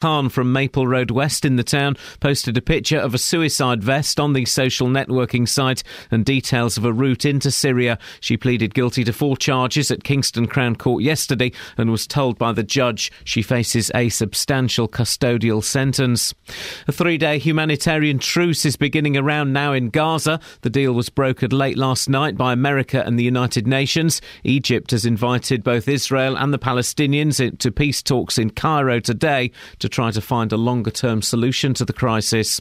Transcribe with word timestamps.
Khan 0.00 0.30
from 0.30 0.50
Maple 0.50 0.86
Road 0.86 1.10
West 1.10 1.44
in 1.44 1.56
the 1.56 1.62
town 1.62 1.94
posted 2.20 2.56
a 2.56 2.62
picture 2.62 2.96
of 2.96 3.12
a 3.12 3.18
suicide 3.18 3.84
vest 3.84 4.18
on 4.18 4.32
the 4.32 4.46
social 4.46 4.88
networking 4.88 5.46
site 5.46 5.82
and 6.10 6.24
details 6.24 6.78
of 6.78 6.86
a 6.86 6.92
route 6.92 7.26
into 7.26 7.50
Syria. 7.50 7.98
She 8.18 8.38
pleaded 8.38 8.72
guilty 8.72 9.04
to 9.04 9.12
four 9.12 9.36
charges 9.36 9.90
at 9.90 10.02
Kingston 10.02 10.46
Crown 10.46 10.76
Court 10.76 11.02
yesterday 11.02 11.52
and 11.76 11.90
was 11.90 12.06
told 12.06 12.38
by 12.38 12.52
the 12.52 12.62
judge 12.62 13.12
she 13.24 13.42
faces 13.42 13.90
a 13.94 14.08
substantial 14.08 14.88
custodial 14.88 15.62
sentence. 15.62 16.34
A 16.88 16.92
three 16.92 17.18
day 17.18 17.38
humanitarian 17.38 18.18
truce 18.18 18.64
is 18.64 18.76
beginning 18.76 19.18
around 19.18 19.52
now 19.52 19.74
in 19.74 19.90
Gaza. 19.90 20.40
The 20.62 20.70
deal 20.70 20.94
was 20.94 21.10
brokered 21.10 21.52
late 21.52 21.76
last 21.76 22.08
night 22.08 22.38
by 22.38 22.54
America 22.54 23.04
and 23.04 23.18
the 23.18 23.24
United 23.24 23.66
Nations. 23.66 24.22
Egypt 24.44 24.92
has 24.92 25.04
invited 25.04 25.62
both 25.62 25.88
Israel 25.88 26.38
and 26.38 26.54
the 26.54 26.58
Palestinians 26.58 27.58
to 27.58 27.70
peace 27.70 28.02
talks 28.02 28.38
in 28.38 28.48
Cairo 28.48 28.98
today 28.98 29.50
to 29.78 29.89
try 29.90 30.10
to 30.10 30.20
find 30.20 30.52
a 30.52 30.56
longer 30.56 30.90
term 30.90 31.22
solution 31.22 31.74
to 31.74 31.84
the 31.84 31.92
crisis. 31.92 32.60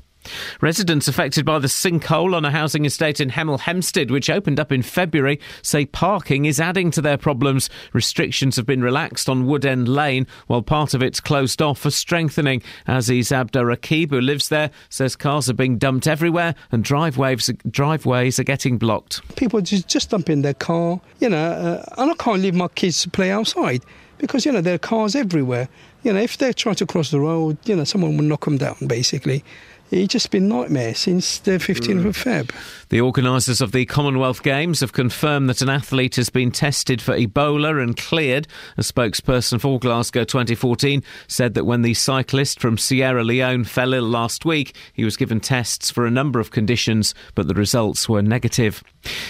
Residents 0.61 1.07
affected 1.07 1.45
by 1.45 1.59
the 1.59 1.67
sinkhole 1.67 2.35
on 2.35 2.43
a 2.43 2.51
housing 2.51 2.83
estate 2.85 3.21
in 3.21 3.29
Hemel 3.29 3.59
Hempstead, 3.59 4.11
which 4.11 4.29
opened 4.29 4.59
up 4.59 4.71
in 4.71 4.81
February, 4.81 5.39
say 5.61 5.85
parking 5.85 6.45
is 6.45 6.59
adding 6.59 6.91
to 6.91 7.01
their 7.01 7.17
problems. 7.17 7.70
Restrictions 7.93 8.57
have 8.57 8.65
been 8.65 8.81
relaxed 8.81 9.29
on 9.29 9.45
Woodend 9.45 9.87
Lane, 9.87 10.27
while 10.47 10.61
part 10.61 10.93
of 10.93 11.01
it's 11.01 11.21
closed 11.21 11.61
off 11.61 11.79
for 11.79 11.91
strengthening. 11.91 12.61
Aziz 12.87 13.31
Abdur 13.31 13.70
who 14.09 14.21
lives 14.21 14.49
there, 14.49 14.71
says 14.89 15.15
cars 15.15 15.49
are 15.49 15.53
being 15.53 15.77
dumped 15.77 16.07
everywhere 16.07 16.53
and 16.71 16.84
driveways, 16.84 17.49
driveways 17.70 18.39
are 18.39 18.43
getting 18.43 18.77
blocked. 18.77 19.21
People 19.37 19.61
just, 19.61 19.87
just 19.87 20.09
dump 20.09 20.29
in 20.29 20.41
their 20.41 20.53
car, 20.53 20.99
you 21.20 21.29
know, 21.29 21.51
uh, 21.51 21.85
and 21.98 22.11
I 22.11 22.15
can't 22.15 22.41
leave 22.41 22.55
my 22.55 22.67
kids 22.67 23.01
to 23.03 23.09
play 23.09 23.31
outside 23.31 23.84
because, 24.17 24.45
you 24.45 24.51
know, 24.51 24.61
there 24.61 24.75
are 24.75 24.79
cars 24.79 25.15
everywhere. 25.15 25.70
You 26.03 26.13
know, 26.13 26.20
if 26.20 26.38
they're 26.38 26.53
trying 26.53 26.76
to 26.76 26.85
cross 26.85 27.12
the 27.12 27.20
road, 27.20 27.58
you 27.66 27.76
know, 27.76 27.84
someone 27.84 28.16
will 28.16 28.23
knock 28.23 28.45
them 28.45 28.57
down, 28.57 28.77
basically. 28.88 29.44
It's 29.91 30.13
just 30.13 30.29
been 30.29 30.48
nightmare 30.48 30.93
since 30.93 31.40
the 31.40 31.51
15th 31.51 32.04
mm. 32.04 32.05
of 32.05 32.18
Feb. 32.18 32.51
The 32.90 33.01
organisers 33.01 33.59
of 33.59 33.71
the 33.71 33.85
Commonwealth 33.85 34.43
Games 34.43 34.82
have 34.82 34.93
confirmed 34.93 35.49
that 35.49 35.63
an 35.63 35.70
athlete 35.70 36.15
has 36.18 36.29
been 36.29 36.51
tested 36.51 37.01
for 37.01 37.18
Ebola 37.18 37.82
and 37.82 37.98
cleared. 37.98 38.48
A 38.77 38.82
spokesperson 38.82 39.60
for 39.60 39.79
Glasgow 39.79 40.23
2014 40.23 41.04
said 41.27 41.55
that 41.55 41.65
when 41.65 41.82
the 41.82 41.95
cyclist 41.95 42.60
from 42.60 42.77
Sierra 42.77 43.23
Leone 43.23 43.63
fell 43.63 43.93
ill 43.93 44.07
last 44.07 44.45
week, 44.45 44.76
he 44.93 45.04
was 45.04 45.17
given 45.17 45.40
tests 45.40 45.90
for 45.90 46.05
a 46.05 46.12
number 46.12 46.40
of 46.40 46.51
conditions, 46.51 47.15
but 47.34 47.48
the 47.48 47.55
results 47.55 48.07
were 48.07 48.21
negative. 48.21 48.84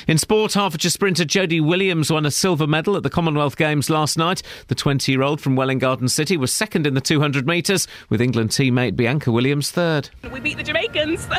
In 0.08 0.18
sport, 0.18 0.54
Hertfordshire 0.54 0.92
sprinter 0.92 1.26
Jodie 1.26 1.66
Williams 1.66 2.12
won 2.12 2.26
a 2.26 2.32
silver 2.32 2.68
medal 2.68 2.98
at 2.98 3.04
the 3.04 3.10
Commonwealth 3.10 3.56
Games 3.56 3.90
last 3.90 4.18
night. 4.18 4.42
The 4.68 4.76
20 4.76 5.12
year 5.12 5.22
old 5.22 5.40
from 5.40 5.56
Welwyn 5.56 5.80
Garden 5.80 6.10
City 6.10 6.38
was 6.38 6.52
second 6.52 6.86
in 6.86 6.96
the 6.96 7.02
200 7.02 7.48
metres, 7.48 7.88
with 8.10 8.20
England 8.20 8.50
teammate 8.50 8.96
Bianca 8.96 9.32
Williams 9.32 9.72
third. 9.72 10.10
Beat 10.50 10.58
the 10.58 10.64
Jamaicans, 10.64 11.22
so 11.26 11.30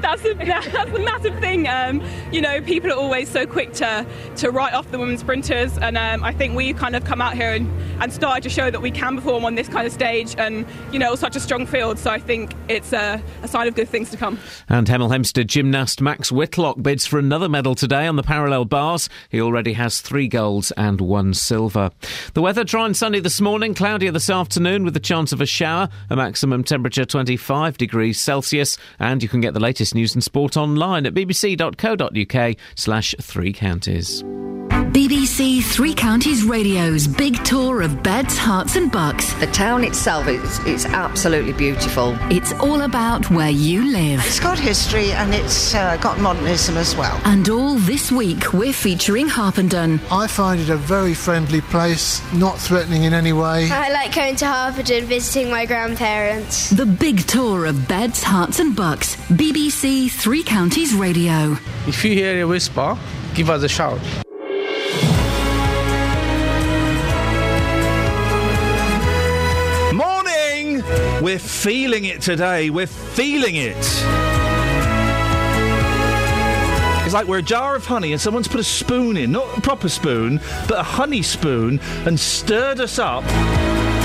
that's 0.00 0.24
a, 0.24 0.34
that's 0.34 0.90
a 0.90 0.98
massive 0.98 1.38
thing. 1.38 1.68
Um, 1.68 2.02
you 2.32 2.40
know, 2.40 2.60
people 2.60 2.90
are 2.90 2.96
always 2.96 3.30
so 3.30 3.46
quick 3.46 3.72
to, 3.74 4.04
to 4.38 4.50
write 4.50 4.74
off 4.74 4.90
the 4.90 4.98
women 4.98 5.16
sprinters, 5.16 5.78
and 5.78 5.96
um, 5.96 6.24
I 6.24 6.32
think 6.32 6.56
we've 6.56 6.76
kind 6.76 6.96
of 6.96 7.04
come 7.04 7.20
out 7.20 7.34
here 7.34 7.52
and, 7.52 7.70
and 8.02 8.12
started 8.12 8.42
to 8.42 8.50
show 8.50 8.68
that 8.68 8.82
we 8.82 8.90
can 8.90 9.14
perform 9.14 9.44
on 9.44 9.54
this 9.54 9.68
kind 9.68 9.86
of 9.86 9.92
stage, 9.92 10.34
and, 10.38 10.66
you 10.90 10.98
know, 10.98 11.14
such 11.14 11.36
a 11.36 11.40
strong 11.40 11.66
field, 11.66 12.00
so 12.00 12.10
I 12.10 12.18
think 12.18 12.52
it's 12.68 12.92
a, 12.92 13.22
a 13.44 13.46
sign 13.46 13.68
of 13.68 13.76
good 13.76 13.88
things 13.88 14.10
to 14.10 14.16
come. 14.16 14.40
And 14.68 14.88
Hemel 14.88 15.12
Hempstead 15.12 15.48
gymnast 15.48 16.00
Max 16.00 16.32
Whitlock 16.32 16.82
bids 16.82 17.06
for 17.06 17.20
another 17.20 17.48
medal 17.48 17.76
today 17.76 18.08
on 18.08 18.16
the 18.16 18.24
parallel 18.24 18.64
bars. 18.64 19.08
He 19.28 19.40
already 19.40 19.74
has 19.74 20.00
three 20.00 20.26
golds 20.26 20.72
and 20.72 21.00
one 21.00 21.32
silver. 21.32 21.92
The 22.34 22.42
weather 22.42 22.64
dry 22.64 22.86
and 22.86 22.96
sunny 22.96 23.20
this 23.20 23.40
morning, 23.40 23.72
cloudier 23.72 24.10
this 24.10 24.28
afternoon 24.28 24.82
with 24.82 24.94
the 24.94 25.00
chance 25.00 25.32
of 25.32 25.40
a 25.40 25.46
shower, 25.46 25.88
a 26.10 26.16
maximum 26.16 26.64
temperature 26.64 27.04
25 27.04 27.78
degrees 27.78 28.15
Celsius. 28.18 28.78
And 28.98 29.22
you 29.22 29.28
can 29.28 29.40
get 29.40 29.54
the 29.54 29.60
latest 29.60 29.94
news 29.94 30.14
and 30.14 30.22
sport 30.22 30.56
online 30.56 31.06
at 31.06 31.14
bbc.co.uk 31.14 32.56
slash 32.74 33.14
three 33.20 33.52
counties. 33.52 34.24
BBC 34.96 35.62
Three 35.62 35.94
Counties 35.94 36.42
Radio's 36.42 37.06
big 37.06 37.42
tour 37.44 37.82
of 37.82 38.02
beds, 38.02 38.38
Herts, 38.38 38.76
and 38.76 38.90
bucks. 38.90 39.32
The 39.34 39.46
town 39.48 39.84
itself 39.84 40.26
is, 40.26 40.58
is 40.60 40.86
absolutely 40.86 41.52
beautiful. 41.52 42.16
It's 42.30 42.54
all 42.54 42.80
about 42.80 43.30
where 43.30 43.50
you 43.50 43.92
live. 43.92 44.20
It's 44.24 44.40
got 44.40 44.58
history 44.58 45.12
and 45.12 45.34
it's 45.34 45.74
uh, 45.74 45.98
got 45.98 46.18
modernism 46.20 46.78
as 46.78 46.96
well. 46.96 47.20
And 47.24 47.46
all 47.50 47.74
this 47.74 48.10
week, 48.10 48.54
we're 48.54 48.72
featuring 48.72 49.28
Harpenden. 49.28 50.00
I 50.10 50.26
find 50.28 50.60
it 50.60 50.70
a 50.70 50.76
very 50.76 51.12
friendly 51.12 51.60
place, 51.60 52.22
not 52.32 52.58
threatening 52.58 53.04
in 53.04 53.12
any 53.12 53.34
way. 53.34 53.70
I 53.70 53.90
like 53.92 54.14
going 54.14 54.36
to 54.36 54.46
Harpenden, 54.46 55.04
visiting 55.04 55.50
my 55.50 55.66
grandparents. 55.66 56.70
The 56.70 56.86
big 56.86 57.26
tour 57.26 57.66
of 57.66 57.86
beds, 57.86 58.05
Herts, 58.14 58.60
and 58.60 58.76
bucks. 58.76 59.16
BBC 59.32 60.08
Three 60.10 60.44
Counties 60.44 60.94
Radio. 60.94 61.56
If 61.88 62.04
you 62.04 62.12
hear 62.12 62.42
a 62.42 62.46
whisper, 62.46 62.96
give 63.34 63.50
us 63.50 63.64
a 63.64 63.68
shout. 63.68 63.98
Morning! 69.92 70.84
We're 71.20 71.40
feeling 71.40 72.04
it 72.04 72.20
today. 72.20 72.70
We're 72.70 72.86
feeling 72.86 73.56
it. 73.56 73.76
It's 77.04 77.14
like 77.14 77.26
we're 77.26 77.38
a 77.38 77.42
jar 77.42 77.74
of 77.74 77.84
honey 77.86 78.12
and 78.12 78.20
someone's 78.20 78.48
put 78.48 78.60
a 78.60 78.64
spoon 78.64 79.16
in, 79.16 79.32
not 79.32 79.58
a 79.58 79.60
proper 79.60 79.88
spoon, 79.88 80.40
but 80.68 80.78
a 80.78 80.82
honey 80.84 81.22
spoon, 81.22 81.80
and 82.04 82.18
stirred 82.18 82.78
us 82.78 83.00
up 83.00 83.24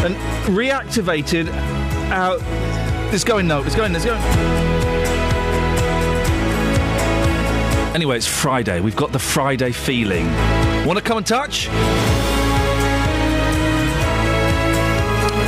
and 0.04 0.16
reactivated 0.56 1.54
our. 2.12 2.81
It's 3.14 3.26
going, 3.26 3.46
no, 3.46 3.62
it's 3.62 3.76
going, 3.76 3.94
it's 3.94 4.06
going. 4.06 4.22
Anyway, 7.94 8.16
it's 8.16 8.26
Friday. 8.26 8.80
We've 8.80 8.96
got 8.96 9.12
the 9.12 9.20
Friday 9.20 9.74
feeling. 9.74 10.26
Want 10.86 10.98
to 10.98 11.04
come 11.04 11.18
and 11.18 11.28
touch? 11.28 11.68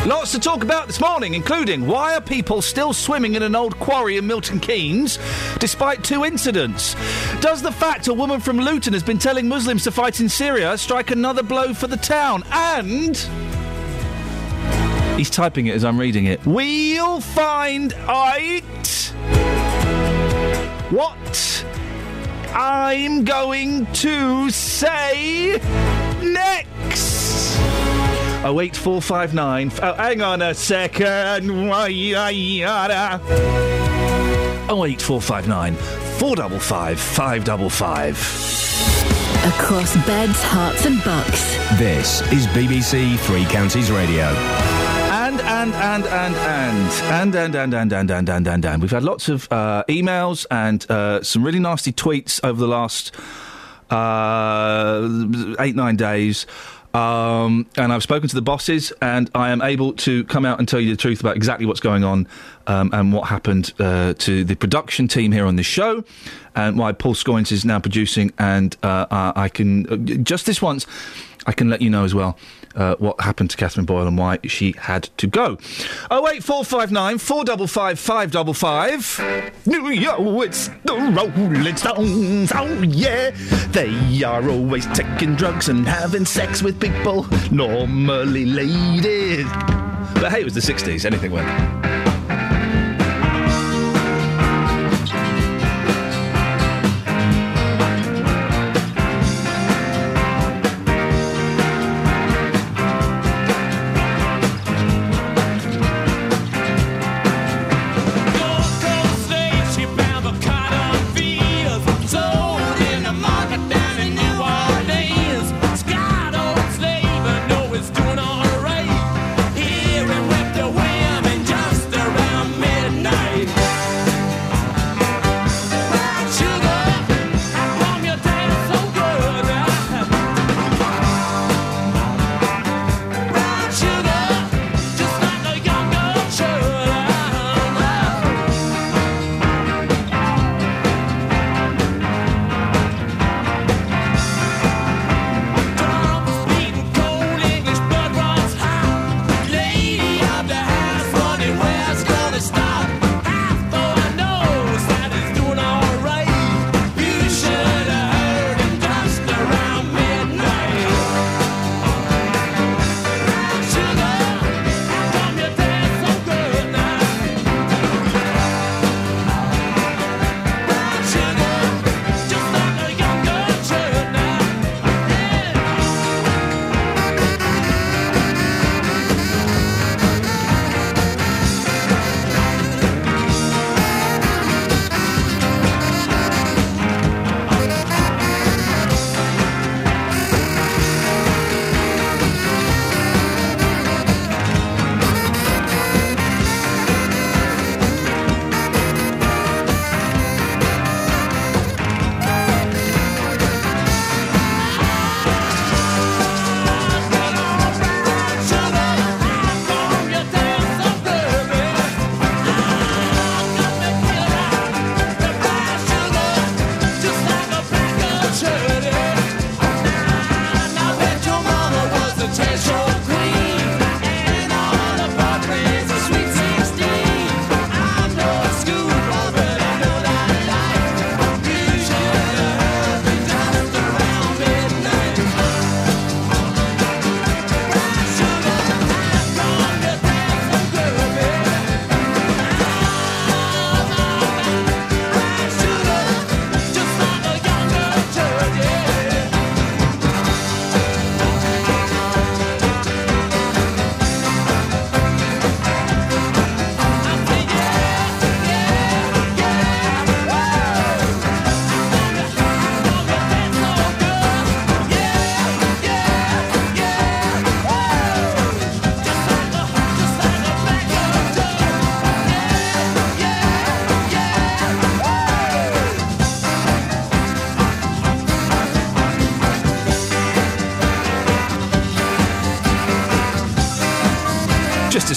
Lots 0.06 0.34
to 0.34 0.40
talk 0.40 0.62
about 0.62 0.88
this 0.88 1.00
morning, 1.00 1.36
including 1.36 1.88
why 1.88 2.16
are 2.16 2.22
people 2.22 2.62
still 2.62 2.92
swimming 2.92 3.36
in 3.36 3.44
an 3.44 3.56
old 3.56 3.80
quarry 3.80 4.18
in 4.18 4.28
Milton 4.28 4.60
Keynes 4.60 5.18
despite 5.60 6.04
two 6.04 6.26
incidents? 6.26 6.98
Does 7.40 7.62
the 7.62 7.72
fact 7.72 8.10
a 8.10 8.14
woman 8.14 8.42
from 8.42 8.58
Luton 8.58 8.92
has 8.92 9.04
been 9.04 9.18
telling 9.18 9.48
Muslims 9.48 9.86
to 9.86 9.92
fight 9.92 10.20
in 10.20 10.28
Syria 10.28 10.78
strike 10.78 11.12
another 11.12 11.44
blow 11.44 11.74
for 11.74 11.88
the 11.88 11.96
town? 11.96 12.44
And. 12.52 13.53
He's 15.18 15.30
typing 15.30 15.68
it 15.68 15.76
as 15.76 15.86
I'm 15.86 16.00
reading 16.00 16.26
it. 16.26 16.46
We'll 16.46 17.22
find 17.22 17.94
out 18.08 18.62
what 20.90 21.66
I'm 22.54 23.24
going 23.24 23.86
to 23.88 24.50
say 24.50 25.60
next. 26.22 27.58
08459. 28.44 29.72
Oh, 29.82 29.94
hang 29.94 30.22
on 30.22 30.42
a 30.42 30.54
second. 30.54 31.50
08459 34.70 35.76
455 35.76 37.00
555. 37.00 38.54
Across 39.46 39.96
beds, 40.06 40.42
Herts, 40.42 40.86
and 40.86 41.04
bucks. 41.04 41.58
This 41.78 42.22
is 42.32 42.48
BBC 42.48 43.18
Three 43.20 43.46
Counties 43.46 43.92
Radio. 43.92 44.32
And, 45.34 45.74
and, 45.74 46.06
and, 46.06 46.06
and, 46.06 46.36
and, 46.36 47.36
and, 47.36 47.56
and, 47.56 47.56
and, 47.56 47.74
and, 47.74 47.94
and, 47.94 48.12
and, 48.12 48.30
and, 48.30 48.48
and, 48.48 48.66
and. 48.66 48.82
We've 48.84 48.92
had 48.92 49.04
lots 49.04 49.30
of 49.30 49.52
uh, 49.52 49.84
emails 49.90 50.46
and 50.52 50.86
uh, 50.92 51.24
some 51.24 51.44
really 51.44 51.58
nasty 51.58 51.92
tweets 51.92 52.40
over 52.44 52.60
the 52.60 52.68
last 52.68 53.16
uh, 53.90 55.10
eight, 55.60 55.76
nine 55.76 55.96
days. 55.96 56.46
Um, 56.94 57.66
and 57.78 57.92
I've 57.92 58.04
spoken 58.04 58.30
to 58.30 58.36
the 58.36 58.44
bosses, 58.44 58.94
and 59.02 59.32
I 59.34 59.50
am 59.50 59.64
able 59.64 59.94
to 59.94 60.24
come 60.26 60.46
out 60.46 60.60
and 60.60 60.68
tell 60.68 60.80
you 60.80 60.92
the 60.92 61.02
truth 61.02 61.20
about 61.20 61.36
exactly 61.36 61.66
what's 61.66 61.80
going 61.80 62.04
on 62.04 62.28
um, 62.68 62.92
and 62.94 63.12
what 63.12 63.30
happened 63.30 63.74
uh, 63.80 64.14
to 64.14 64.44
the 64.44 64.56
production 64.56 65.08
team 65.08 65.32
here 65.32 65.48
on 65.48 65.56
this 65.56 65.66
show, 65.66 66.04
and 66.56 66.78
why 66.78 66.92
Paul 66.92 67.16
Scoins 67.16 67.52
is 67.52 67.66
now 67.66 67.80
producing. 67.80 68.32
And 68.38 68.78
uh, 68.84 69.08
I 69.10 69.50
can 69.50 69.90
uh, 69.90 70.18
just 70.18 70.46
this 70.46 70.62
once, 70.62 70.86
I 71.48 71.54
can 71.54 71.72
let 71.72 71.82
you 71.82 71.90
know 71.90 72.04
as 72.04 72.14
well 72.14 72.38
uh, 72.76 72.96
what 72.98 73.20
happened 73.22 73.50
to 73.52 73.58
Catherine 73.58 73.86
Boyle 73.86 74.08
and 74.08 74.18
why 74.18 74.40
she 74.46 74.74
had 74.78 75.04
to 75.18 75.28
go. 75.28 75.58
Oh 76.10 76.22
wait, 76.22 76.44
four 76.44 76.64
five 76.64 76.92
nine 76.92 77.18
four 77.18 77.44
double 77.44 77.68
five 77.68 78.00
five 78.00 78.32
double 78.32 78.54
five. 78.54 79.20
New 79.66 79.90
York, 79.90 80.20
it's 80.48 80.70
the 80.84 80.94
Rolling 80.94 81.76
Stones. 81.76 82.52
Oh 82.54 82.82
yeah, 82.82 83.32
they 83.72 84.24
are 84.24 84.48
always 84.50 84.86
taking 84.88 85.36
drugs 85.36 85.70
and 85.70 85.88
having 85.88 86.26
sex 86.26 86.62
with 86.62 86.80
people, 86.80 87.28
normally 87.52 88.46
ladies. 88.46 89.46
But 90.16 90.32
hey, 90.32 90.42
it 90.42 90.46
was 90.46 90.54
the 90.54 90.62
'60s. 90.62 91.06
Anything 91.06 91.32
went. 91.32 92.03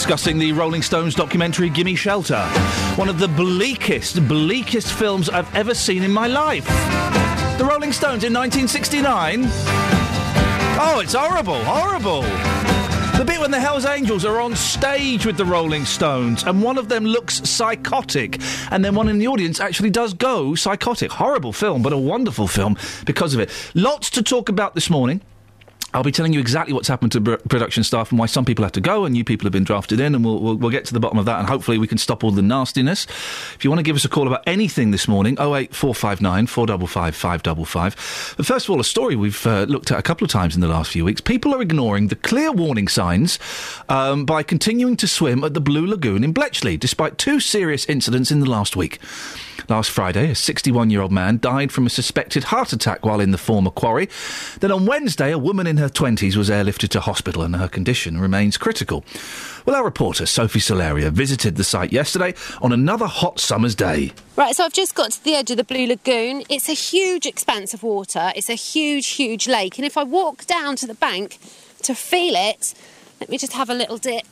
Discussing 0.06 0.38
the 0.38 0.52
Rolling 0.52 0.82
Stones 0.82 1.16
documentary 1.16 1.68
Gimme 1.68 1.96
Shelter. 1.96 2.40
One 2.94 3.08
of 3.08 3.18
the 3.18 3.26
bleakest, 3.26 4.28
bleakest 4.28 4.92
films 4.92 5.28
I've 5.28 5.52
ever 5.52 5.74
seen 5.74 6.04
in 6.04 6.12
my 6.12 6.28
life. 6.28 6.64
The 7.58 7.66
Rolling 7.68 7.90
Stones 7.90 8.22
in 8.22 8.32
1969? 8.32 9.46
Oh, 10.78 11.00
it's 11.02 11.12
horrible, 11.12 11.58
horrible. 11.64 12.22
The 13.18 13.24
bit 13.26 13.40
when 13.40 13.50
the 13.50 13.58
Hells 13.58 13.84
Angels 13.84 14.24
are 14.24 14.40
on 14.40 14.54
stage 14.54 15.26
with 15.26 15.36
the 15.36 15.44
Rolling 15.44 15.84
Stones 15.84 16.44
and 16.44 16.62
one 16.62 16.78
of 16.78 16.88
them 16.88 17.04
looks 17.04 17.38
psychotic 17.50 18.40
and 18.70 18.84
then 18.84 18.94
one 18.94 19.08
in 19.08 19.18
the 19.18 19.26
audience 19.26 19.58
actually 19.58 19.90
does 19.90 20.14
go 20.14 20.54
psychotic. 20.54 21.10
Horrible 21.10 21.52
film, 21.52 21.82
but 21.82 21.92
a 21.92 21.98
wonderful 21.98 22.46
film 22.46 22.76
because 23.06 23.34
of 23.34 23.40
it. 23.40 23.50
Lots 23.74 24.10
to 24.10 24.22
talk 24.22 24.48
about 24.48 24.76
this 24.76 24.88
morning. 24.88 25.20
I'll 25.96 26.02
be 26.02 26.12
telling 26.12 26.34
you 26.34 26.40
exactly 26.40 26.74
what's 26.74 26.88
happened 26.88 27.12
to 27.12 27.38
production 27.48 27.82
staff 27.82 28.10
and 28.10 28.18
why 28.18 28.26
some 28.26 28.44
people 28.44 28.62
have 28.66 28.72
to 28.72 28.82
go 28.82 29.06
and 29.06 29.14
new 29.14 29.24
people 29.24 29.46
have 29.46 29.52
been 29.52 29.64
drafted 29.64 29.98
in, 29.98 30.14
and 30.14 30.22
we'll, 30.22 30.38
we'll, 30.38 30.54
we'll 30.56 30.70
get 30.70 30.84
to 30.84 30.92
the 30.92 31.00
bottom 31.00 31.18
of 31.18 31.24
that, 31.24 31.38
and 31.38 31.48
hopefully 31.48 31.78
we 31.78 31.86
can 31.86 31.96
stop 31.96 32.22
all 32.22 32.30
the 32.30 32.42
nastiness. 32.42 33.06
If 33.54 33.64
you 33.64 33.70
want 33.70 33.78
to 33.78 33.82
give 33.82 33.96
us 33.96 34.04
a 34.04 34.08
call 34.10 34.26
about 34.26 34.42
anything 34.46 34.90
this 34.90 35.08
morning, 35.08 35.38
08459 35.40 36.48
455 36.48 37.16
555. 37.16 38.34
But 38.36 38.44
first 38.44 38.66
of 38.66 38.70
all, 38.70 38.80
a 38.80 38.84
story 38.84 39.16
we've 39.16 39.46
uh, 39.46 39.62
looked 39.62 39.90
at 39.90 39.98
a 39.98 40.02
couple 40.02 40.26
of 40.26 40.30
times 40.30 40.54
in 40.54 40.60
the 40.60 40.68
last 40.68 40.90
few 40.90 41.02
weeks. 41.02 41.22
People 41.22 41.54
are 41.54 41.62
ignoring 41.62 42.08
the 42.08 42.16
clear 42.16 42.52
warning 42.52 42.88
signs 42.88 43.38
um, 43.88 44.26
by 44.26 44.42
continuing 44.42 44.98
to 44.98 45.08
swim 45.08 45.42
at 45.44 45.54
the 45.54 45.62
Blue 45.62 45.86
Lagoon 45.86 46.22
in 46.22 46.32
Bletchley, 46.32 46.76
despite 46.76 47.16
two 47.16 47.40
serious 47.40 47.86
incidents 47.86 48.30
in 48.30 48.40
the 48.40 48.50
last 48.50 48.76
week. 48.76 49.00
Last 49.68 49.90
Friday, 49.90 50.30
a 50.30 50.34
61 50.34 50.90
year 50.90 51.00
old 51.00 51.10
man 51.10 51.38
died 51.38 51.72
from 51.72 51.86
a 51.86 51.90
suspected 51.90 52.44
heart 52.44 52.72
attack 52.72 53.04
while 53.04 53.20
in 53.20 53.32
the 53.32 53.38
former 53.38 53.70
quarry. 53.70 54.08
Then 54.60 54.70
on 54.70 54.86
Wednesday, 54.86 55.32
a 55.32 55.38
woman 55.38 55.66
in 55.66 55.78
her 55.78 55.85
20s 55.88 56.36
was 56.36 56.50
airlifted 56.50 56.88
to 56.90 57.00
hospital 57.00 57.42
and 57.42 57.56
her 57.56 57.68
condition 57.68 58.20
remains 58.20 58.56
critical. 58.56 59.04
Well, 59.64 59.76
our 59.76 59.84
reporter, 59.84 60.26
Sophie 60.26 60.60
Solaria, 60.60 61.10
visited 61.10 61.56
the 61.56 61.64
site 61.64 61.92
yesterday 61.92 62.34
on 62.62 62.72
another 62.72 63.06
hot 63.06 63.40
summer's 63.40 63.74
day. 63.74 64.12
Right, 64.36 64.54
so 64.54 64.64
I've 64.64 64.72
just 64.72 64.94
got 64.94 65.12
to 65.12 65.24
the 65.24 65.34
edge 65.34 65.50
of 65.50 65.56
the 65.56 65.64
Blue 65.64 65.86
Lagoon. 65.86 66.44
It's 66.48 66.68
a 66.68 66.74
huge 66.74 67.26
expanse 67.26 67.74
of 67.74 67.82
water, 67.82 68.32
it's 68.36 68.48
a 68.48 68.54
huge, 68.54 69.08
huge 69.08 69.48
lake. 69.48 69.78
And 69.78 69.84
if 69.84 69.96
I 69.96 70.04
walk 70.04 70.46
down 70.46 70.76
to 70.76 70.86
the 70.86 70.94
bank 70.94 71.38
to 71.82 71.94
feel 71.94 72.34
it, 72.36 72.74
let 73.20 73.28
me 73.28 73.38
just 73.38 73.54
have 73.54 73.70
a 73.70 73.74
little 73.74 73.98
dip. 73.98 74.24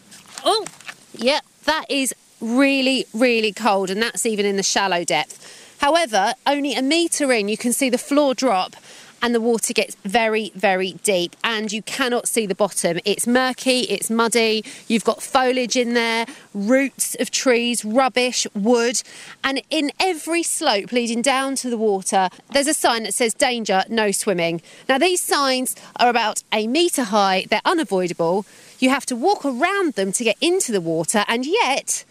Oh, 0.45 0.67
yep, 1.15 1.45
that 1.65 1.87
is 1.89 2.15
really, 2.41 3.07
really 3.15 3.53
cold, 3.53 3.91
and 3.91 4.01
that's 4.03 4.27
even 4.27 4.47
in 4.47 4.57
the 4.57 4.63
shallow 4.63 5.05
depth. 5.05 5.77
However, 5.81 6.35
only 6.47 6.75
a 6.75 6.83
metre 6.83 7.33
in, 7.33 7.49
you 7.49 7.57
can 7.57 7.73
see 7.73 7.91
the 7.91 7.99
floor 7.99 8.35
drop 8.35 8.77
and 9.25 9.35
the 9.35 9.41
water 9.41 9.73
gets 9.73 9.95
very, 10.05 10.53
very 10.55 10.93
deep, 11.03 11.35
and 11.43 11.73
you 11.73 11.81
cannot 11.81 12.29
see 12.29 12.45
the 12.45 12.55
bottom. 12.55 12.99
It's 13.07 13.27
murky, 13.27 13.81
it's 13.81 14.11
muddy, 14.11 14.63
you've 14.87 15.03
got 15.03 15.23
foliage 15.23 15.79
in 15.79 15.95
there, 15.95 16.27
roots 16.53 17.17
of 17.19 17.31
trees, 17.31 17.87
rubbish, 17.87 18.47
wood, 18.55 19.03
and 19.43 19.63
in 19.71 19.93
every 19.99 20.43
slope 20.43 20.93
leading 20.93 21.23
down 21.23 21.55
to 21.57 21.71
the 21.71 21.79
water, 21.79 22.29
there's 22.53 22.67
a 22.67 22.75
sign 22.75 23.05
that 23.05 23.15
says 23.15 23.33
danger, 23.33 23.83
no 23.89 24.11
swimming. 24.11 24.61
Now, 24.91 24.99
these 24.99 25.23
signs 25.23 25.75
are 25.97 26.11
about 26.11 26.43
a 26.53 26.67
metre 26.67 27.05
high, 27.05 27.47
they're 27.49 27.63
unavoidable. 27.65 28.45
You 28.79 28.91
have 28.91 29.07
to 29.07 29.17
walk 29.17 29.47
around 29.47 29.95
them 29.95 30.13
to 30.13 30.23
get 30.23 30.37
into 30.43 30.71
the 30.71 30.83
water, 30.83 31.25
and 31.29 31.47
yet 31.47 32.05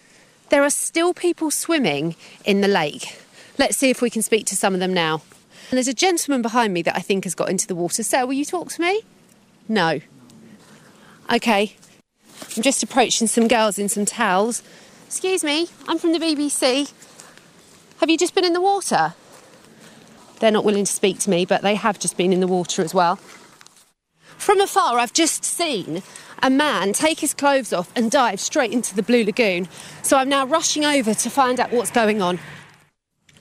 there 0.49 0.63
are 0.63 0.71
still 0.71 1.13
people 1.13 1.51
swimming 1.51 2.15
in 2.43 2.61
the 2.61 2.67
lake. 2.67 3.19
Let's 3.59 3.77
see 3.77 3.91
if 3.91 4.01
we 4.01 4.09
can 4.09 4.23
speak 4.23 4.47
to 4.47 4.55
some 4.55 4.73
of 4.73 4.79
them 4.79 4.95
now. 4.95 5.21
And 5.69 5.77
there's 5.77 5.87
a 5.87 5.93
gentleman 5.93 6.41
behind 6.41 6.73
me 6.73 6.81
that 6.83 6.95
I 6.95 6.99
think 6.99 7.23
has 7.23 7.35
got 7.35 7.49
into 7.49 7.67
the 7.67 7.75
water. 7.75 8.03
Sir, 8.03 8.25
will 8.25 8.33
you 8.33 8.45
talk 8.45 8.69
to 8.69 8.81
me? 8.81 9.01
No. 9.67 10.01
Okay. 11.33 11.75
I'm 12.55 12.61
just 12.61 12.83
approaching 12.83 13.27
some 13.27 13.47
girls 13.47 13.79
in 13.79 13.89
some 13.89 14.05
towels. 14.05 14.61
Excuse 15.07 15.43
me, 15.43 15.67
I'm 15.87 15.97
from 15.97 16.11
the 16.11 16.19
BBC. 16.19 16.91
Have 17.99 18.09
you 18.09 18.17
just 18.17 18.35
been 18.35 18.45
in 18.45 18.53
the 18.53 18.61
water? 18.61 19.13
They're 20.39 20.51
not 20.51 20.65
willing 20.65 20.85
to 20.85 20.91
speak 20.91 21.19
to 21.19 21.29
me, 21.29 21.45
but 21.45 21.61
they 21.61 21.75
have 21.75 21.99
just 21.99 22.17
been 22.17 22.33
in 22.33 22.39
the 22.39 22.47
water 22.47 22.81
as 22.81 22.93
well. 22.93 23.15
From 24.37 24.59
afar, 24.59 24.99
I've 24.99 25.13
just 25.13 25.45
seen 25.45 26.03
a 26.41 26.49
man 26.49 26.91
take 26.91 27.21
his 27.21 27.33
clothes 27.33 27.71
off 27.71 27.89
and 27.95 28.11
dive 28.11 28.41
straight 28.41 28.73
into 28.73 28.93
the 28.93 29.03
Blue 29.03 29.23
Lagoon. 29.23 29.69
So 30.01 30.17
I'm 30.17 30.27
now 30.27 30.45
rushing 30.45 30.83
over 30.83 31.13
to 31.13 31.29
find 31.29 31.59
out 31.59 31.71
what's 31.71 31.91
going 31.91 32.21
on. 32.21 32.39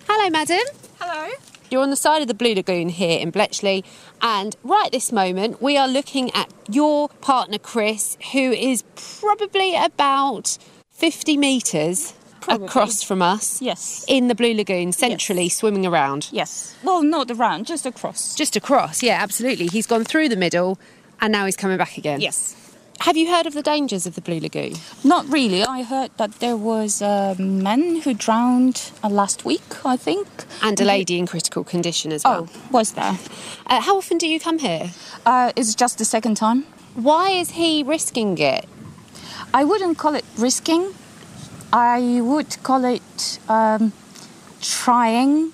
Hello, 0.07 0.31
madam. 0.31 0.61
Hello. 1.01 1.33
You're 1.73 1.81
on 1.81 1.89
the 1.89 1.97
side 1.97 2.21
of 2.21 2.29
the 2.29 2.35
Blue 2.35 2.55
Lagoon 2.55 2.91
here 2.91 3.19
in 3.19 3.31
Bletchley, 3.31 3.83
and 4.21 4.55
right 4.63 4.93
this 4.93 5.11
moment 5.11 5.63
we 5.63 5.79
are 5.79 5.89
looking 5.89 6.31
at 6.33 6.53
your 6.69 7.09
partner 7.23 7.57
Chris, 7.57 8.19
who 8.33 8.53
is 8.53 8.85
probably 8.95 9.75
about 9.75 10.59
50 10.91 11.39
metres 11.39 12.13
Probably. 12.43 12.67
across 12.67 13.03
from 13.03 13.23
us. 13.23 13.63
Yes. 13.63 14.05
In 14.07 14.29
the 14.29 14.35
Blue 14.35 14.53
Lagoon, 14.53 14.93
centrally 14.93 15.49
swimming 15.49 15.87
around. 15.87 16.29
Yes. 16.31 16.77
Well, 16.85 17.03
not 17.03 17.31
around, 17.31 17.65
just 17.65 17.87
across. 17.87 18.35
Just 18.35 18.55
across, 18.55 19.03
yeah, 19.03 19.23
absolutely. 19.23 19.69
He's 19.69 19.87
gone 19.87 20.05
through 20.05 20.29
the 20.29 20.37
middle 20.37 20.79
and 21.23 21.33
now 21.33 21.47
he's 21.47 21.57
coming 21.57 21.79
back 21.79 21.97
again. 21.97 22.21
Yes. 22.21 22.55
Have 23.03 23.17
you 23.17 23.29
heard 23.29 23.49
of 23.49 23.55
the 23.55 23.63
dangers 23.63 24.07
of 24.07 24.15
the 24.15 24.21
Blue 24.21 24.39
Lagoon? 24.39 24.75
Not 25.03 25.29
really. 25.29 25.65
I 25.65 25.83
heard 25.83 26.13
that 26.19 26.39
there 26.39 26.57
was 26.57 27.03
a 27.03 27.35
man 27.37 27.97
who 27.97 28.15
drowned 28.15 28.93
uh, 29.03 29.09
last 29.09 29.45
week, 29.45 29.85
I 29.85 29.97
think. 29.97 30.29
And 30.63 30.81
a 30.81 30.85
lady 30.85 31.19
in 31.19 31.27
critical 31.27 31.65
condition 31.65 32.13
as 32.13 32.23
well. 32.23 32.49
Oh, 32.49 32.61
was 32.71 32.93
there? 32.93 33.19
Uh, 33.67 33.81
how 33.81 33.97
often 33.97 34.19
do 34.19 34.29
you 34.29 34.39
come 34.39 34.61
here? 34.61 34.93
Uh, 35.27 35.51
it's 35.57 35.75
just 35.75 35.99
the 35.99 36.05
second 36.05 36.37
time. 36.37 36.63
Why 36.95 37.31
is 37.31 37.51
he 37.51 37.83
risking 37.83 38.39
it? 38.39 38.69
I 39.53 39.65
wouldn't 39.65 39.99
call 39.99 40.15
it 40.15 40.25
risking. 40.39 40.95
I 41.73 42.21
would 42.21 42.63
call 42.63 42.85
it 42.85 43.41
um, 43.49 43.93
trying. 44.61 45.53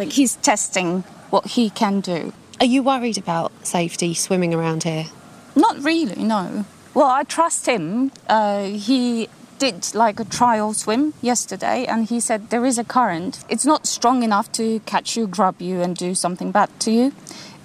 Like 0.00 0.10
he's 0.10 0.34
testing 0.34 1.02
what 1.30 1.46
he 1.46 1.70
can 1.70 2.00
do. 2.00 2.32
Are 2.58 2.66
you 2.66 2.82
worried 2.82 3.18
about 3.18 3.52
safety 3.64 4.14
swimming 4.14 4.52
around 4.52 4.82
here? 4.82 5.06
Not 5.54 5.78
really, 5.84 6.24
no. 6.24 6.64
Well, 6.94 7.06
I 7.06 7.22
trust 7.24 7.66
him. 7.66 8.10
Uh, 8.28 8.64
he 8.64 9.28
did 9.58 9.92
like 9.94 10.20
a 10.20 10.24
trial 10.24 10.72
swim 10.72 11.14
yesterday 11.20 11.84
and 11.86 12.06
he 12.08 12.20
said 12.20 12.50
there 12.50 12.64
is 12.64 12.78
a 12.78 12.84
current. 12.84 13.44
It's 13.48 13.64
not 13.66 13.86
strong 13.86 14.22
enough 14.22 14.50
to 14.52 14.80
catch 14.80 15.16
you, 15.16 15.26
grab 15.26 15.60
you, 15.60 15.80
and 15.82 15.96
do 15.96 16.14
something 16.14 16.52
bad 16.52 16.70
to 16.80 16.90
you. 16.92 17.12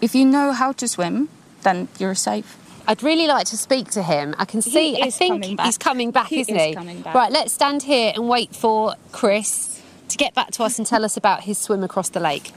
If 0.01 0.15
you 0.15 0.25
know 0.25 0.51
how 0.53 0.71
to 0.73 0.87
swim, 0.87 1.29
then 1.61 1.87
you're 1.99 2.15
safe. 2.15 2.57
I'd 2.87 3.01
really 3.01 3.27
like 3.27 3.45
to 3.47 3.57
speak 3.57 3.91
to 3.91 4.03
him. 4.03 4.35
I 4.37 4.45
can 4.45 4.61
see, 4.61 5.01
I 5.01 5.09
think 5.09 5.35
coming 5.41 5.55
back. 5.55 5.65
he's 5.67 5.77
coming 5.77 6.11
back, 6.11 6.27
He 6.27 6.41
isn't 6.41 6.55
is 6.55 6.61
he? 6.69 6.73
coming 6.73 7.01
back. 7.01 7.15
Right, 7.15 7.31
let's 7.31 7.53
stand 7.53 7.83
here 7.83 8.11
and 8.15 8.27
wait 8.27 8.53
for 8.53 8.95
Chris 9.13 9.81
to 10.09 10.17
get 10.17 10.33
back 10.35 10.51
to 10.51 10.63
us 10.63 10.77
and 10.77 10.85
tell 10.85 11.05
us 11.05 11.15
about 11.15 11.43
his 11.43 11.57
swim 11.57 11.81
across 11.83 12.09
the 12.09 12.19
lake. 12.19 12.51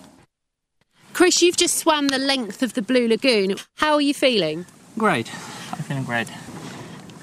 Chris, 1.13 1.41
you've 1.43 1.57
just 1.57 1.77
swam 1.77 2.09
the 2.09 2.19
length 2.19 2.63
of 2.63 2.75
the 2.75 2.83
Blue 2.83 3.07
Lagoon. 3.07 3.55
How 3.77 3.95
are 3.95 4.01
you 4.01 4.13
feeling? 4.13 4.67
Great. 4.99 5.31
I'm 5.73 5.79
feeling 5.83 6.05
great. 6.05 6.29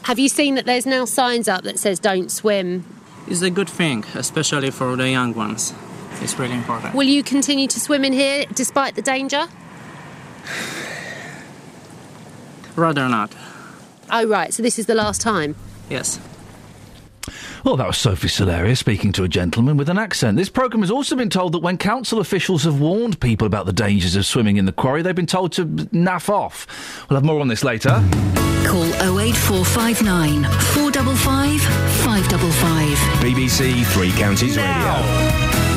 Have 0.03 0.19
you 0.19 0.27
seen 0.27 0.55
that 0.55 0.65
there's 0.65 0.85
now 0.85 1.05
signs 1.05 1.47
up 1.47 1.63
that 1.63 1.79
says 1.79 1.97
don't 1.97 2.29
swim? 2.29 2.85
It's 3.27 3.41
a 3.41 3.49
good 3.49 3.69
thing, 3.69 4.03
especially 4.15 4.69
for 4.69 4.97
the 4.97 5.09
young 5.09 5.33
ones. 5.33 5.73
It's 6.21 6.37
really 6.37 6.55
important. 6.55 6.93
Will 6.93 7.07
you 7.07 7.23
continue 7.23 7.67
to 7.69 7.79
swim 7.79 8.03
in 8.03 8.11
here 8.11 8.45
despite 8.53 8.95
the 8.95 9.01
danger? 9.01 9.47
Rather 12.75 13.07
not. 13.07 13.33
Oh, 14.11 14.27
right, 14.27 14.53
so 14.53 14.61
this 14.61 14.77
is 14.77 14.87
the 14.87 14.95
last 14.95 15.21
time. 15.21 15.55
Yes. 15.89 16.19
Well, 17.63 17.77
that 17.77 17.87
was 17.87 17.97
Sophie 17.97 18.27
Solaria 18.27 18.77
speaking 18.77 19.11
to 19.13 19.23
a 19.23 19.27
gentleman 19.27 19.77
with 19.77 19.89
an 19.89 19.97
accent. 19.97 20.37
This 20.37 20.49
programme 20.49 20.81
has 20.81 20.91
also 20.91 21.15
been 21.15 21.29
told 21.29 21.53
that 21.53 21.59
when 21.59 21.77
council 21.77 22.19
officials 22.19 22.63
have 22.63 22.79
warned 22.79 23.19
people 23.19 23.47
about 23.47 23.65
the 23.65 23.73
dangers 23.73 24.15
of 24.15 24.25
swimming 24.25 24.57
in 24.57 24.65
the 24.65 24.71
quarry, 24.71 25.01
they've 25.01 25.15
been 25.15 25.25
told 25.25 25.53
to 25.53 25.65
naff 25.65 26.29
off. 26.29 27.05
We'll 27.09 27.17
have 27.17 27.25
more 27.25 27.39
on 27.39 27.47
this 27.47 27.63
later. 27.63 28.03
Call 28.65 28.85
08459 29.19 30.43
455 30.43 31.61
555. 32.03 32.97
BBC 33.23 33.85
Three 33.93 34.11
Counties 34.11 34.57
Radio. 34.57 35.72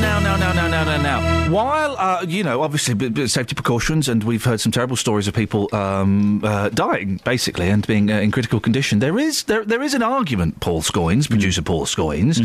Now, 0.00 0.20
now, 0.20 0.36
now, 0.36 0.52
now, 0.52 0.68
now, 0.68 0.84
now, 0.84 1.02
now. 1.02 1.50
While, 1.50 1.96
uh, 1.98 2.24
you 2.26 2.44
know, 2.44 2.62
obviously 2.62 2.94
b- 2.94 3.08
b- 3.08 3.26
safety 3.26 3.54
precautions, 3.54 4.08
and 4.08 4.22
we've 4.22 4.44
heard 4.44 4.60
some 4.60 4.70
terrible 4.70 4.96
stories 4.96 5.26
of 5.26 5.34
people 5.34 5.68
um, 5.74 6.44
uh, 6.44 6.68
dying, 6.68 7.20
basically, 7.24 7.68
and 7.68 7.84
being 7.86 8.10
uh, 8.10 8.18
in 8.18 8.30
critical 8.30 8.60
condition, 8.60 9.00
there 9.00 9.18
is 9.18 9.44
there, 9.44 9.64
there 9.64 9.82
is 9.82 9.94
an 9.94 10.02
argument, 10.02 10.60
Paul 10.60 10.82
Scoins, 10.82 11.28
producer 11.28 11.62
Paul 11.62 11.84
Scoins, 11.86 12.38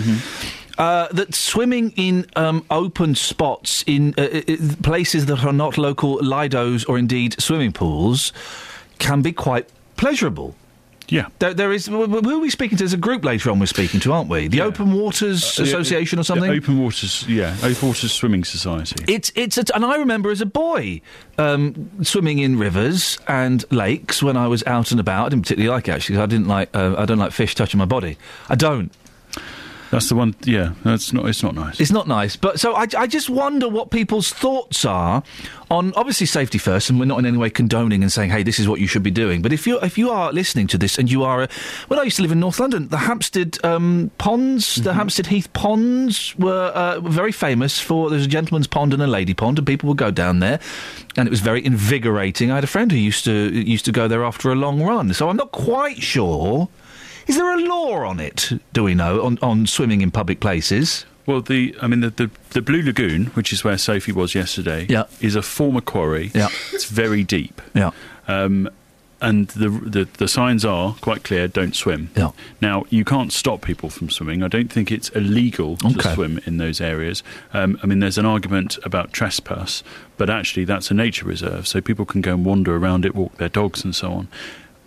uh, 0.80 1.08
that 1.12 1.36
swimming 1.36 1.92
in 1.96 2.26
um, 2.36 2.66
open 2.72 3.14
spots 3.14 3.84
in 3.86 4.16
uh, 4.18 4.22
uh, 4.22 4.56
places 4.82 5.28
that 5.28 5.44
are 5.44 5.54
not 5.54 5.78
local 5.78 6.20
lidos 6.24 6.86
or 6.86 6.98
indeed 6.98 7.40
swimming 7.40 7.72
pools 7.72 8.34
can 8.98 9.22
be 9.22 9.32
quite 9.32 9.70
pleasurable. 9.96 10.56
Yeah. 11.10 11.28
There, 11.40 11.54
there 11.54 11.72
is. 11.74 11.88
wh- 11.88 12.08
wh- 12.10 12.24
Who 12.24 12.38
are 12.38 12.40
we 12.40 12.50
speaking 12.50 12.78
to? 12.78 12.82
There's 12.84 12.94
a 12.94 12.98
group 12.98 13.24
later 13.26 13.52
on 13.52 13.60
we're 13.60 13.66
speaking 13.66 14.00
to, 14.02 14.14
aren't 14.14 14.30
we? 14.30 14.48
The 14.48 14.62
Open 14.62 14.94
Waters 14.94 15.44
Uh, 15.60 15.64
yeah, 15.64 15.70
Association 15.70 16.20
or 16.20 16.22
yeah, 16.22 16.24
something? 16.24 16.52
Open 16.52 16.80
Waters, 16.80 17.26
yeah, 17.28 17.56
Open 17.64 17.90
Waters 17.90 18.12
Swimming 18.14 18.44
Society. 18.44 19.04
It's 19.08 19.32
it's 19.36 19.58
a, 19.58 19.64
and 19.76 19.86
I 19.86 19.96
remember 19.98 20.32
as 20.32 20.42
a 20.42 20.46
boy 20.46 21.02
um, 21.38 21.90
swimming 22.04 22.40
in 22.40 22.58
rivers 22.58 23.18
and 23.28 23.64
lakes 23.72 24.24
when 24.24 24.38
I 24.38 24.48
was 24.48 24.64
out 24.66 24.92
and 24.92 25.00
about. 25.00 25.26
I 25.26 25.30
didn't 25.30 25.44
particularly 25.44 25.74
like 25.76 25.88
it 25.88 25.92
actually. 25.92 26.18
I 26.20 26.26
didn't 26.26 26.48
like 26.48 26.70
uh, 26.76 26.96
I 26.98 27.06
don't 27.06 27.20
like 27.20 27.32
fish 27.32 27.56
touching 27.56 27.78
my 27.78 27.86
body. 27.86 28.18
I 28.50 28.56
don't. 28.56 28.92
That's 29.94 30.10
the 30.10 30.16
one. 30.16 30.36
Yeah, 30.44 30.74
that's 30.84 31.14
not. 31.14 31.28
It's 31.28 31.44
not 31.44 31.54
nice. 31.54 31.80
It's 31.80 31.92
not 31.92 32.08
nice. 32.08 32.36
But 32.36 32.60
so 32.60 32.74
I, 32.74 32.88
I 32.98 33.06
just 33.06 33.30
wonder 33.30 33.70
what 33.70 33.92
people's 33.92 34.32
thoughts 34.32 34.86
are 34.86 35.22
on 35.70 35.94
obviously 35.96 36.26
safety 36.26 36.58
first, 36.58 36.90
and 36.90 37.00
we're 37.00 37.06
not 37.06 37.20
in 37.20 37.28
any 37.28 37.38
way 37.38 37.52
condoning 37.52 38.02
and 38.02 38.12
saying, 38.12 38.32
hey, 38.32 38.42
this 38.42 38.58
is 38.60 38.68
what 38.68 38.80
you 38.80 38.88
should 38.88 39.04
be 39.04 39.12
doing. 39.12 39.44
But 39.44 39.54
if 39.54 39.68
you 39.68 39.80
if 39.82 39.96
you 39.98 40.10
are 40.10 40.34
listening 40.34 40.66
to 40.68 40.80
this 40.80 40.98
and 40.98 41.12
you 41.12 41.24
are, 41.24 41.44
a, 41.44 41.50
when 41.90 42.00
I 42.00 42.04
used 42.04 42.16
to 42.16 42.24
live 42.24 42.32
in 42.32 42.40
North 42.40 42.60
London, 42.60 42.88
the 42.88 42.98
Hampstead 42.98 43.64
um, 43.64 44.10
ponds, 44.18 44.78
the 44.78 44.94
Hampstead 44.94 45.28
Heath 45.28 45.54
ponds 45.54 46.36
were 46.38 46.72
uh, 46.74 47.00
very 47.00 47.32
famous 47.32 47.80
for. 47.80 48.10
There's 48.10 48.26
a 48.26 48.30
gentleman's 48.30 48.68
pond 48.68 48.94
and 48.96 49.04
a 49.04 49.08
lady 49.08 49.36
pond, 49.36 49.60
and 49.60 49.68
people 49.68 49.90
would 49.90 49.98
go 49.98 50.10
down 50.10 50.40
there, 50.40 50.60
and 51.16 51.28
it 51.28 51.32
was 51.32 51.42
very 51.42 51.64
invigorating. 51.64 52.50
I 52.50 52.56
had 52.56 52.64
a 52.64 52.68
friend 52.68 52.92
who 52.92 52.98
used 52.98 53.26
to 53.26 53.32
used 53.32 53.86
to 53.86 53.92
go 53.92 54.08
there 54.08 54.24
after 54.24 54.52
a 54.52 54.56
long 54.56 54.82
run. 54.82 55.14
So 55.14 55.30
I'm 55.30 55.38
not 55.38 55.52
quite 55.52 56.02
sure. 56.02 56.68
Is 57.28 57.38
there 57.38 57.54
a 57.54 57.62
law 57.62 58.06
on 58.06 58.20
it? 58.20 58.52
Do 58.74 58.84
we 58.84 58.94
know 58.96 59.22
on, 59.24 59.40
on 59.42 59.66
swimming 59.68 60.02
in 60.02 60.12
public 60.12 60.40
places? 60.40 61.06
Well, 61.26 61.42
the 61.42 61.76
I 61.82 61.88
mean 61.88 62.02
the, 62.02 62.10
the 62.10 62.30
the 62.50 62.62
Blue 62.62 62.82
Lagoon, 62.82 63.28
which 63.28 63.54
is 63.54 63.64
where 63.64 63.78
Sophie 63.78 64.12
was 64.12 64.36
yesterday, 64.36 64.86
Yeah. 64.90 65.06
is 65.22 65.36
a 65.36 65.42
former 65.42 65.80
quarry. 65.82 66.32
Yeah. 66.36 66.50
it's 66.74 66.86
very 66.86 67.24
deep. 67.24 67.62
Yeah. 67.74 67.92
Um, 68.28 68.70
and 69.22 69.48
the, 69.50 69.70
the 69.70 70.08
the 70.18 70.28
signs 70.28 70.66
are 70.66 70.96
quite 71.00 71.24
clear: 71.24 71.48
don't 71.48 71.78
swim. 71.78 72.10
Yeah. 72.18 72.32
Now 72.60 72.84
you 72.90 73.06
can't 73.06 73.32
stop 73.32 73.62
people 73.62 73.90
from 73.90 74.10
swimming. 74.10 74.44
I 74.44 74.50
don't 74.50 74.70
think 74.70 74.92
it's 74.92 75.08
illegal 75.12 75.78
to 75.78 76.14
swim 76.14 76.42
in 76.46 76.58
those 76.58 76.82
areas. 76.82 77.24
Um, 77.54 77.80
I 77.82 77.86
mean, 77.86 78.00
there's 78.00 78.18
an 78.18 78.26
argument 78.26 78.78
about 78.84 79.14
trespass, 79.14 79.82
but 80.18 80.30
actually 80.30 80.66
that's 80.66 80.92
a 80.92 80.94
nature 80.94 81.26
reserve, 81.26 81.68
so 81.68 81.80
people 81.80 82.04
can 82.04 82.20
go 82.20 82.34
and 82.34 82.44
wander 82.44 82.76
around 82.76 83.06
it, 83.06 83.16
walk 83.16 83.38
their 83.38 83.48
dogs, 83.48 83.86
and 83.86 83.96
so 83.96 84.12
on. 84.12 84.28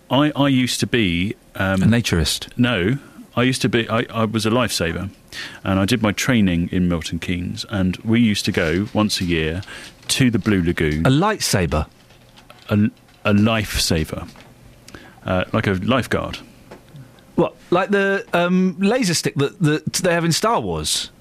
I 0.09 0.31
I 0.35 0.47
used 0.47 0.79
to 0.79 0.87
be 0.87 1.35
um, 1.55 1.83
A 1.83 1.85
naturist. 1.85 2.49
no, 2.57 2.97
I 3.35 3.43
used 3.43 3.61
to 3.61 3.69
be. 3.69 3.87
I, 3.89 4.05
I 4.09 4.25
was 4.25 4.45
a 4.45 4.49
lifesaver, 4.49 5.09
and 5.63 5.79
I 5.79 5.85
did 5.85 6.01
my 6.01 6.11
training 6.11 6.69
in 6.71 6.87
Milton 6.87 7.19
Keynes. 7.19 7.65
And 7.69 7.97
we 7.97 8.19
used 8.19 8.45
to 8.45 8.51
go 8.51 8.87
once 8.93 9.21
a 9.21 9.25
year 9.25 9.61
to 10.09 10.31
the 10.31 10.39
Blue 10.39 10.63
Lagoon. 10.63 11.05
A 11.05 11.09
lightsaber. 11.09 11.87
A, 12.69 12.89
a 13.25 13.33
lifesaver, 13.33 14.29
uh, 15.25 15.43
like 15.53 15.67
a 15.67 15.73
lifeguard. 15.73 16.39
What, 17.35 17.55
like 17.69 17.89
the 17.91 18.25
um, 18.33 18.75
laser 18.79 19.13
stick 19.13 19.35
that, 19.35 19.59
that 19.61 19.93
they 19.93 20.13
have 20.13 20.25
in 20.25 20.31
Star 20.31 20.59
Wars? 20.59 21.11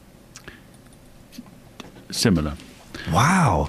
Similar. 2.10 2.54
Wow. 3.12 3.68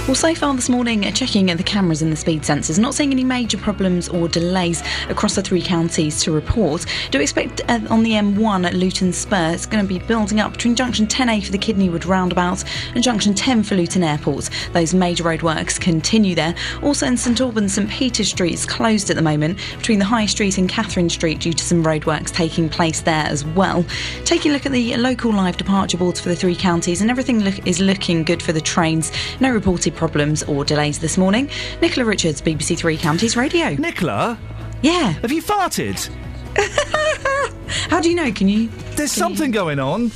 Well, 0.11 0.17
so 0.17 0.35
far 0.35 0.53
this 0.53 0.67
morning, 0.67 1.03
checking 1.13 1.45
the 1.45 1.63
cameras 1.63 2.01
and 2.01 2.11
the 2.11 2.17
speed 2.17 2.41
sensors, 2.41 2.77
not 2.77 2.93
seeing 2.93 3.13
any 3.13 3.23
major 3.23 3.57
problems 3.57 4.09
or 4.09 4.27
delays 4.27 4.83
across 5.07 5.35
the 5.35 5.41
three 5.41 5.61
counties 5.61 6.21
to 6.23 6.33
report. 6.33 6.85
Do 7.11 7.21
expect 7.21 7.61
uh, 7.69 7.79
on 7.89 8.03
the 8.03 8.11
M1 8.11 8.65
at 8.65 8.73
Luton 8.73 9.13
Spur, 9.13 9.53
it's 9.53 9.65
going 9.65 9.81
to 9.81 9.87
be 9.87 9.99
building 10.05 10.41
up 10.41 10.51
between 10.51 10.75
junction 10.75 11.07
10A 11.07 11.45
for 11.45 11.53
the 11.53 11.57
Kidneywood 11.57 12.05
roundabout 12.05 12.61
and 12.93 13.01
junction 13.01 13.33
10 13.33 13.63
for 13.63 13.75
Luton 13.75 14.03
Airport. 14.03 14.49
Those 14.73 14.93
major 14.93 15.23
roadworks 15.23 15.79
continue 15.79 16.35
there. 16.35 16.55
Also 16.83 17.07
in 17.07 17.15
St 17.15 17.39
Albans, 17.39 17.75
St 17.75 17.89
Peter 17.89 18.25
Street's 18.25 18.65
closed 18.65 19.09
at 19.11 19.15
the 19.15 19.21
moment 19.21 19.59
between 19.77 19.99
the 19.99 20.03
High 20.03 20.25
Street 20.25 20.57
and 20.57 20.67
Catherine 20.67 21.09
Street 21.09 21.39
due 21.39 21.53
to 21.53 21.63
some 21.63 21.85
roadworks 21.85 22.31
taking 22.31 22.67
place 22.67 22.99
there 22.99 23.27
as 23.27 23.45
well. 23.45 23.85
Taking 24.25 24.51
a 24.51 24.55
look 24.55 24.65
at 24.65 24.73
the 24.73 24.97
local 24.97 25.31
live 25.31 25.55
departure 25.55 25.97
boards 25.97 26.19
for 26.19 26.27
the 26.27 26.35
three 26.35 26.57
counties, 26.57 26.99
and 26.99 27.09
everything 27.09 27.45
look, 27.45 27.65
is 27.65 27.79
looking 27.79 28.23
good 28.23 28.43
for 28.43 28.51
the 28.51 28.59
trains. 28.59 29.13
No 29.39 29.49
reported 29.49 29.95
problems 30.01 30.41
or 30.43 30.65
delays 30.65 30.97
this 30.97 31.15
morning. 31.15 31.47
Nicola 31.79 32.07
Richards, 32.07 32.41
BBC 32.41 32.75
Three 32.75 32.97
Counties 32.97 33.37
Radio. 33.37 33.69
Nicola? 33.75 34.35
Yeah. 34.81 35.11
Have 35.21 35.31
you 35.31 35.43
farted? 35.43 36.09
How 37.91 38.01
do 38.01 38.09
you 38.09 38.15
know? 38.15 38.31
Can 38.31 38.47
you? 38.47 38.69
There's 38.95 39.11
something 39.11 39.51
going 39.51 39.77
on. 39.77 40.09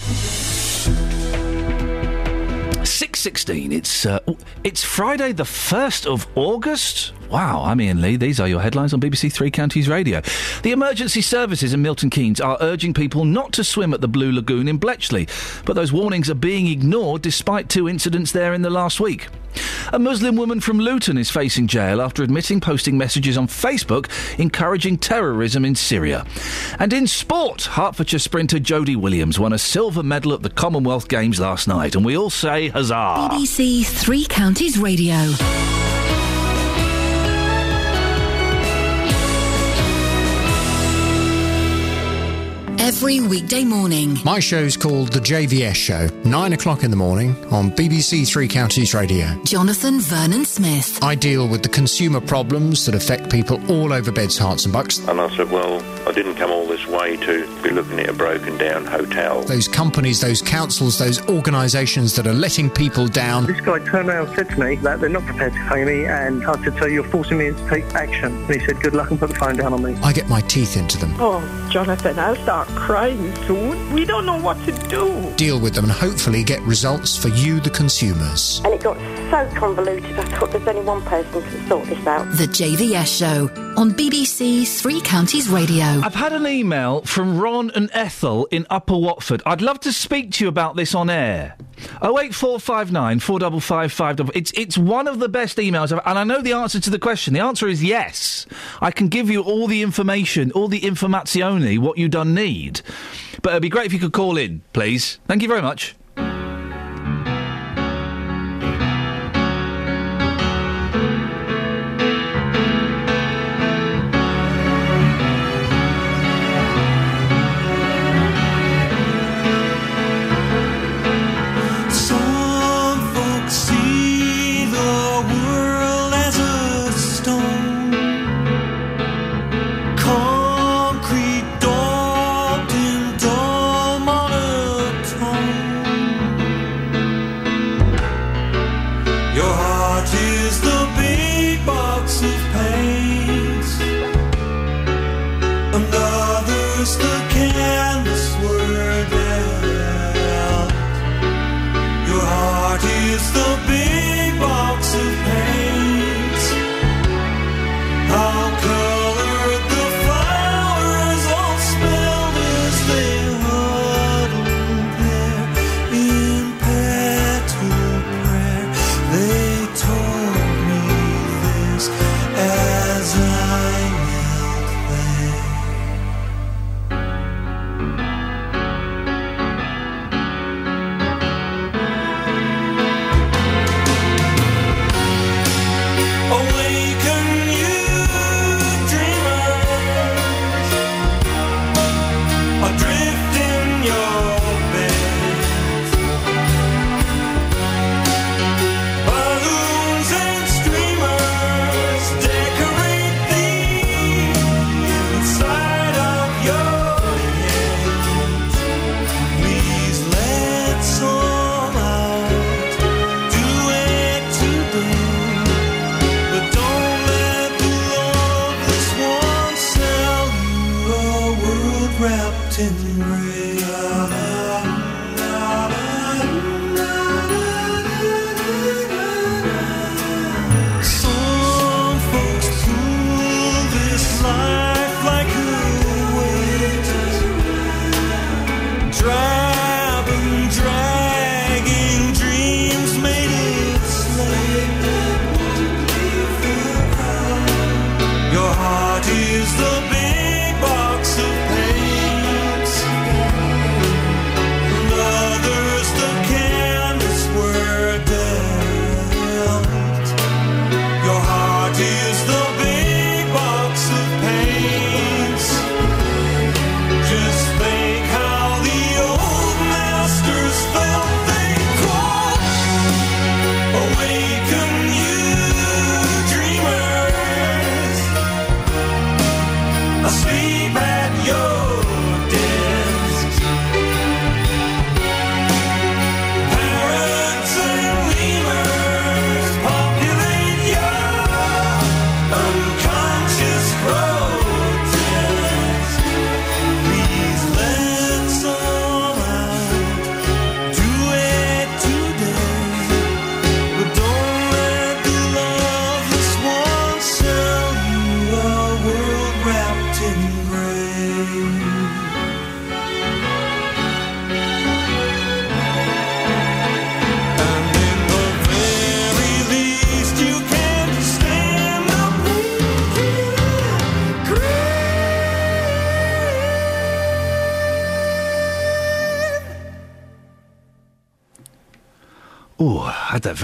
Six 2.84 3.20
sixteen. 3.20 3.72
It's 3.72 4.08
uh, 4.08 4.20
it's 4.64 4.84
Friday, 4.84 5.34
the 5.34 5.46
first 5.46 6.08
of 6.08 6.28
August. 6.36 7.14
Wow, 7.30 7.64
I'm 7.66 7.80
Iain 7.80 8.02
Lee. 8.02 8.18
These 8.18 8.40
are 8.40 8.48
your 8.48 8.62
headlines 8.62 8.94
on 8.94 9.02
BBC 9.02 9.34
Three 9.34 9.50
Counties 9.52 9.90
Radio. 9.90 10.22
The 10.62 10.72
emergency 10.72 11.22
services 11.22 11.74
in 11.74 11.82
Milton 11.82 12.10
Keynes 12.10 12.40
are 12.40 12.58
urging 12.62 12.94
people 12.94 13.26
not 13.26 13.52
to 13.54 13.64
swim 13.64 13.94
at 13.94 14.02
the 14.02 14.08
Blue 14.08 14.32
Lagoon 14.32 14.68
in 14.68 14.78
Bletchley, 14.78 15.28
but 15.66 15.76
those 15.76 15.92
warnings 15.92 16.30
are 16.30 16.36
being 16.36 16.68
ignored 16.68 17.22
despite 17.24 17.68
two 17.68 17.90
incidents 17.90 18.32
there 18.32 18.54
in 18.54 18.62
the 18.62 18.70
last 18.70 19.00
week. 19.00 19.28
A 19.92 20.00
Muslim 20.00 20.36
woman 20.36 20.60
from 20.60 20.80
Luton 20.80 21.18
is 21.18 21.32
facing 21.32 21.68
jail 21.68 22.02
after 22.02 22.24
admitting 22.24 22.60
posting 22.62 22.98
messages 22.98 23.38
on 23.38 23.48
Facebook 23.48 24.10
encouraging 24.40 24.98
terrorism 24.98 25.66
in 25.66 25.76
Syria. 25.76 26.26
And 26.78 26.92
in 26.94 27.08
sport, 27.08 27.64
Hertfordshire 27.64 28.20
sprinter 28.20 28.60
Jodie 28.60 28.98
Williams 28.98 29.40
won 29.40 29.54
a 29.54 29.58
silver 29.58 30.04
medal 30.04 30.34
at 30.34 30.44
the 30.44 30.50
Commonwealth 30.50 31.08
Games 31.08 31.40
last 31.40 31.68
night, 31.68 31.96
and 31.96 32.06
we 32.06 32.18
all 32.18 32.30
say 32.30 32.68
huzzah. 32.68 33.30
BBC 33.32 33.86
Three 33.86 34.26
Counties 34.26 34.78
Radio. 34.78 35.16
Every 42.96 43.20
weekday 43.20 43.66
morning. 43.66 44.18
My 44.24 44.40
show's 44.40 44.78
called 44.78 45.12
The 45.12 45.20
JVS 45.20 45.76
Show, 45.76 46.08
9 46.24 46.54
o'clock 46.54 46.82
in 46.82 46.92
the 46.92 46.96
morning 46.96 47.36
on 47.52 47.70
BBC 47.70 48.26
Three 48.26 48.48
Counties 48.48 48.94
Radio. 48.94 49.38
Jonathan 49.44 50.00
Vernon 50.00 50.46
Smith. 50.46 51.04
I 51.04 51.14
deal 51.16 51.46
with 51.50 51.62
the 51.62 51.68
consumer 51.68 52.22
problems 52.22 52.86
that 52.86 52.96
affect 52.96 53.30
people 53.30 53.60
all 53.70 53.92
over 53.92 54.14
Beds, 54.14 54.40
Herts 54.40 54.64
and 54.64 54.72
Bucks. 54.72 55.00
And 55.10 55.20
I 55.20 55.30
said, 55.36 55.52
well, 55.52 55.84
I 56.08 56.14
didn't 56.14 56.36
come 56.36 56.52
all 56.52 56.66
this 56.68 56.88
way 56.88 57.18
to 57.18 57.62
be 57.62 57.70
looking 57.72 58.00
at 58.00 58.08
a 58.08 58.14
broken 58.14 58.58
down 58.58 58.86
hotel. 58.86 59.44
Those 59.44 59.68
companies, 59.68 60.22
those 60.22 60.42
councils, 60.42 60.98
those 60.98 61.22
organisations 61.28 62.16
that 62.16 62.26
are 62.26 62.34
letting 62.34 62.70
people 62.70 63.10
down. 63.10 63.46
This 63.46 63.60
guy 63.60 63.80
turned 63.80 64.08
around 64.08 64.28
and 64.30 64.36
said 64.38 64.50
to 64.52 64.58
me 64.58 64.76
that 64.78 65.02
they're 65.02 65.10
not 65.10 65.26
prepared 65.26 65.52
to 65.52 65.66
pay 65.68 65.84
me, 65.84 66.06
and 66.06 66.46
I 66.46 66.64
said, 66.64 66.78
so 66.80 66.86
you're 66.86 67.04
forcing 67.04 67.40
me 67.40 67.50
to 67.50 67.70
take 67.70 67.84
action. 67.94 68.34
And 68.46 68.56
he 68.56 68.66
said, 68.66 68.80
good 68.80 68.94
luck 68.94 69.12
and 69.12 69.20
put 69.20 69.32
the 69.32 69.36
phone 69.36 69.58
down 69.58 69.74
on 69.74 69.84
me. 69.84 69.96
I 69.96 70.14
get 70.14 70.30
my 70.30 70.40
teeth 70.40 70.78
into 70.78 70.98
them, 70.98 71.14
Oh, 71.20 71.70
Jonathan, 71.70 72.18
I'll 72.18 72.38
start 72.38 72.70
crying 72.70 72.85
soon. 73.48 73.94
We 73.94 74.06
don't 74.06 74.26
know 74.26 74.40
what 74.40 74.58
to 74.66 74.72
do. 74.90 75.34
deal 75.36 75.60
with 75.60 75.74
them, 75.74 75.86
and 75.86 75.94
hopefully 75.94 76.44
get 76.44 76.62
results 76.62 77.18
for 77.18 77.30
you, 77.30 77.60
the 77.60 77.70
consumers. 77.70 78.62
And 78.64 78.74
it 78.74 78.84
got 78.84 78.98
so 79.30 79.50
convoluted, 79.56 80.18
I 80.20 80.24
thought 80.38 80.52
there's 80.52 80.68
only 80.68 80.82
one 80.82 81.02
person 81.04 81.42
can 81.42 81.68
sort 81.68 81.86
this 81.88 82.06
out. 82.06 82.30
The 82.32 82.46
JVS 82.46 83.18
Show 83.18 83.50
on 83.76 83.92
BBC 83.92 84.68
Three 84.82 85.02
Counties 85.02 85.50
Radio. 85.50 85.84
I've 85.84 86.16
had 86.16 86.34
an 86.34 86.46
email 86.48 87.02
from 87.02 87.40
Ron 87.40 87.72
and 87.72 87.90
Ethel 87.94 88.46
in 88.52 88.66
Upper 88.70 88.98
Watford. 88.98 89.42
I'd 89.46 89.62
love 89.62 89.80
to 89.82 89.94
speak 89.94 90.32
to 90.34 90.46
you 90.46 90.48
about 90.48 90.76
this 90.76 90.94
on 90.94 91.10
air. 91.10 91.56
08459 92.02 93.20
455 93.20 93.92
555. 93.92 94.36
It's 94.36 94.52
it's 94.52 94.78
one 94.78 95.08
of 95.08 95.20
the 95.20 95.30
best 95.30 95.58
emails, 95.58 95.92
I've, 95.92 96.02
and 96.06 96.18
I 96.18 96.24
know 96.24 96.42
the 96.42 96.54
answer 96.54 96.80
to 96.80 96.90
the 96.90 97.00
question. 97.00 97.34
The 97.34 97.42
answer 97.42 97.68
is 97.68 97.84
yes. 97.84 98.46
I 98.82 98.92
can 98.92 99.08
give 99.08 99.30
you 99.30 99.42
all 99.42 99.68
the 99.68 99.82
information, 99.82 100.52
all 100.52 100.68
the 100.68 100.82
informazione, 100.82 101.80
what 101.80 101.98
you 101.98 102.08
done 102.08 102.34
need. 102.34 102.82
But 103.42 103.52
it'd 103.52 103.62
be 103.62 103.70
great 103.70 103.88
if 103.88 103.94
you 103.94 104.00
could 104.00 104.14
call 104.14 104.38
in, 104.38 104.62
please. 104.74 105.20
Thank 105.28 105.42
you 105.42 105.48
very 105.48 105.62
much. 105.62 105.96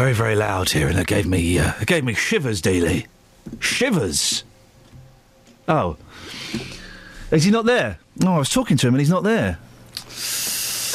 Very, 0.02 0.14
very 0.14 0.36
loud 0.36 0.72
here, 0.72 0.88
and 0.88 0.98
it 0.98 1.06
gave 1.06 1.28
me 1.28 1.60
uh, 1.60 1.74
it 1.80 1.86
gave 1.88 2.04
me 2.04 2.16
shivers, 2.16 2.60
Dealey. 2.60 3.06
Shivers. 3.60 4.44
Oh, 5.68 5.96
is 7.30 7.44
he 7.44 7.52
not 7.52 7.66
there? 7.66 8.00
No, 8.16 8.34
I 8.34 8.38
was 8.40 8.50
talking 8.50 8.78
to 8.78 8.88
him, 8.88 8.96
and 8.96 9.00
he's 9.02 9.12
not 9.12 9.22
there. 9.22 9.60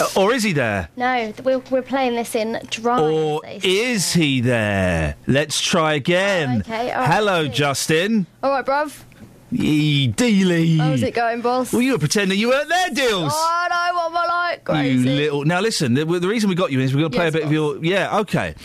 Uh, 0.01 0.21
or 0.21 0.33
is 0.33 0.43
he 0.43 0.53
there? 0.53 0.89
No, 0.97 1.33
we're, 1.45 1.61
we're 1.71 1.83
playing 1.83 2.17
this 2.17 2.35
in 2.35 2.61
dry. 2.69 3.01
Or 3.01 3.43
is 3.47 4.13
he 4.13 4.41
there? 4.41 5.15
Let's 5.29 5.61
try 5.61 5.95
again. 5.95 6.63
okay, 6.63 6.91
all 6.91 7.03
right, 7.03 7.15
Hello. 7.15 7.47
Justin. 7.47 8.27
All 8.43 8.51
right, 8.51 8.67
bruv. 8.67 9.05
Yee, 9.53 10.13
Dealey. 10.13 10.79
How's 10.79 11.03
it 11.05 11.15
going, 11.15 11.41
boss? 11.41 11.73
Well, 11.73 11.81
you 11.81 11.93
were 11.93 11.99
pretending 11.99 12.39
you 12.39 12.49
weren't 12.49 12.69
there, 12.69 12.91
Deals. 12.91 13.33
Oh, 13.35 13.67
no, 13.71 13.97
what 13.97 14.11
am 14.11 14.17
I 14.17 14.27
like? 14.27 14.87
You 14.87 15.05
little. 15.05 15.45
Now 15.45 15.61
listen. 15.61 15.95
The, 15.95 16.05
the 16.05 16.29
reason 16.29 16.49
we 16.51 16.57
got 16.57 16.73
you 16.73 16.81
is 16.81 16.93
we're 16.93 17.01
going 17.03 17.13
to 17.13 17.17
play 17.17 17.27
Yes, 17.27 17.35
a 17.35 17.39
bit 17.39 17.47
of 17.47 17.53
your. 17.53 17.85
Yeah, 17.85 18.19
okay. 18.21 18.57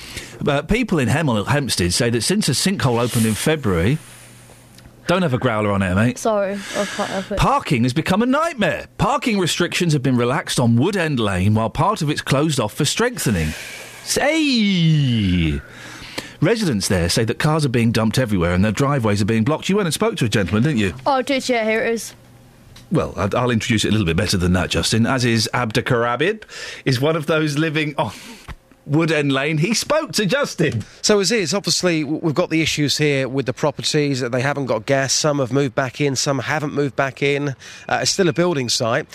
But 0.43 0.67
people 0.67 0.97
in 0.97 1.07
Hemel 1.07 1.45
Hempstead 1.45 1.93
say 1.93 2.09
that 2.09 2.21
since 2.21 2.49
a 2.49 2.53
sinkhole 2.53 2.99
opened 2.99 3.25
in 3.25 3.35
February, 3.35 3.99
don't 5.07 5.21
have 5.21 5.33
a 5.33 5.37
growler 5.37 5.71
on 5.71 5.81
it, 5.81 5.93
mate. 5.93 6.17
Sorry, 6.17 6.53
I 6.53 6.85
can't 6.85 7.09
help 7.09 7.31
it. 7.31 7.37
Parking 7.37 7.83
has 7.83 7.93
become 7.93 8.21
a 8.21 8.25
nightmare. 8.25 8.87
Parking 8.97 9.39
restrictions 9.39 9.93
have 9.93 10.01
been 10.01 10.17
relaxed 10.17 10.59
on 10.59 10.77
Wood 10.77 10.97
End 10.97 11.19
Lane 11.19 11.53
while 11.53 11.69
part 11.69 12.01
of 12.01 12.09
it's 12.09 12.21
closed 12.21 12.59
off 12.59 12.73
for 12.73 12.85
strengthening. 12.85 13.49
Say. 14.03 15.61
Residents 16.41 16.87
there 16.87 17.07
say 17.07 17.23
that 17.23 17.37
cars 17.37 17.65
are 17.65 17.69
being 17.69 17.91
dumped 17.91 18.17
everywhere 18.17 18.53
and 18.53 18.65
their 18.65 18.71
driveways 18.71 19.21
are 19.21 19.25
being 19.25 19.43
blocked. 19.43 19.69
You 19.69 19.75
went 19.75 19.85
and 19.85 19.93
spoke 19.93 20.15
to 20.17 20.25
a 20.25 20.29
gentleman, 20.29 20.63
didn't 20.63 20.79
you? 20.79 20.93
Oh, 21.05 21.21
did 21.21 21.47
yeah, 21.47 21.63
here 21.63 21.83
it 21.83 21.93
is. 21.93 22.15
Well, 22.91 23.13
I'll, 23.15 23.51
introduce 23.51 23.85
it 23.85 23.89
a 23.89 23.91
little 23.91 24.05
bit 24.05 24.17
better 24.17 24.35
than 24.35 24.51
that, 24.53 24.69
Justin. 24.69 25.05
Aziz 25.05 25.47
Abdulkarabid, 25.53 26.43
is 26.83 26.99
one 26.99 27.15
of 27.15 27.25
those 27.25 27.57
living 27.57 27.95
on 27.97 28.11
Wood 28.91 29.09
End 29.09 29.31
Lane. 29.31 29.57
He 29.57 29.73
spoke 29.73 30.11
to 30.13 30.25
Justin. 30.25 30.83
So 31.01 31.21
Aziz, 31.21 31.53
obviously, 31.53 32.03
we've 32.03 32.35
got 32.35 32.49
the 32.49 32.61
issues 32.61 32.97
here 32.97 33.29
with 33.29 33.45
the 33.45 33.53
properties 33.53 34.19
that 34.19 34.33
they 34.33 34.41
haven't 34.41 34.65
got 34.65 34.85
gas. 34.85 35.13
Some 35.13 35.39
have 35.39 35.53
moved 35.53 35.75
back 35.75 36.01
in, 36.01 36.17
some 36.17 36.39
haven't 36.39 36.73
moved 36.73 36.97
back 36.97 37.23
in. 37.23 37.49
Uh, 37.87 37.99
it's 38.01 38.11
still 38.11 38.27
a 38.27 38.33
building 38.33 38.67
site. 38.67 39.07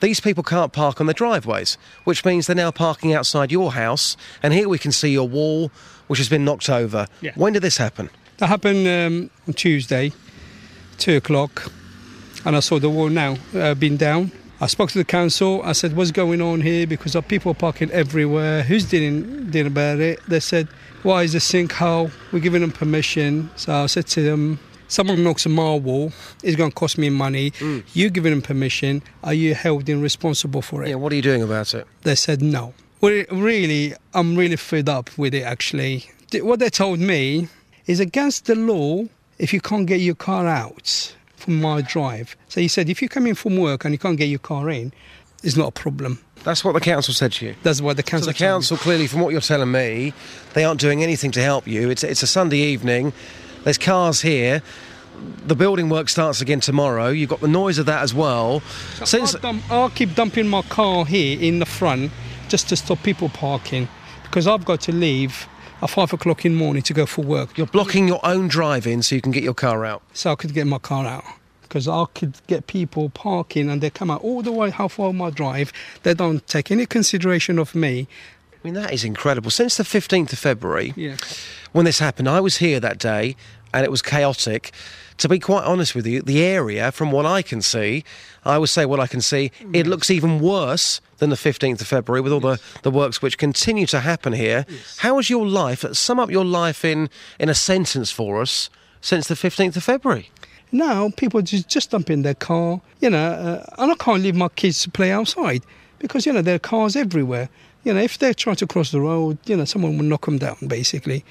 These 0.00 0.20
people 0.20 0.44
can't 0.44 0.72
park 0.72 1.00
on 1.00 1.08
the 1.08 1.14
driveways, 1.14 1.76
which 2.04 2.24
means 2.24 2.46
they're 2.46 2.54
now 2.54 2.70
parking 2.70 3.12
outside 3.12 3.50
your 3.50 3.72
house. 3.72 4.16
And 4.40 4.54
here 4.54 4.68
we 4.68 4.78
can 4.78 4.92
see 4.92 5.10
your 5.10 5.28
wall, 5.28 5.72
which 6.06 6.20
has 6.20 6.28
been 6.28 6.44
knocked 6.44 6.70
over. 6.70 7.08
Yeah. 7.20 7.32
When 7.34 7.54
did 7.54 7.62
this 7.62 7.76
happen? 7.76 8.10
That 8.36 8.46
happened 8.46 8.86
um, 8.86 9.30
on 9.48 9.54
Tuesday, 9.54 10.12
two 10.98 11.16
o'clock, 11.16 11.72
and 12.44 12.54
I 12.54 12.60
saw 12.60 12.78
the 12.78 12.88
wall 12.88 13.08
now 13.08 13.36
uh, 13.52 13.74
been 13.74 13.96
down. 13.96 14.30
I 14.64 14.66
spoke 14.66 14.90
to 14.92 14.98
the 14.98 15.04
council. 15.04 15.60
I 15.62 15.72
said, 15.72 15.94
"What's 15.94 16.10
going 16.10 16.40
on 16.40 16.62
here?" 16.62 16.86
Because 16.86 17.14
of 17.14 17.28
people 17.28 17.52
parking 17.52 17.90
everywhere. 17.90 18.62
Who's 18.62 18.86
dealing 18.86 19.50
dealing 19.50 19.72
about 19.76 20.00
it? 20.00 20.20
They 20.26 20.40
said, 20.40 20.68
"Why 21.02 21.22
is 21.22 21.32
the 21.32 21.38
sinkhole? 21.38 22.10
We're 22.32 22.38
giving 22.38 22.62
them 22.62 22.72
permission." 22.72 23.50
So 23.56 23.68
I 23.84 23.86
said 23.94 24.06
to 24.14 24.22
them, 24.22 24.58
"Someone 24.88 25.22
knocks 25.22 25.44
a 25.44 25.50
my 25.50 25.74
wall. 25.74 26.14
It's 26.42 26.56
going 26.56 26.70
to 26.70 26.74
cost 26.74 26.96
me 26.96 27.10
money. 27.10 27.50
Mm. 27.60 27.82
You 27.92 28.08
giving 28.08 28.32
them 28.32 28.40
permission? 28.40 29.02
Are 29.22 29.34
you 29.34 29.54
held 29.54 29.86
in 29.90 30.00
responsible 30.00 30.62
for 30.62 30.82
it?" 30.82 30.88
Yeah. 30.88 30.94
What 30.94 31.12
are 31.12 31.16
you 31.16 31.28
doing 31.30 31.42
about 31.42 31.74
it? 31.74 31.86
They 32.04 32.14
said 32.14 32.40
no. 32.40 32.72
Well, 33.02 33.22
really, 33.30 33.92
I'm 34.14 34.34
really 34.34 34.56
fed 34.56 34.88
up 34.88 35.10
with 35.18 35.34
it. 35.34 35.42
Actually, 35.42 36.06
what 36.40 36.58
they 36.60 36.70
told 36.70 37.00
me 37.00 37.48
is 37.86 38.00
against 38.00 38.46
the 38.46 38.54
law 38.54 39.04
if 39.38 39.52
you 39.52 39.60
can't 39.60 39.86
get 39.86 40.00
your 40.00 40.14
car 40.14 40.46
out 40.46 41.12
from 41.36 41.60
my 41.60 41.80
drive. 41.82 42.36
So 42.48 42.60
he 42.60 42.68
said 42.68 42.88
if 42.88 43.02
you 43.02 43.08
come 43.08 43.26
in 43.26 43.34
from 43.34 43.56
work 43.56 43.84
and 43.84 43.92
you 43.92 43.98
can't 43.98 44.16
get 44.16 44.26
your 44.26 44.38
car 44.38 44.70
in, 44.70 44.92
it's 45.42 45.56
not 45.56 45.68
a 45.68 45.72
problem. 45.72 46.20
That's 46.42 46.64
what 46.64 46.72
the 46.72 46.80
council 46.80 47.14
said 47.14 47.32
to 47.32 47.46
you. 47.46 47.54
That's 47.62 47.80
what 47.80 47.96
the 47.96 48.02
council. 48.02 48.26
So 48.26 48.32
the 48.32 48.38
council, 48.38 48.76
clearly, 48.76 49.06
from 49.06 49.20
what 49.20 49.32
you're 49.32 49.40
telling 49.40 49.70
me, 49.70 50.12
they 50.54 50.64
aren't 50.64 50.80
doing 50.80 51.02
anything 51.02 51.30
to 51.32 51.42
help 51.42 51.66
you. 51.66 51.90
It's, 51.90 52.04
it's 52.04 52.22
a 52.22 52.26
Sunday 52.26 52.58
evening. 52.58 53.12
There's 53.64 53.78
cars 53.78 54.20
here. 54.20 54.62
The 55.46 55.54
building 55.54 55.88
work 55.88 56.08
starts 56.08 56.40
again 56.40 56.60
tomorrow. 56.60 57.08
You've 57.08 57.30
got 57.30 57.40
the 57.40 57.48
noise 57.48 57.78
of 57.78 57.86
that 57.86 58.02
as 58.02 58.12
well. 58.12 58.60
Since 59.04 59.34
I'll, 59.36 59.40
dump, 59.40 59.70
I'll 59.70 59.90
keep 59.90 60.14
dumping 60.14 60.48
my 60.48 60.62
car 60.62 61.06
here 61.06 61.40
in 61.40 61.60
the 61.60 61.66
front 61.66 62.10
just 62.48 62.68
to 62.70 62.76
stop 62.76 63.02
people 63.02 63.28
parking 63.30 63.88
because 64.24 64.46
I've 64.46 64.64
got 64.64 64.80
to 64.82 64.92
leave 64.92 65.48
at 65.84 65.90
five 65.90 66.12
o'clock 66.12 66.44
in 66.44 66.52
the 66.52 66.58
morning 66.58 66.82
to 66.82 66.92
go 66.94 67.06
for 67.06 67.22
work. 67.22 67.56
You're 67.56 67.66
blocking 67.68 68.08
your 68.08 68.20
own 68.24 68.48
drive 68.48 68.86
in 68.86 69.02
so 69.02 69.14
you 69.14 69.20
can 69.20 69.32
get 69.32 69.42
your 69.44 69.54
car 69.54 69.84
out. 69.84 70.02
So 70.14 70.32
I 70.32 70.34
could 70.34 70.54
get 70.54 70.66
my 70.66 70.78
car 70.78 71.06
out. 71.06 71.24
Because 71.62 71.86
I 71.86 72.04
could 72.14 72.34
get 72.46 72.66
people 72.66 73.10
parking 73.10 73.68
and 73.68 73.80
they 73.82 73.90
come 73.90 74.10
out 74.10 74.22
all 74.22 74.42
the 74.42 74.52
way 74.52 74.70
halfway 74.70 75.06
on 75.08 75.16
my 75.16 75.30
drive. 75.30 75.72
They 76.02 76.14
don't 76.14 76.46
take 76.46 76.70
any 76.70 76.86
consideration 76.86 77.58
of 77.58 77.74
me. 77.74 78.06
I 78.52 78.56
mean, 78.66 78.74
that 78.74 78.92
is 78.92 79.04
incredible. 79.04 79.50
Since 79.50 79.76
the 79.76 79.82
15th 79.84 80.32
of 80.32 80.38
February, 80.38 80.94
Yeah. 80.96 81.16
when 81.72 81.84
this 81.84 81.98
happened, 81.98 82.28
I 82.28 82.40
was 82.40 82.58
here 82.58 82.80
that 82.80 82.98
day 82.98 83.36
and 83.74 83.84
it 83.84 83.90
was 83.90 84.00
chaotic. 84.00 84.72
To 85.18 85.28
be 85.28 85.38
quite 85.38 85.64
honest 85.64 85.94
with 85.94 86.06
you, 86.06 86.22
the 86.22 86.42
area, 86.42 86.90
from 86.90 87.12
what 87.12 87.26
I 87.26 87.42
can 87.42 87.60
see, 87.60 88.04
I 88.44 88.56
would 88.58 88.68
say 88.68 88.86
what 88.86 89.00
I 89.00 89.06
can 89.06 89.20
see, 89.20 89.52
it 89.72 89.86
looks 89.86 90.10
even 90.10 90.40
worse 90.40 91.00
than 91.18 91.30
the 91.30 91.36
15th 91.36 91.80
of 91.80 91.86
February 91.86 92.20
with 92.20 92.32
all 92.32 92.40
the, 92.40 92.60
the 92.82 92.90
works 92.90 93.20
which 93.20 93.36
continue 93.36 93.86
to 93.86 94.00
happen 94.00 94.32
here. 94.32 94.64
How 94.98 95.16
was 95.16 95.28
your 95.30 95.46
life, 95.46 95.84
sum 95.92 96.18
up 96.18 96.30
your 96.30 96.44
life 96.44 96.84
in, 96.84 97.10
in 97.38 97.48
a 97.48 97.54
sentence 97.54 98.10
for 98.10 98.40
us, 98.40 98.70
since 99.00 99.28
the 99.28 99.34
15th 99.34 99.76
of 99.76 99.84
February? 99.84 100.30
Now 100.72 101.10
people 101.10 101.42
just, 101.42 101.68
just 101.68 101.90
dump 101.90 102.10
in 102.10 102.22
their 102.22 102.34
car, 102.34 102.80
you 103.00 103.10
know, 103.10 103.24
uh, 103.24 103.64
and 103.78 103.92
I 103.92 103.94
can't 103.94 104.22
leave 104.22 104.34
my 104.34 104.48
kids 104.48 104.82
to 104.82 104.90
play 104.90 105.12
outside 105.12 105.62
because, 106.00 106.26
you 106.26 106.32
know, 106.32 106.42
there 106.42 106.56
are 106.56 106.60
cars 106.60 106.96
everywhere. 106.96 107.48
You 107.84 107.94
know, 107.94 108.00
if 108.00 108.18
they 108.18 108.32
try 108.32 108.54
to 108.54 108.66
cross 108.66 108.90
the 108.90 109.00
road, 109.00 109.38
you 109.46 109.56
know, 109.56 109.64
someone 109.64 109.96
will 109.96 110.04
knock 110.04 110.24
them 110.24 110.38
down, 110.38 110.56
basically. 110.66 111.24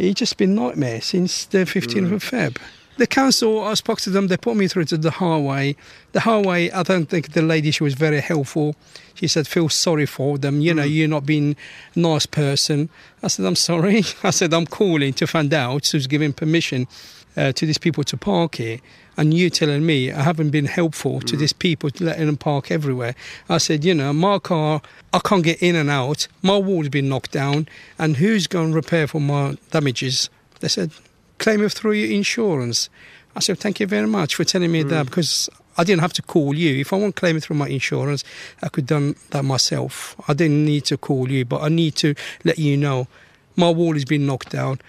It's 0.00 0.18
just 0.18 0.38
been 0.38 0.54
nightmare 0.54 1.02
since 1.02 1.44
the 1.44 1.58
15th 1.58 2.12
of 2.12 2.24
Feb. 2.24 2.56
The 2.96 3.06
council, 3.06 3.62
I 3.62 3.74
spoke 3.74 4.00
to 4.00 4.10
them, 4.10 4.28
they 4.28 4.38
put 4.38 4.56
me 4.56 4.66
through 4.66 4.86
to 4.86 4.96
the 4.96 5.10
highway. 5.10 5.76
The 6.12 6.20
highway, 6.20 6.70
I 6.70 6.82
don't 6.82 7.04
think 7.04 7.32
the 7.32 7.42
lady, 7.42 7.70
she 7.70 7.82
was 7.82 7.92
very 7.92 8.20
helpful. 8.20 8.76
She 9.14 9.26
said, 9.26 9.46
feel 9.46 9.68
sorry 9.68 10.06
for 10.06 10.38
them, 10.38 10.62
you 10.62 10.72
know, 10.72 10.84
you're 10.84 11.06
not 11.06 11.26
being 11.26 11.54
a 11.94 11.98
nice 11.98 12.24
person. 12.24 12.88
I 13.22 13.28
said, 13.28 13.44
I'm 13.44 13.56
sorry. 13.56 14.02
I 14.22 14.30
said, 14.30 14.54
I'm 14.54 14.66
calling 14.66 15.12
to 15.14 15.26
find 15.26 15.52
out 15.52 15.86
who's 15.88 16.06
giving 16.06 16.32
permission 16.32 16.88
uh, 17.36 17.52
to 17.52 17.66
these 17.66 17.78
people 17.78 18.02
to 18.04 18.16
park 18.16 18.54
here. 18.54 18.78
And 19.20 19.34
you 19.34 19.50
telling 19.50 19.84
me 19.84 20.10
I 20.10 20.22
haven't 20.22 20.48
been 20.48 20.64
helpful 20.64 21.20
to 21.20 21.36
mm. 21.36 21.38
these 21.38 21.52
people, 21.52 21.90
letting 22.00 22.24
them 22.24 22.38
park 22.38 22.70
everywhere. 22.70 23.14
I 23.50 23.58
said, 23.58 23.84
you 23.84 23.92
know, 23.92 24.14
my 24.14 24.38
car, 24.38 24.80
I 25.12 25.18
can't 25.18 25.44
get 25.44 25.62
in 25.62 25.76
and 25.76 25.90
out. 25.90 26.26
My 26.40 26.56
wall's 26.56 26.88
been 26.88 27.10
knocked 27.10 27.30
down. 27.30 27.68
And 27.98 28.16
who's 28.16 28.46
going 28.46 28.70
to 28.70 28.74
repair 28.74 29.06
for 29.06 29.20
my 29.20 29.58
damages? 29.72 30.30
They 30.60 30.68
said, 30.68 30.92
claim 31.36 31.62
it 31.62 31.70
through 31.72 31.92
your 31.92 32.10
insurance. 32.10 32.88
I 33.36 33.40
said, 33.40 33.58
thank 33.58 33.78
you 33.78 33.86
very 33.86 34.06
much 34.06 34.36
for 34.36 34.44
telling 34.44 34.72
me 34.72 34.84
that 34.84 35.04
mm. 35.04 35.10
because 35.10 35.50
I 35.76 35.84
didn't 35.84 36.00
have 36.00 36.14
to 36.14 36.22
call 36.22 36.54
you. 36.54 36.80
If 36.80 36.94
I 36.94 36.96
want 36.96 37.14
to 37.14 37.20
claim 37.20 37.36
it 37.36 37.42
through 37.42 37.56
my 37.56 37.68
insurance, 37.68 38.24
I 38.62 38.70
could 38.70 38.86
done 38.86 39.16
that 39.32 39.44
myself. 39.44 40.16
I 40.28 40.32
didn't 40.32 40.64
need 40.64 40.86
to 40.86 40.96
call 40.96 41.30
you, 41.30 41.44
but 41.44 41.60
I 41.60 41.68
need 41.68 41.94
to 41.96 42.14
let 42.42 42.58
you 42.58 42.78
know 42.78 43.06
my 43.54 43.68
wall 43.68 43.92
has 43.92 44.06
been 44.06 44.24
knocked 44.24 44.48
down. 44.48 44.80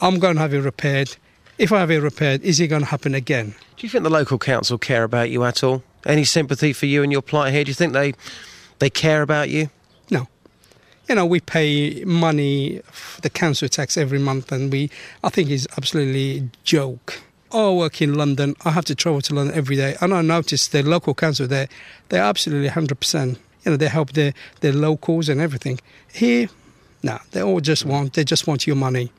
I'm 0.00 0.18
going 0.18 0.34
to 0.34 0.40
have 0.40 0.54
it 0.54 0.60
repaired. 0.60 1.14
If 1.60 1.72
I 1.72 1.80
have 1.80 1.90
it 1.90 2.00
repaired, 2.00 2.40
is 2.40 2.58
it 2.58 2.68
going 2.68 2.80
to 2.80 2.88
happen 2.88 3.14
again? 3.14 3.54
Do 3.76 3.86
you 3.86 3.90
think 3.90 4.02
the 4.02 4.08
local 4.08 4.38
council 4.38 4.78
care 4.78 5.04
about 5.04 5.28
you 5.28 5.44
at 5.44 5.62
all? 5.62 5.82
Any 6.06 6.24
sympathy 6.24 6.72
for 6.72 6.86
you 6.86 7.02
and 7.02 7.12
your 7.12 7.20
plight 7.20 7.52
here? 7.52 7.64
Do 7.64 7.68
you 7.68 7.74
think 7.74 7.92
they 7.92 8.14
they 8.78 8.88
care 8.88 9.20
about 9.20 9.50
you? 9.50 9.68
No. 10.08 10.26
You 11.06 11.16
know, 11.16 11.26
we 11.26 11.38
pay 11.38 12.02
money, 12.06 12.80
for 12.90 13.20
the 13.20 13.28
council 13.28 13.68
tax 13.68 13.98
every 13.98 14.18
month, 14.18 14.50
and 14.50 14.72
we, 14.72 14.88
I 15.22 15.28
think 15.28 15.50
it's 15.50 15.66
absolutely 15.76 16.38
a 16.38 16.50
joke. 16.64 17.20
I 17.52 17.68
work 17.68 18.00
in 18.00 18.14
London. 18.14 18.56
I 18.64 18.70
have 18.70 18.86
to 18.86 18.94
travel 18.94 19.20
to 19.20 19.34
London 19.34 19.54
every 19.54 19.76
day, 19.76 19.96
and 20.00 20.14
I 20.14 20.22
noticed 20.22 20.72
the 20.72 20.82
local 20.82 21.12
council 21.12 21.46
there, 21.46 21.68
they're 22.08 22.22
absolutely 22.22 22.70
100%. 22.70 23.36
You 23.64 23.70
know, 23.70 23.76
they 23.76 23.88
help 23.88 24.14
their, 24.14 24.32
their 24.60 24.72
locals 24.72 25.28
and 25.28 25.42
everything. 25.42 25.78
Here, 26.10 26.48
no, 27.02 27.18
they 27.32 27.42
all 27.42 27.60
just 27.60 27.84
want, 27.84 28.14
they 28.14 28.24
just 28.24 28.46
want 28.46 28.66
your 28.66 28.76
money. 28.76 29.12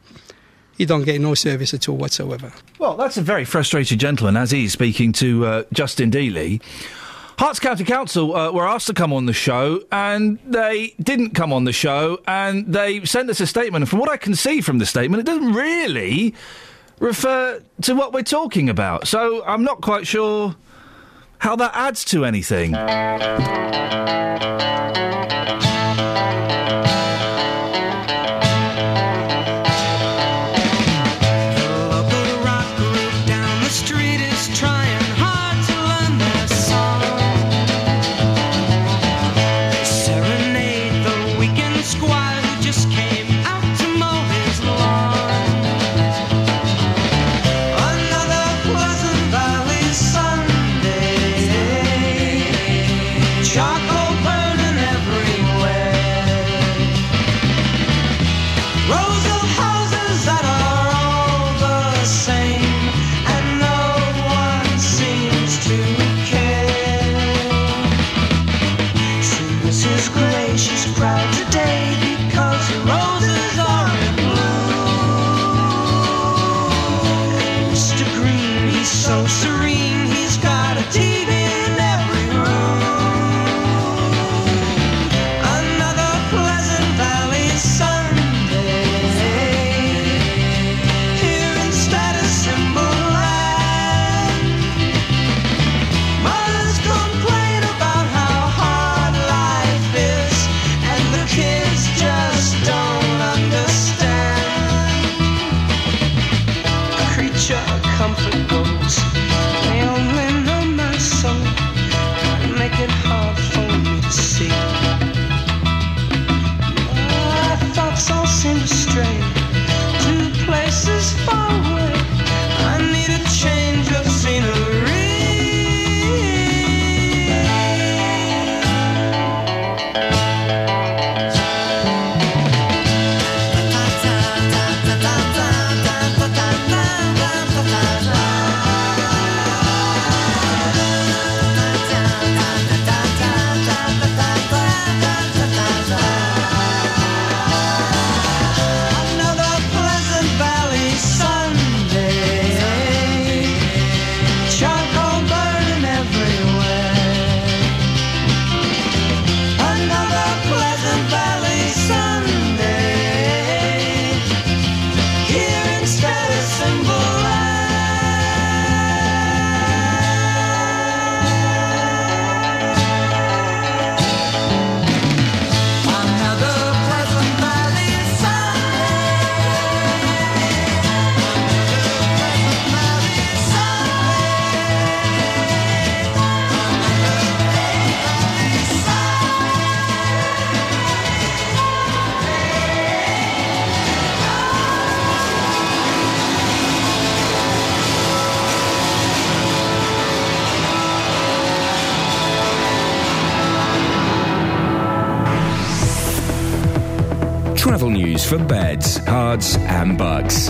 You 0.77 0.86
don't 0.86 1.03
get 1.03 1.21
no 1.21 1.36
service 1.36 1.73
at 1.73 1.88
all 1.88 1.97
whatsoever. 1.97 2.51
Well, 2.79 2.95
that's 2.95 3.17
a 3.17 3.21
very 3.21 3.45
frustrated 3.45 3.99
gentleman, 3.99 4.36
as 4.36 4.51
he's 4.51 4.73
speaking 4.73 5.12
to 5.13 5.45
uh, 5.45 5.63
Justin 5.71 6.10
Dealey. 6.12 6.62
Herts 7.38 7.60
County 7.60 7.84
Council 7.84 8.36
uh, 8.36 8.51
were 8.51 8.67
asked 8.67 8.88
to 8.88 8.93
come 8.93 9.12
on 9.12 9.25
the 9.25 9.34
show, 9.34 9.81
and 9.91 10.38
they 10.45 10.93
didn't 11.01 11.31
come 11.31 11.51
on 11.51 11.63
the 11.63 11.73
show, 11.73 12.19
and 12.27 12.71
they 12.71 13.03
sent 13.05 13.29
us 13.29 13.39
a 13.39 13.47
statement. 13.47 13.81
And 13.84 13.89
from 13.89 13.99
what 13.99 14.10
I 14.10 14.17
can 14.17 14.36
see 14.36 14.62
from 14.62 14.77
the 14.77 14.86
statement, 14.86 15.21
it 15.21 15.25
doesn't 15.25 15.53
really 15.53 16.36
refer 16.99 17.62
to 17.81 17.95
what 17.95 18.13
we're 18.13 18.21
talking 18.21 18.69
about. 18.69 19.07
So 19.07 19.43
I'm 19.45 19.63
not 19.63 19.81
quite 19.81 20.05
sure 20.05 20.55
how 21.39 21.55
that 21.55 21.71
adds 21.73 22.05
to 22.05 22.25
anything. 22.25 22.75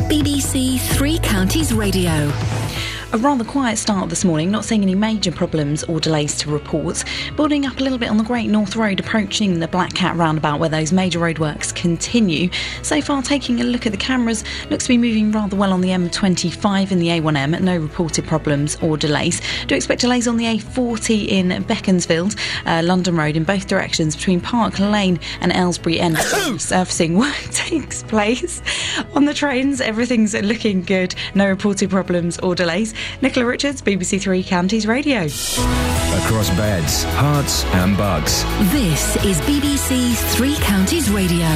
BBC 0.09 0.77
Three 0.77 1.17
Counties 1.19 1.71
Radio. 1.73 2.11
A 3.13 3.17
rather 3.17 3.43
quiet 3.43 3.77
start 3.77 4.09
this 4.09 4.23
morning, 4.23 4.49
not 4.49 4.63
seeing 4.63 4.83
any 4.83 4.95
major 4.95 5.33
problems 5.33 5.83
or 5.83 5.99
delays 5.99 6.37
to 6.37 6.49
report. 6.49 7.03
Building 7.35 7.65
up 7.65 7.77
a 7.77 7.83
little 7.83 7.97
bit 7.97 8.09
on 8.09 8.15
the 8.15 8.23
Great 8.23 8.49
North 8.49 8.77
Road, 8.77 9.01
approaching 9.01 9.59
the 9.59 9.67
Black 9.67 9.93
Cat 9.93 10.15
roundabout 10.15 10.61
where 10.61 10.69
those 10.69 10.93
major 10.93 11.19
roadworks 11.19 11.75
continue. 11.75 12.49
So 12.83 13.01
far, 13.01 13.21
taking 13.21 13.59
a 13.59 13.65
look 13.65 13.85
at 13.85 13.91
the 13.91 13.97
cameras, 13.97 14.45
looks 14.69 14.85
to 14.85 14.87
be 14.87 14.97
moving 14.97 15.29
rather 15.33 15.57
well 15.57 15.73
on 15.73 15.81
the 15.81 15.89
M25 15.89 16.91
in 16.91 16.99
the 16.99 17.09
A1M, 17.09 17.59
no 17.59 17.75
reported 17.75 18.25
problems 18.25 18.77
or 18.81 18.95
delays. 18.95 19.41
Do 19.67 19.75
expect 19.75 19.99
delays 19.99 20.25
on 20.25 20.37
the 20.37 20.45
A40 20.45 21.27
in 21.27 21.63
Beaconsfield, 21.63 22.35
uh, 22.65 22.81
London 22.81 23.17
Road 23.17 23.35
in 23.35 23.43
both 23.43 23.67
directions 23.67 24.15
between 24.15 24.39
Park 24.39 24.79
Lane 24.79 25.19
and 25.41 25.51
Aylesbury 25.51 25.99
End. 25.99 26.17
Surfacing 26.57 27.17
work 27.17 27.35
takes 27.51 28.03
place. 28.03 28.61
On 29.15 29.25
the 29.25 29.33
trains, 29.33 29.81
everything's 29.81 30.33
looking 30.33 30.81
good, 30.81 31.13
no 31.35 31.49
reported 31.49 31.89
problems 31.89 32.39
or 32.39 32.55
delays. 32.55 32.93
Nicola 33.21 33.45
Richards, 33.45 33.81
BBC 33.81 34.19
Three 34.21 34.43
Counties 34.43 34.85
Radio. 34.87 35.21
Across 35.21 36.49
beds, 36.51 37.05
Herts, 37.05 37.65
and 37.75 37.97
bugs. 37.97 38.43
This 38.71 39.15
is 39.25 39.39
BBC 39.41 40.15
Three 40.35 40.55
Counties 40.55 41.09
Radio. 41.09 41.47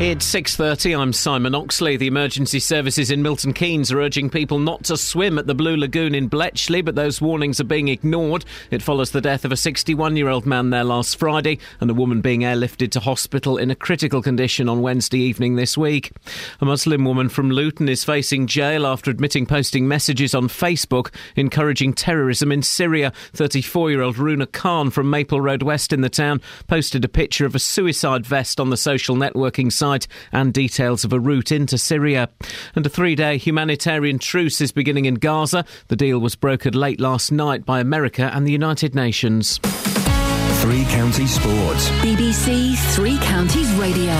It's 0.00 0.26
6:30. 0.26 0.96
I'm 0.96 1.12
Simon 1.12 1.56
Oxley. 1.56 1.96
The 1.96 2.06
emergency 2.06 2.60
services 2.60 3.10
in 3.10 3.20
Milton 3.20 3.52
Keynes 3.52 3.90
are 3.90 4.00
urging 4.00 4.30
people 4.30 4.60
not 4.60 4.84
to 4.84 4.96
swim 4.96 5.40
at 5.40 5.48
the 5.48 5.56
Blue 5.56 5.76
Lagoon 5.76 6.14
in 6.14 6.28
Bletchley, 6.28 6.82
but 6.82 6.94
those 6.94 7.20
warnings 7.20 7.58
are 7.58 7.64
being 7.64 7.88
ignored. 7.88 8.44
It 8.70 8.80
follows 8.80 9.10
the 9.10 9.20
death 9.20 9.44
of 9.44 9.50
a 9.50 9.56
61-year-old 9.56 10.46
man 10.46 10.70
there 10.70 10.84
last 10.84 11.16
Friday 11.16 11.58
and 11.80 11.90
a 11.90 11.94
woman 11.94 12.20
being 12.20 12.42
airlifted 12.42 12.92
to 12.92 13.00
hospital 13.00 13.58
in 13.58 13.72
a 13.72 13.74
critical 13.74 14.22
condition 14.22 14.68
on 14.68 14.82
Wednesday 14.82 15.18
evening 15.18 15.56
this 15.56 15.76
week. 15.76 16.12
A 16.60 16.64
Muslim 16.64 17.04
woman 17.04 17.28
from 17.28 17.50
Luton 17.50 17.88
is 17.88 18.04
facing 18.04 18.46
jail 18.46 18.86
after 18.86 19.10
admitting 19.10 19.46
posting 19.46 19.88
messages 19.88 20.32
on 20.32 20.46
Facebook 20.46 21.12
encouraging 21.34 21.92
terrorism 21.92 22.52
in 22.52 22.62
Syria. 22.62 23.12
34-year-old 23.34 24.16
Runa 24.16 24.46
Khan 24.46 24.90
from 24.90 25.10
Maple 25.10 25.40
Road 25.40 25.64
West 25.64 25.92
in 25.92 26.02
the 26.02 26.08
town 26.08 26.40
posted 26.68 27.04
a 27.04 27.08
picture 27.08 27.46
of 27.46 27.56
a 27.56 27.58
suicide 27.58 28.24
vest 28.24 28.60
on 28.60 28.70
the 28.70 28.76
social 28.76 29.16
networking 29.16 29.72
site 29.72 29.87
and 30.32 30.52
details 30.52 31.04
of 31.04 31.12
a 31.12 31.20
route 31.20 31.52
into 31.52 31.78
Syria. 31.78 32.28
And 32.74 32.84
a 32.84 32.88
three 32.88 33.14
day 33.14 33.38
humanitarian 33.38 34.18
truce 34.18 34.60
is 34.60 34.72
beginning 34.72 35.06
in 35.06 35.14
Gaza. 35.14 35.64
The 35.88 35.96
deal 35.96 36.18
was 36.18 36.36
brokered 36.36 36.74
late 36.74 37.00
last 37.00 37.32
night 37.32 37.64
by 37.64 37.80
America 37.80 38.30
and 38.34 38.46
the 38.46 38.52
United 38.52 38.94
Nations. 38.94 39.58
Three 40.60 40.84
Counties 40.86 41.34
Sports. 41.34 41.88
BBC 42.00 42.76
Three 42.94 43.18
Counties 43.18 43.72
Radio. 43.74 44.14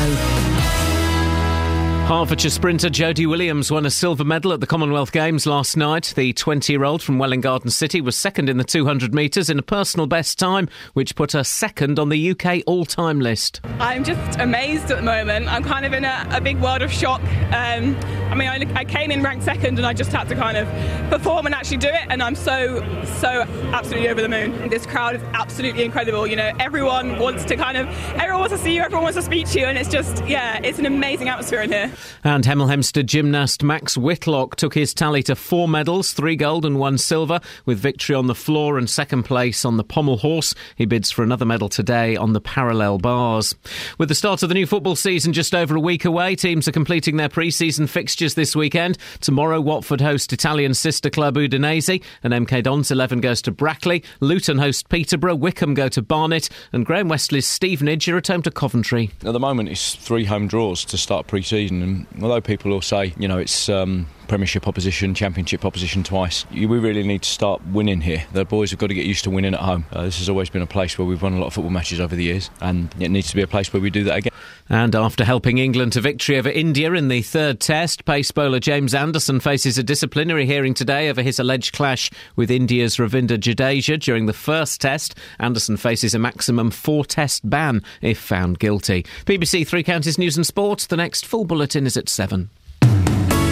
Hertfordshire 2.09 2.51
sprinter 2.51 2.89
Jodie 2.89 3.27
Williams 3.27 3.71
won 3.71 3.85
a 3.85 3.91
silver 3.91 4.25
medal 4.25 4.55
at 4.55 4.61
the 4.61 4.67
Commonwealth 4.67 5.13
Games 5.13 5.45
last 5.45 5.77
night. 5.77 6.15
The 6.17 6.33
20 6.33 6.73
year 6.73 6.83
old 6.83 7.03
from 7.03 7.19
Welwyn 7.19 7.43
Garden 7.43 7.69
City 7.69 8.01
was 8.01 8.17
second 8.17 8.49
in 8.49 8.57
the 8.57 8.65
200 8.65 9.13
metres 9.13 9.51
in 9.51 9.59
a 9.59 9.63
personal 9.63 10.07
best 10.07 10.39
time, 10.39 10.71
which 10.95 11.15
put 11.15 11.33
her 11.33 11.45
second 11.45 11.99
on 11.99 12.09
the 12.09 12.31
UK 12.31 12.63
all 12.67 12.87
time 12.87 13.21
list. 13.21 13.61
I'm 13.79 14.05
just 14.05 14.41
amazed 14.41 14.91
at 14.91 14.97
the 14.97 15.03
moment. 15.03 15.53
I'm 15.53 15.63
kind 15.63 15.85
of 15.85 15.93
in 15.93 16.07
a, 16.07 16.27
a 16.31 16.41
big 16.41 16.59
world 16.63 16.81
of 16.81 16.91
shock. 16.91 17.21
Um, 17.53 17.95
I 18.31 18.35
mean, 18.35 18.49
I, 18.49 18.67
I 18.75 18.85
came 18.87 19.11
in 19.11 19.23
ranked 19.23 19.45
second 19.45 19.77
and 19.77 19.87
I 19.87 19.93
just 19.93 20.11
had 20.11 20.31
to 20.31 20.35
kind 20.35 20.57
of 20.57 20.67
perform 21.11 21.45
and 21.45 21.55
actually 21.55 21.77
do 21.77 21.89
it, 21.89 22.07
and 22.09 22.23
I'm 22.23 22.35
so, 22.35 22.81
so 23.21 23.43
absolutely 23.73 24.09
over 24.09 24.23
the 24.23 24.31
moon. 24.31 24.71
This 24.71 24.87
crowd 24.87 25.17
is 25.17 25.23
absolutely 25.35 25.85
incredible. 25.85 26.27
You 26.27 26.37
know, 26.37 26.53
everyone 26.59 27.19
wants 27.19 27.45
to 27.45 27.57
kind 27.57 27.77
of, 27.77 27.87
everyone 28.15 28.41
wants 28.41 28.55
to 28.55 28.63
see 28.63 28.75
you, 28.75 28.81
everyone 28.81 29.05
wants 29.05 29.19
to 29.19 29.23
speak 29.23 29.47
to 29.49 29.61
you, 29.61 29.67
and 29.67 29.77
it's 29.77 29.91
just, 29.91 30.25
yeah, 30.27 30.59
it's 30.65 30.79
an 30.79 30.87
amazing 30.87 31.29
atmosphere 31.29 31.61
in 31.61 31.71
here. 31.71 31.93
And 32.25 32.45
Hemel 32.45 32.69
Hempstead 32.69 33.07
gymnast 33.07 33.63
Max 33.63 33.97
Whitlock 33.97 34.57
took 34.57 34.75
his 34.75 34.95
tally 34.95 35.23
to 35.25 35.35
four 35.35 35.69
medals, 35.69 36.13
three 36.13 36.37
gold 36.37 36.65
and 36.65 36.79
one 36.79 36.99
silver, 36.99 37.41
with 37.67 37.79
victory 37.79 38.15
on 38.15 38.27
the 38.27 38.35
floor 38.35 38.79
and 38.79 38.89
second 38.89 39.25
place 39.25 39.65
on 39.65 39.77
the 39.77 39.85
pommel 39.85 40.19
horse. 40.19 40.55
He 40.77 40.87
bids 40.87 41.11
for 41.11 41.23
another 41.23 41.45
medal 41.45 41.69
today 41.69 42.17
on 42.17 42.33
the 42.33 42.41
parallel 42.41 42.99
bars. 42.99 43.55
With 43.99 44.09
the 44.09 44.15
start 44.15 44.43
of 44.43 44.49
the 44.49 44.55
new 44.55 44.67
football 44.67 44.97
season 44.97 45.33
just 45.33 45.55
over 45.55 45.77
a 45.77 45.81
week 45.81 46.05
away, 46.05 46.35
teams 46.35 46.69
are 46.69 46.73
completing 46.73 47.17
their 47.17 47.29
pre-season 47.29 47.87
fixtures 47.87 48.35
this 48.35 48.55
weekend. 48.55 48.99
Tomorrow, 49.21 49.61
Watford 49.61 50.01
host 50.01 50.33
Italian 50.33 50.75
sister 50.75 51.11
club 51.11 51.37
Udinese, 51.37 52.03
and 52.23 52.33
MK 52.33 52.63
Dons 52.63 52.91
11 52.91 53.21
goes 53.21 53.43
to 53.43 53.51
Brackley. 53.51 54.03
Luton 54.21 54.59
host 54.59 54.89
Peterborough, 54.89 55.35
Wycombe 55.35 55.75
go 55.75 55.89
to 55.89 56.03
Barnet, 56.03 56.49
and 56.73 56.87
Graham 56.87 57.09
Westley's 57.09 57.47
Stevenage 57.47 58.09
are 58.09 58.17
at 58.17 58.29
home 58.29 58.43
to 58.43 58.51
Coventry. 58.51 59.11
At 59.25 59.33
the 59.33 59.41
moment, 59.41 59.69
it's 59.69 59.95
three 59.95 60.25
home 60.25 60.47
draws 60.47 60.85
to 60.87 60.99
start 60.99 61.27
pre-season, 61.27 61.83
although 62.21 62.41
people 62.41 62.71
will 62.71 62.83
say, 62.83 63.15
you 63.19 63.29
know, 63.29 63.39
it's 63.39 63.69
um, 63.69 64.07
Premiership 64.29 64.69
opposition, 64.69 65.15
Championship 65.15 65.65
opposition 65.65 66.03
twice, 66.03 66.45
we 66.51 66.67
really 66.67 67.03
need 67.03 67.23
to 67.23 67.29
start 67.29 67.61
winning 67.69 68.03
here. 68.03 68.25
The 68.33 68.45
boys 68.45 68.71
have 68.71 68.79
got 68.79 68.89
to 68.89 68.95
get 68.95 69.07
used 69.07 69.25
to 69.25 69.31
winning 69.31 69.55
at 69.55 69.61
home. 69.61 69.87
Uh, 69.91 70.05
this 70.05 70.19
has 70.19 70.29
always 70.29 70.51
been 70.51 70.63
a 70.63 70.67
place 70.67 70.99
where 70.99 71.09
we've 71.09 71.23
won 71.23 71.33
a 71.33 71.39
lot 71.39 71.47
of 71.47 71.55
football 71.55 71.71
matches 71.71 71.99
over 71.99 72.15
the 72.15 72.25
years, 72.25 72.51
and 72.61 72.95
it 73.01 73.09
needs 73.09 73.29
to 73.31 73.37
be 73.37 73.43
a 73.43 73.47
place 73.47 73.73
where 73.73 73.81
we 73.81 73.89
do 73.89 74.05
that 74.05 74.19
again. 74.19 74.33
And 74.69 74.95
after 74.95 75.25
helping 75.25 75.57
England 75.57 75.95
to 75.95 76.03
victory 76.03 76.37
over 76.37 76.51
India 76.51 76.93
in 76.93 77.09
the 77.09 77.23
third 77.23 77.59
test, 77.59 78.05
pace 78.05 78.31
bowler 78.31 78.61
James 78.61 78.95
Anderson 78.95 79.41
faces 79.41 79.79
a 79.79 79.83
disciplinary 79.83 80.45
hearing 80.45 80.75
today 80.75 81.09
over 81.09 81.23
his 81.23 81.39
alleged 81.39 81.75
clash 81.75 82.11
with 82.37 82.51
India's 82.51 82.97
Ravindra 82.97 83.39
Jadeja 83.39 83.99
during 83.99 84.27
the 84.27 84.35
first 84.35 84.81
test. 84.81 85.15
Anderson 85.39 85.79
faces 85.79 86.15
a 86.15 86.19
maximum 86.19 86.71
four 86.71 87.05
test 87.07 87.49
ban 87.49 87.83
if 88.03 88.19
found 88.19 88.59
guilty. 88.59 89.07
BBC 89.25 89.67
Three 89.67 89.83
Counties 89.83 90.19
News 90.19 90.37
and 90.37 90.47
Sport. 90.47 90.87
The 90.91 90.99
next 90.99 91.25
full 91.25 91.47
bulletin 91.47 91.87
is 91.87 91.97
at 91.97 92.11
7. 92.11 92.51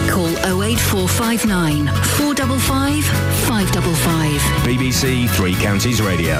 Call 0.09 0.29
08459 0.63 1.87
455 1.87 3.03
555. 3.45 4.41
BBC 4.63 5.29
Three 5.29 5.55
Counties 5.55 6.01
Radio. 6.01 6.37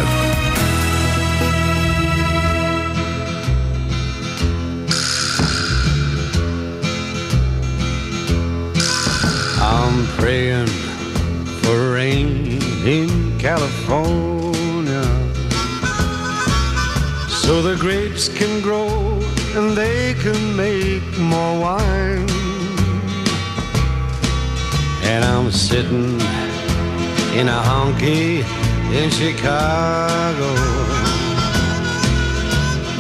I'm 9.60 10.06
praying 10.18 10.68
for 11.62 11.94
rain 11.94 12.62
in 12.86 13.38
California 13.38 15.04
so 17.30 17.62
the 17.62 17.76
grapes 17.80 18.28
can 18.30 18.62
grow 18.62 19.22
and 19.56 19.76
they 19.76 20.14
can 20.16 20.56
make 20.56 21.18
more 21.18 21.60
wine. 21.60 22.37
And 25.10 25.24
I'm 25.24 25.52
sitting 25.52 26.20
in 27.40 27.48
a 27.48 27.62
honky 27.70 28.44
in 29.00 29.10
Chicago 29.10 30.52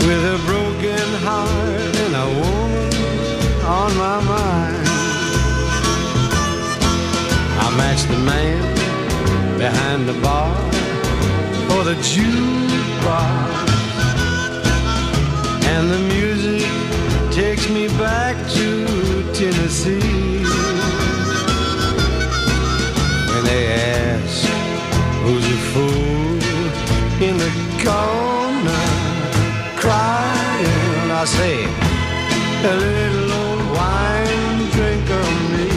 with 0.07 0.23
a 0.35 0.39
broken 0.45 1.07
heart 1.25 1.95
and 2.05 2.15
a 2.15 2.27
woman 2.39 2.93
on 3.65 3.89
my 3.97 4.19
mind. 4.23 4.87
I 7.63 7.67
match 7.75 8.03
the 8.03 8.19
man 8.19 9.57
behind 9.57 10.07
the 10.07 10.17
bar 10.21 10.55
for 11.67 11.83
the 11.83 11.95
jukebox. 12.11 13.67
And 15.71 15.91
the 15.91 15.99
music 16.15 16.63
takes 17.33 17.69
me 17.69 17.89
back 17.99 18.35
to 18.51 19.33
Tennessee. 19.33 20.56
They 23.47 23.65
ask 23.71 24.45
who's 25.23 25.45
a 25.45 25.59
fool 25.71 26.37
in 27.27 27.37
the 27.37 27.51
corner 27.81 28.85
crying, 29.77 31.11
I 31.11 31.23
say, 31.25 31.63
a 32.71 32.75
little 32.75 33.31
old 33.41 33.63
wine 33.77 34.69
drinker 34.75 35.27
me. 35.53 35.69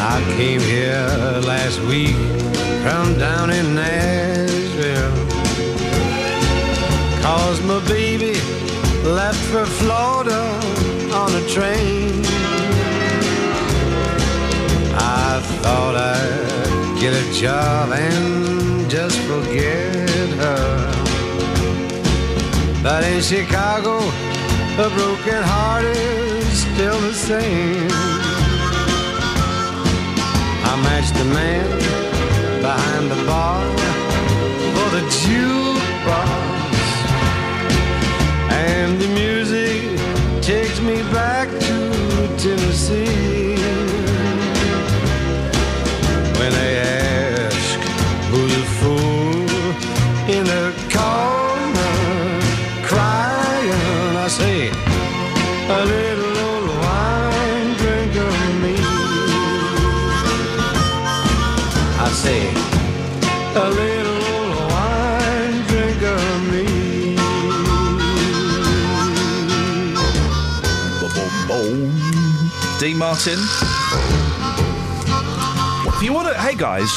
I 0.00 0.16
came 0.38 0.60
here 0.60 1.40
last 1.44 1.80
week 1.82 2.16
from 2.82 3.18
down 3.18 3.47
left 9.18 9.44
for 9.52 9.66
Florida 9.82 10.42
on 11.22 11.30
a 11.42 11.44
train. 11.48 12.22
I 14.94 15.40
thought 15.60 15.96
I'd 16.14 17.00
get 17.00 17.12
a 17.24 17.26
job 17.32 17.90
and 17.90 18.88
just 18.88 19.18
forget 19.30 20.28
her. 20.44 20.66
But 22.80 23.02
in 23.12 23.20
Chicago, 23.20 23.94
a 24.86 24.88
broken 24.98 25.42
heart 25.52 25.84
is 25.84 26.52
still 26.66 27.00
the 27.08 27.16
same. 27.30 27.90
I 30.70 30.72
matched 30.86 31.14
the 31.20 31.28
man 31.40 31.66
behind 32.68 33.04
the 33.14 33.20
bar 33.26 33.62
for 34.74 34.88
the 34.96 35.04
jukebox. 35.18 35.57
Martin. 73.08 73.38
If 75.96 76.02
you 76.02 76.12
want 76.12 76.28
to, 76.28 76.34
hey 76.38 76.54
guys, 76.54 76.90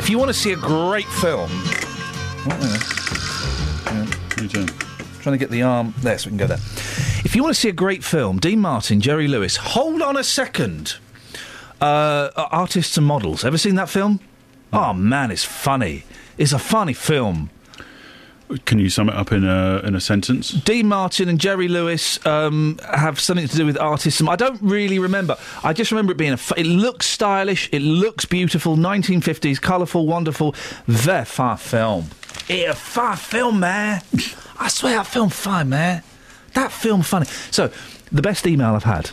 if 0.00 0.10
you 0.10 0.18
want 0.18 0.28
to 0.28 0.34
see 0.34 0.50
a 0.50 0.56
great 0.56 1.06
film, 1.06 1.48
oh, 1.52 2.50
on. 3.86 4.08
Yeah. 4.48 4.66
trying 5.20 5.34
to 5.34 5.38
get 5.38 5.50
the 5.50 5.62
arm 5.62 5.94
there 5.98 6.18
so 6.18 6.26
we 6.26 6.30
can 6.30 6.36
go 6.36 6.48
there. 6.48 6.58
If 7.24 7.36
you 7.36 7.44
want 7.44 7.54
to 7.54 7.60
see 7.60 7.68
a 7.68 7.72
great 7.72 8.02
film, 8.02 8.40
Dean 8.40 8.58
Martin, 8.58 9.00
Jerry 9.00 9.28
Lewis. 9.28 9.54
Hold 9.54 10.02
on 10.02 10.16
a 10.16 10.24
second. 10.24 10.96
Uh, 11.80 12.30
artists 12.36 12.96
and 12.96 13.06
models. 13.06 13.44
Ever 13.44 13.58
seen 13.58 13.76
that 13.76 13.88
film? 13.88 14.18
Oh 14.72 14.92
man, 14.92 15.30
it's 15.30 15.44
funny. 15.44 16.02
It's 16.38 16.52
a 16.52 16.58
funny 16.58 16.92
film. 16.92 17.50
Can 18.64 18.78
you 18.78 18.88
sum 18.90 19.08
it 19.08 19.14
up 19.14 19.32
in 19.32 19.44
a 19.44 19.80
in 19.84 19.94
a 19.94 20.00
sentence? 20.00 20.50
Dean 20.50 20.86
Martin 20.88 21.28
and 21.28 21.38
Jerry 21.40 21.68
Lewis 21.68 22.24
um, 22.26 22.78
have 22.94 23.18
something 23.20 23.48
to 23.48 23.56
do 23.56 23.66
with 23.66 23.78
artists. 23.78 24.22
I 24.26 24.36
don't 24.36 24.60
really 24.62 24.98
remember. 24.98 25.36
I 25.64 25.72
just 25.72 25.90
remember 25.90 26.12
it 26.12 26.18
being 26.18 26.30
a. 26.32 26.34
F- 26.34 26.52
it 26.56 26.66
looks 26.66 27.06
stylish. 27.06 27.68
It 27.72 27.80
looks 27.82 28.24
beautiful. 28.24 28.76
1950s, 28.76 29.60
colourful, 29.60 30.06
wonderful. 30.06 30.54
Very 30.86 31.24
far 31.24 31.56
film. 31.56 32.06
It's 32.48 32.70
a 32.72 32.74
far 32.74 33.16
film, 33.16 33.60
man. 33.60 34.02
I 34.58 34.68
swear, 34.68 34.96
that 34.96 35.06
film 35.06 35.30
fine, 35.30 35.68
man. 35.68 36.02
That 36.54 36.72
film 36.72 37.02
funny. 37.02 37.26
So, 37.50 37.70
the 38.10 38.22
best 38.22 38.46
email 38.46 38.74
I've 38.74 38.84
had. 38.84 39.10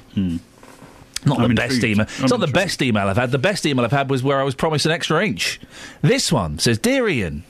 Not 1.26 1.40
I'm 1.40 1.50
the 1.50 1.54
best 1.56 1.76
intrigued. 1.76 1.84
email. 1.98 2.06
I'm 2.18 2.24
It's 2.24 2.32
not 2.32 2.40
the 2.40 2.48
best 2.48 2.82
email 2.82 3.08
I've 3.08 3.18
had. 3.18 3.32
The 3.32 3.38
best 3.38 3.66
email 3.66 3.84
I've 3.86 3.92
had 3.92 4.10
was 4.10 4.24
where 4.24 4.40
I 4.40 4.44
was 4.44 4.56
promised 4.56 4.86
an 4.86 4.92
extra 4.92 5.26
inch. 5.26 5.60
This 6.02 6.32
one 6.32 6.60
says, 6.60 6.78
"Dear 6.78 7.08
Iain, 7.08 7.44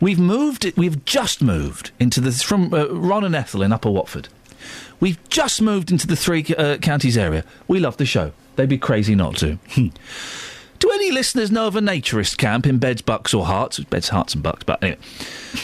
we've 0.00 0.18
moved. 0.18 0.72
We've 0.76 1.04
just 1.04 1.42
moved 1.42 1.90
into 1.98 2.20
the 2.20 2.32
from 2.32 2.72
uh, 2.72 2.86
Ron 2.88 3.24
and 3.24 3.34
Ethel 3.34 3.62
in 3.62 3.72
Upper 3.72 3.90
Watford. 3.90 4.28
We've 5.00 5.18
just 5.28 5.60
moved 5.60 5.90
into 5.90 6.06
the 6.06 6.16
three 6.16 6.44
uh, 6.56 6.78
counties 6.78 7.18
area. 7.18 7.44
We 7.68 7.80
love 7.80 7.96
the 7.96 8.06
show. 8.06 8.32
They'd 8.56 8.68
be 8.68 8.78
crazy 8.78 9.14
not 9.14 9.36
to." 9.38 9.54
Hmm. 9.70 9.88
Do 10.80 10.90
any 10.90 11.12
listeners 11.12 11.50
know 11.50 11.66
of 11.66 11.76
a 11.76 11.80
naturist 11.80 12.36
camp 12.36 12.66
in 12.66 12.76
Beds, 12.76 13.00
Bucks, 13.00 13.32
or 13.32 13.46
Herts? 13.46 13.78
Beds, 13.88 14.10
Herts, 14.10 14.34
and 14.34 14.42
Bucks. 14.42 14.64
But 14.64 14.82
anyway, 14.82 14.98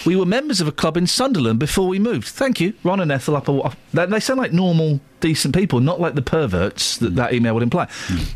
we 0.06 0.16
were 0.16 0.24
members 0.24 0.62
of 0.62 0.68
a 0.68 0.72
club 0.72 0.96
in 0.96 1.06
Sunderland 1.06 1.58
before 1.58 1.88
we 1.88 1.98
moved. 1.98 2.28
Thank 2.28 2.58
you, 2.58 2.72
Ron 2.84 3.00
and 3.00 3.12
Ethel. 3.12 3.36
Upper, 3.36 3.52
Wa- 3.52 3.74
they, 3.92 4.06
they 4.06 4.20
sound 4.20 4.38
like 4.40 4.52
normal, 4.52 5.00
decent 5.20 5.54
people, 5.54 5.80
not 5.80 6.00
like 6.00 6.14
the 6.14 6.22
perverts 6.22 6.96
that 6.98 7.16
that 7.16 7.34
email 7.34 7.52
would 7.52 7.62
imply. 7.62 7.88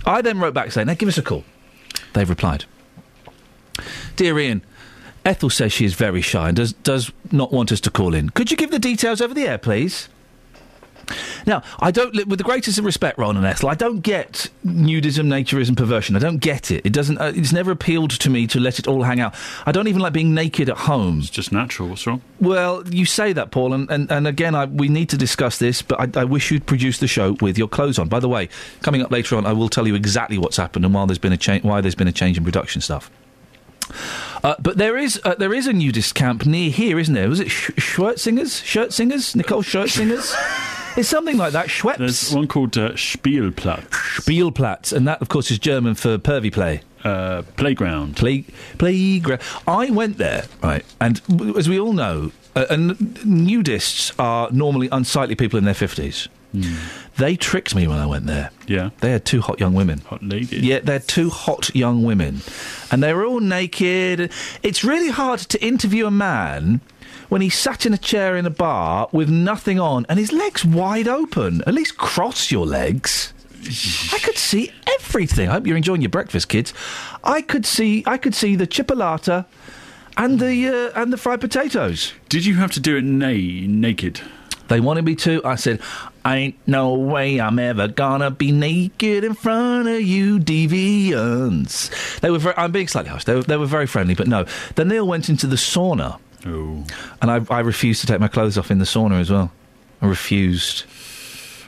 I 0.04 0.20
then 0.20 0.40
wrote 0.40 0.52
back 0.52 0.72
saying, 0.72 0.88
"Now 0.88 0.94
give 0.94 1.08
us 1.08 1.16
a 1.16 1.22
call." 1.22 1.44
They've 2.12 2.28
replied, 2.28 2.66
"Dear 4.16 4.38
Iain." 4.38 4.62
Ethel 5.24 5.50
says 5.50 5.72
she 5.72 5.84
is 5.84 5.94
very 5.94 6.20
shy 6.20 6.48
and 6.48 6.56
does, 6.56 6.72
does 6.72 7.10
not 7.32 7.52
want 7.52 7.72
us 7.72 7.80
to 7.80 7.90
call 7.90 8.14
in. 8.14 8.30
Could 8.30 8.50
you 8.50 8.56
give 8.56 8.70
the 8.70 8.78
details 8.78 9.20
over 9.20 9.32
the 9.32 9.46
air, 9.46 9.58
please? 9.58 10.08
Now, 11.46 11.62
I 11.80 11.90
don't, 11.90 12.14
with 12.26 12.38
the 12.38 12.44
greatest 12.44 12.78
of 12.78 12.84
respect, 12.84 13.18
Ron 13.18 13.36
and 13.36 13.44
Ethel, 13.44 13.68
I 13.68 13.74
don't 13.74 14.00
get 14.00 14.48
nudism, 14.64 15.26
naturism, 15.26 15.76
perversion. 15.76 16.16
I 16.16 16.18
don't 16.18 16.38
get 16.38 16.70
it. 16.70 16.84
It 16.86 16.92
doesn't. 16.92 17.18
Uh, 17.18 17.32
it's 17.34 17.52
never 17.52 17.70
appealed 17.70 18.10
to 18.12 18.30
me 18.30 18.46
to 18.46 18.60
let 18.60 18.78
it 18.78 18.88
all 18.88 19.02
hang 19.02 19.20
out. 19.20 19.34
I 19.66 19.72
don't 19.72 19.88
even 19.88 20.00
like 20.00 20.12
being 20.12 20.34
naked 20.34 20.70
at 20.70 20.78
home. 20.78 21.18
It's 21.18 21.30
just 21.30 21.52
natural. 21.52 21.90
What's 21.90 22.06
wrong? 22.06 22.22
Well, 22.40 22.86
you 22.88 23.04
say 23.04 23.32
that, 23.34 23.50
Paul, 23.50 23.74
and, 23.74 23.90
and, 23.90 24.10
and 24.10 24.26
again, 24.26 24.54
I, 24.54 24.64
we 24.64 24.88
need 24.88 25.10
to 25.10 25.16
discuss 25.16 25.58
this, 25.58 25.82
but 25.82 26.16
I, 26.16 26.20
I 26.20 26.24
wish 26.24 26.50
you'd 26.50 26.66
produce 26.66 26.98
the 26.98 27.06
show 27.06 27.36
with 27.40 27.58
your 27.58 27.68
clothes 27.68 27.98
on. 27.98 28.08
By 28.08 28.20
the 28.20 28.28
way, 28.28 28.48
coming 28.80 29.02
up 29.02 29.10
later 29.10 29.36
on, 29.36 29.44
I 29.44 29.52
will 29.52 29.68
tell 29.68 29.86
you 29.86 29.94
exactly 29.94 30.38
what's 30.38 30.56
happened 30.56 30.84
and 30.84 30.94
why 30.94 31.04
there's 31.06 31.18
been 31.18 31.32
a 31.32 31.36
change. 31.36 31.64
Why 31.64 31.80
there's 31.80 31.94
been 31.94 32.08
a 32.08 32.12
change 32.12 32.38
in 32.38 32.44
production 32.44 32.80
stuff. 32.80 33.10
Uh, 34.44 34.54
but 34.60 34.76
there 34.76 34.96
is 34.98 35.18
uh, 35.24 35.34
there 35.36 35.54
is 35.54 35.66
a 35.66 35.72
nudist 35.72 36.14
camp 36.14 36.44
near 36.44 36.70
here, 36.70 36.98
isn't 36.98 37.14
there? 37.14 37.28
Was 37.30 37.40
it 37.40 37.50
Sh- 37.50 37.70
Schwertzingers? 37.78 38.60
Shirt 38.62 38.92
singers? 38.92 39.34
Nicole 39.34 39.62
Schwertzingers? 39.62 40.34
it's 40.98 41.08
something 41.08 41.38
like 41.38 41.52
that. 41.54 41.68
Schweppes. 41.68 41.96
There's 41.96 42.32
one 42.34 42.46
called 42.46 42.76
uh, 42.76 42.90
Spielplatz. 42.90 43.88
Spielplatz, 43.90 44.92
and 44.92 45.08
that, 45.08 45.22
of 45.22 45.30
course, 45.30 45.50
is 45.50 45.58
German 45.58 45.94
for 45.94 46.18
pervy 46.18 46.52
play. 46.52 46.82
Uh, 47.02 47.40
playground. 47.56 48.16
Play, 48.16 48.44
playground. 48.78 49.40
I 49.66 49.90
went 49.90 50.18
there, 50.18 50.44
right, 50.62 50.84
and 51.00 51.22
w- 51.26 51.56
as 51.58 51.66
we 51.68 51.80
all 51.80 51.92
know, 51.94 52.30
uh, 52.54 52.66
and 52.68 52.96
nudists 53.24 54.12
are 54.18 54.50
normally 54.52 54.88
unsightly 54.92 55.34
people 55.36 55.58
in 55.58 55.64
their 55.64 55.74
fifties. 55.74 56.28
They 57.16 57.36
tricked 57.36 57.74
me 57.74 57.86
when 57.86 57.98
I 57.98 58.06
went 58.06 58.26
there. 58.26 58.50
Yeah. 58.66 58.90
They 59.00 59.12
had 59.12 59.24
two 59.24 59.40
hot 59.40 59.60
young 59.60 59.74
women. 59.74 60.00
Hot 60.00 60.22
lady. 60.22 60.58
Yeah, 60.58 60.80
they're 60.80 60.98
two 60.98 61.30
hot 61.30 61.74
young 61.74 62.02
women. 62.02 62.42
And 62.90 63.02
they 63.02 63.12
were 63.12 63.24
all 63.24 63.40
naked. 63.40 64.32
It's 64.62 64.82
really 64.82 65.10
hard 65.10 65.38
to 65.40 65.64
interview 65.64 66.06
a 66.06 66.10
man 66.10 66.80
when 67.28 67.40
he 67.40 67.48
sat 67.48 67.86
in 67.86 67.92
a 67.92 67.98
chair 67.98 68.36
in 68.36 68.46
a 68.46 68.50
bar 68.50 69.08
with 69.12 69.28
nothing 69.30 69.78
on 69.78 70.06
and 70.08 70.18
his 70.18 70.32
legs 70.32 70.64
wide 70.64 71.08
open. 71.08 71.62
At 71.66 71.74
least 71.74 71.96
cross 71.96 72.50
your 72.50 72.66
legs. 72.66 73.32
I 74.12 74.18
could 74.18 74.36
see 74.36 74.72
everything. 75.00 75.48
I 75.48 75.52
hope 75.54 75.66
you're 75.66 75.76
enjoying 75.76 76.02
your 76.02 76.10
breakfast, 76.10 76.48
kids. 76.48 76.74
I 77.22 77.40
could 77.40 77.64
see 77.64 78.02
I 78.06 78.18
could 78.18 78.34
see 78.34 78.56
the 78.56 78.66
chipolata 78.66 79.46
and 80.16 80.38
the 80.38 80.68
uh, 80.94 81.00
and 81.00 81.12
the 81.12 81.16
fried 81.16 81.40
potatoes. 81.40 82.12
Did 82.28 82.44
you 82.44 82.56
have 82.56 82.72
to 82.72 82.80
do 82.80 82.96
it 82.96 83.04
na- 83.04 83.28
naked? 83.28 84.20
They 84.68 84.80
wanted 84.80 85.04
me 85.04 85.14
to. 85.16 85.42
I 85.44 85.56
said, 85.56 85.80
"Ain't 86.26 86.56
no 86.66 86.94
way 86.94 87.40
I'm 87.40 87.58
ever 87.58 87.88
gonna 87.88 88.30
be 88.30 88.50
naked 88.52 89.24
in 89.24 89.34
front 89.34 89.88
of 89.88 90.00
you, 90.02 90.38
deviants." 90.38 91.90
They 92.20 92.30
were. 92.30 92.38
Very, 92.38 92.54
I'm 92.56 92.72
being 92.72 92.88
slightly 92.88 93.10
harsh. 93.10 93.24
They 93.24 93.34
were, 93.34 93.42
they 93.42 93.56
were 93.56 93.66
very 93.66 93.86
friendly, 93.86 94.14
but 94.14 94.26
no. 94.28 94.44
Then 94.76 94.88
they 94.88 94.98
all 94.98 95.08
went 95.08 95.28
into 95.28 95.46
the 95.46 95.56
sauna, 95.56 96.18
Oh. 96.46 96.84
and 97.22 97.30
I, 97.30 97.40
I 97.50 97.60
refused 97.60 98.00
to 98.02 98.06
take 98.06 98.20
my 98.20 98.28
clothes 98.28 98.58
off 98.58 98.70
in 98.70 98.78
the 98.78 98.84
sauna 98.84 99.20
as 99.20 99.30
well. 99.30 99.50
I 100.02 100.06
refused. 100.06 100.84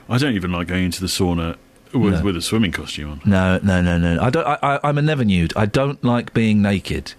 I 0.09 0.19
don't 0.19 0.35
even 0.35 0.53
like 0.53 0.69
going 0.69 0.85
into 0.85 1.01
the 1.01 1.07
sauna 1.09 1.57
with, 1.93 2.15
No. 2.15 2.23
with 2.23 2.37
a 2.37 2.43
swimming 2.43 2.73
costume 2.73 3.11
on. 3.13 3.21
No, 3.25 3.59
no, 3.63 3.81
no, 3.83 3.99
no. 3.99 4.23
I 4.23 4.31
don't. 4.31 4.47
I, 4.47 4.59
I, 4.63 4.81
I'm 4.85 4.99
a 4.99 5.03
never 5.03 5.25
nude. 5.25 5.53
I 5.57 5.67
don't 5.67 6.03
like 6.05 6.33
being 6.35 6.63
naked. 6.63 7.15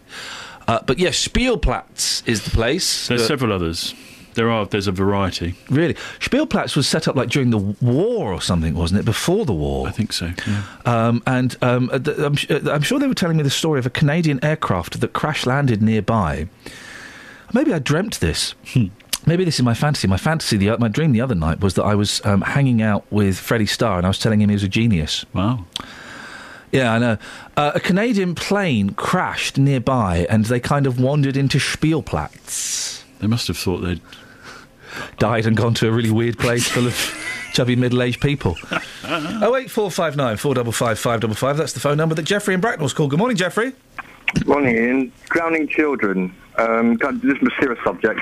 Uh, 0.68 0.80
but 0.86 1.00
yes, 1.00 1.26
Spielplatz 1.28 2.28
is 2.28 2.44
the 2.44 2.50
place. 2.52 3.08
There's 3.08 3.26
several 3.26 3.54
others. 3.54 3.94
There 4.38 4.52
are. 4.52 4.68
There's 4.68 4.86
a 4.86 4.92
variety. 4.92 5.56
Really, 5.68 5.96
Spielplatz 6.20 6.76
was 6.76 6.88
set 6.88 7.08
up 7.08 7.16
like 7.16 7.30
during 7.30 7.50
the 7.50 7.58
war 7.58 8.32
or 8.32 8.40
something, 8.40 8.76
wasn't 8.76 9.00
it? 9.00 9.04
Before 9.04 9.46
the 9.46 9.54
war, 9.54 9.88
I 9.88 9.92
think 9.92 10.14
so. 10.14 10.32
Yeah. 10.46 10.64
Um, 10.86 11.24
and 11.26 11.58
um, 11.64 11.90
uh, 11.92 12.00
I'm, 12.20 12.36
uh, 12.48 12.72
I'm 12.72 12.84
sure 12.84 13.00
they 13.00 13.08
were 13.08 13.16
telling 13.16 13.38
me 13.38 13.42
the 13.42 13.50
story 13.50 13.80
of 13.80 13.88
a 13.88 13.90
Canadian 13.90 14.40
aircraft 14.46 15.02
that 15.02 15.14
crash 15.14 15.48
landed 15.48 15.82
nearby. 15.82 16.48
Maybe 17.52 17.74
I 17.74 17.80
dreamt 17.80 18.20
this. 18.20 18.54
Maybe 19.26 19.44
this 19.44 19.56
is 19.56 19.64
my 19.64 19.74
fantasy. 19.74 20.08
My 20.08 20.18
fantasy, 20.18 20.56
the, 20.56 20.78
my 20.78 20.88
dream 20.88 21.14
the 21.14 21.22
other 21.22 21.34
night 21.34 21.60
was 21.60 21.74
that 21.74 21.84
I 21.84 21.96
was 21.96 22.24
um, 22.24 22.42
hanging 22.42 22.84
out 22.84 23.12
with 23.12 23.40
Freddie 23.40 23.66
Starr 23.66 23.98
and 23.98 24.06
I 24.06 24.10
was 24.10 24.20
telling 24.20 24.40
him 24.40 24.50
he 24.50 24.56
was 24.56 24.64
a 24.64 24.70
genius. 24.70 25.26
Wow. 25.34 25.66
Yeah, 26.72 26.94
I 26.94 27.00
know. 27.00 27.18
Uh, 27.56 27.72
a 27.74 27.80
Canadian 27.80 28.36
plane 28.36 28.92
crashed 28.92 29.58
nearby 29.58 30.28
and 30.30 30.46
they 30.46 30.60
kind 30.60 30.86
of 30.86 31.00
wandered 31.00 31.36
into 31.36 31.58
Spielplatz. 31.58 33.04
They 33.20 33.26
must 33.26 33.48
have 33.48 33.58
thought 33.58 33.80
they'd 33.80 34.02
died 35.20 35.46
and 35.46 35.56
gone 35.56 35.74
to 35.76 35.88
a 35.88 35.92
really 35.92 36.12
weird 36.12 36.38
place 36.38 36.68
full 36.68 36.88
of 36.88 36.94
chubby 37.54 37.76
middle-aged 37.76 38.22
people. 38.22 38.56
oh 39.04 39.56
eight 39.56 39.72
four 39.72 39.90
five 39.92 40.16
nine 40.16 40.38
four 40.38 40.54
double 40.54 40.72
five 40.72 41.00
five 41.00 41.22
double 41.22 41.36
five. 41.36 41.58
That's 41.58 41.74
the 41.74 41.80
phone 41.80 41.98
number 41.98 42.16
that 42.16 42.24
Jeffrey 42.24 42.54
and 42.54 42.62
Bracknell's 42.62 42.94
called. 42.94 43.12
Good 43.12 43.20
morning, 43.20 43.38
Jeffrey. 43.38 43.74
Morning, 44.46 44.78
Iain. 44.78 45.12
Drowning 45.30 45.68
children. 45.68 46.36
Um, 46.58 46.98
this 46.98 47.38
is 47.38 47.48
a 47.48 47.62
serious 47.62 47.82
subject. 47.84 48.22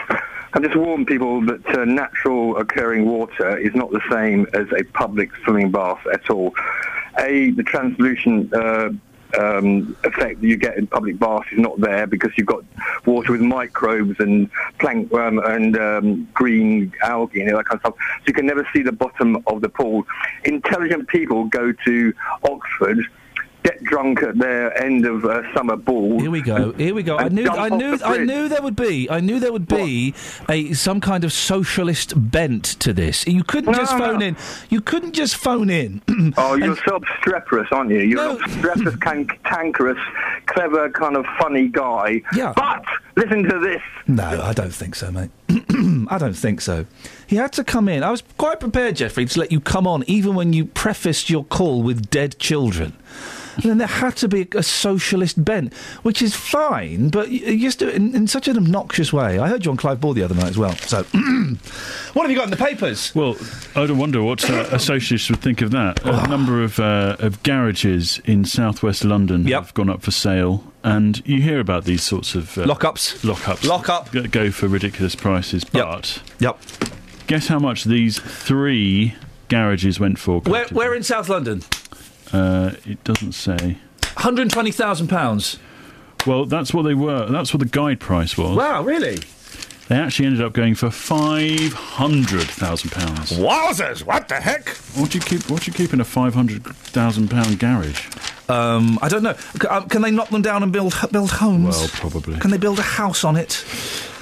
I 0.53 0.59
just 0.59 0.75
warn 0.75 1.05
people 1.05 1.41
that 1.41 1.67
uh, 1.67 1.83
natural 1.83 2.57
occurring 2.57 3.05
water 3.05 3.57
is 3.57 3.75
not 3.75 3.91
the 3.91 4.01
same 4.09 4.47
as 4.53 4.67
a 4.77 4.83
public 4.83 5.29
swimming 5.43 5.71
bath 5.71 5.99
at 6.13 6.29
all. 6.29 6.53
A, 7.19 7.51
the 7.51 7.63
translucent 7.63 8.53
uh, 8.53 8.91
um, 9.37 9.95
effect 10.03 10.41
that 10.41 10.47
you 10.47 10.57
get 10.57 10.77
in 10.77 10.87
public 10.87 11.19
baths 11.19 11.47
is 11.51 11.59
not 11.59 11.79
there 11.79 12.07
because 12.07 12.31
you've 12.37 12.47
got 12.47 12.63
water 13.05 13.31
with 13.31 13.41
microbes 13.41 14.19
and 14.19 14.49
plank 14.79 15.11
um, 15.13 15.39
and 15.39 15.77
um, 15.77 16.27
green 16.33 16.91
algae 17.01 17.41
and 17.41 17.51
all 17.51 17.57
that 17.57 17.65
kind 17.65 17.77
of 17.77 17.81
stuff. 17.81 17.95
So 18.19 18.23
you 18.27 18.33
can 18.33 18.45
never 18.45 18.67
see 18.73 18.81
the 18.81 18.91
bottom 18.91 19.43
of 19.47 19.61
the 19.61 19.69
pool. 19.69 20.05
Intelligent 20.43 21.07
people 21.07 21.45
go 21.45 21.71
to 21.71 22.13
Oxford 22.43 22.99
get 23.65 23.83
drunk 23.83 24.21
at 24.21 24.37
their 24.37 24.77
end 24.81 25.05
of 25.07 25.25
uh, 25.25 25.41
summer 25.55 25.75
ball. 25.75 26.19
Here 26.19 26.29
we 26.29 26.41
go. 26.41 26.71
Here 26.73 26.93
we 26.93 27.01
go. 27.01 27.17
I 27.17 27.29
knew. 27.29 27.49
I 27.49 27.69
knew. 27.69 27.97
I 28.05 28.17
knew 28.19 28.47
there 28.47 28.61
would 28.61 28.75
be. 28.75 29.09
I 29.09 29.19
knew 29.19 29.39
there 29.39 29.51
would 29.51 29.67
be 29.67 30.13
a 30.47 30.73
some 30.73 31.01
kind 31.01 31.23
of 31.23 31.33
socialist 31.33 32.13
bent 32.31 32.63
to 32.79 32.93
this. 32.93 33.25
You 33.25 33.43
couldn't 33.43 33.71
No, 33.71 33.77
just 33.79 33.97
no. 33.97 34.05
phone 34.05 34.21
in. 34.21 34.37
You 34.69 34.81
couldn't 34.81 35.13
just 35.13 35.35
phone 35.35 35.69
in. 35.69 36.01
Oh, 36.37 36.55
you're 36.55 36.75
so 36.87 36.95
obstreperous, 36.95 37.67
aren't 37.71 37.91
you? 37.91 37.99
You're 37.99 38.19
an 38.31 38.41
obstreperous, 38.43 38.95
cantankerous, 38.97 39.97
clever, 40.47 40.89
kind 40.89 41.15
of 41.15 41.25
funny 41.39 41.67
guy. 41.67 42.21
Yeah. 42.35 42.51
But 42.55 42.83
listen 43.15 43.43
to 43.43 43.59
this. 43.59 43.81
No, 44.07 44.41
I 44.41 44.51
don't 44.53 44.73
think 44.73 44.95
so, 44.95 45.11
mate. 45.11 45.29
I 46.09 46.17
don't 46.17 46.35
think 46.35 46.61
so. 46.61 46.85
He 47.27 47.35
had 47.37 47.53
to 47.53 47.63
come 47.63 47.87
in. 47.87 48.03
I 48.03 48.11
was 48.11 48.21
quite 48.37 48.59
prepared, 48.59 48.95
Jeffrey, 48.97 49.25
to 49.25 49.39
let 49.39 49.51
you 49.51 49.59
come 49.59 49.87
on, 49.87 50.03
even 50.07 50.35
when 50.35 50.51
you 50.53 50.65
prefaced 50.65 51.29
your 51.29 51.43
call 51.45 51.81
with 51.83 52.09
dead 52.09 52.37
children. 52.39 52.93
And 53.55 53.63
then 53.63 53.77
there 53.77 53.87
had 53.87 54.15
to 54.17 54.27
be 54.27 54.47
a 54.55 54.63
socialist 54.63 55.43
bent, 55.43 55.73
which 56.03 56.21
is 56.21 56.35
fine, 56.35 57.09
but 57.09 57.29
you 57.29 57.59
just 57.59 57.79
do 57.79 57.87
it 57.87 57.95
in, 57.95 58.15
in 58.15 58.27
such 58.27 58.47
an 58.47 58.57
obnoxious 58.57 59.13
way. 59.13 59.39
I 59.39 59.47
heard 59.47 59.65
you 59.65 59.71
on 59.71 59.77
Clive 59.77 60.01
Bull 60.01 60.13
the 60.13 60.23
other 60.23 60.35
night 60.35 60.49
as 60.49 60.57
well. 60.57 60.75
So, 60.75 61.03
what 62.13 62.23
have 62.23 62.31
you 62.31 62.35
got 62.35 62.45
in 62.45 62.51
the 62.51 62.57
papers? 62.57 63.13
Well, 63.15 63.37
I 63.75 63.85
don't 63.85 63.97
wonder 63.97 64.21
what 64.21 64.49
uh, 64.49 64.67
a 64.71 64.79
socialist 64.79 65.29
would 65.29 65.41
think 65.41 65.61
of 65.61 65.71
that. 65.71 66.05
A 66.05 66.27
number 66.27 66.63
of 66.63 66.79
uh, 66.79 67.15
of 67.19 67.41
garages 67.43 68.19
in 68.25 68.45
southwest 68.45 69.03
London 69.03 69.45
have 69.47 69.73
gone 69.73 69.89
up 69.89 70.01
for 70.01 70.11
sale, 70.11 70.63
and 70.83 71.25
you 71.27 71.41
hear 71.41 71.59
about 71.59 71.85
these 71.85 72.03
sorts 72.03 72.35
of 72.35 72.57
uh, 72.57 72.65
Lockups. 72.65 73.23
Lockups. 73.23 73.67
Lock 73.67 73.89
up. 73.89 74.11
Go, 74.31 74.51
for 74.51 74.67
ridiculous 74.67 75.15
prices. 75.15 75.63
But 75.63 76.21
yep. 76.39 76.59
Guess 77.27 77.47
how 77.47 77.57
much 77.57 77.85
these 77.85 78.19
three 78.19 79.15
garages 79.47 79.99
went 79.99 80.19
for? 80.19 80.41
Where, 80.41 80.67
where 80.67 80.93
in 80.93 81.01
South 81.01 81.27
London? 81.27 81.63
Uh, 82.35 82.71
it 82.85 83.03
doesn't 83.03 83.31
say. 83.33 83.77
Hundred 84.17 84.49
twenty 84.49 84.71
thousand 84.71 85.07
pounds. 85.07 85.57
Well, 86.27 86.45
that's 86.45 86.73
what 86.73 86.83
they 86.83 86.93
were. 86.93 87.27
That's 87.29 87.53
what 87.53 87.59
the 87.59 87.65
guide 87.69 87.99
price 87.99 88.37
was. 88.37 88.57
Wow, 88.57 88.83
really? 88.83 89.19
They 89.87 89.95
actually 89.97 90.25
ended 90.25 90.41
up 90.41 90.53
going 90.53 90.73
for 90.75 90.89
five 90.89 91.73
hundred 91.73 92.41
thousand 92.47 92.91
pounds. 92.91 93.31
Wowzers! 93.31 94.03
What 94.03 94.27
the 94.27 94.35
heck? 94.35 94.69
What 94.97 95.11
do 95.11 95.17
you 95.19 95.23
keep? 95.23 95.49
What 95.49 95.61
do 95.61 95.71
you 95.71 95.77
keep 95.77 95.93
in 95.93 96.01
a 96.01 96.05
five 96.05 96.33
hundred 96.33 96.63
thousand 96.65 97.29
pound 97.29 97.59
garage? 97.59 98.07
Um, 98.49 98.97
I 99.01 99.07
don't 99.09 99.21
know. 99.23 99.33
C- 99.61 99.67
um, 99.67 99.87
can 99.87 100.01
they 100.01 100.11
knock 100.11 100.29
them 100.29 100.41
down 100.41 100.63
and 100.63 100.71
build 100.73 100.93
build 101.11 101.29
homes? 101.31 101.77
Well, 101.77 101.87
probably. 101.89 102.39
Can 102.39 102.49
they 102.51 102.57
build 102.57 102.79
a 102.79 102.83
house 102.83 103.23
on 103.23 103.35
it? 103.35 103.63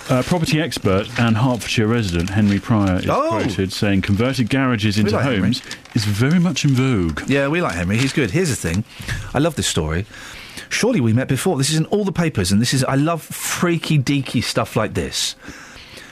Uh, 0.09 0.21
property 0.23 0.59
expert 0.59 1.07
and 1.17 1.37
Hertfordshire 1.37 1.87
resident 1.87 2.29
Henry 2.29 2.59
Pryor 2.59 2.97
is 2.99 3.07
Oh. 3.09 3.29
quoted 3.29 3.71
saying 3.71 4.01
converted 4.01 4.49
garages 4.49 4.97
into 4.97 5.11
like 5.15 5.23
Henry. 5.23 5.39
homes 5.39 5.61
is 5.95 6.03
very 6.03 6.39
much 6.39 6.65
in 6.65 6.71
vogue. 6.71 7.21
Yeah, 7.27 7.47
we 7.47 7.61
like 7.61 7.75
Henry. 7.75 7.97
He's 7.97 8.11
good. 8.13 8.31
Here's 8.31 8.49
the 8.49 8.55
thing. 8.55 8.83
I 9.33 9.39
love 9.39 9.55
this 9.55 9.67
story. 9.67 10.05
Surely 10.69 10.99
we 10.99 11.13
met 11.13 11.27
before. 11.29 11.57
This 11.57 11.69
is 11.69 11.77
in 11.77 11.85
all 11.85 12.03
the 12.03 12.11
papers, 12.11 12.51
and 12.51 12.61
this 12.61 12.73
is. 12.73 12.83
I 12.83 12.95
love 12.95 13.21
freaky 13.23 13.97
deaky 13.97 14.43
stuff 14.43 14.75
like 14.75 14.93
this. 14.93 15.35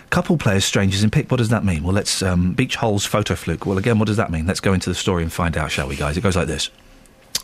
Couple 0.09 0.37
players, 0.37 0.65
strangers 0.65 1.03
in 1.03 1.09
pick. 1.09 1.29
What 1.29 1.37
does 1.37 1.49
that 1.49 1.63
mean? 1.65 1.83
Well, 1.83 1.93
let's 1.93 2.21
um, 2.23 2.53
beach 2.53 2.75
holes 2.77 3.05
photo 3.05 3.35
fluke. 3.35 3.65
Well, 3.65 3.77
again, 3.77 3.99
what 3.99 4.05
does 4.07 4.17
that 4.17 4.31
mean? 4.31 4.45
Let's 4.47 4.59
go 4.59 4.73
into 4.73 4.89
the 4.89 4.95
story 4.95 5.23
and 5.23 5.31
find 5.31 5.55
out, 5.57 5.69
shall 5.71 5.87
we, 5.87 5.95
guys? 5.95 6.17
It 6.17 6.21
goes 6.21 6.35
like 6.35 6.47
this. 6.47 6.69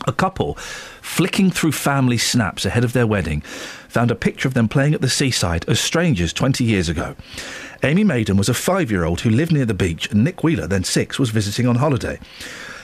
A 0.06 0.12
couple, 0.12 0.56
flicking 1.02 1.50
through 1.50 1.72
family 1.72 2.18
snaps 2.18 2.66
ahead 2.66 2.84
of 2.84 2.94
their 2.94 3.08
wedding, 3.08 3.42
found 3.90 4.12
a 4.12 4.16
picture 4.16 4.48
of 4.48 4.54
them 4.54 4.68
playing 4.68 4.94
at 4.94 5.02
the 5.02 5.10
seaside 5.10 5.68
as 5.68 5.80
strangers 5.80 6.34
20 6.34 6.64
years 6.64 6.88
ago. 6.88 7.16
Amy 7.84 8.04
Maiden 8.04 8.38
was 8.38 8.50
a 8.50 8.54
five 8.54 8.92
year 8.92 9.04
old 9.04 9.22
who 9.22 9.30
lived 9.30 9.52
near 9.52 9.66
the 9.66 9.74
beach, 9.74 10.12
and 10.12 10.24
Nick 10.24 10.44
Wheeler, 10.44 10.68
then 10.68 10.84
six, 10.84 11.18
was 11.18 11.32
visiting 11.32 11.68
on 11.68 11.76
holiday. 11.76 12.20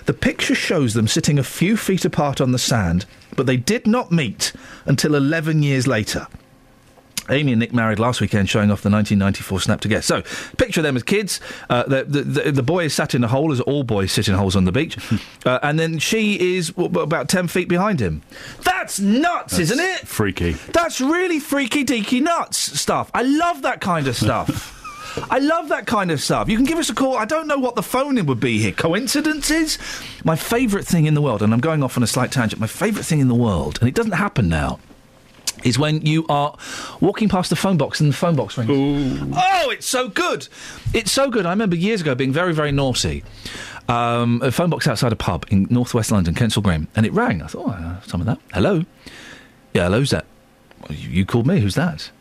The 0.06 0.14
picture 0.14 0.56
shows 0.56 0.94
them 0.94 1.08
sitting 1.08 1.40
a 1.40 1.44
few 1.44 1.78
feet 1.78 2.04
apart 2.04 2.42
on 2.42 2.52
the 2.52 2.60
sand, 2.60 3.06
but 3.36 3.46
they 3.46 3.58
did 3.58 3.88
not 3.88 4.12
meet 4.12 4.52
until 4.86 5.16
11 5.16 5.64
years 5.64 5.88
later. 5.88 6.28
Amy 7.30 7.54
and 7.54 7.60
Nick 7.60 7.74
married 7.74 8.00
last 8.00 8.22
weekend, 8.22 8.50
showing 8.50 8.72
off 8.72 8.82
the 8.82 8.90
1994 8.90 9.60
snap 9.62 9.82
together. 9.82 10.02
So, 10.02 10.24
picture 10.58 10.82
them 10.82 10.96
as 10.96 11.04
kids. 11.04 11.40
Uh, 11.70 11.84
the, 11.84 12.04
the, 12.04 12.22
the, 12.22 12.52
the 12.52 12.64
boy 12.64 12.86
is 12.86 12.94
sat 12.94 13.16
in 13.16 13.24
a 13.24 13.28
hole, 13.28 13.52
as 13.52 13.62
all 13.62 13.84
boys 13.84 14.12
sit 14.12 14.28
in 14.28 14.36
holes 14.36 14.56
on 14.56 14.66
the 14.66 14.72
beach. 14.72 14.98
uh, 15.46 15.60
and 15.64 15.80
then 15.80 16.00
she 16.00 16.58
is 16.58 16.70
w- 16.72 17.00
about 17.02 17.30
10 17.30 17.48
feet 17.48 17.70
behind 17.70 18.00
him. 18.00 18.22
That's 18.64 19.00
nuts, 19.00 19.58
isn't 19.60 19.80
it? 19.80 20.08
Freaky. 20.08 20.52
That's 20.52 21.00
really 21.00 21.40
freaky 21.40 21.86
deaky 21.86 22.22
nuts 22.22 22.58
stuff. 22.58 23.10
I 23.14 23.24
love 23.24 23.62
that 23.62 23.82
kind 23.82 24.08
of 24.08 24.16
stuff. 24.16 24.72
I 25.30 25.40
love 25.40 25.70
that 25.70 25.86
kind 25.86 26.12
of 26.12 26.22
stuff. 26.22 26.50
You 26.50 26.58
can 26.58 26.66
give 26.66 26.80
us 26.80 26.90
a 26.90 26.96
call. 26.96 27.18
I 27.18 27.26
don't 27.26 27.48
know 27.48 27.60
what 27.60 27.76
the 27.76 27.84
phone 27.84 28.18
in 28.18 28.26
would 28.26 28.40
be 28.40 28.58
here. 28.58 28.72
Coincidences? 28.72 29.78
My 30.24 30.36
favourite 30.36 30.86
thing 30.88 31.06
in 31.06 31.14
the 31.14 31.22
world, 31.22 31.42
and 31.44 31.54
I'm 31.54 31.60
going 31.60 31.84
off 31.84 31.98
on 31.98 32.04
a 32.04 32.08
slight 32.08 32.32
tangent, 32.32 32.60
my 32.60 32.68
favourite 32.68 33.06
thing 33.06 33.20
in 33.20 33.28
the 33.28 33.36
world, 33.36 33.78
and 33.80 33.88
it 33.88 33.94
doesn't 33.96 34.14
happen 34.14 34.50
now, 34.50 34.80
is 35.64 35.80
when 35.80 36.06
you 36.06 36.26
are 36.30 36.58
walking 37.00 37.30
past 37.30 37.50
the 37.50 37.56
phone 37.56 37.78
box 37.78 38.00
and 38.00 38.10
the 38.10 38.16
phone 38.16 38.36
box 38.36 38.58
rings. 38.58 38.70
Oh, 39.36 39.70
it's 39.70 39.88
so 39.88 40.08
good. 40.10 40.48
It's 40.94 41.12
so 41.12 41.30
good. 41.30 41.46
I 41.46 41.52
remember 41.52 41.76
years 41.76 42.02
ago 42.02 42.16
being 42.16 42.34
very, 42.34 42.54
very 42.54 42.72
naughty. 42.72 43.24
Um, 43.90 44.42
a 44.42 44.52
phone 44.52 44.70
box 44.70 44.88
outside 44.88 45.12
a 45.12 45.16
pub 45.16 45.46
in 45.50 45.68
northwest 45.70 46.12
London, 46.12 46.34
Kensal 46.34 46.64
Green, 46.64 46.88
and 46.96 47.06
it 47.06 47.14
rang. 47.14 47.42
I 47.42 47.48
thought, 47.48 47.68
oh, 47.68 47.72
uh, 47.72 48.02
some 48.02 48.22
of 48.22 48.28
that. 48.28 48.40
Hello? 48.54 48.86
Yeah, 49.74 49.86
hello, 49.86 50.00
who's 50.00 50.12
that? 50.12 50.26
Well, 50.82 50.98
you, 50.98 51.10
you 51.10 51.26
called 51.26 51.48
me. 51.48 51.60
Who's 51.60 51.76
that? 51.76 52.12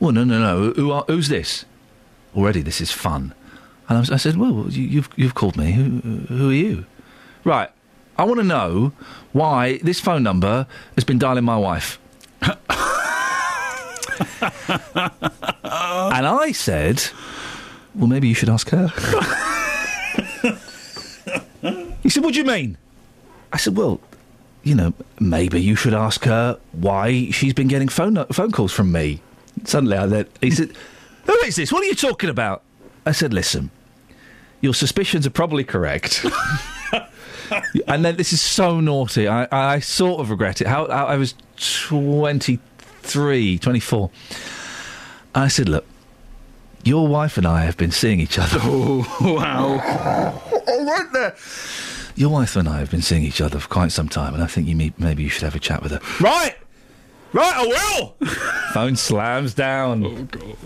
Well, 0.00 0.12
no, 0.12 0.24
no, 0.24 0.38
no. 0.38 0.72
Who 0.72 0.90
are, 0.90 1.04
who's 1.06 1.28
this? 1.28 1.64
Already, 2.36 2.60
this 2.60 2.80
is 2.80 2.92
fun. 2.92 3.34
And 3.88 3.96
I, 3.96 4.00
was, 4.00 4.10
I 4.10 4.16
said, 4.16 4.36
well, 4.36 4.66
you, 4.68 4.82
you've, 4.82 5.08
you've 5.16 5.34
called 5.34 5.56
me. 5.56 5.72
Who, 5.72 6.00
who 6.26 6.50
are 6.50 6.54
you? 6.54 6.84
Right. 7.44 7.70
I 8.18 8.24
want 8.24 8.38
to 8.40 8.44
know 8.44 8.92
why 9.32 9.78
this 9.78 10.00
phone 10.00 10.22
number 10.22 10.66
has 10.94 11.04
been 11.04 11.18
dialing 11.18 11.44
my 11.44 11.56
wife. 11.56 11.98
and 15.64 16.26
I 16.26 16.52
said, 16.52 17.02
well, 17.94 18.06
maybe 18.06 18.28
you 18.28 18.34
should 18.34 18.48
ask 18.48 18.70
her. 18.70 18.88
he 22.02 22.08
said, 22.08 22.22
what 22.22 22.34
do 22.34 22.40
you 22.40 22.44
mean? 22.44 22.76
I 23.52 23.56
said, 23.56 23.76
well, 23.76 24.00
you 24.66 24.74
know, 24.74 24.92
maybe 25.20 25.62
you 25.62 25.76
should 25.76 25.94
ask 25.94 26.24
her 26.24 26.58
why 26.72 27.30
she's 27.30 27.54
been 27.54 27.68
getting 27.68 27.88
phone 27.88 28.22
phone 28.32 28.50
calls 28.50 28.72
from 28.72 28.90
me. 28.90 29.22
Suddenly, 29.64 29.96
I 29.96 30.06
then 30.06 30.26
he 30.40 30.50
said, 30.50 30.72
"Who 31.24 31.34
is 31.46 31.54
this? 31.54 31.72
What 31.72 31.84
are 31.84 31.86
you 31.86 31.94
talking 31.94 32.28
about?" 32.28 32.62
I 33.06 33.12
said, 33.12 33.32
"Listen, 33.32 33.70
your 34.60 34.74
suspicions 34.74 35.24
are 35.24 35.30
probably 35.30 35.62
correct." 35.62 36.26
and 37.86 38.04
then 38.04 38.16
this 38.16 38.32
is 38.32 38.40
so 38.40 38.80
naughty. 38.80 39.28
I, 39.28 39.46
I 39.52 39.78
sort 39.78 40.20
of 40.20 40.30
regret 40.30 40.60
it. 40.60 40.66
How, 40.66 40.90
how 40.90 41.06
I 41.06 41.16
was 41.16 41.34
23, 43.06 43.58
24. 43.58 44.10
And 45.34 45.44
I 45.44 45.48
said, 45.48 45.68
"Look, 45.68 45.84
your 46.84 47.06
wife 47.06 47.38
and 47.38 47.46
I 47.46 47.62
have 47.64 47.76
been 47.76 47.90
seeing 47.92 48.20
each 48.20 48.38
other." 48.38 48.58
Oh, 48.62 49.06
wow. 49.20 49.80
oh, 50.68 50.84
right 50.84 51.12
there. 51.12 51.36
Your 52.16 52.30
wife 52.30 52.56
and 52.56 52.68
I 52.68 52.78
have 52.78 52.90
been 52.90 53.02
seeing 53.02 53.22
each 53.22 53.40
other 53.40 53.58
for 53.58 53.68
quite 53.68 53.92
some 53.92 54.08
time, 54.08 54.34
and 54.34 54.42
I 54.42 54.46
think 54.46 54.66
you 54.66 54.74
may, 54.74 54.92
maybe 54.98 55.22
you 55.22 55.28
should 55.28 55.42
have 55.42 55.54
a 55.54 55.58
chat 55.58 55.82
with 55.82 55.92
her. 55.92 56.00
Right, 56.20 56.56
right, 57.32 57.54
I 57.54 57.66
will. 57.66 58.28
Phone 58.72 58.96
slams 58.96 59.54
down. 59.54 60.04
Oh 60.04 60.22
god. 60.24 60.56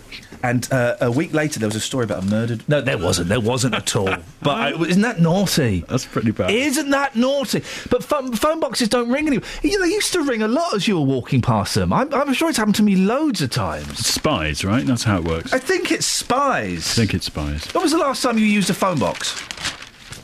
And 0.43 0.73
uh, 0.73 0.97
a 1.03 1.11
week 1.11 1.35
later, 1.35 1.61
there 1.61 1.69
was 1.69 1.77
a 1.77 1.81
story 1.81 2.05
about 2.05 2.23
a 2.23 2.27
murdered. 2.27 2.67
No, 2.67 2.81
there 2.81 2.97
wasn't. 2.97 3.29
There 3.29 3.41
wasn't 3.41 3.75
at 3.75 3.95
all. 3.95 4.09
But 4.43 4.57
I, 4.57 4.71
isn't 4.73 5.03
that 5.03 5.21
naughty? 5.21 5.85
That's 5.87 6.07
pretty 6.07 6.31
bad. 6.31 6.51
Isn't 6.51 6.89
that 6.91 7.15
naughty? 7.15 7.63
But 7.91 8.03
phone, 8.03 8.33
phone 8.35 8.59
boxes 8.59 8.89
don't 8.89 9.11
ring 9.11 9.27
anymore. 9.27 9.47
You 9.63 9.79
know, 9.79 9.85
they 9.85 9.93
used 9.93 10.15
to 10.15 10.23
ring 10.23 10.41
a 10.41 10.49
lot 10.49 10.73
as 10.75 10.89
you 10.89 10.99
were 10.99 11.05
walking 11.05 11.43
past 11.43 11.75
them. 11.75 11.93
I'm, 11.93 12.13
I'm 12.15 12.33
sure 12.33 12.49
it's 12.49 12.57
happened 12.57 12.77
to 12.77 12.83
me 12.83 12.97
loads 12.97 13.43
of 13.43 13.51
times. 13.51 13.99
Spies, 13.99 14.65
right? 14.65 14.87
That's 14.87 15.05
how 15.05 15.19
it 15.19 15.25
works. 15.25 15.53
I 15.53 15.59
think 15.59 15.93
it's 15.93 16.07
spies. 16.07 16.91
I 16.93 16.95
think 17.03 17.13
it's 17.13 17.27
spies. 17.27 17.67
When 17.75 17.83
was 17.83 17.93
the 17.93 17.99
last 17.99 18.23
time 18.23 18.39
you 18.39 18.47
used 18.47 18.71
a 18.71 18.75
phone 18.75 18.99
box? 18.99 19.39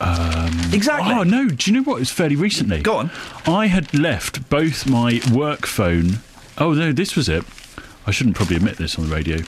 Um, 0.01 0.59
Exactly. 0.73 1.13
Oh 1.13 1.21
no! 1.23 1.47
Do 1.49 1.71
you 1.71 1.77
know 1.77 1.83
what? 1.83 1.97
It 1.97 1.99
was 1.99 2.11
fairly 2.11 2.35
recently. 2.35 2.81
Go 2.81 2.97
on. 2.97 3.11
I 3.45 3.67
had 3.67 3.93
left 3.93 4.49
both 4.49 4.87
my 4.89 5.21
work 5.31 5.67
phone. 5.67 6.19
Oh 6.57 6.73
no, 6.73 6.91
this 6.91 7.15
was 7.15 7.29
it. 7.29 7.43
I 8.05 8.11
shouldn't 8.11 8.35
probably 8.35 8.55
admit 8.55 8.77
this 8.77 8.97
on 8.97 9.07
the 9.07 9.13
radio. 9.15 9.39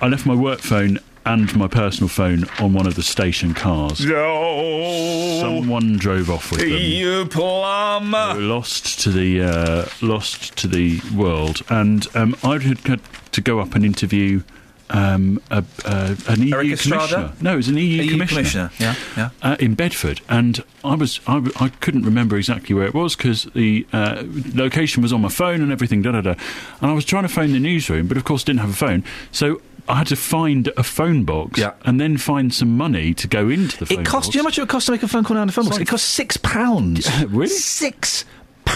I 0.00 0.08
left 0.08 0.26
my 0.26 0.34
work 0.34 0.60
phone 0.60 0.98
and 1.24 1.54
my 1.56 1.66
personal 1.66 2.08
phone 2.08 2.44
on 2.60 2.72
one 2.72 2.86
of 2.86 2.94
the 2.94 3.02
station 3.02 3.52
cars. 3.52 4.04
No. 4.06 5.38
Someone 5.40 5.96
drove 5.96 6.30
off 6.30 6.50
with 6.52 6.60
them. 6.60 6.68
You 6.70 7.26
plum. 7.26 8.12
They 8.12 8.34
were 8.40 8.54
lost 8.54 9.00
to 9.00 9.10
the 9.10 9.42
uh, 9.42 9.86
lost 10.00 10.56
to 10.58 10.68
the 10.68 11.00
world, 11.14 11.62
and 11.68 12.06
um, 12.14 12.36
I 12.42 12.58
had 12.58 12.78
had 12.86 13.00
to 13.32 13.40
go 13.40 13.58
up 13.58 13.74
and 13.74 13.84
interview 13.84 14.42
um, 14.90 15.40
a, 15.50 15.64
uh, 15.84 16.14
an 16.28 16.42
EU 16.42 16.54
Erik 16.54 16.72
Estrada? 16.72 17.14
commissioner. 17.14 17.32
No, 17.40 17.52
it 17.54 17.56
was 17.56 17.68
an 17.68 17.76
EU, 17.76 18.02
EU 18.02 18.10
commissioner. 18.12 18.68
commissioner, 18.68 18.70
yeah, 18.78 18.94
yeah. 19.16 19.30
Uh, 19.42 19.56
in 19.58 19.74
Bedford, 19.74 20.20
and 20.28 20.62
I 20.84 20.94
was 20.94 21.20
I, 21.26 21.42
I 21.60 21.68
couldn't 21.80 22.02
remember 22.04 22.36
exactly 22.36 22.74
where 22.74 22.86
it 22.86 22.94
was 22.94 23.16
because 23.16 23.44
the 23.54 23.86
uh, 23.92 24.22
location 24.54 25.02
was 25.02 25.12
on 25.12 25.20
my 25.20 25.28
phone 25.28 25.60
and 25.62 25.72
everything. 25.72 26.02
Da 26.02 26.12
da 26.12 26.20
da. 26.20 26.34
And 26.80 26.90
I 26.90 26.94
was 26.94 27.04
trying 27.04 27.22
to 27.24 27.28
phone 27.28 27.52
the 27.52 27.60
newsroom, 27.60 28.06
but 28.06 28.16
of 28.16 28.24
course 28.24 28.44
didn't 28.44 28.60
have 28.60 28.70
a 28.70 28.74
phone, 28.74 29.04
so. 29.32 29.60
I 29.88 29.98
had 29.98 30.08
to 30.08 30.16
find 30.16 30.68
a 30.76 30.82
phone 30.82 31.22
box 31.22 31.60
yeah. 31.60 31.74
and 31.84 32.00
then 32.00 32.16
find 32.16 32.52
some 32.52 32.76
money 32.76 33.14
to 33.14 33.28
go 33.28 33.48
into 33.48 33.76
the 33.78 33.86
phone 33.86 34.00
It 34.00 34.04
cost. 34.04 34.26
box. 34.26 34.28
Do 34.32 34.38
you 34.38 34.42
know 34.42 34.42
how 34.42 34.48
much 34.48 34.58
it 34.58 34.62
would 34.62 34.68
cost 34.68 34.86
to 34.86 34.90
make 34.92 35.04
a 35.04 35.06
phone 35.06 35.22
call 35.22 35.36
down 35.36 35.46
the 35.46 35.52
phone 35.52 35.66
box? 35.66 35.76
like- 35.76 35.82
It 35.82 35.88
cost 35.88 36.06
six 36.06 36.36
pounds. 36.38 37.08
really? 37.28 37.46
Six 37.46 38.24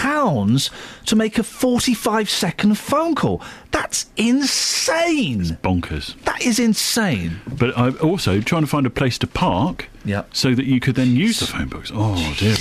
pounds 0.01 0.71
to 1.05 1.15
make 1.15 1.37
a 1.37 1.43
45 1.43 2.31
second 2.31 2.79
phone 2.79 3.15
call. 3.15 3.43
That's 3.71 4.07
insane. 4.17 5.59
Bonkers. 5.63 6.19
That 6.25 6.41
is 6.41 6.59
insane. 6.59 7.41
But 7.47 7.77
I'm 7.77 7.99
also 8.01 8.41
trying 8.41 8.63
to 8.63 8.67
find 8.67 8.87
a 8.87 8.91
place 8.91 9.19
to 9.19 9.27
park. 9.27 9.91
Yeah. 10.07 10.25
So 10.33 10.55
that 10.55 10.65
you 10.65 10.81
could 10.81 10.95
then 10.95 11.15
use 11.15 11.41
the 11.41 11.47
phone 11.47 11.69
box. 11.69 11.93
Oh 11.95 12.17
dear 12.39 12.53
me. 12.53 12.57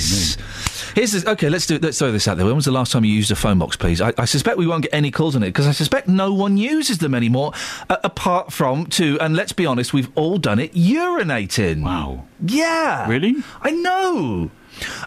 Here's 0.96 1.14
this, 1.14 1.26
okay. 1.26 1.50
Let's 1.50 1.66
do. 1.66 1.80
Let's 1.80 1.98
throw 1.98 2.12
this 2.12 2.28
out 2.28 2.36
there. 2.36 2.46
When 2.46 2.58
was 2.58 2.66
the 2.66 2.74
last 2.74 2.92
time 2.92 3.06
you 3.06 3.14
used 3.14 3.32
a 3.32 3.36
phone 3.36 3.58
box, 3.58 3.78
please? 3.78 4.02
I, 4.02 4.12
I 4.18 4.26
suspect 4.26 4.58
we 4.58 4.68
won't 4.68 4.84
get 4.84 4.94
any 4.94 5.10
calls 5.10 5.38
on 5.38 5.44
it 5.44 5.48
because 5.48 5.66
I 5.66 5.72
suspect 5.72 6.10
no 6.10 6.34
one 6.34 6.58
uses 6.58 6.98
them 6.98 7.16
anymore, 7.16 7.54
uh, 7.90 7.96
apart 8.04 8.52
from 8.52 8.88
to. 8.88 9.18
And 9.22 9.34
let's 9.34 9.54
be 9.54 9.66
honest, 9.66 9.94
we've 9.94 10.12
all 10.16 10.38
done 10.38 10.60
it 10.60 10.74
urinating. 10.74 11.84
Wow. 11.84 12.26
Yeah. 12.46 13.08
Really? 13.08 13.36
I 13.62 13.72
know. 13.72 14.52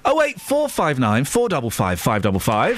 Oh 0.04 0.22
eight 0.22 0.40
four 0.40 0.68
five 0.68 0.98
nine 0.98 1.24
four 1.24 1.48
double 1.48 1.70
five 1.70 2.00
five 2.00 2.22
double 2.22 2.40
five. 2.40 2.76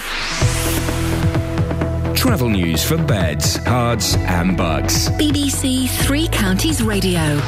Travel 2.16 2.48
news 2.48 2.82
for 2.84 2.96
beds, 2.96 3.58
cards, 3.58 4.14
and 4.16 4.56
bugs. 4.56 5.10
BBC 5.10 5.88
Three 6.06 6.26
Counties 6.28 6.82
Radio. 6.82 7.38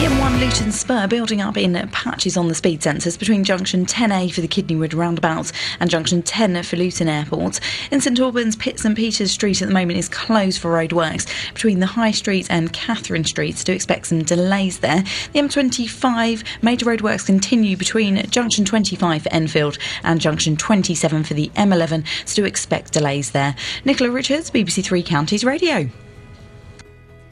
The 0.00 0.06
M1 0.06 0.40
Luton 0.40 0.72
Spur 0.72 1.06
building 1.06 1.42
up 1.42 1.58
in 1.58 1.74
patches 1.92 2.38
on 2.38 2.48
the 2.48 2.54
speed 2.54 2.80
sensors 2.80 3.18
between 3.18 3.44
junction 3.44 3.84
10A 3.84 4.32
for 4.32 4.40
the 4.40 4.48
Kidneywood 4.48 4.94
roundabout 4.94 5.52
and 5.78 5.90
junction 5.90 6.22
10 6.22 6.62
for 6.62 6.76
Luton 6.76 7.06
Airport. 7.06 7.60
In 7.90 8.00
St 8.00 8.18
Albans, 8.18 8.56
Pitt 8.56 8.80
St 8.80 8.96
Peter's 8.96 9.30
Street 9.30 9.60
at 9.60 9.68
the 9.68 9.74
moment 9.74 9.98
is 9.98 10.08
closed 10.08 10.58
for 10.58 10.70
roadworks 10.70 11.26
between 11.52 11.80
the 11.80 11.86
High 11.86 12.12
Street 12.12 12.46
and 12.48 12.72
Catherine 12.72 13.24
Streets. 13.24 13.62
To 13.64 13.72
expect 13.72 14.06
some 14.06 14.22
delays 14.22 14.78
there. 14.78 15.04
The 15.34 15.40
M25 15.40 16.44
major 16.62 16.86
roadworks 16.86 17.26
continue 17.26 17.76
between 17.76 18.24
junction 18.30 18.64
25 18.64 19.24
for 19.24 19.32
Enfield 19.34 19.76
and 20.02 20.18
junction 20.18 20.56
27 20.56 21.24
for 21.24 21.34
the 21.34 21.50
M11. 21.56 22.06
So 22.24 22.40
to 22.40 22.48
expect 22.48 22.94
delays 22.94 23.32
there. 23.32 23.54
Nicola 23.84 24.10
Richards, 24.10 24.50
BBC 24.50 24.82
Three 24.82 25.02
Counties 25.02 25.44
Radio. 25.44 25.90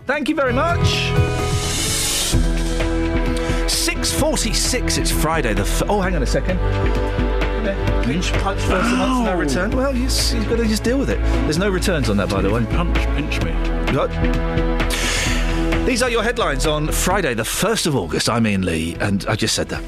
Thank 0.05 0.29
you 0.29 0.35
very 0.35 0.53
much. 0.53 1.15
6.46, 3.99 4.99
it's 4.99 5.11
Friday 5.11 5.55
the... 5.55 5.63
F- 5.63 5.83
oh, 5.89 6.01
hang 6.01 6.15
on 6.15 6.23
a 6.23 6.27
second. 6.27 6.57
Pinch, 8.05 8.33
punch 8.35 8.61
first 8.61 8.97
once, 8.97 9.25
no 9.25 9.33
oh. 9.33 9.37
return. 9.37 9.73
Well, 9.73 9.93
you 9.93 10.03
you've 10.03 10.49
got 10.49 10.59
to 10.59 10.67
just 10.67 10.85
deal 10.85 10.99
with 10.99 11.11
it. 11.11 11.19
There's 11.43 11.59
no 11.59 11.69
returns 11.69 12.09
on 12.09 12.17
that, 12.19 12.31
by 12.31 12.41
the 12.41 12.49
way. 12.49 12.65
Punch, 12.67 12.97
pinch 12.97 13.43
me. 13.43 13.51
What? 13.97 14.11
These 15.85 16.05
are 16.05 16.11
your 16.11 16.23
headlines 16.23 16.65
on 16.65 16.93
Friday, 16.93 17.35
the 17.35 17.43
1st 17.43 17.89
of 17.89 17.97
August. 17.97 18.29
I'm 18.31 18.47
Iain 18.47 18.63
Lee, 18.65 18.95
and 19.01 19.27
I 19.27 19.35
just 19.35 19.57
said 19.57 19.69
that. 19.71 19.83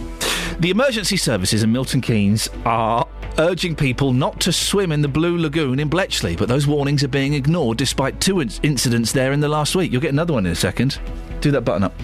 The 0.59 0.71
emergency 0.71 1.17
services 1.17 1.63
in 1.63 1.71
Milton 1.71 2.01
Keynes 2.01 2.49
are 2.67 3.07
urging 3.39 3.77
people 3.77 4.13
not 4.13 4.41
to 4.41 4.51
swim 4.51 4.91
in 4.91 5.03
the 5.03 5.09
Blue 5.09 5.39
Lagoon 5.39 5.79
in 5.79 5.89
Bletchley, 5.89 6.35
but 6.35 6.49
those 6.49 6.67
warnings 6.67 7.05
are 7.05 7.09
being 7.09 7.35
ignored 7.35 7.79
despite 7.79 8.21
two 8.21 8.41
in- 8.41 8.51
incidents 8.65 9.13
there 9.13 9.31
in 9.31 9.39
the 9.39 9.49
last 9.49 9.77
week. 9.77 9.93
You'll 9.93 10.03
get 10.03 10.11
another 10.13 10.33
one 10.33 10.47
in 10.47 10.53
a 10.53 10.57
second. 10.57 10.99
Do 11.41 11.51
that 11.53 11.63
button 11.63 11.85
up. 11.85 11.95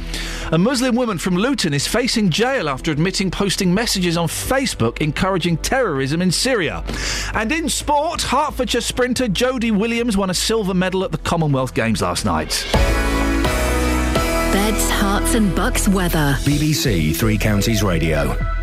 A 0.52 0.58
Muslim 0.58 0.94
woman 0.94 1.18
from 1.18 1.36
Luton 1.36 1.74
is 1.74 1.86
facing 1.86 2.30
jail 2.30 2.68
after 2.68 2.90
admitting 2.90 3.30
posting 3.30 3.72
messages 3.74 4.16
on 4.16 4.28
Facebook 4.28 5.00
encouraging 5.00 5.56
terrorism 5.58 6.22
in 6.22 6.30
Syria. 6.30 6.84
And 7.34 7.50
in 7.52 7.68
sport, 7.68 8.22
Hertfordshire 8.22 8.80
sprinter 8.80 9.26
Jodie 9.26 9.76
Williams 9.76 10.16
won 10.16 10.30
a 10.30 10.34
silver 10.34 10.74
medal 10.74 11.04
at 11.04 11.12
the 11.12 11.18
Commonwealth 11.18 11.74
Games 11.74 12.00
last 12.00 12.24
night. 12.24 12.66
Beds, 14.52 14.90
Herts, 14.90 15.34
and 15.34 15.54
bucks 15.54 15.86
weather. 15.86 16.36
BBC 16.40 17.14
Three 17.14 17.36
Counties 17.36 17.82
Radio. 17.82 18.55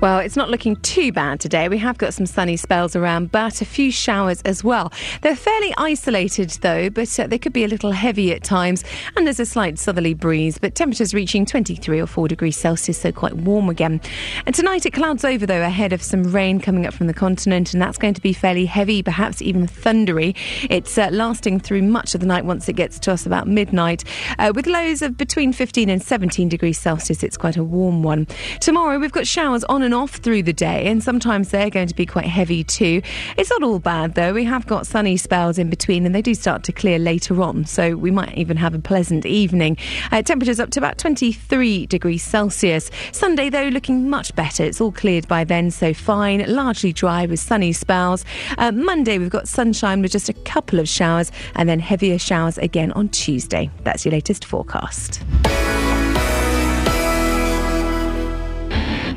Well, 0.00 0.18
it's 0.18 0.36
not 0.36 0.50
looking 0.50 0.76
too 0.76 1.12
bad 1.12 1.40
today. 1.40 1.68
We 1.68 1.78
have 1.78 1.98
got 1.98 2.12
some 2.12 2.26
sunny 2.26 2.56
spells 2.56 2.94
around, 2.96 3.30
but 3.30 3.62
a 3.62 3.64
few 3.64 3.90
showers 3.90 4.42
as 4.42 4.62
well. 4.62 4.92
They're 5.22 5.36
fairly 5.36 5.72
isolated 5.78 6.50
though, 6.60 6.90
but 6.90 7.18
uh, 7.18 7.26
they 7.26 7.38
could 7.38 7.52
be 7.52 7.64
a 7.64 7.68
little 7.68 7.92
heavy 7.92 8.32
at 8.32 8.42
times, 8.42 8.84
and 9.16 9.26
there's 9.26 9.40
a 9.40 9.46
slight 9.46 9.78
southerly 9.78 10.12
breeze, 10.12 10.58
but 10.58 10.74
temperatures 10.74 11.14
reaching 11.14 11.46
23 11.46 12.00
or 12.00 12.06
4 12.06 12.28
degrees 12.28 12.56
Celsius, 12.56 12.98
so 12.98 13.12
quite 13.12 13.34
warm 13.34 13.68
again. 13.70 14.00
And 14.46 14.54
tonight 14.54 14.84
it 14.84 14.92
clouds 14.92 15.24
over 15.24 15.46
though 15.46 15.62
ahead 15.62 15.92
of 15.92 16.02
some 16.02 16.24
rain 16.24 16.60
coming 16.60 16.86
up 16.86 16.92
from 16.92 17.06
the 17.06 17.14
continent, 17.14 17.72
and 17.72 17.80
that's 17.80 17.96
going 17.96 18.14
to 18.14 18.20
be 18.20 18.32
fairly 18.32 18.66
heavy, 18.66 19.02
perhaps 19.02 19.40
even 19.40 19.66
thundery. 19.66 20.34
It's 20.68 20.98
uh, 20.98 21.08
lasting 21.12 21.60
through 21.60 21.82
much 21.82 22.14
of 22.14 22.20
the 22.20 22.26
night 22.26 22.44
once 22.44 22.68
it 22.68 22.74
gets 22.74 22.98
to 23.00 23.12
us 23.12 23.26
about 23.26 23.46
midnight, 23.46 24.02
uh, 24.38 24.52
with 24.54 24.66
lows 24.66 25.02
of 25.02 25.16
between 25.16 25.52
15 25.52 25.88
and 25.88 26.02
17 26.02 26.48
degrees 26.48 26.78
Celsius. 26.78 27.22
It's 27.22 27.36
quite 27.36 27.56
a 27.56 27.64
warm 27.64 28.02
one. 28.02 28.26
Tomorrow 28.60 28.98
we've 28.98 29.12
got 29.12 29.26
showers 29.26 29.62
on 29.64 29.83
and 29.84 29.94
off 29.94 30.16
through 30.16 30.42
the 30.42 30.52
day, 30.52 30.86
and 30.86 31.02
sometimes 31.02 31.50
they're 31.50 31.70
going 31.70 31.88
to 31.88 31.94
be 31.94 32.06
quite 32.06 32.26
heavy 32.26 32.64
too. 32.64 33.02
It's 33.36 33.50
not 33.50 33.62
all 33.62 33.78
bad 33.78 34.14
though. 34.14 34.32
We 34.32 34.44
have 34.44 34.66
got 34.66 34.86
sunny 34.86 35.16
spells 35.16 35.58
in 35.58 35.70
between, 35.70 36.06
and 36.06 36.14
they 36.14 36.22
do 36.22 36.34
start 36.34 36.64
to 36.64 36.72
clear 36.72 36.98
later 36.98 37.42
on, 37.42 37.64
so 37.64 37.96
we 37.96 38.10
might 38.10 38.36
even 38.36 38.56
have 38.56 38.74
a 38.74 38.78
pleasant 38.78 39.26
evening. 39.26 39.76
Uh, 40.10 40.22
temperatures 40.22 40.58
up 40.58 40.70
to 40.70 40.80
about 40.80 40.98
23 40.98 41.86
degrees 41.86 42.22
Celsius. 42.22 42.90
Sunday 43.12 43.50
though, 43.50 43.68
looking 43.68 44.08
much 44.08 44.34
better. 44.34 44.64
It's 44.64 44.80
all 44.80 44.92
cleared 44.92 45.28
by 45.28 45.44
then, 45.44 45.70
so 45.70 45.94
fine, 45.94 46.44
largely 46.48 46.92
dry 46.92 47.26
with 47.26 47.40
sunny 47.40 47.72
spells. 47.72 48.24
Uh, 48.58 48.72
Monday 48.72 49.18
we've 49.18 49.30
got 49.30 49.48
sunshine 49.48 50.02
with 50.02 50.12
just 50.12 50.28
a 50.28 50.34
couple 50.34 50.78
of 50.78 50.88
showers, 50.88 51.30
and 51.56 51.68
then 51.68 51.80
heavier 51.80 52.18
showers 52.18 52.58
again 52.58 52.92
on 52.92 53.08
Tuesday. 53.10 53.70
That's 53.82 54.04
your 54.04 54.12
latest 54.12 54.44
forecast. 54.44 55.22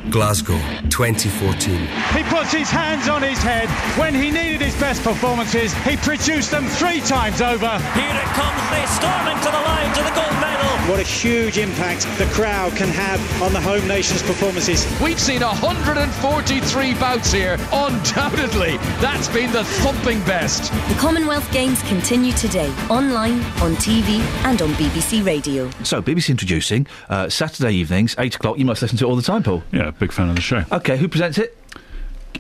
Glasgow, 0.10 0.60
2014. 0.90 1.88
He 2.16 2.24
puts 2.24 2.52
his 2.52 2.70
hands 2.70 3.10
on 3.10 3.22
his 3.22 3.40
head. 3.40 3.70
When 4.00 4.14
he 4.16 4.32
needed 4.32 4.62
his 4.62 4.76
best 4.80 5.04
performances, 5.04 5.74
he 5.84 5.98
produced 5.98 6.52
them 6.52 6.66
three 6.68 7.02
times 7.02 7.42
over. 7.42 7.70
Here 7.94 8.16
it 8.16 8.32
comes, 8.34 8.62
they 8.72 8.86
storming 8.88 9.38
to 9.44 9.50
the 9.52 9.64
line 9.68 9.94
to 9.96 10.04
the 10.04 10.14
gold 10.16 10.42
medal. 10.42 10.57
What 10.88 11.02
a 11.02 11.04
huge 11.04 11.58
impact 11.58 12.08
the 12.18 12.24
crowd 12.28 12.74
can 12.78 12.88
have 12.88 13.20
on 13.42 13.52
the 13.52 13.60
home 13.60 13.86
nation's 13.90 14.24
performances. 14.24 14.88
We've 15.02 15.20
seen 15.20 15.42
143 15.42 16.94
bouts 16.94 17.30
here. 17.30 17.58
Undoubtedly, 17.74 18.78
that's 19.02 19.28
been 19.28 19.52
the 19.52 19.66
thumping 19.66 20.22
best. 20.22 20.72
The 20.88 20.96
Commonwealth 20.98 21.52
Games 21.52 21.84
continue 21.90 22.32
today, 22.32 22.74
online, 22.90 23.42
on 23.60 23.76
TV, 23.76 24.20
and 24.46 24.62
on 24.62 24.70
BBC 24.76 25.26
Radio. 25.26 25.70
So, 25.84 26.02
BBC 26.02 26.30
introducing 26.30 26.88
uh, 27.10 27.28
Saturday 27.28 27.74
evenings, 27.74 28.16
8 28.18 28.36
o'clock. 28.38 28.58
You 28.58 28.64
must 28.64 28.82
listen 28.82 28.98
to 29.00 29.06
it 29.06 29.10
all 29.10 29.18
the 29.18 29.22
time, 29.22 29.44
Paul. 29.44 29.64
Yeah, 29.74 29.92
big 29.92 30.14
fan 30.14 30.30
of 30.30 30.36
the 30.36 30.42
show. 30.42 30.64
Okay, 30.72 30.96
who 30.96 31.10
presents 31.10 31.38
it? 31.38 31.58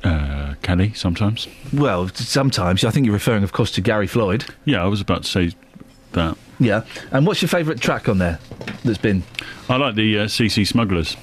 Uh, 0.05 0.55
Kelly, 0.61 0.93
sometimes. 0.93 1.49
Well, 1.73 2.07
sometimes. 2.13 2.85
I 2.85 2.91
think 2.91 3.07
you're 3.07 3.13
referring, 3.13 3.43
of 3.43 3.51
course, 3.51 3.71
to 3.71 3.81
Gary 3.81 4.07
Floyd. 4.07 4.45
Yeah, 4.63 4.81
I 4.81 4.87
was 4.87 5.01
about 5.01 5.23
to 5.23 5.29
say 5.29 5.51
that. 6.13 6.37
Yeah. 6.59 6.83
And 7.11 7.25
what's 7.27 7.41
your 7.41 7.49
favourite 7.49 7.79
track 7.79 8.09
on 8.09 8.17
there 8.17 8.39
that's 8.83 8.97
been? 8.97 9.23
I 9.69 9.77
like 9.77 9.95
the 9.95 10.19
uh, 10.19 10.25
CC 10.25 10.65
Smugglers. 10.65 11.15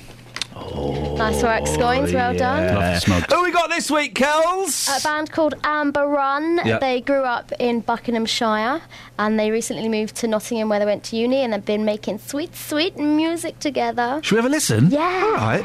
Oh, 0.56 1.16
nice 1.16 1.42
work, 1.42 1.66
Scoins. 1.66 2.12
Well 2.12 2.36
done. 2.36 2.74
Love 2.74 2.94
the 2.94 3.00
Smugs. 3.00 3.32
Who 3.32 3.42
we 3.42 3.52
got 3.52 3.70
this 3.70 3.90
week, 3.90 4.14
Kels? 4.14 4.88
A 4.98 5.02
band 5.02 5.30
called 5.32 5.54
Amber 5.64 6.06
Run. 6.06 6.60
Yeah. 6.64 6.78
They 6.78 7.00
grew 7.00 7.22
up 7.22 7.52
in 7.58 7.80
Buckinghamshire 7.80 8.80
and 9.18 9.38
they 9.38 9.50
recently 9.50 9.88
moved 9.88 10.16
to 10.16 10.28
Nottingham 10.28 10.68
where 10.68 10.78
they 10.78 10.86
went 10.86 11.04
to 11.04 11.16
uni 11.16 11.38
and 11.38 11.52
have 11.52 11.64
been 11.64 11.84
making 11.84 12.18
sweet, 12.18 12.54
sweet 12.54 12.96
music 12.96 13.58
together. 13.58 14.20
Should 14.22 14.36
we 14.36 14.42
have 14.42 14.46
a 14.46 14.48
listen? 14.48 14.90
Yeah. 14.90 15.00
All 15.24 15.34
right. 15.34 15.64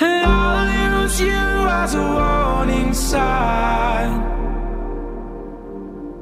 And 0.00 0.26
I'll 0.26 0.81
use 1.12 1.20
you 1.20 1.68
as 1.82 1.94
a 1.94 2.00
warning 2.00 2.94
sign. 2.94 4.10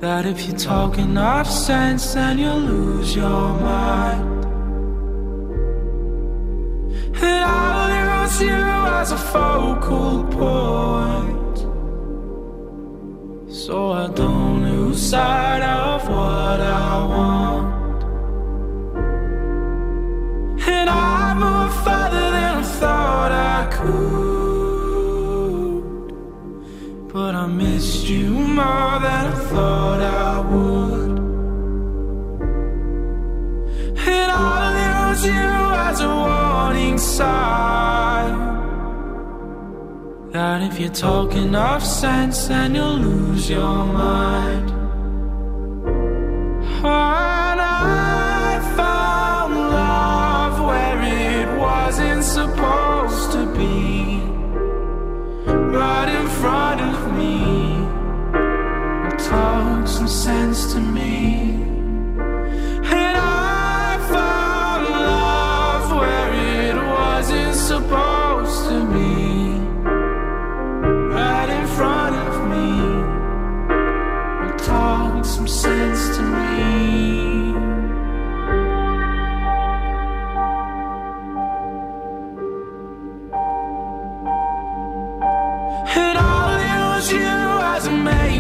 That 0.01 0.27
if 0.27 0.47
you're 0.47 0.57
talking 0.57 1.17
off 1.17 1.49
sense 1.49 2.15
then 2.15 2.39
you'll 2.39 2.59
lose 2.59 3.15
your 3.15 3.55
mind. 3.61 4.45
And 7.23 7.45
I'll 7.45 8.25
use 8.25 8.41
you 8.41 8.65
as 9.01 9.13
a 9.13 9.19
focal 9.19 10.25
point. 10.25 11.59
So 13.55 13.93
I 13.93 14.09
don't 14.09 14.65
lose 14.65 15.01
sight 15.11 15.63
of 15.63 16.09
what 16.09 16.61
I 16.61 17.07
want. 17.13 18.03
And 20.67 20.91
I 20.91 21.35
moved 21.35 21.77
further 21.85 22.31
than 22.37 22.59
I 22.59 22.63
thought 22.63 23.33
I 23.33 23.67
could. 23.71 24.30
But 27.13 27.35
I 27.35 27.47
missed 27.49 28.09
you 28.09 28.31
more 28.31 29.01
than 29.01 29.27
I 29.27 29.35
thought 29.51 30.01
I 30.01 30.39
would. 30.51 31.19
And 34.07 34.31
I 34.31 35.11
lose 35.11 35.25
you 35.25 35.51
as 35.89 36.01
a 36.03 36.09
warning 36.09 36.99
sign. 36.99 38.33
That 40.31 40.63
if 40.63 40.79
you 40.79 40.89
talk 40.89 41.35
enough 41.35 41.85
sense, 41.85 42.47
then 42.47 42.77
you'll 42.77 42.99
lose 42.99 43.51
your 43.51 43.85
mind. 43.87 44.71
And 46.85 47.61
I 47.61 48.61
found 48.77 49.55
love 49.57 50.61
where 50.65 51.03
it 51.03 51.59
wasn't 51.59 52.23
supposed 52.23 53.33
to 53.33 53.47
be 53.59 54.00
right 55.73 56.09
in 56.09 56.29
front 56.29 56.81
of 56.81 57.17
me. 57.17 57.87
Talk 59.29 59.87
some 59.87 60.09
sense 60.09 60.73
to 60.73 60.81
me. 60.81 61.60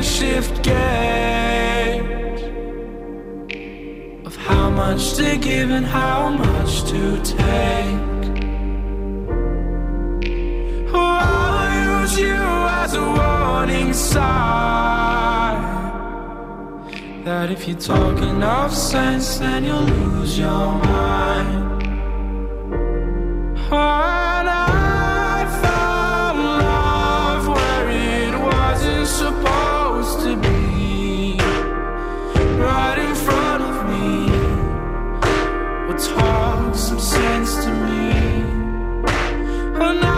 makeshift 0.01 0.63
gauge 0.63 2.01
of 4.25 4.35
how 4.35 4.71
much 4.71 5.13
to 5.13 5.37
give 5.37 5.71
and 5.71 5.85
how 5.85 6.31
much 6.31 6.85
to 6.85 7.21
take. 7.23 8.33
Oh, 10.95 11.19
I'll 11.21 12.01
use 12.01 12.19
you 12.19 12.43
as 12.81 12.95
a 12.95 13.07
warning 13.19 13.93
sign 13.93 15.61
that 17.25 17.51
if 17.51 17.69
you 17.69 17.75
talk 17.75 18.17
enough 18.23 18.73
sense, 18.73 19.37
then 19.37 19.65
you'll 19.65 19.83
lose 19.83 20.39
your 20.39 20.73
mind. 20.83 21.67
Oh, 23.71 24.01
supposed. 29.21 29.60
And 39.81 40.10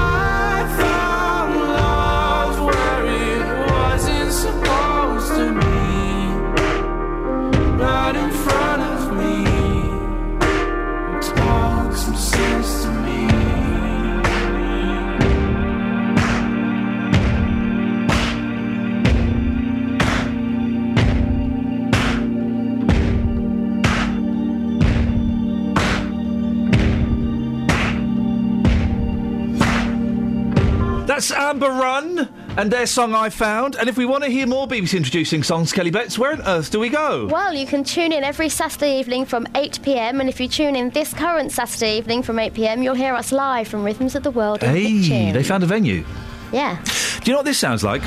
That's 31.13 31.31
Amber 31.31 31.69
Run 31.69 32.27
and 32.57 32.71
their 32.73 32.87
song 32.87 33.15
I 33.15 33.29
Found. 33.29 33.77
And 33.77 33.87
if 33.87 33.99
we 33.99 34.07
want 34.07 34.25
to 34.25 34.31
hear 34.31 34.47
more 34.47 34.67
BBC 34.67 34.97
introducing 34.97 35.43
songs, 35.43 35.71
Kelly 35.71 35.91
Betts, 35.91 36.19
where 36.19 36.33
on 36.33 36.41
earth 36.41 36.71
do 36.71 36.81
we 36.81 36.89
go? 36.89 37.27
Well, 37.27 37.53
you 37.53 37.67
can 37.67 37.85
tune 37.85 38.13
in 38.13 38.25
every 38.25 38.49
Saturday 38.49 38.99
evening 38.99 39.27
from 39.27 39.47
8 39.55 39.81
pm, 39.83 40.21
and 40.21 40.29
if 40.31 40.41
you 40.41 40.49
tune 40.49 40.75
in 40.75 40.89
this 40.89 41.13
current 41.13 41.53
Saturday 41.53 41.99
evening 41.99 42.23
from 42.23 42.39
8 42.39 42.55
pm, 42.55 42.83
you'll 42.83 42.95
hear 42.95 43.13
us 43.15 43.31
live 43.31 43.69
from 43.69 43.85
Rhythms 43.85 44.15
of 44.15 44.23
the 44.23 44.31
World 44.31 44.63
in 44.63 44.71
Hey, 44.71 44.85
Hitchin. 44.85 45.35
they 45.35 45.43
found 45.43 45.63
a 45.63 45.67
venue. 45.67 46.03
Yeah, 46.51 46.83
Do 46.83 47.31
you 47.31 47.33
know 47.35 47.41
what 47.41 47.45
this 47.45 47.59
sounds 47.59 47.85
like? 47.85 48.01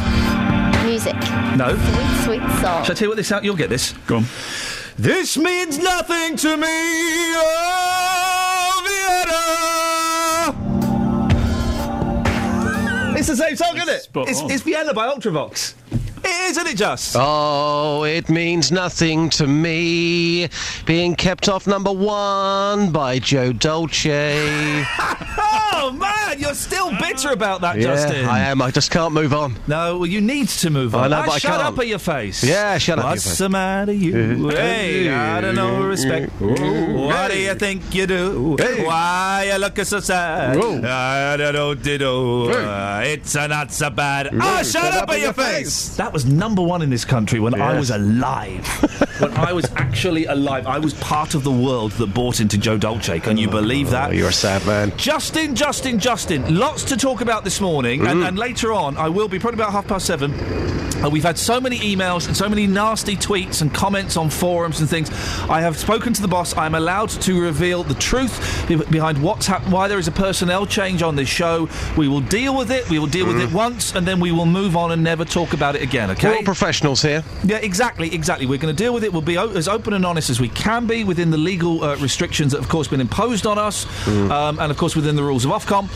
music. 0.83 1.13
No. 1.55 1.77
Sweet, 1.77 2.39
sweet 2.39 2.41
song. 2.59 2.83
Shall 2.85 2.91
I 2.91 2.95
tell 2.95 3.01
you 3.01 3.09
what 3.09 3.17
this 3.17 3.27
sound? 3.27 3.45
You'll 3.45 3.55
get 3.55 3.69
this. 3.69 3.91
Go 4.07 4.17
on. 4.17 4.25
This 4.97 5.37
means 5.37 5.77
nothing 5.77 6.37
to 6.37 6.57
me, 6.57 6.67
oh, 6.67 8.34
It's 13.27 13.39
the 13.39 13.43
same 13.43 13.55
song, 13.55 13.75
isn't 13.75 13.89
it? 13.89 14.07
It's, 14.29 14.41
it's 14.53 14.61
Vienna 14.61 14.93
by 14.93 15.07
Ultravox. 15.07 15.73
Isn't 16.25 16.67
it, 16.67 16.77
just? 16.77 17.15
Oh, 17.17 18.03
it 18.03 18.29
means 18.29 18.71
nothing 18.71 19.29
to 19.31 19.47
me. 19.47 20.49
Being 20.85 21.15
kept 21.15 21.49
off 21.49 21.67
number 21.67 21.91
one 21.91 22.91
by 22.91 23.19
Joe 23.19 23.51
Dolce. 23.53 24.83
oh 25.75 25.95
man, 25.97 26.39
you're 26.39 26.53
still 26.53 26.91
bitter 26.97 27.31
about 27.31 27.61
that, 27.61 27.77
yeah, 27.77 27.83
Justin. 27.83 28.25
I 28.25 28.39
am. 28.39 28.61
I 28.61 28.71
just 28.71 28.91
can't 28.91 29.13
move 29.13 29.33
on. 29.33 29.55
No, 29.67 29.99
well, 29.99 30.07
you 30.07 30.21
need 30.21 30.47
to 30.49 30.69
move 30.69 30.95
on. 30.95 31.05
I 31.05 31.07
know, 31.19 31.25
but 31.25 31.35
I 31.35 31.37
shut 31.37 31.51
can't. 31.51 31.63
up 31.73 31.79
at 31.79 31.87
your 31.87 31.99
face. 31.99 32.43
Yeah, 32.43 32.77
shut 32.77 32.99
up 32.99 33.05
at 33.05 33.07
your 33.07 33.13
What's 33.15 33.37
the 33.37 33.49
matter, 33.49 33.91
you? 33.91 34.49
hey, 34.49 35.09
I 35.09 35.41
don't 35.41 35.55
know 35.55 35.83
respect. 35.83 36.31
What 36.39 37.31
do 37.31 37.39
you 37.39 37.55
think 37.55 37.93
you 37.93 38.07
do? 38.07 38.55
Why 38.59 39.49
you 39.51 39.57
looking 39.59 39.85
so 39.85 39.99
sad? 39.99 40.57
I 40.57 41.37
don't 41.37 41.53
know, 41.53 41.73
ditto. 41.73 42.49
Uh, 42.49 43.01
it's 43.05 43.35
a 43.35 43.47
not 43.47 43.71
so 43.71 43.89
bad. 43.89 44.29
Ah, 44.39 44.63
shut 44.63 44.93
up 44.93 45.09
at 45.09 45.19
your 45.19 45.33
face. 45.33 45.95
That 45.97 46.13
was 46.15 46.25
number 46.25 46.61
one 46.61 46.81
in 46.81 46.89
this 46.89 47.03
country 47.03 47.41
when 47.41 47.59
I 47.61 47.77
was 47.77 47.89
alive. 47.91 48.65
when 49.19 49.33
I 49.33 49.51
was 49.51 49.69
actually 49.75 50.23
alive, 50.23 50.65
I 50.65 50.79
was 50.79 50.93
part 50.93 51.35
of 51.35 51.43
the 51.43 51.51
world 51.51 51.91
that 51.93 52.13
bought 52.13 52.39
into 52.39 52.57
Joe 52.57 52.77
Dolce. 52.77 53.19
Can 53.19 53.35
you 53.35 53.49
believe 53.49 53.89
that? 53.89 54.11
Oh, 54.11 54.13
you're 54.13 54.29
a 54.29 54.31
sad 54.31 54.65
man. 54.65 54.95
Justin, 54.95 55.55
Justin, 55.55 55.99
Justin. 55.99 56.57
Lots 56.57 56.85
to 56.85 56.95
talk 56.95 57.19
about 57.19 57.43
this 57.43 57.59
morning, 57.59 58.07
and, 58.07 58.21
Mm. 58.21 58.29
and 58.29 58.39
later 58.39 58.71
on, 58.71 58.95
I 58.95 59.09
will 59.09 59.27
be 59.27 59.39
probably 59.39 59.59
about 59.61 59.73
half 59.73 59.87
past 59.87 60.05
seven. 60.05 60.31
Uh, 61.03 61.09
we've 61.09 61.23
had 61.25 61.37
so 61.37 61.59
many 61.59 61.77
emails 61.79 62.25
and 62.27 62.35
so 62.37 62.47
many 62.47 62.65
nasty 62.65 63.17
tweets 63.17 63.61
and 63.61 63.73
comments 63.73 64.15
on 64.15 64.29
forums 64.29 64.79
and 64.79 64.89
things. 64.89 65.09
I 65.49 65.59
have 65.59 65.77
spoken 65.77 66.13
to 66.13 66.21
the 66.21 66.27
boss. 66.29 66.55
I 66.55 66.65
am 66.65 66.73
allowed 66.73 67.09
to 67.09 67.41
reveal 67.41 67.83
the 67.83 67.93
truth 67.95 68.65
behind 68.89 69.21
what's 69.21 69.45
happened, 69.45 69.73
why 69.73 69.89
there 69.89 69.99
is 69.99 70.07
a 70.07 70.13
personnel 70.13 70.65
change 70.65 71.03
on 71.03 71.17
this 71.17 71.27
show. 71.27 71.67
We 71.97 72.07
will 72.07 72.21
deal 72.21 72.55
with 72.55 72.71
it. 72.71 72.89
We 72.89 72.97
will 72.99 73.07
deal 73.07 73.27
with 73.27 73.41
it 73.41 73.51
once, 73.51 73.93
and 73.93 74.07
then 74.07 74.21
we 74.21 74.31
will 74.31 74.45
move 74.45 74.77
on 74.77 74.91
and 74.93 75.03
never 75.03 75.25
talk 75.25 75.51
about 75.53 75.75
it 75.75 75.81
again. 75.81 76.04
Okay? 76.11 76.29
We're 76.29 76.35
all 76.37 76.43
professionals 76.43 77.01
here. 77.01 77.23
Yeah, 77.43 77.57
exactly, 77.57 78.13
exactly. 78.13 78.45
We're 78.45 78.59
going 78.59 78.75
to 78.75 78.83
deal 78.83 78.93
with 78.93 79.03
it. 79.03 79.11
We'll 79.11 79.21
be 79.21 79.37
o- 79.37 79.49
as 79.51 79.67
open 79.67 79.93
and 79.93 80.05
honest 80.05 80.29
as 80.29 80.39
we 80.39 80.49
can 80.49 80.85
be 80.87 81.03
within 81.03 81.31
the 81.31 81.37
legal 81.37 81.83
uh, 81.83 81.95
restrictions 81.97 82.51
that, 82.51 82.57
have, 82.59 82.65
of 82.65 82.69
course, 82.71 82.87
been 82.87 83.01
imposed 83.01 83.45
on 83.45 83.57
us, 83.57 83.85
um, 84.07 84.59
and 84.59 84.71
of 84.71 84.77
course 84.77 84.95
within 84.95 85.15
the 85.15 85.23
rules 85.23 85.45
of 85.45 85.51
Ofcom 85.51 85.89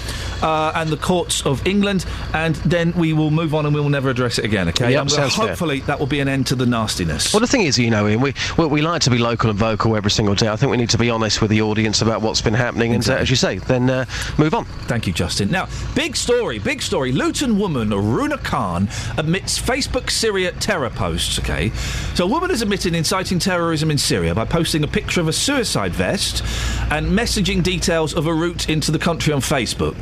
uh, 0.44 0.72
and 0.76 0.90
the 0.90 0.98
courts 0.98 1.46
of 1.46 1.66
England. 1.68 2.06
And 2.34 2.56
then 2.58 2.94
we 2.94 3.14
will 3.14 3.32
move 3.32 3.54
on 3.56 3.66
and 3.66 3.74
we 3.76 3.82
will 3.82 3.90
never 3.90 4.10
address 4.10 4.38
it 4.40 4.46
again. 4.46 4.68
Okay? 4.70 4.92
Yep, 4.92 5.02
and 5.02 5.12
sounds 5.12 5.36
fair. 5.36 5.48
hopefully 5.48 5.80
that 5.82 6.00
will 6.00 6.08
be 6.08 6.20
an 6.20 6.28
end 6.28 6.48
to 6.48 6.56
the 6.56 6.66
nastiness. 6.66 7.34
Well, 7.34 7.42
the 7.42 7.48
thing 7.48 7.62
is, 7.62 7.78
you 7.78 7.90
know, 7.90 8.06
Iain, 8.08 8.22
we, 8.22 8.34
we 8.58 8.66
we 8.68 8.82
like 8.82 9.02
to 9.04 9.10
be 9.10 9.18
local 9.18 9.50
and 9.50 9.58
vocal 9.60 9.96
every 9.96 10.12
single 10.12 10.36
day. 10.36 10.48
I 10.48 10.56
think 10.56 10.70
we 10.72 10.78
need 10.78 10.90
to 10.92 10.98
be 10.98 11.10
honest 11.10 11.42
with 11.42 11.50
the 11.52 11.62
audience 11.62 12.02
about 12.02 12.22
what's 12.22 12.42
been 12.42 12.54
happening, 12.54 12.94
and 12.94 13.08
uh, 13.10 13.16
as 13.16 13.30
you 13.30 13.36
say, 13.36 13.58
then 13.60 13.90
uh, 13.90 14.06
move 14.38 14.54
on. 14.54 14.66
Thank 14.88 15.08
you, 15.08 15.14
Justin. 15.14 15.50
Now, 15.52 15.68
big 15.96 16.16
story, 16.16 16.60
big 16.60 16.82
story. 16.82 17.12
Luton 17.12 17.58
woman 17.58 17.90
Runa 17.90 18.38
Khan 18.38 18.88
admits 19.18 19.60
Facebook 19.60 19.99
Syria 20.08 20.52
terror 20.54 20.90
posts. 20.90 21.40
Okay, 21.40 21.72
so 22.14 22.26
a 22.26 22.28
woman 22.28 22.50
has 22.50 22.62
admitted 22.62 22.96
inciting 22.96 23.40
terrorism 23.40 23.92
in 23.92 23.98
Syria 23.98 24.36
by 24.36 24.46
posting 24.46 24.84
a 24.84 24.88
picture 24.88 25.22
of 25.22 25.28
a 25.28 25.34
suicide 25.34 25.92
vest 25.94 26.44
and 26.92 27.08
messaging 27.08 27.64
details 27.64 28.14
of 28.14 28.28
a 28.28 28.34
route 28.34 28.70
into 28.70 28.92
the 28.92 29.00
country 29.00 29.34
on 29.34 29.42
Facebook. 29.42 29.98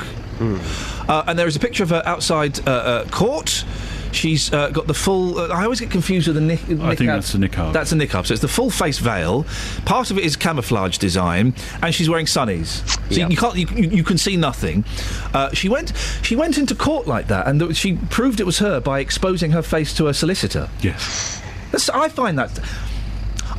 Uh, 1.10 1.24
and 1.28 1.40
there 1.40 1.48
is 1.48 1.56
a 1.56 1.60
picture 1.60 1.84
of 1.84 1.90
her 1.90 2.04
outside 2.06 2.60
uh, 2.68 2.72
uh, 2.72 3.06
court. 3.06 3.64
She's 4.12 4.52
uh, 4.54 4.70
got 4.70 4.88
the 4.88 4.94
full. 4.94 5.38
Uh, 5.38 5.48
I 5.50 5.64
always 5.64 5.80
get 5.80 5.92
confused 5.92 6.28
with 6.28 6.36
the 6.36 6.42
nick. 6.42 6.62
I 6.82 6.96
think 6.96 7.10
that's 7.10 7.32
the 7.34 7.38
niqab. 7.40 7.74
That's 7.74 7.92
a 7.92 7.96
niqab. 7.96 8.26
So 8.26 8.34
it's 8.34 8.42
the 8.42 8.48
full 8.48 8.70
face 8.70 8.98
veil. 9.00 9.46
Part 9.86 10.12
of 10.12 10.18
it 10.18 10.24
is 10.24 10.36
camouflage 10.36 10.98
design, 10.98 11.54
and 11.82 11.94
she's 11.94 12.10
wearing 12.10 12.26
sunnies. 12.26 12.88
So 13.12 13.20
Yeah. 13.20 13.28
you 13.30 13.38
can't. 13.38 13.56
You, 13.56 13.68
you 13.76 13.90
you 13.98 14.04
can 14.04 14.18
see 14.18 14.38
nothing. 14.38 14.86
Uh, 15.34 15.52
she 15.54 15.70
went. 15.70 15.94
She 16.24 16.36
went 16.36 16.58
into 16.58 16.76
court 16.76 17.08
like 17.08 17.28
that, 17.28 17.48
and 17.48 17.60
th- 17.60 17.76
she 17.76 17.94
proved 18.10 18.40
it 18.40 18.46
was 18.46 18.60
her 18.60 18.80
by 18.80 19.00
exposing 19.00 19.52
her 19.52 19.62
face 19.62 19.94
to 19.96 20.08
a 20.08 20.14
solicitor. 20.14 20.70
Yes. 20.82 21.42
That's, 21.72 21.90
I 21.90 22.10
find 22.10 22.38
that. 22.40 22.60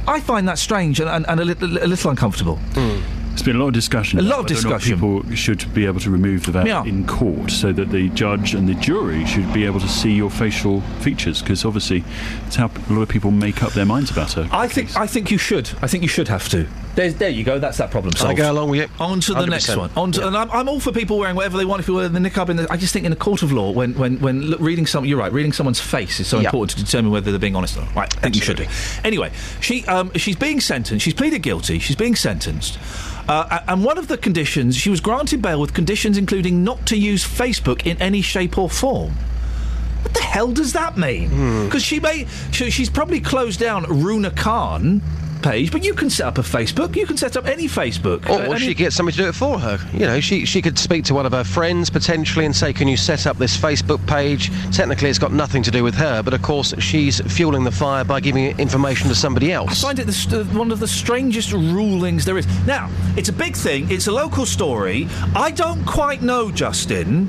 I 0.07 0.20
find 0.20 0.49
that 0.49 0.59
strange 0.59 1.01
and, 1.01 1.09
and, 1.11 1.26
and 1.28 1.38
a, 1.40 1.44
little, 1.44 1.68
a 1.76 1.86
little 1.86 2.11
uncomfortable. 2.11 2.59
There's 3.39 3.47
been 3.47 3.55
a 3.57 3.61
lot 3.61 3.68
of 3.68 3.74
discussion. 3.74 4.18
A 4.18 4.22
lot 4.22 4.41
of 4.41 4.51
whether 4.51 4.66
or 4.66 4.70
not 4.72 4.80
discussion. 4.80 4.97
People 5.22 5.36
should 5.36 5.72
be 5.72 5.86
able 5.86 6.01
to 6.01 6.11
remove 6.11 6.45
the 6.47 6.51
veil 6.51 6.66
Yeah. 6.66 6.82
in 6.82 7.07
court 7.07 7.53
so 7.53 7.70
that 7.72 7.91
the 7.91 8.09
judge 8.09 8.53
and 8.55 8.68
the 8.68 8.74
jury 8.74 9.24
should 9.26 9.53
be 9.53 9.64
able 9.64 9.78
to 9.78 9.89
see 9.89 10.11
your 10.12 10.28
facial 10.28 10.80
features 11.03 11.41
because 11.41 11.64
obviously 11.64 12.03
it's 12.49 12.57
how 12.57 12.66
a 12.66 12.93
lot 12.93 13.03
of 13.03 13.09
people 13.09 13.30
make 13.30 13.62
up 13.62 13.74
their 13.74 13.84
minds 13.84 14.11
about 14.11 14.32
her. 14.32 14.49
I 14.51 14.66
think. 14.66 14.97
I 14.97 15.07
think 15.07 15.30
you 15.30 15.39
should. 15.39 15.70
I 15.80 15.86
think 15.86 16.03
you 16.03 16.09
should 16.09 16.26
have 16.26 16.49
to. 16.49 16.66
There's, 16.99 17.14
there 17.14 17.28
you 17.28 17.44
go. 17.44 17.61
That's 17.61 17.78
that 17.78 17.92
problem 17.92 18.12
solved. 18.14 18.24
I 18.24 18.34
solved. 18.34 18.38
go 18.38 18.51
along 18.51 18.70
with 18.70 18.80
you. 18.80 18.88
On 18.99 19.20
to 19.20 19.32
the 19.34 19.46
next 19.46 19.68
100%. 19.70 19.76
one. 19.76 19.90
On 19.96 20.11
to, 20.11 20.26
and 20.26 20.36
I'm, 20.36 20.51
I'm 20.51 20.68
all 20.68 20.80
for 20.80 20.90
people 20.90 21.16
wearing 21.16 21.36
whatever 21.36 21.57
they 21.57 21.64
want. 21.64 21.78
If 21.78 21.86
you 21.86 21.94
wear 21.94 22.09
the 22.09 22.18
niqab, 22.18 22.49
in 22.49 22.57
the, 22.57 22.66
I 22.72 22.76
just 22.76 22.92
think 22.92 23.07
in 23.07 23.12
a 23.12 23.16
court 23.16 23.44
of 23.44 23.53
law, 23.53 23.70
when 23.70 23.94
when 23.94 24.18
when 24.18 24.42
look, 24.42 24.59
reading 24.59 24.84
some, 24.84 25.05
you're 25.05 25.16
right. 25.16 25.30
Reading 25.32 25.53
someone's 25.53 25.78
face 25.78 26.18
is 26.18 26.26
so 26.26 26.40
Yeah. 26.40 26.46
important 26.49 26.76
to 26.76 26.84
determine 26.84 27.12
whether 27.12 27.30
they're 27.30 27.38
being 27.38 27.55
honest 27.55 27.76
or 27.76 27.82
not. 27.82 27.94
Right, 27.94 28.16
I 28.16 28.20
think 28.22 28.34
you 28.34 28.42
should 28.42 28.57
do. 28.57 28.66
Anyway, 29.05 29.30
she 29.61 29.86
um, 29.86 30.11
she's 30.16 30.34
being 30.34 30.59
sentenced. 30.61 31.05
She's 31.05 31.14
pleaded 31.14 31.40
guilty. 31.42 31.78
She's 31.78 31.94
being 31.94 32.16
sentenced. 32.16 32.80
Uh, 33.28 33.61
and 33.68 33.84
one 33.84 33.96
of 33.99 34.09
the 34.09 34.18
conditions, 34.18 34.74
she 34.74 34.90
was 34.90 35.01
granted 35.01 35.40
bail 35.40 35.61
with 35.61 35.74
conditions 35.74 36.18
including 36.18 36.64
not 36.64 36.84
to 36.86 36.96
use 36.96 37.24
Facebook 37.24 37.86
in 37.86 37.96
any 38.03 38.22
shape 38.22 38.59
or 38.59 38.68
form. 38.68 39.12
What 40.03 40.14
the 40.14 40.22
hell 40.22 40.51
does 40.51 40.72
that 40.72 40.96
mean? 40.96 41.28
Hmm. 41.30 41.64
Because 41.66 41.84
she 41.84 42.01
may, 42.01 42.26
she, 42.51 42.70
she's 42.70 42.90
probably 42.90 43.20
closed 43.20 43.61
down 43.61 43.84
Runa 43.84 44.32
Khan 44.32 45.01
page, 45.43 45.70
but 45.72 45.84
you 45.84 45.95
can 45.95 46.11
set 46.11 46.26
up 46.26 46.39
a 46.39 46.43
Facebook. 46.43 46.97
You 46.97 47.07
can 47.07 47.16
set 47.16 47.36
up 47.36 47.47
any 47.47 47.66
Facebook. 47.68 48.28
Or, 48.28 48.41
or 48.47 48.55
any- 48.55 48.59
she 48.61 48.66
could 48.68 48.76
get 48.76 48.93
somebody 48.93 49.16
to 49.16 49.22
do 49.24 49.28
it 49.28 49.34
for 49.34 49.59
her. 49.59 49.78
You 49.93 50.01
know, 50.07 50.20
she 50.20 50.45
she 50.45 50.62
could 50.62 50.78
speak 50.78 51.05
to 51.05 51.14
one 51.14 51.26
of 51.26 51.32
her 51.32 51.45
friends 51.45 51.91
potentially 51.91 52.45
and 52.45 52.55
say, 52.55 52.72
"Can 52.72 52.89
you 52.89 52.97
set 52.97 53.26
up 53.26 53.39
this 53.39 53.57
Facebook 53.57 54.05
page?" 54.07 54.51
Technically, 54.72 55.09
it's 55.11 55.18
got 55.18 55.32
nothing 55.32 55.62
to 55.62 55.70
do 55.70 55.82
with 55.84 55.95
her, 55.95 56.22
but 56.22 56.34
of 56.34 56.43
course, 56.43 56.74
she's 56.78 57.20
fueling 57.32 57.64
the 57.64 57.70
fire 57.70 58.05
by 58.05 58.20
giving 58.20 58.59
information 58.59 59.09
to 59.09 59.14
somebody 59.14 59.53
else. 59.53 59.84
I 59.84 59.89
find 59.89 59.99
it 59.99 60.07
the, 60.07 60.45
one 60.53 60.70
of 60.72 60.80
the 60.80 60.89
strangest 60.89 61.53
rulings 61.53 62.24
there 62.24 62.39
is. 62.39 62.47
Now, 62.66 62.91
it's 63.16 63.28
a 63.28 63.32
big 63.32 63.57
thing. 63.57 63.91
It's 63.91 64.07
a 64.07 64.12
local 64.12 64.47
story. 64.47 65.09
I 65.34 65.51
don't 65.51 65.84
quite 65.84 66.22
know, 66.22 66.51
Justin. 66.51 67.28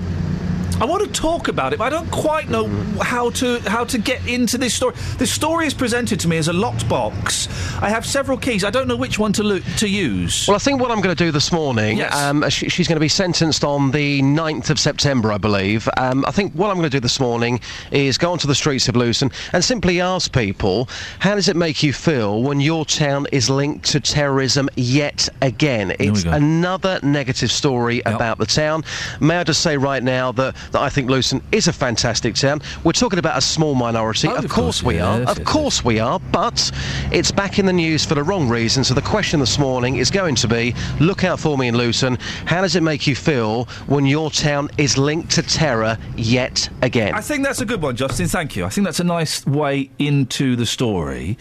I 0.82 0.86
want 0.86 1.04
to 1.04 1.12
talk 1.12 1.50
about 1.50 1.74
it, 1.74 1.80
but 1.80 1.86
I 1.86 1.90
don't 1.90 2.10
quite 2.10 2.48
know 2.50 2.68
how 3.02 3.32
to 3.32 3.60
how 3.70 3.84
to 3.84 3.98
get 3.98 4.26
into 4.26 4.58
this 4.58 4.74
story. 4.74 4.96
This 5.18 5.30
story 5.30 5.68
is 5.68 5.74
presented 5.74 6.22
to 6.22 6.30
me 6.30 6.38
as 6.38 6.48
a 6.48 6.54
locked 6.54 6.88
box. 6.88 7.50
I 7.82 7.90
have 7.90 8.06
several 8.06 8.38
keys. 8.38 8.64
I 8.64 8.70
don't 8.70 8.88
know 8.88 8.96
which 8.96 9.20
one 9.20 9.34
to 9.34 9.44
lo- 9.44 9.60
to 9.60 9.88
use. 9.90 10.48
Well, 10.48 10.56
I 10.56 10.60
think 10.60 10.80
what 10.80 10.90
I'm 10.90 11.02
going 11.02 11.14
to 11.14 11.22
do 11.22 11.32
this 11.32 11.52
morning, 11.52 12.02
um, 12.12 12.50
she, 12.50 12.70
she's 12.70 12.88
going 12.88 12.96
to 12.96 13.02
be 13.02 13.10
sentenced 13.10 13.66
on 13.66 13.92
the 13.92 14.22
9th 14.22 14.70
of 14.70 14.80
September, 14.80 15.34
I 15.34 15.38
believe. 15.38 15.90
Um, 15.98 16.24
I 16.26 16.32
think 16.32 16.54
what 16.54 16.70
I'm 16.70 16.78
going 16.78 16.90
to 16.90 16.96
do 16.96 17.02
this 17.02 17.20
morning 17.20 17.60
is 17.92 18.18
go 18.18 18.32
onto 18.32 18.48
the 18.48 18.56
streets 18.56 18.88
of 18.88 18.96
Luton 18.96 19.32
and 19.52 19.64
simply 19.64 20.00
ask 20.00 20.32
people, 20.34 20.88
how 21.20 21.36
does 21.36 21.50
it 21.50 21.58
make 21.58 21.84
you 21.84 21.92
feel 21.92 22.42
when 22.42 22.62
your 22.62 22.86
town 22.86 23.28
is 23.34 23.50
linked 23.50 23.86
to 23.92 24.00
terrorism 24.00 24.70
yet 24.78 25.28
again? 25.42 25.94
It's 26.00 26.24
another 26.24 27.00
negative 27.04 27.52
story 27.52 28.02
about 28.06 28.38
the 28.38 28.46
town. 28.46 28.86
May 29.20 29.38
I 29.38 29.44
just 29.44 29.62
say 29.62 29.76
right 29.76 30.04
now 30.04 30.32
that, 30.34 30.56
that 30.72 30.82
I 30.82 30.90
think 30.90 31.10
Luton 31.10 31.42
is 31.52 31.68
a 31.68 31.74
fantastic 31.74 32.36
town. 32.36 32.62
We're 32.84 32.92
talking 32.92 33.20
about 33.20 33.38
a 33.38 33.42
small 33.42 33.76
minority. 33.76 34.28
Oh, 34.28 34.36
of, 34.36 34.46
of 34.46 34.52
course, 34.52 34.82
course, 34.82 34.84
we 34.84 35.00
are. 35.00 35.22
Of 35.22 35.44
course 35.44 35.84
we 35.84 36.00
are. 36.00 36.20
But 36.32 36.72
it's 37.12 37.32
back 37.32 37.60
in 37.60 37.66
the 37.66 37.74
news 37.74 38.06
for 38.06 38.16
the 38.16 38.24
wrong 38.24 38.50
reason. 38.50 38.84
So 38.84 38.94
the 38.94 39.02
question 39.02 39.40
this 39.40 39.60
morning 39.60 39.98
is 39.98 40.12
going 40.12 40.36
to 40.36 40.48
be 40.48 40.76
look 41.00 41.24
out 41.24 41.40
for 41.40 41.58
me 41.58 41.68
in 41.68 41.78
Luton. 41.78 42.18
How 42.46 42.62
does 42.62 42.76
it 42.76 42.84
make 42.84 43.08
you 43.08 43.16
feel 43.16 43.66
when 43.88 44.06
your 44.06 44.32
town 44.32 44.70
is 44.78 44.98
linked 44.98 45.32
to 45.32 45.42
terror 45.42 45.98
yet 46.16 46.70
again? 46.82 47.14
I 47.14 47.22
think 47.22 47.44
that's 47.44 47.62
a 47.62 47.66
good 47.66 47.82
one, 47.82 47.96
Justin. 47.96 48.28
Thank 48.28 48.56
you. 48.56 48.66
I 48.66 48.70
think 48.70 48.86
that's 48.86 49.00
a 49.00 49.04
nice 49.04 49.46
way 49.46 49.90
into 50.00 50.56
the 50.56 50.66
story. 50.66 51.38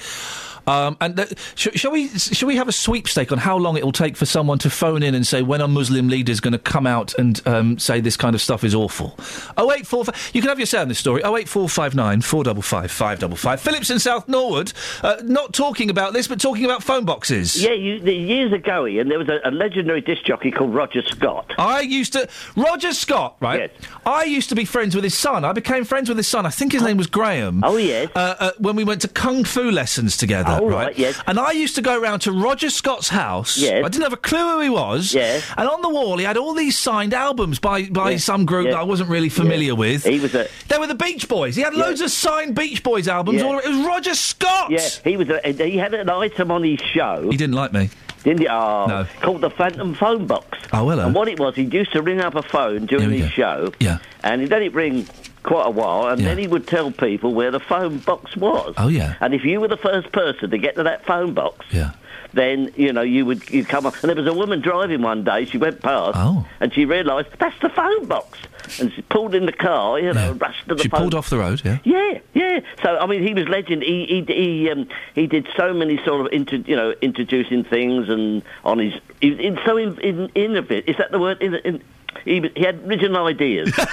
Um, 0.69 0.97
and 1.01 1.17
th- 1.17 1.33
sh- 1.55 1.69
shall 1.75 1.91
we 1.91 2.09
shall 2.09 2.47
we 2.47 2.57
have 2.57 2.69
a 2.69 2.73
sweepstake 2.73 3.33
on 3.33 3.39
how 3.39 3.57
long 3.57 3.77
it 3.77 3.85
will 3.85 3.93
take 3.93 4.17
for 4.17 4.27
someone 4.27 4.59
to 4.59 4.71
phone 4.71 5.03
in 5.03 5.15
and 5.15 5.27
say 5.27 5.43
when 5.43 5.61
a 5.61 5.69
Muslim 5.69 6.09
leader 6.09 6.31
is 6.31 6.41
going 6.41 6.53
to 6.53 6.59
come 6.59 6.87
out 6.87 7.15
and 7.19 7.41
um, 7.47 7.79
say 7.79 8.01
this 8.01 8.17
kind 8.17 8.35
of 8.35 8.41
stuff 8.41 8.65
is 8.65 8.75
awful? 8.75 9.19
Oh 9.57 9.73
eight 9.73 9.87
four 9.87 10.05
five. 10.05 10.31
You 10.35 10.41
can 10.43 10.49
have 10.51 10.59
your 10.59 10.67
say 10.67 10.79
on 10.79 10.89
this 10.89 10.99
story. 10.99 11.23
Oh 11.25 11.37
eight 11.37 11.49
four 11.49 11.69
five 11.69 11.95
nine 11.95 12.21
four 12.21 12.45
double 12.45 12.63
five 12.63 12.91
five 12.91 13.19
double 13.19 13.37
five. 13.37 13.61
Phillips 13.61 13.91
in 13.91 13.99
South 13.99 14.29
Norwood, 14.29 14.73
uh, 15.03 15.17
not 15.25 15.53
talking 15.53 15.91
about 15.91 16.13
this, 16.13 16.29
but 16.29 16.41
talking 16.41 16.65
about 16.65 16.83
phone 16.83 17.05
boxes. 17.05 17.63
Yeah, 17.63 17.73
you, 17.73 17.99
the, 17.99 18.13
years 18.13 18.53
ago, 18.53 18.87
Iain, 18.87 19.09
there 19.09 19.19
was 19.19 19.29
a, 19.29 19.41
a 19.45 19.51
legendary 19.51 20.01
disc 20.03 20.23
jockey 20.25 20.51
called 20.51 20.75
Roger 20.75 21.03
Scott. 21.03 21.51
I 21.59 21.81
used 21.81 22.13
to 22.13 22.29
Roger 22.57 22.93
Scott, 22.93 23.37
right? 23.41 23.73
I 24.05 24.25
used 24.25 24.51
to 24.51 24.55
be 24.55 24.65
friends 24.65 24.95
with 24.95 25.05
his 25.05 25.15
son. 25.17 25.45
I 25.45 25.53
became 25.53 25.85
friends 25.85 26.09
with 26.09 26.19
his 26.19 26.29
son. 26.29 26.45
I 26.45 26.51
think 26.51 26.73
his 26.73 26.83
name 26.83 26.97
was 26.99 27.07
Graham. 27.07 27.65
Oh 27.65 27.77
yes. 27.79 28.11
Uh, 28.15 28.35
uh, 28.39 28.51
when 28.59 28.77
we 28.77 28.85
went 28.85 29.01
to 29.03 29.09
kung 29.09 29.45
fu 29.45 29.71
lessons 29.71 30.17
together, 30.17 30.58
Oh, 30.58 30.58
right? 30.67 30.87
right, 30.89 30.99
yes. 30.99 31.21
And 31.27 31.39
I 31.39 31.53
used 31.53 31.75
to 31.77 31.83
go 31.83 32.01
around 32.01 32.21
to 32.21 32.33
Roger 32.33 32.71
Scott's 32.71 33.09
house. 33.09 33.57
Yes. 33.59 33.85
I 33.85 33.89
didn't 33.89 34.05
have 34.05 34.13
a 34.13 34.17
clue 34.17 34.39
who 34.55 34.61
he 34.61 34.71
was. 34.71 35.15
Yes. 35.15 35.45
And 35.57 35.69
on 35.69 35.83
the 35.83 35.89
wall, 35.89 36.19
he 36.19 36.25
had 36.25 36.37
all 36.37 36.55
these 36.55 36.79
signed 36.79 37.15
albums 37.15 37.59
by 37.59 37.85
by 37.89 38.11
Yes, 38.13 38.25
some 38.25 38.47
group 38.47 38.67
yes. 38.67 38.75
that 38.75 38.81
I 38.81 38.85
wasn't 38.85 39.11
really 39.11 39.29
familiar 39.29 39.75
with. 39.75 40.05
He 40.05 40.21
was 40.21 40.35
a. 40.35 40.49
They 40.69 40.79
were 40.79 40.87
the 40.87 40.95
Beach 40.95 41.29
Boys. 41.29 41.57
He 41.57 41.63
had 41.63 41.75
loads 41.75 42.01
of 42.01 42.11
signed 42.11 42.55
Beach 42.55 42.83
Boys 42.83 43.09
albums. 43.09 43.43
All, 43.43 43.59
it 43.59 43.69
was 43.69 43.87
Roger 43.87 44.15
Scott. 44.15 44.71
Yeah, 44.71 44.89
he 45.05 45.17
was. 45.17 45.29
A, 45.29 45.53
he 45.53 45.77
had 45.77 45.95
an 45.95 46.09
item 46.09 46.51
on 46.51 46.63
his 46.65 46.81
show. 46.81 47.29
He 47.31 47.37
didn't 47.37 47.55
like 47.55 47.73
me. 47.73 47.91
Didn't 48.25 48.41
he? 48.41 48.49
Oh, 48.49 48.87
No. 48.87 49.07
called 49.21 49.41
the 49.43 49.51
Phantom 49.51 49.95
Phone 49.95 50.27
Box. 50.27 50.59
Oh, 50.73 50.89
hello. 50.89 51.05
Uh. 51.05 51.07
And 51.07 51.15
what 51.15 51.29
it 51.29 51.39
was, 51.39 51.55
he 51.55 51.63
used 51.63 51.93
to 51.93 52.03
ring 52.03 52.21
up 52.21 52.35
a 52.35 52.43
phone 52.43 52.87
during 52.87 53.11
his 53.11 53.31
show. 53.31 53.73
Yeah. 53.79 53.99
And 54.25 54.41
he'd 54.41 54.51
let 54.51 54.61
it 54.63 54.75
ring 54.75 55.07
quite 55.43 55.67
a 55.67 55.71
while, 55.71 56.09
and 56.09 56.21
Yeah. 56.21 56.29
then 56.29 56.39
he 56.39 56.47
would 56.47 56.67
tell 56.67 56.91
people 56.91 57.35
where 57.35 57.51
the 57.51 57.61
phone 57.61 57.99
box 57.99 58.37
was. 58.37 58.75
Oh, 58.79 58.89
yeah. 58.89 59.15
And 59.21 59.35
if 59.35 59.45
you 59.45 59.61
were 59.61 59.69
the 59.69 59.77
first 59.77 60.13
person 60.13 60.51
to 60.51 60.59
get 60.59 60.77
to 60.77 60.83
that 60.85 61.05
phone 61.07 61.33
box, 61.35 61.65
Yeah. 61.71 61.91
then 62.35 62.71
you 62.77 62.93
know 62.93 63.01
you 63.03 63.25
would 63.25 63.49
you 63.51 63.65
come 63.65 63.87
up. 63.87 63.95
And 64.03 64.09
there 64.11 64.17
was 64.17 64.27
a 64.27 64.33
woman 64.37 64.61
driving 64.61 65.03
one 65.03 65.25
day. 65.25 65.45
She 65.47 65.59
went 65.59 65.81
past, 65.83 66.17
Oh. 66.19 66.47
and 66.61 66.73
she 66.75 66.85
realised 66.85 67.29
that's 67.39 67.59
the 67.61 67.71
phone 67.71 68.05
box, 68.07 68.39
and 68.81 68.93
she 68.93 69.01
pulled 69.03 69.35
in 69.35 69.47
the 69.47 69.53
car. 69.53 69.99
You 69.99 70.13
know, 70.13 70.33
rushed 70.33 70.69
to 70.69 70.75
the 70.75 70.83
She 70.83 70.89
phone. 70.89 71.01
pulled 71.01 71.15
off 71.15 71.31
the 71.31 71.39
road. 71.39 71.63
Yeah. 71.65 71.79
Yeah, 71.85 72.19
yeah. 72.35 72.61
So 72.83 72.99
I 72.99 73.07
mean, 73.07 73.23
he 73.27 73.33
was 73.35 73.49
legend. 73.49 73.83
He 73.83 74.05
he 74.07 74.33
he, 74.35 74.71
um, 74.71 74.87
he 75.15 75.27
did 75.27 75.47
so 75.57 75.73
many 75.73 75.99
sort 76.05 76.21
of 76.27 76.33
inter, 76.33 76.57
you 76.57 76.77
know 76.77 76.95
introducing 77.01 77.65
things 77.65 78.09
and 78.09 78.43
on 78.65 78.79
his. 78.79 78.95
He, 79.21 79.31
was 79.31 79.39
in, 79.41 79.59
so 79.65 79.77
in, 79.77 79.99
in, 80.01 80.29
innovative. 80.35 80.89
Is 80.89 80.97
that 80.99 81.11
the 81.11 81.19
word? 81.19 81.41
In, 81.43 81.55
in, 81.57 81.83
he, 82.25 82.51
he 82.57 82.65
had 82.65 82.81
original 82.87 83.27
ideas. 83.27 83.73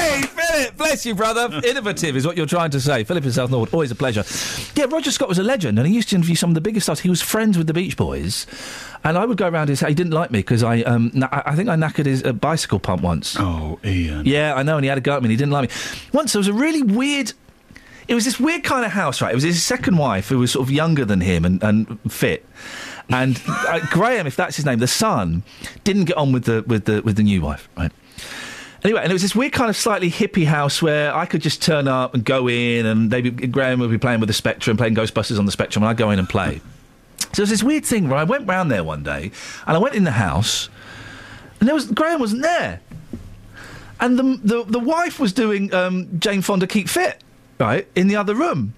Hey, 0.00 0.22
Philip, 0.22 0.76
bless 0.78 1.04
you, 1.06 1.14
brother. 1.14 1.60
Innovative 1.64 2.16
is 2.16 2.26
what 2.26 2.36
you're 2.36 2.46
trying 2.46 2.70
to 2.70 2.80
say. 2.80 3.04
Philip 3.04 3.24
in 3.24 3.32
South 3.32 3.50
Norwood, 3.50 3.72
always 3.72 3.90
a 3.90 3.94
pleasure. 3.94 4.24
Yeah, 4.74 4.86
Roger 4.90 5.10
Scott 5.10 5.28
was 5.28 5.38
a 5.38 5.42
legend, 5.42 5.78
and 5.78 5.86
he 5.86 5.94
used 5.94 6.08
to 6.10 6.16
interview 6.16 6.34
some 6.34 6.50
of 6.50 6.54
the 6.54 6.60
biggest 6.60 6.86
stars. 6.86 7.00
He 7.00 7.10
was 7.10 7.20
friends 7.20 7.58
with 7.58 7.66
the 7.66 7.74
Beach 7.74 7.96
Boys, 7.98 8.46
and 9.04 9.18
I 9.18 9.26
would 9.26 9.36
go 9.36 9.46
around 9.48 9.68
his. 9.68 9.80
He 9.80 9.94
didn't 9.94 10.12
like 10.12 10.30
me 10.30 10.38
because 10.40 10.62
I, 10.62 10.80
um, 10.82 11.10
na- 11.12 11.28
I 11.30 11.42
I 11.46 11.54
think 11.56 11.68
I 11.68 11.76
knackered 11.76 12.06
his 12.06 12.24
uh, 12.24 12.32
bicycle 12.32 12.78
pump 12.80 13.02
once. 13.02 13.36
Oh, 13.38 13.78
Iain. 13.84 14.24
Yeah, 14.24 14.54
I 14.54 14.62
know, 14.62 14.76
and 14.76 14.84
he 14.84 14.88
had 14.88 14.98
a 14.98 15.02
go 15.02 15.16
at 15.16 15.22
me. 15.22 15.26
and 15.26 15.30
He 15.32 15.36
didn't 15.36 15.52
like 15.52 15.70
me. 15.70 15.76
Once 16.12 16.32
there 16.32 16.40
was 16.40 16.48
a 16.48 16.54
really 16.54 16.82
weird. 16.82 17.32
It 18.08 18.14
was 18.14 18.24
this 18.24 18.40
weird 18.40 18.64
kind 18.64 18.84
of 18.84 18.90
house, 18.90 19.20
right? 19.20 19.30
It 19.30 19.36
was 19.36 19.44
his 19.44 19.62
second 19.62 19.96
wife 19.96 20.28
who 20.30 20.38
was 20.38 20.50
sort 20.50 20.66
of 20.66 20.70
younger 20.72 21.04
than 21.04 21.20
him 21.20 21.44
and, 21.44 21.62
and 21.62 22.00
fit. 22.10 22.44
And 23.10 23.40
uh, 23.46 23.80
Graham, 23.90 24.26
if 24.26 24.36
that's 24.36 24.56
his 24.56 24.64
name, 24.64 24.78
the 24.78 24.86
son, 24.86 25.42
didn't 25.84 26.04
get 26.04 26.16
on 26.16 26.32
with 26.32 26.44
the 26.44 26.62
with 26.66 26.84
the 26.84 27.02
with 27.02 27.16
the 27.16 27.22
new 27.22 27.40
wife, 27.40 27.68
right? 27.76 27.92
Anyway, 28.82 29.02
and 29.02 29.10
it 29.10 29.12
was 29.12 29.22
this 29.22 29.34
weird 29.34 29.52
kind 29.52 29.68
of 29.68 29.76
slightly 29.76 30.10
hippie 30.10 30.46
house 30.46 30.80
where 30.80 31.14
I 31.14 31.26
could 31.26 31.42
just 31.42 31.60
turn 31.60 31.86
up 31.86 32.14
and 32.14 32.24
go 32.24 32.48
in, 32.48 32.86
and 32.86 33.10
maybe 33.10 33.30
Graham 33.30 33.80
would 33.80 33.90
be 33.90 33.98
playing 33.98 34.20
with 34.20 34.28
the 34.28 34.32
Spectrum, 34.32 34.76
playing 34.76 34.94
Ghostbusters 34.94 35.38
on 35.38 35.44
the 35.44 35.52
Spectrum, 35.52 35.82
and 35.82 35.90
I'd 35.90 35.98
go 35.98 36.10
in 36.10 36.18
and 36.18 36.28
play. 36.28 36.62
So 37.18 37.28
there's 37.42 37.50
this 37.50 37.62
weird 37.62 37.84
thing 37.84 38.08
where 38.08 38.18
I 38.18 38.24
went 38.24 38.48
round 38.48 38.70
there 38.70 38.82
one 38.82 39.02
day, 39.02 39.32
and 39.66 39.76
I 39.76 39.78
went 39.78 39.94
in 39.94 40.04
the 40.04 40.12
house, 40.12 40.70
and 41.58 41.68
there 41.68 41.74
was 41.74 41.86
Graham 41.90 42.20
wasn't 42.20 42.42
there, 42.42 42.80
and 43.98 44.18
the 44.18 44.40
the, 44.42 44.64
the 44.64 44.78
wife 44.78 45.20
was 45.20 45.32
doing 45.32 45.74
um, 45.74 46.18
Jane 46.18 46.40
Fonda 46.40 46.66
Keep 46.66 46.88
Fit, 46.88 47.22
right, 47.58 47.86
in 47.94 48.06
the 48.06 48.16
other 48.16 48.34
room. 48.34 48.72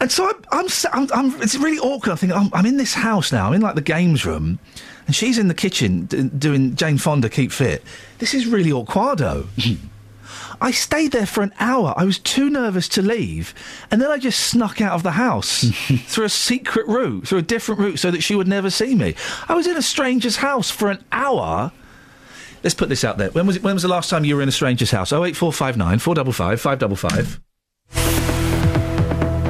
And 0.00 0.12
so 0.12 0.30
I'm, 0.52 0.68
I'm, 0.92 1.08
I'm, 1.12 1.42
it's 1.42 1.56
really 1.56 1.78
awkward. 1.78 2.12
I 2.12 2.16
think 2.16 2.32
I'm, 2.32 2.50
I'm 2.52 2.66
in 2.66 2.76
this 2.76 2.94
house 2.94 3.32
now. 3.32 3.48
I'm 3.48 3.54
in 3.54 3.60
like 3.60 3.74
the 3.74 3.80
games 3.80 4.24
room, 4.24 4.58
and 5.06 5.14
she's 5.14 5.38
in 5.38 5.48
the 5.48 5.54
kitchen 5.54 6.04
d- 6.06 6.22
doing 6.24 6.76
Jane 6.76 6.98
Fonda 6.98 7.28
Keep 7.28 7.50
Fit. 7.50 7.82
This 8.18 8.32
is 8.32 8.46
really 8.46 8.70
awkwardo. 8.70 9.46
I 10.60 10.70
stayed 10.72 11.12
there 11.12 11.26
for 11.26 11.42
an 11.42 11.52
hour. 11.60 11.94
I 11.96 12.04
was 12.04 12.18
too 12.18 12.50
nervous 12.50 12.88
to 12.90 13.02
leave. 13.02 13.54
And 13.90 14.00
then 14.00 14.10
I 14.10 14.18
just 14.18 14.40
snuck 14.40 14.80
out 14.80 14.92
of 14.92 15.02
the 15.02 15.12
house 15.12 15.64
through 16.06 16.24
a 16.24 16.30
secret 16.30 16.86
route, 16.86 17.28
through 17.28 17.38
a 17.38 17.42
different 17.42 17.80
route, 17.80 17.98
so 17.98 18.10
that 18.10 18.22
she 18.22 18.34
would 18.34 18.48
never 18.48 18.70
see 18.70 18.94
me. 18.94 19.14
I 19.48 19.54
was 19.54 19.66
in 19.66 19.76
a 19.76 19.82
stranger's 19.82 20.36
house 20.36 20.70
for 20.70 20.90
an 20.90 21.04
hour. 21.12 21.72
Let's 22.62 22.74
put 22.74 22.88
this 22.88 23.04
out 23.04 23.18
there. 23.18 23.30
When 23.30 23.46
was, 23.46 23.56
it, 23.56 23.62
when 23.62 23.74
was 23.74 23.82
the 23.82 23.88
last 23.88 24.10
time 24.10 24.24
you 24.24 24.34
were 24.34 24.42
in 24.42 24.48
a 24.48 24.52
stranger's 24.52 24.90
house? 24.90 25.12
Oh 25.12 25.24
eight 25.24 25.36
four 25.36 25.52
five 25.52 25.76
nine 25.76 26.00
four 26.00 26.14
double 26.14 26.32
five 26.32 26.60
five 26.60 26.78
double 26.78 26.96
five. 26.96 27.40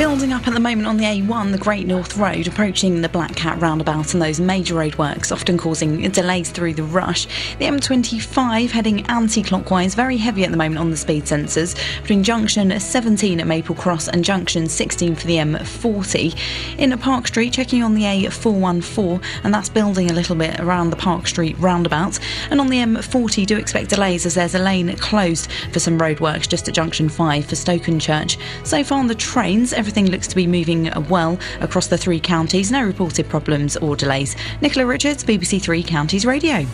Building 0.00 0.32
up 0.32 0.48
at 0.48 0.54
the 0.54 0.60
moment 0.60 0.88
on 0.88 0.96
the 0.96 1.04
A1, 1.04 1.52
the 1.52 1.58
Great 1.58 1.86
North 1.86 2.16
Road, 2.16 2.46
approaching 2.46 3.02
the 3.02 3.08
Black 3.10 3.36
Cat 3.36 3.60
roundabout 3.60 4.14
and 4.14 4.22
those 4.22 4.40
major 4.40 4.76
roadworks, 4.76 5.30
often 5.30 5.58
causing 5.58 6.00
delays 6.10 6.50
through 6.50 6.72
the 6.72 6.82
rush. 6.82 7.26
The 7.58 7.66
M25 7.66 8.70
heading 8.70 9.04
anti 9.08 9.42
clockwise, 9.42 9.94
very 9.94 10.16
heavy 10.16 10.42
at 10.42 10.52
the 10.52 10.56
moment 10.56 10.78
on 10.78 10.90
the 10.90 10.96
speed 10.96 11.24
sensors, 11.24 11.76
between 12.00 12.22
junction 12.22 12.80
17 12.80 13.40
at 13.40 13.46
Maple 13.46 13.74
Cross 13.74 14.08
and 14.08 14.24
junction 14.24 14.70
16 14.70 15.16
for 15.16 15.26
the 15.26 15.36
M40. 15.36 16.34
In 16.78 16.96
Park 16.96 17.26
Street, 17.26 17.52
checking 17.52 17.82
on 17.82 17.92
the 17.92 18.04
A414, 18.04 19.22
and 19.44 19.52
that's 19.52 19.68
building 19.68 20.10
a 20.10 20.14
little 20.14 20.34
bit 20.34 20.58
around 20.60 20.88
the 20.88 20.96
Park 20.96 21.26
Street 21.26 21.58
roundabout. 21.58 22.18
And 22.50 22.58
on 22.58 22.68
the 22.68 22.78
M40, 22.78 23.44
do 23.44 23.58
expect 23.58 23.90
delays 23.90 24.24
as 24.24 24.36
there's 24.36 24.54
a 24.54 24.60
lane 24.60 24.96
closed 24.96 25.52
for 25.74 25.78
some 25.78 25.98
roadworks 25.98 26.48
just 26.48 26.66
at 26.68 26.74
junction 26.74 27.10
5 27.10 27.44
for 27.44 27.54
Stokenchurch. 27.54 28.38
So 28.66 28.82
far 28.82 28.98
on 28.98 29.06
the 29.06 29.14
trains, 29.14 29.74
looks 29.96 30.28
to 30.28 30.36
be 30.36 30.46
moving 30.46 30.88
uh, 30.88 31.00
well 31.08 31.38
across 31.60 31.88
the 31.88 31.98
three 31.98 32.20
counties. 32.20 32.70
No 32.70 32.82
reported 32.82 33.28
problems 33.28 33.76
or 33.76 33.96
delays. 33.96 34.36
Nicola 34.60 34.86
Richards, 34.86 35.24
BBC 35.24 35.60
Three 35.60 35.82
Counties 35.82 36.24
Radio. 36.24 36.64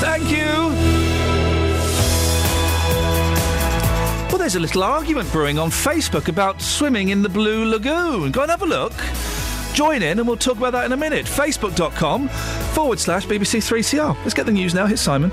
Thank 0.00 0.30
you. 0.30 0.44
Well, 4.28 4.38
there's 4.38 4.56
a 4.56 4.60
little 4.60 4.84
argument 4.84 5.30
brewing 5.32 5.58
on 5.58 5.70
Facebook 5.70 6.28
about 6.28 6.62
swimming 6.62 7.08
in 7.08 7.22
the 7.22 7.28
Blue 7.28 7.64
Lagoon. 7.64 8.30
Go 8.30 8.42
and 8.42 8.50
have 8.50 8.62
a 8.62 8.66
look. 8.66 8.92
Join 9.74 10.02
in 10.02 10.18
and 10.20 10.28
we'll 10.28 10.36
talk 10.36 10.56
about 10.56 10.72
that 10.72 10.84
in 10.84 10.92
a 10.92 10.96
minute. 10.96 11.26
Facebook.com 11.26 12.28
forward 12.28 13.00
slash 13.00 13.26
BBC3CR. 13.26 14.16
Let's 14.18 14.34
get 14.34 14.46
the 14.46 14.52
news 14.52 14.72
now. 14.74 14.86
Here's 14.86 15.00
Simon. 15.00 15.32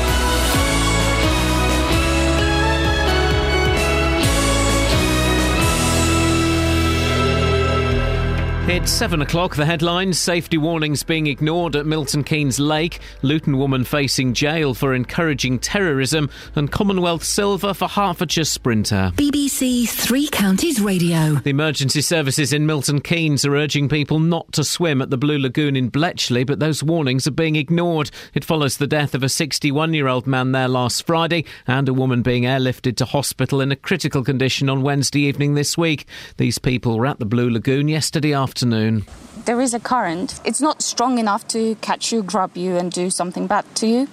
It's 8.71 8.89
seven 8.89 9.21
o'clock. 9.21 9.57
The 9.57 9.65
headlines 9.65 10.17
safety 10.17 10.57
warnings 10.57 11.03
being 11.03 11.27
ignored 11.27 11.75
at 11.75 11.85
Milton 11.85 12.23
Keynes 12.23 12.57
Lake, 12.57 13.01
Luton 13.21 13.57
woman 13.57 13.83
facing 13.83 14.33
jail 14.33 14.73
for 14.73 14.93
encouraging 14.93 15.59
terrorism, 15.59 16.29
and 16.55 16.71
Commonwealth 16.71 17.25
silver 17.25 17.73
for 17.73 17.89
Hertfordshire 17.89 18.45
sprinter. 18.45 19.11
BBC 19.17 19.89
Three 19.89 20.29
Counties 20.29 20.79
Radio. 20.79 21.33
The 21.33 21.49
emergency 21.49 21.99
services 21.99 22.53
in 22.53 22.65
Milton 22.65 23.01
Keynes 23.01 23.43
are 23.43 23.57
urging 23.57 23.89
people 23.89 24.19
not 24.19 24.53
to 24.53 24.63
swim 24.63 25.01
at 25.01 25.09
the 25.09 25.17
Blue 25.17 25.37
Lagoon 25.37 25.75
in 25.75 25.89
Bletchley, 25.89 26.45
but 26.45 26.59
those 26.59 26.81
warnings 26.81 27.27
are 27.27 27.31
being 27.31 27.57
ignored. 27.57 28.09
It 28.33 28.45
follows 28.45 28.77
the 28.77 28.87
death 28.87 29.13
of 29.13 29.21
a 29.21 29.27
61 29.27 29.93
year 29.93 30.07
old 30.07 30.25
man 30.25 30.53
there 30.53 30.69
last 30.69 31.05
Friday 31.05 31.43
and 31.67 31.89
a 31.89 31.93
woman 31.93 32.21
being 32.21 32.43
airlifted 32.43 32.95
to 32.95 33.05
hospital 33.05 33.59
in 33.59 33.73
a 33.73 33.75
critical 33.75 34.23
condition 34.23 34.69
on 34.69 34.81
Wednesday 34.81 35.23
evening 35.23 35.55
this 35.55 35.77
week. 35.77 36.05
These 36.37 36.57
people 36.57 36.97
were 36.97 37.07
at 37.07 37.19
the 37.19 37.25
Blue 37.25 37.49
Lagoon 37.49 37.89
yesterday 37.89 38.31
afternoon 38.31 38.60
afternoon. 38.61 39.03
There 39.45 39.59
is 39.59 39.73
a 39.73 39.79
current. 39.79 40.39
It's 40.45 40.61
not 40.61 40.83
strong 40.83 41.17
enough 41.17 41.47
to 41.47 41.75
catch 41.81 42.11
you, 42.11 42.21
grab 42.21 42.55
you, 42.55 42.77
and 42.77 42.91
do 42.91 43.09
something 43.09 43.47
bad 43.47 43.65
to 43.75 43.87
you. 43.87 44.07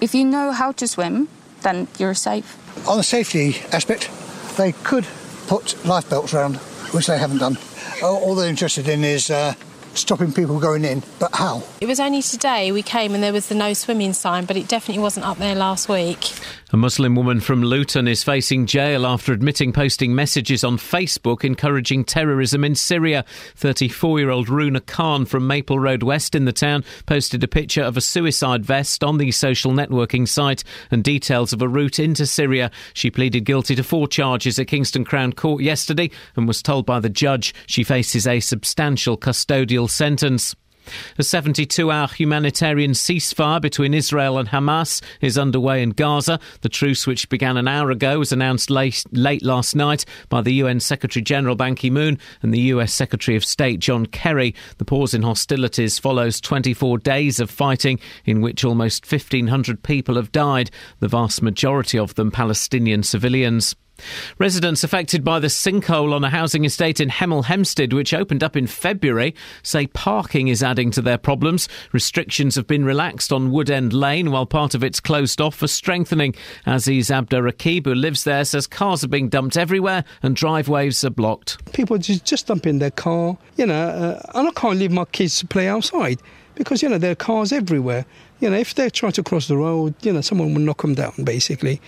If 0.00 0.14
you 0.14 0.24
know 0.24 0.52
how 0.52 0.72
to 0.72 0.88
swim, 0.88 1.28
then 1.62 1.86
you're 1.98 2.14
safe. 2.14 2.56
On 2.88 2.96
the 2.96 3.02
safety 3.02 3.56
aspect, 3.72 4.10
they 4.56 4.72
could 4.72 5.06
put 5.48 5.84
life 5.84 6.08
belts 6.08 6.32
around, 6.32 6.56
which 6.94 7.08
they 7.08 7.18
haven't 7.18 7.38
done. 7.38 7.58
All 8.02 8.34
they're 8.34 8.48
interested 8.48 8.88
in 8.88 9.04
is 9.04 9.30
uh, 9.30 9.52
stopping 9.94 10.32
people 10.32 10.58
going 10.58 10.84
in, 10.84 11.02
but 11.18 11.34
how? 11.34 11.62
It 11.80 11.86
was 11.86 12.00
only 12.00 12.22
today 12.22 12.72
we 12.72 12.82
came 12.82 13.14
and 13.14 13.22
there 13.22 13.32
was 13.32 13.48
the 13.48 13.54
no 13.54 13.72
swimming 13.72 14.12
sign, 14.12 14.44
but 14.44 14.56
it 14.56 14.68
definitely 14.68 15.02
wasn't 15.02 15.26
up 15.26 15.38
there 15.38 15.54
last 15.54 15.88
week. 15.88 16.32
A 16.72 16.76
Muslim 16.76 17.16
woman 17.16 17.40
from 17.40 17.64
Luton 17.64 18.06
is 18.06 18.22
facing 18.22 18.64
jail 18.64 19.04
after 19.04 19.32
admitting 19.32 19.72
posting 19.72 20.14
messages 20.14 20.62
on 20.62 20.78
Facebook 20.78 21.44
encouraging 21.44 22.04
terrorism 22.04 22.62
in 22.62 22.76
Syria. 22.76 23.24
34 23.56 24.20
year 24.20 24.30
old 24.30 24.48
Runa 24.48 24.80
Khan 24.80 25.24
from 25.24 25.48
Maple 25.48 25.80
Road 25.80 26.04
West 26.04 26.36
in 26.36 26.44
the 26.44 26.52
town 26.52 26.84
posted 27.06 27.42
a 27.42 27.48
picture 27.48 27.82
of 27.82 27.96
a 27.96 28.00
suicide 28.00 28.64
vest 28.64 29.02
on 29.02 29.18
the 29.18 29.32
social 29.32 29.72
networking 29.72 30.28
site 30.28 30.62
and 30.92 31.02
details 31.02 31.52
of 31.52 31.60
a 31.60 31.66
route 31.66 31.98
into 31.98 32.24
Syria. 32.24 32.70
She 32.94 33.10
pleaded 33.10 33.40
guilty 33.40 33.74
to 33.74 33.82
four 33.82 34.06
charges 34.06 34.56
at 34.60 34.68
Kingston 34.68 35.04
Crown 35.04 35.32
Court 35.32 35.64
yesterday 35.64 36.08
and 36.36 36.46
was 36.46 36.62
told 36.62 36.86
by 36.86 37.00
the 37.00 37.08
judge 37.08 37.52
she 37.66 37.82
faces 37.82 38.28
a 38.28 38.38
substantial 38.38 39.18
custodial 39.18 39.79
sentence. 39.88 40.54
A 41.18 41.22
72 41.22 41.90
hour 41.90 42.08
humanitarian 42.08 42.92
ceasefire 42.92 43.60
between 43.60 43.94
Israel 43.94 44.38
and 44.38 44.48
Hamas 44.48 45.02
is 45.20 45.38
underway 45.38 45.82
in 45.82 45.90
Gaza. 45.90 46.40
The 46.62 46.68
truce, 46.68 47.06
which 47.06 47.28
began 47.28 47.56
an 47.56 47.68
hour 47.68 47.90
ago, 47.90 48.18
was 48.18 48.32
announced 48.32 48.70
late, 48.70 49.04
late 49.12 49.42
last 49.42 49.76
night 49.76 50.04
by 50.28 50.40
the 50.40 50.54
UN 50.54 50.80
Secretary 50.80 51.22
General 51.22 51.54
Ban 51.54 51.74
Ki 51.74 51.90
moon 51.90 52.18
and 52.42 52.52
the 52.52 52.60
US 52.60 52.92
Secretary 52.92 53.36
of 53.36 53.44
State 53.44 53.80
John 53.80 54.06
Kerry. 54.06 54.54
The 54.78 54.84
pause 54.84 55.14
in 55.14 55.22
hostilities 55.22 55.98
follows 55.98 56.40
24 56.40 56.98
days 56.98 57.40
of 57.40 57.50
fighting 57.50 58.00
in 58.24 58.40
which 58.40 58.64
almost 58.64 59.10
1,500 59.10 59.82
people 59.82 60.16
have 60.16 60.32
died, 60.32 60.70
the 61.00 61.08
vast 61.08 61.42
majority 61.42 61.98
of 61.98 62.14
them 62.14 62.30
Palestinian 62.30 63.02
civilians. 63.02 63.76
Residents 64.38 64.84
affected 64.84 65.24
by 65.24 65.38
the 65.38 65.48
sinkhole 65.48 66.12
on 66.12 66.24
a 66.24 66.30
housing 66.30 66.64
estate 66.64 67.00
in 67.00 67.08
Hemel 67.08 67.44
Hempstead, 67.44 67.92
which 67.92 68.14
opened 68.14 68.42
up 68.42 68.56
in 68.56 68.66
February, 68.66 69.34
say 69.62 69.86
parking 69.88 70.48
is 70.48 70.62
adding 70.62 70.90
to 70.92 71.02
their 71.02 71.18
problems. 71.18 71.68
Restrictions 71.92 72.54
have 72.54 72.66
been 72.66 72.84
relaxed 72.84 73.32
on 73.32 73.50
Woodend 73.50 73.92
Lane 73.92 74.30
while 74.30 74.46
part 74.46 74.74
of 74.74 74.84
it's 74.84 75.00
closed 75.00 75.40
off 75.40 75.54
for 75.54 75.68
strengthening. 75.68 76.34
Aziz 76.66 77.10
Abdurakib, 77.10 77.86
who 77.86 77.94
lives 77.94 78.24
there, 78.24 78.44
says 78.44 78.66
cars 78.66 79.04
are 79.04 79.08
being 79.08 79.28
dumped 79.28 79.56
everywhere 79.56 80.04
and 80.22 80.36
driveways 80.36 81.04
are 81.04 81.10
blocked. 81.10 81.72
People 81.72 81.98
just, 81.98 82.24
just 82.24 82.46
dump 82.46 82.66
in 82.66 82.78
their 82.78 82.90
car, 82.90 83.36
you 83.56 83.66
know, 83.66 83.74
uh, 83.74 84.30
and 84.34 84.48
I 84.48 84.52
can't 84.52 84.78
leave 84.78 84.92
my 84.92 85.04
kids 85.06 85.38
to 85.40 85.46
play 85.46 85.68
outside 85.68 86.20
because, 86.54 86.82
you 86.82 86.88
know, 86.88 86.98
there 86.98 87.12
are 87.12 87.16
cars 87.16 87.52
everywhere. 87.52 88.04
You 88.40 88.50
know, 88.50 88.56
if 88.56 88.74
they 88.74 88.88
try 88.90 89.10
to 89.10 89.22
cross 89.22 89.48
the 89.48 89.56
road, 89.56 89.94
you 90.02 90.12
know, 90.12 90.20
someone 90.20 90.54
will 90.54 90.62
knock 90.62 90.82
them 90.82 90.94
down, 90.94 91.12
basically 91.24 91.80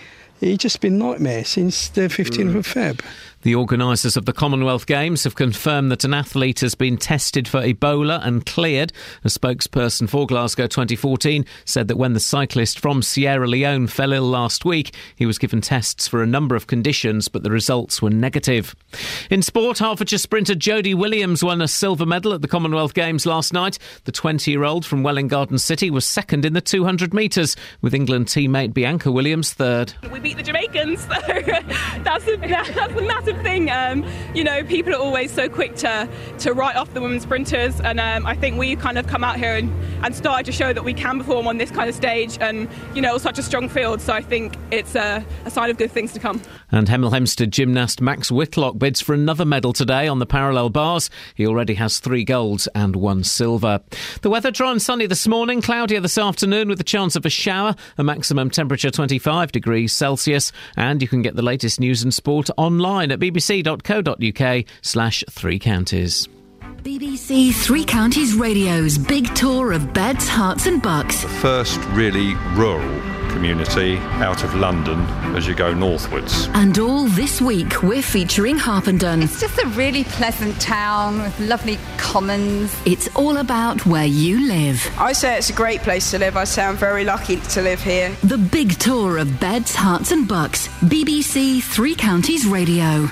it's 0.43 0.61
just 0.61 0.81
been 0.81 0.97
nightmare 0.97 1.45
since 1.45 1.89
the 1.89 2.01
15th 2.01 2.51
mm. 2.51 2.55
of 2.55 2.67
Feb. 2.67 3.01
The 3.43 3.55
organisers 3.55 4.15
of 4.15 4.25
the 4.25 4.31
Commonwealth 4.31 4.85
Games 4.85 5.25
have 5.25 5.35
confirmed 5.35 5.91
that 5.91 6.05
an 6.05 6.13
athlete 6.13 6.61
has 6.61 6.75
been 6.75 6.95
tested 6.95 7.45
for 7.45 7.59
Ebola 7.59 8.25
and 8.25 8.45
cleared. 8.45 8.93
A 9.25 9.27
spokesperson 9.27 10.07
for 10.07 10.25
Glasgow 10.25 10.65
2014 10.67 11.45
said 11.65 11.89
that 11.89 11.97
when 11.97 12.13
the 12.13 12.21
cyclist 12.21 12.79
from 12.79 13.01
Sierra 13.01 13.45
Leone 13.45 13.87
fell 13.87 14.13
ill 14.13 14.23
last 14.23 14.63
week, 14.63 14.95
he 15.17 15.25
was 15.25 15.37
given 15.37 15.59
tests 15.59 16.07
for 16.07 16.23
a 16.23 16.25
number 16.25 16.55
of 16.55 16.67
conditions, 16.67 17.27
but 17.27 17.43
the 17.43 17.51
results 17.51 18.01
were 18.01 18.09
negative. 18.09 18.73
In 19.29 19.41
sport, 19.41 19.79
Hertfordshire 19.79 20.19
sprinter 20.19 20.55
Jodie 20.55 20.95
Williams 20.95 21.43
won 21.43 21.61
a 21.61 21.67
silver 21.67 22.05
medal 22.05 22.31
at 22.31 22.41
the 22.41 22.47
Commonwealth 22.47 22.93
Games 22.93 23.25
last 23.25 23.51
night. 23.51 23.77
The 24.05 24.13
20 24.13 24.51
year 24.51 24.63
old 24.63 24.85
from 24.85 25.03
Welwyn 25.03 25.27
Garden 25.27 25.57
City 25.57 25.91
was 25.91 26.05
second 26.05 26.45
in 26.45 26.53
the 26.53 26.61
200 26.61 27.13
metres, 27.13 27.57
with 27.81 27.93
England 27.93 28.27
teammate 28.27 28.73
Bianca 28.73 29.11
Williams 29.11 29.51
third. 29.51 29.93
We 30.09 30.21
beat 30.21 30.37
the 30.37 30.43
Jamaicans, 30.43 31.01
so 31.01 31.07
that's, 32.03 32.25
a, 32.25 32.37
that's 32.37 32.93
a 32.93 33.01
massive 33.01 33.32
thing. 33.41 33.71
Um, 33.71 34.05
you 34.33 34.43
know, 34.43 34.63
people 34.63 34.93
are 34.93 34.99
always 34.99 35.31
so 35.31 35.49
quick 35.49 35.75
to, 35.77 36.07
to 36.39 36.53
write 36.53 36.75
off 36.75 36.93
the 36.93 37.01
women 37.01 37.19
sprinters, 37.19 37.79
and 37.81 37.99
um, 37.99 38.25
I 38.25 38.35
think 38.35 38.57
we 38.57 38.75
kind 38.75 38.97
of 38.97 39.07
come 39.07 39.23
out 39.23 39.37
here 39.37 39.55
and, 39.55 39.71
and 40.03 40.15
started 40.15 40.45
to 40.45 40.51
show 40.51 40.73
that 40.73 40.83
we 40.83 40.93
can 40.93 41.17
perform 41.17 41.47
on 41.47 41.57
this 41.57 41.71
kind 41.71 41.89
of 41.89 41.95
stage 41.95 42.37
and, 42.39 42.67
you 42.93 43.01
know, 43.01 43.17
such 43.17 43.39
a 43.39 43.43
strong 43.43 43.69
field. 43.69 44.01
So 44.01 44.13
I 44.13 44.21
think 44.21 44.55
it's 44.71 44.95
a, 44.95 45.25
a 45.45 45.51
sign 45.51 45.69
of 45.69 45.77
good 45.77 45.91
things 45.91 46.13
to 46.13 46.19
come. 46.19 46.41
And 46.73 46.87
Hemel 46.87 47.11
Hempstead 47.11 47.51
gymnast 47.51 48.01
Max 48.01 48.31
Whitlock 48.31 48.79
bids 48.79 48.99
for 48.99 49.13
another 49.13 49.45
medal 49.45 49.73
today 49.73 50.07
on 50.07 50.17
the 50.17 50.25
parallel 50.25 50.71
bars. 50.71 51.11
He 51.35 51.45
already 51.45 51.75
has 51.75 51.99
three 51.99 52.23
golds 52.23 52.65
and 52.73 52.95
one 52.95 53.23
silver. 53.23 53.79
The 54.23 54.31
weather 54.31 54.49
dry 54.49 54.71
and 54.71 54.81
sunny 54.81 55.05
this 55.05 55.27
morning, 55.27 55.61
cloudier 55.61 55.99
this 55.99 56.17
afternoon 56.17 56.69
with 56.69 56.81
a 56.81 56.83
chance 56.83 57.15
of 57.15 57.27
a 57.27 57.29
shower, 57.29 57.75
a 57.99 58.03
maximum 58.03 58.49
temperature 58.49 58.89
25 58.89 59.51
degrees 59.51 59.93
Celsius, 59.93 60.51
and 60.75 60.99
you 60.99 61.07
can 61.07 61.21
get 61.21 61.35
the 61.35 61.43
latest 61.43 61.79
news 61.79 62.01
and 62.01 62.11
sport 62.11 62.49
online 62.57 63.11
at 63.11 63.19
bbc.co.uk 63.19 64.65
slash 64.81 65.23
three 65.29 65.59
counties. 65.59 66.27
BBC 66.81 67.53
Three 67.53 67.85
Counties 67.85 68.33
Radio's 68.33 68.97
big 68.97 69.33
tour 69.35 69.73
of 69.73 69.93
beds, 69.93 70.27
Herts, 70.27 70.65
and 70.65 70.81
bucks. 70.81 71.21
The 71.21 71.29
First 71.29 71.79
really 71.91 72.33
rural 72.55 72.81
community 73.33 73.97
out 74.21 74.43
of 74.43 74.55
London 74.55 74.99
as 75.35 75.47
you 75.47 75.55
go 75.55 75.73
northwards. 75.73 76.47
And 76.53 76.77
all 76.77 77.05
this 77.05 77.41
week 77.41 77.81
we're 77.83 78.01
featuring 78.01 78.57
Harpenden. 78.57 79.23
It's 79.23 79.41
just 79.41 79.57
a 79.59 79.67
really 79.69 80.03
pleasant 80.05 80.59
town 80.61 81.21
with 81.21 81.39
lovely 81.39 81.79
commons. 81.97 82.73
It's 82.85 83.13
all 83.15 83.37
about 83.37 83.85
where 83.85 84.05
you 84.05 84.47
live. 84.47 84.87
I 84.97 85.13
say 85.13 85.37
it's 85.37 85.49
a 85.49 85.53
great 85.53 85.81
place 85.81 86.11
to 86.11 86.19
live. 86.19 86.37
I 86.37 86.43
say 86.43 86.63
I'm 86.63 86.77
very 86.77 87.03
lucky 87.03 87.37
to 87.37 87.61
live 87.61 87.81
here. 87.81 88.15
The 88.23 88.37
big 88.37 88.77
tour 88.79 89.17
of 89.17 89.39
beds, 89.39 89.75
Herts, 89.75 90.11
and 90.11 90.27
bucks. 90.27 90.67
BBC 90.83 91.61
Three 91.63 91.95
Counties 91.95 92.45
Radio. 92.45 93.09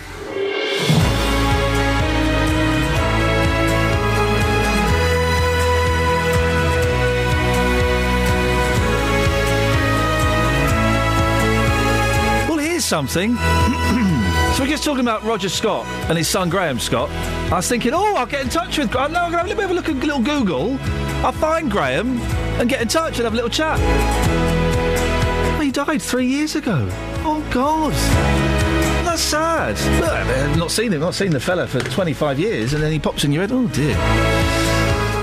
Something. 12.91 13.35
so 13.37 14.63
we're 14.63 14.67
just 14.67 14.83
talking 14.83 14.99
about 14.99 15.23
Roger 15.23 15.47
Scott 15.47 15.85
and 16.09 16.17
his 16.17 16.27
son 16.27 16.49
Graham 16.49 16.77
Scott. 16.77 17.09
I 17.49 17.55
was 17.55 17.69
thinking, 17.69 17.93
oh, 17.93 18.15
I'll 18.17 18.25
get 18.25 18.41
in 18.41 18.49
touch 18.49 18.77
with. 18.77 18.91
Graham. 18.91 19.13
No, 19.13 19.29
let 19.29 19.31
me 19.31 19.37
have 19.37 19.45
a 19.45 19.47
little 19.47 19.55
bit 19.55 19.63
of 19.63 19.71
a 19.71 19.73
look 19.73 19.87
at 19.87 19.95
little 19.95 20.21
Google. 20.21 20.77
I'll 21.25 21.31
find 21.31 21.71
Graham 21.71 22.19
and 22.59 22.69
get 22.69 22.81
in 22.81 22.89
touch 22.89 23.15
and 23.15 23.23
have 23.23 23.31
a 23.31 23.35
little 23.37 23.49
chat. 23.49 23.79
he 25.61 25.71
died 25.71 26.01
three 26.01 26.25
years 26.25 26.57
ago. 26.57 26.89
Oh 27.23 27.41
God. 27.49 27.93
That's 29.05 29.21
sad. 29.21 29.77
I've 29.77 30.57
not 30.57 30.69
seen 30.69 30.91
him, 30.91 30.99
not 30.99 31.15
seen 31.15 31.31
the 31.31 31.39
fella 31.39 31.67
for 31.67 31.79
25 31.79 32.39
years, 32.39 32.73
and 32.73 32.83
then 32.83 32.91
he 32.91 32.99
pops 32.99 33.23
in 33.23 33.31
your 33.31 33.43
head. 33.43 33.53
Oh 33.53 33.67
dear. 33.67 34.60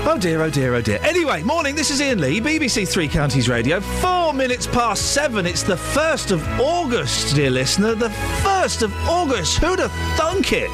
Oh 0.05 0.17
dear, 0.17 0.41
oh 0.41 0.49
dear, 0.49 0.73
oh 0.75 0.81
dear. 0.81 0.97
Anyway, 1.03 1.43
morning, 1.43 1.75
this 1.75 1.91
is 1.91 2.01
Iain 2.01 2.19
Lee, 2.19 2.41
BBC 2.41 2.87
Three 2.87 3.07
Counties 3.07 3.47
Radio. 3.47 3.79
Four 3.79 4.33
minutes 4.33 4.65
past 4.65 5.13
seven. 5.13 5.45
It's 5.45 5.61
the 5.61 5.75
1st 5.75 6.31
of 6.31 6.59
August, 6.59 7.35
dear 7.35 7.51
listener. 7.51 7.93
The 7.95 8.07
1st 8.07 8.83
of 8.83 8.93
August. 9.07 9.57
Who'd 9.59 9.79
have 9.79 9.91
thunk 10.17 10.51
it? 10.53 10.69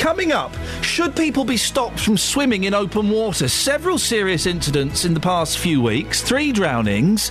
Coming 0.00 0.30
up, 0.30 0.52
should 0.82 1.16
people 1.16 1.44
be 1.44 1.56
stopped 1.56 1.98
from 1.98 2.16
swimming 2.16 2.64
in 2.64 2.74
open 2.74 3.08
water? 3.10 3.48
Several 3.48 3.98
serious 3.98 4.46
incidents 4.46 5.04
in 5.04 5.14
the 5.14 5.20
past 5.20 5.58
few 5.58 5.82
weeks, 5.82 6.22
three 6.22 6.52
drownings. 6.52 7.30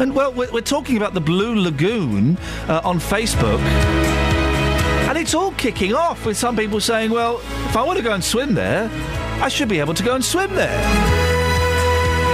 And, 0.00 0.14
well, 0.14 0.32
we're, 0.32 0.50
we're 0.50 0.60
talking 0.60 0.96
about 0.96 1.14
the 1.14 1.20
Blue 1.20 1.54
Lagoon 1.54 2.36
uh, 2.68 2.80
on 2.84 2.98
Facebook. 2.98 3.60
And 5.08 5.16
it's 5.16 5.34
all 5.34 5.52
kicking 5.52 5.94
off 5.94 6.26
with 6.26 6.36
some 6.36 6.56
people 6.56 6.80
saying, 6.80 7.10
well, 7.10 7.38
if 7.38 7.76
I 7.76 7.82
want 7.82 7.96
to 7.96 8.02
go 8.02 8.12
and 8.12 8.22
swim 8.22 8.54
there, 8.54 8.90
I 9.40 9.48
should 9.48 9.68
be 9.68 9.80
able 9.80 9.94
to 9.94 10.02
go 10.02 10.14
and 10.14 10.24
swim 10.24 10.54
there. 10.54 10.82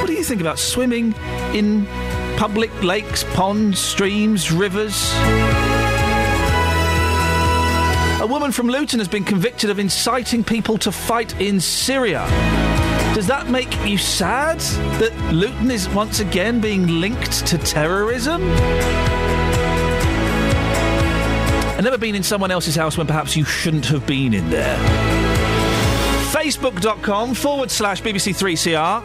What 0.00 0.06
do 0.06 0.14
you 0.14 0.24
think 0.24 0.40
about 0.40 0.58
swimming 0.58 1.14
in 1.54 1.86
public 2.36 2.70
lakes, 2.82 3.24
ponds, 3.34 3.78
streams, 3.78 4.50
rivers? 4.50 5.12
A 8.20 8.26
woman 8.26 8.52
from 8.52 8.68
Luton 8.68 9.00
has 9.00 9.08
been 9.08 9.24
convicted 9.24 9.68
of 9.68 9.78
inciting 9.78 10.44
people 10.44 10.78
to 10.78 10.92
fight 10.92 11.40
in 11.40 11.60
Syria. 11.60 12.24
Does 13.14 13.26
that 13.26 13.48
make 13.50 13.76
you 13.84 13.98
sad 13.98 14.60
that 15.00 15.12
Luton 15.34 15.70
is 15.70 15.88
once 15.88 16.20
again 16.20 16.60
being 16.60 17.00
linked 17.00 17.46
to 17.48 17.58
terrorism? 17.58 18.42
I've 21.76 21.84
never 21.84 21.98
been 21.98 22.14
in 22.14 22.22
someone 22.22 22.52
else's 22.52 22.76
house 22.76 22.96
when 22.96 23.08
perhaps 23.08 23.36
you 23.36 23.44
shouldn't 23.44 23.86
have 23.86 24.06
been 24.06 24.32
in 24.32 24.48
there. 24.50 25.31
Facebook.com 26.42 27.34
forward 27.34 27.70
slash 27.70 28.02
BBC3CR. 28.02 29.02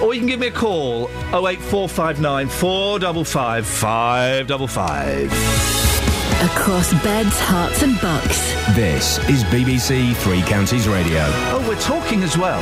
Or 0.00 0.14
you 0.14 0.20
can 0.20 0.28
give 0.28 0.38
me 0.38 0.46
a 0.46 0.52
call 0.52 1.08
08459 1.34 2.48
455 2.48 3.66
555. 3.66 5.32
Across 6.42 6.92
beds, 7.02 7.36
Herts, 7.40 7.82
and 7.82 8.00
bucks. 8.00 8.38
This 8.76 9.18
is 9.28 9.42
BBC 9.44 10.14
Three 10.16 10.42
Counties 10.42 10.88
Radio. 10.88 11.20
Oh, 11.52 11.64
we're 11.68 11.80
talking 11.80 12.22
as 12.22 12.38
well. 12.38 12.60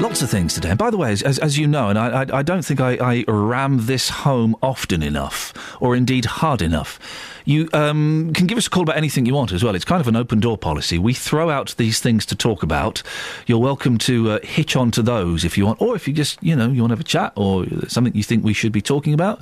Lots 0.00 0.22
of 0.22 0.28
things 0.28 0.52
today. 0.54 0.70
And 0.70 0.78
by 0.78 0.90
the 0.90 0.96
way, 0.96 1.12
as, 1.12 1.22
as 1.22 1.56
you 1.56 1.66
know, 1.66 1.88
and 1.88 1.98
I, 1.98 2.22
I, 2.22 2.38
I 2.38 2.42
don't 2.42 2.64
think 2.64 2.80
I, 2.80 2.96
I 2.96 3.24
ram 3.26 3.86
this 3.86 4.10
home 4.10 4.56
often 4.62 5.02
enough, 5.02 5.54
or 5.80 5.96
indeed 5.96 6.24
hard 6.24 6.62
enough. 6.62 6.98
You 7.44 7.68
um, 7.72 8.32
can 8.34 8.46
give 8.46 8.58
us 8.58 8.66
a 8.66 8.70
call 8.70 8.82
about 8.82 8.96
anything 8.96 9.24
you 9.24 9.34
want 9.34 9.52
as 9.52 9.62
well. 9.62 9.74
It's 9.74 9.84
kind 9.84 10.00
of 10.00 10.08
an 10.08 10.16
open 10.16 10.40
door 10.40 10.58
policy. 10.58 10.98
We 10.98 11.14
throw 11.14 11.48
out 11.48 11.74
these 11.78 12.00
things 12.00 12.26
to 12.26 12.34
talk 12.34 12.62
about. 12.62 13.02
You're 13.46 13.60
welcome 13.60 13.96
to 13.98 14.32
uh, 14.32 14.38
hitch 14.42 14.76
on 14.76 14.90
to 14.92 15.02
those 15.02 15.44
if 15.44 15.56
you 15.56 15.66
want, 15.66 15.80
or 15.80 15.94
if 15.94 16.08
you 16.08 16.12
just, 16.12 16.42
you 16.42 16.56
know, 16.56 16.70
you 16.70 16.82
want 16.82 16.90
to 16.90 16.96
have 16.96 17.00
a 17.00 17.04
chat 17.04 17.32
or 17.36 17.64
something 17.88 18.14
you 18.14 18.22
think 18.22 18.44
we 18.44 18.52
should 18.52 18.72
be 18.72 18.82
talking 18.82 19.14
about. 19.14 19.40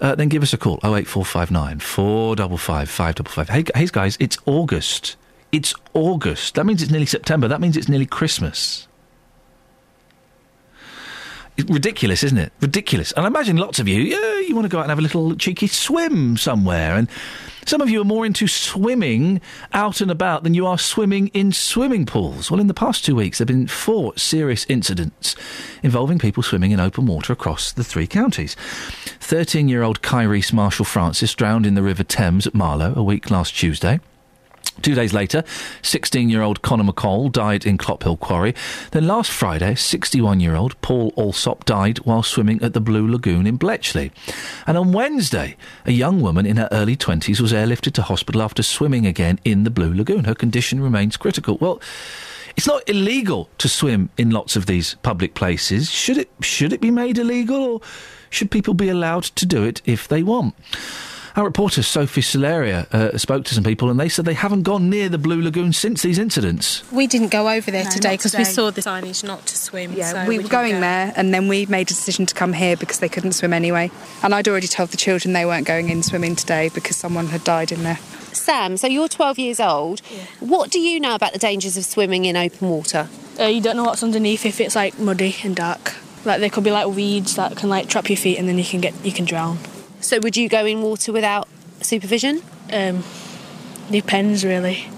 Uh, 0.00 0.14
then 0.14 0.28
give 0.28 0.42
us 0.42 0.52
a 0.52 0.58
call 0.58 0.76
08459 0.84 1.78
455 1.78 2.90
555. 2.90 3.48
Hey, 3.48 3.64
hey, 3.74 3.86
guys, 3.90 4.16
it's 4.20 4.36
August. 4.44 5.16
It's 5.52 5.72
August. 5.94 6.56
That 6.56 6.66
means 6.66 6.82
it's 6.82 6.90
nearly 6.90 7.06
September. 7.06 7.48
That 7.48 7.60
means 7.60 7.76
it's 7.76 7.88
nearly 7.88 8.06
Christmas. 8.06 8.88
Ridiculous, 11.68 12.22
isn't 12.22 12.38
it? 12.38 12.52
Ridiculous. 12.60 13.12
And 13.12 13.24
I 13.24 13.28
imagine 13.28 13.56
lots 13.56 13.78
of 13.78 13.88
you, 13.88 14.00
yeah, 14.02 14.40
you 14.40 14.54
want 14.54 14.66
to 14.66 14.68
go 14.68 14.78
out 14.78 14.82
and 14.82 14.90
have 14.90 14.98
a 14.98 15.02
little 15.02 15.34
cheeky 15.36 15.66
swim 15.66 16.36
somewhere. 16.36 16.96
And 16.96 17.08
some 17.64 17.80
of 17.80 17.88
you 17.88 18.00
are 18.02 18.04
more 18.04 18.26
into 18.26 18.46
swimming 18.46 19.40
out 19.72 20.00
and 20.00 20.10
about 20.10 20.44
than 20.44 20.54
you 20.54 20.66
are 20.66 20.78
swimming 20.78 21.28
in 21.28 21.52
swimming 21.52 22.04
pools. 22.04 22.50
Well, 22.50 22.60
in 22.60 22.66
the 22.66 22.74
past 22.74 23.04
two 23.04 23.16
weeks, 23.16 23.38
there 23.38 23.44
have 23.44 23.48
been 23.48 23.66
four 23.66 24.16
serious 24.16 24.66
incidents 24.68 25.34
involving 25.82 26.18
people 26.18 26.42
swimming 26.42 26.72
in 26.72 26.78
open 26.78 27.06
water 27.06 27.32
across 27.32 27.72
the 27.72 27.84
three 27.84 28.06
counties. 28.06 28.54
13 29.20 29.68
year 29.68 29.82
old 29.82 30.02
Kyrese 30.02 30.52
Marshall 30.52 30.84
Francis 30.84 31.34
drowned 31.34 31.64
in 31.64 31.74
the 31.74 31.82
River 31.82 32.04
Thames 32.04 32.46
at 32.46 32.54
Marlow 32.54 32.92
a 32.94 33.02
week 33.02 33.30
last 33.30 33.56
Tuesday. 33.56 33.98
Two 34.82 34.94
days 34.94 35.12
later, 35.12 35.42
16 35.82 36.28
year 36.28 36.42
old 36.42 36.62
Connor 36.62 36.84
McCall 36.84 37.32
died 37.32 37.66
in 37.66 37.78
Clophill 37.78 38.18
Quarry. 38.18 38.54
Then 38.92 39.06
last 39.06 39.30
Friday, 39.30 39.74
61 39.74 40.40
year 40.40 40.54
old 40.54 40.80
Paul 40.82 41.12
Alsop 41.16 41.64
died 41.64 41.98
while 41.98 42.22
swimming 42.22 42.62
at 42.62 42.72
the 42.72 42.80
Blue 42.80 43.10
Lagoon 43.10 43.46
in 43.46 43.56
Bletchley. 43.56 44.12
And 44.66 44.76
on 44.76 44.92
Wednesday, 44.92 45.56
a 45.84 45.92
young 45.92 46.20
woman 46.20 46.46
in 46.46 46.56
her 46.56 46.68
early 46.72 46.96
20s 46.96 47.40
was 47.40 47.52
airlifted 47.52 47.92
to 47.94 48.02
hospital 48.02 48.42
after 48.42 48.62
swimming 48.62 49.06
again 49.06 49.40
in 49.44 49.64
the 49.64 49.70
Blue 49.70 49.92
Lagoon. 49.92 50.24
Her 50.24 50.34
condition 50.34 50.80
remains 50.80 51.16
critical. 51.16 51.56
Well, 51.60 51.80
it's 52.56 52.66
not 52.66 52.88
illegal 52.88 53.50
to 53.58 53.68
swim 53.68 54.10
in 54.16 54.30
lots 54.30 54.56
of 54.56 54.66
these 54.66 54.94
public 55.02 55.34
places. 55.34 55.90
Should 55.90 56.16
it, 56.16 56.30
should 56.40 56.72
it 56.72 56.80
be 56.80 56.90
made 56.90 57.18
illegal 57.18 57.62
or 57.62 57.80
should 58.30 58.50
people 58.50 58.74
be 58.74 58.88
allowed 58.88 59.24
to 59.24 59.46
do 59.46 59.62
it 59.62 59.82
if 59.84 60.08
they 60.08 60.22
want? 60.22 60.54
Our 61.36 61.44
reporter 61.44 61.82
Sophie 61.82 62.22
Solaria 62.22 62.90
uh, 62.94 63.18
spoke 63.18 63.44
to 63.44 63.54
some 63.54 63.62
people 63.62 63.90
and 63.90 64.00
they 64.00 64.08
said 64.08 64.24
they 64.24 64.32
haven't 64.32 64.62
gone 64.62 64.88
near 64.88 65.10
the 65.10 65.18
Blue 65.18 65.42
Lagoon 65.42 65.74
since 65.74 66.00
these 66.00 66.18
incidents. 66.18 66.82
We 66.90 67.06
didn't 67.06 67.28
go 67.28 67.50
over 67.50 67.70
there 67.70 67.84
No, 67.84 67.90
today 67.90 68.16
because 68.16 68.34
we 68.34 68.44
saw 68.44 68.70
the 68.70 68.80
signage 68.80 69.22
not 69.22 69.44
to 69.44 69.58
swim. 69.58 69.92
Yeah, 69.92 70.12
so 70.12 70.26
we 70.26 70.38
were 70.38 70.48
going 70.48 70.76
go. 70.76 70.80
there 70.80 71.12
and 71.14 71.34
then 71.34 71.46
we 71.48 71.66
made 71.66 71.88
a 71.88 71.94
decision 71.94 72.24
to 72.24 72.34
come 72.34 72.54
here 72.54 72.74
because 72.74 73.00
they 73.00 73.10
couldn't 73.10 73.32
swim 73.32 73.52
anyway. 73.52 73.90
And 74.22 74.34
I'd 74.34 74.48
already 74.48 74.66
told 74.66 74.92
the 74.92 74.96
children 74.96 75.34
they 75.34 75.44
weren't 75.44 75.66
going 75.66 75.90
in 75.90 76.02
swimming 76.02 76.36
today 76.36 76.70
because 76.70 76.96
someone 76.96 77.26
had 77.26 77.44
died 77.44 77.70
in 77.70 77.82
there. 77.82 77.98
Sam, 78.32 78.78
so 78.78 78.86
you're 78.86 79.06
12 79.06 79.38
years 79.38 79.60
old. 79.60 80.00
What 80.40 80.70
do 80.70 80.80
you 80.80 80.98
know 80.98 81.14
about 81.14 81.34
the 81.34 81.38
dangers 81.38 81.76
of 81.76 81.84
swimming 81.84 82.24
in 82.24 82.38
open 82.38 82.70
water? 82.70 83.10
Uh, 83.38 83.44
you 83.44 83.60
don't 83.60 83.76
know 83.76 83.84
what's 83.84 84.02
underneath 84.02 84.46
if 84.46 84.58
it's 84.58 84.74
like 84.74 84.98
muddy 84.98 85.36
and 85.44 85.54
dark. 85.54 85.96
Like 86.24 86.40
there 86.40 86.48
could 86.48 86.64
be 86.64 86.70
like 86.70 86.86
weeds 86.88 87.36
that 87.36 87.58
can 87.58 87.68
like 87.68 87.90
trap 87.90 88.08
your 88.08 88.16
feet 88.16 88.38
and 88.38 88.48
then 88.48 88.56
you 88.56 88.64
can 88.64 88.80
get 88.80 88.94
you 89.04 89.12
can 89.12 89.26
drown. 89.26 89.58
So 90.06 90.20
would 90.20 90.36
you 90.36 90.48
go 90.48 90.64
in 90.64 90.82
water 90.82 91.10
without 91.12 91.48
supervision? 91.80 92.40
Um, 92.72 93.02
depends 93.90 94.44
really. 94.44 94.88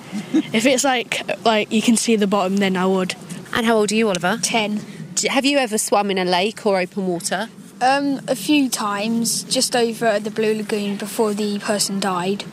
if 0.52 0.66
it's 0.66 0.84
like 0.84 1.22
like 1.46 1.72
you 1.72 1.80
can 1.80 1.96
see 1.96 2.14
the 2.16 2.26
bottom, 2.26 2.58
then 2.58 2.76
I 2.76 2.84
would. 2.84 3.14
And 3.54 3.64
how 3.64 3.76
old 3.76 3.90
are 3.90 3.94
you, 3.94 4.08
Oliver? 4.08 4.38
Ten. 4.42 4.84
Have 5.30 5.46
you 5.46 5.56
ever 5.56 5.78
swum 5.78 6.10
in 6.10 6.18
a 6.18 6.26
lake 6.26 6.66
or 6.66 6.78
open 6.78 7.06
water? 7.06 7.48
Um, 7.80 8.20
a 8.28 8.36
few 8.36 8.68
times, 8.68 9.44
just 9.44 9.74
over 9.74 10.04
at 10.04 10.24
the 10.24 10.30
Blue 10.30 10.54
Lagoon 10.54 10.96
before 10.96 11.32
the 11.32 11.58
person 11.58 12.00
died. 12.00 12.44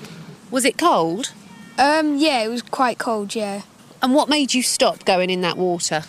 Was 0.49 0.63
it 0.63 0.77
cold? 0.77 1.33
Um, 1.77 2.15
yeah, 2.15 2.41
it 2.41 2.47
was 2.47 2.61
quite 2.61 2.97
cold. 2.97 3.35
Yeah. 3.35 3.63
And 4.01 4.13
what 4.13 4.29
made 4.29 4.53
you 4.53 4.63
stop 4.63 5.03
going 5.03 5.29
in 5.29 5.41
that 5.41 5.57
water? 5.57 6.03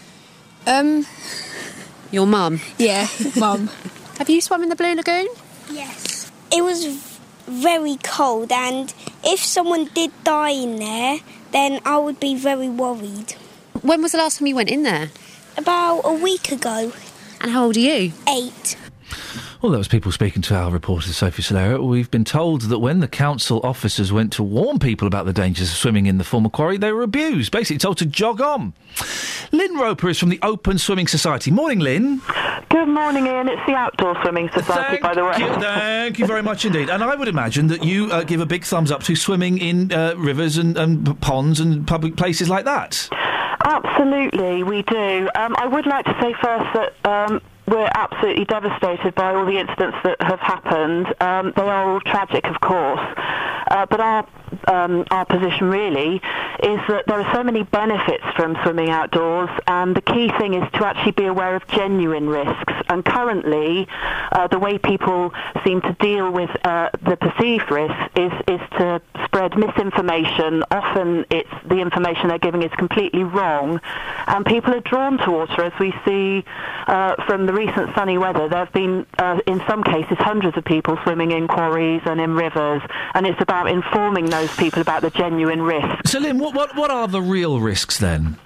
Um, 0.65 1.07
Your 2.13 2.29
mum? 2.29 2.61
yeah, 2.79 3.09
mum. 3.37 3.69
Have 4.19 4.31
you 4.31 4.41
swum 4.41 4.63
in 4.63 4.69
the 4.69 4.77
Blue 4.77 4.95
Lagoon? 4.95 5.27
Yes. 5.69 6.06
It 6.53 6.63
was 6.63 6.87
very 7.47 7.97
cold, 8.03 8.53
and 8.53 8.93
if 9.25 9.41
someone 9.41 9.87
did 9.95 10.11
die 10.25 10.51
in 10.51 10.77
there, 10.77 11.21
then 11.53 11.81
I 11.85 11.99
would 11.99 12.21
be 12.21 12.35
very 12.35 12.69
worried. 12.69 13.33
When 13.83 14.03
was 14.03 14.13
the 14.13 14.19
last 14.19 14.39
time 14.39 14.47
you 14.47 14.57
went 14.57 14.71
in 14.71 14.83
there? 14.83 15.11
About 15.57 16.01
a 16.05 16.13
week 16.13 16.53
ago. 16.53 16.93
And 17.41 17.51
how 17.51 17.65
old 17.65 17.77
are 17.77 17.81
you? 17.81 18.13
Eight. 18.29 18.77
Well, 19.67 19.73
that 19.73 19.79
was 19.79 19.89
people 19.89 20.13
speaking 20.13 20.43
to 20.43 20.55
our 20.55 20.71
reporter, 20.71 21.13
Sophie 21.13 21.43
Solera. 21.43 21.85
We've 21.85 22.09
been 22.09 22.25
told 22.25 22.63
that 22.63 22.79
when 22.79 23.01
the 23.01 23.09
council 23.09 23.61
officers 23.65 24.13
went 24.13 24.33
to 24.35 24.45
warn 24.45 24.79
people 24.79 25.09
about 25.09 25.27
the 25.27 25.33
dangers 25.33 25.71
of 25.71 25.77
swimming 25.77 26.07
in 26.07 26.19
the 26.19 26.23
former 26.23 26.49
quarry, 26.49 26.77
they 26.77 26.93
were 26.93 27.03
abused, 27.03 27.51
basically 27.51 27.79
told 27.79 27.99
to 27.99 28.07
jog 28.07 28.41
on. 28.41 28.75
Lynn 29.51 29.77
Roper 29.77 30.09
is 30.09 30.21
from 30.21 30.29
the 30.29 30.39
Open 30.41 30.79
Swimming 30.79 31.09
Society. 31.09 31.51
Morning, 31.51 31.81
Lynn. 31.81 32.23
Good 32.69 32.87
morning, 32.87 33.27
Iain. 33.27 33.49
It's 33.49 33.61
the 33.67 33.75
Outdoor 33.75 34.17
Swimming 34.23 34.49
Society, 34.55 35.03
by 35.03 35.15
the 35.15 35.25
way. 35.25 35.33
Thank 35.33 35.57
you, 35.57 35.61
thank 35.61 36.19
you 36.21 36.27
very 36.29 36.45
much 36.45 36.65
indeed. 36.65 36.89
And 36.89 37.03
I 37.03 37.17
would 37.17 37.27
imagine 37.27 37.67
that 37.67 37.83
you 37.83 38.13
uh, 38.13 38.23
give 38.23 38.41
a 38.41 38.47
big 38.47 38.63
thumbs 38.63 38.93
up 38.93 39.03
to 39.03 39.17
swimming 39.17 39.59
in 39.59 39.93
uh, 39.93 40.15
rivers 40.17 40.59
and, 40.59 40.79
and 40.79 41.21
ponds 41.21 41.59
and 41.59 41.85
public 41.89 42.15
places 42.15 42.49
like 42.49 42.67
that. 42.67 43.09
Absolutely, 43.65 44.63
we 44.63 44.83
do. 44.83 45.29
Um, 45.35 45.57
I 45.59 45.67
would 45.67 45.87
like 45.87 46.05
to 46.05 46.17
say 46.21 46.37
first 46.41 46.67
that 46.73 46.93
um, 47.05 47.43
we're 47.67 47.91
absolutely 47.95 48.45
devastated 48.45 49.15
by 49.15 49.35
all 49.35 49.45
the 49.45 49.59
incidents 49.59 49.97
that 50.05 50.17
have 50.21 50.41
happened. 50.41 51.07
Um, 51.21 51.53
they 51.57 51.63
are 51.63 51.93
all 51.93 52.01
tragic, 52.01 52.47
of 52.47 52.61
course. 52.61 53.01
Uh, 53.69 53.87
but 53.87 54.01
our 54.01 54.27
um, 54.69 55.05
our 55.11 55.25
position 55.25 55.69
really 55.69 56.17
is 56.63 56.81
that 56.89 57.05
there 57.07 57.21
are 57.21 57.35
so 57.35 57.43
many 57.43 57.63
benefits 57.63 58.25
from 58.35 58.57
swimming 58.63 58.91
outdoors, 58.91 59.51
and 59.67 59.95
the 59.95 60.01
key 60.01 60.31
thing 60.39 60.55
is 60.55 60.71
to 60.73 60.87
actually 60.87 61.13
be 61.13 61.27
aware 61.27 61.55
of 61.55 61.67
genuine 61.69 62.29
risks. 62.29 62.73
And 62.89 63.05
currently, 63.05 63.87
uh, 64.33 64.47
the 64.47 64.59
way 64.59 64.79
people 64.79 65.33
seem 65.65 65.81
to 65.83 65.93
deal 66.01 66.31
with 66.31 66.51
uh, 66.65 66.91
the 67.03 67.17
perceived 67.17 67.71
risks 67.71 68.03
is 68.17 68.33
is 68.47 68.61
to 68.79 69.03
spread 69.25 69.57
misinformation. 69.59 70.63
Often, 70.71 71.27
it's 71.31 71.51
the 71.67 71.81
information 71.81 72.29
they're 72.29 72.39
giving 72.39 72.63
is 72.63 72.73
completely 72.79 73.25
wrong, 73.25 73.81
and 74.27 74.47
people 74.47 74.75
are 74.75 74.81
drawn 74.81 75.19
to 75.19 75.31
water. 75.31 75.65
As 75.65 75.73
we 75.81 75.93
see 76.05 76.45
uh, 76.87 77.17
from 77.27 77.47
the 77.47 77.53
recent 77.53 77.95
sunny 77.95 78.19
weather, 78.19 78.49
there 78.49 78.65
have 78.65 78.73
been, 78.73 79.07
uh, 79.19 79.41
in 79.47 79.61
some 79.69 79.83
cases, 79.83 80.17
hundreds 80.19 80.57
of 80.57 80.65
people 80.65 80.97
swimming 81.03 81.33
in 81.33 81.49
quarries 81.49 82.03
and 82.07 82.21
in 82.21 82.35
rivers, 82.35 82.83
and 83.15 83.27
it's 83.27 83.41
about 83.41 83.69
informing 83.69 84.27
those 84.37 84.55
people 84.57 84.83
about 84.83 85.03
the 85.03 85.11
genuine 85.11 85.63
risks. 85.63 86.11
So, 86.11 86.19
Lynn, 86.19 86.39
what, 86.39 86.55
what, 86.55 86.77
what 86.77 86.91
are 86.91 87.09
the 87.09 87.23
real 87.23 87.61
risks 87.61 87.99
then? 87.99 88.39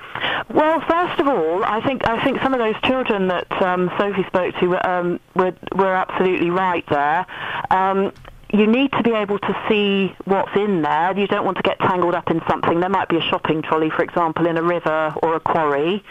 Well, 0.52 0.80
first 0.88 1.20
of 1.20 1.28
all, 1.28 1.64
I 1.64 1.80
think 1.80 2.06
I 2.08 2.22
think 2.24 2.40
some 2.42 2.52
of 2.52 2.58
those 2.58 2.74
children 2.82 3.28
that 3.28 3.50
um, 3.62 3.90
Sophie 3.96 4.24
spoke 4.26 4.54
to 4.56 4.66
were, 4.66 4.86
um, 4.86 5.20
were 5.34 5.52
were 5.74 5.94
absolutely 5.94 6.50
right 6.50 6.84
there. 6.88 7.24
Um, 7.70 8.12
you 8.52 8.66
need 8.66 8.90
to 8.92 9.02
be 9.02 9.12
able 9.12 9.38
to 9.38 9.64
see 9.68 10.14
what's 10.24 10.54
in 10.56 10.82
there. 10.82 11.16
You 11.16 11.26
don't 11.26 11.44
want 11.44 11.56
to 11.58 11.62
get 11.62 11.78
tangled 11.78 12.14
up 12.14 12.30
in 12.30 12.40
something. 12.48 12.80
There 12.80 12.88
might 12.88 13.08
be 13.08 13.16
a 13.16 13.22
shopping 13.22 13.62
trolley, 13.62 13.90
for 13.90 14.02
example, 14.02 14.46
in 14.46 14.56
a 14.56 14.62
river 14.62 15.14
or 15.22 15.36
a 15.36 15.40
quarry. 15.40 16.04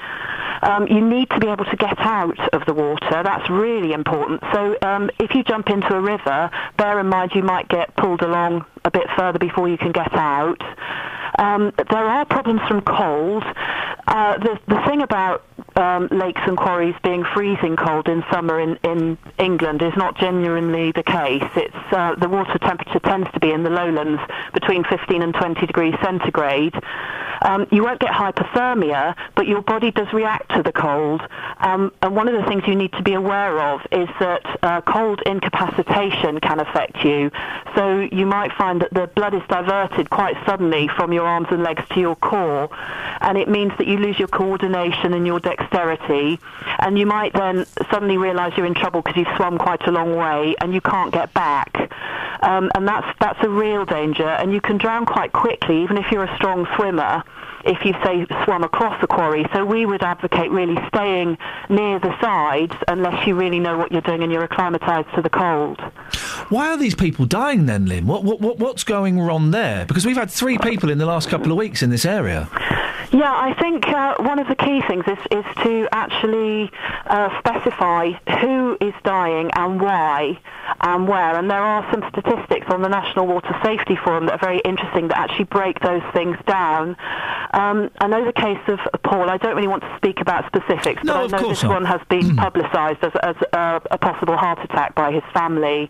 Um, 0.62 0.88
you 0.88 1.02
need 1.02 1.30
to 1.32 1.40
be 1.40 1.48
able 1.48 1.66
to 1.66 1.76
get 1.76 1.98
out 2.00 2.40
of 2.54 2.66
the 2.66 2.74
water. 2.74 3.24
That's 3.24 3.50
really 3.50 3.94
important. 3.94 4.44
So 4.54 4.78
um, 4.82 5.10
if 5.20 5.34
you 5.34 5.44
jump 5.44 5.70
into 5.70 5.94
a 5.96 6.02
river, 6.02 6.50
bear 6.78 7.00
in 7.00 7.08
mind 7.08 7.32
you 7.34 7.44
might 7.44 7.68
get 7.70 7.96
pulled 7.96 8.22
along 8.22 8.66
a 8.86 8.92
bit 8.92 9.08
further 9.18 9.40
before 9.40 9.68
you 9.68 9.78
can 9.78 9.92
get 9.92 10.14
out. 10.14 10.62
Um, 11.38 11.72
there 11.90 12.06
are 12.06 12.26
problems 12.26 12.62
from 12.68 12.82
cold. 12.82 13.44
Uh, 14.08 14.38
the, 14.40 14.60
the 14.68 14.82
thing 14.88 15.02
about 15.02 15.46
um, 15.76 16.08
lakes 16.12 16.42
and 16.46 16.58
quarries 16.58 16.96
being 17.04 17.24
freezing 17.34 17.76
cold 17.76 18.08
in 18.08 18.24
summer 18.32 18.60
in, 18.60 18.78
in 18.84 19.18
England 19.38 19.82
is 19.82 19.94
not 19.96 20.18
genuinely 20.18 20.92
the 20.92 21.04
case. 21.04 21.44
It's 21.56 21.94
uh, 21.94 22.16
the 22.16 22.29
water 22.30 22.58
temperature 22.60 23.00
tends 23.00 23.30
to 23.34 23.40
be 23.40 23.52
in 23.52 23.64
the 23.64 23.70
lowlands 23.70 24.22
between 24.54 24.84
15 24.84 25.22
and 25.22 25.34
20 25.34 25.66
degrees 25.66 25.96
centigrade. 26.04 26.76
Um, 27.42 27.68
you 27.72 27.84
won't 27.84 28.00
get 28.00 28.12
hypothermia, 28.12 29.16
but 29.36 29.48
your 29.48 29.62
body 29.62 29.92
does 29.92 30.12
react 30.14 30.52
to 30.56 30.64
the 30.64 30.72
cold. 30.72 31.22
Um, 31.60 31.92
and 32.02 32.16
one 32.16 32.28
of 32.28 32.34
the 32.34 32.48
things 32.48 32.64
you 32.68 32.76
need 32.76 32.92
to 32.94 33.04
be 33.04 33.14
aware 33.14 33.60
of 33.60 33.82
is 33.92 34.10
that 34.20 34.60
uh, 34.62 34.82
cold 34.82 35.22
incapacitation 35.26 36.40
can 36.40 36.60
affect 36.60 37.04
you. 37.04 37.32
So 37.76 38.08
you 38.12 38.26
might 38.26 38.52
find 38.54 38.82
that 38.82 38.94
the 38.94 39.08
blood 39.08 39.34
is 39.34 39.42
diverted 39.48 40.10
quite 40.10 40.36
suddenly 40.46 40.90
from 40.96 41.14
your 41.14 41.26
arms 41.26 41.48
and 41.52 41.64
legs 41.64 41.84
to 41.94 42.00
your 42.00 42.16
core, 42.16 42.70
and 43.22 43.38
it 43.38 43.48
means 43.48 43.72
that 43.78 43.88
you 43.88 43.98
lose 43.98 44.20
your 44.20 44.28
coordination 44.28 45.14
and 45.14 45.26
your 45.26 45.40
dexterity, 45.40 46.40
and 46.80 47.00
you 47.00 47.06
might 47.06 47.34
then 47.34 47.66
suddenly 47.90 48.18
realise 48.18 48.56
you're 48.58 48.66
in 48.66 48.74
trouble 48.74 49.02
because 49.02 49.18
you've 49.18 49.38
swum 49.38 49.58
quite 49.58 49.86
a 49.88 49.92
long 49.92 50.16
way 50.16 50.56
and 50.60 50.74
you 50.74 50.82
can't 50.82 51.14
get 51.14 51.34
back. 51.34 51.92
Um, 52.42 52.72
and 52.76 52.88
that's 52.88 53.08
that's 53.20 53.40
a 53.44 53.50
real 53.50 53.86
danger, 53.86 54.28
and 54.28 54.54
you 54.54 54.62
can 54.62 54.78
drown 54.78 55.06
quite 55.06 55.32
quickly, 55.34 55.84
even 55.84 55.98
if 55.98 56.12
you're 56.12 56.24
a 56.24 56.36
strong 56.36 56.68
swimmer 56.76 57.24
if 57.66 57.84
you 57.84 57.94
say 58.04 58.26
swum 58.46 58.64
across 58.64 59.00
the 59.02 59.08
quarry. 59.08 59.46
So 59.54 59.66
we 59.66 59.86
would 59.86 60.04
advocate 60.04 60.52
really 60.52 60.78
staying 60.88 61.38
near 61.70 62.00
the 62.00 62.18
sides 62.22 62.74
unless 62.88 63.28
you 63.28 63.36
really 63.36 63.60
know 63.60 63.78
what 63.78 63.92
you're 63.92 64.02
doing 64.02 64.24
and 64.24 64.32
you're 64.32 64.44
acclimatised 64.44 65.14
to 65.16 65.22
the 65.22 65.30
cold. 65.30 65.80
Why 66.50 66.70
are 66.70 66.78
these 66.78 66.96
people 66.96 67.26
dying 67.26 67.66
then, 67.66 67.86
Lynn? 67.86 68.08
What, 68.08 68.24
what, 68.24 68.42
what, 68.42 68.60
what's 68.60 68.84
going 68.84 69.20
wrong 69.20 69.52
there? 69.52 69.86
Because 69.86 70.06
we've 70.06 70.18
had 70.18 70.32
three 70.32 70.58
people 70.58 70.90
in 70.90 70.98
the 70.98 71.06
last 71.06 71.30
couple 71.30 71.52
of 71.52 71.58
weeks 71.58 71.84
in 71.84 71.90
this 71.90 72.06
area. 72.06 72.50
Yeah, 73.12 73.34
I 73.34 73.56
think 73.60 73.88
uh, 73.88 74.16
one 74.20 74.38
of 74.38 74.48
the 74.48 74.56
key 74.56 74.82
things 74.88 75.04
is, 75.08 75.18
is 75.32 75.46
to 75.64 75.88
actually 75.92 76.72
uh, 77.08 77.40
specify 77.40 78.12
who 78.40 78.78
is 78.80 78.94
dying 79.04 79.50
and 79.56 79.82
why 79.82 80.40
and 80.82 81.08
where. 81.08 81.36
And 81.36 81.50
there 81.50 81.64
are 81.64 81.90
some 81.92 82.09
statistics 82.12 82.68
on 82.70 82.82
the 82.82 82.90
National 82.90 83.28
Water 83.28 83.56
Safety 83.64 83.96
Forum 83.96 84.26
that 84.28 84.34
are 84.34 84.46
very 84.46 84.60
interesting 84.60 85.08
that 85.10 85.18
actually 85.18 85.46
break 85.46 85.80
those 85.82 86.02
things 86.14 86.38
down. 86.48 86.96
Um, 87.54 87.90
I 88.00 88.08
know 88.08 88.26
the 88.26 88.34
case 88.34 88.60
of 88.68 88.80
Paul. 89.04 89.30
I 89.30 89.38
don't 89.38 89.56
really 89.56 89.68
want 89.68 89.84
to 89.84 89.94
speak 89.98 90.20
about 90.22 90.46
specifics, 90.48 91.04
No, 91.04 91.28
but 91.28 91.34
I 91.34 91.42
know 91.42 91.50
this 91.50 91.64
not. 91.64 91.72
one 91.72 91.86
has 91.86 92.02
been 92.10 92.36
publicised 92.36 93.04
as, 93.04 93.14
as 93.24 93.36
a, 93.54 93.82
a 93.92 93.98
possible 93.98 94.38
heart 94.38 94.60
attack 94.64 94.96
by 94.96 95.12
his 95.12 95.24
family. 95.34 95.90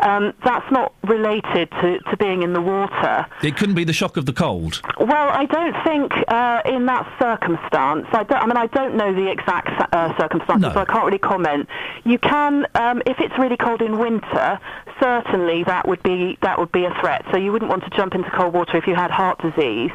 Um, 0.00 0.32
that's 0.42 0.70
not 0.72 0.94
related 1.04 1.70
to, 1.72 1.98
to 1.98 2.16
being 2.16 2.42
in 2.42 2.54
the 2.54 2.60
water. 2.60 3.26
It 3.42 3.56
couldn't 3.58 3.74
be 3.74 3.84
the 3.84 3.92
shock 3.92 4.16
of 4.16 4.24
the 4.24 4.32
cold. 4.32 4.80
Well, 4.98 5.28
I 5.28 5.44
don't 5.44 5.76
think 5.84 6.12
uh, 6.28 6.62
in 6.64 6.86
that 6.86 7.06
circumstance. 7.20 8.06
I, 8.12 8.22
don't, 8.24 8.42
I 8.42 8.46
mean, 8.46 8.56
I 8.56 8.66
don't 8.68 8.94
know 8.96 9.12
the 9.12 9.30
exact 9.30 9.68
uh, 9.92 10.16
circumstances, 10.18 10.72
so 10.72 10.80
I 10.80 10.86
can't 10.86 11.04
really 11.04 11.18
comment. 11.18 11.68
You 12.04 12.18
can, 12.18 12.66
um, 12.76 13.02
if 13.04 13.20
it's 13.20 13.36
really 13.38 13.58
cold 13.58 13.82
in 13.82 13.98
winter, 13.98 14.58
certainly 15.00 15.64
that 15.64 15.88
would 15.88 16.02
be 16.02 16.38
that 16.42 16.58
would 16.58 16.72
be 16.72 16.84
a 16.84 16.94
threat. 17.00 17.24
So 17.30 17.36
you 17.36 17.52
wouldn't 17.52 17.70
want 17.70 17.84
to 17.84 17.90
jump 17.90 18.14
into 18.14 18.30
cold 18.30 18.54
water 18.54 18.76
if 18.76 18.86
you 18.86 18.94
had 18.94 19.10
heart 19.10 19.40
disease. 19.40 19.92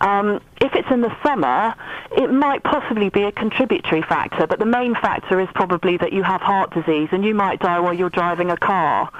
Um, 0.00 0.40
if 0.60 0.74
it's 0.74 0.88
in 0.90 1.00
the 1.00 1.14
summer, 1.24 1.74
it 2.12 2.30
might 2.30 2.62
possibly 2.62 3.08
be 3.08 3.24
a 3.24 3.32
contributory 3.32 4.02
factor, 4.02 4.46
but 4.46 4.58
the 4.58 4.66
main 4.66 4.94
factor 4.94 5.40
is 5.40 5.48
probably 5.54 5.96
that 5.96 6.12
you 6.12 6.22
have 6.22 6.40
heart 6.40 6.72
disease 6.72 7.08
and 7.10 7.24
you 7.24 7.34
might 7.34 7.58
die 7.60 7.80
while 7.80 7.92
you're 7.94 8.10
driving 8.10 8.50
a 8.50 8.56
car. 8.56 9.10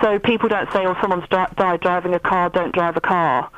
So 0.00 0.18
people 0.18 0.48
don't 0.48 0.70
say, 0.72 0.86
oh, 0.86 0.96
someone's 1.00 1.28
di- 1.28 1.52
died 1.56 1.80
driving 1.80 2.14
a 2.14 2.20
car, 2.20 2.48
don't 2.48 2.72
drive 2.72 2.96
a 2.96 3.00
car. 3.00 3.50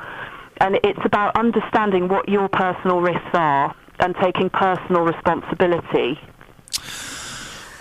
And 0.57 0.79
it's 0.83 1.05
about 1.05 1.35
understanding 1.35 2.07
what 2.07 2.27
your 2.27 2.47
personal 2.47 3.01
risks 3.01 3.29
are 3.33 3.75
and 3.99 4.15
taking 4.15 4.49
personal 4.49 5.03
responsibility. 5.03 6.19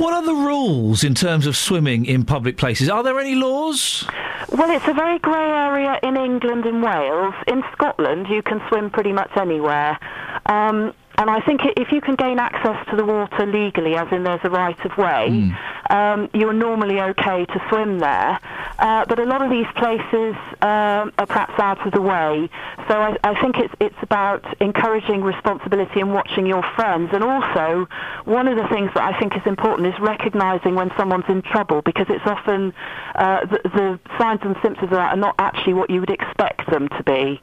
What 0.02 0.14
are 0.14 0.22
the 0.22 0.34
rules 0.34 1.04
in 1.04 1.14
terms 1.14 1.46
of 1.46 1.56
swimming 1.56 2.06
in 2.06 2.24
public 2.24 2.56
places? 2.56 2.88
Are 2.88 3.04
there 3.04 3.20
any 3.20 3.36
laws? 3.36 4.04
Well, 4.50 4.68
it's 4.72 4.88
a 4.88 4.92
very 4.92 5.20
grey 5.20 5.32
area 5.32 6.00
in 6.02 6.16
England 6.16 6.66
and 6.66 6.82
Wales. 6.82 7.34
In 7.46 7.62
Scotland, 7.70 8.26
you 8.28 8.42
can 8.42 8.60
swim 8.68 8.90
pretty 8.90 9.12
much 9.12 9.30
anywhere. 9.36 9.96
Um, 10.46 10.92
and 11.22 11.30
I 11.30 11.40
think 11.40 11.60
if 11.76 11.92
you 11.92 12.00
can 12.00 12.16
gain 12.16 12.40
access 12.40 12.84
to 12.90 12.96
the 12.96 13.04
water 13.04 13.46
legally, 13.46 13.94
as 13.94 14.10
in 14.10 14.24
there's 14.24 14.40
a 14.42 14.50
right 14.50 14.78
of 14.84 14.98
way, 14.98 15.52
um, 15.88 16.28
you're 16.34 16.52
normally 16.52 17.00
okay 17.00 17.44
to 17.44 17.62
swim 17.68 18.00
there. 18.00 18.40
Uh, 18.80 19.04
but 19.06 19.20
a 19.20 19.24
lot 19.24 19.40
of 19.40 19.48
these 19.48 19.66
places 19.76 20.34
um, 20.62 21.12
are 21.18 21.26
perhaps 21.28 21.56
out 21.60 21.86
of 21.86 21.92
the 21.92 22.00
way. 22.00 22.50
So 22.88 23.00
I, 23.00 23.16
I 23.22 23.40
think 23.40 23.58
it's, 23.58 23.72
it's 23.78 24.02
about 24.02 24.44
encouraging 24.60 25.22
responsibility 25.22 26.00
and 26.00 26.12
watching 26.12 26.44
your 26.44 26.64
friends. 26.74 27.10
And 27.12 27.22
also, 27.22 27.86
one 28.24 28.48
of 28.48 28.56
the 28.56 28.66
things 28.66 28.90
that 28.94 29.14
I 29.14 29.16
think 29.20 29.36
is 29.36 29.46
important 29.46 29.86
is 29.86 30.00
recognising 30.00 30.74
when 30.74 30.90
someone's 30.96 31.26
in 31.28 31.42
trouble 31.42 31.82
because 31.82 32.06
it's 32.08 32.26
often 32.26 32.74
uh, 33.14 33.46
the, 33.46 33.60
the 33.62 34.00
signs 34.18 34.40
and 34.42 34.56
symptoms 34.60 34.84
of 34.84 34.90
that 34.90 35.12
are 35.12 35.16
not 35.16 35.36
actually 35.38 35.74
what 35.74 35.88
you 35.88 36.00
would 36.00 36.10
expect 36.10 36.68
them 36.68 36.88
to 36.88 37.02
be. 37.04 37.40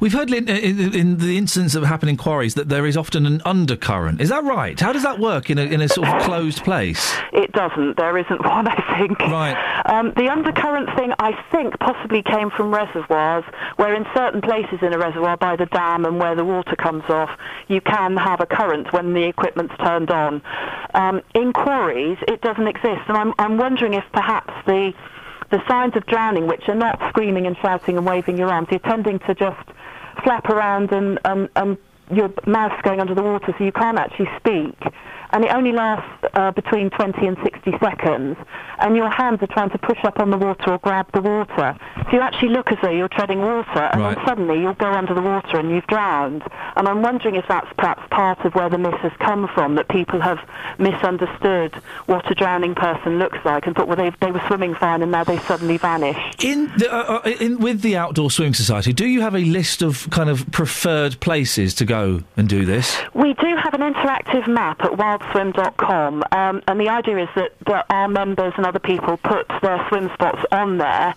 We've 0.00 0.12
heard 0.12 0.32
in, 0.32 0.48
in, 0.48 0.94
in 0.94 1.18
the 1.18 1.38
incidents 1.38 1.74
that 1.74 1.84
happen 1.84 2.08
in 2.08 2.16
quarries 2.16 2.54
that 2.54 2.68
there 2.68 2.86
is 2.86 2.96
often 2.96 3.03
an 3.12 3.42
undercurrent. 3.44 4.20
Is 4.20 4.30
that 4.30 4.44
right? 4.44 4.78
How 4.78 4.92
does 4.92 5.02
that 5.02 5.18
work 5.18 5.50
in 5.50 5.58
a, 5.58 5.62
in 5.62 5.80
a 5.80 5.88
sort 5.88 6.08
of 6.08 6.22
closed 6.22 6.64
place? 6.64 7.14
It 7.32 7.52
doesn't. 7.52 7.96
There 7.96 8.16
isn't 8.16 8.44
one, 8.44 8.66
I 8.66 8.98
think. 8.98 9.18
Right. 9.20 9.82
Um, 9.86 10.12
the 10.16 10.28
undercurrent 10.28 10.88
thing, 10.96 11.12
I 11.18 11.32
think, 11.52 11.78
possibly 11.80 12.22
came 12.22 12.50
from 12.50 12.72
reservoirs, 12.74 13.44
where 13.76 13.94
in 13.94 14.06
certain 14.14 14.40
places 14.40 14.78
in 14.82 14.92
a 14.92 14.98
reservoir, 14.98 15.36
by 15.36 15.56
the 15.56 15.66
dam 15.66 16.04
and 16.04 16.18
where 16.18 16.34
the 16.34 16.44
water 16.44 16.76
comes 16.76 17.04
off, 17.08 17.30
you 17.68 17.80
can 17.80 18.16
have 18.16 18.40
a 18.40 18.46
current 18.46 18.92
when 18.92 19.12
the 19.12 19.24
equipment's 19.24 19.76
turned 19.78 20.10
on. 20.10 20.42
Um, 20.94 21.20
in 21.34 21.52
quarries, 21.52 22.18
it 22.28 22.40
doesn't 22.40 22.66
exist, 22.66 23.02
and 23.08 23.16
I'm, 23.16 23.34
I'm 23.38 23.58
wondering 23.58 23.94
if 23.94 24.04
perhaps 24.12 24.52
the 24.66 24.92
the 25.50 25.62
signs 25.68 25.94
of 25.94 26.04
drowning, 26.06 26.46
which 26.48 26.68
are 26.68 26.74
not 26.74 27.00
screaming 27.10 27.46
and 27.46 27.56
shouting 27.58 27.96
and 27.96 28.04
waving 28.04 28.36
your 28.36 28.50
arms, 28.50 28.66
you're 28.70 28.80
tending 28.80 29.20
to 29.20 29.34
just 29.34 29.68
flap 30.22 30.48
around 30.48 30.90
and, 30.92 31.18
and, 31.24 31.48
and 31.54 31.78
your 32.12 32.32
mouth's 32.46 32.80
going 32.82 33.00
under 33.00 33.14
the 33.14 33.22
water 33.22 33.54
so 33.56 33.64
you 33.64 33.72
can't 33.72 33.98
actually 33.98 34.28
speak. 34.38 34.76
And 35.34 35.44
it 35.44 35.50
only 35.52 35.72
lasts 35.72 36.08
uh, 36.34 36.52
between 36.52 36.90
20 36.90 37.26
and 37.26 37.36
60 37.42 37.72
seconds. 37.80 38.36
And 38.78 38.96
your 38.96 39.10
hands 39.10 39.42
are 39.42 39.46
trying 39.48 39.70
to 39.70 39.78
push 39.78 39.98
up 40.04 40.18
on 40.20 40.30
the 40.30 40.38
water 40.38 40.70
or 40.72 40.78
grab 40.78 41.10
the 41.12 41.20
water. 41.20 41.76
So 41.96 42.10
you 42.12 42.20
actually 42.20 42.50
look 42.50 42.70
as 42.70 42.78
though 42.82 42.90
you're 42.90 43.08
treading 43.08 43.40
water, 43.40 43.80
and 43.92 44.00
Right. 44.00 44.16
then 44.16 44.26
suddenly 44.26 44.60
you'll 44.60 44.74
go 44.74 44.92
under 44.92 45.12
the 45.12 45.22
water 45.22 45.58
and 45.58 45.70
you've 45.70 45.86
drowned. 45.88 46.42
And 46.76 46.86
I'm 46.88 47.02
wondering 47.02 47.34
if 47.34 47.44
that's 47.48 47.66
perhaps 47.76 48.02
part 48.10 48.44
of 48.44 48.54
where 48.54 48.68
the 48.68 48.78
myth 48.78 48.94
has 49.02 49.12
come 49.18 49.48
from, 49.54 49.74
that 49.74 49.88
people 49.88 50.20
have 50.20 50.38
misunderstood 50.78 51.74
what 52.06 52.30
a 52.30 52.34
drowning 52.34 52.74
person 52.74 53.18
looks 53.18 53.38
like 53.44 53.66
and 53.66 53.74
thought, 53.74 53.88
well, 53.88 53.96
they, 53.96 54.10
they 54.20 54.30
were 54.30 54.42
swimming 54.46 54.74
fine 54.74 55.02
and 55.02 55.10
now 55.10 55.24
they 55.24 55.38
suddenly 55.40 55.76
vanished. 55.78 56.44
In, 56.44 56.70
the, 56.78 56.92
uh, 56.92 57.20
uh, 57.24 57.30
in 57.40 57.58
with 57.58 57.80
the 57.82 57.96
Outdoor 57.96 58.30
Swimming 58.30 58.54
Society, 58.54 58.92
do 58.92 59.06
you 59.06 59.20
have 59.22 59.34
a 59.34 59.40
list 59.44 59.82
of 59.82 60.08
kind 60.10 60.30
of 60.30 60.50
preferred 60.52 61.18
places 61.20 61.74
to 61.74 61.84
go 61.84 62.22
and 62.36 62.48
do 62.48 62.64
this? 62.64 62.96
We 63.14 63.34
do 63.34 63.56
have 63.56 63.74
an 63.74 63.80
interactive 63.80 64.46
map 64.46 64.80
at 64.82 64.96
wildswim.com, 65.24 66.22
um, 66.32 66.62
and 66.66 66.80
the 66.80 66.88
idea 66.88 67.22
is 67.22 67.28
that, 67.34 67.52
that 67.66 67.86
our 67.90 68.08
members 68.08 68.52
and 68.56 68.66
other 68.66 68.78
people 68.78 69.16
put 69.18 69.46
their 69.62 69.84
swim 69.88 70.10
spots 70.14 70.44
on 70.52 70.78
there. 70.78 71.14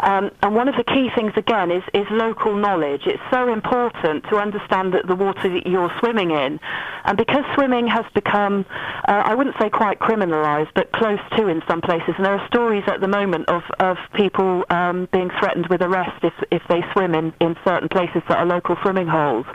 Um, 0.00 0.30
and 0.42 0.54
one 0.54 0.68
of 0.68 0.76
the 0.76 0.84
key 0.84 1.10
things, 1.14 1.32
again, 1.36 1.70
is, 1.70 1.82
is 1.94 2.06
local 2.10 2.56
knowledge. 2.56 3.02
It's 3.06 3.22
so 3.30 3.52
important 3.52 4.24
to 4.30 4.36
understand 4.36 4.94
that 4.94 5.06
the 5.06 5.14
water 5.14 5.48
that 5.48 5.66
you're 5.66 5.92
swimming 5.98 6.30
in. 6.30 6.60
And 7.04 7.16
because 7.16 7.44
swimming 7.54 7.86
has 7.88 8.04
become, 8.14 8.64
uh, 9.08 9.22
I 9.24 9.34
wouldn't 9.34 9.56
say 9.60 9.70
quite 9.70 9.98
criminalised, 9.98 10.70
but 10.74 10.92
close 10.92 11.20
to 11.36 11.48
in 11.48 11.62
some 11.68 11.80
places, 11.80 12.14
and 12.16 12.24
there 12.24 12.38
are 12.38 12.46
stories 12.48 12.84
at 12.86 13.00
the 13.00 13.08
moment 13.08 13.48
of, 13.48 13.62
of 13.80 13.96
people 14.14 14.64
um, 14.70 15.08
being 15.12 15.30
threatened 15.38 15.66
with 15.68 15.82
arrest 15.82 16.22
if, 16.22 16.34
if 16.50 16.62
they 16.68 16.82
swim 16.92 17.14
in, 17.14 17.32
in 17.40 17.56
certain 17.64 17.88
places 17.88 18.22
that 18.28 18.38
are 18.38 18.46
local 18.46 18.76
swimming 18.82 19.06
holes. 19.06 19.46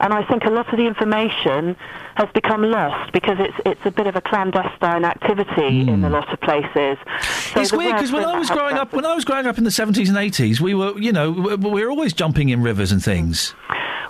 And 0.00 0.12
I 0.12 0.24
think 0.24 0.44
a 0.44 0.50
lot 0.50 0.72
of 0.72 0.76
the 0.78 0.86
information 0.86 1.76
has 2.14 2.28
become 2.32 2.62
lost 2.62 3.12
because 3.12 3.38
it's 3.40 3.56
it's 3.66 3.80
a 3.84 3.90
bit 3.90 4.06
of 4.06 4.16
a 4.16 4.20
clandestine 4.20 5.04
activity 5.04 5.80
in 5.80 6.00
hmm. 6.00 6.04
a 6.04 6.10
lot 6.10 6.32
of 6.32 6.40
places. 6.40 6.98
So 7.52 7.60
it's 7.60 7.72
weird 7.72 7.94
because 7.96 8.12
when 8.12 8.24
I 8.24 8.38
was 8.38 8.50
growing 8.50 8.76
up, 8.76 8.92
when 8.92 9.06
I 9.06 9.14
was 9.14 9.24
growing 9.24 9.46
up 9.46 9.58
in 9.58 9.64
the 9.64 9.70
seventies 9.70 10.08
and 10.08 10.18
eighties, 10.18 10.60
we 10.60 10.74
were, 10.74 10.98
you 10.98 11.12
know, 11.12 11.30
we 11.30 11.54
we 11.56 11.84
were 11.84 11.90
always 11.90 12.12
jumping 12.12 12.48
in 12.48 12.62
rivers 12.62 12.92
and 12.92 13.02
things. 13.02 13.54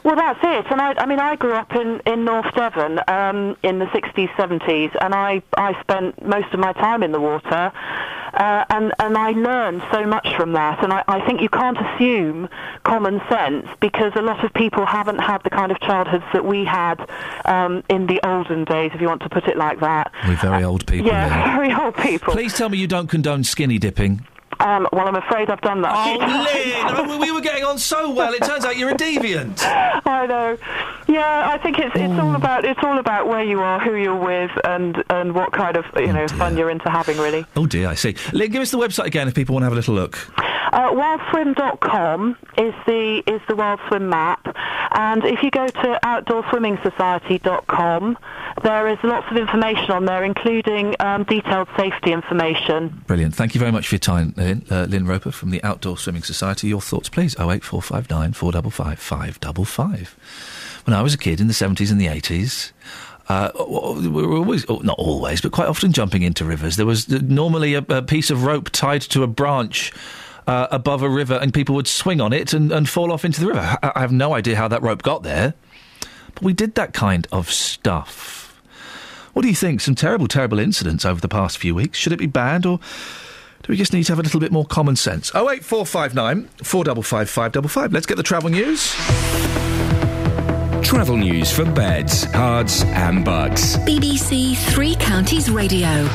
Well, 0.08 0.16
that's 0.16 0.38
it. 0.42 0.72
And 0.72 0.80
I, 0.80 0.94
I 0.94 1.04
mean, 1.04 1.20
I 1.20 1.36
grew 1.36 1.52
up 1.52 1.74
in, 1.74 2.00
in 2.06 2.24
North 2.24 2.54
Devon 2.54 2.98
um, 3.08 3.58
in 3.62 3.78
the 3.78 3.84
60s, 3.84 4.30
70s, 4.36 4.96
and 5.02 5.14
I, 5.14 5.42
I 5.58 5.78
spent 5.82 6.24
most 6.26 6.46
of 6.54 6.60
my 6.60 6.72
time 6.72 7.02
in 7.02 7.12
the 7.12 7.20
water. 7.20 7.70
Uh, 8.32 8.64
and, 8.70 8.94
and 9.00 9.18
I 9.18 9.32
learned 9.32 9.82
so 9.92 10.06
much 10.06 10.34
from 10.34 10.52
that. 10.52 10.82
And 10.82 10.94
I, 10.94 11.04
I 11.08 11.26
think 11.26 11.42
you 11.42 11.50
can't 11.50 11.76
assume 11.76 12.48
common 12.84 13.20
sense 13.28 13.66
because 13.80 14.12
a 14.16 14.22
lot 14.22 14.42
of 14.42 14.54
people 14.54 14.86
haven't 14.86 15.18
had 15.18 15.42
the 15.44 15.50
kind 15.50 15.70
of 15.70 15.78
childhoods 15.80 16.24
that 16.32 16.46
we 16.46 16.64
had 16.64 17.06
um, 17.44 17.84
in 17.90 18.06
the 18.06 18.18
olden 18.26 18.64
days, 18.64 18.92
if 18.94 19.02
you 19.02 19.08
want 19.08 19.20
to 19.22 19.28
put 19.28 19.46
it 19.46 19.58
like 19.58 19.80
that. 19.80 20.10
We're 20.26 20.36
very 20.36 20.64
old 20.64 20.86
people. 20.86 21.08
yeah, 21.08 21.44
Lynn. 21.44 21.56
very 21.68 21.84
old 21.84 21.96
people. 21.96 22.32
Please 22.32 22.54
tell 22.54 22.70
me 22.70 22.78
you 22.78 22.86
don't 22.86 23.08
condone 23.08 23.44
skinny 23.44 23.78
dipping. 23.78 24.26
Um, 24.60 24.88
well, 24.92 25.06
I'm 25.06 25.14
afraid 25.16 25.50
I've 25.50 25.60
done 25.60 25.82
that. 25.82 25.92
Oh. 25.94 26.16
Lynn, 26.18 27.10
oh, 27.10 27.18
we 27.18 27.30
were 27.30 27.40
getting 27.40 27.62
on 27.64 27.78
so 27.78 28.10
well. 28.10 28.32
It 28.34 28.42
turns 28.42 28.64
out 28.64 28.76
you're 28.76 28.90
a 28.90 28.94
deviant. 28.94 29.62
I 30.06 30.26
know. 30.26 30.58
Yeah, 31.06 31.48
I 31.50 31.58
think 31.58 31.78
it's 31.78 31.94
it's 31.94 32.18
all 32.20 32.34
about 32.34 32.64
it's 32.64 32.80
all 32.82 32.98
about 32.98 33.28
where 33.28 33.44
you 33.44 33.60
are, 33.60 33.78
who 33.80 33.94
you're 33.94 34.16
with, 34.16 34.50
and 34.64 35.02
and 35.10 35.34
what 35.34 35.52
kind 35.52 35.76
of 35.76 35.84
you 35.96 36.12
know 36.12 36.26
fun 36.28 36.56
you're 36.56 36.70
into 36.70 36.90
having, 36.90 37.18
really. 37.18 37.44
Oh 37.56 37.66
dear, 37.66 37.88
I 37.88 37.94
see. 37.94 38.16
Lynn, 38.32 38.50
give 38.50 38.62
us 38.62 38.70
the 38.70 38.78
website 38.78 39.06
again 39.06 39.28
if 39.28 39.34
people 39.34 39.54
want 39.54 39.62
to 39.62 39.66
have 39.66 39.72
a 39.72 39.76
little 39.76 39.94
look. 39.94 40.18
Uh, 40.72 40.90
wildswim.com 40.90 42.36
is 42.58 42.74
the 42.86 43.22
is 43.26 43.40
the 43.48 43.56
Wild 43.56 43.80
Swim 43.88 44.08
map, 44.10 44.54
and 44.92 45.24
if 45.24 45.42
you 45.42 45.50
go 45.50 45.66
to 45.66 45.98
outdoorswimmingsociety.com, 46.04 48.18
there 48.62 48.86
is 48.88 48.98
lots 49.02 49.26
of 49.30 49.38
information 49.38 49.90
on 49.92 50.04
there, 50.04 50.22
including 50.24 50.94
um, 51.00 51.24
detailed 51.24 51.68
safety 51.76 52.12
information. 52.12 53.02
Brilliant. 53.06 53.34
Thank 53.34 53.54
you 53.54 53.58
very 53.58 53.72
much 53.72 53.88
for 53.88 53.94
your 53.94 54.00
time, 54.00 54.34
Lynn. 54.48 54.64
Uh, 54.70 54.84
Lynn 54.84 55.06
Roper 55.06 55.30
from 55.30 55.50
the 55.50 55.62
Outdoor 55.62 55.98
Swimming 55.98 56.22
Society. 56.22 56.68
Your 56.68 56.80
thoughts, 56.80 57.08
please. 57.08 57.36
Oh 57.38 57.50
eight 57.50 57.64
four 57.64 57.82
five 57.82 58.08
nine 58.10 58.32
four 58.32 58.52
double 58.52 58.70
five 58.70 58.98
five 58.98 59.38
double 59.40 59.64
five. 59.64 60.16
When 60.84 60.94
I 60.94 61.02
was 61.02 61.14
a 61.14 61.18
kid 61.18 61.40
in 61.40 61.48
the 61.48 61.54
seventies 61.54 61.90
and 61.90 62.00
the 62.00 62.08
eighties. 62.08 62.72
Uh, 63.28 63.50
we 63.58 64.08
were 64.08 64.38
always, 64.38 64.64
oh, 64.70 64.78
not 64.78 64.98
always, 64.98 65.42
but 65.42 65.52
quite 65.52 65.68
often 65.68 65.92
jumping 65.92 66.22
into 66.22 66.46
rivers. 66.46 66.76
There 66.76 66.86
was 66.86 67.12
uh, 67.12 67.18
normally 67.22 67.74
a, 67.74 67.84
a 67.90 68.00
piece 68.00 68.30
of 68.30 68.44
rope 68.44 68.70
tied 68.70 69.02
to 69.02 69.22
a 69.22 69.26
branch 69.26 69.92
uh, 70.46 70.66
above 70.70 71.02
a 71.02 71.10
river, 71.10 71.34
and 71.34 71.52
people 71.52 71.74
would 71.74 71.86
swing 71.86 72.22
on 72.22 72.32
it 72.32 72.54
and, 72.54 72.72
and 72.72 72.88
fall 72.88 73.12
off 73.12 73.26
into 73.26 73.42
the 73.42 73.48
river. 73.48 73.76
I, 73.82 74.00
have 74.00 74.12
no 74.12 74.32
idea 74.32 74.56
how 74.56 74.66
that 74.68 74.80
rope 74.80 75.02
got 75.02 75.24
there, 75.24 75.52
but 76.32 76.42
we 76.42 76.54
did 76.54 76.74
that 76.76 76.94
kind 76.94 77.28
of 77.30 77.50
stuff. 77.50 78.58
What 79.34 79.42
do 79.42 79.48
you 79.48 79.54
think? 79.54 79.82
Some 79.82 79.94
terrible, 79.94 80.26
terrible 80.26 80.58
incidents 80.58 81.04
over 81.04 81.20
the 81.20 81.28
past 81.28 81.58
few 81.58 81.74
weeks. 81.74 81.98
Should 81.98 82.14
it 82.14 82.18
be 82.18 82.26
banned, 82.26 82.64
or 82.64 82.80
we 83.68 83.76
just 83.76 83.92
need 83.92 84.04
to 84.04 84.12
have 84.12 84.18
a 84.18 84.22
little 84.22 84.40
bit 84.40 84.50
more 84.50 84.64
common 84.64 84.96
sense? 84.96 85.30
Oh 85.34 85.50
eight 85.50 85.64
four 85.64 85.86
five 85.86 86.14
nine 86.14 86.48
four 86.62 86.84
double 86.84 87.02
five 87.02 87.30
five 87.30 87.52
double 87.52 87.68
five. 87.68 87.92
Let's 87.92 88.06
get 88.06 88.16
the 88.16 88.22
travel 88.22 88.50
news. 88.50 88.94
Travel 90.88 91.18
news 91.18 91.52
for 91.52 91.66
beds, 91.66 92.24
cards, 92.28 92.82
and 92.82 93.22
bugs. 93.22 93.76
BBC 93.80 94.56
Three 94.72 94.94
Counties 94.94 95.50
Radio. 95.50 96.08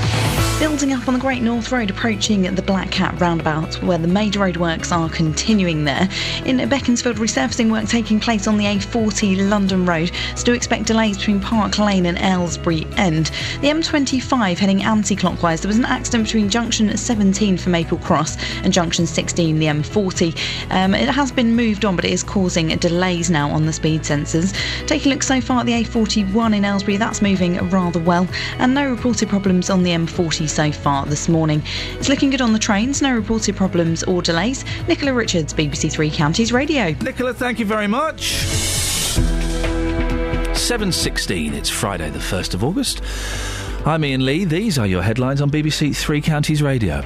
Building 0.57 0.93
up 0.93 1.07
on 1.07 1.13
the 1.13 1.19
Great 1.19 1.43
North 1.43 1.71
Road, 1.71 1.91
approaching 1.91 2.41
the 2.41 2.61
Black 2.61 2.89
Cat 2.89 3.19
roundabout, 3.19 3.75
where 3.83 3.97
the 3.99 4.07
major 4.07 4.39
roadworks 4.39 4.91
are 4.91 5.09
continuing 5.09 5.83
there. 5.83 6.09
In 6.45 6.57
Beaconsfield, 6.69 7.17
resurfacing 7.17 7.71
work 7.71 7.85
taking 7.85 8.19
place 8.19 8.47
on 8.47 8.57
the 8.57 8.65
A40 8.65 9.47
London 9.47 9.85
Road, 9.85 10.11
so 10.35 10.45
do 10.45 10.53
expect 10.53 10.85
delays 10.85 11.17
between 11.17 11.39
Park 11.39 11.77
Lane 11.77 12.05
and 12.07 12.17
Aylesbury 12.17 12.87
End. 12.97 13.27
The 13.61 13.67
M25 13.67 14.57
heading 14.57 14.83
anti 14.83 15.15
clockwise, 15.15 15.61
there 15.61 15.69
was 15.69 15.77
an 15.77 15.85
accident 15.85 16.25
between 16.25 16.49
junction 16.49 16.95
17 16.95 17.57
for 17.57 17.69
Maple 17.69 17.97
Cross 17.99 18.37
and 18.63 18.73
junction 18.73 19.05
16, 19.05 19.59
the 19.59 19.65
M40. 19.67 20.35
Um, 20.71 20.95
it 20.95 21.09
has 21.09 21.31
been 21.31 21.55
moved 21.55 21.85
on, 21.85 21.95
but 21.95 22.05
it 22.05 22.11
is 22.11 22.23
causing 22.23 22.69
delays 22.77 23.29
now 23.29 23.49
on 23.51 23.65
the 23.65 23.73
speed 23.73 24.01
sensors. 24.01 24.57
Take 24.87 25.05
a 25.05 25.09
look 25.09 25.23
so 25.23 25.41
far 25.41 25.59
at 25.59 25.65
the 25.65 25.73
A41 25.73 26.55
in 26.55 26.65
Aylesbury, 26.65 26.97
that's 26.97 27.21
moving 27.21 27.57
rather 27.69 27.99
well, 27.99 28.27
and 28.59 28.73
no 28.73 28.89
reported 28.89 29.29
problems 29.29 29.69
on 29.69 29.83
the 29.83 29.91
M40 29.91 30.49
so 30.49 30.71
far 30.71 31.05
this 31.05 31.29
morning. 31.29 31.61
It's 31.93 32.09
looking 32.09 32.29
good 32.29 32.41
on 32.41 32.53
the 32.53 32.59
trains, 32.59 33.01
no 33.01 33.13
reported 33.13 33.55
problems 33.55 34.03
or 34.03 34.21
delays. 34.21 34.65
Nicola 34.87 35.13
Richards, 35.13 35.53
BBC 35.53 35.91
Three 35.91 36.09
Counties 36.09 36.51
Radio. 36.51 36.91
Nicola, 37.01 37.33
thank 37.33 37.59
you 37.59 37.65
very 37.65 37.87
much. 37.87 38.33
7.16, 40.63 41.53
it's 41.53 41.69
Friday 41.69 42.09
the 42.09 42.19
1st 42.19 42.53
of 42.53 42.63
August. 42.63 43.01
I'm 43.85 44.05
Iain 44.05 44.25
Lee. 44.25 44.45
These 44.45 44.79
are 44.79 44.87
your 44.87 45.01
headlines 45.01 45.41
on 45.41 45.51
BBC 45.51 45.93
Three 45.93 46.21
Counties 46.21 46.63
Radio. 46.63 47.03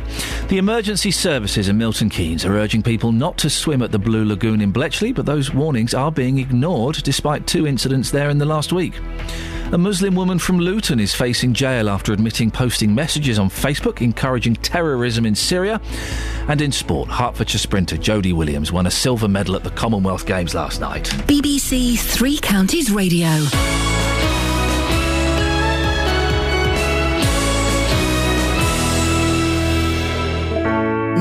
The 0.48 0.60
emergency 0.60 1.10
services 1.10 1.70
in 1.70 1.78
Milton 1.78 2.08
Keynes 2.08 2.45
are 2.45 2.56
urging 2.56 2.84
people 2.84 3.12
not 3.12 3.36
to 3.40 3.49
swim 3.49 3.82
at 3.82 3.91
the 3.91 3.98
Blue 3.98 4.24
Lagoon 4.24 4.62
in 4.62 4.72
Bletchley, 4.72 5.12
but 5.12 5.26
those 5.26 5.52
warnings 5.52 5.95
are 5.95 6.12
being 6.12 6.38
ignored 6.38 6.98
despite 7.04 7.48
two 7.48 7.66
incidents 7.66 8.12
there 8.12 8.30
in 8.30 8.38
the 8.38 8.45
last 8.45 8.72
week. 8.72 8.94
A 9.72 9.78
Muslim 9.78 10.14
woman 10.14 10.38
from 10.38 10.60
Luton 10.60 10.99
is 10.99 11.16
facing 11.16 11.52
jail 11.52 11.90
after 11.90 12.14
admitting 12.14 12.52
posting 12.52 12.94
messages 12.94 13.40
on 13.40 13.49
Facebook 13.49 13.99
encouraging 13.99 14.56
terrorism 14.58 15.26
in 15.26 15.34
Syria. 15.34 15.82
And 16.48 16.62
in 16.62 16.72
sport, 16.72 17.10
Hertfordshire 17.10 17.58
sprinter 17.60 17.98
Jodie 17.98 18.34
Williams 18.34 18.72
won 18.72 18.86
a 18.86 18.91
silver 18.91 19.28
medal 19.28 19.56
at 19.56 19.64
the 19.64 19.72
Commonwealth 19.72 20.28
Games 20.28 20.54
last 20.54 20.80
night. 20.80 21.06
BBC 21.26 21.98
Three 21.98 22.38
Counties 22.38 22.91
Radio. 22.91 23.28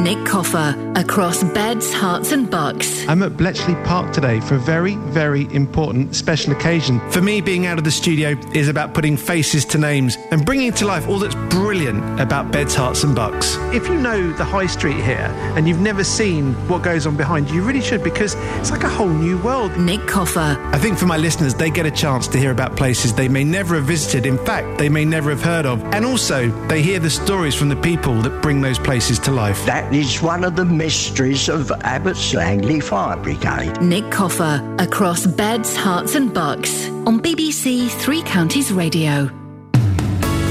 Nick 0.07 0.25
Coffer 0.25 0.93
across 0.95 1.43
beds, 1.43 1.93
Herts, 1.93 2.31
and 2.31 2.49
bucks. 2.49 3.05
I'm 3.09 3.25
at 3.25 3.37
Bletchley 3.37 3.75
Park 3.83 4.13
today 4.13 4.39
for 4.39 4.55
a 4.55 4.59
very, 4.59 4.95
very 4.95 5.53
important 5.53 6.15
special 6.15 6.53
occasion. 6.53 7.01
For 7.11 7.21
me, 7.21 7.41
being 7.41 7.67
out 7.67 7.77
of 7.77 7.83
the 7.83 7.91
studio 7.91 8.39
is 8.55 8.69
about 8.69 8.95
putting 8.95 9.17
faces 9.17 9.65
to 9.65 9.79
names 9.79 10.17
and 10.31 10.47
bringing 10.47 10.73
to 10.75 10.87
life 10.87 11.09
all 11.09 11.19
that's 11.19 11.35
brilliant 11.53 12.21
about 12.21 12.53
beds, 12.53 12.77
Herts, 12.77 13.03
and 13.03 13.17
bucks. 13.17 13.57
If 13.75 13.89
you 13.89 13.97
know 13.97 14.33
the 14.35 14.45
high 14.45 14.69
street 14.69 14.95
here 14.95 15.29
and 15.57 15.67
you've 15.67 15.81
never 15.81 16.05
seen 16.05 16.55
what 16.69 16.85
goes 16.85 17.05
on 17.05 17.17
behind 17.17 17.51
you, 17.51 17.57
you 17.57 17.63
really 17.63 17.81
should 17.81 18.05
because 18.05 18.37
it's 18.61 18.71
like 18.71 18.85
a 18.85 18.89
whole 18.89 19.09
new 19.09 19.39
world. 19.39 19.77
Nick 19.77 20.07
Coffer. 20.07 20.57
I 20.73 20.79
think 20.79 20.99
for 20.99 21.07
my 21.07 21.17
listeners, 21.17 21.53
they 21.53 21.69
get 21.69 21.85
a 21.85 21.91
chance 21.91 22.29
to 22.29 22.39
hear 22.39 22.53
about 22.53 22.77
places 22.77 23.13
they 23.13 23.29
may 23.29 23.43
never 23.43 23.75
have 23.75 23.87
visited. 23.87 24.25
In 24.25 24.39
fact, 24.39 24.79
they 24.79 24.89
may 24.89 25.05
never 25.05 25.31
have 25.31 25.43
heard 25.43 25.67
of. 25.67 25.83
And 25.87 26.05
also, 26.05 26.49
they 26.69 26.81
hear 26.81 27.01
the 27.01 27.11
stories 27.11 27.57
from 27.57 27.71
the 27.71 27.77
people 27.77 28.23
that 28.23 28.41
bring 28.41 28.61
those 28.61 28.79
places 28.79 29.19
to 29.19 29.33
life. 29.33 29.67
That 29.67 29.96
is 29.97 30.21
one 30.21 30.45
of 30.45 30.57
the 30.57 30.65
mysteries 30.65 31.49
of 31.49 31.73
Abbots 31.83 32.35
Langley 32.35 32.81
Fire 32.81 33.17
Brigade. 33.17 33.81
Nick 33.81 34.11
Coffer 34.11 34.61
across 34.79 35.27
beds, 35.27 35.75
Herts, 35.75 36.15
and 36.15 36.35
bucks 36.35 36.89
on 37.07 37.19
BBC 37.19 37.89
Three 37.89 38.23
Counties 38.23 38.71
Radio. 38.71 39.29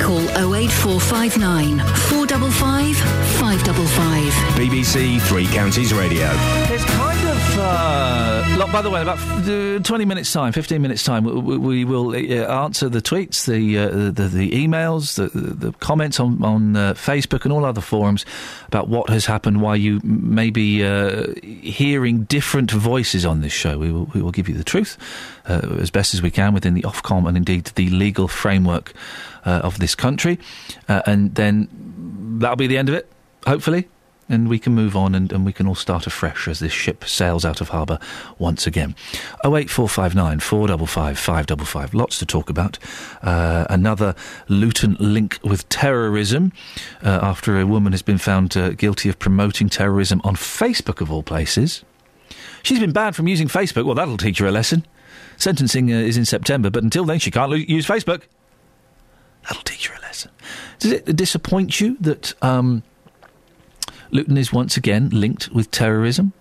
Call 0.01 0.21
08459 0.55 1.77
455 1.77 2.97
555. 3.37 4.33
BBC 4.57 5.21
Three 5.21 5.45
Counties 5.45 5.93
Radio. 5.93 6.27
There's 6.67 6.85
kind 6.85 7.27
of. 7.27 7.59
Uh, 7.59 8.34
look, 8.57 8.71
by 8.71 8.81
the 8.81 8.89
way, 8.89 9.01
about 9.01 9.17
uh, 9.47 9.79
20 9.79 10.05
minutes' 10.05 10.31
time, 10.31 10.53
15 10.53 10.81
minutes' 10.81 11.03
time, 11.03 11.23
we, 11.25 11.57
we- 11.57 11.85
will 11.85 12.11
uh, 12.11 12.63
answer 12.63 12.87
the 12.89 13.01
tweets, 13.01 13.45
the, 13.45 13.77
uh, 13.77 13.89
the 14.11 14.27
the 14.29 14.51
emails, 14.51 15.15
the, 15.15 15.27
the 15.37 15.71
comments 15.73 16.19
on, 16.19 16.41
on 16.43 16.75
uh, 16.75 16.93
Facebook 16.93 17.43
and 17.43 17.51
all 17.51 17.65
other 17.65 17.81
forums 17.81 18.25
about 18.67 18.87
what 18.87 19.09
has 19.09 19.25
happened, 19.25 19.61
why 19.61 19.75
you 19.75 19.99
may 20.03 20.49
be 20.49 20.83
uh, 20.83 21.27
hearing 21.43 22.23
different 22.23 22.71
voices 22.71 23.25
on 23.25 23.41
this 23.41 23.53
show. 23.53 23.77
We 23.77 23.91
will, 23.91 24.05
we 24.13 24.21
will 24.21 24.31
give 24.31 24.47
you 24.49 24.55
the 24.55 24.63
truth 24.63 24.97
uh, 25.47 25.75
as 25.79 25.91
best 25.91 26.13
as 26.13 26.21
we 26.21 26.31
can 26.31 26.53
within 26.53 26.73
the 26.73 26.81
Ofcom 26.83 27.27
and 27.27 27.35
indeed 27.37 27.65
the 27.75 27.89
legal 27.89 28.27
framework 28.27 28.93
uh, 29.45 29.61
of 29.63 29.79
this 29.79 29.95
country. 29.95 30.39
Uh, 30.87 31.01
and 31.05 31.35
then 31.35 31.67
that'll 32.39 32.55
be 32.55 32.67
the 32.67 32.77
end 32.77 32.89
of 32.89 32.95
it, 32.95 33.11
hopefully 33.45 33.87
and 34.27 34.49
we 34.49 34.57
can 34.59 34.73
move 34.73 34.95
on 34.95 35.13
and, 35.13 35.31
and 35.31 35.45
we 35.45 35.53
can 35.53 35.67
all 35.67 35.75
start 35.75 36.07
afresh 36.07 36.47
as 36.47 36.59
this 36.59 36.71
ship 36.71 37.05
sails 37.05 37.45
out 37.45 37.61
of 37.61 37.69
harbour 37.69 37.99
once 38.39 38.65
again. 38.65 38.95
08459 39.43 40.39
455 40.39 41.17
555. 41.19 41.93
Lots 41.93 42.19
to 42.19 42.25
talk 42.25 42.49
about. 42.49 42.79
Uh, 43.21 43.65
another 43.69 44.15
Luton 44.47 44.97
link 44.99 45.39
with 45.43 45.67
terrorism 45.69 46.51
uh, 47.03 47.19
after 47.21 47.59
a 47.59 47.67
woman 47.67 47.93
has 47.93 48.01
been 48.01 48.17
found 48.17 48.57
uh, 48.57 48.69
guilty 48.69 49.09
of 49.09 49.19
promoting 49.19 49.69
terrorism 49.69 50.21
on 50.23 50.35
Facebook, 50.35 51.01
of 51.01 51.11
all 51.11 51.23
places. 51.23 51.83
She's 52.63 52.79
been 52.79 52.91
banned 52.91 53.15
from 53.15 53.27
using 53.27 53.47
Facebook. 53.47 53.85
Well, 53.85 53.95
that'll 53.95 54.17
teach 54.17 54.39
her 54.39 54.47
a 54.47 54.51
lesson. 54.51 54.85
Sentencing 55.37 55.91
uh, 55.91 55.97
is 55.97 56.17
in 56.17 56.25
September, 56.25 56.69
but 56.69 56.83
until 56.83 57.05
then, 57.05 57.19
she 57.19 57.29
can't 57.29 57.51
lo- 57.51 57.57
use 57.57 57.85
Facebook. 57.85 58.23
That'll 59.43 59.63
teach 59.63 59.87
her 59.87 59.95
a 59.95 60.01
lesson. 60.01 60.31
Does 60.79 60.91
it 60.91 61.15
disappoint 61.15 61.79
you 61.79 61.97
that 61.99 62.33
um, 62.43 62.81
Luton 64.11 64.37
is 64.37 64.53
once 64.53 64.77
again 64.77 65.09
linked 65.09 65.49
with 65.49 65.71
terrorism? 65.71 66.33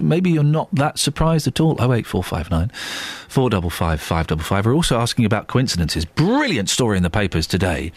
Maybe 0.00 0.30
you're 0.30 0.42
not 0.42 0.74
that 0.74 0.98
surprised 0.98 1.46
at 1.46 1.60
all. 1.60 1.72
08459 1.74 2.70
455 3.28 4.00
555. 4.00 4.66
We're 4.66 4.74
also 4.74 4.98
asking 4.98 5.24
about 5.24 5.46
coincidences. 5.46 6.04
Brilliant 6.04 6.68
story 6.68 6.96
in 6.96 7.02
the 7.02 7.10
papers 7.10 7.46
today. 7.46 7.92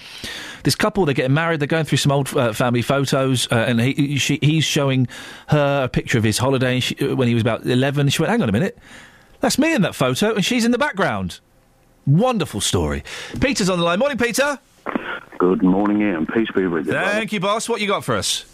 This 0.64 0.76
couple, 0.76 1.06
they're 1.06 1.14
getting 1.14 1.34
married, 1.34 1.60
they're 1.60 1.68
going 1.68 1.86
through 1.86 1.98
some 1.98 2.12
old 2.12 2.36
uh, 2.36 2.54
family 2.54 2.82
photos, 2.82 3.52
uh, 3.52 3.56
and 3.56 3.82
he, 3.82 4.18
she, 4.18 4.40
he's 4.42 4.64
showing 4.64 5.08
her 5.48 5.84
a 5.84 5.90
picture 5.90 6.18
of 6.18 6.24
his 6.24 6.38
holiday 6.38 6.80
she, 6.80 6.96
when 7.14 7.28
he 7.28 7.34
was 7.34 7.42
about 7.42 7.66
11. 7.66 8.10
She 8.10 8.22
went, 8.22 8.32
Hang 8.32 8.42
on 8.42 8.50
a 8.50 8.54
minute. 8.54 8.78
That's 9.42 9.58
me 9.58 9.74
in 9.74 9.82
that 9.82 9.96
photo, 9.96 10.34
and 10.34 10.46
she's 10.46 10.64
in 10.64 10.72
the 10.72 10.78
background. 10.78 11.40
Wonderful 12.06 12.62
story. 12.62 13.04
Peter's 13.40 13.70
on 13.70 13.80
the 13.80 13.86
line. 13.86 14.00
Morning, 14.00 14.18
Peter. 14.18 14.60
Good 15.38 15.64
morning, 15.64 16.02
Iain. 16.02 16.26
Peace 16.26 16.48
be 16.56 16.68
with 16.68 16.88
you. 16.88 16.94
Thank 16.94 17.34
you, 17.34 17.40
boss. 17.40 17.68
What 17.68 17.82
you 17.82 17.88
got 17.88 18.06
for 18.06 18.16
us? 18.16 18.46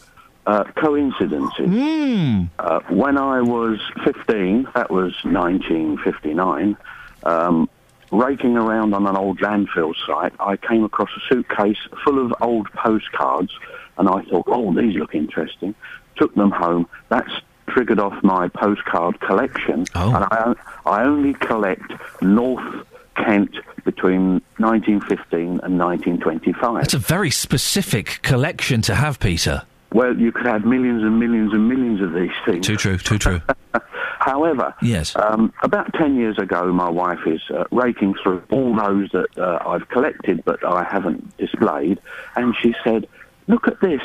Uh, 0.46 0.64
coincidences. 0.78 1.68
Hmm. 1.70 2.44
Uh, 2.58 2.80
when 2.90 3.18
I 3.20 3.42
was 3.42 3.80
15, 4.04 4.68
that 4.74 4.90
was 4.90 5.14
1959, 5.24 6.76
um, 7.24 7.70
raking 8.12 8.58
around 8.58 8.94
on 8.96 9.06
an 9.06 9.16
old 9.16 9.40
landfill 9.40 9.94
site, 10.08 10.34
I 10.40 10.58
came 10.58 10.84
across 10.84 11.10
a 11.16 11.20
suitcase 11.34 11.78
full 12.04 12.26
of 12.26 12.34
old 12.42 12.68
postcards, 12.74 13.52
and 13.98 14.10
I 14.10 14.24
thought, 14.24 14.46
oh, 14.48 14.74
these 14.74 14.96
look 14.96 15.14
interesting. 15.14 15.76
Took 16.16 16.34
them 16.36 16.52
home. 16.52 16.88
That's 17.10 17.30
triggered 17.68 18.00
off 18.00 18.16
my 18.24 18.48
postcard 18.48 19.20
collection, 19.20 19.86
Oh. 19.94 20.16
and 20.16 20.24
I, 20.32 20.56
I 20.86 21.04
only 21.04 21.34
collect 21.36 21.92
North 22.24 22.88
Kent 23.16 23.56
between 23.86 24.42
1915 24.58 25.60
and 25.62 25.78
1925. 25.78 26.76
That's 26.82 26.94
a 26.96 26.98
very 26.98 27.30
specific 27.30 28.20
collection 28.24 28.82
to 28.84 28.96
have, 28.96 29.20
Peter. 29.20 29.64
Well, 29.92 30.16
you 30.16 30.32
could 30.32 30.46
have 30.46 30.66
millions 30.66 31.02
and 31.04 31.20
millions 31.20 31.52
and 31.52 31.68
millions 31.68 32.02
of 32.02 32.14
these 32.14 32.32
things. 32.46 32.66
Too 32.66 32.76
true, 32.76 32.98
too 32.98 33.18
true. 33.18 33.42
However, 34.20 34.76
yes. 34.82 35.16
um, 35.16 35.54
about 35.64 35.94
10 35.94 36.16
years 36.16 36.38
ago, 36.38 36.72
my 36.72 36.90
wife 36.90 37.26
is 37.26 37.42
uh, 37.50 37.64
raking 37.72 38.16
through 38.22 38.44
all 38.52 38.76
those 38.76 39.10
that 39.12 39.38
uh, 39.38 39.60
I've 39.66 39.88
collected 39.90 40.44
but 40.46 40.64
I 40.64 40.84
haven't 40.84 41.36
displayed, 41.38 42.00
and 42.36 42.54
she 42.62 42.76
said, 42.84 43.08
Look 43.48 43.68
at 43.68 43.80
this. 43.82 44.02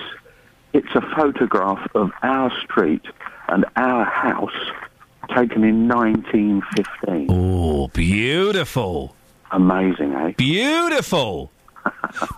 It's 0.72 0.94
a 0.94 1.02
photograph 1.14 1.86
of 1.94 2.10
our 2.22 2.50
street 2.62 3.04
and 3.48 3.64
our 3.76 4.04
house 4.04 4.50
taken 5.28 5.64
in 5.64 5.88
1915. 5.88 7.26
Oh, 7.30 7.88
beautiful. 7.88 9.14
Amazing, 9.50 10.14
eh? 10.14 10.32
Beautiful. 10.36 11.50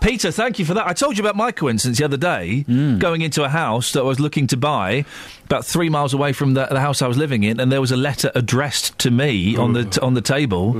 Peter, 0.01 0.31
thank 0.31 0.59
you 0.59 0.65
for 0.65 0.73
that. 0.73 0.87
I 0.87 0.93
told 0.93 1.17
you 1.17 1.23
about 1.23 1.35
my 1.35 1.51
coincidence 1.51 1.97
the 1.97 2.05
other 2.05 2.17
day, 2.17 2.63
going 2.63 3.21
into 3.21 3.43
a 3.43 3.49
house 3.49 3.93
that 3.93 4.01
I 4.01 4.03
was 4.03 4.19
looking 4.19 4.47
to 4.47 4.57
buy, 4.57 5.05
about 5.45 5.65
three 5.65 5.89
miles 5.89 6.13
away 6.13 6.33
from 6.33 6.53
the, 6.53 6.65
the 6.65 6.79
house 6.79 7.01
I 7.01 7.07
was 7.07 7.17
living 7.17 7.43
in, 7.43 7.59
and 7.59 7.71
there 7.71 7.81
was 7.81 7.91
a 7.91 7.97
letter 7.97 8.31
addressed 8.35 8.97
to 8.99 9.11
me 9.11 9.55
on 9.55 9.73
the 9.73 9.85
t- 9.85 10.01
on 10.01 10.13
the 10.13 10.21
table. 10.21 10.75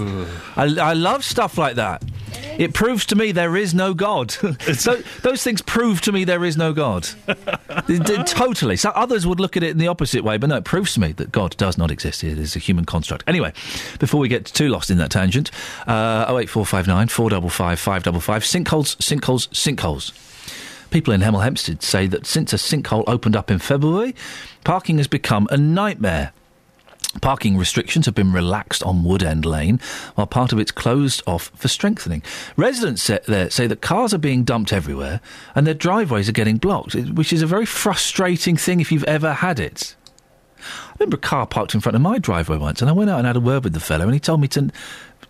I, 0.55 0.65
I 0.79 0.93
love 0.93 1.23
stuff 1.23 1.57
like 1.57 1.75
that. 1.75 2.03
It 2.57 2.73
proves 2.73 3.05
to 3.07 3.15
me 3.15 3.31
there 3.31 3.55
is 3.55 3.73
no 3.73 3.93
God. 3.93 4.31
so 4.73 4.95
those 5.21 5.43
things 5.43 5.61
prove 5.61 6.01
to 6.01 6.11
me 6.11 6.23
there 6.23 6.43
is 6.43 6.57
no 6.57 6.73
God. 6.73 7.07
Totally. 8.25 8.75
So 8.77 8.89
others 8.89 9.25
would 9.27 9.39
look 9.39 9.55
at 9.57 9.63
it 9.63 9.71
in 9.71 9.77
the 9.77 9.87
opposite 9.87 10.23
way, 10.23 10.37
but 10.37 10.47
no, 10.49 10.57
it 10.57 10.63
proves 10.65 10.93
to 10.95 10.99
me 10.99 11.11
that 11.13 11.31
God 11.31 11.55
does 11.57 11.77
not 11.77 11.91
exist. 11.91 12.23
It 12.23 12.37
is 12.37 12.55
a 12.55 12.59
human 12.59 12.85
construct. 12.85 13.23
Anyway, 13.27 13.53
before 13.99 14.19
we 14.19 14.27
get 14.27 14.45
too 14.45 14.69
lost 14.69 14.89
in 14.89 14.97
that 14.97 15.11
tangent, 15.11 15.51
uh, 15.87 16.25
08459 16.27 17.07
455 17.07 17.79
555, 17.79 18.45
sinkholes, 18.83 18.97
sinkholes, 18.97 19.49
sinkholes. 19.49 20.11
People 20.89 21.13
in 21.13 21.21
Hemel 21.21 21.43
Hempstead 21.43 21.83
say 21.83 22.07
that 22.07 22.25
since 22.25 22.53
a 22.53 22.55
sinkhole 22.55 23.03
opened 23.07 23.35
up 23.35 23.51
in 23.51 23.59
February, 23.59 24.15
parking 24.63 24.97
has 24.97 25.07
become 25.07 25.47
a 25.51 25.57
nightmare. 25.57 26.31
Parking 27.21 27.57
restrictions 27.57 28.05
have 28.05 28.15
been 28.15 28.31
relaxed 28.31 28.83
on 28.83 29.03
Woodend 29.03 29.45
Lane, 29.45 29.79
while 30.15 30.27
part 30.27 30.53
of 30.53 30.59
it's 30.59 30.71
closed 30.71 31.23
off 31.25 31.51
for 31.55 31.67
strengthening. 31.67 32.21
Residents 32.55 33.07
there 33.07 33.49
say 33.49 33.65
that 33.67 33.81
cars 33.81 34.13
are 34.13 34.19
being 34.19 34.43
dumped 34.43 34.71
everywhere 34.71 35.19
and 35.55 35.65
their 35.65 35.73
driveways 35.73 36.29
are 36.29 36.33
getting 36.33 36.57
blocked, 36.57 36.93
which 36.95 37.33
is 37.33 37.41
a 37.41 37.47
very 37.47 37.65
frustrating 37.65 38.55
thing 38.55 38.79
if 38.79 38.91
you've 38.91 39.03
ever 39.05 39.33
had 39.33 39.59
it. 39.59 39.95
I 40.59 40.93
remember 40.99 41.17
a 41.17 41.19
car 41.19 41.47
parked 41.47 41.73
in 41.73 41.81
front 41.81 41.95
of 41.95 42.01
my 42.01 42.17
driveway 42.17 42.57
once, 42.57 42.81
and 42.81 42.89
I 42.89 42.93
went 42.93 43.09
out 43.09 43.19
and 43.19 43.27
had 43.27 43.35
a 43.35 43.41
word 43.41 43.63
with 43.63 43.73
the 43.73 43.79
fellow, 43.79 44.05
and 44.05 44.13
he 44.13 44.19
told 44.19 44.41
me 44.41 44.47
to, 44.49 44.71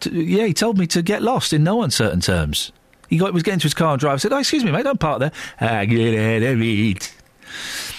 to 0.02 0.12
yeah, 0.12 0.46
he 0.46 0.54
told 0.54 0.78
me 0.78 0.88
to 0.88 1.02
get 1.02 1.22
lost 1.22 1.54
in 1.54 1.64
no 1.64 1.82
uncertain 1.82 2.22
terms. 2.22 2.72
He 3.08 3.18
got, 3.18 3.34
was 3.34 3.44
getting 3.44 3.60
to 3.60 3.64
his 3.64 3.74
car 3.74 3.92
and 3.92 4.00
drive. 4.00 4.16
I 4.16 4.18
said, 4.18 4.34
"Oh, 4.34 4.40
excuse 4.40 4.64
me, 4.64 4.72
mate, 4.72 4.84
don't 4.84 5.00
park 5.00 5.20
there." 5.20 5.32
Ah, 5.62 5.86
get 5.86 6.44
out 6.44 6.52
of 6.54 6.62
it. 6.62 7.14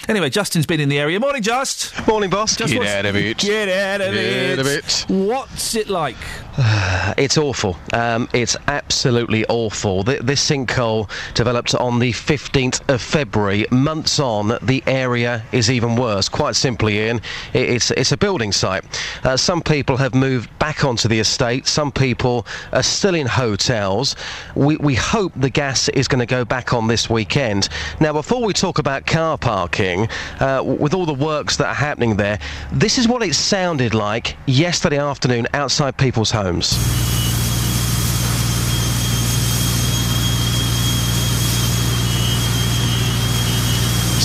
Anyway, 0.08 0.30
Justin's 0.30 0.64
been 0.64 0.80
in 0.80 0.88
the 0.88 0.98
area. 0.98 1.20
Morning, 1.20 1.42
Just. 1.42 1.92
Morning, 2.08 2.30
boss. 2.30 2.56
Just 2.56 2.72
Get 2.72 2.86
out 2.86 3.04
of 3.06 3.14
it. 3.14 3.36
Get 3.38 3.68
out 3.68 4.00
of 4.00 4.14
Get 4.14 4.24
it. 4.24 4.52
out 4.54 4.58
of 4.60 4.66
it. 4.66 5.04
What's 5.08 5.74
it 5.74 5.88
like? 5.88 6.16
It's 7.16 7.38
awful. 7.38 7.76
Um, 7.92 8.28
it's 8.32 8.56
absolutely 8.68 9.44
awful. 9.46 10.04
Th- 10.04 10.20
this 10.20 10.48
sinkhole 10.48 11.08
developed 11.34 11.74
on 11.74 11.98
the 11.98 12.12
15th 12.12 12.88
of 12.92 13.00
February. 13.00 13.66
Months 13.70 14.20
on, 14.20 14.56
the 14.62 14.82
area 14.86 15.42
is 15.52 15.70
even 15.70 15.96
worse. 15.96 16.28
Quite 16.28 16.54
simply, 16.54 16.98
Iain, 17.00 17.20
i- 17.54 17.58
it's 17.58 17.90
it's 17.92 18.12
a 18.12 18.16
building 18.16 18.52
site. 18.52 18.84
Uh, 19.24 19.36
some 19.36 19.62
people 19.62 19.96
have 19.96 20.14
moved 20.14 20.48
back 20.58 20.84
onto 20.84 21.08
the 21.08 21.18
estate. 21.18 21.66
Some 21.66 21.90
people 21.90 22.46
are 22.72 22.82
still 22.82 23.14
in 23.14 23.26
hotels. 23.26 24.14
We 24.54 24.76
we 24.76 24.94
hope 24.94 25.32
the 25.34 25.50
gas 25.50 25.88
is 25.90 26.06
going 26.08 26.20
to 26.20 26.26
go 26.26 26.44
back 26.44 26.72
on 26.72 26.86
this 26.88 27.08
weekend. 27.10 27.68
Now, 28.00 28.12
before 28.12 28.44
we 28.44 28.52
talk 28.52 28.78
about 28.78 29.06
car 29.06 29.38
parking, 29.38 29.97
uh, 30.40 30.62
with 30.62 30.94
all 30.94 31.06
the 31.06 31.14
works 31.14 31.56
that 31.56 31.66
are 31.66 31.74
happening 31.74 32.16
there, 32.16 32.38
this 32.70 32.98
is 32.98 33.08
what 33.08 33.22
it 33.22 33.34
sounded 33.34 33.94
like 33.94 34.36
yesterday 34.46 34.98
afternoon 34.98 35.46
outside 35.54 35.96
people's 35.96 36.30
homes. 36.30 36.68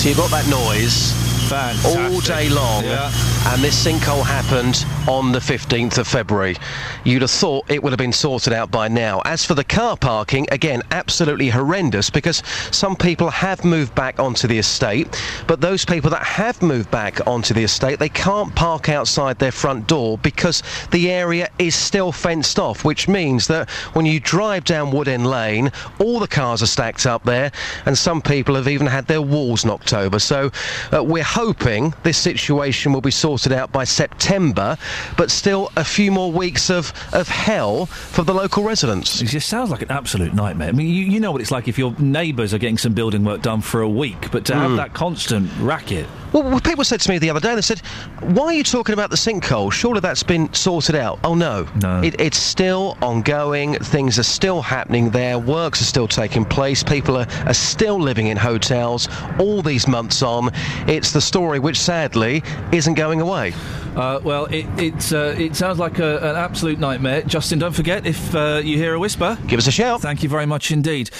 So 0.00 0.10
you've 0.10 0.18
got 0.18 0.30
that 0.32 0.46
noise 0.48 1.23
all 1.52 2.20
day 2.20 2.48
long, 2.48 2.84
and 2.84 3.62
this 3.62 3.84
sinkhole 3.84 4.24
happened 4.24 4.86
on 5.06 5.30
the 5.30 5.38
15th 5.38 5.98
of 5.98 6.08
February. 6.08 6.56
You'd 7.04 7.20
have 7.20 7.30
thought 7.30 7.70
it 7.70 7.82
would 7.82 7.90
have 7.90 7.98
been 7.98 8.14
sorted 8.14 8.54
out 8.54 8.70
by 8.70 8.88
now. 8.88 9.20
As 9.26 9.44
for 9.44 9.54
the 9.54 9.64
car 9.64 9.96
parking, 9.96 10.46
again, 10.50 10.82
absolutely 10.90 11.50
horrendous 11.50 12.08
because 12.08 12.42
some 12.70 12.96
people 12.96 13.28
have 13.28 13.62
moved 13.62 13.94
back 13.94 14.18
onto 14.18 14.48
the 14.48 14.58
estate, 14.58 15.20
but 15.46 15.60
those 15.60 15.84
people 15.84 16.08
that 16.10 16.22
have 16.22 16.62
moved 16.62 16.90
back 16.90 17.26
onto 17.26 17.52
the 17.52 17.64
estate, 17.64 17.98
they 17.98 18.08
can't 18.08 18.54
park 18.54 18.88
outside 18.88 19.38
their 19.38 19.52
front 19.52 19.86
door 19.86 20.16
because 20.18 20.62
the 20.92 21.10
area 21.10 21.50
is 21.58 21.74
still 21.74 22.10
fenced 22.10 22.58
off, 22.58 22.84
which 22.84 23.06
means 23.06 23.46
that 23.48 23.68
when 23.92 24.06
you 24.06 24.18
drive 24.18 24.64
down 24.64 24.90
Wood 24.90 25.08
End 25.08 25.26
Lane, 25.26 25.70
all 25.98 26.20
the 26.20 26.26
cars 26.26 26.62
are 26.62 26.66
stacked 26.66 27.04
up 27.04 27.22
there, 27.24 27.52
and 27.84 27.96
some 27.98 28.22
people 28.22 28.54
have 28.54 28.68
even 28.68 28.86
had 28.86 29.06
their 29.06 29.22
walls 29.22 29.66
knocked 29.66 29.92
over. 29.92 30.18
So 30.18 30.50
uh, 30.90 31.04
we're 31.04 31.33
hoping 31.34 31.92
this 32.04 32.16
situation 32.16 32.92
will 32.92 33.00
be 33.00 33.10
sorted 33.10 33.52
out 33.52 33.72
by 33.72 33.82
September, 33.82 34.76
but 35.16 35.30
still 35.32 35.68
a 35.76 35.84
few 35.84 36.12
more 36.12 36.30
weeks 36.30 36.70
of, 36.70 36.92
of 37.12 37.26
hell 37.26 37.86
for 37.86 38.22
the 38.22 38.32
local 38.32 38.62
residents. 38.62 39.20
It 39.20 39.26
just 39.26 39.48
sounds 39.48 39.70
like 39.70 39.82
an 39.82 39.90
absolute 39.90 40.32
nightmare. 40.32 40.68
I 40.68 40.72
mean, 40.72 40.86
you, 40.86 41.04
you 41.06 41.18
know 41.18 41.32
what 41.32 41.40
it's 41.40 41.50
like 41.50 41.66
if 41.66 41.76
your 41.76 41.92
neighbours 41.98 42.54
are 42.54 42.58
getting 42.58 42.78
some 42.78 42.94
building 42.94 43.24
work 43.24 43.42
done 43.42 43.60
for 43.60 43.80
a 43.82 43.88
week, 43.88 44.30
but 44.30 44.44
to 44.46 44.54
have 44.54 44.70
Mm. 44.74 44.76
that 44.76 44.94
constant 44.94 45.50
racket. 45.60 46.06
Well, 46.32 46.42
well, 46.44 46.60
people 46.60 46.82
said 46.84 47.00
to 47.02 47.10
me 47.10 47.18
the 47.18 47.30
other 47.30 47.38
day, 47.40 47.54
they 47.54 47.60
said, 47.60 47.80
Why 48.20 48.46
are 48.46 48.52
you 48.54 48.64
talking 48.64 48.92
about 48.92 49.10
the 49.10 49.16
sinkhole? 49.16 49.70
Surely 49.70 50.00
that's 50.00 50.22
been 50.24 50.52
sorted 50.52 50.96
out. 50.96 51.18
Oh, 51.22 51.34
no. 51.34 51.68
No. 51.80 52.00
It, 52.02 52.20
it's 52.20 52.38
still 52.38 52.96
ongoing. 53.02 53.74
Things 53.74 54.18
are 54.18 54.24
still 54.24 54.60
happening 54.62 55.10
there. 55.10 55.38
Works 55.38 55.80
are 55.80 55.84
still 55.84 56.08
taking 56.08 56.44
place. 56.44 56.82
People 56.82 57.16
are, 57.18 57.26
are 57.46 57.54
still 57.54 58.00
living 58.00 58.28
in 58.28 58.36
hotels 58.36 59.08
all 59.38 59.62
these 59.62 59.86
months 59.86 60.22
on. 60.22 60.50
It's 60.88 61.12
the 61.12 61.20
story 61.24 61.58
which 61.58 61.80
sadly 61.80 62.42
isn't 62.72 62.94
going 62.94 63.20
away. 63.20 63.52
Uh, 63.96 64.20
well, 64.24 64.46
it 64.46 64.66
it's, 64.76 65.12
uh, 65.12 65.34
it 65.38 65.54
sounds 65.54 65.78
like 65.78 65.98
a, 66.00 66.18
an 66.18 66.36
absolute 66.36 66.78
nightmare. 66.80 67.22
Justin, 67.22 67.60
don't 67.60 67.72
forget 67.74 68.06
if 68.06 68.34
uh, 68.34 68.60
you 68.64 68.76
hear 68.76 68.94
a 68.94 68.98
whisper, 68.98 69.38
give 69.46 69.58
us 69.58 69.66
a 69.68 69.70
shout. 69.70 70.00
Thank 70.00 70.22
you 70.22 70.28
very 70.28 70.46
much 70.46 70.72
indeed. 70.72 71.10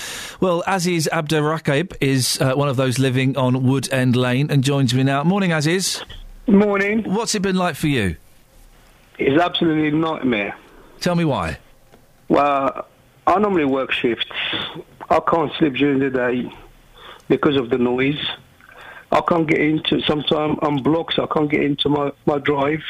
Well, 0.40 0.64
Aziz 0.66 1.08
Abderraqib 1.12 1.96
is 2.00 2.40
uh, 2.40 2.54
one 2.54 2.68
of 2.68 2.76
those 2.76 2.98
living 2.98 3.36
on 3.36 3.62
Wood 3.64 3.92
End 3.92 4.16
Lane 4.16 4.50
and 4.50 4.64
joins 4.64 4.92
me 4.92 5.04
now. 5.04 5.22
Morning, 5.22 5.52
Aziz. 5.52 6.02
Morning. 6.48 7.04
What's 7.04 7.34
it 7.34 7.42
been 7.42 7.56
like 7.56 7.76
for 7.76 7.86
you? 7.86 8.16
It's 9.18 9.40
absolutely 9.40 9.88
a 9.88 9.92
nightmare. 9.92 10.56
Tell 11.00 11.14
me 11.14 11.24
why. 11.24 11.58
Well, 12.28 12.88
I 13.26 13.38
normally 13.38 13.66
work 13.66 13.92
shifts. 13.92 14.26
I 15.08 15.20
can't 15.20 15.52
sleep 15.58 15.74
during 15.74 16.00
the 16.00 16.10
day 16.10 16.52
because 17.28 17.56
of 17.56 17.70
the 17.70 17.78
noise. 17.78 18.18
I 19.14 19.20
can't 19.20 19.46
get 19.46 19.60
into, 19.60 20.02
sometimes 20.02 20.58
I'm 20.60 20.82
blocked, 20.82 21.14
so 21.14 21.22
I 21.22 21.32
can't 21.32 21.50
get 21.50 21.62
into 21.62 21.88
my, 21.88 22.12
my 22.26 22.38
drive. 22.38 22.82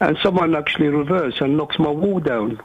And 0.00 0.18
someone 0.22 0.56
actually 0.56 0.88
reverse 0.88 1.40
and 1.40 1.56
knocks 1.56 1.78
my 1.78 1.90
wall 1.90 2.20
down. 2.20 2.60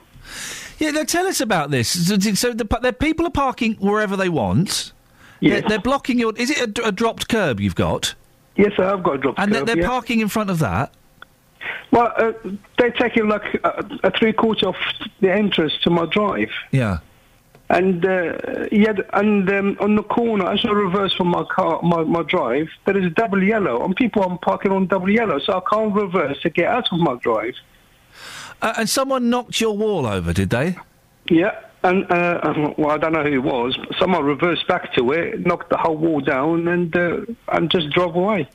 Yeah, 0.80 0.92
now 0.92 1.04
tell 1.04 1.28
us 1.28 1.40
about 1.40 1.70
this. 1.70 2.08
So, 2.08 2.18
so 2.18 2.54
the, 2.54 2.66
the 2.82 2.92
people 2.92 3.28
are 3.28 3.32
parking 3.32 3.76
wherever 3.76 4.18
they 4.18 4.30
want. 4.30 4.94
Yes. 5.40 5.62
They're, 5.62 5.70
they're 5.70 5.80
blocking 5.80 6.18
your. 6.18 6.34
Is 6.38 6.50
it 6.50 6.80
a, 6.80 6.88
a 6.88 6.92
dropped 6.92 7.28
curb 7.28 7.60
you've 7.60 7.76
got? 7.76 8.16
Yes, 8.56 8.72
I 8.80 8.84
have 8.86 9.04
got 9.04 9.16
a 9.16 9.18
dropped 9.20 9.38
curb. 9.38 9.44
And 9.44 9.54
they're, 9.54 9.66
they're 9.66 9.80
yeah. 9.80 9.88
parking 9.88 10.22
in 10.22 10.30
front 10.30 10.50
of 10.50 10.60
that. 10.60 10.94
Well, 11.92 12.12
uh, 12.18 12.34
they're 12.78 12.92
taking 12.92 13.28
like 13.28 13.44
a, 13.64 13.86
a 14.04 14.12
three 14.12 14.34
quarter 14.34 14.70
of 14.70 14.76
the 15.20 15.32
entrance 15.32 15.74
to 15.84 15.90
my 15.90 16.06
drive. 16.06 16.50
Yeah. 16.72 17.00
And 17.70 18.06
uh, 18.06 18.38
yeah, 18.72 18.94
and 19.14 19.50
um, 19.50 19.78
on 19.80 19.96
the 19.96 20.04
corner, 20.04 20.52
as 20.52 20.64
I 20.64 20.70
reverse 20.70 21.14
from 21.16 21.30
my 21.30 21.44
car, 21.46 21.82
my, 21.82 22.04
my 22.04 22.22
drive, 22.22 22.68
there 22.86 22.96
is 22.96 23.12
double 23.14 23.44
yellow, 23.44 23.84
and 23.84 23.96
people 23.96 24.22
are 24.24 24.38
parking 24.38 24.72
on 24.72 24.86
double 24.86 25.10
yellow, 25.10 25.40
so 25.40 25.54
I 25.54 25.62
can't 25.74 25.94
reverse 25.96 26.40
to 26.42 26.52
get 26.52 26.68
out 26.68 26.92
of 26.92 27.00
my 27.00 27.16
drive. 27.16 27.56
Uh, 28.62 28.74
and 28.78 28.90
someone 28.90 29.32
knocked 29.32 29.60
your 29.60 29.76
wall 29.76 30.06
over, 30.06 30.32
did 30.32 30.52
they? 30.52 30.78
Yeah, 31.28 31.60
and 31.84 32.10
uh, 32.12 32.74
well, 32.78 32.92
I 32.92 32.98
don't 32.98 33.14
know 33.14 33.24
who 33.24 33.34
it 33.34 33.44
was. 33.44 33.76
But 33.78 33.98
someone 33.98 34.24
reversed 34.24 34.68
back 34.68 34.94
to 34.94 35.12
it, 35.12 35.46
knocked 35.46 35.72
the 35.72 35.78
whole 35.78 35.98
wall 35.98 36.22
down, 36.22 36.68
and 36.68 36.96
uh, 36.96 37.22
and 37.48 37.72
just 37.72 37.90
drove 37.90 38.16
away. 38.16 38.48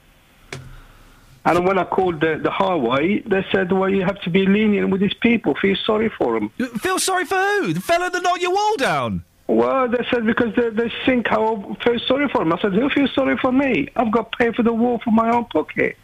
And 1.44 1.66
when 1.66 1.78
I 1.78 1.84
called 1.84 2.20
the, 2.20 2.38
the 2.42 2.50
highway, 2.50 3.20
they 3.20 3.44
said, 3.50 3.72
"Well, 3.72 3.88
you 3.88 4.02
have 4.02 4.20
to 4.22 4.30
be 4.30 4.46
lenient 4.46 4.90
with 4.90 5.00
these 5.00 5.14
people. 5.14 5.54
Feel 5.54 5.76
sorry 5.86 6.10
for 6.10 6.38
them." 6.38 6.50
Feel 6.78 6.98
sorry 6.98 7.24
for 7.24 7.36
who? 7.36 7.72
The 7.72 7.80
fellow 7.80 8.10
that 8.10 8.22
knocked 8.22 8.42
your 8.42 8.52
wall 8.52 8.76
down. 8.76 9.24
Well, 9.50 9.88
they 9.88 10.06
said 10.12 10.26
because 10.26 10.54
they, 10.54 10.70
they 10.70 10.92
think 11.04 11.26
I 11.32 11.36
feel 11.82 11.98
sorry 12.06 12.28
for 12.28 12.38
them. 12.38 12.52
I 12.52 12.60
said, 12.60 12.72
who 12.72 12.88
feels 12.88 13.12
sorry 13.12 13.36
for 13.36 13.50
me? 13.50 13.88
I've 13.96 14.12
got 14.12 14.30
to 14.30 14.38
pay 14.38 14.52
for 14.52 14.62
the 14.62 14.72
wall 14.72 15.00
from 15.02 15.16
my 15.16 15.28
own 15.34 15.46
pocket. 15.46 15.96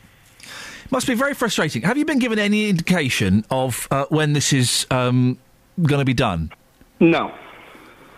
Must 0.91 1.07
be 1.07 1.15
very 1.15 1.33
frustrating. 1.33 1.83
Have 1.83 1.97
you 1.97 2.05
been 2.05 2.19
given 2.19 2.41
any 2.41 2.69
indication 2.69 3.45
of 3.49 3.87
uh, 3.93 4.07
when 4.09 4.33
this 4.33 4.53
is 4.53 4.85
um, 4.91 5.39
going 5.81 6.01
to 6.01 6.05
be 6.05 6.13
done? 6.15 6.51
No. 6.99 7.33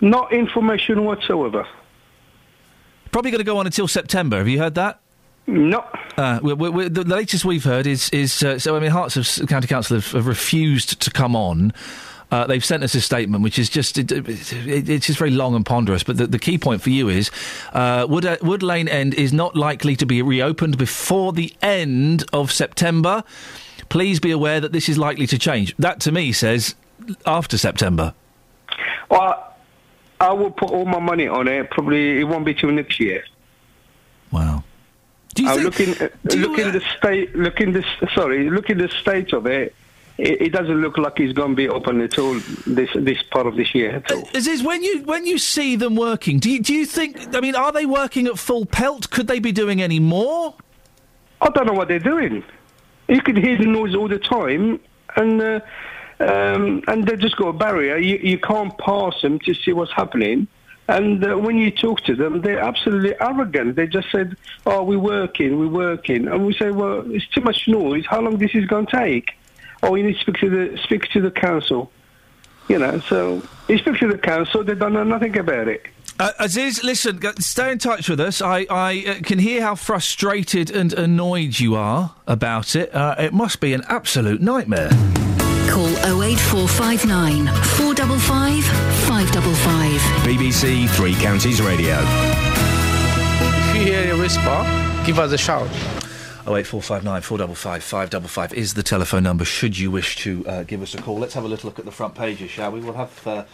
Not 0.01 0.33
information 0.33 1.05
whatsoever. 1.05 1.67
Probably 3.11 3.31
going 3.31 3.41
to 3.41 3.45
go 3.45 3.59
on 3.59 3.67
until 3.67 3.87
September. 3.87 4.39
Have 4.39 4.49
you 4.49 4.59
heard 4.59 4.77
that? 4.77 5.01
No. 5.49 5.83
Uh, 6.19 6.41
we 6.43 6.53
we 6.53 6.89
the 6.89 7.05
latest 7.05 7.43
we've 7.43 7.65
heard 7.65 7.87
is 7.87 8.11
is 8.11 8.43
uh, 8.43 8.59
so. 8.59 8.77
I 8.77 8.81
mean, 8.81 8.91
Hearts 8.91 9.17
of 9.17 9.49
County 9.49 9.67
Council 9.67 9.97
have, 9.97 10.13
have 10.13 10.27
refused 10.27 11.01
to 11.01 11.11
come 11.11 11.35
on. 11.35 11.73
Uh, 12.31 12.47
they've 12.47 12.65
sent 12.65 12.83
us 12.83 12.95
a 12.95 13.01
statement, 13.01 13.43
which 13.43 13.59
is 13.59 13.71
just 13.71 13.97
it, 13.97 14.13
it, 14.13 14.91
it's 14.91 15.07
just 15.07 15.19
very 15.19 15.31
long 15.31 15.55
and 15.55 15.65
ponderous. 15.65 16.03
But 16.03 16.19
the, 16.19 16.27
the 16.27 16.39
key 16.39 16.59
point 16.59 16.83
for 16.83 16.91
you 16.91 17.09
is 17.09 17.31
uh, 17.73 18.07
Wood, 18.07 18.27
uh, 18.27 18.37
Wood 18.43 18.63
Lane 18.63 18.89
End 18.89 19.15
is 19.15 19.33
not 19.33 19.57
likely 19.57 19.97
to 19.97 20.05
be 20.05 20.21
reopened 20.21 20.77
before 20.77 21.33
the 21.33 21.55
end 21.63 22.25
of 22.35 22.53
September. 22.53 23.25
Please 23.89 24.21
be 24.21 24.31
aware 24.31 24.61
that 24.61 24.73
this 24.73 24.91
is 24.91 24.99
likely 24.99 25.27
to 25.29 25.39
change. 25.39 25.75
That 25.79 26.01
to 26.01 26.13
me 26.13 26.33
says 26.33 26.75
after 27.25 27.57
September. 27.57 28.13
Well, 29.11 29.57
I 30.21 30.35
will 30.35 30.51
put 30.51 30.71
all 30.71 30.85
my 30.85 31.01
money 31.01 31.27
on 31.27 31.49
it. 31.49 31.71
Probably 31.71 32.21
it 32.21 32.25
won't 32.25 32.45
be 32.45 32.53
till 32.53 32.71
next 32.71 33.01
year. 33.01 33.25
Wow. 34.31 34.65
Do 35.35 35.43
you 35.45 35.49
I'm 35.51 35.73
think- 35.73 36.01
looking, 36.01 36.09
uh, 36.09 36.49
looking 36.49 36.73
the 36.73 36.83
state, 36.97 37.37
looking 37.37 37.73
this. 37.73 37.85
Sorry, 38.15 38.51
looking 38.51 38.79
the 38.79 38.89
state 38.89 39.33
of 39.33 39.47
it. 39.47 39.75
It, 40.17 40.43
it 40.43 40.53
doesn't 40.53 40.81
look 40.81 40.99
like 40.99 41.21
it's 41.21 41.33
going 41.33 41.51
to 41.51 41.57
be 41.57 41.69
open 41.69 42.01
at 42.01 42.19
all 42.19 42.35
this 42.67 42.91
this 42.95 43.23
part 43.31 43.47
of 43.47 43.55
this 43.55 43.73
year 43.73 43.91
at 43.97 44.11
all. 44.11 44.29
Is, 44.35 44.49
is 44.49 44.65
when 44.65 44.83
you 44.83 45.03
when 45.05 45.27
you 45.27 45.39
see 45.39 45.77
them 45.77 45.95
working? 45.95 46.41
Do 46.41 46.51
you, 46.51 46.61
do 46.61 46.75
you 46.75 46.87
think? 46.87 47.37
I 47.37 47.41
mean, 47.41 47.55
are 47.55 47.71
they 47.71 47.87
working 47.87 48.27
at 48.27 48.37
full 48.39 48.67
pelt? 48.67 49.11
Could 49.11 49.29
they 49.29 49.39
be 49.39 49.53
doing 49.53 49.81
any 49.81 50.01
more? 50.01 50.55
I 51.41 51.51
don't 51.51 51.67
know 51.67 51.73
what 51.73 51.87
they're 51.87 52.01
doing. 52.01 52.43
You 53.07 53.23
can 53.23 53.37
hear 53.37 53.57
the 53.57 53.67
noise 53.67 53.95
all 53.95 54.09
the 54.09 54.19
time, 54.19 54.81
and 55.15 55.41
uh, 55.41 55.61
um, 56.19 56.83
and 56.89 57.07
they 57.07 57.15
just 57.17 57.37
got 57.37 57.49
a 57.49 57.53
barrier. 57.53 57.97
You, 57.97 58.17
you 58.17 58.39
can't 58.39 58.77
pass 58.79 59.21
them 59.23 59.39
to 59.41 59.55
see 59.55 59.73
what's 59.73 59.93
happening. 59.93 60.49
And 60.89 61.23
uh, 61.23 61.37
when 61.37 61.59
you 61.59 61.71
talk 61.71 62.01
to 62.05 62.17
them, 62.17 62.41
they're 62.41 62.61
absolutely 62.61 63.15
arrogant. 63.21 63.77
They 63.77 63.87
just 63.87 64.11
said, 64.11 64.37
"Oh, 64.65 64.83
we're 64.83 64.99
working, 64.99 65.59
we're 65.59 65.69
working," 65.69 66.27
and 66.27 66.47
we 66.47 66.55
say, 66.55 66.71
"Well, 66.71 67.05
it's 67.13 67.27
too 67.29 67.43
much 67.43 67.69
noise. 67.69 68.07
How 68.07 68.21
long 68.21 68.39
this 68.39 68.55
is 68.55 68.65
going 68.65 68.87
to 68.87 68.97
take?" 68.97 69.33
Oh, 69.83 69.95
you 69.95 70.05
need 70.05 70.15
to 70.15 70.21
speak 70.21 70.37
to 70.37 70.51
the 70.51 70.79
speak 70.79 71.09
to 71.11 71.21
the 71.21 71.31
council. 71.31 71.93
You 72.69 72.79
know, 72.79 73.01
so 73.01 73.43
you 73.69 73.79
speak 73.79 73.99
to 73.99 74.09
the 74.09 74.19
council. 74.19 74.65
They 74.65 74.75
don't 74.75 74.95
know 74.95 75.05
nothing 75.05 75.37
about 75.39 75.69
it. 75.69 75.87
Uh, 76.19 76.33
Aziz, 76.41 76.83
listen, 76.83 77.21
stay 77.41 77.71
in 77.71 77.79
touch 77.79 78.09
with 78.09 78.19
us. 78.19 78.43
I, 78.43 78.67
I 78.69 79.05
uh, 79.07 79.15
can 79.23 79.39
hear 79.39 79.63
how 79.63 79.77
frustrated 79.77 80.69
and 80.69 80.93
annoyed 80.93 81.61
you 81.61 81.77
are 81.77 82.15
about 82.27 82.75
it. 82.75 82.93
Uh, 82.93 83.15
it 83.19 83.33
must 83.33 83.61
be 83.61 83.73
an 83.73 83.85
absolute 83.89 84.41
nightmare. 84.43 84.91
Call 85.69 85.89
08459 86.23 87.47
455 87.47 88.65
555. 88.65 90.01
BBC 90.25 90.89
Three 90.91 91.15
Counties 91.15 91.61
Radio. 91.63 91.97
If 93.71 93.77
you 93.77 93.83
hear 93.93 94.15
a 94.15 94.19
whisper, 94.19 95.03
give 95.07 95.19
us 95.19 95.33
a 95.33 95.39
shout. 95.39 95.69
Oh 96.47 96.57
eight 96.57 96.67
four 96.67 96.81
five 96.83 97.05
nine 97.05 97.21
four 97.23 97.37
double 97.39 97.55
five 97.55 97.85
five 97.85 98.09
double 98.11 98.29
five 98.29 98.53
is 98.55 98.75
the 98.75 98.83
telephone 98.83 99.23
number. 99.23 99.45
Should 99.45 99.79
you 99.79 99.91
wish 99.91 100.17
to 100.17 100.45
uh, 100.47 100.63
give 100.63 100.81
us 100.83 100.95
a 100.95 101.03
call, 101.03 101.19
let's 101.19 101.35
have 101.35 101.45
a 101.45 101.49
little 101.49 101.69
look 101.69 101.79
at 101.79 101.85
the 101.85 101.93
front 101.93 102.15
pages, 102.15 102.51
shall 102.51 102.73
we? 102.73 102.81
We'll 102.81 102.95
have. 102.95 103.27
Uh, 103.27 103.45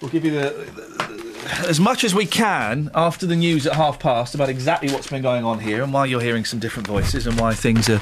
We'll 0.00 0.12
give 0.12 0.24
you 0.24 0.30
the, 0.30 0.50
the- 0.50 1.66
as 1.68 1.80
much 1.80 2.04
as 2.04 2.14
we 2.14 2.24
can 2.24 2.88
after 2.94 3.26
the 3.26 3.34
news 3.34 3.66
at 3.66 3.72
half 3.72 3.98
past 3.98 4.32
about 4.32 4.48
exactly 4.48 4.92
what's 4.92 5.08
been 5.08 5.22
going 5.22 5.44
on 5.44 5.58
here 5.58 5.82
and 5.82 5.92
why 5.92 6.04
you're 6.06 6.20
hearing 6.20 6.44
some 6.44 6.60
different 6.60 6.86
voices 6.86 7.26
and 7.26 7.36
why 7.40 7.52
things 7.52 7.88
are 7.88 7.98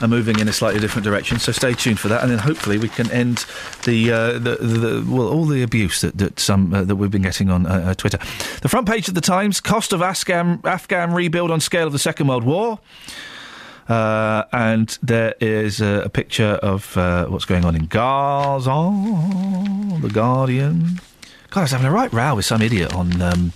are 0.00 0.08
moving 0.08 0.38
in 0.38 0.48
a 0.48 0.52
slightly 0.52 0.80
different 0.80 1.04
direction. 1.04 1.38
So 1.38 1.52
stay 1.52 1.74
tuned 1.74 2.00
for 2.00 2.08
that, 2.08 2.22
and 2.22 2.30
then 2.30 2.38
hopefully 2.38 2.78
we 2.78 2.88
can 2.88 3.10
end 3.10 3.44
the 3.84 4.12
uh, 4.12 4.32
the, 4.38 4.56
the 4.56 5.06
well 5.08 5.28
all 5.28 5.44
the 5.44 5.62
abuse 5.62 6.00
that 6.00 6.18
that 6.18 6.40
some 6.40 6.72
uh, 6.72 6.84
that 6.84 6.96
we've 6.96 7.10
been 7.10 7.22
getting 7.22 7.50
on 7.50 7.66
uh, 7.66 7.70
uh, 7.70 7.94
Twitter. 7.94 8.18
The 8.62 8.68
front 8.68 8.88
page 8.88 9.08
of 9.08 9.14
the 9.14 9.20
Times: 9.20 9.60
cost 9.60 9.92
of 9.92 10.02
Afghan 10.02 10.60
Afghan 10.64 11.12
rebuild 11.12 11.50
on 11.50 11.60
scale 11.60 11.86
of 11.86 11.92
the 11.92 11.98
Second 11.98 12.28
World 12.28 12.44
War. 12.44 12.78
Uh, 13.88 14.44
and 14.52 14.98
there 15.02 15.34
is 15.40 15.80
a, 15.80 16.02
a 16.04 16.08
picture 16.08 16.60
of 16.62 16.96
uh, 16.96 17.26
what's 17.26 17.44
going 17.44 17.64
on 17.64 17.74
in 17.74 17.86
Gaza, 17.86 18.70
The 20.00 20.10
Guardian. 20.12 21.00
God, 21.50 21.60
I 21.60 21.62
was 21.62 21.72
having 21.72 21.88
a 21.88 21.90
right 21.90 22.12
row 22.12 22.36
with 22.36 22.44
some 22.44 22.62
idiot 22.62 22.94
on 22.94 23.20
um, 23.20 23.52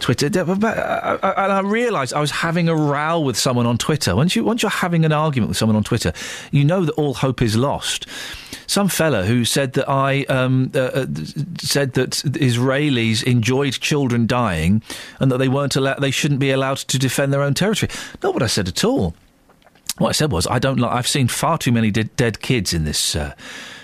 Twitter. 0.00 0.26
I- 0.26 1.18
I- 1.22 1.44
And 1.44 1.52
I 1.52 1.60
realised 1.60 2.12
I 2.14 2.20
was 2.20 2.30
having 2.30 2.68
a 2.68 2.74
row 2.76 3.20
with 3.20 3.36
someone 3.38 3.66
on 3.66 3.78
Twitter. 3.78 4.14
Once, 4.14 4.36
you, 4.36 4.44
once 4.44 4.62
you're 4.62 4.70
having 4.70 5.04
an 5.04 5.12
argument 5.12 5.48
with 5.48 5.56
someone 5.58 5.76
on 5.76 5.84
Twitter, 5.84 6.12
you 6.50 6.64
know 6.64 6.84
that 6.84 6.92
all 6.92 7.14
hope 7.14 7.40
is 7.42 7.56
lost. 7.56 8.06
Some 8.66 8.88
fella 8.88 9.24
who 9.24 9.44
said 9.44 9.74
that 9.74 9.88
I 9.88 10.24
um, 10.24 10.72
uh, 10.74 10.78
uh, 10.80 11.06
said 11.58 11.92
that 11.94 12.10
Israelis 12.10 13.22
enjoyed 13.22 13.74
children 13.74 14.26
dying 14.26 14.82
and 15.20 15.30
that 15.30 15.38
they 15.38 15.48
weren't 15.48 15.76
allowed, 15.76 16.00
they 16.00 16.10
shouldn't 16.10 16.40
be 16.40 16.50
allowed 16.50 16.78
to 16.78 16.98
defend 16.98 17.32
their 17.32 17.42
own 17.42 17.54
territory. 17.54 17.90
Not 18.22 18.34
what 18.34 18.42
I 18.42 18.48
said 18.48 18.66
at 18.68 18.82
all. 18.84 19.14
What 19.98 20.08
I 20.10 20.12
said 20.12 20.30
was, 20.32 20.46
I 20.48 20.58
don't 20.58 20.78
like. 20.78 20.92
I've 20.92 21.06
seen 21.08 21.26
far 21.28 21.56
too 21.58 21.72
many 21.72 21.90
de- 21.90 22.04
dead 22.04 22.40
kids 22.40 22.74
in 22.74 22.84
this 22.84 23.16
uh, 23.16 23.32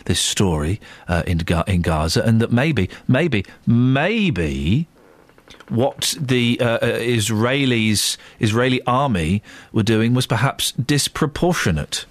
this 0.04 0.20
story 0.20 0.78
uh, 1.08 1.22
in 1.26 1.38
Ga- 1.38 1.64
in 1.66 1.80
Gaza, 1.80 2.22
and 2.22 2.38
that 2.42 2.52
maybe, 2.52 2.90
maybe, 3.08 3.46
maybe 3.66 4.88
what 5.72 6.14
the 6.20 6.58
uh, 6.60 6.64
uh, 6.64 6.78
Israelis 6.98 8.16
Israeli 8.40 8.82
army 8.86 9.42
were 9.72 9.82
doing 9.82 10.14
was 10.14 10.26
perhaps 10.26 10.72
disproportionate. 10.72 12.04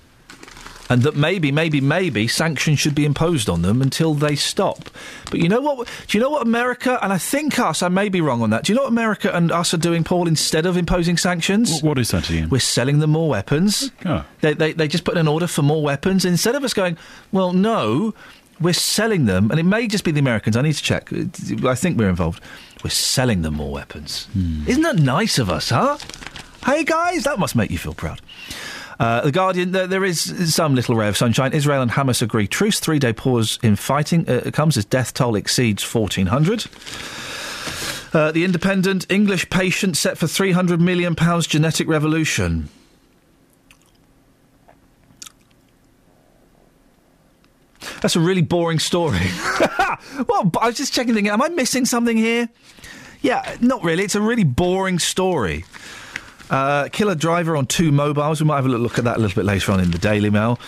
And 0.89 1.03
that 1.03 1.15
maybe, 1.15 1.53
maybe, 1.53 1.79
maybe 1.79 2.27
sanctions 2.27 2.79
should 2.79 2.95
be 2.95 3.05
imposed 3.05 3.47
on 3.49 3.61
them 3.61 3.81
until 3.81 4.13
they 4.13 4.35
stop. 4.35 4.89
But 5.29 5.39
you 5.39 5.47
know 5.47 5.61
what? 5.61 5.87
Do 6.07 6.17
you 6.17 6.21
know 6.21 6.29
what 6.29 6.41
America 6.41 6.99
and 7.01 7.13
I 7.13 7.17
think 7.17 7.59
us? 7.59 7.81
I 7.81 7.87
may 7.87 8.09
be 8.09 8.19
wrong 8.19 8.41
on 8.41 8.49
that. 8.49 8.65
Do 8.65 8.73
you 8.73 8.75
know 8.75 8.83
what 8.83 8.89
America 8.91 9.33
and 9.33 9.53
us 9.53 9.73
are 9.73 9.77
doing, 9.77 10.03
Paul? 10.03 10.27
Instead 10.27 10.65
of 10.65 10.75
imposing 10.75 11.15
sanctions, 11.15 11.81
What 11.81 11.97
is 11.97 12.11
that, 12.11 12.29
Iain? 12.29 12.49
we're 12.49 12.59
selling 12.59 12.99
them 12.99 13.11
more 13.11 13.29
weapons. 13.29 13.89
Oh. 14.05 14.25
They, 14.41 14.53
they, 14.53 14.73
they 14.73 14.89
just 14.89 15.05
put 15.05 15.13
in 15.13 15.21
an 15.21 15.27
order 15.29 15.47
for 15.47 15.61
more 15.61 15.81
weapons. 15.81 16.25
Instead 16.25 16.55
of 16.55 16.63
us 16.65 16.73
going, 16.73 16.97
well, 17.31 17.53
no, 17.53 18.13
we're 18.59 18.73
selling 18.73 19.27
them, 19.27 19.49
and 19.49 19.61
it 19.61 19.63
may 19.63 19.87
just 19.87 20.03
be 20.03 20.11
the 20.11 20.19
Americans. 20.19 20.57
I 20.57 20.61
need 20.61 20.73
to 20.73 20.83
check. 20.83 21.09
I 21.63 21.75
think 21.75 21.97
we're 21.97 22.09
involved. 22.09 22.43
We're 22.83 22.89
selling 22.89 23.41
them 23.41 23.55
more 23.55 23.71
weapons. 23.71 24.27
Isn't 24.67 24.83
that 24.83 24.97
nice 24.97 25.37
of 25.39 25.49
us, 25.49 25.69
huh? 25.69 25.97
Hey, 26.65 26.83
guys, 26.83 27.23
that 27.23 27.39
must 27.39 27.55
make 27.55 27.71
you 27.71 27.77
feel 27.77 27.93
proud. 27.93 28.21
Uh, 28.99 29.21
the 29.21 29.31
Guardian, 29.31 29.71
there, 29.71 29.87
there 29.87 30.05
is 30.05 30.53
some 30.53 30.75
little 30.75 30.95
ray 30.95 31.07
of 31.07 31.17
sunshine. 31.17 31.53
Israel 31.53 31.81
and 31.81 31.89
Hamas 31.89 32.21
agree 32.21 32.47
truce. 32.47 32.79
Three 32.79 32.99
day 32.99 33.13
pause 33.13 33.57
in 33.63 33.75
fighting 33.75 34.29
uh, 34.29 34.51
comes 34.53 34.77
as 34.77 34.85
death 34.85 35.13
toll 35.13 35.35
exceeds 35.35 35.83
1,400. 35.83 36.67
Uh, 38.13 38.31
the 38.31 38.43
Independent 38.43 39.09
English 39.09 39.49
patient 39.49 39.97
set 39.97 40.17
for 40.17 40.27
£300 40.27 40.79
million 40.79 41.15
genetic 41.41 41.87
revolution. 41.87 42.69
That's 48.01 48.15
a 48.15 48.19
really 48.19 48.41
boring 48.41 48.79
story. 48.79 49.19
well, 50.27 50.51
I 50.59 50.67
was 50.67 50.77
just 50.77 50.93
checking, 50.93 51.13
thinking, 51.13 51.31
am 51.31 51.41
I 51.41 51.49
missing 51.49 51.85
something 51.85 52.17
here? 52.17 52.49
Yeah, 53.21 53.55
not 53.61 53.83
really. 53.83 54.03
It's 54.03 54.15
a 54.15 54.21
really 54.21 54.43
boring 54.43 54.99
story. 54.99 55.65
Uh, 56.49 56.89
killer 56.89 57.15
driver 57.15 57.55
on 57.55 57.65
two 57.65 57.91
mobiles. 57.91 58.41
We 58.41 58.47
might 58.47 58.57
have 58.57 58.65
a 58.65 58.69
look 58.69 58.97
at 58.97 59.05
that 59.05 59.17
a 59.17 59.19
little 59.19 59.35
bit 59.35 59.45
later 59.45 59.71
on 59.71 59.79
in 59.79 59.91
the 59.91 59.97
Daily 59.97 60.29
Mail. 60.29 60.59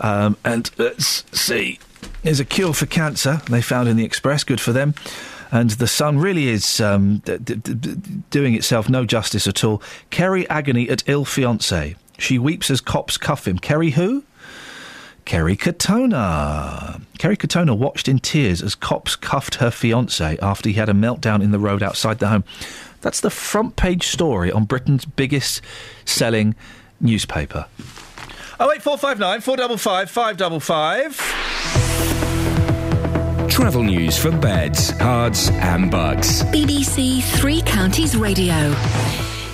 Um, 0.00 0.36
and 0.44 0.70
let's 0.76 1.24
see. 1.32 1.78
There's 2.22 2.40
a 2.40 2.44
cure 2.44 2.74
for 2.74 2.86
cancer 2.86 3.40
they 3.48 3.62
found 3.62 3.88
in 3.88 3.96
the 3.96 4.04
Express. 4.04 4.44
Good 4.44 4.60
for 4.60 4.72
them. 4.72 4.94
And 5.52 5.70
the 5.70 5.86
Sun 5.88 6.18
really 6.18 6.48
is 6.48 6.80
um, 6.80 7.18
d- 7.24 7.38
d- 7.38 7.54
d- 7.54 7.96
doing 8.30 8.54
itself 8.54 8.88
no 8.88 9.04
justice 9.04 9.46
at 9.46 9.64
all. 9.64 9.82
Kerry 10.10 10.48
agony 10.48 10.88
at 10.88 11.02
ill 11.08 11.24
fiance. 11.24 11.96
She 12.18 12.38
weeps 12.38 12.70
as 12.70 12.80
cops 12.80 13.16
cuff 13.16 13.48
him. 13.48 13.58
Kerry 13.58 13.90
who? 13.90 14.24
Kerry 15.30 15.56
Katona. 15.56 17.00
Kerry 17.18 17.36
Katona 17.36 17.78
watched 17.78 18.08
in 18.08 18.18
tears 18.18 18.60
as 18.60 18.74
cops 18.74 19.14
cuffed 19.14 19.54
her 19.54 19.70
fiance 19.70 20.36
after 20.42 20.68
he 20.68 20.74
had 20.74 20.88
a 20.88 20.92
meltdown 20.92 21.40
in 21.40 21.52
the 21.52 21.58
road 21.60 21.84
outside 21.84 22.18
the 22.18 22.26
home. 22.26 22.42
That's 23.00 23.20
the 23.20 23.30
front 23.30 23.76
page 23.76 24.08
story 24.08 24.50
on 24.50 24.64
Britain's 24.64 25.04
biggest 25.04 25.62
selling 26.04 26.56
newspaper. 27.00 27.66
Oh 28.58 28.72
eight 28.72 28.82
four 28.82 28.98
five 28.98 29.20
nine 29.20 29.40
four 29.40 29.56
double 29.56 29.76
five 29.76 30.10
five 30.10 30.36
double 30.36 30.58
five. 30.58 31.16
Travel 33.48 33.84
news 33.84 34.18
for 34.18 34.32
beds, 34.32 34.90
cards, 34.94 35.48
and 35.50 35.92
bugs. 35.92 36.42
BBC 36.46 37.22
Three 37.22 37.62
Counties 37.62 38.16
Radio. 38.16 38.74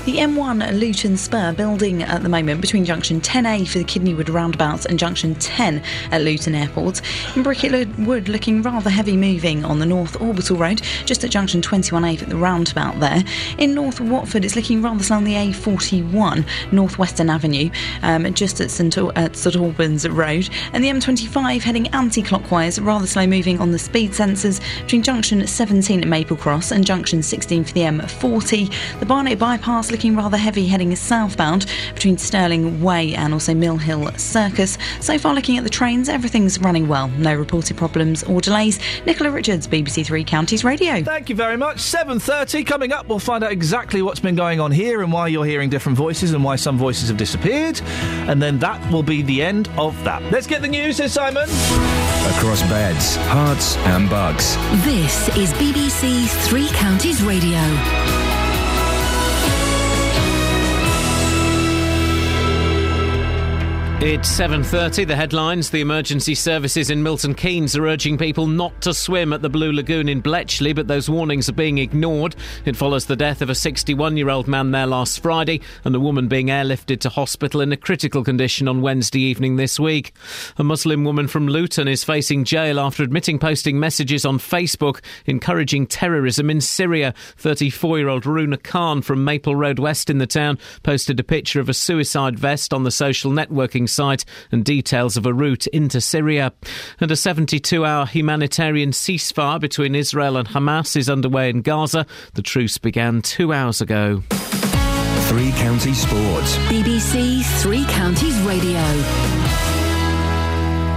The 0.06 0.18
M1 0.18 0.78
Luton 0.78 1.16
Spur 1.16 1.52
building 1.52 2.04
at 2.04 2.22
the 2.22 2.28
moment 2.28 2.60
between 2.60 2.84
junction 2.84 3.20
10A 3.20 3.66
for 3.66 3.78
the 3.78 3.84
Kidneywood 3.84 4.32
roundabouts 4.32 4.86
and 4.86 5.00
junction 5.00 5.34
10 5.34 5.82
at 6.12 6.22
Luton 6.22 6.54
Airport. 6.54 7.02
In 7.36 7.42
Bricket 7.42 7.88
Wood, 7.98 8.28
looking 8.28 8.62
rather 8.62 8.88
heavy 8.88 9.16
moving 9.16 9.64
on 9.64 9.80
the 9.80 9.84
North 9.84 10.20
Orbital 10.20 10.58
Road, 10.58 10.80
just 11.06 11.24
at 11.24 11.30
junction 11.30 11.60
21A 11.60 12.22
at 12.22 12.28
the 12.28 12.36
roundabout 12.36 13.00
there. 13.00 13.24
In 13.58 13.74
North 13.74 14.00
Watford, 14.00 14.44
it's 14.44 14.54
looking 14.54 14.80
rather 14.80 15.02
slow 15.02 15.16
on 15.16 15.24
the 15.24 15.34
A41 15.34 16.46
Northwestern 16.70 17.28
Avenue, 17.28 17.68
um, 18.02 18.32
just 18.32 18.60
at 18.60 18.70
St, 18.70 18.96
Al- 18.96 19.10
at 19.18 19.34
St 19.34 19.56
Albans 19.56 20.08
Road. 20.08 20.48
And 20.72 20.84
the 20.84 20.88
M25 20.88 21.62
heading 21.62 21.88
anti 21.88 22.22
clockwise, 22.22 22.80
rather 22.80 23.08
slow 23.08 23.26
moving 23.26 23.58
on 23.58 23.72
the 23.72 23.78
speed 23.80 24.12
sensors 24.12 24.60
between 24.82 25.02
junction 25.02 25.44
17 25.44 26.02
at 26.02 26.06
Maple 26.06 26.36
Cross 26.36 26.70
and 26.70 26.86
junction 26.86 27.24
16 27.24 27.64
for 27.64 27.72
the 27.72 27.80
M40. 27.80 29.00
The 29.00 29.06
Barnet 29.06 29.40
bypass 29.40 29.90
looking 29.96 30.14
rather 30.14 30.36
heavy 30.36 30.66
heading 30.66 30.94
southbound 30.94 31.64
between 31.94 32.18
Stirling 32.18 32.82
Way 32.82 33.14
and 33.14 33.32
also 33.32 33.54
Mill 33.54 33.78
Hill 33.78 34.12
Circus. 34.18 34.76
So 35.00 35.16
far, 35.18 35.34
looking 35.34 35.56
at 35.56 35.64
the 35.64 35.70
trains, 35.70 36.10
everything's 36.10 36.58
running 36.60 36.86
well. 36.86 37.08
No 37.08 37.34
reported 37.34 37.78
problems 37.78 38.22
or 38.24 38.42
delays. 38.42 38.78
Nicola 39.06 39.30
Richards, 39.30 39.66
BBC 39.66 40.04
Three 40.04 40.22
Counties 40.22 40.64
Radio. 40.64 41.02
Thank 41.02 41.30
you 41.30 41.34
very 41.34 41.56
much. 41.56 41.78
7.30 41.78 42.66
coming 42.66 42.92
up. 42.92 43.08
We'll 43.08 43.18
find 43.18 43.42
out 43.42 43.52
exactly 43.52 44.02
what's 44.02 44.20
been 44.20 44.34
going 44.34 44.60
on 44.60 44.70
here 44.70 45.00
and 45.00 45.10
why 45.10 45.28
you're 45.28 45.46
hearing 45.46 45.70
different 45.70 45.96
voices 45.96 46.34
and 46.34 46.44
why 46.44 46.56
some 46.56 46.76
voices 46.76 47.08
have 47.08 47.16
disappeared. 47.16 47.80
And 48.28 48.42
then 48.42 48.58
that 48.58 48.92
will 48.92 49.02
be 49.02 49.22
the 49.22 49.40
end 49.40 49.70
of 49.78 49.96
that. 50.04 50.22
Let's 50.30 50.46
get 50.46 50.60
the 50.60 50.68
news, 50.68 50.98
says 50.98 51.14
Simon. 51.14 51.44
Across 52.36 52.64
beds, 52.64 53.16
Herts, 53.16 53.78
and 53.86 54.10
bugs. 54.10 54.56
This 54.84 55.34
is 55.38 55.54
BBC 55.54 56.28
Three 56.46 56.68
Counties 56.74 57.22
Radio. 57.22 58.35
It's 63.98 64.28
7:30 64.28 65.06
the 65.06 65.16
headlines. 65.16 65.70
The 65.70 65.80
emergency 65.80 66.34
services 66.34 66.90
in 66.90 67.02
Milton 67.02 67.34
Keynes 67.34 67.74
are 67.74 67.86
urging 67.86 68.18
people 68.18 68.46
not 68.46 68.78
to 68.82 68.92
swim 68.92 69.32
at 69.32 69.40
the 69.40 69.48
Blue 69.48 69.72
Lagoon 69.72 70.06
in 70.06 70.20
Bletchley 70.20 70.74
but 70.74 70.86
those 70.86 71.08
warnings 71.08 71.48
are 71.48 71.54
being 71.54 71.78
ignored. 71.78 72.36
It 72.66 72.76
follows 72.76 73.06
the 73.06 73.16
death 73.16 73.40
of 73.40 73.48
a 73.48 73.54
61-year-old 73.54 74.48
man 74.48 74.70
there 74.70 74.86
last 74.86 75.22
Friday 75.22 75.62
and 75.82 75.96
a 75.96 76.00
woman 76.00 76.28
being 76.28 76.48
airlifted 76.48 77.00
to 77.00 77.08
hospital 77.08 77.62
in 77.62 77.72
a 77.72 77.76
critical 77.76 78.22
condition 78.22 78.68
on 78.68 78.82
Wednesday 78.82 79.22
evening 79.22 79.56
this 79.56 79.80
week. 79.80 80.12
A 80.58 80.62
Muslim 80.62 81.02
woman 81.02 81.26
from 81.26 81.48
Luton 81.48 81.88
is 81.88 82.04
facing 82.04 82.44
jail 82.44 82.78
after 82.78 83.02
admitting 83.02 83.38
posting 83.38 83.80
messages 83.80 84.26
on 84.26 84.38
Facebook 84.38 85.00
encouraging 85.24 85.86
terrorism 85.86 86.50
in 86.50 86.60
Syria. 86.60 87.14
34-year-old 87.38 88.26
Runa 88.26 88.58
Khan 88.58 89.00
from 89.00 89.24
Maple 89.24 89.56
Road 89.56 89.78
West 89.78 90.10
in 90.10 90.18
the 90.18 90.26
town 90.26 90.58
posted 90.82 91.18
a 91.18 91.24
picture 91.24 91.60
of 91.60 91.70
a 91.70 91.74
suicide 91.74 92.38
vest 92.38 92.74
on 92.74 92.84
the 92.84 92.90
social 92.90 93.32
networking 93.32 93.85
site 93.86 94.24
and 94.52 94.64
details 94.64 95.16
of 95.16 95.26
a 95.26 95.32
route 95.32 95.66
into 95.68 96.00
Syria. 96.00 96.52
And 97.00 97.10
a 97.10 97.16
72 97.16 97.84
hour 97.84 98.06
humanitarian 98.06 98.90
ceasefire 98.90 99.60
between 99.60 99.94
Israel 99.94 100.36
and 100.36 100.48
Hamas 100.48 100.96
is 100.96 101.10
underway 101.10 101.50
in 101.50 101.62
Gaza. 101.62 102.06
The 102.34 102.42
truce 102.42 102.78
began 102.78 103.22
two 103.22 103.52
hours 103.52 103.80
ago. 103.80 104.22
Three 105.28 105.50
Counties 105.52 106.02
Sports. 106.02 106.56
BBC 106.68 107.44
Three 107.60 107.84
Counties 107.86 108.38
Radio. 108.42 109.55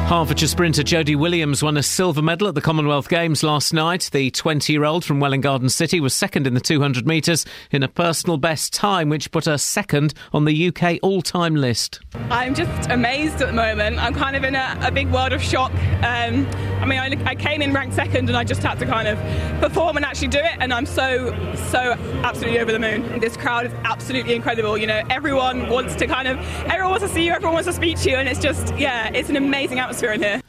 Hertfordshire 0.09 0.47
sprinter 0.47 0.81
Jodie 0.81 1.15
Williams 1.15 1.61
won 1.61 1.77
a 1.77 1.83
silver 1.83 2.23
medal 2.23 2.47
at 2.47 2.55
the 2.55 2.61
Commonwealth 2.61 3.09
Games 3.09 3.43
last 3.43 3.73
night. 3.73 4.09
The 4.11 4.31
20 4.31 4.73
year 4.73 4.83
old 4.83 5.05
from 5.05 5.19
Welwyn 5.19 5.39
Garden 5.39 5.69
City 5.69 5.99
was 5.99 6.15
second 6.15 6.47
in 6.47 6.55
the 6.55 6.59
200 6.59 7.05
metres 7.05 7.45
in 7.69 7.83
a 7.83 7.87
personal 7.87 8.37
best 8.37 8.73
time, 8.73 9.09
which 9.09 9.29
put 9.29 9.45
her 9.45 9.59
second 9.59 10.15
on 10.33 10.45
the 10.45 10.69
UK 10.69 10.97
all 11.03 11.21
time 11.21 11.55
list. 11.55 11.99
I'm 12.31 12.55
just 12.55 12.89
amazed 12.89 13.39
at 13.43 13.49
the 13.49 13.53
moment. 13.53 13.99
I'm 13.99 14.15
kind 14.15 14.35
of 14.35 14.43
in 14.43 14.55
a, 14.55 14.79
a 14.81 14.89
big 14.91 15.11
world 15.11 15.31
of 15.31 15.43
shock. 15.43 15.71
Um, 16.03 16.47
I 16.81 16.85
mean, 16.85 16.97
I, 16.97 17.29
I 17.29 17.35
came 17.35 17.61
in 17.61 17.71
ranked 17.71 17.93
second 17.93 18.29
and 18.29 18.37
I 18.37 18.43
just 18.43 18.63
had 18.63 18.79
to 18.79 18.87
kind 18.87 19.07
of 19.07 19.19
perform 19.61 19.95
and 19.95 20.03
actually 20.03 20.29
do 20.29 20.39
it, 20.39 20.57
and 20.59 20.73
I'm 20.73 20.87
so, 20.87 21.35
so 21.69 21.93
absolutely 22.23 22.59
over 22.59 22.71
the 22.71 22.79
moon. 22.79 23.19
This 23.19 23.37
crowd 23.37 23.67
is 23.67 23.73
absolutely 23.83 24.33
incredible. 24.33 24.75
You 24.75 24.87
know, 24.87 25.03
everyone 25.11 25.69
wants 25.69 25.93
to 25.97 26.07
kind 26.07 26.27
of, 26.27 26.39
everyone 26.65 26.89
wants 26.89 27.05
to 27.05 27.13
see 27.13 27.27
you, 27.27 27.31
everyone 27.31 27.53
wants 27.53 27.67
to 27.67 27.73
speak 27.73 27.99
to 27.99 28.09
you, 28.09 28.15
and 28.15 28.27
it's 28.27 28.39
just, 28.39 28.75
yeah, 28.75 29.09
it's 29.13 29.29
an 29.29 29.35
amazing 29.35 29.77
atmosphere 29.77 29.98
in 30.07 30.23
here. 30.23 30.41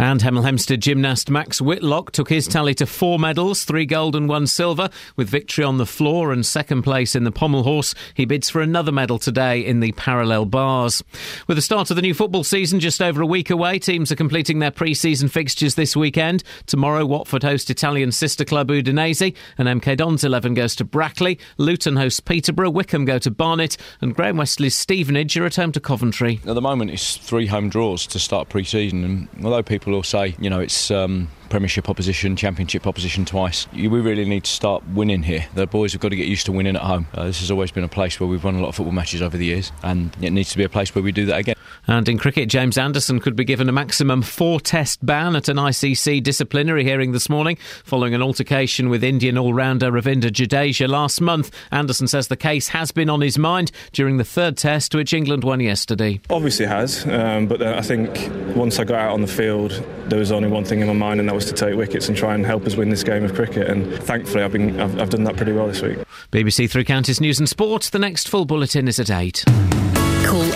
And 0.00 0.22
Hemel 0.22 0.44
Hempstead 0.44 0.80
gymnast 0.80 1.28
Max 1.28 1.60
Whitlock 1.60 2.12
took 2.12 2.30
his 2.30 2.48
tally 2.48 2.72
to 2.76 2.86
four 2.86 3.18
medals, 3.18 3.64
three 3.64 3.84
gold 3.84 4.16
and 4.16 4.30
one 4.30 4.46
silver, 4.46 4.88
with 5.14 5.28
victory 5.28 5.62
on 5.62 5.76
the 5.76 5.84
floor 5.84 6.32
and 6.32 6.44
second 6.44 6.84
place 6.84 7.14
in 7.14 7.24
the 7.24 7.30
pommel 7.30 7.64
horse. 7.64 7.94
He 8.14 8.24
bids 8.24 8.48
for 8.48 8.62
another 8.62 8.92
medal 8.92 9.18
today 9.18 9.60
in 9.60 9.80
the 9.80 9.92
parallel 9.92 10.46
bars. 10.46 11.04
With 11.46 11.58
the 11.58 11.62
start 11.62 11.90
of 11.90 11.96
the 11.96 12.02
new 12.02 12.14
football 12.14 12.44
season 12.44 12.80
just 12.80 13.02
over 13.02 13.20
a 13.20 13.26
week 13.26 13.50
away, 13.50 13.78
teams 13.78 14.10
are 14.10 14.16
completing 14.16 14.58
their 14.58 14.70
pre-season 14.70 15.28
fixtures 15.28 15.74
this 15.74 15.94
weekend. 15.94 16.44
Tomorrow, 16.64 17.04
Watford 17.04 17.42
host 17.42 17.68
Italian 17.68 18.10
sister 18.10 18.46
club 18.46 18.68
Udinese, 18.68 19.36
and 19.58 19.68
MK 19.68 19.98
Dons 19.98 20.24
11 20.24 20.54
goes 20.54 20.74
to 20.76 20.84
Brackley. 20.86 21.38
Luton 21.58 21.96
hosts 21.96 22.20
Peterborough, 22.20 22.70
Wycombe 22.70 23.04
go 23.04 23.18
to 23.18 23.30
Barnet, 23.30 23.76
and 24.00 24.14
Graham 24.14 24.38
Westley's 24.38 24.74
Stevenage 24.74 25.36
are 25.36 25.44
at 25.44 25.56
home 25.56 25.72
to 25.72 25.80
Coventry. 25.80 26.40
At 26.46 26.54
the 26.54 26.62
moment, 26.62 26.90
it's 26.90 27.18
three 27.18 27.48
home 27.48 27.68
draws 27.68 28.06
to 28.06 28.18
start 28.18 28.48
pre-season, 28.48 29.04
and 29.04 29.44
although 29.44 29.62
people 29.62 29.89
will 29.90 30.02
say, 30.02 30.34
you 30.38 30.50
know, 30.50 30.60
it's 30.60 30.90
um, 30.90 31.28
Premiership 31.48 31.88
opposition, 31.88 32.36
Championship 32.36 32.86
opposition 32.86 33.24
twice, 33.24 33.66
we 33.72 33.88
really 33.88 34.24
need 34.24 34.44
to 34.44 34.50
start 34.50 34.82
winning 34.88 35.22
here. 35.22 35.46
The 35.54 35.66
boys 35.66 35.92
have 35.92 36.00
got 36.00 36.10
to 36.10 36.16
get 36.16 36.28
used 36.28 36.46
to 36.46 36.52
winning 36.52 36.76
at 36.76 36.82
home. 36.82 37.08
Uh, 37.12 37.24
this 37.24 37.40
has 37.40 37.50
always 37.50 37.70
been 37.72 37.84
a 37.84 37.88
place 37.88 38.20
where 38.20 38.28
we've 38.28 38.44
won 38.44 38.54
a 38.54 38.60
lot 38.60 38.68
of 38.68 38.76
football 38.76 38.92
matches 38.92 39.20
over 39.20 39.36
the 39.36 39.46
years, 39.46 39.72
and 39.82 40.16
it 40.20 40.30
needs 40.30 40.50
to 40.50 40.58
be 40.58 40.64
a 40.64 40.68
place 40.68 40.94
where 40.94 41.02
we 41.02 41.12
do 41.12 41.26
that 41.26 41.38
again. 41.38 41.56
And 41.86 42.08
in 42.08 42.18
cricket, 42.18 42.48
James 42.48 42.78
Anderson 42.78 43.20
could 43.20 43.36
be 43.36 43.44
given 43.44 43.68
a 43.68 43.72
maximum 43.72 44.22
four 44.22 44.60
test 44.60 45.04
ban 45.04 45.36
at 45.36 45.48
an 45.48 45.56
ICC 45.56 46.22
disciplinary 46.22 46.84
hearing 46.84 47.12
this 47.12 47.28
morning 47.28 47.56
following 47.84 48.14
an 48.14 48.22
altercation 48.22 48.88
with 48.88 49.02
Indian 49.02 49.38
all 49.38 49.54
rounder 49.54 49.90
Ravindra 49.90 50.30
Jadeja 50.30 50.88
last 50.88 51.20
month. 51.20 51.50
Anderson 51.70 52.06
says 52.08 52.28
the 52.28 52.36
case 52.36 52.68
has 52.68 52.92
been 52.92 53.10
on 53.10 53.20
his 53.20 53.38
mind 53.38 53.72
during 53.92 54.16
the 54.16 54.24
third 54.24 54.56
test, 54.56 54.94
which 54.94 55.12
England 55.12 55.44
won 55.44 55.60
yesterday. 55.60 56.20
Obviously, 56.30 56.66
has, 56.66 57.06
um, 57.06 57.46
but 57.46 57.62
uh, 57.62 57.74
I 57.76 57.82
think 57.82 58.30
once 58.56 58.78
I 58.78 58.84
got 58.84 58.98
out 58.98 59.12
on 59.12 59.20
the 59.20 59.26
field, 59.26 59.72
there 60.06 60.18
was 60.18 60.32
only 60.32 60.48
one 60.48 60.64
thing 60.64 60.80
in 60.80 60.86
my 60.86 60.92
mind, 60.92 61.20
and 61.20 61.28
that 61.28 61.34
was 61.34 61.46
to 61.46 61.52
take 61.52 61.74
wickets 61.74 62.08
and 62.08 62.16
try 62.16 62.34
and 62.34 62.44
help 62.44 62.66
us 62.66 62.76
win 62.76 62.90
this 62.90 63.04
game 63.04 63.24
of 63.24 63.34
cricket. 63.34 63.68
And 63.68 63.92
thankfully, 64.04 64.42
I've, 64.42 64.52
been, 64.52 64.80
I've, 64.80 65.00
I've 65.00 65.10
done 65.10 65.24
that 65.24 65.36
pretty 65.36 65.52
well 65.52 65.66
this 65.66 65.82
week. 65.82 65.98
BBC 66.32 66.70
Three 66.70 66.84
Counties 66.84 67.20
News 67.20 67.38
and 67.38 67.48
Sport. 67.48 67.82
The 67.92 67.98
next 67.98 68.28
full 68.28 68.44
bulletin 68.44 68.88
is 68.88 68.98
at 69.00 69.10
8. 69.10 69.44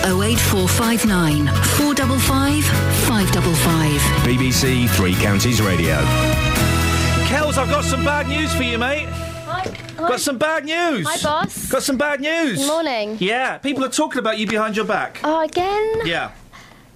08459 0.05 1.47
455 1.79 2.65
555. 3.09 4.01
BBC 4.29 4.89
Three 4.91 5.15
Counties 5.15 5.63
Radio. 5.63 5.97
Kels, 7.27 7.57
I've 7.57 7.71
got 7.71 7.85
some 7.85 8.05
bad 8.05 8.29
news 8.29 8.55
for 8.55 8.65
you, 8.65 8.77
mate. 8.77 9.07
Hi. 9.47 9.65
Got 9.97 10.21
some 10.21 10.37
bad 10.37 10.67
news. 10.67 11.07
Hi, 11.09 11.17
boss. 11.23 11.71
Got 11.71 11.83
some 11.83 11.97
bad 11.97 12.21
news. 12.21 12.59
Good 12.59 12.67
morning. 12.67 13.17
Yeah, 13.19 13.57
people 13.57 13.83
are 13.83 13.89
talking 13.89 14.19
about 14.19 14.37
you 14.39 14.47
behind 14.47 14.77
your 14.77 14.85
back. 14.85 15.21
Oh, 15.25 15.41
again? 15.41 15.93
Yeah, 16.05 16.33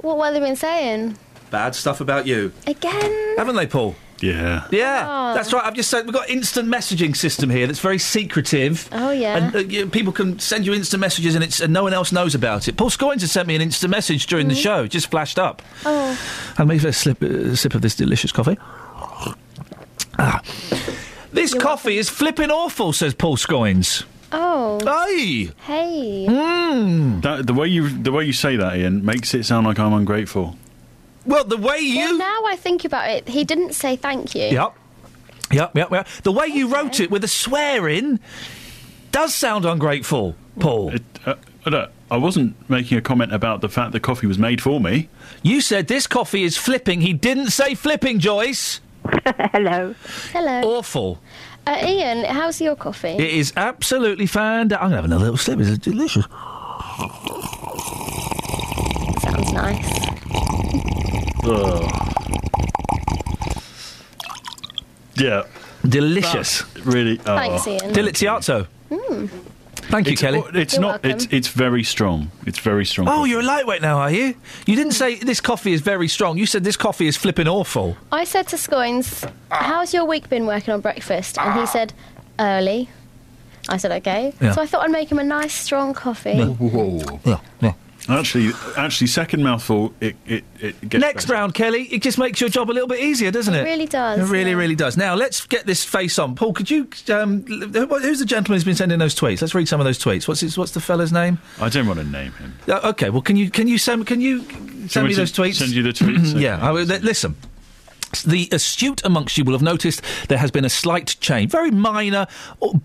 What 0.03 0.23
have 0.27 0.35
they 0.35 0.41
been 0.41 0.57
saying? 0.57 1.17
bad 1.51 1.75
stuff 1.75 2.03
about 2.03 2.27
you, 2.27 2.53
Again? 2.67 3.37
haven't 3.39 3.57
they, 3.57 3.67
Paul? 3.67 3.97
Yeah. 4.21 4.67
Yeah, 4.73 5.07
Oh. 5.09 5.35
that's 5.35 5.53
right. 5.53 5.65
I've 5.65 5.75
just 5.75 5.91
said 5.91 6.05
we've 6.05 6.15
got 6.15 6.29
instant 6.29 6.69
messaging 6.69 7.17
system 7.17 7.51
here 7.51 7.67
that's 7.69 7.79
very 7.79 7.99
secretive. 7.99 8.89
Oh, 8.91 9.11
yeah. 9.13 9.37
And 9.37 9.55
uh, 9.55 9.59
you, 9.61 9.87
people 9.87 10.13
can 10.13 10.39
send 10.41 10.67
you 10.67 10.75
instant 10.75 11.01
messages 11.01 11.35
and 11.37 11.45
it's 11.45 11.61
and 11.61 11.73
no 11.73 11.85
one 11.85 11.95
else 11.95 12.11
knows 12.11 12.35
about 12.35 12.67
it. 12.67 12.77
Paul 12.77 12.91
Scoins 12.91 13.21
has 13.21 13.31
sent 13.31 13.47
me 13.47 13.55
an 13.55 13.63
instant 13.63 13.91
message 13.93 14.27
during 14.27 14.49
the 14.49 14.55
Mhm. 14.55 14.63
show. 14.63 14.83
It 14.85 14.89
just 14.91 15.11
flashed 15.11 15.39
up. 15.39 15.63
Oh. 15.87 16.19
I'll 16.59 16.67
make 16.67 16.83
a 16.83 16.93
slip, 16.93 17.23
uh, 17.23 17.55
sip 17.55 17.75
of 17.75 17.83
this 17.83 17.95
delicious 17.95 18.33
coffee. 18.33 18.59
Ah. 20.19 20.43
This 21.33 21.55
coffee 21.55 21.99
is 21.99 22.09
flipping 22.09 22.51
awful, 22.51 22.93
says 22.93 23.15
Paul 23.15 23.37
Scoins. 23.37 24.05
Oh. 24.33 24.81
Hey. 24.85 25.51
Hey. 25.65 26.27
Mm. 26.29 27.23
That, 27.23 27.47
the 27.47 27.55
way 27.55 27.69
you 27.69 27.89
the 27.89 28.11
way 28.13 28.25
you 28.25 28.33
say 28.33 28.57
that, 28.57 28.73
Iain, 28.75 29.05
makes 29.05 29.33
it 29.35 29.45
sound 29.45 29.67
like 29.67 29.79
I'm 29.79 29.93
ungrateful. 29.93 30.57
Well, 31.29 31.45
the 31.45 31.59
way 31.59 31.79
you. 31.79 31.99
Well, 31.99 32.19
now 32.19 32.45
I 32.47 32.57
think 32.57 32.85
about 32.85 33.09
it, 33.11 33.29
he 33.29 33.45
didn't 33.45 33.75
say 33.75 33.97
thank 33.97 34.35
you. 34.35 34.45
Yep. 34.45 34.75
Yep, 35.53 35.77
yep, 35.77 35.91
yep. 35.91 36.09
The 36.25 36.33
way 36.33 36.47
you 36.47 36.69
wrote 36.69 37.01
it 37.01 37.11
with 37.11 37.23
a 37.23 37.29
swear 37.29 37.89
in 37.89 38.19
does 39.13 39.35
sound 39.35 39.65
ungrateful, 39.65 40.37
Paul. 40.59 40.95
It, 40.95 41.03
uh, 41.25 41.35
I 41.67 41.89
I 42.11 42.17
wasn't 42.17 42.55
making 42.71 42.97
a 42.97 43.03
comment 43.03 43.35
about 43.35 43.61
the 43.61 43.69
fact 43.69 43.93
the 43.93 44.01
coffee 44.01 44.27
was 44.27 44.39
made 44.39 44.63
for 44.63 44.81
me. 44.81 45.09
You 45.43 45.61
said 45.61 45.87
this 45.89 46.07
coffee 46.07 46.45
is 46.45 46.57
flipping. 46.57 47.03
He 47.03 47.13
didn't 47.13 47.51
say 47.51 47.75
flipping, 47.75 48.19
Joyce. 48.19 48.81
Hello. 49.53 49.95
Hello. 50.33 50.77
Awful. 50.79 51.21
Uh, 51.67 51.73
Iain, 51.73 52.25
how's 52.25 52.61
your 52.61 52.77
coffee? 52.77 53.09
It 53.09 53.21
is 53.35 53.53
absolutely 53.57 54.27
fantastic. 54.27 54.83
I'm 54.83 54.91
going 54.91 54.93
to 54.93 54.97
have 54.97 55.05
another 55.05 55.25
little 55.25 55.37
sip. 55.37 55.61
It's 55.61 55.77
delicious. 55.79 56.25
Sounds 59.23 59.53
nice. 59.53 60.18
Yeah. 65.17 65.45
Delicious. 65.89 66.63
That 66.63 66.85
really. 66.85 67.21
oh. 67.21 67.37
Thanks, 67.37 67.67
Iain. 67.67 67.93
Deliziato. 67.93 68.67
Mm. 68.91 69.29
Thank 69.91 70.07
you, 70.07 70.13
it's, 70.13 70.21
Kelly. 70.21 70.43
It's 70.55 70.75
You're 70.75 70.83
not. 70.83 70.89
welcome. 71.03 71.11
It's 71.13 71.27
it's 71.31 71.49
very 71.49 71.83
strong. 71.83 72.31
It's 72.47 72.59
very 72.59 72.85
strong. 72.85 73.09
Oh, 73.09 73.25
you're 73.25 73.41
a 73.41 73.45
lightweight 73.45 73.81
now, 73.81 73.99
are 73.99 74.11
you? 74.11 74.35
You 74.67 74.77
didn't 74.77 74.93
say 74.93 75.15
this 75.17 75.41
coffee 75.41 75.73
is 75.73 75.81
very 75.81 76.09
strong. 76.09 76.37
You 76.37 76.45
said 76.47 76.63
this 76.63 76.77
coffee 76.77 77.07
is 77.07 77.17
flipping 77.17 77.49
awful. 77.49 77.97
I 78.13 78.25
said 78.25 78.49
to 78.49 78.57
Scoins, 78.57 79.31
How's 79.51 79.95
your 79.95 80.05
week 80.05 80.29
been 80.29 80.47
working 80.47 80.75
on 80.75 80.81
breakfast? 80.81 81.39
And 81.39 81.59
he 81.59 81.67
said, 81.67 81.95
Early. 82.39 82.89
I 83.71 83.79
said, 83.79 83.93
Okay. 83.93 84.35
Yeah. 84.41 84.53
So 84.53 84.61
I 84.63 84.67
thought 84.67 84.83
I'd 84.83 84.91
make 84.91 85.11
him 85.11 85.19
a 85.19 85.25
nice, 85.25 85.55
strong 85.55 85.95
coffee. 85.95 86.33
Yeah, 87.25 87.39
yeah. 87.63 87.73
Actually, 88.09 88.53
actually, 88.77 89.07
second 89.07 89.43
mouthful, 89.43 89.93
it 90.01 90.17
it, 90.27 90.45
it 90.61 90.89
gets 90.89 91.01
Next 91.03 91.29
round, 91.29 91.55
Kelly. 91.55 91.83
It 91.85 92.03
just 92.03 92.19
makes 92.19 92.41
your 92.41 92.49
job 92.49 92.71
a 92.71 92.73
little 92.73 92.89
bit 92.89 93.01
easier, 93.01 93.31
doesn't 93.31 93.55
it? 93.55 93.61
It 93.61 93.65
really 93.65 93.87
does, 93.87 94.19
It 94.19 94.33
really, 94.33 94.51
yeah. 94.51 94.57
really 94.57 94.75
does. 94.75 94.97
Now 94.97 95.15
let's 95.15 95.47
get 95.47 95.67
this 95.67 95.85
face 95.85 96.19
on. 96.19 96.35
Paul, 96.35 96.55
could 96.55 96.71
you? 96.71 96.89
Um, 97.13 97.43
who's 97.45 98.19
the 98.19 98.25
gentleman 98.27 98.57
who's 98.57 98.65
been 98.65 98.75
sending 98.77 98.99
those 98.99 99.15
tweets? 99.15 99.43
Let's 99.43 99.55
read 99.55 99.69
some 99.69 99.81
of 99.81 99.85
those 99.85 99.99
tweets. 99.99 100.27
What's 100.27 100.41
his, 100.41 100.57
What's 100.57 100.73
the 100.73 100.81
fella's 100.81 101.13
name? 101.13 101.39
I 101.61 101.69
don't 101.69 101.87
want 101.87 102.01
to 102.01 102.07
name 102.07 102.33
him. 102.33 102.55
Uh, 102.67 102.81
okay. 102.85 103.11
Well, 103.11 103.23
can 103.23 103.37
you 103.37 103.51
can 103.51 103.69
you 103.69 103.77
send 103.79 104.07
can 104.07 104.21
you 104.21 104.41
send 104.89 105.05
me 105.07 105.11
me 105.11 105.15
those 105.15 105.33
tweets? 105.33 105.57
send 105.57 105.73
you 105.73 105.83
the 105.83 105.91
tweets? 105.93 106.41
yeah. 106.41 106.59
I, 106.67 106.73
listen. 106.73 107.37
The 108.25 108.49
astute 108.53 109.05
amongst 109.05 109.37
you 109.37 109.45
will 109.45 109.53
have 109.53 109.63
noticed 109.63 110.03
there 110.29 110.39
has 110.39 110.51
been 110.51 110.65
a 110.65 110.71
slight 110.71 111.17
change, 111.21 111.51
very 111.51 111.71
minor, 111.71 112.27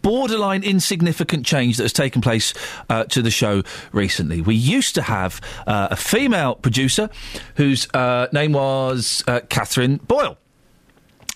borderline 0.02 0.64
insignificant 0.64 1.46
change 1.46 1.78
that 1.78 1.84
has 1.84 1.94
taken 1.94 2.22
place 2.22 2.54
uh, 2.90 3.06
to 3.06 3.22
the 3.22 3.32
show 3.32 3.64
recently. 3.92 4.42
We 4.42 4.56
used 4.56 4.96
to 4.96 5.02
have 5.02 5.40
uh, 5.66 5.90
a 5.92 5.96
female 5.96 6.56
producer 6.56 7.10
whose 7.56 7.88
uh, 7.94 8.28
name 8.32 8.54
was 8.54 9.24
uh, 9.28 9.42
Catherine 9.50 9.98
Boyle. 9.98 10.38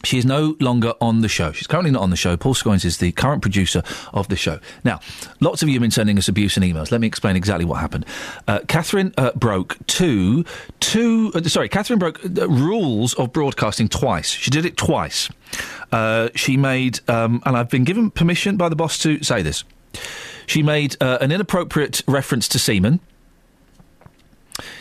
She 0.08 0.18
is 0.18 0.26
no 0.26 0.56
longer 0.62 0.94
on 1.02 1.20
the 1.20 1.28
show. 1.28 1.52
She's 1.52 1.68
currently 1.68 1.92
not 1.92 2.02
on 2.02 2.12
the 2.12 2.16
show. 2.16 2.38
Paul 2.38 2.54
Scoins 2.54 2.86
is 2.86 3.00
the 3.00 3.12
current 3.12 3.42
producer 3.42 3.84
of 4.14 4.30
the 4.30 4.38
show. 4.38 4.62
Now, 4.86 5.02
lots 5.42 5.62
of 5.62 5.68
you 5.68 5.74
have 5.76 5.82
been 5.82 5.92
sending 5.92 6.18
us 6.18 6.30
abuse 6.30 6.56
and 6.56 6.66
emails. 6.66 6.92
Let 6.92 7.02
me 7.02 7.08
explain 7.08 7.36
exactly 7.36 7.66
what 7.66 7.82
happened. 7.82 8.06
Uh, 8.48 8.60
Catherine 8.70 9.14
uh, 9.18 9.32
broke 9.36 9.76
two, 9.86 10.46
two. 10.80 11.34
Uh, 11.36 11.42
sorry, 11.44 11.68
Catherine 11.68 12.00
broke 12.00 12.24
uh, 12.24 12.48
rules 12.48 13.16
of 13.16 13.34
broadcasting 13.34 13.90
twice. 13.90 14.30
She 14.30 14.50
did 14.50 14.66
it 14.66 14.78
twice. 14.78 15.30
Uh, 15.92 16.30
she 16.36 16.56
made, 16.56 17.02
um, 17.10 17.44
and 17.46 17.58
I've 17.58 17.70
been 17.70 17.84
given 17.84 18.10
permission 18.10 18.56
by 18.56 18.70
the 18.70 18.78
boss 18.78 18.98
to 19.00 19.22
say 19.26 19.42
this. 19.42 19.66
She 20.46 20.64
made 20.64 20.96
uh, 21.02 21.18
an 21.20 21.34
inappropriate 21.34 22.02
reference 22.08 22.48
to 22.48 22.60
semen. 22.60 23.02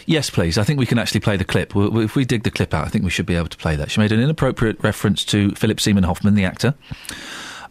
Yes, 0.06 0.30
please. 0.30 0.58
I 0.58 0.64
think 0.64 0.78
we 0.78 0.86
can 0.86 0.98
actually 0.98 1.20
play 1.20 1.36
the 1.36 1.44
clip. 1.44 1.72
if 1.74 2.16
we 2.16 2.24
dig 2.24 2.42
the 2.42 2.50
clip 2.50 2.72
out, 2.72 2.86
I 2.86 2.88
think 2.88 3.04
we 3.04 3.10
should 3.10 3.26
be 3.26 3.34
able 3.34 3.48
to 3.48 3.56
play 3.56 3.76
that. 3.76 3.90
She 3.90 4.00
made 4.00 4.12
an 4.12 4.20
inappropriate 4.20 4.82
reference 4.82 5.24
to 5.26 5.50
Philip 5.52 5.80
Seaman 5.80 6.04
Hoffman, 6.04 6.34
the 6.34 6.44
actor, 6.44 6.74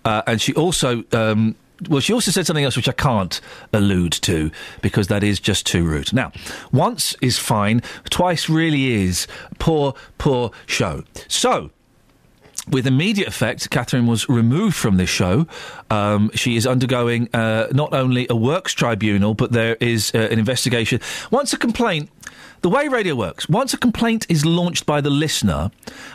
uh, 0.03 0.21
and 0.27 0.41
she 0.41 0.53
also. 0.53 1.03
Um, 1.11 1.55
well, 1.89 1.99
she 1.99 2.13
also 2.13 2.31
said 2.31 2.47
something 2.47 2.63
else 2.63 2.77
which 2.77 2.87
I 2.87 2.93
can't 2.93 3.41
allude 3.73 4.13
to 4.13 4.49
because 4.81 5.07
that 5.07 5.23
is 5.25 5.41
just 5.41 5.65
too 5.65 5.83
rude. 5.83 6.13
Now, 6.13 6.31
once 6.71 7.17
is 7.21 7.37
fine, 7.37 7.81
twice 8.09 8.47
really 8.47 9.03
is 9.03 9.27
poor, 9.59 9.93
poor 10.17 10.51
show. 10.67 11.03
So, 11.27 11.71
with 12.69 12.87
immediate 12.87 13.27
effect, 13.27 13.69
Catherine 13.69 14.07
was 14.07 14.27
removed 14.27 14.75
from 14.75 14.97
this 14.97 15.09
show. 15.09 15.47
Um, 15.89 16.31
she 16.33 16.55
is 16.55 16.65
undergoing 16.65 17.29
uh, 17.33 17.67
not 17.71 17.93
only 17.93 18.27
a 18.29 18.35
works 18.35 18.73
tribunal, 18.73 19.33
but 19.33 19.51
there 19.51 19.75
is 19.79 20.11
uh, 20.15 20.19
an 20.31 20.39
investigation. 20.39 20.99
Once 21.31 21.53
a 21.53 21.57
complaint, 21.57 22.09
the 22.61 22.69
way 22.69 22.87
radio 22.87 23.15
works, 23.15 23.47
once 23.47 23.73
a 23.73 23.77
complaint 23.77 24.25
is 24.29 24.45
launched 24.45 24.85
by 24.85 24.99
the 24.99 25.09
listener, 25.09 25.69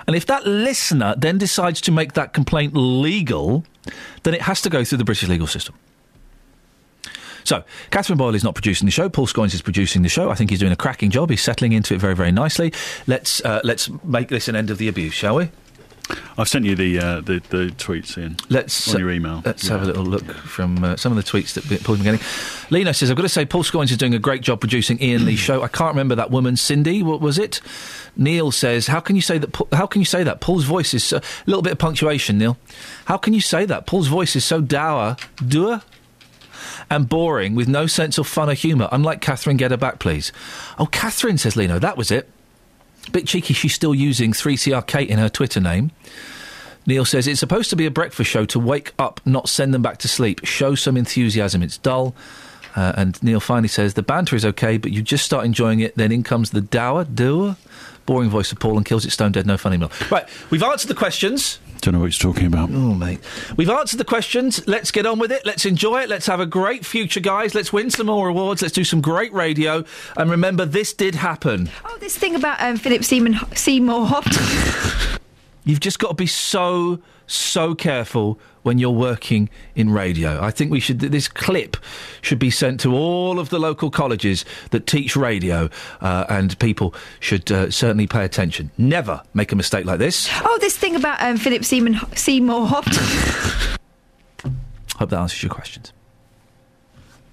and 0.06 0.16
if 0.16 0.26
that 0.26 0.46
listener 0.46 1.14
then 1.16 1.38
decides 1.38 1.80
to 1.82 1.92
make 1.92 2.14
that 2.14 2.32
complaint 2.32 2.72
legal, 2.74 3.64
then 4.24 4.34
it 4.34 4.42
has 4.42 4.60
to 4.62 4.70
go 4.70 4.82
through 4.82 4.98
the 4.98 5.04
British 5.04 5.28
legal 5.28 5.46
system. 5.46 5.74
So, 7.44 7.64
Catherine 7.90 8.18
Boyle 8.18 8.34
is 8.34 8.44
not 8.44 8.54
producing 8.54 8.86
the 8.86 8.92
show. 8.92 9.08
Paul 9.08 9.26
Scoins 9.26 9.54
is 9.54 9.62
producing 9.62 10.02
the 10.02 10.08
show. 10.08 10.30
I 10.30 10.34
think 10.34 10.50
he's 10.50 10.58
doing 10.58 10.72
a 10.72 10.76
cracking 10.76 11.10
job. 11.10 11.30
He's 11.30 11.40
settling 11.40 11.72
into 11.72 11.94
it 11.94 12.00
very, 12.00 12.14
very 12.14 12.32
nicely. 12.32 12.72
Let's 13.06 13.42
uh, 13.44 13.60
let's 13.64 13.88
make 14.04 14.28
this 14.28 14.48
an 14.48 14.56
end 14.56 14.70
of 14.70 14.78
the 14.78 14.88
abuse, 14.88 15.14
shall 15.14 15.36
we? 15.36 15.50
I've 16.38 16.48
sent 16.48 16.64
you 16.64 16.74
the 16.74 16.98
uh, 16.98 17.20
the, 17.20 17.40
the 17.50 17.66
tweets 17.76 18.16
in. 18.16 18.36
Let's 18.48 18.92
on 18.94 19.00
your 19.00 19.10
email. 19.10 19.42
Let's 19.44 19.64
Yeah. 19.64 19.72
have 19.72 19.82
a 19.82 19.84
little 19.86 20.04
look 20.04 20.24
from 20.30 20.82
uh, 20.82 20.96
some 20.96 21.16
of 21.16 21.16
the 21.16 21.30
tweets 21.30 21.52
that 21.54 21.82
Paul's 21.84 21.98
been 21.98 22.04
getting. 22.16 22.26
Lino 22.70 22.92
says, 22.92 23.10
"I've 23.10 23.16
got 23.16 23.22
to 23.24 23.28
say, 23.28 23.44
Paul 23.44 23.62
Scoins 23.62 23.90
is 23.90 23.96
doing 23.96 24.14
a 24.14 24.18
great 24.18 24.42
job 24.42 24.60
producing 24.60 24.98
Iain 25.02 25.24
Lee's 25.24 25.38
show. 25.38 25.62
I 25.62 25.68
can't 25.68 25.90
remember 25.90 26.14
that 26.14 26.30
woman, 26.30 26.56
Cindy. 26.56 27.02
What 27.02 27.20
was 27.20 27.38
it?" 27.38 27.60
Neil 28.16 28.50
says, 28.50 28.86
"How 28.86 29.00
can 29.00 29.16
you 29.16 29.22
say 29.22 29.38
that? 29.38 29.54
How 29.72 29.86
can 29.86 30.00
you 30.00 30.06
say 30.06 30.22
that? 30.24 30.40
Paul's 30.40 30.64
voice 30.64 30.94
is 30.94 31.04
so, 31.04 31.18
a 31.18 31.22
little 31.46 31.62
bit 31.62 31.72
of 31.72 31.78
punctuation, 31.78 32.38
Neil. 32.38 32.56
How 33.04 33.16
can 33.16 33.34
you 33.34 33.40
say 33.40 33.64
that? 33.66 33.86
Paul's 33.86 34.08
voice 34.08 34.34
is 34.36 34.44
so 34.44 34.60
dour, 34.60 35.16
dour." 35.46 35.82
And 36.92 37.08
boring 37.08 37.54
with 37.54 37.68
no 37.68 37.86
sense 37.86 38.18
of 38.18 38.26
fun 38.26 38.50
or 38.50 38.54
humour. 38.54 38.88
Unlike 38.90 39.20
Catherine, 39.20 39.56
get 39.56 39.70
her 39.70 39.76
back, 39.76 40.00
please. 40.00 40.32
Oh, 40.78 40.86
Catherine, 40.86 41.38
says 41.38 41.54
Lino, 41.56 41.78
that 41.78 41.96
was 41.96 42.10
it. 42.10 42.28
Bit 43.12 43.26
cheeky, 43.26 43.54
she's 43.54 43.74
still 43.74 43.94
using 43.94 44.32
3CR 44.32 44.86
Kate 44.86 45.08
in 45.08 45.18
her 45.18 45.28
Twitter 45.28 45.60
name. 45.60 45.90
Neil 46.86 47.04
says 47.04 47.26
it's 47.26 47.40
supposed 47.40 47.70
to 47.70 47.76
be 47.76 47.86
a 47.86 47.90
breakfast 47.90 48.30
show 48.30 48.44
to 48.46 48.58
wake 48.58 48.92
up, 48.98 49.20
not 49.24 49.48
send 49.48 49.74
them 49.74 49.82
back 49.82 49.98
to 49.98 50.08
sleep. 50.08 50.44
Show 50.44 50.74
some 50.74 50.96
enthusiasm. 50.96 51.62
It's 51.62 51.78
dull. 51.78 52.14
Uh, 52.76 52.92
and 52.96 53.20
Neil 53.22 53.40
finally 53.40 53.68
says 53.68 53.94
the 53.94 54.02
banter 54.02 54.36
is 54.36 54.44
okay, 54.44 54.76
but 54.76 54.92
you 54.92 55.02
just 55.02 55.24
start 55.24 55.44
enjoying 55.44 55.80
it. 55.80 55.96
Then 55.96 56.12
in 56.12 56.22
comes 56.22 56.50
the 56.50 56.60
dour, 56.60 57.04
doer, 57.04 57.56
boring 58.06 58.30
voice 58.30 58.52
of 58.52 58.60
Paul 58.60 58.76
and 58.76 58.86
kills 58.86 59.04
it 59.04 59.10
stone 59.10 59.32
dead. 59.32 59.46
No 59.46 59.56
funny 59.56 59.76
meal. 59.76 59.90
Right, 60.10 60.28
we've 60.50 60.62
answered 60.62 60.88
the 60.88 60.94
questions. 60.94 61.58
Don't 61.80 61.94
know 61.94 62.00
what 62.00 62.22
you're 62.22 62.32
talking 62.32 62.46
about. 62.46 62.70
Oh, 62.70 62.94
mate. 62.94 63.20
We've 63.56 63.70
answered 63.70 63.98
the 63.98 64.04
questions. 64.04 64.66
Let's 64.66 64.90
get 64.90 65.06
on 65.06 65.18
with 65.18 65.32
it. 65.32 65.46
Let's 65.46 65.64
enjoy 65.64 66.02
it. 66.02 66.08
Let's 66.08 66.26
have 66.26 66.40
a 66.40 66.46
great 66.46 66.84
future, 66.84 67.20
guys. 67.20 67.54
Let's 67.54 67.72
win 67.72 67.90
some 67.90 68.06
more 68.06 68.28
awards. 68.28 68.62
Let's 68.62 68.74
do 68.74 68.84
some 68.84 69.00
great 69.00 69.32
radio. 69.32 69.84
And 70.16 70.30
remember, 70.30 70.64
this 70.64 70.92
did 70.92 71.14
happen. 71.14 71.70
Oh, 71.84 71.96
this 71.98 72.16
thing 72.16 72.34
about 72.34 72.60
um, 72.60 72.76
Philip 72.76 73.04
Seymour, 73.04 73.34
Seymour 73.54 74.06
Hoffman. 74.06 75.20
You've 75.64 75.80
just 75.80 75.98
got 75.98 76.08
to 76.08 76.14
be 76.14 76.26
so, 76.26 77.00
so 77.26 77.74
careful 77.74 78.38
when 78.62 78.78
you're 78.78 78.90
working 78.90 79.48
in 79.74 79.90
radio. 79.90 80.40
I 80.42 80.50
think 80.50 80.70
we 80.70 80.80
should. 80.80 81.00
This 81.00 81.28
clip 81.28 81.76
should 82.22 82.38
be 82.38 82.50
sent 82.50 82.80
to 82.80 82.94
all 82.94 83.38
of 83.38 83.50
the 83.50 83.58
local 83.58 83.90
colleges 83.90 84.44
that 84.70 84.86
teach 84.86 85.16
radio, 85.16 85.68
uh, 86.00 86.24
and 86.28 86.58
people 86.58 86.94
should 87.20 87.50
uh, 87.50 87.70
certainly 87.70 88.06
pay 88.06 88.24
attention. 88.24 88.70
Never 88.78 89.22
make 89.34 89.52
a 89.52 89.56
mistake 89.56 89.84
like 89.84 89.98
this. 89.98 90.28
oh, 90.44 90.58
this 90.60 90.76
thing 90.76 90.96
about 90.96 91.20
um, 91.22 91.36
Philip 91.36 91.64
Seymour, 91.64 92.00
Seymour 92.14 92.66
Hoffman. 92.66 93.76
Hope 94.96 95.10
that 95.10 95.18
answers 95.18 95.42
your 95.42 95.50
questions. 95.50 95.92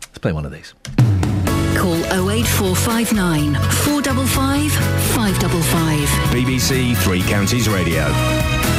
Let's 0.03 0.19
play 0.19 0.31
one 0.31 0.45
of 0.45 0.51
these. 0.51 0.73
Call 1.77 1.95
08459 2.31 3.53
455 3.53 4.71
555. 4.71 6.09
BBC 6.31 6.95
Three 7.03 7.21
Counties 7.21 7.69
Radio. 7.69 8.76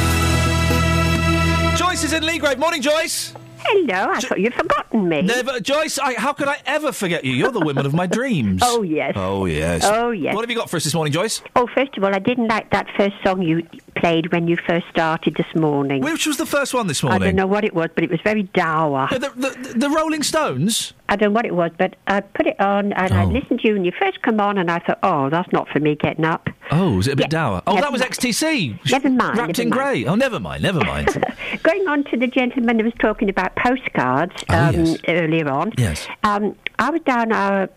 Joyce 1.99 2.13
is 2.13 2.13
in 2.13 2.23
Leagrave. 2.23 2.57
Morning, 2.57 2.81
Joyce. 2.81 3.33
Hello, 3.57 4.09
I 4.13 4.21
thought 4.21 4.39
you'd 4.39 4.53
forgotten 4.53 5.09
me. 5.09 5.21
Never, 5.21 5.59
Joyce. 5.59 5.99
I, 5.99 6.13
how 6.13 6.31
could 6.31 6.47
I 6.47 6.55
ever 6.65 6.93
forget 6.93 7.25
you? 7.25 7.33
You're 7.33 7.51
the 7.51 7.59
woman 7.59 7.85
of 7.85 7.93
my 7.93 8.07
dreams. 8.07 8.61
Oh, 8.65 8.83
yes. 8.83 9.13
Oh 9.17 9.43
yes. 9.43 9.81
Oh, 9.83 10.11
yes. 10.11 10.33
What 10.33 10.41
have 10.43 10.49
you 10.49 10.55
got 10.55 10.69
for 10.69 10.77
us 10.77 10.85
this 10.85 10.93
morning, 10.93 11.11
Joyce? 11.11 11.41
Oh, 11.57 11.67
first 11.75 11.97
of 11.97 12.03
all, 12.05 12.15
I 12.15 12.19
didn't 12.19 12.47
like 12.47 12.69
that 12.71 12.87
first 12.95 13.15
song 13.21 13.41
you 13.41 13.67
played 13.97 14.31
when 14.31 14.47
you 14.47 14.55
first 14.65 14.85
started 14.89 15.35
this 15.35 15.53
morning. 15.55 16.01
Which 16.01 16.25
was 16.25 16.37
the 16.37 16.45
first 16.45 16.73
one 16.73 16.87
this 16.87 17.03
morning? 17.03 17.21
I 17.21 17.25
don't 17.25 17.35
know 17.35 17.47
what 17.47 17.65
it 17.65 17.73
was, 17.75 17.89
but 17.93 18.05
it 18.05 18.09
was 18.09 18.21
very 18.23 18.43
dour. 18.43 19.09
The, 19.11 19.19
the, 19.35 19.73
the 19.75 19.89
Rolling 19.89 20.23
Stones? 20.23 20.93
I 21.09 21.17
don't 21.17 21.29
know 21.33 21.35
what 21.35 21.45
it 21.45 21.53
was, 21.55 21.71
but 21.77 21.97
I 22.07 22.21
put 22.21 22.47
it 22.47 22.57
on 22.61 22.93
and 22.93 23.13
I 23.13 23.23
Oh. 23.25 23.27
listened 23.27 23.59
to 23.59 23.67
you 23.67 23.75
and 23.75 23.85
you 23.85 23.91
first 23.99 24.21
come 24.21 24.39
on 24.39 24.57
and 24.57 24.71
I 24.71 24.79
thought, 24.79 24.99
oh, 25.03 25.29
that's 25.29 25.51
not 25.51 25.67
for 25.67 25.81
me 25.81 25.95
getting 25.95 26.23
up. 26.23 26.47
Oh, 26.71 26.97
was 26.97 27.07
it 27.07 27.13
a 27.13 27.15
bit 27.15 27.25
Yeah, 27.25 27.29
dour? 27.29 27.61
Oh, 27.67 27.73
never 27.75 27.85
that 27.85 27.91
was. 27.91 28.01
XTC. 28.01 28.79
Never 28.91 29.09
mind. 29.09 29.37
Wrapped 29.37 29.57
never 29.57 29.61
in 29.61 29.69
grey. 29.69 30.05
Oh, 30.05 30.15
never 30.15 30.39
mind. 30.39 30.61
Never 30.63 30.79
mind. 30.83 31.07
Going 31.63 31.87
on 31.87 32.03
to 32.05 32.17
the 32.17 32.27
gentleman 32.27 32.79
who 32.79 32.85
was 32.85 32.93
talking 32.99 33.29
about 33.29 33.55
postcards 33.55 34.33
Oh, 34.49 34.55
um, 34.69 34.85
yes. 34.85 34.97
earlier 35.07 35.49
on. 35.49 35.73
Yes. 35.77 36.07
Um, 36.23 36.55
I 36.77 36.89
was 36.91 37.01
down 37.01 37.31
our 37.31 37.69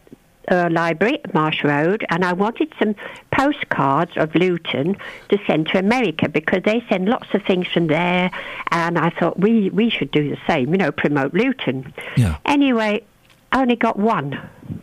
uh, 0.51 0.69
library 0.70 1.20
at 1.24 1.32
Marsh 1.32 1.62
Road 1.64 2.05
and 2.10 2.24
I 2.24 2.32
wanted 2.32 2.73
some 2.78 2.94
postcards 3.31 4.12
of 4.16 4.35
Luton 4.35 4.97
to 5.31 5.39
send 5.47 5.69
to 5.69 5.78
America 5.78 6.28
because 6.28 6.62
they 6.64 6.85
send 6.89 7.09
lots 7.09 7.28
of 7.32 7.43
things 7.44 7.66
from 7.69 7.86
there 7.86 8.31
and 8.73 8.98
I 8.98 9.10
thought 9.10 9.39
we, 9.39 9.70
we 9.70 9.89
should 9.89 10.10
do 10.10 10.28
the 10.28 10.39
same, 10.47 10.70
you 10.73 10.78
know, 10.78 10.93
promote 10.93 11.32
Luton. 11.32 11.94
Yeah. 12.16 12.36
Anyway, 12.44 13.05
I 13.52 13.62
only 13.62 13.77
got 13.77 13.98
one, 13.98 14.32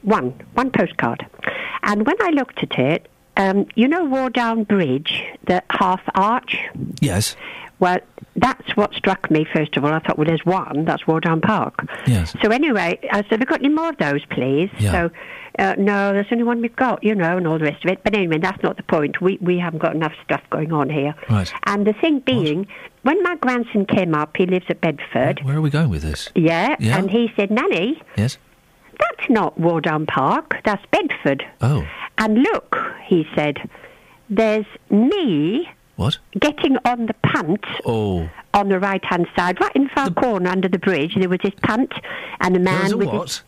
one, 0.02 0.34
one 0.54 0.72
postcard. 0.72 1.26
And 1.84 2.06
when 2.06 2.16
I 2.22 2.30
looked 2.30 2.60
at 2.64 2.78
it, 2.80 3.08
um, 3.40 3.66
you 3.76 3.88
know 3.88 4.06
Wardown 4.06 4.68
Bridge, 4.68 5.24
the 5.48 5.64
half 5.72 6.02
arch? 6.14 6.58
yes. 7.02 7.36
Well, 7.80 8.00
that's 8.36 8.76
what 8.76 8.94
struck 8.94 9.32
me, 9.32 9.46
first 9.54 9.78
of 9.78 9.86
all. 9.86 9.94
I 9.94 10.00
thought, 10.00 10.18
well, 10.18 10.28
there's 10.28 10.44
one, 10.46 10.84
that's 10.84 11.04
Wardown 11.04 11.42
Park. 11.42 11.76
Yes. 12.06 12.36
So 12.42 12.50
anyway, 12.52 13.00
I 13.10 13.22
said, 13.30 13.40
"We've 13.40 13.40
you 13.40 13.46
got 13.46 13.62
any 13.64 13.70
more 13.74 13.88
of 13.92 13.98
those, 13.98 14.26
please? 14.26 14.70
Yeah. 14.80 14.92
So, 14.92 15.12
uh, 15.60 15.76
no, 15.78 16.12
there's 16.12 16.28
only 16.30 16.44
one 16.44 16.60
we've 16.62 16.76
got, 16.76 17.02
you 17.06 17.16
know, 17.16 17.38
and 17.38 17.48
all 17.48 17.58
the 17.58 17.64
rest 17.64 17.86
of 17.86 17.92
it. 17.92 18.04
But 18.04 18.16
anyway, 18.16 18.38
that's 18.38 18.62
not 18.64 18.76
the 18.76 18.84
point. 18.84 19.22
We, 19.22 19.38
we 19.42 19.58
haven't 19.60 19.80
got 19.80 19.96
enough 19.96 20.12
stuff 20.26 20.42
going 20.50 20.74
on 20.74 20.90
here. 20.90 21.16
Right. 21.30 21.50
And 21.68 21.88
the 21.88 21.94
thing 21.94 22.20
being, 22.20 22.68
when 23.04 23.24
my 23.24 23.38
grandson 23.38 23.86
came 23.86 24.14
up, 24.14 24.36
he 24.36 24.46
lives 24.46 24.66
at 24.68 24.82
Bedford. 24.82 25.40
Where 25.46 25.56
are 25.56 25.62
we 25.62 25.70
going 25.70 25.90
with 25.90 26.02
this? 26.02 26.28
Yeah, 26.36 26.76
Yeah. 26.82 26.98
and 26.98 27.10
he 27.10 27.32
said, 27.38 27.50
Nanny, 27.50 28.02
Yes. 28.18 28.38
That's 29.00 29.30
not 29.30 29.58
Wardown 29.60 30.08
Park, 30.08 30.56
that's 30.66 30.84
Bedford. 30.92 31.44
Oh. 31.62 31.88
And 32.18 32.40
look, 32.44 32.76
he 33.06 33.26
said, 33.36 33.58
there's 34.30 34.66
me 34.90 35.70
What? 35.96 36.18
getting 36.40 36.78
on 36.86 37.06
the 37.08 37.14
punt 37.24 37.64
Oh. 37.86 38.30
on 38.54 38.70
the 38.70 38.80
right 38.80 39.04
hand 39.06 39.28
side, 39.36 39.60
right 39.62 39.76
in 39.76 39.84
the 39.86 39.90
far 39.90 40.10
corner 40.12 40.50
under 40.50 40.68
the 40.68 40.80
bridge. 40.80 41.16
There 41.16 41.30
was 41.30 41.40
this 41.44 41.54
punt 41.64 41.94
and 42.42 42.56
a 42.56 42.60
man 42.60 42.94
a 42.94 42.98
with 42.98 43.08
what? 43.08 43.28
His, 43.30 43.42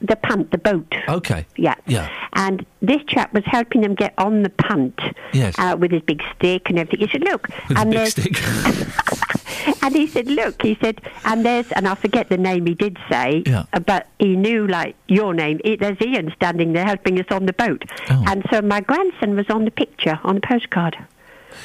the 0.00 0.16
punt, 0.16 0.50
the 0.50 0.58
boat. 0.58 0.94
Okay. 1.08 1.46
Yeah. 1.56 1.74
Yeah. 1.86 2.08
And 2.34 2.64
this 2.82 3.02
chap 3.08 3.32
was 3.32 3.44
helping 3.46 3.80
them 3.80 3.94
get 3.94 4.12
on 4.18 4.42
the 4.42 4.50
punt 4.50 5.00
Yes. 5.32 5.54
uh, 5.58 5.76
with 5.78 5.90
his 5.90 6.02
big 6.02 6.22
stick 6.34 6.68
and 6.68 6.78
everything. 6.78 7.06
He 7.06 7.12
said, 7.12 7.22
"Look," 7.24 7.48
With 7.68 7.78
and 7.78 7.90
big 7.90 8.06
stick. 8.08 8.36
and 9.82 9.94
he 9.94 10.06
said, 10.06 10.26
"Look," 10.28 10.62
he 10.62 10.76
said, 10.80 11.00
and 11.24 11.44
there's, 11.44 11.70
and 11.72 11.88
I 11.88 11.94
forget 11.94 12.28
the 12.28 12.36
name 12.36 12.66
he 12.66 12.74
did 12.74 12.98
say, 13.10 13.42
Yeah. 13.46 13.64
uh, 13.72 13.80
but 13.80 14.06
he 14.18 14.36
knew 14.36 14.66
like 14.66 14.96
your 15.08 15.32
name. 15.34 15.60
There's 15.64 15.96
Iain 16.00 16.32
standing 16.36 16.72
there 16.72 16.84
helping 16.84 17.18
us 17.18 17.26
on 17.30 17.46
the 17.46 17.52
boat, 17.54 17.84
Oh. 18.10 18.24
and 18.28 18.44
so 18.52 18.60
my 18.62 18.80
grandson 18.80 19.34
was 19.36 19.46
on 19.50 19.64
the 19.64 19.70
picture 19.70 20.18
on 20.24 20.36
the 20.36 20.40
postcard. 20.42 20.96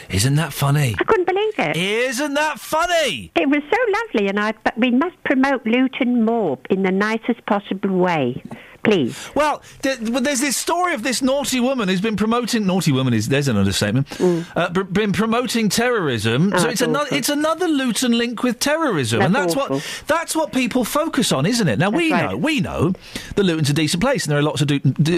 Isn't 0.09 0.35
that 0.35 0.53
funny? 0.53 0.95
I 0.99 1.03
couldn't 1.03 1.27
believe 1.27 1.53
it. 1.57 1.77
Isn't 1.77 2.33
that 2.35 2.59
funny? 2.59 3.31
It 3.35 3.49
was 3.49 3.61
so 3.69 3.77
lovely, 4.01 4.29
and 4.29 4.39
I. 4.39 4.53
But 4.63 4.77
we 4.77 4.91
must 4.91 5.21
promote 5.23 5.65
Luton 5.65 6.25
more 6.25 6.57
in 6.69 6.83
the 6.83 6.91
nicest 6.91 7.45
possible 7.45 7.97
way, 7.97 8.41
please. 8.83 9.29
Well, 9.35 9.61
th- 9.81 9.97
there's 9.99 10.39
this 10.41 10.57
story 10.57 10.93
of 10.93 11.03
this 11.03 11.21
naughty 11.21 11.59
woman 11.59 11.87
who's 11.89 12.01
been 12.01 12.15
promoting 12.17 12.65
naughty 12.65 12.91
woman 12.91 13.13
is 13.13 13.27
there's 13.29 13.47
an 13.47 13.57
understatement. 13.57 14.07
Uh, 14.55 14.69
b- 14.69 14.83
been 14.83 15.11
promoting 15.13 15.69
terrorism. 15.69 16.51
Oh, 16.53 16.57
so 16.57 16.69
it's 16.69 16.81
another 16.81 17.05
awful. 17.05 17.17
it's 17.17 17.29
another 17.29 17.67
Luton 17.67 18.17
link 18.17 18.43
with 18.43 18.59
terrorism, 18.59 19.21
and 19.21 19.33
That's 19.35 19.55
that's 19.55 19.69
what 19.69 20.03
that's 20.07 20.35
what 20.35 20.53
people 20.53 20.83
focus 20.83 21.31
on, 21.31 21.45
isn't 21.45 21.67
it? 21.67 21.79
Now 21.79 21.89
we 21.89 22.11
right. 22.11 22.31
know 22.31 22.37
we 22.37 22.59
know 22.59 22.93
that 23.35 23.43
Luton's 23.43 23.69
a 23.69 23.73
decent 23.73 24.01
place, 24.01 24.25
and 24.25 24.31
there 24.31 24.39
are 24.39 24.43
lots 24.43 24.61
of 24.61 24.67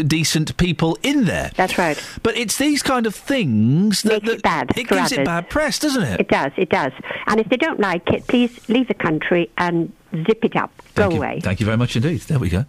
decent 0.07 0.55
people 0.57 0.97
in 1.03 1.25
there. 1.25 1.51
That's 1.55 1.77
right. 1.77 2.01
But 2.23 2.37
it's 2.37 2.57
these 2.57 2.81
kind 2.83 3.05
of 3.05 3.15
things 3.15 4.01
that, 4.03 4.23
Makes 4.23 4.35
it 4.35 4.41
bad. 4.43 4.71
it 4.77 4.87
gives 4.87 5.11
it 5.11 5.25
bad 5.25 5.49
press, 5.49 5.79
doesn't 5.79 6.03
it? 6.03 6.19
It 6.19 6.27
does. 6.27 6.51
It 6.57 6.69
does. 6.69 6.91
And 7.27 7.39
if 7.39 7.49
they 7.49 7.57
don't 7.57 7.79
like 7.79 8.09
it, 8.11 8.27
please 8.27 8.51
leave 8.69 8.87
the 8.87 8.93
country 8.93 9.49
and 9.57 9.91
zip 10.27 10.43
it 10.45 10.55
up. 10.55 10.71
Go 10.95 11.09
you. 11.09 11.17
away. 11.17 11.39
Thank 11.41 11.59
you 11.59 11.65
very 11.65 11.77
much 11.77 11.95
indeed. 11.95 12.21
There 12.21 12.39
we 12.39 12.49
go. 12.49 12.65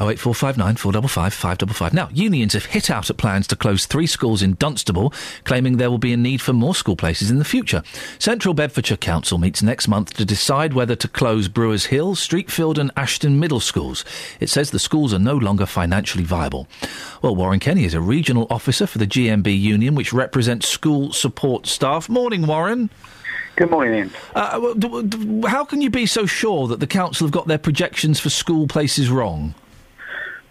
Oh 0.00 0.10
eight 0.10 0.20
four 0.20 0.32
five 0.32 0.56
nine 0.56 0.76
four 0.76 0.92
double 0.92 1.08
five 1.08 1.34
five 1.34 1.58
double 1.58 1.74
five. 1.74 1.92
Now, 1.92 2.08
unions 2.12 2.52
have 2.52 2.66
hit 2.66 2.88
out 2.88 3.10
at 3.10 3.16
plans 3.16 3.48
to 3.48 3.56
close 3.56 3.84
three 3.84 4.06
schools 4.06 4.42
in 4.42 4.54
Dunstable, 4.54 5.12
claiming 5.42 5.76
there 5.76 5.90
will 5.90 5.98
be 5.98 6.12
a 6.12 6.16
need 6.16 6.40
for 6.40 6.52
more 6.52 6.74
school 6.74 6.94
places 6.94 7.32
in 7.32 7.38
the 7.38 7.44
future. 7.44 7.82
Central 8.20 8.54
Bedfordshire 8.54 8.96
Council 8.96 9.38
meets 9.38 9.60
next 9.60 9.88
month 9.88 10.14
to 10.14 10.24
decide 10.24 10.72
whether 10.72 10.94
to 10.94 11.08
close 11.08 11.48
Brewers 11.48 11.86
Hill, 11.86 12.14
Streetfield, 12.14 12.78
and 12.78 12.92
Ashton 12.96 13.40
Middle 13.40 13.58
Schools. 13.58 14.04
It 14.38 14.48
says 14.48 14.70
the 14.70 14.78
schools 14.78 15.12
are 15.12 15.18
no 15.18 15.36
longer 15.36 15.66
financially 15.66 16.22
viable. 16.22 16.68
Well, 17.20 17.34
Warren 17.34 17.58
Kenny 17.58 17.84
is 17.84 17.94
a 17.94 18.00
regional 18.00 18.46
officer 18.50 18.86
for 18.86 18.98
the 18.98 19.06
GMB 19.06 19.60
union, 19.60 19.96
which 19.96 20.12
represents 20.12 20.68
school 20.68 21.12
support 21.12 21.66
staff. 21.66 22.08
Morning, 22.08 22.46
Warren. 22.46 22.88
Good 23.56 23.72
morning. 23.72 24.12
Uh, 24.36 24.60
well, 24.62 24.74
d- 24.74 25.02
d- 25.02 25.48
how 25.48 25.64
can 25.64 25.80
you 25.80 25.90
be 25.90 26.06
so 26.06 26.24
sure 26.26 26.68
that 26.68 26.78
the 26.78 26.86
council 26.86 27.26
have 27.26 27.32
got 27.32 27.48
their 27.48 27.58
projections 27.58 28.20
for 28.20 28.30
school 28.30 28.68
places 28.68 29.10
wrong? 29.10 29.56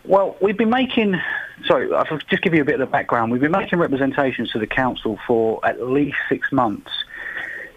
Well, 0.07 0.37
we've 0.41 0.57
been 0.57 0.69
making. 0.69 1.19
Sorry, 1.65 1.93
I'll 1.93 2.05
just 2.29 2.41
give 2.41 2.53
you 2.53 2.61
a 2.61 2.65
bit 2.65 2.75
of 2.75 2.79
the 2.79 2.85
background. 2.85 3.29
We've 3.29 3.41
been 3.41 3.51
making 3.51 3.77
representations 3.77 4.51
to 4.51 4.59
the 4.59 4.67
council 4.67 5.19
for 5.27 5.59
at 5.65 5.85
least 5.85 6.15
six 6.29 6.49
months. 6.51 6.91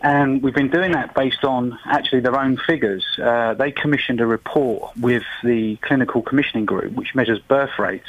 And 0.02 0.40
we've 0.40 0.54
been 0.54 0.70
doing 0.70 0.92
that 0.92 1.14
based 1.14 1.44
on 1.44 1.76
actually 1.84 2.20
their 2.20 2.38
own 2.38 2.56
figures. 2.56 3.04
Uh, 3.18 3.54
they 3.54 3.72
commissioned 3.72 4.20
a 4.20 4.26
report 4.26 4.96
with 4.96 5.24
the 5.42 5.76
clinical 5.82 6.22
commissioning 6.22 6.66
group, 6.66 6.92
which 6.92 7.16
measures 7.16 7.40
birth 7.40 7.78
rates. 7.80 8.08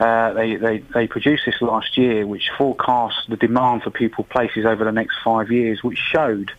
Uh, 0.00 0.32
they, 0.32 0.56
they, 0.56 0.78
they 0.78 1.06
produced 1.06 1.44
this 1.46 1.62
last 1.62 1.96
year, 1.96 2.26
which 2.26 2.50
forecast 2.58 3.28
the 3.28 3.36
demand 3.36 3.84
for 3.84 3.90
pupil 3.90 4.24
places 4.24 4.66
over 4.66 4.84
the 4.84 4.92
next 4.92 5.16
five 5.22 5.52
years, 5.52 5.84
which 5.84 5.98
showed 5.98 6.50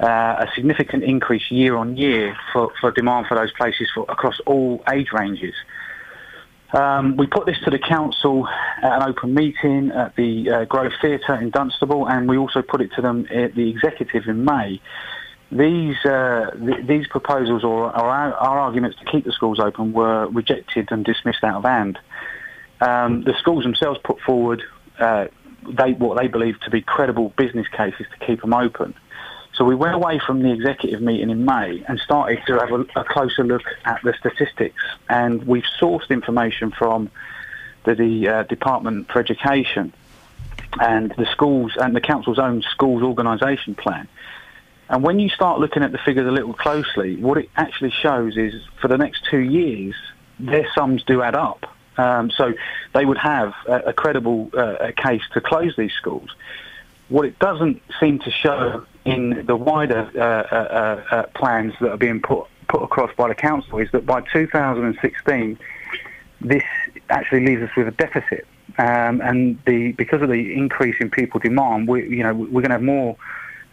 uh, 0.00 0.46
a 0.46 0.48
significant 0.54 1.02
increase 1.02 1.50
year 1.50 1.76
on 1.76 1.96
year 1.96 2.36
for, 2.52 2.72
for 2.80 2.92
demand 2.92 3.26
for 3.26 3.36
those 3.36 3.50
places 3.52 3.90
for, 3.92 4.06
across 4.08 4.38
all 4.46 4.82
age 4.92 5.10
ranges. 5.12 5.54
Um, 6.72 7.16
we 7.16 7.26
put 7.26 7.46
this 7.46 7.56
to 7.64 7.70
the 7.70 7.78
council 7.78 8.46
at 8.46 9.02
an 9.02 9.08
open 9.08 9.32
meeting 9.32 9.90
at 9.90 10.14
the 10.16 10.50
uh, 10.50 10.64
Grove 10.66 10.92
Theatre 11.00 11.34
in 11.34 11.50
Dunstable, 11.50 12.06
and 12.06 12.28
we 12.28 12.36
also 12.36 12.60
put 12.60 12.82
it 12.82 12.90
to 12.96 13.02
them 13.02 13.26
at 13.32 13.54
the 13.54 13.70
executive 13.70 14.24
in 14.26 14.44
May. 14.44 14.80
These 15.50 15.96
uh, 16.04 16.50
th- 16.50 16.86
these 16.86 17.06
proposals 17.06 17.64
or, 17.64 17.84
or 17.84 18.10
our, 18.10 18.34
our 18.34 18.58
arguments 18.58 18.98
to 18.98 19.10
keep 19.10 19.24
the 19.24 19.32
schools 19.32 19.58
open 19.58 19.94
were 19.94 20.28
rejected 20.28 20.88
and 20.90 21.04
dismissed 21.06 21.42
out 21.42 21.56
of 21.56 21.64
hand. 21.64 21.98
Um, 22.82 23.24
the 23.24 23.34
schools 23.38 23.64
themselves 23.64 23.98
put 24.04 24.20
forward 24.20 24.62
uh, 24.98 25.28
they, 25.66 25.92
what 25.92 26.18
they 26.18 26.28
believe 26.28 26.60
to 26.60 26.70
be 26.70 26.80
credible 26.82 27.32
business 27.36 27.66
cases 27.68 28.06
to 28.18 28.26
keep 28.26 28.40
them 28.40 28.54
open. 28.54 28.94
So 29.58 29.64
we 29.64 29.74
went 29.74 29.96
away 29.96 30.20
from 30.24 30.40
the 30.44 30.52
executive 30.52 31.02
meeting 31.02 31.30
in 31.30 31.44
May 31.44 31.82
and 31.88 31.98
started 31.98 32.40
to 32.46 32.60
have 32.60 32.70
a, 32.70 33.00
a 33.00 33.04
closer 33.04 33.42
look 33.42 33.64
at 33.84 34.00
the 34.04 34.14
statistics. 34.16 34.80
And 35.08 35.42
we've 35.48 35.66
sourced 35.80 36.08
information 36.10 36.70
from 36.70 37.10
the, 37.82 37.96
the 37.96 38.28
uh, 38.28 38.42
Department 38.44 39.10
for 39.10 39.18
Education 39.18 39.92
and 40.80 41.12
the 41.18 41.26
schools 41.32 41.72
and 41.76 41.96
the 41.96 42.00
council's 42.00 42.38
own 42.38 42.62
schools 42.62 43.02
organisation 43.02 43.74
plan. 43.74 44.06
And 44.88 45.02
when 45.02 45.18
you 45.18 45.28
start 45.28 45.58
looking 45.58 45.82
at 45.82 45.90
the 45.90 45.98
figures 45.98 46.28
a 46.28 46.30
little 46.30 46.54
closely, 46.54 47.16
what 47.16 47.36
it 47.36 47.50
actually 47.56 47.90
shows 47.90 48.36
is 48.36 48.54
for 48.80 48.86
the 48.86 48.96
next 48.96 49.24
two 49.28 49.40
years, 49.40 49.96
their 50.38 50.68
sums 50.72 51.02
do 51.02 51.20
add 51.20 51.34
up. 51.34 51.66
Um, 51.96 52.30
so 52.30 52.54
they 52.94 53.04
would 53.04 53.18
have 53.18 53.54
a, 53.66 53.78
a 53.86 53.92
credible 53.92 54.50
uh, 54.56 54.92
case 54.96 55.22
to 55.32 55.40
close 55.40 55.74
these 55.76 55.92
schools. 55.94 56.30
What 57.08 57.24
it 57.24 57.40
doesn't 57.40 57.82
seem 57.98 58.20
to 58.20 58.30
show 58.30 58.86
in 59.10 59.46
the 59.46 59.56
wider 59.56 60.10
uh, 60.14 60.20
uh, 60.20 61.04
uh, 61.10 61.22
plans 61.34 61.74
that 61.80 61.90
are 61.90 61.96
being 61.96 62.20
put 62.20 62.46
put 62.68 62.82
across 62.82 63.10
by 63.16 63.28
the 63.28 63.34
council 63.34 63.78
is 63.78 63.90
that 63.92 64.04
by 64.04 64.20
2016, 64.20 65.58
this 66.40 66.62
actually 67.08 67.46
leaves 67.46 67.62
us 67.62 67.70
with 67.76 67.88
a 67.88 67.92
deficit. 67.92 68.46
Um, 68.76 69.20
and 69.22 69.58
the 69.66 69.92
because 69.92 70.22
of 70.22 70.28
the 70.28 70.54
increase 70.54 70.96
in 71.00 71.10
people 71.10 71.40
demand, 71.40 71.88
we 71.88 72.08
you 72.08 72.22
know 72.22 72.34
we're 72.34 72.62
going 72.62 72.64
to 72.64 72.72
have 72.72 72.82
more 72.82 73.16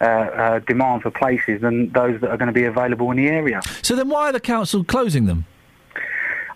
uh, 0.01 0.03
uh, 0.03 0.59
demand 0.59 1.03
for 1.03 1.11
places 1.11 1.61
than 1.61 1.89
those 1.89 2.19
that 2.21 2.29
are 2.29 2.37
going 2.37 2.47
to 2.47 2.53
be 2.53 2.63
available 2.63 3.11
in 3.11 3.17
the 3.17 3.27
area. 3.27 3.61
So 3.81 3.95
then, 3.95 4.09
why 4.09 4.29
are 4.29 4.31
the 4.31 4.39
council 4.39 4.83
closing 4.83 5.25
them? 5.25 5.45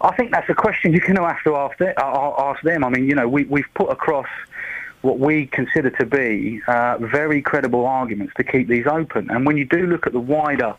I 0.01 0.15
think 0.15 0.31
that's 0.31 0.49
a 0.49 0.53
question 0.53 0.93
you're 0.93 1.01
going 1.01 1.15
to 1.15 1.27
have 1.27 1.43
to 1.43 1.53
uh, 1.53 2.51
ask 2.51 2.61
them. 2.63 2.85
I 2.85 2.89
mean, 2.89 3.05
you 3.05 3.15
know, 3.15 3.27
we, 3.27 3.43
we've 3.45 3.67
put 3.75 3.89
across 3.91 4.27
what 5.01 5.19
we 5.19 5.45
consider 5.47 5.89
to 5.91 6.05
be 6.05 6.61
uh, 6.67 6.97
very 6.97 7.41
credible 7.41 7.85
arguments 7.85 8.33
to 8.35 8.43
keep 8.43 8.67
these 8.67 8.85
open. 8.85 9.29
And 9.29 9.45
when 9.45 9.57
you 9.57 9.65
do 9.65 9.87
look 9.87 10.05
at 10.05 10.13
the 10.13 10.19
wider 10.19 10.75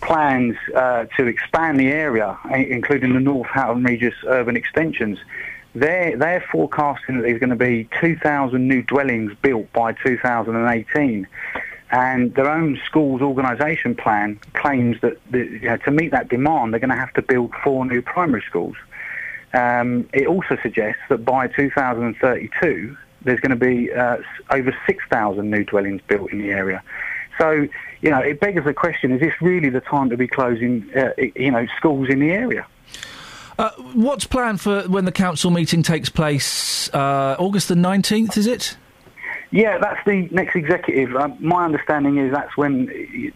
plans 0.00 0.56
uh, 0.74 1.04
to 1.16 1.26
expand 1.26 1.78
the 1.78 1.88
area, 1.88 2.38
including 2.52 3.12
the 3.12 3.20
North 3.20 3.48
Houghton 3.48 3.84
Regis 3.84 4.14
urban 4.26 4.56
extensions, 4.56 5.18
they're, 5.74 6.16
they're 6.16 6.44
forecasting 6.50 7.16
that 7.16 7.22
there's 7.22 7.38
going 7.38 7.50
to 7.50 7.56
be 7.56 7.88
2,000 8.00 8.66
new 8.66 8.82
dwellings 8.82 9.32
built 9.42 9.72
by 9.72 9.92
2018. 9.92 11.26
And 11.92 12.34
their 12.34 12.48
own 12.48 12.80
school's 12.86 13.20
organisation 13.20 13.94
plan 13.94 14.38
claims 14.54 15.00
that 15.00 15.18
the, 15.30 15.38
you 15.38 15.68
know, 15.68 15.76
to 15.78 15.90
meet 15.90 16.12
that 16.12 16.28
demand, 16.28 16.72
they're 16.72 16.80
going 16.80 16.90
to 16.90 16.96
have 16.96 17.12
to 17.14 17.22
build 17.22 17.52
four 17.62 17.84
new 17.84 18.00
primary 18.00 18.42
schools. 18.46 18.76
Um, 19.52 20.08
it 20.12 20.28
also 20.28 20.56
suggests 20.62 21.02
that 21.08 21.24
by 21.24 21.48
2032, 21.48 22.96
there's 23.22 23.40
going 23.40 23.50
to 23.50 23.56
be 23.56 23.92
uh, 23.92 24.18
over 24.50 24.74
6,000 24.86 25.50
new 25.50 25.64
dwellings 25.64 26.00
built 26.06 26.32
in 26.32 26.38
the 26.38 26.50
area. 26.50 26.82
So, 27.38 27.66
you 28.02 28.10
know, 28.10 28.18
it 28.18 28.40
begs 28.40 28.64
the 28.64 28.74
question: 28.74 29.12
Is 29.12 29.20
this 29.20 29.32
really 29.40 29.70
the 29.70 29.80
time 29.80 30.10
to 30.10 30.16
be 30.16 30.28
closing, 30.28 30.88
uh, 30.94 31.10
you 31.36 31.50
know, 31.50 31.66
schools 31.76 32.08
in 32.10 32.18
the 32.18 32.30
area? 32.30 32.66
Uh, 33.58 33.70
what's 33.94 34.26
planned 34.26 34.60
for 34.60 34.82
when 34.82 35.04
the 35.04 35.12
council 35.12 35.50
meeting 35.50 35.82
takes 35.82 36.08
place? 36.08 36.92
Uh, 36.94 37.36
August 37.38 37.68
the 37.68 37.76
nineteenth, 37.76 38.36
is 38.36 38.46
it? 38.46 38.76
Yeah, 39.52 39.78
that's 39.78 39.98
the 40.06 40.28
next 40.30 40.54
executive. 40.54 41.16
Um, 41.16 41.36
my 41.40 41.64
understanding 41.64 42.18
is 42.18 42.32
that's 42.32 42.56
when 42.56 42.86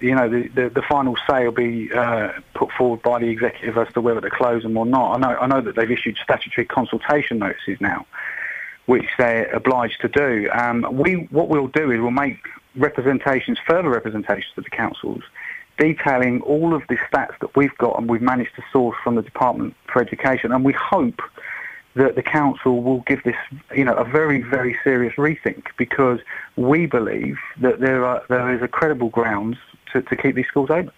you 0.00 0.14
know 0.14 0.28
the, 0.28 0.48
the, 0.48 0.68
the 0.70 0.82
final 0.82 1.16
say 1.28 1.44
will 1.44 1.52
be 1.52 1.92
uh, 1.92 2.32
put 2.54 2.70
forward 2.72 3.02
by 3.02 3.18
the 3.18 3.26
executive 3.26 3.76
as 3.76 3.92
to 3.94 4.00
whether 4.00 4.20
to 4.20 4.30
close 4.30 4.62
them 4.62 4.76
or 4.76 4.86
not. 4.86 5.14
I 5.14 5.18
know 5.18 5.38
I 5.38 5.46
know 5.46 5.60
that 5.60 5.74
they've 5.74 5.90
issued 5.90 6.16
statutory 6.22 6.66
consultation 6.66 7.38
notices 7.38 7.80
now, 7.80 8.06
which 8.86 9.06
they're 9.18 9.50
obliged 9.54 10.00
to 10.02 10.08
do. 10.08 10.48
Um, 10.52 10.86
we 10.92 11.28
what 11.30 11.48
we'll 11.48 11.68
do 11.68 11.90
is 11.90 12.00
we'll 12.00 12.10
make 12.10 12.38
representations, 12.76 13.58
further 13.66 13.88
representations 13.88 14.52
to 14.56 14.60
the 14.60 14.70
councils, 14.70 15.22
detailing 15.78 16.40
all 16.42 16.74
of 16.74 16.82
the 16.88 16.96
stats 16.96 17.38
that 17.40 17.54
we've 17.56 17.76
got 17.78 17.98
and 17.98 18.08
we've 18.08 18.22
managed 18.22 18.54
to 18.56 18.62
source 18.72 18.96
from 19.02 19.14
the 19.14 19.22
Department 19.22 19.74
for 19.92 20.02
Education. 20.02 20.52
And 20.52 20.64
we 20.64 20.72
hope 20.72 21.20
that 21.96 22.16
the 22.16 22.22
council 22.22 22.82
will 22.82 23.00
give 23.02 23.22
this, 23.22 23.36
you 23.74 23.84
know, 23.84 23.94
a 23.94 24.04
very, 24.04 24.42
very 24.42 24.76
serious 24.82 25.14
rethink 25.14 25.66
because 25.76 26.18
we 26.56 26.86
believe 26.86 27.38
that 27.60 27.80
there 27.80 28.04
are 28.04 28.22
there 28.28 28.52
is 28.54 28.62
a 28.62 28.68
credible 28.68 29.10
grounds 29.10 29.56
to, 29.94 30.02
to 30.02 30.16
keep 30.16 30.34
these 30.34 30.46
schools 30.46 30.70
open. 30.70 30.90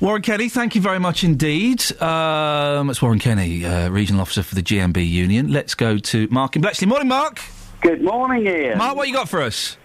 Warren 0.00 0.22
Kenny, 0.22 0.48
thank 0.48 0.74
you 0.74 0.80
very 0.80 1.00
much 1.00 1.24
indeed. 1.24 1.82
Um, 2.00 2.90
it's 2.90 3.02
Warren 3.02 3.18
Kenny, 3.18 3.64
uh, 3.64 3.90
Regional 3.90 4.20
Officer 4.20 4.42
for 4.42 4.54
the 4.54 4.62
GMB 4.62 5.08
Union. 5.08 5.52
Let's 5.52 5.74
go 5.74 5.98
to 5.98 6.28
Mark 6.30 6.54
in 6.54 6.62
Bletchley. 6.62 6.86
Morning, 6.86 7.08
Mark. 7.08 7.40
Good 7.80 8.02
morning, 8.02 8.46
Iain. 8.46 8.78
Mark, 8.78 8.96
what 8.96 9.08
you 9.08 9.14
got 9.14 9.28
for 9.28 9.42
us? 9.42 9.76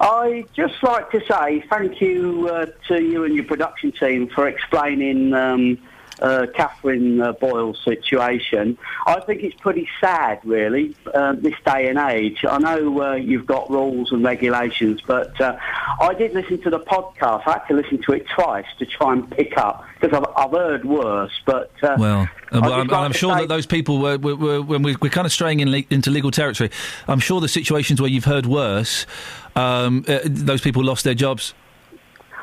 I 0.00 0.44
just 0.54 0.80
like 0.82 1.10
to 1.10 1.20
say 1.28 1.64
thank 1.68 2.00
you 2.00 2.48
uh, 2.48 2.66
to 2.88 3.02
you 3.02 3.24
and 3.24 3.34
your 3.34 3.44
production 3.44 3.90
team 3.90 4.28
for 4.28 4.46
explaining 4.46 5.34
um, 5.34 5.78
uh, 6.20 6.46
Catherine 6.54 7.20
uh, 7.20 7.32
Boyle's 7.32 7.80
situation. 7.84 8.78
I 9.06 9.20
think 9.20 9.42
it's 9.42 9.58
pretty 9.60 9.88
sad, 10.00 10.40
really, 10.44 10.94
uh, 11.12 11.34
this 11.34 11.54
day 11.64 11.88
and 11.88 11.98
age. 11.98 12.44
I 12.48 12.58
know 12.58 13.02
uh, 13.02 13.14
you've 13.14 13.46
got 13.46 13.70
rules 13.70 14.12
and 14.12 14.22
regulations, 14.24 15.00
but 15.06 15.40
uh, 15.40 15.56
I 16.00 16.14
did 16.14 16.32
listen 16.32 16.60
to 16.62 16.70
the 16.70 16.80
podcast. 16.80 17.42
I 17.46 17.52
had 17.52 17.66
to 17.68 17.74
listen 17.74 18.02
to 18.02 18.12
it 18.12 18.26
twice 18.28 18.66
to 18.78 18.86
try 18.86 19.12
and 19.12 19.30
pick 19.30 19.56
up 19.56 19.84
because 20.00 20.16
I've, 20.16 20.32
I've 20.36 20.52
heard 20.52 20.84
worse. 20.84 21.32
But 21.44 21.70
uh, 21.82 21.96
Well, 21.98 22.28
just 22.52 22.64
I'm, 22.64 22.88
like 22.88 22.92
I'm 22.92 23.12
sure 23.12 23.34
that 23.34 23.48
those 23.48 23.66
people 23.66 23.98
were, 23.98 24.18
were, 24.18 24.36
were 24.36 24.62
when 24.62 24.82
we, 24.82 24.96
we're 25.00 25.10
kind 25.10 25.26
of 25.26 25.32
straying 25.32 25.60
in 25.60 25.70
le- 25.70 25.84
into 25.90 26.10
legal 26.10 26.30
territory. 26.30 26.70
I'm 27.08 27.20
sure 27.20 27.40
the 27.40 27.48
situations 27.48 28.00
where 28.00 28.10
you've 28.10 28.24
heard 28.24 28.46
worse, 28.46 29.06
um, 29.56 30.04
uh, 30.08 30.20
those 30.24 30.60
people 30.60 30.84
lost 30.84 31.04
their 31.04 31.14
jobs. 31.14 31.54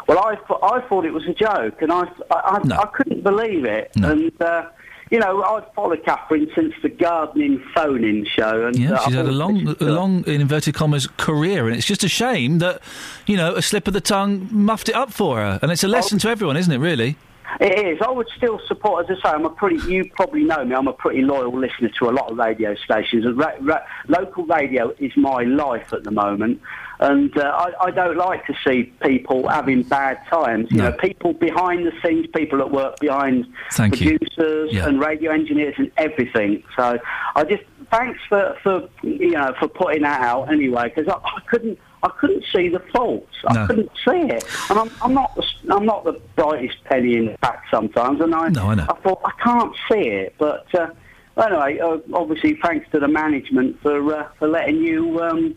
Well, 0.07 0.19
I, 0.19 0.35
th- 0.35 0.59
I 0.63 0.81
thought 0.87 1.05
it 1.05 1.13
was 1.13 1.27
a 1.27 1.33
joke, 1.33 1.81
and 1.81 1.91
I, 1.91 2.03
I, 2.31 2.35
I, 2.71 2.75
I 2.81 2.85
couldn't 2.93 3.23
believe 3.23 3.65
it. 3.65 3.91
And, 3.95 4.31
uh, 4.41 4.69
you 5.11 5.19
know, 5.19 5.43
I've 5.43 5.71
followed 5.73 6.03
Catherine 6.05 6.49
since 6.55 6.73
the 6.81 6.89
gardening 6.89 7.61
phone-in 7.75 8.25
show. 8.25 8.67
And, 8.67 8.77
Yeah, 8.77 8.93
uh, 8.93 8.99
she's 9.05 9.15
had 9.15 9.25
a 9.25 9.31
long, 9.31 9.67
a 9.79 9.83
long, 9.85 10.23
in 10.27 10.41
inverted 10.41 10.75
commas, 10.75 11.07
career, 11.17 11.67
and 11.67 11.75
it's 11.75 11.85
just 11.85 12.03
a 12.03 12.09
shame 12.09 12.59
that, 12.59 12.81
you 13.25 13.35
know, 13.37 13.55
a 13.55 13.61
slip 13.61 13.87
of 13.87 13.93
the 13.93 14.01
tongue 14.01 14.47
muffed 14.51 14.89
it 14.89 14.95
up 14.95 15.11
for 15.11 15.37
her. 15.37 15.59
And 15.61 15.71
it's 15.71 15.83
a 15.83 15.87
lesson 15.89 16.19
to 16.19 16.29
everyone, 16.29 16.55
isn't 16.57 16.71
it? 16.71 16.79
Really? 16.79 17.17
It 17.59 17.79
is. 17.87 18.01
I 18.01 18.11
would 18.11 18.27
still 18.35 18.59
support, 18.67 19.09
as 19.09 19.17
I 19.23 19.29
say, 19.29 19.33
I'm 19.33 19.45
a 19.45 19.49
pretty, 19.49 19.77
you 19.91 20.09
probably 20.15 20.43
know 20.43 20.63
me, 20.63 20.75
I'm 20.75 20.87
a 20.87 20.93
pretty 20.93 21.21
loyal 21.21 21.57
listener 21.57 21.89
to 21.99 22.09
a 22.09 22.11
lot 22.11 22.29
of 22.29 22.37
radio 22.37 22.75
stations. 22.75 23.25
And 23.25 23.37
ra- 23.37 23.55
ra- 23.61 23.81
local 24.07 24.45
radio 24.45 24.93
is 24.99 25.11
my 25.15 25.43
life 25.43 25.91
at 25.93 26.03
the 26.03 26.11
moment. 26.11 26.61
And 26.99 27.37
uh, 27.37 27.43
I, 27.43 27.85
I 27.87 27.91
don't 27.91 28.17
like 28.17 28.45
to 28.47 28.55
see 28.65 28.85
people 29.03 29.47
having 29.47 29.83
bad 29.83 30.19
times. 30.29 30.71
You 30.71 30.77
know, 30.79 30.91
people 30.93 31.33
behind 31.33 31.85
the 31.85 31.91
scenes, 32.03 32.25
people 32.35 32.57
that 32.57 32.71
work 32.71 32.99
behind 32.99 33.45
Thank 33.73 33.97
producers 33.97 34.73
Yeah. 34.73 34.87
and 34.87 34.99
radio 34.99 35.31
engineers 35.31 35.75
and 35.77 35.91
everything. 35.97 36.63
So 36.75 36.97
I 37.35 37.43
just, 37.43 37.63
thanks 37.91 38.19
for, 38.27 38.57
for 38.63 38.89
you 39.03 39.31
know, 39.31 39.53
for 39.59 39.67
putting 39.67 40.01
that 40.03 40.21
out 40.21 40.51
anyway, 40.51 40.91
because 40.93 41.07
I, 41.07 41.17
I 41.23 41.41
couldn't, 41.47 41.77
I 42.01 42.09
couldn't 42.19 42.43
see 42.53 42.69
the 42.69 42.79
faults. 42.95 43.33
I 43.47 43.67
couldn't 43.67 43.91
see 44.07 44.21
it, 44.35 44.43
and 44.69 44.79
I'm, 44.79 44.89
I'm 45.01 45.13
not, 45.13 45.35
the, 45.35 45.43
I'm 45.73 45.85
not 45.85 46.03
the 46.03 46.19
brightest 46.35 46.83
penny 46.85 47.15
in 47.17 47.25
the 47.27 47.37
pack 47.39 47.63
sometimes. 47.71 48.21
And 48.21 48.33
I, 48.33 48.49
No, 48.49 48.67
I 48.69 48.75
know. 48.75 48.85
I 48.89 48.93
thought 49.01 49.21
I 49.25 49.31
can't 49.43 49.75
see 49.91 50.07
it, 50.07 50.35
but 50.37 50.67
uh, 50.75 50.89
anyway, 51.37 51.79
uh, 51.79 51.97
obviously 52.13 52.59
thanks 52.63 52.89
to 52.91 52.99
the 52.99 53.07
management 53.07 53.81
for 53.81 54.13
uh, 54.15 54.27
for 54.39 54.47
letting 54.47 54.77
you. 54.77 55.21
Um, 55.21 55.55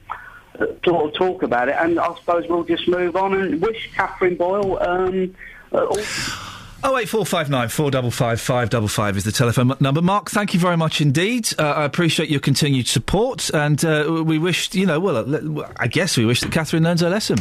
uh, 0.61 0.67
sort 0.85 1.07
of 1.09 1.15
talk 1.15 1.43
about 1.43 1.69
it, 1.69 1.77
and 1.79 1.99
I 1.99 2.15
suppose 2.17 2.45
we'll 2.49 2.65
just 2.65 2.87
move 2.89 3.17
on 3.17 3.35
and 3.35 3.61
wish 3.61 3.91
Catherine 3.95 4.37
Boyle 4.37 4.79
um, 4.83 5.35
uh, 5.73 5.87
Oh 6.83 6.97
eight 6.97 7.11
four 7.11 7.27
five 7.27 7.51
nine 7.51 7.69
four 7.69 7.91
double 7.91 8.11
five 8.11 8.41
five 8.41 8.71
double 8.71 8.89
five 8.89 9.15
is 9.17 9.25
the 9.25 9.33
telephone 9.33 9.71
m- 9.73 9.77
number. 9.81 10.01
Mark, 10.01 10.31
thank 10.31 10.55
you 10.55 10.61
very 10.61 10.79
much 10.79 11.03
indeed. 11.03 11.51
Uh, 11.59 11.63
I 11.65 11.85
appreciate 11.85 12.31
your 12.31 12.41
continued 12.41 12.87
support, 12.87 13.51
and 13.51 13.85
uh, 13.85 14.23
we 14.25 14.39
wish 14.39 14.73
you 14.75 14.87
know. 14.87 14.99
Well, 14.99 15.19
uh, 15.19 15.69
I 15.77 15.89
guess 15.89 16.17
we 16.17 16.25
wish 16.25 16.41
that 16.41 16.53
Catherine 16.53 16.85
learns 16.85 17.03
her 17.03 17.11
lesson. 17.11 17.37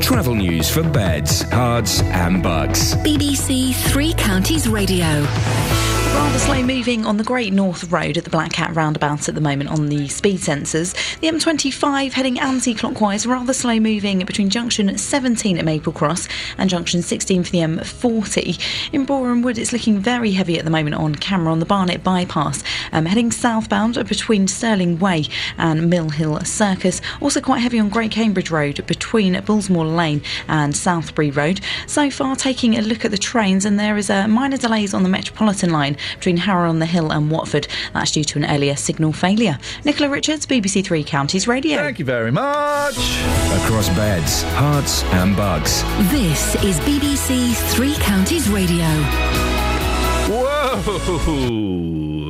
Travel 0.00 0.34
news 0.34 0.68
for 0.68 0.82
beds, 0.82 1.44
cards, 1.44 2.00
and 2.02 2.42
bugs. 2.42 2.94
BBC 2.96 3.74
Three 3.92 4.12
Counties 4.14 4.68
Radio. 4.68 5.24
Rather 6.16 6.38
slow 6.38 6.62
moving 6.62 7.04
on 7.04 7.18
the 7.18 7.24
Great 7.24 7.52
North 7.52 7.92
Road 7.92 8.16
at 8.16 8.24
the 8.24 8.30
Black 8.30 8.50
Cat 8.50 8.74
roundabout 8.74 9.28
at 9.28 9.34
the 9.34 9.40
moment 9.42 9.68
on 9.68 9.90
the 9.90 10.08
speed 10.08 10.38
sensors. 10.38 10.94
The 11.20 11.28
M25 11.28 12.12
heading 12.12 12.40
anti 12.40 12.72
clockwise, 12.72 13.26
rather 13.26 13.52
slow 13.52 13.78
moving 13.78 14.20
between 14.20 14.48
junction 14.48 14.96
17 14.96 15.58
at 15.58 15.64
Maple 15.66 15.92
Cross 15.92 16.28
and 16.56 16.70
junction 16.70 17.02
16 17.02 17.44
for 17.44 17.50
the 17.50 17.58
M40. 17.58 18.58
In 18.94 19.04
Boreham 19.04 19.42
Wood, 19.42 19.58
it's 19.58 19.74
looking 19.74 19.98
very 19.98 20.30
heavy 20.30 20.58
at 20.58 20.64
the 20.64 20.70
moment 20.70 20.96
on 20.96 21.14
camera 21.16 21.52
on 21.52 21.60
the 21.60 21.66
Barnet 21.66 22.02
bypass. 22.02 22.64
Um, 22.92 23.04
heading 23.04 23.30
southbound 23.30 23.96
between 24.08 24.48
Sterling 24.48 24.98
Way 24.98 25.26
and 25.58 25.90
Mill 25.90 26.08
Hill 26.08 26.40
Circus. 26.46 27.02
Also 27.20 27.42
quite 27.42 27.60
heavy 27.60 27.78
on 27.78 27.90
Great 27.90 28.10
Cambridge 28.10 28.50
Road 28.50 28.86
between 28.86 29.34
Bullsmore 29.34 29.94
Lane 29.94 30.22
and 30.48 30.72
Southbury 30.72 31.36
Road. 31.36 31.60
So 31.86 32.10
far, 32.10 32.36
taking 32.36 32.78
a 32.78 32.80
look 32.80 33.04
at 33.04 33.10
the 33.10 33.18
trains, 33.18 33.66
and 33.66 33.78
there 33.78 33.98
is 33.98 34.08
a 34.08 34.26
minor 34.26 34.56
delays 34.56 34.94
on 34.94 35.02
the 35.02 35.10
Metropolitan 35.10 35.68
line 35.68 35.98
between 36.14 36.36
Harrow 36.36 36.68
on 36.68 36.78
the 36.78 36.86
Hill 36.86 37.10
and 37.10 37.30
Watford. 37.30 37.68
That's 37.92 38.12
due 38.12 38.24
to 38.24 38.38
an 38.38 38.44
earlier 38.46 38.76
signal 38.76 39.12
failure. 39.12 39.58
Nicola 39.84 40.08
Richards, 40.10 40.46
BBC 40.46 40.84
Three 40.84 41.04
Counties 41.04 41.46
Radio. 41.48 41.76
Thank 41.78 41.98
you 41.98 42.04
very 42.04 42.30
much. 42.32 42.96
Across 43.64 43.88
beds, 43.90 44.44
Herts, 44.44 45.04
and 45.14 45.36
bugs. 45.36 45.82
This 46.10 46.54
is 46.64 46.78
BBC 46.80 47.54
Three 47.74 47.94
Counties 47.96 48.48
Radio. 48.48 48.84
Whoa! 50.28 50.76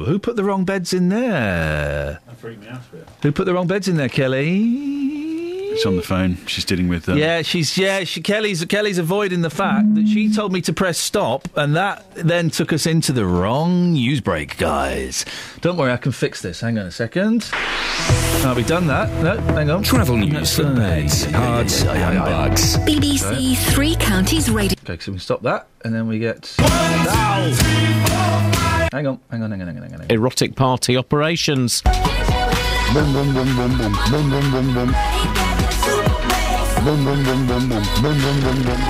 Who 0.07 0.19
put 0.19 0.37
the 0.37 0.45
wrong 0.45 0.65
beds 0.65 0.93
in 0.93 1.09
there? 1.09 2.21
That 2.27 2.37
freaked 2.37 2.61
me 2.61 2.69
out 2.69 2.81
a 2.93 2.97
bit. 2.97 3.09
Who 3.23 3.33
put 3.33 3.47
the 3.47 3.55
wrong 3.55 3.67
beds 3.67 3.89
in 3.89 3.97
there, 3.97 4.09
Kelly? 4.09 5.26
She's 5.77 5.85
on 5.85 5.97
the 5.97 6.03
phone. 6.03 6.39
She's 6.47 6.65
dealing 6.65 6.89
with. 6.89 7.07
Um, 7.07 7.19
Yeah, 7.19 7.43
she's 7.43 7.77
yeah. 7.77 8.05
She, 8.05 8.23
Kelly's 8.23 8.65
Kelly's 8.65 8.97
avoiding 8.97 9.43
the 9.43 9.51
fact 9.51 9.95
that 9.95 10.09
she 10.09 10.33
told 10.33 10.51
me 10.51 10.63
to 10.63 10.73
press 10.73 10.97
stop, 10.97 11.49
and 11.55 11.77
that 11.77 12.03
then 12.15 12.49
took 12.49 12.73
us 12.73 12.87
into 12.87 13.13
the 13.13 13.27
wrong 13.27 13.93
news 13.93 14.23
break, 14.23 14.57
guys. 14.57 15.27
Don't 15.61 15.77
worry, 15.77 15.93
I 15.93 15.99
can 15.99 16.13
fix 16.13 16.41
this. 16.41 16.63
Hang 16.63 16.79
on 16.79 16.87
a 16.87 16.91
second. 16.91 17.51
Oh, 17.53 18.55
we've 18.57 18.67
done 18.67 18.87
that. 18.87 19.13
No, 19.23 19.37
hang 19.55 19.69
on. 19.71 19.83
Travel 19.83 20.17
news 20.17 20.57
for 20.57 20.63
beds, 20.65 21.27
cards, 21.27 21.83
and 21.83 22.19
bugs. 22.21 22.79
BBC 22.79 23.57
Three 23.75 23.97
Counties 23.97 24.51
Radio. 24.51 24.79
Okay, 24.89 24.99
so 25.03 25.13
we 25.13 25.19
stop 25.19 25.43
that, 25.43 25.67
and 25.85 25.95
then 25.95 26.09
we 26.09 26.19
get. 26.19 26.55
Hang 28.93 29.07
on, 29.07 29.21
hang 29.31 29.43
on, 29.43 29.51
hang 29.51 29.61
on, 29.61 29.69
hang 29.69 29.77
on, 29.77 29.83
hang 29.83 29.95
on. 30.01 30.07
Erotic 30.09 30.57
party 30.57 30.97
operations. 30.97 31.83
Boom, 32.95 33.13
boom, 33.13 33.35
boom, 33.35 33.57
boom, 33.57 33.77
boom, 33.77 33.93
boom, 34.11 34.31
boom, 34.31 34.51
boom, 34.53 34.75
boom. 34.75 35.46
Boom, 36.87 37.03
boom, 37.05 37.19
boom, 37.25 37.47
boom, 37.49 37.69
boom, 37.69 37.83
boom, 38.01 38.17
boom, 38.21 38.41
boom, 38.43 38.63
boom. 38.63 38.81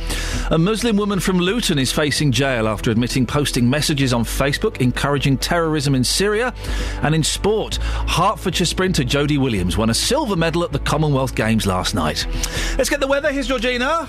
A 0.50 0.56
Muslim 0.56 0.96
woman 0.96 1.20
from 1.20 1.38
Luton 1.38 1.78
is 1.78 1.92
facing 1.92 2.32
jail 2.32 2.66
after 2.66 2.90
admitting 2.90 3.26
posting 3.26 3.68
messages 3.68 4.14
on 4.14 4.24
Facebook 4.24 4.80
encouraging 4.80 5.36
terrorism 5.36 5.94
in 5.94 6.02
Syria. 6.02 6.54
And 7.02 7.14
in 7.14 7.24
sport, 7.24 7.74
Hertfordshire 7.76 8.64
sprinter 8.64 9.02
Jodie 9.02 9.36
Williams 9.36 9.76
won 9.76 9.90
a 9.90 9.94
silver 9.94 10.34
medal 10.34 10.64
at 10.64 10.72
the 10.72 10.78
Commonwealth 10.78 11.34
Games 11.34 11.66
last 11.66 11.94
night. 11.94 12.26
Let's 12.78 12.88
get 12.88 13.00
the 13.00 13.06
weather. 13.06 13.30
Here's 13.30 13.48
Georgina. 13.48 14.08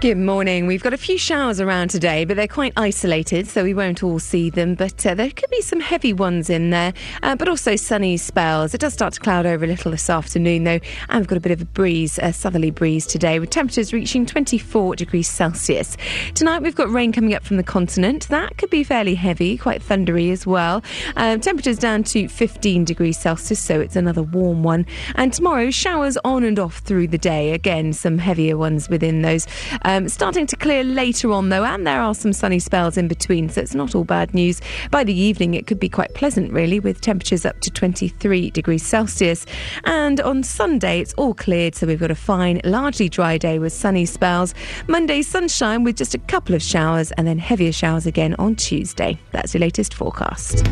Good 0.00 0.18
morning. 0.18 0.66
We've 0.66 0.82
got 0.82 0.92
a 0.92 0.98
few 0.98 1.16
showers 1.16 1.58
around 1.58 1.88
today, 1.88 2.26
but 2.26 2.36
they're 2.36 2.46
quite 2.46 2.74
isolated, 2.76 3.48
so 3.48 3.64
we 3.64 3.72
won't 3.72 4.02
all 4.02 4.18
see 4.18 4.50
them. 4.50 4.74
But 4.74 5.06
uh, 5.06 5.14
there 5.14 5.30
could 5.30 5.48
be 5.48 5.62
some 5.62 5.80
heavy 5.80 6.12
ones 6.12 6.50
in 6.50 6.68
there, 6.68 6.92
uh, 7.22 7.34
but 7.34 7.48
also 7.48 7.76
sunny 7.76 8.18
spells. 8.18 8.74
It 8.74 8.80
does 8.82 8.92
start 8.92 9.14
to 9.14 9.20
cloud 9.20 9.46
over 9.46 9.64
a 9.64 9.68
little 9.68 9.90
this 9.90 10.10
afternoon, 10.10 10.64
though, 10.64 10.80
and 11.08 11.20
we've 11.20 11.26
got 11.26 11.38
a 11.38 11.40
bit 11.40 11.52
of 11.52 11.62
a 11.62 11.64
breeze, 11.64 12.18
a 12.22 12.34
southerly 12.34 12.70
breeze 12.70 13.06
today, 13.06 13.38
with 13.38 13.48
temperatures 13.48 13.94
reaching 13.94 14.26
24 14.26 14.96
degrees 14.96 15.28
Celsius. 15.28 15.96
Tonight 16.34 16.60
we've 16.60 16.74
got 16.74 16.90
rain 16.90 17.10
coming 17.10 17.32
up 17.32 17.42
from 17.42 17.56
the 17.56 17.62
continent. 17.62 18.28
That 18.28 18.58
could 18.58 18.68
be 18.68 18.84
fairly 18.84 19.14
heavy, 19.14 19.56
quite 19.56 19.82
thundery 19.82 20.30
as 20.30 20.46
well. 20.46 20.82
Um, 21.16 21.40
temperatures 21.40 21.78
down 21.78 22.04
to 22.04 22.28
15 22.28 22.84
degrees 22.84 23.18
Celsius, 23.18 23.60
so 23.60 23.80
it's 23.80 23.96
another 23.96 24.22
warm 24.22 24.62
one. 24.62 24.84
And 25.14 25.32
tomorrow, 25.32 25.70
showers 25.70 26.18
on 26.22 26.44
and 26.44 26.58
off 26.58 26.80
through 26.80 27.08
the 27.08 27.18
day. 27.18 27.52
Again, 27.52 27.94
some 27.94 28.18
heavier 28.18 28.58
ones 28.58 28.90
within 28.90 29.22
those. 29.22 29.46
Um, 29.86 30.08
starting 30.08 30.48
to 30.48 30.56
clear 30.56 30.82
later 30.82 31.30
on, 31.30 31.48
though, 31.48 31.64
and 31.64 31.86
there 31.86 32.00
are 32.02 32.12
some 32.12 32.32
sunny 32.32 32.58
spells 32.58 32.96
in 32.96 33.06
between, 33.06 33.48
so 33.48 33.60
it's 33.60 33.74
not 33.74 33.94
all 33.94 34.02
bad 34.02 34.34
news. 34.34 34.60
By 34.90 35.04
the 35.04 35.14
evening, 35.14 35.54
it 35.54 35.68
could 35.68 35.78
be 35.78 35.88
quite 35.88 36.12
pleasant, 36.12 36.52
really, 36.52 36.80
with 36.80 37.00
temperatures 37.00 37.46
up 37.46 37.60
to 37.60 37.70
23 37.70 38.50
degrees 38.50 38.84
Celsius. 38.84 39.46
And 39.84 40.20
on 40.20 40.42
Sunday, 40.42 40.98
it's 40.98 41.14
all 41.14 41.34
cleared, 41.34 41.76
so 41.76 41.86
we've 41.86 42.00
got 42.00 42.10
a 42.10 42.16
fine, 42.16 42.60
largely 42.64 43.08
dry 43.08 43.38
day 43.38 43.60
with 43.60 43.72
sunny 43.72 44.06
spells. 44.06 44.54
Monday, 44.88 45.22
sunshine 45.22 45.84
with 45.84 45.96
just 45.96 46.16
a 46.16 46.18
couple 46.18 46.56
of 46.56 46.62
showers, 46.62 47.12
and 47.12 47.24
then 47.24 47.38
heavier 47.38 47.70
showers 47.70 48.06
again 48.06 48.34
on 48.40 48.56
Tuesday. 48.56 49.20
That's 49.30 49.54
your 49.54 49.60
latest 49.60 49.94
forecast. 49.94 50.64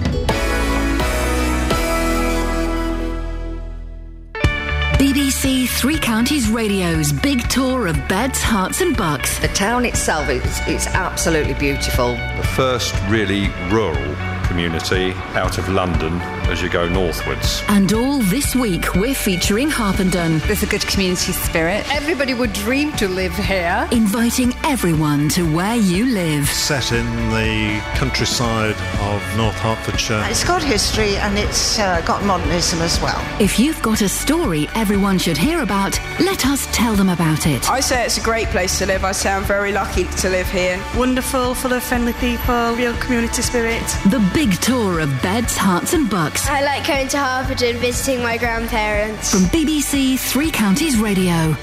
BBC 5.05 5.69
Three 5.69 5.99
Counties 5.99 6.49
Radio's 6.49 7.13
big 7.13 7.47
tour 7.51 7.89
of 7.89 8.09
beds, 8.09 8.41
Herts, 8.41 8.81
and 8.81 8.97
bucks. 8.97 9.39
The 9.39 9.49
town 9.49 9.85
itself 9.85 10.31
is, 10.31 10.67
is 10.67 10.87
absolutely 10.87 11.53
beautiful. 11.53 12.13
The 12.39 12.49
first 12.57 12.95
really 13.11 13.51
rural 13.71 14.15
community 14.45 15.13
out 15.35 15.59
of 15.59 15.69
London 15.69 16.21
as 16.51 16.63
you 16.63 16.69
go 16.69 16.89
northwards. 16.89 17.63
And 17.69 17.93
all 17.93 18.19
this 18.19 18.55
week, 18.55 18.95
we're 18.95 19.15
featuring 19.15 19.71
Harpenden. 19.71 20.39
There's 20.41 20.63
a 20.63 20.67
good 20.67 20.87
community 20.87 21.33
spirit. 21.33 21.85
Everybody 21.93 22.35
would 22.35 22.53
dream 22.53 22.93
to 22.95 23.09
live 23.09 23.35
here. 23.35 23.89
Inviting 23.91 24.55
everyone 24.65 25.29
to 25.31 25.43
where 25.55 25.77
you 25.77 26.07
live. 26.07 26.47
Set 26.49 26.93
in 26.93 27.07
the 27.31 27.81
countryside 27.95 28.77
of 29.01 29.37
North 29.37 29.57
Hertfordshire. 29.57 30.25
It's 30.29 30.45
got 30.45 30.63
history 30.63 31.17
and 31.17 31.39
it's 31.39 31.79
uh, 31.79 32.01
got 32.03 32.23
modernism 32.25 32.81
as 32.83 33.01
well. 33.01 33.21
If 33.41 33.59
you've 33.59 33.81
got 33.83 34.03
a 34.03 34.09
story 34.09 34.69
everyone 34.75 35.19
should 35.19 35.37
hear 35.37 35.63
about, 35.63 35.99
let 36.21 36.47
us 36.47 36.69
tell 36.73 36.95
them 36.95 37.09
about 37.09 37.47
it. 37.47 37.71
I 37.71 37.81
say 37.81 38.05
it's 38.05 38.19
a 38.19 38.23
great 38.23 38.49
place 38.49 38.79
to 38.79 38.87
live. 38.87 39.05
I 39.05 39.13
say 39.13 39.31
I'm 39.33 39.45
very 39.45 39.73
lucky 39.73 40.05
to 40.05 40.29
live 40.29 40.49
here. 40.51 40.83
Wonderful, 40.97 41.55
full 41.55 41.73
of 41.73 41.83
friendly 41.83 42.13
people, 42.15 42.75
real 42.75 42.95
community 42.99 43.43
spirit. 43.43 43.85
The 44.07 44.21
big 44.35 44.53
tour 44.61 44.99
of 45.01 45.09
beds, 45.23 45.57
Herts, 45.57 45.95
and 45.95 46.11
bucks. 46.11 46.47
I 46.49 46.63
like 46.63 46.87
going 46.87 47.09
to 47.09 47.19
Harpenden 47.19 47.77
visiting 47.79 48.23
my 48.23 48.37
grandparents. 48.37 49.31
From 49.31 49.43
BBC 49.45 50.19
Three 50.19 50.51
Counties 50.51 50.99
Radio. 50.99 51.57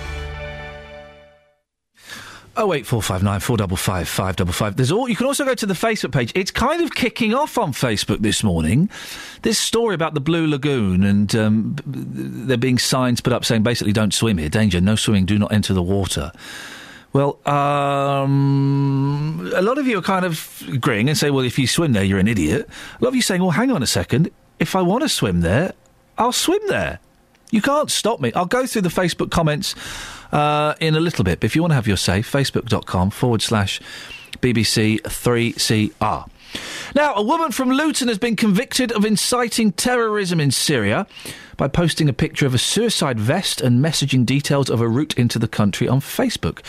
Oh 2.57 2.73
eight 2.73 2.85
four 2.85 3.01
five 3.01 3.23
nine 3.23 3.39
four 3.39 3.55
double 3.55 3.77
five 3.77 4.09
five 4.09 4.35
double 4.35 4.51
five. 4.51 4.75
There's 4.75 4.91
all. 4.91 5.07
You 5.07 5.15
can 5.15 5.25
also 5.25 5.45
go 5.45 5.55
to 5.55 5.65
the 5.65 5.73
Facebook 5.73 6.11
page. 6.11 6.33
It's 6.35 6.51
kind 6.51 6.81
of 6.83 6.93
kicking 6.93 7.33
off 7.33 7.57
on 7.57 7.71
Facebook 7.71 8.19
this 8.19 8.43
morning. 8.43 8.89
This 9.41 9.57
story 9.57 9.95
about 9.95 10.15
the 10.15 10.19
Blue 10.19 10.47
Lagoon 10.47 11.03
and 11.03 11.33
um, 11.33 11.71
b- 11.73 11.83
b- 11.85 12.03
there 12.03 12.57
being 12.57 12.77
signs 12.77 13.21
put 13.21 13.31
up 13.31 13.45
saying 13.45 13.63
basically 13.63 13.93
don't 13.93 14.13
swim 14.13 14.37
here, 14.37 14.49
danger, 14.49 14.81
no 14.81 14.95
swimming, 14.95 15.25
do 15.25 15.39
not 15.39 15.53
enter 15.53 15.73
the 15.73 15.81
water. 15.81 16.33
Well, 17.13 17.45
um, 17.47 19.51
a 19.53 19.61
lot 19.61 19.77
of 19.77 19.85
you 19.85 19.97
are 19.97 20.01
kind 20.01 20.23
of 20.23 20.63
agreeing 20.71 21.09
and 21.09 21.17
say, 21.17 21.29
well, 21.29 21.43
if 21.43 21.59
you 21.59 21.67
swim 21.67 21.91
there, 21.91 22.03
you're 22.03 22.19
an 22.19 22.27
idiot. 22.27 22.69
A 22.99 23.03
lot 23.03 23.09
of 23.09 23.15
you 23.15 23.21
saying, 23.21 23.41
well, 23.41 23.51
hang 23.51 23.71
on 23.71 23.83
a 23.83 23.87
second. 23.87 24.31
If 24.59 24.75
I 24.75 24.81
want 24.81 25.03
to 25.03 25.09
swim 25.09 25.41
there, 25.41 25.73
I'll 26.17 26.31
swim 26.31 26.61
there. 26.67 26.99
You 27.49 27.61
can't 27.61 27.91
stop 27.91 28.21
me. 28.21 28.31
I'll 28.33 28.45
go 28.45 28.65
through 28.65 28.83
the 28.83 28.89
Facebook 28.89 29.29
comments 29.29 29.75
uh, 30.31 30.75
in 30.79 30.95
a 30.95 31.01
little 31.01 31.25
bit. 31.25 31.41
But 31.41 31.45
if 31.45 31.55
you 31.55 31.61
want 31.61 31.71
to 31.71 31.75
have 31.75 31.87
your 31.87 31.97
say, 31.97 32.21
facebook.com 32.21 33.09
forward 33.09 33.41
slash 33.41 33.81
BBC3CR. 34.39 36.29
Now, 36.95 37.13
a 37.15 37.21
woman 37.23 37.51
from 37.51 37.69
Luton 37.69 38.07
has 38.07 38.17
been 38.17 38.35
convicted 38.35 38.91
of 38.91 39.05
inciting 39.05 39.71
terrorism 39.71 40.39
in 40.39 40.51
Syria 40.51 41.07
by 41.57 41.67
posting 41.67 42.09
a 42.09 42.13
picture 42.13 42.45
of 42.45 42.53
a 42.53 42.57
suicide 42.57 43.19
vest 43.19 43.61
and 43.61 43.83
messaging 43.83 44.25
details 44.25 44.69
of 44.69 44.81
a 44.81 44.87
route 44.87 45.13
into 45.17 45.39
the 45.39 45.47
country 45.47 45.87
on 45.87 46.01
Facebook. 46.01 46.59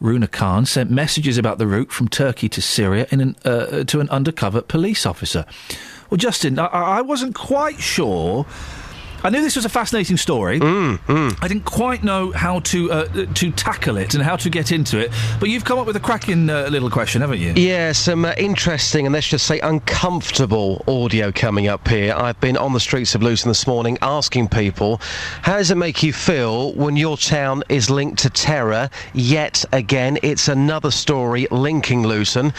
Runa 0.00 0.28
Khan 0.28 0.66
sent 0.66 0.90
messages 0.90 1.38
about 1.38 1.58
the 1.58 1.66
route 1.66 1.92
from 1.92 2.08
Turkey 2.08 2.48
to 2.48 2.62
Syria 2.62 3.06
an, 3.10 3.36
uh, 3.44 3.84
to 3.84 4.00
an 4.00 4.08
undercover 4.08 4.62
police 4.62 5.04
officer. 5.04 5.44
Well, 6.08 6.18
Justin, 6.18 6.58
I, 6.58 6.66
I 6.66 7.00
wasn't 7.02 7.34
quite 7.34 7.80
sure. 7.80 8.46
I 9.22 9.28
knew 9.28 9.42
this 9.42 9.56
was 9.56 9.66
a 9.66 9.68
fascinating 9.70 10.16
story. 10.16 10.60
I 10.62 10.98
didn't 11.42 11.66
quite 11.66 12.02
know 12.02 12.32
how 12.32 12.60
to 12.60 12.90
uh, 12.90 13.26
to 13.34 13.50
tackle 13.50 13.98
it 13.98 14.14
and 14.14 14.22
how 14.22 14.36
to 14.36 14.48
get 14.48 14.72
into 14.72 14.98
it. 14.98 15.12
But 15.38 15.50
you've 15.50 15.64
come 15.64 15.78
up 15.78 15.86
with 15.86 15.96
a 15.96 16.00
cracking 16.00 16.48
uh, 16.48 16.68
little 16.70 16.90
question, 16.90 17.20
haven't 17.20 17.40
you? 17.40 17.52
Yeah, 17.54 17.92
some 17.92 18.24
uh, 18.24 18.32
interesting 18.38 19.06
and 19.06 19.12
let's 19.12 19.28
just 19.28 19.46
say 19.46 19.60
uncomfortable 19.60 20.82
audio 20.88 21.30
coming 21.32 21.68
up 21.68 21.86
here. 21.86 22.14
I've 22.14 22.40
been 22.40 22.56
on 22.56 22.72
the 22.72 22.80
streets 22.80 23.14
of 23.14 23.22
Luton 23.22 23.50
this 23.50 23.66
morning 23.66 23.98
asking 24.00 24.48
people, 24.48 24.98
how 25.42 25.58
does 25.58 25.70
it 25.70 25.76
make 25.76 26.02
you 26.02 26.12
feel 26.12 26.72
when 26.72 26.96
your 26.96 27.16
town 27.16 27.62
is 27.68 27.90
linked 27.90 28.20
to 28.22 28.30
terror? 28.30 28.88
Yet 29.12 29.64
again, 29.72 30.18
it's 30.22 30.48
another 30.48 30.90
story 30.90 31.46
linking 31.50 32.04
Luton. 32.04 32.52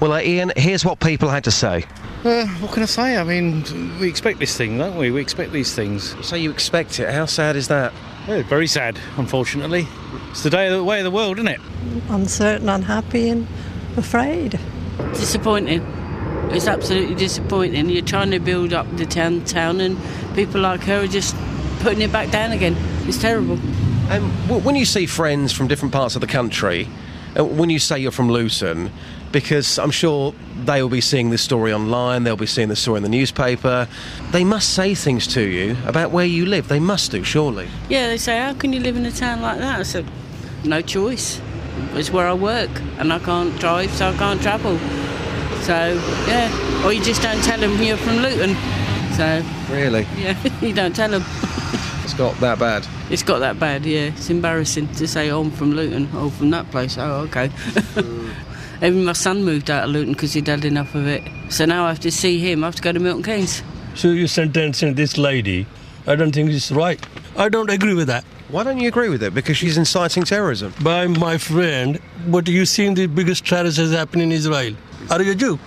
Well, 0.00 0.12
uh, 0.12 0.16
Iain, 0.16 0.52
here's 0.56 0.84
what 0.84 0.98
people 0.98 1.28
had 1.28 1.44
to 1.44 1.52
say. 1.52 1.84
Uh, 2.24 2.46
what 2.58 2.72
can 2.72 2.82
I 2.82 2.86
say? 2.86 3.16
I 3.16 3.22
mean, 3.22 3.64
we 4.00 4.08
expect 4.08 4.40
this 4.40 4.56
thing, 4.56 4.76
don't 4.78 4.96
we? 4.96 5.12
We 5.12 5.20
expect 5.20 5.52
these 5.52 5.74
things. 5.74 6.07
So 6.22 6.36
you 6.36 6.50
expect 6.50 6.98
it? 7.00 7.12
How 7.12 7.26
sad 7.26 7.56
is 7.56 7.68
that? 7.68 7.92
Yeah, 8.26 8.42
very 8.42 8.66
sad, 8.66 8.98
unfortunately. 9.16 9.86
It's 10.30 10.42
the 10.42 10.50
day 10.50 10.66
of 10.66 10.72
the 10.74 10.84
way 10.84 10.98
of 10.98 11.04
the 11.04 11.10
world, 11.10 11.38
isn't 11.38 11.48
it? 11.48 11.60
uncertain, 12.10 12.68
unhappy, 12.68 13.28
and 13.30 13.46
afraid. 13.96 14.58
Disappointing. 15.14 15.80
It's 16.50 16.66
absolutely 16.66 17.14
disappointing. 17.14 17.88
You're 17.90 18.02
trying 18.04 18.30
to 18.32 18.38
build 18.40 18.72
up 18.72 18.86
the 18.96 19.06
town, 19.06 19.44
town, 19.44 19.80
and 19.80 19.98
people 20.34 20.60
like 20.60 20.82
her 20.82 21.02
are 21.04 21.06
just 21.06 21.34
putting 21.80 22.02
it 22.02 22.12
back 22.12 22.30
down 22.30 22.52
again. 22.52 22.76
It's 23.06 23.18
terrible. 23.18 23.54
Um, 24.10 24.32
w- 24.46 24.62
when 24.62 24.76
you 24.76 24.84
see 24.84 25.06
friends 25.06 25.52
from 25.52 25.68
different 25.68 25.92
parts 25.92 26.14
of 26.14 26.20
the 26.20 26.26
country, 26.26 26.88
uh, 27.38 27.44
when 27.44 27.70
you 27.70 27.78
say 27.78 27.98
you're 27.98 28.10
from 28.10 28.30
Luton, 28.30 28.90
because 29.32 29.78
I'm 29.78 29.90
sure 29.90 30.34
they 30.64 30.82
will 30.82 30.88
be 30.88 31.00
seeing 31.00 31.30
this 31.30 31.42
story 31.42 31.72
online, 31.72 32.24
they'll 32.24 32.36
be 32.36 32.46
seeing 32.46 32.68
this 32.68 32.80
story 32.80 32.96
in 32.98 33.02
the 33.02 33.08
newspaper, 33.08 33.86
they 34.30 34.44
must 34.44 34.74
say 34.74 34.94
things 34.94 35.26
to 35.28 35.42
you 35.42 35.76
about 35.86 36.10
where 36.10 36.24
you 36.26 36.46
live. 36.46 36.68
They 36.68 36.80
must 36.80 37.10
do, 37.10 37.22
surely. 37.24 37.68
Yeah, 37.88 38.08
they 38.08 38.16
say, 38.18 38.38
how 38.40 38.54
can 38.54 38.72
you 38.72 38.80
live 38.80 38.96
in 38.96 39.04
a 39.06 39.10
town 39.12 39.42
like 39.42 39.58
that? 39.58 39.80
I 39.80 39.82
said, 39.82 40.06
no 40.64 40.80
choice. 40.80 41.40
It's 41.94 42.10
where 42.10 42.26
I 42.26 42.34
work, 42.34 42.70
and 42.98 43.12
I 43.12 43.18
can't 43.18 43.56
drive, 43.60 43.90
so 43.92 44.08
I 44.08 44.16
can't 44.16 44.40
travel. 44.42 44.78
So, 45.62 46.00
yeah. 46.26 46.84
Or 46.84 46.92
you 46.92 47.02
just 47.02 47.22
don't 47.22 47.42
tell 47.44 47.58
them 47.60 47.80
you're 47.82 47.96
from 47.96 48.16
Luton. 48.16 48.56
So, 49.14 49.42
Really? 49.70 50.06
yeah, 50.16 50.36
you 50.60 50.72
don't 50.72 50.94
tell 50.96 51.10
them. 51.10 51.22
It's 52.04 52.14
got 52.14 52.34
that 52.40 52.58
bad. 52.58 52.86
It's 53.10 53.22
got 53.22 53.40
that 53.40 53.60
bad, 53.60 53.84
yeah. 53.84 54.06
It's 54.06 54.30
embarrassing 54.30 54.88
to 54.94 55.06
say, 55.06 55.30
oh, 55.30 55.42
I'm 55.42 55.50
from 55.50 55.72
Luton. 55.72 56.08
Oh, 56.14 56.30
from 56.30 56.50
that 56.50 56.70
place. 56.70 56.96
Oh, 56.98 57.28
okay. 57.28 57.50
Even 58.80 59.04
my 59.04 59.12
son 59.12 59.44
moved 59.44 59.70
out 59.70 59.84
of 59.84 59.90
Luton 59.90 60.12
because 60.12 60.34
he'd 60.34 60.46
had 60.46 60.64
enough 60.64 60.94
of 60.94 61.06
it. 61.06 61.22
So 61.50 61.64
now 61.64 61.86
I 61.86 61.88
have 61.88 62.00
to 62.00 62.10
see 62.10 62.38
him. 62.38 62.62
I 62.62 62.68
have 62.68 62.76
to 62.76 62.82
go 62.82 62.92
to 62.92 63.00
Milton 63.00 63.24
Keynes. 63.24 63.62
So 63.94 64.08
you're 64.10 64.28
sentencing 64.28 64.94
this 64.94 65.18
lady? 65.18 65.66
I 66.06 66.14
don't 66.14 66.32
think 66.32 66.50
it's 66.50 66.70
right. 66.70 67.04
I 67.36 67.48
don't 67.48 67.70
agree 67.70 67.94
with 67.94 68.06
that. 68.06 68.24
Why 68.48 68.62
don't 68.62 68.78
you 68.78 68.88
agree 68.88 69.08
with 69.08 69.22
it? 69.22 69.34
Because 69.34 69.56
she's 69.56 69.76
inciting 69.76 70.22
terrorism. 70.22 70.72
By 70.82 71.06
my 71.06 71.38
friend, 71.38 72.00
but 72.28 72.48
you 72.48 72.64
seen 72.64 72.94
the 72.94 73.06
biggest 73.06 73.44
terrorist 73.44 73.78
has 73.78 73.92
happened 73.92 74.22
in 74.22 74.32
Israel. 74.32 74.74
Are 75.10 75.20
you 75.20 75.32
a 75.32 75.34
Jew? 75.34 75.58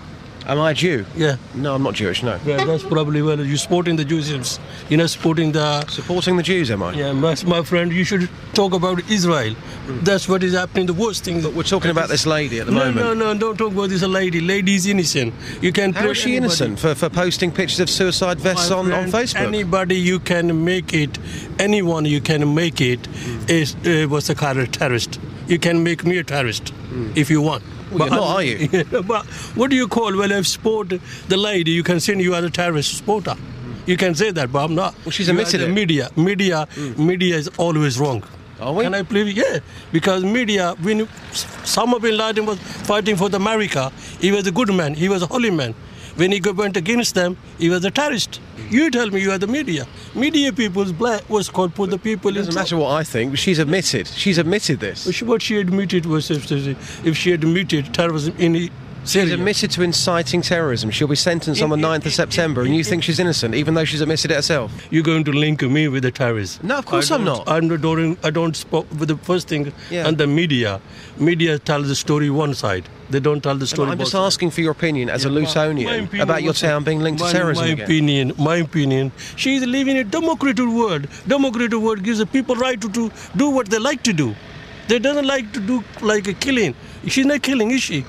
Am 0.47 0.59
I 0.59 0.73
Jew? 0.73 1.05
Yeah. 1.15 1.37
No, 1.53 1.75
I'm 1.75 1.83
not 1.83 1.93
Jewish, 1.93 2.23
no. 2.23 2.39
Yeah, 2.45 2.65
that's 2.65 2.83
probably 2.83 3.21
well. 3.21 3.39
You're 3.39 3.57
supporting 3.57 3.95
the 3.95 4.05
Jews. 4.05 4.59
You're 4.89 4.97
not 4.97 5.09
supporting 5.09 5.51
the. 5.51 5.85
Supporting 5.87 6.35
the 6.37 6.43
Jews, 6.43 6.71
am 6.71 6.81
I? 6.81 6.93
Yeah, 6.93 7.11
my, 7.13 7.35
my 7.45 7.61
friend, 7.63 7.91
you 7.91 8.03
should 8.03 8.29
talk 8.53 8.73
about 8.73 9.09
Israel. 9.09 9.55
That's 9.87 10.27
what 10.27 10.43
is 10.43 10.53
happening, 10.53 10.87
the 10.87 10.93
worst 10.93 11.23
thing. 11.23 11.41
But 11.41 11.53
we're 11.53 11.63
talking 11.63 11.91
about 11.91 12.09
this 12.09 12.25
lady 12.25 12.59
at 12.59 12.65
the 12.65 12.71
no, 12.71 12.79
moment. 12.79 12.97
No, 12.97 13.13
no, 13.13 13.33
don't 13.37 13.57
talk 13.57 13.71
about 13.73 13.89
this 13.89 14.01
lady. 14.03 14.41
Lady 14.41 14.75
is 14.75 14.87
innocent. 14.87 15.33
You 15.61 15.71
can. 15.71 15.93
How 15.93 16.09
is 16.09 16.17
she 16.17 16.35
innocent 16.35 16.79
for, 16.79 16.95
for 16.95 17.09
posting 17.09 17.51
pictures 17.51 17.79
of 17.79 17.89
suicide 17.89 18.39
vests 18.39 18.69
My 18.69 18.77
on, 18.77 18.91
on 18.91 19.11
Facebook? 19.11 19.35
Anybody 19.35 19.95
you 19.95 20.19
can 20.19 20.65
make 20.65 20.93
it, 20.93 21.19
anyone 21.59 22.05
you 22.05 22.21
can 22.21 22.55
make 22.55 22.81
it, 22.81 23.07
is 23.47 23.75
uh, 23.85 24.07
was 24.09 24.29
a 24.29 24.35
terrorist. 24.35 25.19
You 25.47 25.59
can 25.59 25.83
make 25.83 26.03
me 26.03 26.17
a 26.17 26.23
terrorist 26.23 26.73
if 27.15 27.29
you 27.29 27.41
want. 27.41 27.63
You're 27.91 28.09
not, 28.09 28.35
are 28.35 28.43
you? 28.43 28.83
But 29.03 29.25
what 29.55 29.69
do 29.69 29.75
you 29.75 29.87
call 29.87 30.15
when 30.17 30.31
I 30.31 30.41
support 30.41 30.89
the 31.27 31.37
lady? 31.37 31.71
You 31.71 31.83
can 31.83 31.99
say 31.99 32.15
you 32.15 32.33
are 32.35 32.43
a 32.43 32.49
terrorist 32.49 32.97
supporter. 32.97 33.35
You 33.85 33.97
can 33.97 34.15
say 34.15 34.31
that, 34.31 34.51
but 34.51 34.63
I'm 34.63 34.75
not. 34.75 34.95
Well, 35.05 35.11
she's 35.11 35.27
You 35.27 35.33
are 35.33 35.39
admitted 35.39 35.61
the 35.61 35.65
it. 35.65 35.73
Media, 35.73 36.09
media, 36.15 36.67
hmm. 36.73 37.05
media 37.05 37.35
is 37.35 37.49
always 37.57 37.99
wrong. 37.99 38.23
Are 38.59 38.73
we? 38.73 38.83
Can 38.83 38.93
I 38.93 39.01
believe? 39.01 39.35
Yeah, 39.35 39.59
because 39.91 40.23
media. 40.23 40.75
When 40.81 41.07
Osama 41.07 41.99
bin 42.01 42.15
Laden 42.17 42.45
was 42.45 42.59
fighting 42.59 43.15
for 43.15 43.27
the 43.27 43.37
America, 43.37 43.91
he 44.19 44.31
was 44.31 44.45
a 44.45 44.51
good 44.51 44.71
man. 44.73 44.93
He 44.93 45.09
was 45.09 45.23
a 45.23 45.25
holy 45.25 45.49
man. 45.49 45.73
When 46.21 46.31
he 46.31 46.39
went 46.39 46.77
against 46.77 47.15
them, 47.15 47.35
he 47.57 47.67
was 47.71 47.83
a 47.83 47.89
terrorist. 47.89 48.39
You 48.69 48.91
tell 48.91 49.09
me, 49.09 49.21
you 49.23 49.31
are 49.31 49.39
the 49.39 49.47
media. 49.47 49.87
Media 50.13 50.53
people's 50.53 50.91
black 50.91 51.27
was 51.27 51.49
called 51.49 51.73
for 51.73 51.87
the 51.87 51.97
people. 51.97 52.29
It 52.29 52.35
doesn't 52.35 52.53
matter 52.53 52.77
what 52.77 52.91
I 52.91 53.03
think. 53.03 53.39
She's 53.39 53.57
admitted. 53.57 54.05
She's 54.05 54.37
admitted 54.37 54.79
this. 54.79 55.19
What 55.23 55.41
she 55.41 55.57
admitted 55.59 56.05
was 56.05 56.29
if, 56.29 56.51
if 57.03 57.17
she 57.17 57.31
admitted 57.31 57.91
terrorism 57.95 58.35
in 58.37 58.69
She's 59.03 59.31
admitted 59.31 59.71
to 59.71 59.81
inciting 59.81 60.43
terrorism. 60.43 60.91
She'll 60.91 61.07
be 61.07 61.15
sentenced 61.15 61.63
on 61.63 61.71
the 61.71 61.75
9th 61.75 62.05
of 62.05 62.13
September, 62.13 62.61
and 62.61 62.75
you 62.75 62.83
think 62.83 63.01
she's 63.01 63.17
innocent, 63.17 63.55
even 63.55 63.73
though 63.73 63.83
she's 63.83 64.01
admitted 64.01 64.29
it 64.29 64.35
herself. 64.35 64.71
You're 64.91 65.01
going 65.01 65.23
to 65.23 65.31
link 65.31 65.63
me 65.63 65.87
with 65.87 66.03
the 66.03 66.11
terrorists? 66.11 66.61
No, 66.61 66.77
of 66.77 66.85
course 66.85 67.09
I'm 67.09 67.25
don't- 67.25 67.47
not. 67.47 67.49
I 67.49 67.59
don't. 67.77 68.23
I 68.23 68.29
don't 68.29 68.55
spoke 68.55 68.87
with 68.99 69.09
the 69.09 69.17
first 69.17 69.47
thing. 69.47 69.73
Yeah. 69.89 70.07
And 70.07 70.19
the 70.19 70.27
media, 70.27 70.81
media 71.17 71.57
tells 71.57 71.87
the 71.87 71.95
story 71.95 72.29
one 72.29 72.53
side. 72.53 72.87
They 73.11 73.19
don't 73.19 73.41
tell 73.43 73.55
the 73.55 73.67
story. 73.67 73.91
I'm 73.91 73.97
just 73.99 74.13
both 74.13 74.25
asking 74.27 74.51
for 74.51 74.61
your 74.61 74.71
opinion 74.71 75.09
as 75.09 75.25
a 75.25 75.29
My 75.29 75.41
Lutonian 75.41 76.05
opinion 76.05 76.21
about 76.21 76.43
your 76.43 76.53
town 76.53 76.83
being 76.83 77.01
linked 77.01 77.21
to 77.21 77.29
terrorism 77.31 77.65
My 77.65 77.71
again. 77.73 77.85
opinion, 77.85 78.33
my 78.37 78.55
opinion. 78.57 79.11
She 79.35 79.55
is 79.55 79.65
living 79.65 79.97
in 79.97 80.05
a 80.05 80.09
democratic 80.09 80.65
world. 80.65 81.07
Democratic 81.27 81.79
world 81.79 82.03
gives 82.03 82.19
the 82.19 82.25
people 82.25 82.55
right 82.55 82.79
to, 82.79 82.89
to 82.89 83.11
do 83.35 83.49
what 83.49 83.69
they 83.69 83.79
like 83.79 84.01
to 84.03 84.13
do. 84.13 84.33
They 84.87 84.99
doesn't 84.99 85.27
like 85.27 85.51
to 85.53 85.59
do 85.59 85.83
like 86.01 86.27
a 86.27 86.33
killing. 86.33 86.73
She's 87.07 87.25
not 87.25 87.41
killing, 87.41 87.71
is 87.71 87.81
she? 87.81 88.05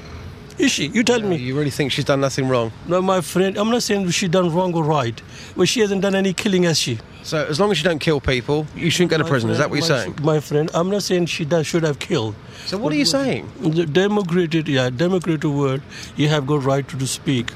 Is 0.62 0.70
she? 0.70 0.86
You 0.86 1.02
tell 1.02 1.20
me. 1.20 1.34
You 1.34 1.58
really 1.58 1.70
think 1.70 1.90
she's 1.90 2.04
done 2.04 2.20
nothing 2.20 2.48
wrong? 2.48 2.70
No, 2.86 3.02
my 3.02 3.20
friend. 3.20 3.56
I'm 3.58 3.68
not 3.68 3.82
saying 3.82 4.08
she 4.10 4.28
done 4.28 4.54
wrong 4.54 4.72
or 4.74 4.84
right, 4.84 5.20
but 5.56 5.68
she 5.68 5.80
hasn't 5.80 6.02
done 6.02 6.14
any 6.14 6.32
killing, 6.32 6.62
has 6.62 6.78
she? 6.78 7.00
So 7.24 7.44
as 7.44 7.58
long 7.58 7.72
as 7.72 7.78
you 7.78 7.84
don't 7.84 7.98
kill 7.98 8.20
people, 8.20 8.68
you 8.76 8.88
shouldn't 8.88 9.10
go 9.10 9.18
to 9.18 9.24
My 9.24 9.30
prison. 9.30 9.50
Is 9.50 9.58
that 9.58 9.70
what 9.70 9.80
you're 9.80 9.88
saying? 9.88 10.20
My 10.22 10.38
friend, 10.38 10.70
I'm 10.72 10.88
not 10.88 11.02
saying 11.02 11.26
she 11.26 11.44
does, 11.44 11.66
should 11.66 11.82
have 11.82 11.98
killed. 11.98 12.36
So 12.66 12.78
what 12.78 12.92
are 12.92 12.96
you 12.96 13.04
saying? 13.04 13.50
The 13.60 13.86
democratic, 13.86 14.68
yeah, 14.68 14.88
democratic 14.90 15.50
world, 15.50 15.82
you 16.14 16.28
have 16.28 16.46
got 16.46 16.62
right 16.62 16.86
to 16.86 17.06
speak. 17.08 17.50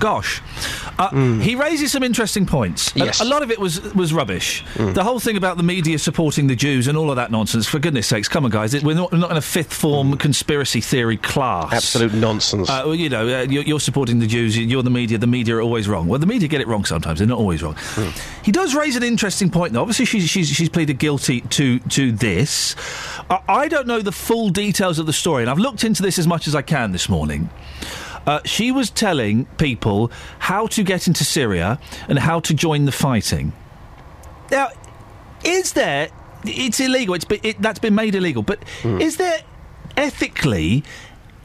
Gosh, 0.00 0.42
uh, 0.98 1.10
he 1.40 1.54
raises 1.54 1.92
some 1.92 2.02
interesting 2.02 2.44
points. 2.46 2.94
A- 2.96 3.04
Yes. 3.04 3.20
A, 3.20 3.24
lot 3.24 3.42
of 3.42 3.50
it 3.50 3.58
was 3.58 3.80
was 3.94 4.12
rubbish. 4.12 4.64
The 4.76 5.04
whole 5.04 5.20
thing 5.20 5.36
about 5.36 5.56
the 5.58 5.62
media 5.62 5.98
supporting 5.98 6.46
the 6.46 6.56
Jews 6.56 6.88
and 6.88 6.96
all 6.98 7.10
of 7.10 7.16
that 7.16 7.30
nonsense. 7.30 7.66
For 7.68 7.78
goodness 7.78 8.06
sakes, 8.06 8.28
come 8.28 8.44
on, 8.44 8.50
guys! 8.50 8.72
It, 8.74 8.82
we're, 8.82 8.94
not, 8.94 9.12
we're 9.12 9.18
not 9.18 9.30
in 9.30 9.36
a 9.36 9.40
fifth 9.42 9.72
form 9.72 10.16
conspiracy 10.16 10.80
theory 10.80 11.16
class. 11.18 11.72
Absolute 11.72 12.14
nonsense. 12.14 12.68
Uh, 12.68 12.82
well, 12.86 12.94
you 12.94 13.08
know, 13.08 13.28
uh, 13.28 13.42
you're, 13.42 13.62
you're 13.64 13.80
supporting 13.80 14.18
the 14.18 14.26
Jews. 14.26 14.56
You're 14.58 14.82
the 14.82 14.90
media. 14.90 15.18
The 15.18 15.26
media 15.26 15.56
are 15.56 15.60
always 15.62 15.86
wrong. 15.88 16.08
Well, 16.08 16.18
the 16.18 16.26
media 16.26 16.48
get 16.48 16.60
it 16.60 16.66
wrong 16.66 16.84
sometimes. 16.84 17.18
They're 17.20 17.28
not 17.28 17.38
always 17.38 17.62
wrong. 17.62 17.76
He 18.42 18.50
does 18.52 18.74
raise 18.74 18.96
an 18.96 19.02
interesting 19.02 19.50
point, 19.50 19.72
though. 19.74 19.82
Obviously, 19.82 20.06
she's 20.06 20.28
she's, 20.28 20.48
she's 20.48 20.68
pleaded 20.68 20.98
guilty 20.98 21.42
to 21.42 21.78
to 21.80 22.10
this. 22.12 22.74
I, 23.30 23.40
I 23.48 23.68
don't 23.68 23.86
know 23.86 24.00
the 24.00 24.12
full 24.12 24.48
details 24.50 24.98
of 24.98 25.06
the 25.06 25.12
story, 25.12 25.42
and 25.42 25.50
I've 25.50 25.58
looked 25.58 25.84
into 25.84 26.02
this 26.02 26.18
as 26.18 26.26
much 26.26 26.48
as 26.48 26.54
I 26.54 26.62
can 26.62 26.92
this 26.92 27.08
morning. 27.08 27.50
Uh, 28.26 28.40
she 28.44 28.72
was 28.72 28.90
telling 28.90 29.44
people 29.58 30.10
how 30.38 30.66
to 30.68 30.82
get 30.82 31.06
into 31.06 31.24
Syria 31.24 31.78
and 32.08 32.18
how 32.18 32.40
to 32.40 32.54
join 32.54 32.84
the 32.86 32.92
fighting. 32.92 33.52
Now, 34.50 34.68
is 35.44 35.72
there? 35.74 36.08
It's 36.44 36.80
illegal. 36.80 37.14
It's 37.14 37.26
it, 37.42 37.60
that's 37.60 37.78
been 37.78 37.94
made 37.94 38.14
illegal. 38.14 38.42
But 38.42 38.62
is 38.84 39.16
there 39.16 39.40
ethically 39.96 40.84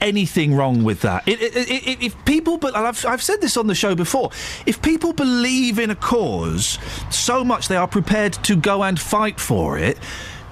anything 0.01 0.55
wrong 0.55 0.83
with 0.83 1.01
that? 1.01 1.27
It, 1.27 1.41
it, 1.41 1.55
it, 1.55 1.87
it- 1.87 2.01
if 2.03 2.25
people, 2.25 2.57
but 2.57 2.75
I've, 2.75 3.05
I've 3.05 3.21
said 3.21 3.41
this 3.41 3.57
on 3.57 3.67
the 3.67 3.75
show 3.75 3.95
before, 3.95 4.31
if 4.65 4.81
people 4.81 5.13
believe 5.13 5.79
in 5.79 5.89
a 5.89 5.95
cause 5.95 6.79
so 7.09 7.43
much 7.43 7.67
they 7.67 7.75
are 7.75 7.87
prepared 7.87 8.33
to 8.43 8.55
go 8.55 8.83
and 8.83 8.99
fight 8.99 9.39
for 9.39 9.77
it. 9.77 9.97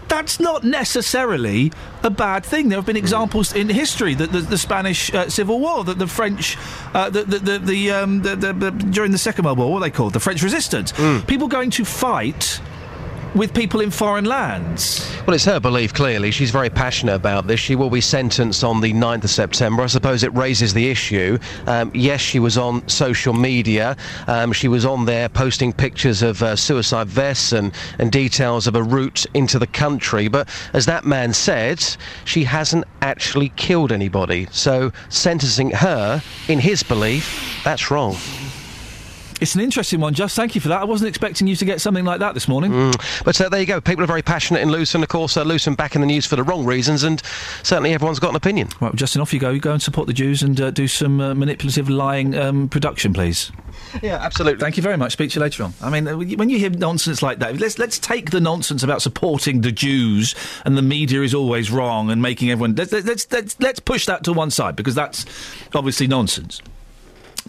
That's 0.07 0.39
not 0.39 0.63
necessarily 0.63 1.71
a 2.03 2.09
bad 2.09 2.45
thing. 2.45 2.69
There 2.69 2.77
have 2.77 2.85
been 2.85 2.97
examples 2.97 3.53
in 3.53 3.69
history 3.69 4.13
that 4.15 4.31
the, 4.31 4.39
the 4.39 4.57
Spanish 4.57 5.13
uh, 5.13 5.29
Civil 5.29 5.59
War, 5.59 5.84
that 5.84 5.99
the 5.99 6.07
French, 6.07 6.57
uh, 6.93 7.09
the, 7.09 7.23
the, 7.23 7.59
the, 7.59 7.91
um, 7.91 8.21
the, 8.21 8.35
during 8.91 9.11
the 9.11 9.17
Second 9.17 9.45
World 9.45 9.57
War, 9.57 9.71
what 9.71 9.79
they 9.81 9.91
called? 9.91 10.13
The 10.13 10.19
French 10.19 10.41
Resistance. 10.41 10.93
People 11.27 11.47
going 11.47 11.69
to 11.71 11.85
fight 11.85 12.61
with 13.38 13.53
people 13.53 13.81
in 13.81 13.91
foreign 13.91 14.26
lands. 14.26 15.07
Well, 15.27 15.35
it's 15.35 15.45
her 15.45 15.59
belief, 15.59 15.93
clearly. 15.93 16.31
She's 16.31 16.49
very 16.49 16.69
passionate 16.69 17.14
about 17.14 17.45
this. 17.45 17.59
She 17.59 17.76
will 17.76 17.89
be 17.89 18.01
sentenced 18.01 18.64
on 18.64 18.81
the 18.81 18.93
9th 18.93 19.26
of 19.26 19.30
September. 19.30 19.84
I 19.84 19.88
suppose 19.88 20.23
it 20.23 20.34
raises 20.34 20.73
the 20.73 20.89
issue. 20.89 21.38
Um, 21.68 21.91
yes, 21.93 22.19
she 22.19 22.39
was 22.39 22.57
on 22.57 22.88
social 22.88 23.34
media. 23.34 23.95
Um, 24.27 24.51
she 24.53 24.68
was 24.68 24.85
on 24.85 25.05
there 25.05 25.30
posting 25.30 25.72
pictures 25.72 26.23
of 26.23 26.41
uh, 26.41 26.55
suicide 26.55 27.07
vests 27.07 27.51
and, 27.51 27.73
and 27.99 28.11
details 28.11 28.65
of 28.65 28.76
a 28.76 28.84
route 28.84 29.26
into 29.34 29.59
the 29.59 29.68
country. 29.68 30.27
But 30.27 30.49
as 30.73 30.85
that 30.88 31.05
man 31.05 31.34
said, 31.34 31.85
she 32.26 32.43
hasn't 32.43 32.85
actually 33.01 33.49
killed 33.49 33.91
anybody. 33.91 34.47
So 34.51 34.91
sentencing 35.09 35.72
her, 35.72 36.22
in 36.47 36.59
his 36.59 36.81
belief, 36.81 37.61
that's 37.64 37.91
wrong. 37.91 38.15
It's 39.39 39.53
an 39.53 39.61
interesting 39.61 39.99
one, 39.99 40.14
Just. 40.14 40.35
Thank 40.35 40.55
you 40.55 40.61
for 40.61 40.69
that. 40.69 40.81
I 40.81 40.85
wasn't 40.85 41.09
expecting 41.09 41.47
you 41.47 41.55
to 41.55 41.65
get 41.65 41.80
something 41.80 42.05
like 42.05 42.19
that 42.19 42.34
this 42.34 42.47
morning. 42.47 42.91
But 43.23 43.39
uh, 43.39 43.49
there 43.49 43.59
you 43.59 43.65
go. 43.65 43.80
People 43.80 44.03
are 44.03 44.07
very 44.07 44.22
passionate 44.22 44.61
in 44.61 44.72
Luton. 44.72 45.03
Of 45.03 45.09
course, 45.09 45.38
uh, 45.38 45.43
Luton 45.43 45.76
back 45.76 45.95
in 45.95 46.01
the 46.01 46.07
news 46.07 46.26
for 46.26 46.35
the 46.35 46.43
wrong 46.43 46.65
reasons, 46.65 47.03
and 47.03 47.22
certainly 47.64 47.93
everyone's 47.93 48.19
got 48.19 48.31
an 48.31 48.35
opinion. 48.35 48.68
Right, 48.80 48.81
well, 48.81 48.93
Justin, 48.93 49.22
off 49.22 49.34
you 49.34 49.39
go. 49.39 49.51
You 49.51 49.59
go 49.59 49.73
and 49.73 49.81
support 49.81 50.07
the 50.07 50.14
Jews 50.14 50.41
and 50.41 50.59
uh, 50.59 50.72
do 50.72 50.88
some 50.88 51.22
uh, 51.22 51.35
manipulative 51.35 51.89
lying 51.89 52.35
um, 52.35 52.68
production, 52.69 53.14
please. 53.14 53.51
Yeah, 54.01 54.15
absolutely. 54.15 54.59
Thank 54.59 54.77
you 54.77 54.84
very 54.84 54.97
much. 54.97 55.14
Speak 55.14 55.31
to 55.31 55.35
you 55.35 55.41
later 55.41 55.64
on. 55.64 55.73
I 55.81 55.89
mean, 55.89 56.07
uh, 56.07 56.18
when 56.18 56.49
you 56.49 56.57
hear 56.57 56.69
nonsense 56.72 57.22
like 57.22 57.39
that, 57.39 57.59
let's 57.59 57.77
let's 57.77 57.99
take 57.99 58.31
the 58.31 58.41
nonsense 58.41 58.81
about 58.81 59.01
supporting 59.01 59.61
the 59.61 59.72
Jews 59.72 60.34
and 60.65 60.77
the 60.77 60.81
media 60.81 61.22
is 61.22 61.34
always 61.34 61.69
wrong 61.69 62.09
and 62.09 62.22
making 62.22 62.49
everyone. 62.49 62.76
Let's 62.76 62.91
let's 62.91 63.31
let's, 63.31 63.59
let's 63.59 63.80
push 63.80 64.05
that 64.07 64.23
to 64.23 64.34
one 64.34 64.51
side 64.51 64.76
because 64.76 64.95
that's 64.95 65.26
obviously 65.73 66.07
nonsense. 66.07 66.61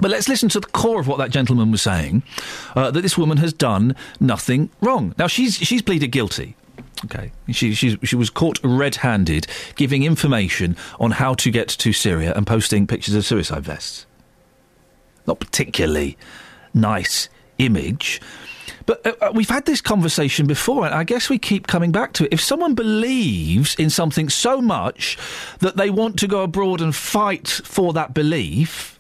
But 0.01 0.11
let's 0.11 0.29
listen 0.29 0.49
to 0.51 0.61
the 0.61 0.66
core 0.66 1.01
of 1.01 1.09
what 1.09 1.19
that 1.19 1.31
gentleman 1.31 1.70
was 1.70 1.83
saying: 1.83 2.23
uh, 2.77 2.91
that 2.91 3.03
this 3.03 3.19
woman 3.19 3.39
has 3.39 3.53
done 3.53 3.97
nothing 4.20 4.70
wrong. 4.81 5.15
Now 5.19 5.27
she's 5.27 5.57
she's 5.57 5.83
pleaded 5.83 6.09
guilty. 6.09 6.57
Okay, 7.05 7.33
she 7.51 7.75
she 7.75 7.97
she 8.03 8.16
was 8.16 8.31
caught 8.31 8.59
red-handed 8.65 9.47
giving 9.77 10.03
information 10.03 10.77
on 10.99 11.12
how 11.12 11.35
to 11.35 11.51
get 11.51 11.69
to 11.69 11.93
Syria 11.93 12.33
and 12.35 12.47
posting 12.47 12.87
pictures 12.87 13.15
of 13.15 13.25
suicide 13.25 13.65
vests. 13.65 14.07
Not 15.27 15.41
particularly 15.41 16.16
nice 16.75 17.29
image. 17.59 18.20
But 18.87 19.07
uh, 19.07 19.12
uh, 19.20 19.33
we've 19.35 19.51
had 19.51 19.66
this 19.66 19.83
conversation 19.83 20.47
before, 20.47 20.87
and 20.87 20.95
I 20.95 21.05
guess 21.05 21.29
we 21.29 21.39
keep 21.39 21.66
coming 21.66 21.93
back 21.93 22.15
to 22.15 22.25
it. 22.25 22.33
If 22.33 22.41
someone 22.41 22.75
believes 22.75 23.75
in 23.75 23.91
something 23.91 24.31
so 24.31 24.62
much 24.62 25.19
that 25.59 25.77
they 25.77 25.91
want 25.91 26.19
to 26.20 26.27
go 26.27 26.43
abroad 26.43 26.81
and 26.81 26.97
fight 26.97 27.49
for 27.49 27.93
that 27.93 28.15
belief, 28.15 28.98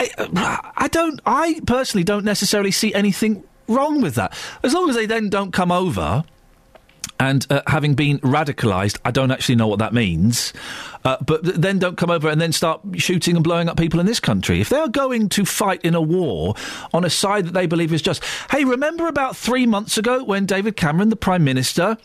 I, 0.00 0.72
I 0.76 0.88
don't. 0.88 1.20
I 1.26 1.60
personally 1.66 2.04
don't 2.04 2.24
necessarily 2.24 2.70
see 2.70 2.94
anything 2.94 3.44
wrong 3.68 4.00
with 4.00 4.14
that, 4.16 4.36
as 4.62 4.72
long 4.72 4.88
as 4.88 4.96
they 4.96 5.06
then 5.06 5.28
don't 5.28 5.52
come 5.52 5.70
over. 5.72 6.24
And 7.18 7.46
uh, 7.50 7.60
having 7.66 7.94
been 7.94 8.18
radicalised, 8.20 8.98
I 9.04 9.10
don't 9.10 9.30
actually 9.30 9.56
know 9.56 9.68
what 9.68 9.78
that 9.80 9.92
means. 9.92 10.54
Uh, 11.04 11.18
but 11.20 11.44
th- 11.44 11.56
then 11.56 11.78
don't 11.78 11.98
come 11.98 12.08
over 12.08 12.30
and 12.30 12.40
then 12.40 12.50
start 12.50 12.80
shooting 12.96 13.36
and 13.36 13.44
blowing 13.44 13.68
up 13.68 13.76
people 13.76 14.00
in 14.00 14.06
this 14.06 14.20
country. 14.20 14.62
If 14.62 14.70
they 14.70 14.78
are 14.78 14.88
going 14.88 15.28
to 15.30 15.44
fight 15.44 15.82
in 15.84 15.94
a 15.94 16.00
war 16.00 16.54
on 16.94 17.04
a 17.04 17.10
side 17.10 17.44
that 17.44 17.52
they 17.52 17.66
believe 17.66 17.92
is 17.92 18.00
just, 18.00 18.24
hey, 18.50 18.64
remember 18.64 19.06
about 19.06 19.36
three 19.36 19.66
months 19.66 19.98
ago 19.98 20.24
when 20.24 20.46
David 20.46 20.76
Cameron, 20.76 21.10
the 21.10 21.16
Prime 21.16 21.44
Minister, 21.44 21.98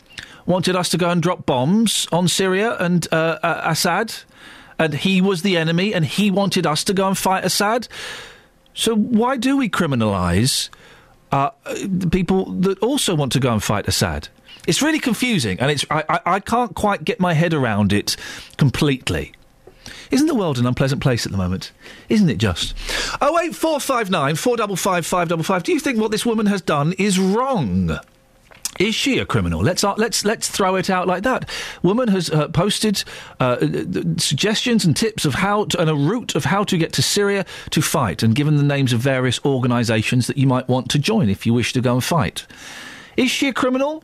wanted 0.46 0.76
us 0.76 0.90
to 0.90 0.98
go 0.98 1.10
and 1.10 1.24
drop 1.24 1.46
bombs 1.46 2.08
on 2.12 2.28
Syria 2.28 2.76
and 2.78 3.08
uh, 3.14 3.40
Assad? 3.64 4.14
And 4.78 4.94
he 4.94 5.22
was 5.22 5.42
the 5.42 5.58
enemy 5.58 5.94
and 5.94 6.06
he 6.06 6.30
wanted 6.32 6.66
us 6.68 6.84
to 6.86 6.94
go 6.94 7.08
and 7.08 7.18
fight 7.18 7.46
Assad? 7.46 7.88
So 8.74 8.96
why 8.96 9.38
do 9.38 9.56
we 9.56 9.70
criminalise 9.70 10.70
uh, 11.32 11.52
people 12.12 12.52
that 12.52 12.78
also 12.80 13.16
want 13.16 13.32
to 13.34 13.40
go 13.40 13.54
and 13.54 13.64
fight 13.64 13.88
Assad? 13.88 14.28
It's 14.68 14.82
really 14.82 15.00
confusing, 15.00 15.60
and 15.60 15.70
it's 15.70 15.86
I, 15.92 16.04
I, 16.10 16.20
I 16.26 16.40
can't 16.40 16.74
quite 16.76 17.04
get 17.04 17.20
my 17.20 17.34
head 17.34 17.54
around 17.54 17.94
it 17.94 18.16
completely. 18.58 19.34
Isn't 20.12 20.28
the 20.28 20.36
world 20.36 20.58
an 20.58 20.66
unpleasant 20.66 21.02
place 21.02 21.26
at 21.26 21.32
the 21.32 21.38
moment? 21.38 21.72
Isn't 22.10 22.30
it 22.30 22.38
just? 22.38 22.74
Oh 23.22 23.40
eight 23.40 23.56
four 23.56 23.80
five 23.80 24.10
nine 24.10 24.36
four 24.36 24.58
double 24.58 24.76
five 24.76 25.06
five 25.06 25.30
double 25.30 25.44
five. 25.44 25.64
Do 25.64 25.72
you 25.72 25.80
think 25.80 26.00
what 26.00 26.12
this 26.12 26.26
woman 26.26 26.48
has 26.48 26.62
done 26.62 26.94
is 26.94 27.20
wrong? 27.20 28.00
Is 28.80 28.94
she 28.94 29.20
a 29.20 29.26
criminal? 29.26 29.62
Let's 29.62 29.84
uh, 29.84 29.94
let's 29.98 30.26
let's 30.26 30.50
throw 30.50 30.76
it 30.76 30.90
out 30.90 31.08
like 31.08 31.24
that. 31.24 31.50
Woman 31.82 32.10
has 32.10 32.30
uh, 32.30 32.50
posted 32.50 33.04
uh, 33.40 33.58
uh, 33.62 34.04
suggestions 34.18 34.84
and 34.84 34.96
tips 34.96 35.24
of 35.24 35.36
how 35.36 35.66
to, 35.66 35.80
and 35.80 35.90
a 35.90 35.96
route 35.96 36.36
of 36.36 36.46
how 36.46 36.66
to 36.66 36.78
get 36.78 36.92
to 36.94 37.02
Syria 37.02 37.46
to 37.70 37.82
fight, 37.82 38.22
and 38.22 38.36
given 38.36 38.58
the 38.58 38.64
names 38.64 38.92
of 38.92 39.00
various 39.00 39.40
organisations 39.46 40.28
that 40.28 40.38
you 40.38 40.46
might 40.46 40.68
want 40.68 40.90
to 40.90 41.00
join 41.00 41.30
if 41.30 41.46
you 41.46 41.54
wish 41.54 41.72
to 41.74 41.82
go 41.82 41.94
and 41.94 42.04
fight. 42.04 42.46
Is 43.16 43.32
she 43.32 43.48
a 43.48 43.54
criminal? 43.54 44.04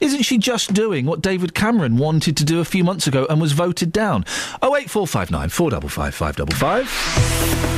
Isn't 0.00 0.22
she 0.22 0.38
just 0.38 0.74
doing 0.74 1.06
what 1.06 1.20
David 1.20 1.54
Cameron 1.54 1.96
wanted 1.96 2.36
to 2.36 2.44
do 2.44 2.60
a 2.60 2.64
few 2.64 2.84
months 2.84 3.08
ago 3.08 3.26
and 3.28 3.40
was 3.40 3.50
voted 3.50 3.90
down? 3.90 4.24
Oh 4.62 4.76
eight 4.76 4.90
four 4.90 5.08
five 5.08 5.32
nine 5.32 5.48
four 5.48 5.70
double 5.70 5.88
five 5.88 6.14
five 6.14 6.36
double 6.36 6.54
five. 6.54 7.77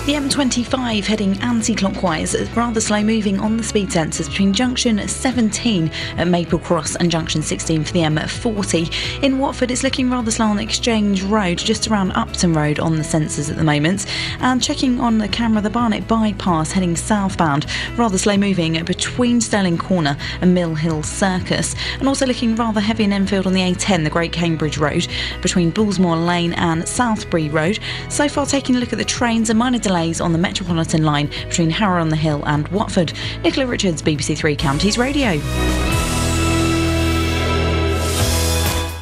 The 0.07 0.13
M25 0.13 1.05
heading 1.05 1.37
anti 1.41 1.75
clockwise, 1.75 2.33
is 2.33 2.49
rather 2.57 2.81
slow 2.81 3.03
moving 3.03 3.39
on 3.39 3.55
the 3.55 3.63
speed 3.63 3.89
sensors 3.89 4.27
between 4.27 4.51
junction 4.51 5.07
17 5.07 5.91
at 6.17 6.27
Maple 6.27 6.57
Cross 6.57 6.95
and 6.95 7.11
junction 7.11 7.43
16 7.43 7.83
for 7.83 7.93
the 7.93 7.99
M40. 7.99 9.21
In 9.23 9.37
Watford, 9.37 9.69
it's 9.69 9.83
looking 9.83 10.09
rather 10.09 10.31
slow 10.31 10.47
on 10.47 10.57
Exchange 10.57 11.21
Road, 11.21 11.59
just 11.59 11.87
around 11.87 12.13
Upton 12.13 12.51
Road 12.51 12.79
on 12.79 12.95
the 12.95 13.03
sensors 13.03 13.51
at 13.51 13.57
the 13.57 13.63
moment. 13.63 14.07
And 14.39 14.61
checking 14.61 14.99
on 14.99 15.19
the 15.19 15.27
camera, 15.27 15.61
the 15.61 15.69
Barnet 15.69 16.07
bypass 16.07 16.71
heading 16.71 16.95
southbound, 16.95 17.67
rather 17.95 18.17
slow 18.17 18.37
moving 18.37 18.83
between 18.83 19.39
Stirling 19.39 19.77
Corner 19.77 20.17
and 20.41 20.51
Mill 20.51 20.73
Hill 20.73 21.03
Circus. 21.03 21.75
And 21.99 22.07
also 22.07 22.25
looking 22.25 22.55
rather 22.55 22.81
heavy 22.81 23.03
in 23.03 23.13
Enfield 23.13 23.45
on 23.45 23.53
the 23.53 23.61
A10, 23.61 24.03
the 24.03 24.09
Great 24.09 24.33
Cambridge 24.33 24.79
Road, 24.79 25.07
between 25.43 25.71
Bullsmore 25.71 26.25
Lane 26.25 26.53
and 26.53 26.81
Southbury 26.85 27.53
Road. 27.53 27.77
So 28.09 28.27
far, 28.27 28.47
taking 28.47 28.75
a 28.75 28.79
look 28.79 28.93
at 28.93 28.97
the 28.97 29.05
trains, 29.05 29.51
a 29.51 29.53
minor 29.53 29.77
delays 29.91 30.21
on 30.21 30.31
the 30.31 30.37
Metropolitan 30.37 31.03
line 31.03 31.27
between 31.49 31.69
Harrow 31.69 31.99
on 31.99 32.07
the 32.07 32.15
Hill 32.15 32.41
and 32.45 32.65
Watford. 32.69 33.11
Nicola 33.43 33.67
Richards, 33.67 34.01
BBC 34.01 34.37
Three 34.37 34.55
Counties 34.55 34.97
Radio. 34.97 35.33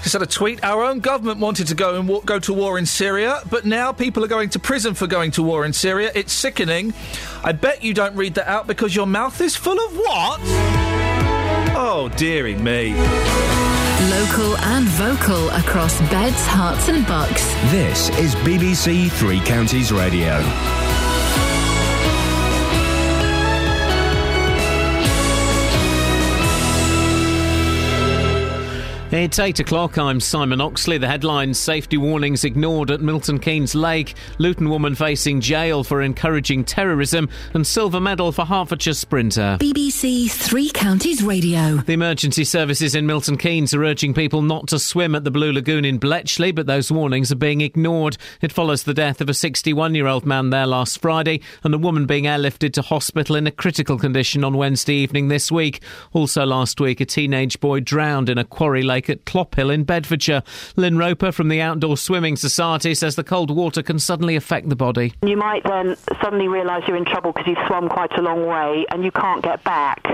Just 0.02 0.14
had 0.14 0.24
a 0.24 0.26
tweet. 0.26 0.64
Our 0.64 0.84
own 0.84 1.00
government 1.00 1.38
wanted 1.40 1.68
to 1.68 1.76
go 1.76 2.00
and 2.00 2.08
wa- 2.10 2.22
go 2.22 2.40
to 2.40 2.54
war 2.56 2.80
in 2.80 2.88
Syria, 2.88 3.40
but 3.52 3.66
now 3.66 3.92
people 3.92 4.24
are 4.24 4.28
going 4.28 4.50
to 4.50 4.58
prison 4.60 4.96
for 4.96 5.06
going 5.06 5.30
to 5.32 5.44
war 5.44 5.64
in 5.64 5.74
Syria. 5.74 6.12
It's 6.16 6.34
sickening. 6.34 6.96
I 7.44 7.52
bet 7.52 7.84
you 7.84 7.94
don't 7.94 8.16
read 8.16 8.34
that 8.34 8.48
out 8.50 8.66
because 8.66 8.96
your 8.96 9.06
mouth 9.06 9.40
is 9.42 9.56
full 9.56 9.78
of 9.80 9.96
what? 9.96 10.40
Oh, 11.78 12.10
dearie 12.18 12.56
me. 12.56 12.96
Local 14.10 14.58
and 14.58 14.86
vocal 14.88 15.50
across 15.50 16.00
beds, 16.10 16.48
Herts, 16.48 16.90
and 16.90 17.06
bucks. 17.06 17.46
This 17.70 18.10
is 18.18 18.34
BBC 18.38 19.12
Three 19.12 19.42
Counties 19.42 19.92
Radio. 19.92 20.40
It's 29.12 29.40
8 29.40 29.60
o'clock. 29.60 29.98
I'm 29.98 30.20
Simon 30.20 30.62
Oxley. 30.62 31.00
The 31.00 31.08
headlines 31.08 31.58
Safety 31.58 31.98
warnings 31.98 32.44
ignored 32.44 32.92
at 32.92 33.02
Milton 33.02 33.40
Keynes 33.40 33.74
Lake. 33.74 34.14
Luton 34.38 34.70
woman 34.70 34.94
facing 34.94 35.42
jail 35.42 35.84
for 35.84 36.04
encouraging 36.04 36.64
terrorism. 36.64 37.28
And 37.56 37.66
silver 37.66 38.00
medal 38.00 38.32
for 38.32 38.46
Hertfordshire 38.46 38.94
sprinter. 38.94 39.58
BBC 39.60 40.30
Three 40.30 40.70
Counties 40.70 41.24
Radio. 41.24 41.78
The 41.78 41.94
emergency 41.94 42.44
services 42.44 42.94
in 42.94 43.08
Milton 43.08 43.36
Keynes 43.36 43.74
are 43.74 43.84
urging 43.84 44.14
people 44.14 44.44
not 44.44 44.68
to 44.68 44.78
swim 44.78 45.16
at 45.16 45.24
the 45.24 45.32
Blue 45.32 45.54
Lagoon 45.54 45.86
in 45.86 45.98
Bletchley, 45.98 46.52
but 46.52 46.68
those 46.68 46.92
warnings 46.92 47.32
are 47.32 47.36
being 47.36 47.62
ignored. 47.62 48.16
It 48.42 48.52
follows 48.52 48.84
the 48.84 48.94
death 48.94 49.22
of 49.22 49.30
a 49.30 49.34
61 49.34 49.96
year 49.96 50.06
old 50.06 50.28
man 50.28 50.52
there 50.52 50.68
last 50.68 51.02
Friday 51.02 51.42
and 51.64 51.74
a 51.74 51.80
woman 51.80 52.06
being 52.06 52.26
airlifted 52.26 52.74
to 52.74 52.84
hospital 52.84 53.36
in 53.36 53.48
a 53.48 53.52
critical 53.52 53.98
condition 53.98 54.44
on 54.44 54.56
Wednesday 54.56 54.98
evening 54.98 55.30
this 55.30 55.52
week. 55.52 55.82
Also 56.14 56.46
last 56.46 56.80
week, 56.80 57.02
a 57.02 57.06
teenage 57.06 57.60
boy 57.60 57.80
drowned 57.80 58.30
in 58.30 58.38
a 58.38 58.46
quarry 58.46 58.84
lake 58.84 58.99
at 59.08 59.26
Clophill 59.26 59.72
in 59.72 59.84
Bedfordshire. 59.84 60.42
Lynne 60.76 60.98
Roper 60.98 61.32
from 61.32 61.50
the 61.50 61.62
Outdoor 61.62 61.96
Swimming 61.96 62.36
Society 62.36 62.96
says 62.96 63.16
the 63.16 63.24
cold 63.24 63.52
water 63.52 63.84
can 63.84 64.00
suddenly 64.00 64.36
affect 64.36 64.70
the 64.70 64.76
body. 64.76 65.14
You 65.22 65.38
might 65.38 65.64
then 65.66 65.96
suddenly 66.24 66.48
realise 66.48 66.88
you're 66.88 66.98
in 66.98 67.06
trouble 67.06 67.32
because 67.32 67.48
you've 67.48 67.68
swum 67.68 67.88
quite 67.88 68.18
a 68.18 68.22
long 68.22 68.48
way 68.48 68.86
and 68.90 69.04
you 69.04 69.12
can't 69.12 69.44
get 69.44 69.64
back. 69.64 70.06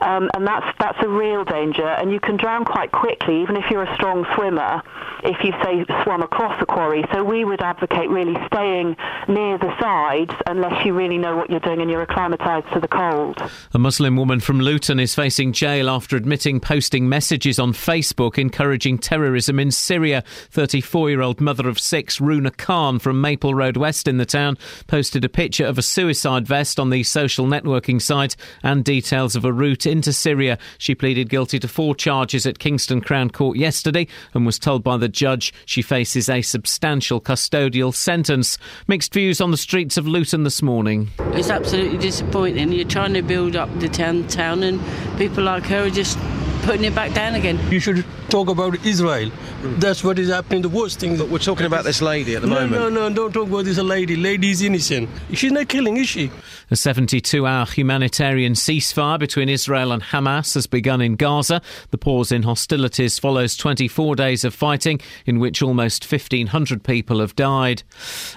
Um, 0.00 0.30
and 0.34 0.46
that's, 0.46 0.66
that's 0.80 0.98
a 1.02 1.08
real 1.08 1.44
danger. 1.44 1.86
And 1.86 2.10
you 2.10 2.18
can 2.18 2.36
drown 2.36 2.64
quite 2.64 2.90
quickly, 2.90 3.42
even 3.42 3.56
if 3.56 3.70
you're 3.70 3.84
a 3.84 3.94
strong 3.94 4.26
swimmer, 4.34 4.82
if 5.22 5.36
you, 5.44 5.52
say, 5.62 5.84
swum 6.04 6.22
across 6.22 6.58
the 6.60 6.66
quarry. 6.66 7.04
So 7.12 7.22
we 7.22 7.44
would 7.44 7.60
advocate 7.60 8.08
really 8.08 8.36
staying 8.46 8.96
near 9.28 9.58
the 9.58 9.72
sides 9.80 10.32
unless 10.46 10.84
you 10.84 10.94
really 10.94 11.18
know 11.18 11.36
what 11.36 11.50
you're 11.50 11.60
doing 11.60 11.80
and 11.80 11.90
you're 11.90 12.02
acclimatised 12.02 12.72
to 12.72 12.80
the 12.80 12.88
cold. 12.88 13.42
A 13.74 13.78
Muslim 13.78 14.16
woman 14.16 14.40
from 14.40 14.60
Luton 14.60 15.00
is 15.00 15.14
facing 15.14 15.52
jail 15.52 15.90
after 15.90 16.16
admitting 16.16 16.60
posting 16.60 17.08
messages 17.08 17.58
on 17.58 17.72
Facebook 17.72 18.17
encouraging 18.26 18.98
terrorism 18.98 19.60
in 19.60 19.70
Syria. 19.70 20.24
34 20.50 21.10
year 21.10 21.22
old 21.22 21.40
mother 21.40 21.68
of 21.68 21.78
six, 21.78 22.20
Runa 22.20 22.50
Khan 22.50 22.98
from 22.98 23.20
Maple 23.20 23.54
Road 23.54 23.76
West 23.76 24.08
in 24.08 24.16
the 24.16 24.26
town, 24.26 24.58
posted 24.88 25.24
a 25.24 25.28
picture 25.28 25.64
of 25.64 25.78
a 25.78 25.82
suicide 25.82 26.46
vest 26.46 26.80
on 26.80 26.90
the 26.90 27.04
social 27.04 27.46
networking 27.46 28.02
site 28.02 28.34
and 28.62 28.84
details 28.84 29.36
of 29.36 29.44
a 29.44 29.52
route 29.52 29.86
into 29.86 30.12
Syria. 30.12 30.58
She 30.78 30.94
pleaded 30.94 31.28
guilty 31.28 31.58
to 31.60 31.68
four 31.68 31.94
charges 31.94 32.44
at 32.46 32.58
Kingston 32.58 33.00
Crown 33.00 33.30
Court 33.30 33.56
yesterday 33.56 34.08
and 34.34 34.44
was 34.44 34.58
told 34.58 34.82
by 34.82 34.96
the 34.96 35.08
judge 35.08 35.54
she 35.64 35.80
faces 35.82 36.28
a 36.28 36.42
substantial 36.42 37.20
custodial 37.20 37.94
sentence. 37.94 38.58
Mixed 38.88 39.14
views 39.14 39.40
on 39.40 39.52
the 39.52 39.56
streets 39.56 39.96
of 39.96 40.08
Luton 40.08 40.42
this 40.42 40.62
morning. 40.62 41.10
It's 41.34 41.50
absolutely 41.50 41.98
disappointing. 41.98 42.72
You're 42.72 42.84
trying 42.84 43.14
to 43.14 43.22
build 43.22 43.54
up 43.54 43.68
the 43.78 43.88
town, 43.88 44.26
town 44.26 44.62
and 44.62 44.80
people 45.18 45.44
like 45.44 45.64
her 45.66 45.84
are 45.84 45.90
just 45.90 46.18
putting 46.58 46.84
it 46.84 46.94
back 46.94 47.12
down 47.14 47.34
again. 47.34 47.58
You 47.70 47.80
should 47.80 48.04
talk 48.28 48.48
about 48.48 48.84
Israel. 48.84 49.30
Hmm. 49.30 49.78
That's 49.78 50.04
what 50.04 50.18
is 50.18 50.28
happening. 50.28 50.62
The 50.62 50.68
worst 50.68 51.00
thing. 51.00 51.16
But 51.16 51.28
we're 51.28 51.38
talking 51.38 51.66
about 51.66 51.84
this 51.84 52.02
lady 52.02 52.34
at 52.36 52.42
the 52.42 52.48
no, 52.48 52.54
moment. 52.54 52.72
No, 52.72 52.88
no, 52.88 53.10
don't 53.10 53.32
talk 53.32 53.48
about 53.48 53.64
this 53.64 53.78
lady. 53.78 54.16
Lady 54.16 54.50
is 54.50 54.62
innocent. 54.62 55.08
She's 55.32 55.52
not 55.52 55.68
killing, 55.68 55.96
is 55.96 56.08
she? 56.08 56.30
A 56.70 56.76
72 56.76 57.46
hour 57.46 57.66
humanitarian 57.66 58.52
ceasefire 58.52 59.18
between 59.18 59.48
Israel 59.48 59.92
and 59.92 60.02
Hamas 60.02 60.54
has 60.54 60.66
begun 60.66 61.00
in 61.00 61.16
Gaza. 61.16 61.62
The 61.90 61.98
pause 61.98 62.30
in 62.32 62.42
hostilities 62.42 63.18
follows 63.18 63.56
24 63.56 64.16
days 64.16 64.44
of 64.44 64.54
fighting, 64.54 65.00
in 65.24 65.38
which 65.38 65.62
almost 65.62 66.10
1,500 66.10 66.82
people 66.82 67.20
have 67.20 67.36
died. 67.36 67.82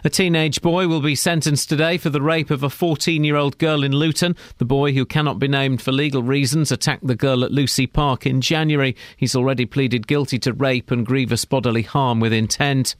A 0.03 0.09
teenage 0.09 0.61
boy 0.61 0.87
will 0.87 1.01
be 1.01 1.15
sentenced 1.15 1.69
today 1.69 1.97
for 1.97 2.09
the 2.09 2.21
rape 2.21 2.51
of 2.51 2.63
a 2.63 2.69
14 2.69 3.23
year 3.23 3.35
old 3.35 3.57
girl 3.57 3.83
in 3.83 3.91
Luton. 3.91 4.35
The 4.57 4.65
boy, 4.65 4.93
who 4.93 5.05
cannot 5.05 5.39
be 5.39 5.47
named 5.47 5.81
for 5.81 5.91
legal 5.91 6.23
reasons, 6.23 6.71
attacked 6.71 7.05
the 7.05 7.15
girl 7.15 7.43
at 7.43 7.51
Lucy 7.51 7.87
Park 7.87 8.10
in 8.25 8.41
January. 8.41 8.95
He's 9.17 9.35
already 9.35 9.65
pleaded 9.65 10.07
guilty 10.07 10.37
to 10.39 10.53
rape 10.53 10.91
and 10.91 11.05
grievous 11.05 11.45
bodily 11.45 11.81
harm 11.81 12.19
with 12.19 12.33
intent. 12.33 12.95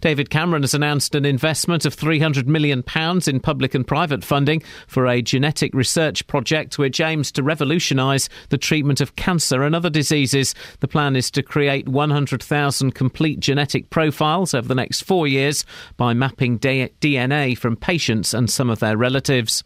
David 0.00 0.30
Cameron 0.30 0.62
has 0.62 0.74
announced 0.74 1.14
an 1.14 1.24
investment 1.24 1.84
of 1.84 1.96
£300 1.96 2.46
million 2.46 2.84
in 3.26 3.40
public 3.40 3.74
and 3.74 3.86
private 3.86 4.24
funding 4.24 4.62
for 4.86 5.06
a 5.06 5.22
genetic 5.22 5.74
research 5.74 6.26
project 6.26 6.78
which 6.78 7.00
aims 7.00 7.32
to 7.32 7.42
revolutionise 7.42 8.28
the 8.50 8.58
treatment 8.58 9.00
of 9.00 9.16
cancer 9.16 9.62
and 9.62 9.74
other 9.74 9.90
diseases. 9.90 10.54
The 10.80 10.88
plan 10.88 11.16
is 11.16 11.30
to 11.32 11.42
create 11.42 11.88
100,000 11.88 12.94
complete 12.94 13.40
genetic 13.40 13.90
profiles 13.90 14.54
over 14.54 14.68
the 14.68 14.74
next 14.74 15.02
four 15.02 15.26
years 15.26 15.64
by 15.96 16.14
mapping 16.14 16.58
DNA 16.58 17.56
from 17.56 17.76
patients 17.76 18.34
and 18.34 18.50
some 18.50 18.70
of 18.70 18.80
their 18.80 18.96
relatives. 18.96 19.64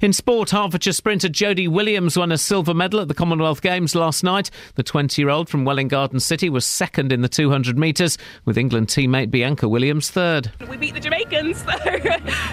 In 0.00 0.12
sport, 0.12 0.50
Hertfordshire 0.50 0.92
sprinter 0.92 1.28
Jodie 1.28 1.68
Williams 1.68 2.16
won 2.16 2.32
a 2.32 2.38
silver 2.38 2.74
medal 2.74 3.00
at 3.00 3.08
the 3.08 3.14
Commonwealth 3.14 3.62
Games 3.62 3.94
last 3.94 4.22
night. 4.24 4.50
The 4.74 4.82
20 4.82 5.20
year 5.20 5.30
old 5.30 5.48
from 5.48 5.64
Welwyn 5.64 5.88
Garden 5.88 6.20
City 6.20 6.48
was 6.48 6.64
second 6.64 7.12
in 7.12 7.22
the 7.22 7.28
200 7.28 7.78
metres, 7.78 8.18
with 8.44 8.58
England 8.58 8.88
teammate 8.88 9.30
Bianca 9.30 9.68
Williams 9.68 10.10
third. 10.10 10.50
We 10.68 10.76
beat 10.76 10.94
the 10.94 11.00
Jamaicans, 11.00 11.58
so 11.62 11.66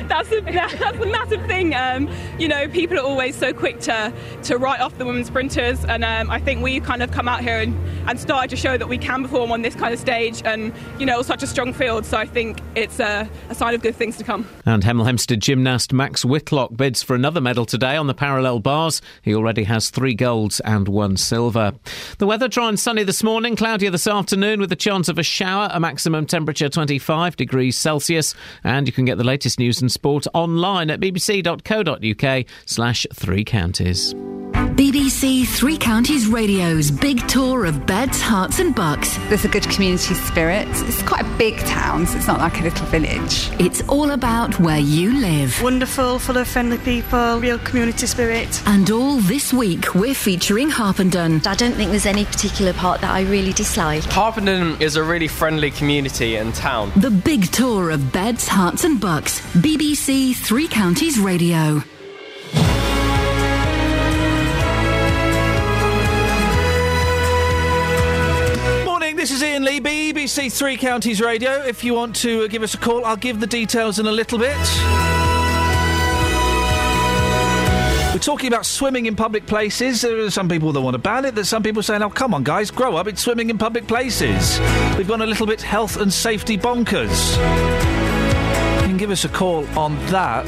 that's, 0.08 0.32
a, 0.32 0.42
that's 0.42 0.98
a 0.98 1.06
massive 1.06 1.46
thing. 1.46 1.76
Um, 1.76 2.10
you 2.38 2.48
know, 2.48 2.68
people 2.68 2.98
are 2.98 3.04
always 3.04 3.36
so 3.36 3.54
quick 3.54 3.80
to, 3.82 4.14
to 4.44 4.58
write 4.58 4.80
off 4.80 4.98
the 4.98 5.06
women's 5.06 5.28
sprinters, 5.28 5.86
and 5.86 6.04
um, 6.04 6.30
I 6.30 6.40
think 6.40 6.62
we 6.62 6.80
kind 6.80 7.04
of 7.04 7.12
come 7.12 7.28
out 7.28 7.42
here 7.42 7.60
and, 7.60 7.76
and 8.10 8.20
started 8.20 8.50
to 8.50 8.56
show 8.56 8.78
that 8.78 8.88
we 8.88 8.98
can 8.98 9.24
perform 9.24 9.52
on 9.52 9.62
this 9.62 9.76
kind 9.76 9.94
of 9.94 10.00
stage, 10.00 10.42
and, 10.46 10.74
you 11.00 11.06
know, 11.06 11.22
such 11.22 11.44
a 11.44 11.48
strong 11.48 11.74
field, 11.74 12.06
so 12.06 12.18
I 12.18 12.26
think 12.26 12.60
it's 12.76 13.00
a, 13.00 13.30
a 13.50 13.56
sign 13.56 13.74
of 13.74 13.82
good 13.82 13.96
things 13.96 14.18
to 14.18 14.24
come. 14.24 14.48
And 14.66 14.84
Hemel 14.84 15.06
Hempstead 15.06 15.42
gymnast 15.42 15.94
Max 15.94 16.26
Whitlock 16.26 16.76
bids 16.76 17.04
for 17.06 17.16
another 17.16 17.40
medal 17.40 17.66
today 17.66 17.96
on 17.96 18.08
the 18.08 18.14
parallel 18.14 18.60
bars. 18.60 19.02
He 19.22 19.34
already 19.34 19.64
has 19.64 19.90
three 19.90 20.14
golds 20.14 20.60
and 20.62 20.88
one 20.88 21.18
silver. 21.18 21.74
The 22.18 22.28
weather 22.28 22.48
dry 22.48 22.70
and 22.70 22.80
sunny 22.80 23.04
this 23.04 23.24
morning, 23.24 23.56
cloudier 23.56 23.92
this 23.92 24.08
afternoon 24.08 24.60
with 24.60 24.72
a 24.72 24.76
chance 24.76 25.08
of 25.08 25.18
a 25.18 25.24
shower, 25.24 25.70
a 25.72 25.80
maximum 25.80 26.26
temperature 26.26 26.70
25 26.70 27.36
degrees 27.36 27.78
Celsius. 27.78 28.36
And 28.64 28.88
you 28.88 28.94
can 28.94 29.06
get 29.06 29.18
the 29.18 29.24
latest 29.24 29.60
news 29.60 29.82
and 29.82 29.92
sport 29.92 30.26
online 30.34 30.90
at 30.90 31.00
bbc.co.uk 31.00 32.46
slash 32.66 33.08
three 33.14 33.46
counties. 33.46 34.16
BBC 34.76 35.48
Three 35.48 35.78
Counties 35.78 36.28
Radio's 36.28 36.92
big 36.92 37.26
tour 37.30 37.66
of 37.66 37.86
beds, 37.86 38.22
Herts, 38.22 38.60
and 38.60 38.76
bucks. 38.76 39.18
There's 39.30 39.46
a 39.46 39.48
good 39.48 39.64
community 39.70 40.14
spirit. 40.16 40.68
It's 40.70 41.02
quite 41.04 41.22
a 41.22 41.38
big 41.38 41.58
town, 41.60 42.06
so 42.06 42.18
it's 42.18 42.28
not 42.28 42.40
like 42.40 42.60
a 42.60 42.64
little 42.64 42.86
village. 42.88 43.50
It's 43.58 43.82
all 43.88 44.12
about 44.12 44.60
where 44.60 44.80
you 44.80 45.14
live. 45.22 45.62
Wonderful, 45.62 46.20
full 46.20 46.38
of 46.38 46.48
friendly 46.50 46.78
people, 46.86 47.40
real 47.40 47.58
community 47.58 48.06
spirit. 48.06 48.62
And 48.68 48.90
all 48.92 49.16
this 49.18 49.52
week, 49.52 49.96
we're 49.96 50.14
featuring 50.14 50.70
Harpenden. 50.70 51.42
I 51.48 51.56
don't 51.56 51.74
think 51.74 51.90
there's 51.90 52.06
any 52.06 52.26
particular 52.26 52.74
part 52.74 53.02
that 53.02 53.10
I 53.12 53.22
really 53.24 53.54
dislike. 53.54 54.04
Harpenden 54.04 54.80
is 54.80 54.96
a 54.96 55.04
really 55.04 55.28
friendly 55.28 55.72
community 55.72 56.36
and 56.36 56.54
town. 56.54 56.92
The 56.96 57.10
big 57.10 57.52
tour 57.52 57.90
of 57.90 58.14
beds, 58.14 58.48
Herts, 58.48 58.86
and 58.86 59.02
bucks. 59.02 59.42
BBC 59.56 60.36
Three 60.36 60.68
Counties 60.68 61.18
Radio. 61.20 61.82
Morning, 68.86 69.16
this 69.16 69.32
is 69.32 69.42
Iain 69.42 69.64
Lee, 69.64 69.82
BBC 69.82 70.52
Three 70.54 70.78
Counties 70.78 71.20
Radio. 71.20 71.64
If 71.64 71.84
you 71.84 71.96
want 71.96 72.16
to 72.18 72.48
give 72.50 72.62
us 72.62 72.76
a 72.76 72.78
call, 72.78 73.04
I'll 73.06 73.16
give 73.16 73.40
the 73.40 73.48
details 73.48 73.98
in 73.98 74.06
a 74.06 74.12
little 74.12 74.38
bit. 74.38 75.35
We're 78.16 78.20
talking 78.20 78.48
about 78.48 78.66
swimming 78.66 79.08
in 79.08 79.18
public 79.18 79.46
places. 79.46 80.00
There 80.00 80.18
are 80.20 80.32
some 80.32 80.48
people 80.48 80.72
that 80.72 80.80
want 80.80 80.94
to 80.94 81.00
ban 81.00 81.26
it. 81.26 81.36
There's 81.36 81.50
some 81.50 81.62
people 81.62 81.84
saying, 81.84 82.02
oh, 82.02 82.10
come 82.10 82.34
on, 82.34 82.46
guys, 82.46 82.72
grow 82.72 82.96
up. 82.96 83.08
It's 83.08 83.22
swimming 83.22 83.50
in 83.50 83.58
public 83.58 83.88
places. 83.88 84.58
We've 84.98 85.06
gone 85.06 85.22
a 85.22 85.26
little 85.26 85.46
bit 85.46 85.62
health 85.62 85.98
and 85.98 86.14
safety 86.14 86.58
bonkers. 86.58 87.36
You 88.84 88.88
can 88.88 88.96
give 88.96 89.12
us 89.12 89.26
a 89.26 89.28
call 89.28 89.68
on 89.78 89.98
that. 90.06 90.46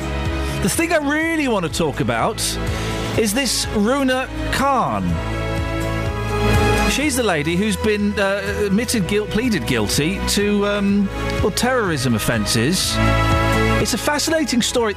The 0.64 0.70
thing 0.70 0.94
I 0.94 1.00
really 1.00 1.50
want 1.50 1.66
to 1.66 1.70
talk 1.72 2.00
about 2.00 2.40
is 3.20 3.34
this 3.34 3.68
Runa 3.76 4.30
Khan. 4.54 5.04
She's 6.90 7.18
the 7.18 7.24
lady 7.24 7.58
who's 7.58 7.76
been 7.76 8.18
uh, 8.18 8.62
admitted 8.66 9.10
guilt, 9.10 9.30
pleaded 9.30 9.68
guilty 9.68 10.26
to 10.30 10.66
um, 10.68 11.08
well 11.44 11.52
terrorism 11.52 12.16
offences. 12.16 12.94
It's 13.80 13.94
a 13.94 13.98
fascinating 13.98 14.62
story. 14.62 14.96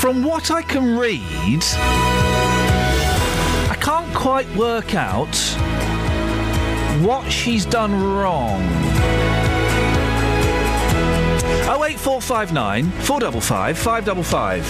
From 0.00 0.22
what 0.22 0.50
I 0.50 0.62
can 0.62 0.96
read, 0.96 1.62
quite 4.20 4.54
work 4.54 4.94
out 4.94 5.34
what 7.02 7.26
she's 7.32 7.64
done 7.64 7.90
wrong. 8.14 8.60
Oh 11.72 11.84
eight 11.88 11.98
four 11.98 12.20
five 12.20 12.52
nine 12.52 12.90
four 12.90 13.18
double 13.18 13.40
five 13.40 13.78
five 13.78 14.04
double 14.04 14.22
five. 14.22 14.62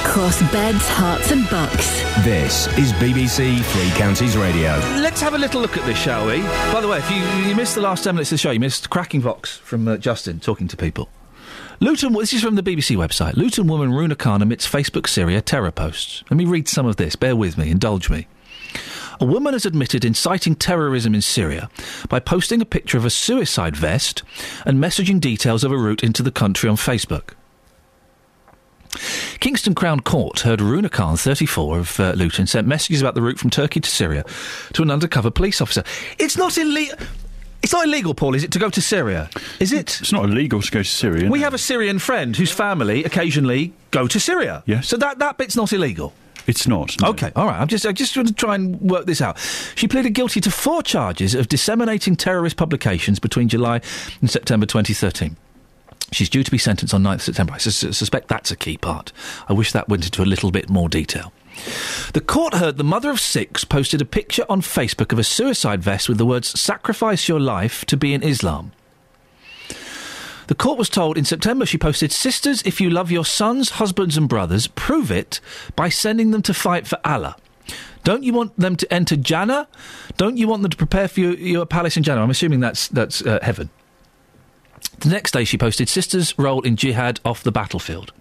Across 0.00 0.40
beds, 0.50 0.82
Herts, 0.88 1.30
and 1.30 1.48
bucks. 1.48 2.02
This 2.24 2.66
is 2.76 2.92
BBC 2.94 3.62
Three 3.62 3.90
Counties 3.98 4.36
Radio. 4.36 4.72
Let's 4.96 5.20
have 5.20 5.34
a 5.34 5.38
little 5.38 5.60
look 5.60 5.76
at 5.76 5.84
this, 5.86 5.98
shall 5.98 6.26
we? 6.26 6.40
By 6.72 6.80
the 6.80 6.88
way, 6.88 6.98
if 6.98 7.10
you, 7.10 7.48
you 7.48 7.54
missed 7.54 7.76
the 7.76 7.82
last 7.82 8.02
10 8.02 8.16
minutes 8.16 8.32
of 8.32 8.36
the 8.36 8.38
show, 8.38 8.50
you 8.50 8.58
missed 8.60 8.90
cracking 8.90 9.20
vox 9.20 9.58
from 9.58 9.86
uh, 9.86 9.96
Justin 9.98 10.40
talking 10.40 10.66
to 10.68 10.76
people. 10.76 11.08
Luton, 11.84 12.14
this 12.14 12.32
is 12.32 12.40
from 12.40 12.54
the 12.54 12.62
BBC 12.62 12.96
website. 12.96 13.36
Luton 13.36 13.66
woman 13.66 13.92
Runa 13.92 14.16
Khan 14.16 14.40
amidst 14.40 14.72
Facebook 14.72 15.06
Syria 15.06 15.42
terror 15.42 15.70
posts. 15.70 16.24
Let 16.30 16.38
me 16.38 16.46
read 16.46 16.66
some 16.66 16.86
of 16.86 16.96
this. 16.96 17.14
Bear 17.14 17.36
with 17.36 17.58
me, 17.58 17.70
indulge 17.70 18.08
me. 18.08 18.26
A 19.20 19.26
woman 19.26 19.52
has 19.52 19.66
admitted 19.66 20.02
inciting 20.02 20.54
terrorism 20.54 21.14
in 21.14 21.20
Syria 21.20 21.68
by 22.08 22.20
posting 22.20 22.62
a 22.62 22.64
picture 22.64 22.96
of 22.96 23.04
a 23.04 23.10
suicide 23.10 23.76
vest 23.76 24.22
and 24.64 24.82
messaging 24.82 25.20
details 25.20 25.62
of 25.62 25.72
a 25.72 25.76
route 25.76 26.02
into 26.02 26.22
the 26.22 26.30
country 26.30 26.70
on 26.70 26.76
Facebook. 26.76 27.34
Kingston 29.40 29.74
Crown 29.74 30.00
Court 30.00 30.40
heard 30.40 30.62
Runa 30.62 30.88
Khan, 30.88 31.18
34, 31.18 31.78
of 31.80 32.00
uh, 32.00 32.12
Luton, 32.12 32.46
sent 32.46 32.66
messages 32.66 33.02
about 33.02 33.14
the 33.14 33.20
route 33.20 33.38
from 33.38 33.50
Turkey 33.50 33.80
to 33.80 33.90
Syria 33.90 34.24
to 34.72 34.80
an 34.80 34.90
undercover 34.90 35.30
police 35.30 35.60
officer. 35.60 35.84
It's 36.18 36.38
not 36.38 36.56
illegal. 36.56 36.96
It's 37.64 37.72
not 37.72 37.86
illegal, 37.86 38.12
Paul, 38.12 38.34
is 38.34 38.44
it, 38.44 38.50
to 38.50 38.58
go 38.58 38.68
to 38.68 38.82
Syria? 38.82 39.30
Is 39.58 39.72
it? 39.72 39.98
It's 40.02 40.12
not 40.12 40.26
illegal 40.26 40.60
to 40.60 40.70
go 40.70 40.82
to 40.82 40.88
Syria. 40.88 41.30
We 41.30 41.38
no. 41.38 41.44
have 41.44 41.54
a 41.54 41.58
Syrian 41.58 41.98
friend 41.98 42.36
whose 42.36 42.52
family 42.52 43.02
occasionally 43.04 43.72
go 43.90 44.06
to 44.06 44.20
Syria. 44.20 44.62
Yes. 44.66 44.86
So 44.86 44.98
that, 44.98 45.18
that 45.20 45.38
bit's 45.38 45.56
not 45.56 45.72
illegal. 45.72 46.12
It's 46.46 46.68
not. 46.68 46.94
no. 47.00 47.08
Okay, 47.08 47.32
all 47.34 47.46
right. 47.46 47.58
I'm 47.58 47.68
just 47.68 47.86
I 47.86 47.92
just 47.92 48.14
want 48.18 48.28
to 48.28 48.34
try 48.34 48.54
and 48.54 48.78
work 48.82 49.06
this 49.06 49.22
out. 49.22 49.38
She 49.76 49.88
pleaded 49.88 50.10
guilty 50.10 50.42
to 50.42 50.50
four 50.50 50.82
charges 50.82 51.34
of 51.34 51.48
disseminating 51.48 52.16
terrorist 52.16 52.58
publications 52.58 53.18
between 53.18 53.48
July 53.48 53.80
and 54.20 54.30
September 54.30 54.66
2013. 54.66 55.34
She's 56.12 56.28
due 56.28 56.44
to 56.44 56.50
be 56.50 56.58
sentenced 56.58 56.92
on 56.92 57.02
9th 57.02 57.22
September. 57.22 57.54
I 57.54 57.58
sus- 57.58 57.96
suspect 57.96 58.28
that's 58.28 58.50
a 58.50 58.56
key 58.56 58.76
part. 58.76 59.10
I 59.48 59.54
wish 59.54 59.72
that 59.72 59.88
went 59.88 60.04
into 60.04 60.22
a 60.22 60.26
little 60.26 60.50
bit 60.50 60.68
more 60.68 60.90
detail. 60.90 61.32
The 62.12 62.20
court 62.20 62.54
heard 62.54 62.76
the 62.76 62.84
mother 62.84 63.10
of 63.10 63.20
six 63.20 63.64
posted 63.64 64.00
a 64.00 64.04
picture 64.04 64.44
on 64.48 64.60
Facebook 64.60 65.12
of 65.12 65.18
a 65.18 65.24
suicide 65.24 65.82
vest 65.82 66.08
with 66.08 66.18
the 66.18 66.26
words 66.26 66.58
sacrifice 66.58 67.28
your 67.28 67.40
life 67.40 67.84
to 67.86 67.96
be 67.96 68.14
in 68.14 68.22
Islam. 68.22 68.72
The 70.46 70.54
court 70.54 70.78
was 70.78 70.88
told 70.88 71.16
in 71.16 71.24
September 71.24 71.64
she 71.64 71.78
posted, 71.78 72.12
Sisters, 72.12 72.62
if 72.62 72.80
you 72.80 72.90
love 72.90 73.10
your 73.10 73.24
sons, 73.24 73.70
husbands, 73.70 74.16
and 74.16 74.28
brothers, 74.28 74.66
prove 74.66 75.10
it 75.10 75.40
by 75.74 75.88
sending 75.88 76.32
them 76.32 76.42
to 76.42 76.54
fight 76.54 76.86
for 76.86 76.98
Allah. 77.04 77.36
Don't 78.02 78.22
you 78.22 78.34
want 78.34 78.58
them 78.58 78.76
to 78.76 78.92
enter 78.92 79.16
Jannah? 79.16 79.66
Don't 80.18 80.36
you 80.36 80.46
want 80.46 80.60
them 80.62 80.70
to 80.70 80.76
prepare 80.76 81.08
for 81.08 81.20
your, 81.20 81.34
your 81.34 81.66
palace 81.66 81.96
in 81.96 82.02
Jannah? 82.02 82.22
I'm 82.22 82.30
assuming 82.30 82.60
that's, 82.60 82.88
that's 82.88 83.24
uh, 83.24 83.38
heaven. 83.40 83.70
The 84.98 85.08
next 85.08 85.32
day 85.32 85.44
she 85.44 85.56
posted, 85.56 85.88
Sisters' 85.88 86.38
role 86.38 86.60
in 86.60 86.76
jihad 86.76 87.20
off 87.24 87.42
the 87.42 87.52
battlefield. 87.52 88.12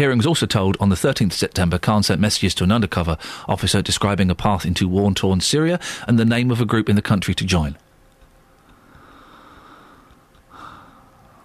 Hearing 0.00 0.16
was 0.16 0.26
also 0.26 0.46
told 0.46 0.78
on 0.80 0.88
the 0.88 0.96
13th 0.96 1.34
September, 1.34 1.78
Khan 1.78 2.02
sent 2.02 2.22
messages 2.22 2.54
to 2.54 2.64
an 2.64 2.72
undercover 2.72 3.18
officer 3.46 3.82
describing 3.82 4.30
a 4.30 4.34
path 4.34 4.64
into 4.64 4.88
war 4.88 5.12
torn 5.12 5.42
Syria 5.42 5.78
and 6.08 6.18
the 6.18 6.24
name 6.24 6.50
of 6.50 6.58
a 6.58 6.64
group 6.64 6.88
in 6.88 6.96
the 6.96 7.02
country 7.02 7.34
to 7.34 7.44
join. 7.44 7.76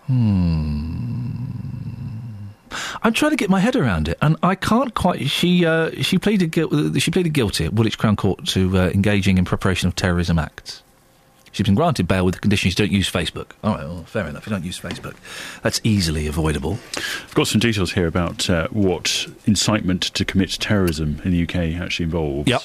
Hmm. 0.05 1.33
I'm 3.03 3.11
trying 3.11 3.31
to 3.31 3.35
get 3.35 3.49
my 3.49 3.59
head 3.59 3.75
around 3.75 4.07
it, 4.07 4.17
and 4.21 4.37
I 4.41 4.55
can't 4.55 4.93
quite. 4.93 5.29
She 5.29 5.65
uh, 5.65 5.91
she 6.01 6.17
pleaded 6.17 6.53
guil- 6.53 7.01
she 7.01 7.11
pleaded 7.11 7.33
guilty 7.33 7.65
at 7.65 7.73
Woolwich 7.73 7.97
Crown 7.97 8.15
Court 8.15 8.45
to 8.45 8.77
uh, 8.77 8.89
engaging 8.93 9.37
in 9.37 9.43
preparation 9.43 9.89
of 9.89 9.97
terrorism 9.97 10.39
acts. 10.39 10.81
She's 11.55 11.63
been 11.63 11.75
granted 11.75 12.05
bail 12.05 12.25
with 12.25 12.35
the 12.35 12.41
condition 12.41 12.69
she 12.69 12.75
don't 12.75 12.91
use 12.91 13.09
Facebook. 13.09 13.51
All 13.63 13.75
right, 13.75 13.87
well, 13.87 14.03
fair 14.03 14.27
enough. 14.27 14.45
You 14.45 14.49
don't 14.49 14.65
use 14.65 14.77
Facebook. 14.77 15.15
That's 15.61 15.79
easily 15.85 16.27
avoidable. 16.27 16.77
I've 16.97 17.33
got 17.33 17.47
some 17.47 17.61
details 17.61 17.93
here 17.93 18.07
about 18.07 18.49
uh, 18.49 18.67
what 18.71 19.25
incitement 19.45 20.01
to 20.15 20.25
commit 20.25 20.49
terrorism 20.59 21.21
in 21.23 21.31
the 21.31 21.43
UK 21.43 21.81
actually 21.81 22.03
involves. 22.03 22.49
Yep. 22.49 22.61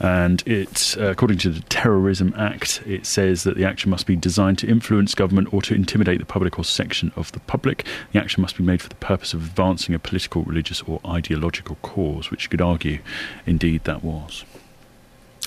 And 0.00 0.42
it's, 0.46 0.96
uh, 0.96 1.12
according 1.12 1.38
to 1.38 1.50
the 1.50 1.60
Terrorism 1.60 2.34
Act, 2.36 2.82
it 2.84 3.06
says 3.06 3.44
that 3.44 3.56
the 3.56 3.64
action 3.64 3.88
must 3.88 4.04
be 4.04 4.16
designed 4.16 4.58
to 4.58 4.66
influence 4.66 5.14
government 5.14 5.54
or 5.54 5.62
to 5.62 5.72
intimidate 5.72 6.18
the 6.18 6.26
public 6.26 6.58
or 6.58 6.64
section 6.64 7.12
of 7.14 7.30
the 7.30 7.40
public. 7.40 7.86
The 8.10 8.18
action 8.18 8.40
must 8.40 8.56
be 8.56 8.64
made 8.64 8.82
for 8.82 8.88
the 8.88 8.96
purpose 8.96 9.32
of 9.32 9.44
advancing 9.44 9.94
a 9.94 10.00
political, 10.00 10.42
religious, 10.42 10.82
or 10.82 11.00
ideological 11.06 11.76
cause, 11.82 12.32
which 12.32 12.42
you 12.42 12.48
could 12.48 12.60
argue, 12.60 12.98
indeed, 13.46 13.84
that 13.84 14.02
was. 14.02 14.44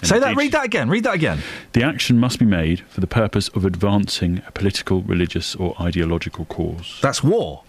Say 0.03 0.19
that. 0.19 0.35
Read 0.35 0.51
that 0.51 0.65
again. 0.65 0.89
Read 0.89 1.03
that 1.05 1.15
again. 1.15 1.39
The 1.73 1.83
action 1.83 2.19
must 2.19 2.37
be 2.39 2.45
made 2.45 2.81
for 2.81 3.01
the 3.01 3.07
purpose 3.07 3.47
of 3.49 3.65
advancing 3.65 4.41
a 4.47 4.51
political, 4.51 5.01
religious, 5.01 5.55
or 5.55 5.75
ideological 5.81 6.45
cause. 6.45 6.99
That's 7.01 7.23
war. 7.23 7.63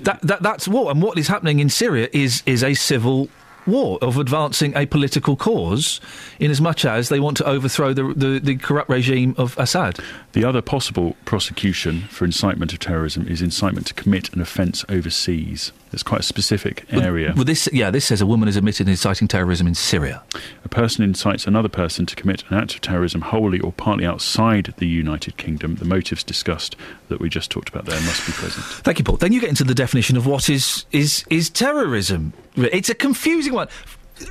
That, 0.00 0.20
that 0.22 0.42
that's 0.42 0.68
war, 0.68 0.90
and 0.90 1.02
what 1.02 1.18
is 1.18 1.28
happening 1.28 1.58
in 1.58 1.68
Syria 1.68 2.08
is 2.12 2.42
is 2.46 2.62
a 2.62 2.74
civil 2.74 3.28
war 3.66 3.98
of 4.02 4.16
advancing 4.16 4.76
a 4.76 4.86
political 4.86 5.36
cause, 5.36 6.00
in 6.38 6.50
as 6.50 6.60
much 6.60 6.84
as 6.84 7.08
they 7.08 7.20
want 7.20 7.36
to 7.38 7.44
overthrow 7.46 7.92
the 7.92 8.12
the, 8.14 8.40
the 8.40 8.56
corrupt 8.56 8.88
regime 8.90 9.34
of 9.38 9.56
Assad. 9.58 9.98
The 10.32 10.44
other 10.44 10.62
possible 10.62 11.16
prosecution 11.24 12.02
for 12.02 12.24
incitement 12.24 12.72
of 12.72 12.78
terrorism 12.78 13.26
is 13.26 13.42
incitement 13.42 13.86
to 13.88 13.94
commit 13.94 14.32
an 14.32 14.40
offence 14.40 14.84
overseas. 14.88 15.72
It's 15.92 16.02
quite 16.02 16.20
a 16.20 16.24
specific 16.24 16.86
area. 16.90 17.32
Well, 17.34 17.44
this 17.44 17.68
yeah, 17.72 17.90
this 17.90 18.06
says 18.06 18.20
a 18.20 18.26
woman 18.26 18.48
is 18.48 18.56
admitted 18.56 18.86
in 18.86 18.90
inciting 18.90 19.28
terrorism 19.28 19.66
in 19.66 19.74
Syria. 19.74 20.22
A 20.64 20.68
person 20.68 21.04
incites 21.04 21.46
another 21.46 21.68
person 21.68 22.06
to 22.06 22.16
commit 22.16 22.44
an 22.48 22.56
act 22.56 22.74
of 22.74 22.80
terrorism 22.80 23.20
wholly 23.20 23.60
or 23.60 23.72
partly 23.72 24.06
outside 24.06 24.72
the 24.78 24.86
United 24.86 25.36
Kingdom. 25.36 25.76
The 25.76 25.84
motives 25.84 26.24
discussed 26.24 26.76
that 27.08 27.20
we 27.20 27.28
just 27.28 27.50
talked 27.50 27.68
about 27.68 27.84
there 27.84 28.00
must 28.00 28.26
be 28.26 28.32
present. 28.32 28.64
Thank 28.64 28.98
you, 28.98 29.04
Paul. 29.04 29.16
Then 29.16 29.32
you 29.32 29.40
get 29.40 29.50
into 29.50 29.64
the 29.64 29.74
definition 29.74 30.16
of 30.16 30.26
what 30.26 30.48
is 30.48 30.86
is 30.92 31.24
is 31.28 31.50
terrorism. 31.50 32.32
It's 32.56 32.88
a 32.88 32.94
confusing 32.94 33.52
one. 33.52 33.68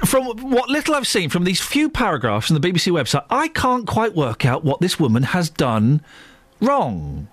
From 0.06 0.26
what 0.38 0.70
little 0.70 0.96
I've 0.96 1.08
seen 1.08 1.30
from 1.30 1.44
these 1.44 1.60
few 1.60 1.90
paragraphs 1.90 2.50
on 2.50 2.60
the 2.60 2.66
BBC 2.66 2.92
website, 2.94 3.26
I 3.30 3.50
can't 3.50 3.86
quite 3.86 4.16
work 4.16 4.46
out 4.46 4.64
what 4.64 4.80
this 4.80 5.00
woman 5.00 5.24
has 5.24 5.50
done 5.50 6.02
wrong. 6.62 7.28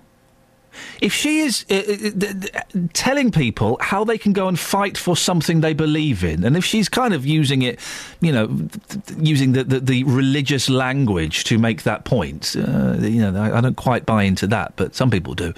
If 1.00 1.12
she 1.12 1.40
is 1.40 1.64
uh, 1.70 1.74
uh, 1.74 2.10
d- 2.16 2.32
d- 2.32 2.88
telling 2.92 3.30
people 3.30 3.78
how 3.80 4.05
they 4.05 4.18
can 4.18 4.32
go 4.32 4.48
and 4.48 4.59
fight 4.59 4.98
for 4.98 5.16
something 5.16 5.60
they 5.60 5.74
believe 5.74 6.24
in, 6.24 6.44
and 6.44 6.56
if 6.56 6.64
she's 6.64 6.88
kind 6.88 7.14
of 7.14 7.24
using 7.26 7.62
it, 7.62 7.78
you 8.20 8.32
know, 8.32 8.46
th- 8.46 9.18
using 9.18 9.52
the, 9.52 9.64
the, 9.64 9.80
the 9.80 10.05
religious 10.05 10.68
language 10.68 11.44
to 11.44 11.59
make 11.59 11.82
that 11.84 12.05
point, 12.05 12.56
uh, 12.56 12.96
you 13.00 13.20
know, 13.30 13.40
I, 13.40 13.59
I 13.59 13.60
don't 13.60 13.76
quite 13.76 14.06
buy 14.06 14.24
into 14.24 14.46
that, 14.48 14.72
but 14.76 14.94
some 14.94 15.10
people 15.10 15.34
do. 15.34 15.52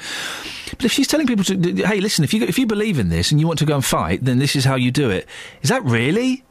But 0.71 0.85
if 0.85 0.93
she's 0.93 1.09
telling 1.09 1.27
people 1.27 1.45
to, 1.45 1.57
d- 1.57 1.83
hey, 1.83 2.01
listen, 2.01 2.25
if 2.25 2.33
you 2.35 2.43
if 2.45 2.59
you 2.59 2.67
believe 2.67 2.99
in 2.99 3.09
this 3.09 3.31
and 3.31 3.41
you 3.41 3.47
want 3.47 3.59
to 3.61 3.67
go 3.67 3.75
and 3.75 3.85
fight, 3.85 4.25
then 4.25 4.39
this 4.39 4.55
is 4.57 4.65
how 4.65 4.77
you 4.77 4.91
do 4.91 5.11
it. 5.11 5.27
Is 5.63 5.69
that 5.71 5.83
really? 5.85 6.45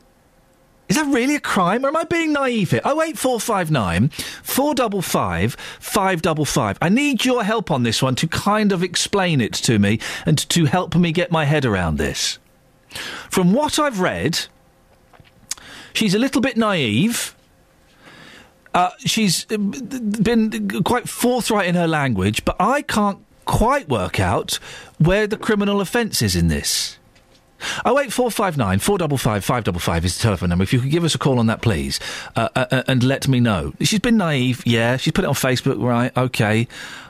Is 0.90 0.96
that 0.96 1.06
really 1.06 1.36
a 1.36 1.40
crime, 1.40 1.86
or 1.86 1.90
am 1.90 1.96
I 1.96 2.04
being 2.04 2.34
naive 2.34 2.72
here? 2.72 2.82
Oh 2.84 3.02
eight 3.02 3.18
four 3.18 3.40
five 3.40 3.70
nine 3.70 4.10
four 4.44 4.74
double 4.74 5.04
five 5.04 5.54
five 5.80 6.22
double 6.22 6.46
five. 6.46 6.78
I 6.82 6.90
need 6.90 7.24
your 7.24 7.44
help 7.44 7.70
on 7.72 7.84
this 7.84 8.02
one 8.02 8.16
to 8.16 8.28
kind 8.28 8.72
of 8.72 8.84
explain 8.84 9.40
it 9.40 9.54
to 9.54 9.78
me 9.78 10.00
and 10.26 10.38
to 10.50 10.66
help 10.66 10.96
me 10.96 11.12
get 11.12 11.32
my 11.32 11.46
head 11.46 11.64
around 11.64 11.98
this. 11.98 12.40
From 13.30 13.54
what 13.54 13.78
I've 13.78 14.00
read, 14.00 14.48
she's 15.94 16.16
a 16.16 16.20
little 16.20 16.42
bit 16.42 16.58
naive. 16.58 17.36
Uh, 18.74 18.92
she's 19.00 19.46
uh, 19.52 19.58
been 19.58 20.84
quite 20.84 21.08
forthright 21.10 21.68
in 21.68 21.76
her 21.76 21.88
language, 21.88 22.46
but 22.46 22.56
I 22.60 22.82
can't 22.82 23.20
quite 23.46 23.90
work 23.90 24.20
out 24.20 24.60
where 25.00 25.26
the 25.26 25.38
criminal 25.38 25.82
offence 25.82 26.22
is 26.22 26.36
in 26.36 26.50
this. 26.50 26.99
08459 27.86 28.80
455 28.80 29.44
555 29.44 30.06
is 30.06 30.18
the 30.18 30.24
telephone 30.24 30.50
number. 30.50 30.64
If 30.64 30.74
you 30.74 30.80
could 30.80 30.92
give 30.92 31.04
us 31.04 31.16
a 31.16 31.18
call 31.18 31.40
on 31.40 31.48
that, 31.48 31.62
please, 31.62 32.00
uh, 32.36 32.50
uh, 32.56 32.66
uh, 32.72 32.84
and 32.88 33.04
let 33.04 33.28
me 33.28 33.40
know. 33.40 33.74
She's 33.82 34.00
been 34.00 34.18
naive, 34.18 34.64
yeah. 34.66 34.98
She's 34.98 35.14
put 35.14 35.24
it 35.24 35.28
on 35.28 35.34
Facebook, 35.34 35.82
right? 35.82 36.16
Okay. 36.16 36.68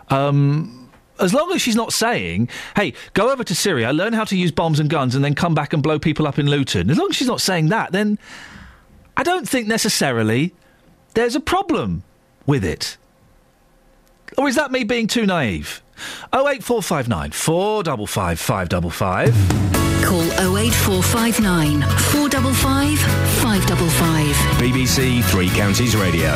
Um, 0.10 0.90
as 1.20 1.34
long 1.34 1.52
as 1.52 1.62
she's 1.62 1.76
not 1.76 1.94
saying, 1.94 2.50
hey, 2.76 2.94
go 3.14 3.32
over 3.32 3.44
to 3.44 3.54
Syria, 3.54 3.92
learn 3.92 4.14
how 4.14 4.24
to 4.24 4.38
use 4.38 4.52
bombs 4.52 4.80
and 4.80 4.90
guns, 4.90 5.16
and 5.16 5.24
then 5.24 5.36
come 5.36 5.54
back 5.54 5.74
and 5.74 5.84
blow 5.84 6.00
people 6.00 6.26
up 6.26 6.40
in 6.40 6.50
Luton. 6.50 6.90
As 6.90 6.98
long 6.98 7.10
as 7.10 7.16
she's 7.16 7.28
not 7.28 7.42
saying 7.42 7.70
that, 7.70 7.92
then 7.92 8.18
I 9.18 9.24
don't 9.24 9.48
think 9.48 9.68
necessarily 9.68 10.54
there's 11.14 11.36
a 11.36 11.42
problem 11.42 12.04
with 12.46 12.64
it. 12.64 12.98
Or 14.38 14.48
is 14.48 14.56
that 14.56 14.72
me 14.72 14.84
being 14.84 15.08
too 15.08 15.26
naive? 15.26 15.82
08459 16.34 17.32
455 17.32 18.40
555. 18.40 19.79
Call 20.04 20.24
08459 20.58 21.82
455 21.82 23.00
555. 23.42 24.36
BBC 24.58 25.24
Three 25.26 25.50
Counties 25.50 25.96
Radio. 25.96 26.34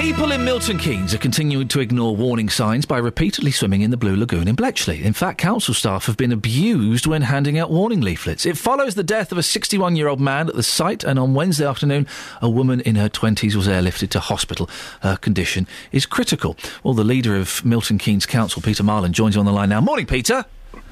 People 0.00 0.32
in 0.32 0.44
Milton 0.44 0.78
Keynes 0.78 1.12
are 1.14 1.18
continuing 1.18 1.66
to 1.68 1.80
ignore 1.80 2.14
warning 2.14 2.48
signs 2.48 2.84
by 2.84 2.98
repeatedly 2.98 3.50
swimming 3.50 3.80
in 3.80 3.90
the 3.90 3.96
Blue 3.96 4.14
Lagoon 4.14 4.46
in 4.46 4.54
Bletchley. 4.54 5.02
In 5.02 5.12
fact, 5.12 5.38
council 5.38 5.74
staff 5.74 6.06
have 6.06 6.16
been 6.16 6.30
abused 6.32 7.06
when 7.06 7.22
handing 7.22 7.58
out 7.58 7.70
warning 7.70 8.00
leaflets. 8.00 8.46
It 8.46 8.56
follows 8.56 8.94
the 8.94 9.02
death 9.02 9.32
of 9.32 9.38
a 9.38 9.42
61 9.42 9.96
year 9.96 10.08
old 10.08 10.20
man 10.20 10.48
at 10.48 10.54
the 10.54 10.62
site, 10.62 11.02
and 11.02 11.18
on 11.18 11.34
Wednesday 11.34 11.66
afternoon, 11.66 12.06
a 12.42 12.50
woman 12.50 12.80
in 12.80 12.94
her 12.96 13.08
20s 13.08 13.54
was 13.54 13.66
airlifted 13.66 14.10
to 14.10 14.20
hospital. 14.20 14.68
Her 15.00 15.16
condition 15.16 15.66
is 15.92 16.04
critical. 16.06 16.56
Well, 16.82 16.94
the 16.94 17.04
leader 17.04 17.36
of 17.36 17.64
Milton 17.64 17.98
Keynes 17.98 18.26
Council, 18.26 18.60
Peter 18.62 18.82
Marland, 18.84 19.12
joins 19.14 19.34
you 19.34 19.40
on 19.40 19.46
the 19.46 19.52
line 19.52 19.70
now. 19.70 19.80
Morning, 19.80 20.06
Peter. 20.06 20.44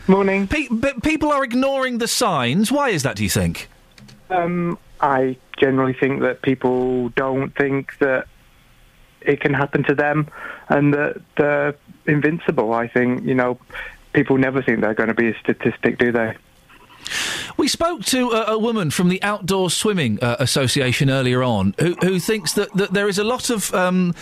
Morning. 0.09 0.49
Pe- 0.49 0.69
but 0.71 1.03
people 1.03 1.31
are 1.31 1.45
ignoring 1.45 1.99
the 1.99 2.09
signs. 2.09 2.73
Why 2.73 2.91
is 2.91 3.03
that, 3.03 3.17
do 3.17 3.23
you 3.23 3.31
think? 3.31 3.69
Um, 4.31 4.79
I 5.01 5.37
generally 5.59 5.93
think 5.93 6.21
that 6.23 6.43
people 6.43 7.11
don't 7.11 7.55
think 7.55 7.99
that 7.99 8.27
it 9.21 9.41
can 9.41 9.55
happen 9.55 9.85
to 9.85 9.95
them 9.95 10.29
and 10.69 10.93
that 10.95 11.21
they're 11.37 11.75
invincible. 12.07 12.73
I 12.73 12.89
think, 12.89 13.25
you 13.25 13.35
know, 13.35 13.59
people 14.13 14.39
never 14.39 14.63
think 14.63 14.81
they're 14.81 14.95
going 14.95 15.09
to 15.09 15.15
be 15.15 15.29
a 15.29 15.39
statistic, 15.39 15.99
do 15.99 16.11
they? 16.13 16.35
We 17.57 17.69
spoke 17.69 18.05
to 18.07 18.31
a, 18.31 18.55
a 18.55 18.59
woman 18.59 18.91
from 18.91 19.09
the 19.09 19.23
Outdoor 19.23 19.71
Swimming 19.71 20.19
uh, 20.23 20.37
Association 20.39 21.11
earlier 21.11 21.43
on 21.43 21.75
who, 21.79 21.95
who 22.01 22.19
thinks 22.19 22.55
that, 22.55 22.73
that 22.75 22.93
there 22.93 23.09
is 23.09 23.19
a 23.19 23.25
lot 23.25 23.51
of 23.51 23.73
um, 23.75 24.15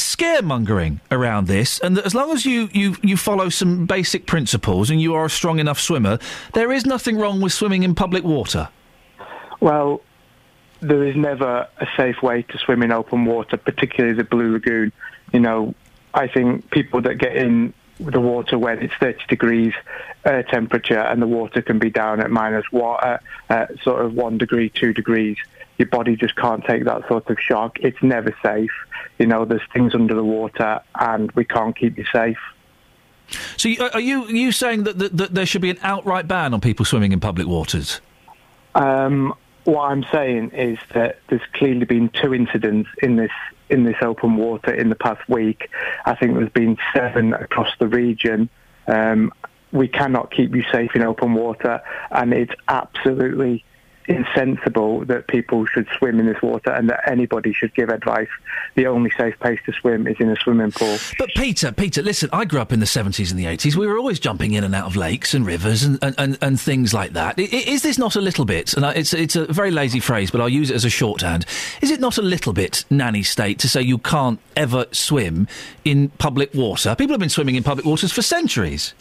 scaremongering 0.00 1.00
around 1.10 1.46
this, 1.46 1.78
and 1.80 1.96
that 1.96 2.06
as 2.06 2.14
long 2.14 2.32
as 2.32 2.44
you, 2.44 2.68
you, 2.72 2.96
you 3.02 3.16
follow 3.16 3.48
some 3.48 3.86
basic 3.86 4.26
principles 4.26 4.90
and 4.90 5.00
you 5.00 5.14
are 5.14 5.24
a 5.24 5.30
strong 5.30 5.58
enough 5.58 5.80
swimmer, 5.80 6.18
there 6.54 6.72
is 6.72 6.86
nothing 6.86 7.16
wrong 7.18 7.40
with 7.40 7.52
swimming 7.52 7.82
in 7.82 7.94
public 7.94 8.24
water. 8.24 8.68
Well, 9.60 10.00
there 10.80 11.04
is 11.04 11.16
never 11.16 11.68
a 11.78 11.86
safe 11.96 12.22
way 12.22 12.42
to 12.42 12.58
swim 12.58 12.82
in 12.82 12.92
open 12.92 13.26
water, 13.26 13.56
particularly 13.56 14.16
the 14.16 14.24
Blue 14.24 14.52
Lagoon. 14.52 14.92
You 15.32 15.40
know, 15.40 15.74
I 16.14 16.26
think 16.26 16.70
people 16.70 17.02
that 17.02 17.18
get 17.18 17.36
in 17.36 17.74
the 17.98 18.20
water 18.20 18.58
when 18.58 18.78
it's 18.78 18.94
30 18.94 19.18
degrees 19.28 19.74
uh, 20.24 20.42
temperature 20.42 20.98
and 20.98 21.20
the 21.20 21.26
water 21.26 21.60
can 21.60 21.78
be 21.78 21.90
down 21.90 22.20
at 22.20 22.30
minus 22.30 22.64
water, 22.72 23.20
uh, 23.50 23.66
sort 23.82 24.04
of 24.04 24.14
one 24.14 24.38
degree, 24.38 24.70
two 24.70 24.92
degrees, 24.92 25.36
your 25.80 25.88
body 25.88 26.14
just 26.14 26.36
can't 26.36 26.64
take 26.64 26.84
that 26.84 27.08
sort 27.08 27.28
of 27.28 27.38
shock. 27.40 27.78
It's 27.80 28.00
never 28.02 28.34
safe. 28.42 28.70
You 29.18 29.26
know, 29.26 29.44
there's 29.44 29.62
things 29.72 29.94
under 29.94 30.14
the 30.14 30.24
water 30.24 30.80
and 30.94 31.32
we 31.32 31.44
can't 31.44 31.76
keep 31.76 31.98
you 31.98 32.04
safe. 32.12 32.38
So, 33.56 33.68
you, 33.68 33.88
are 33.92 34.00
you 34.00 34.24
are 34.24 34.30
you 34.30 34.52
saying 34.52 34.84
that, 34.84 34.98
that, 34.98 35.16
that 35.16 35.34
there 35.34 35.46
should 35.46 35.62
be 35.62 35.70
an 35.70 35.78
outright 35.82 36.28
ban 36.28 36.52
on 36.54 36.60
people 36.60 36.84
swimming 36.84 37.12
in 37.12 37.20
public 37.20 37.46
waters? 37.46 38.00
Um, 38.74 39.34
what 39.64 39.84
I'm 39.84 40.04
saying 40.12 40.50
is 40.50 40.78
that 40.94 41.18
there's 41.28 41.42
clearly 41.54 41.84
been 41.84 42.08
two 42.08 42.34
incidents 42.34 42.88
in 43.02 43.16
this 43.16 43.30
in 43.68 43.84
this 43.84 43.96
open 44.02 44.36
water 44.36 44.72
in 44.74 44.88
the 44.88 44.96
past 44.96 45.26
week. 45.28 45.70
I 46.04 46.14
think 46.16 46.34
there's 46.34 46.50
been 46.50 46.76
seven 46.92 47.34
across 47.34 47.70
the 47.78 47.86
region. 47.86 48.48
Um, 48.86 49.32
we 49.72 49.86
cannot 49.86 50.32
keep 50.32 50.54
you 50.54 50.64
safe 50.72 50.96
in 50.96 51.02
open 51.02 51.34
water, 51.34 51.80
and 52.10 52.32
it's 52.32 52.52
absolutely 52.66 53.64
insensible 54.10 55.04
that 55.06 55.28
people 55.28 55.64
should 55.66 55.86
swim 55.96 56.18
in 56.20 56.26
this 56.26 56.40
water 56.42 56.70
and 56.70 56.90
that 56.90 57.08
anybody 57.08 57.52
should 57.52 57.72
give 57.74 57.88
advice. 57.88 58.28
The 58.74 58.86
only 58.86 59.10
safe 59.16 59.38
place 59.38 59.58
to 59.66 59.72
swim 59.72 60.06
is 60.06 60.16
in 60.20 60.28
a 60.30 60.36
swimming 60.36 60.72
pool. 60.72 60.98
But 61.18 61.30
Peter, 61.36 61.72
Peter, 61.72 62.02
listen, 62.02 62.28
I 62.32 62.44
grew 62.44 62.60
up 62.60 62.72
in 62.72 62.80
the 62.80 62.86
70s 62.86 63.30
and 63.30 63.38
the 63.38 63.44
80s. 63.44 63.76
We 63.76 63.86
were 63.86 63.96
always 63.98 64.18
jumping 64.20 64.52
in 64.52 64.64
and 64.64 64.74
out 64.74 64.86
of 64.86 64.96
lakes 64.96 65.32
and 65.32 65.46
rivers 65.46 65.82
and, 65.82 65.98
and, 66.02 66.14
and, 66.18 66.38
and 66.42 66.60
things 66.60 66.92
like 66.92 67.12
that. 67.12 67.38
Is 67.38 67.82
this 67.82 67.98
not 67.98 68.16
a 68.16 68.20
little 68.20 68.44
bit, 68.44 68.74
and 68.74 68.84
I- 68.84 68.92
it's, 68.94 69.14
it's 69.14 69.36
a 69.36 69.46
very 69.46 69.70
lazy 69.70 70.00
phrase, 70.00 70.30
but 70.30 70.40
I'll 70.40 70.48
use 70.48 70.70
it 70.70 70.74
as 70.74 70.84
a 70.84 70.90
shorthand, 70.90 71.46
is 71.80 71.90
it 71.90 72.00
not 72.00 72.18
a 72.18 72.22
little 72.22 72.52
bit 72.52 72.84
nanny 72.90 73.22
state 73.22 73.58
to 73.60 73.68
say 73.68 73.80
you 73.80 73.98
can't 73.98 74.40
ever 74.56 74.86
swim 74.92 75.46
in 75.84 76.08
public 76.18 76.52
water? 76.54 76.94
People 76.94 77.14
have 77.14 77.20
been 77.20 77.28
swimming 77.28 77.54
in 77.54 77.62
public 77.62 77.86
waters 77.86 78.12
for 78.12 78.22
centuries. 78.22 78.94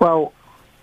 Well, 0.00 0.32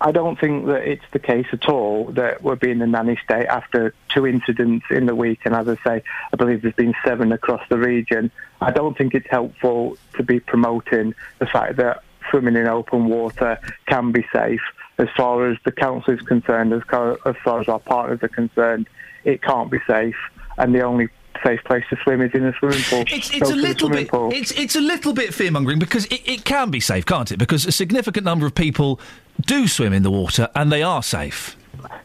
I 0.00 0.12
don't 0.12 0.38
think 0.38 0.66
that 0.66 0.86
it's 0.86 1.04
the 1.12 1.18
case 1.18 1.46
at 1.52 1.68
all 1.68 2.06
that 2.12 2.42
we're 2.42 2.56
being 2.56 2.82
a 2.82 2.86
nanny 2.86 3.18
state 3.24 3.46
after 3.46 3.94
two 4.08 4.26
incidents 4.26 4.84
in 4.90 5.06
the 5.06 5.14
week. 5.14 5.40
And 5.44 5.54
as 5.54 5.68
I 5.68 5.76
say, 5.76 6.02
I 6.32 6.36
believe 6.36 6.62
there's 6.62 6.74
been 6.74 6.94
seven 7.04 7.32
across 7.32 7.62
the 7.70 7.78
region. 7.78 8.30
I 8.60 8.72
don't 8.72 8.96
think 8.96 9.14
it's 9.14 9.28
helpful 9.30 9.96
to 10.16 10.22
be 10.22 10.38
promoting 10.38 11.14
the 11.38 11.46
fact 11.46 11.76
that 11.76 12.02
swimming 12.30 12.56
in 12.56 12.66
open 12.66 13.06
water 13.06 13.58
can 13.86 14.12
be 14.12 14.26
safe. 14.32 14.60
As 14.98 15.08
far 15.16 15.48
as 15.48 15.56
the 15.64 15.72
council 15.72 16.14
is 16.14 16.20
concerned, 16.22 16.72
as, 16.74 16.82
far 16.82 17.60
as 17.60 17.68
our 17.68 17.80
partners 17.80 18.20
are 18.22 18.28
concerned, 18.28 18.88
it 19.24 19.42
can't 19.42 19.70
be 19.70 19.78
safe. 19.86 20.16
And 20.58 20.74
the 20.74 20.82
only 20.82 21.08
safe 21.44 21.62
place 21.64 21.84
to 21.90 21.96
swim 22.02 22.20
is 22.22 22.32
in 22.34 22.44
a 22.44 22.52
swimming 22.58 22.82
pool. 22.82 23.04
It's, 23.08 23.32
it's 23.34 23.50
a 23.50 23.56
little 23.56 23.88
bit. 23.88 24.08
pool. 24.08 24.30
It's 24.32 24.50
it's 24.52 24.76
a 24.76 24.80
little 24.80 25.12
bit 25.12 25.34
fear 25.34 25.50
mongering 25.50 25.78
because 25.78 26.06
it, 26.06 26.22
it 26.24 26.44
can 26.44 26.70
be 26.70 26.80
safe, 26.80 27.06
can't 27.06 27.30
it? 27.32 27.38
Because 27.38 27.66
a 27.66 27.72
significant 27.72 28.24
number 28.24 28.46
of 28.46 28.54
people 28.54 29.00
do 29.42 29.68
swim 29.68 29.92
in 29.92 30.02
the 30.02 30.10
water 30.10 30.48
and 30.54 30.70
they 30.72 30.82
are 30.82 31.02
safe. 31.02 31.56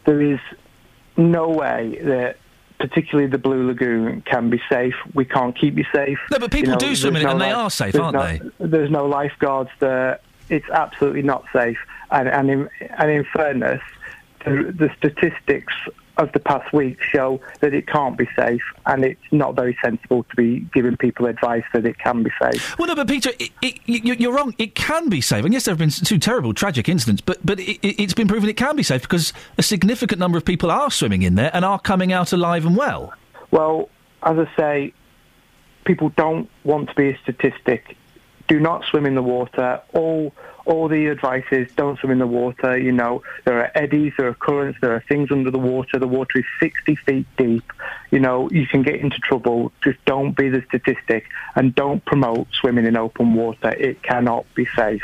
there 0.05 0.21
is 0.21 0.39
no 1.17 1.49
way 1.49 1.99
that 2.03 2.37
particularly 2.79 3.29
the 3.29 3.37
Blue 3.37 3.67
Lagoon 3.67 4.21
can 4.21 4.49
be 4.49 4.61
safe. 4.69 4.95
We 5.13 5.25
can't 5.25 5.57
keep 5.57 5.77
you 5.77 5.85
safe. 5.93 6.19
No, 6.31 6.39
but 6.39 6.51
people 6.51 6.75
do 6.75 6.95
swim 6.95 7.15
in 7.15 7.21
it 7.21 7.29
and 7.29 7.39
they 7.39 7.51
are 7.51 7.69
safe, 7.69 7.95
aren't 7.95 8.15
no, 8.15 8.51
There's 8.59 8.89
no 8.89 9.05
lifeguards 9.05 9.69
there. 9.79 10.19
It's 10.49 10.67
absolutely 10.69 11.21
not 11.21 11.45
safe. 11.53 11.77
And, 12.09 12.27
and, 12.27 12.49
in, 12.49 12.69
and 12.97 13.11
in 13.11 13.25
fairness, 13.25 13.81
the, 14.43 14.73
the 14.75 14.91
statistics 14.97 15.73
of 16.21 16.31
the 16.33 16.39
past 16.39 16.71
week 16.73 17.01
show 17.01 17.41
that 17.59 17.73
it 17.73 17.87
can't 17.87 18.17
be 18.17 18.27
safe 18.35 18.61
and 18.85 19.03
it's 19.03 19.21
not 19.31 19.55
very 19.55 19.77
sensible 19.83 20.23
to 20.23 20.35
be 20.35 20.59
giving 20.73 20.97
people 20.97 21.25
advice 21.25 21.63
that 21.73 21.85
it 21.85 21.97
can 21.99 22.23
be 22.23 22.31
safe. 22.41 22.77
Well, 22.77 22.87
no, 22.87 22.95
but 22.95 23.07
Peter, 23.07 23.31
it, 23.39 23.51
it, 23.61 23.79
you, 23.85 24.13
you're 24.13 24.33
wrong. 24.33 24.53
It 24.57 24.75
can 24.75 25.09
be 25.09 25.21
safe, 25.21 25.43
and 25.43 25.53
yes, 25.53 25.65
there 25.65 25.71
have 25.71 25.79
been 25.79 25.89
two 25.89 26.17
terrible, 26.17 26.53
tragic 26.53 26.87
incidents, 26.87 27.21
but 27.21 27.39
but 27.45 27.59
it, 27.59 27.79
it's 27.83 28.13
been 28.13 28.27
proven 28.27 28.49
it 28.49 28.57
can 28.57 28.75
be 28.75 28.83
safe 28.83 29.01
because 29.01 29.33
a 29.57 29.63
significant 29.63 30.19
number 30.19 30.37
of 30.37 30.45
people 30.45 30.71
are 30.71 30.91
swimming 30.91 31.23
in 31.23 31.35
there 31.35 31.51
and 31.53 31.65
are 31.65 31.79
coming 31.79 32.13
out 32.13 32.33
alive 32.33 32.65
and 32.65 32.77
well. 32.77 33.13
Well, 33.51 33.89
as 34.23 34.37
I 34.37 34.57
say, 34.57 34.93
people 35.85 36.09
don't 36.15 36.49
want 36.63 36.89
to 36.89 36.95
be 36.95 37.09
a 37.09 37.17
statistic. 37.23 37.97
Do 38.47 38.59
not 38.59 38.83
swim 38.85 39.05
in 39.05 39.15
the 39.15 39.23
water. 39.23 39.81
All 39.93 40.33
all 40.65 40.87
the 40.87 41.07
advice 41.07 41.45
is 41.51 41.71
don't 41.73 41.99
swim 41.99 42.11
in 42.11 42.19
the 42.19 42.27
water. 42.27 42.77
You 42.77 42.91
know, 42.91 43.23
there 43.45 43.59
are 43.59 43.71
eddies, 43.75 44.13
there 44.17 44.27
are 44.27 44.33
currents, 44.33 44.79
there 44.81 44.93
are 44.93 45.03
things 45.07 45.31
under 45.31 45.51
the 45.51 45.59
water. 45.59 45.99
The 45.99 46.07
water 46.07 46.39
is 46.39 46.45
60 46.59 46.95
feet 46.97 47.27
deep. 47.37 47.63
You 48.11 48.19
know, 48.19 48.49
you 48.49 48.67
can 48.67 48.83
get 48.83 48.95
into 48.95 49.17
trouble. 49.19 49.71
Just 49.83 50.03
don't 50.05 50.35
be 50.35 50.49
the 50.49 50.63
statistic 50.67 51.25
and 51.55 51.73
don't 51.73 52.03
promote 52.05 52.47
swimming 52.53 52.85
in 52.85 52.97
open 52.97 53.33
water. 53.33 53.69
It 53.71 54.03
cannot 54.03 54.45
be 54.55 54.67
safe. 54.75 55.03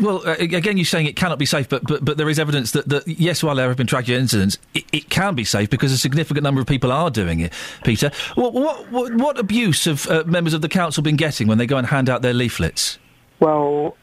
Well, 0.00 0.26
uh, 0.26 0.36
again, 0.38 0.78
you're 0.78 0.86
saying 0.86 1.06
it 1.06 1.16
cannot 1.16 1.38
be 1.38 1.44
safe, 1.44 1.68
but, 1.68 1.86
but 1.86 2.02
but 2.02 2.16
there 2.16 2.28
is 2.30 2.38
evidence 2.38 2.70
that, 2.72 2.88
that 2.88 3.06
yes, 3.06 3.42
while 3.42 3.54
there 3.54 3.68
have 3.68 3.76
been 3.76 3.86
tragic 3.86 4.16
incidents, 4.16 4.56
it, 4.72 4.84
it 4.92 5.10
can 5.10 5.34
be 5.34 5.44
safe 5.44 5.68
because 5.68 5.92
a 5.92 5.98
significant 5.98 6.42
number 6.42 6.60
of 6.60 6.66
people 6.66 6.90
are 6.90 7.10
doing 7.10 7.40
it. 7.40 7.52
Peter, 7.84 8.10
what 8.34 8.54
what 8.54 8.90
what, 8.90 9.38
abuse 9.38 9.84
have 9.84 10.08
uh, 10.08 10.24
members 10.26 10.54
of 10.54 10.62
the 10.62 10.70
council 10.70 11.02
been 11.02 11.16
getting 11.16 11.48
when 11.48 11.58
they 11.58 11.66
go 11.66 11.76
and 11.76 11.88
hand 11.88 12.08
out 12.08 12.22
their 12.22 12.32
leaflets? 12.32 12.98
Well, 13.40 13.96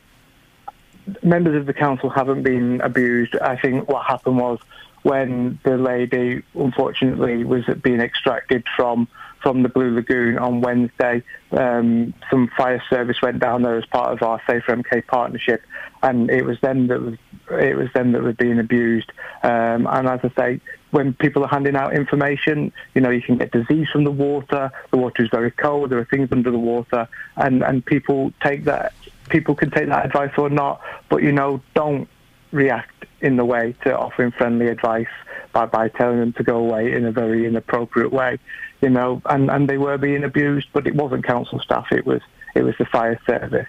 members 1.24 1.56
of 1.56 1.66
the 1.66 1.74
council 1.74 2.10
haven't 2.10 2.44
been 2.44 2.82
abused. 2.82 3.36
I 3.38 3.56
think 3.56 3.88
what 3.88 4.06
happened 4.06 4.38
was 4.38 4.60
when 5.04 5.60
the 5.64 5.78
lady, 5.78 6.44
unfortunately, 6.54 7.44
was 7.44 7.64
being 7.82 8.02
extracted 8.02 8.66
from 8.76 9.08
from 9.44 9.62
the 9.62 9.70
Blue 9.70 9.92
Lagoon 9.92 10.40
on 10.40 10.62
Wednesday, 10.62 11.22
um, 11.52 12.14
some 12.30 12.50
fire 12.58 12.84
service 12.90 13.22
went 13.22 13.40
down 13.40 13.62
there 13.62 13.78
as 13.78 13.86
part 13.86 14.12
of 14.12 14.24
our 14.24 14.42
Safer 14.48 14.76
MK 14.76 15.06
partnership, 15.06 15.62
and 16.02 16.30
it 16.32 16.44
was 16.44 16.60
them 16.62 16.88
that 16.88 17.00
was 17.00 17.18
it 17.52 17.78
was 17.78 17.88
them 17.94 18.12
that 18.12 18.24
were 18.24 18.34
being 18.34 18.60
abused. 18.60 19.12
Um, 19.44 19.88
and 19.88 20.08
as 20.08 20.20
I 20.24 20.32
say, 20.36 20.62
when 20.92 21.14
people 21.14 21.44
are 21.44 21.48
handing 21.48 21.76
out 21.76 21.94
information, 21.94 22.74
you 22.96 23.02
know, 23.02 23.10
you 23.10 23.22
can 23.22 23.38
get 23.38 23.52
disease 23.52 23.88
from 23.90 24.04
the 24.04 24.12
water. 24.12 24.72
The 24.92 24.98
water 24.98 25.24
is 25.24 25.30
very 25.30 25.52
cold. 25.52 25.92
There 25.92 26.00
are 26.00 26.06
things 26.06 26.30
under 26.32 26.52
the 26.52 26.60
water, 26.60 27.08
and 27.36 27.64
and 27.64 27.86
people 27.86 28.34
take 28.42 28.66
that. 28.66 28.94
People 29.30 29.56
can 29.56 29.72
take 29.72 29.88
that 29.90 30.06
advice 30.06 30.32
or 30.38 30.50
not, 30.50 30.82
but 31.10 31.24
you 31.24 31.32
know, 31.32 31.62
don't 31.74 32.08
react 32.52 33.06
in 33.22 33.36
the 33.36 33.46
way 33.46 33.76
to 33.84 33.98
offering 33.98 34.32
friendly 34.32 34.68
advice 34.68 35.08
by, 35.54 35.66
by 35.66 35.90
telling 35.90 36.20
them 36.20 36.34
to 36.34 36.44
go 36.44 36.58
away 36.58 36.94
in 36.94 37.06
a 37.06 37.12
very 37.12 37.46
inappropriate 37.46 38.12
way, 38.12 38.38
you 38.82 38.90
know, 38.90 39.22
and, 39.26 39.50
and 39.50 39.68
they 39.68 39.78
were 39.78 39.98
being 39.98 40.24
abused, 40.24 40.68
but 40.74 40.86
it 40.88 40.96
wasn't 40.96 41.26
council 41.26 41.60
staff, 41.60 41.88
it 41.92 42.06
was, 42.06 42.22
it 42.56 42.64
was 42.64 42.76
the 42.78 42.86
fire 42.86 43.20
service. 43.26 43.68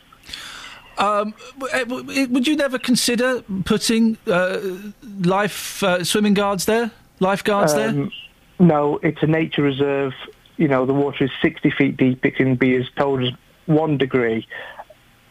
Um, 0.98 1.32
uh, 1.72 1.84
w- 1.84 2.26
would 2.28 2.46
you 2.46 2.56
never 2.56 2.78
consider 2.78 3.42
putting 3.64 4.18
uh, 4.26 4.58
life 5.22 5.82
uh, 5.82 6.02
swimming 6.02 6.34
guards 6.34 6.64
there, 6.64 6.90
lifeguards 7.20 7.74
there? 7.74 7.90
Um, 7.90 8.10
No, 8.58 8.98
it's 9.02 9.22
a 9.22 9.26
nature 9.26 9.62
reserve. 9.62 10.12
You 10.56 10.66
know, 10.66 10.86
the 10.86 10.94
water 10.94 11.24
is 11.24 11.30
60 11.40 11.70
feet 11.70 11.96
deep. 11.96 12.24
It 12.26 12.34
can 12.34 12.56
be 12.56 12.74
as 12.74 12.88
cold 12.98 13.22
as 13.22 13.30
one 13.66 13.96
degree. 13.96 14.46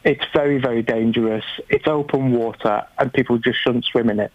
It's 0.08 0.24
very, 0.32 0.58
very 0.58 0.82
dangerous. 0.82 1.44
It's 1.68 1.86
open 1.86 2.32
water, 2.32 2.86
and 2.98 3.12
people 3.12 3.38
just 3.40 3.60
shouldn't 3.62 3.84
swim 3.84 4.10
in 4.10 4.22
it. 4.22 4.32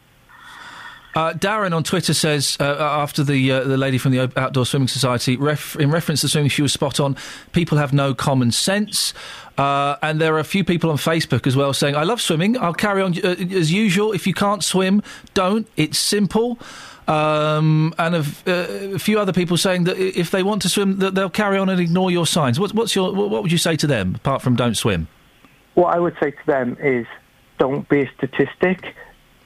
Uh, 1.15 1.33
Darren 1.33 1.75
on 1.75 1.83
Twitter 1.83 2.13
says 2.13 2.59
uh, 2.61 2.77
after 2.79 3.25
the 3.25 3.51
uh, 3.51 3.65
the 3.65 3.79
lady 3.79 3.97
from 3.97 4.13
the 4.13 4.31
Outdoor 4.39 4.67
Swimming 4.67 4.89
Society, 4.89 5.37
ref- 5.37 5.77
in 5.77 5.91
reference 5.91 6.21
to 6.21 6.29
swimming, 6.29 6.51
she 6.51 6.61
was 6.61 6.75
spot 6.75 7.01
on. 7.01 7.17
People 7.53 7.79
have 7.79 7.95
no 7.95 8.13
common 8.15 8.53
sense, 8.53 9.15
uh, 9.57 9.97
and 10.03 10.21
there 10.21 10.35
are 10.35 10.39
a 10.39 10.45
few 10.45 10.63
people 10.63 10.91
on 10.91 10.99
Facebook 10.99 11.47
as 11.47 11.57
well 11.57 11.73
saying, 11.73 11.97
"I 11.97 12.03
love 12.03 12.21
swimming. 12.21 12.59
I'll 12.59 12.75
carry 12.75 13.01
on 13.01 13.15
uh, 13.25 13.29
as 13.29 13.73
usual. 13.73 14.13
If 14.13 14.27
you 14.27 14.35
can't 14.35 14.63
swim, 14.63 15.03
don't. 15.33 15.67
It's 15.79 15.99
simple." 15.99 16.59
Um, 17.09 17.95
and 17.99 18.15
a, 18.15 18.25
uh, 18.47 18.95
a 18.95 18.99
few 18.99 19.19
other 19.19 19.33
people 19.33 19.57
saying 19.57 19.85
that 19.85 19.99
if 19.99 20.31
they 20.31 20.43
want 20.43 20.61
to 20.63 20.69
swim, 20.69 20.99
that 20.99 21.15
they'll 21.15 21.31
carry 21.31 21.57
on 21.57 21.71
and 21.71 21.81
ignore 21.81 22.11
your 22.11 22.27
signs. 22.27 22.61
What, 22.61 22.75
what's 22.75 22.95
your 22.95 23.15
what 23.15 23.43
would 23.43 23.53
you 23.53 23.59
say 23.59 23.77
to 23.77 23.87
them 23.87 24.15
apart 24.17 24.43
from 24.43 24.55
don't 24.55 24.77
swim? 24.77 25.09
What 25.75 25.95
I 25.95 25.99
would 25.99 26.17
say 26.21 26.31
to 26.33 26.47
them 26.47 26.77
is, 26.81 27.07
don't 27.59 27.89
be 27.89 28.03
a 28.03 28.11
statistic. 28.17 28.95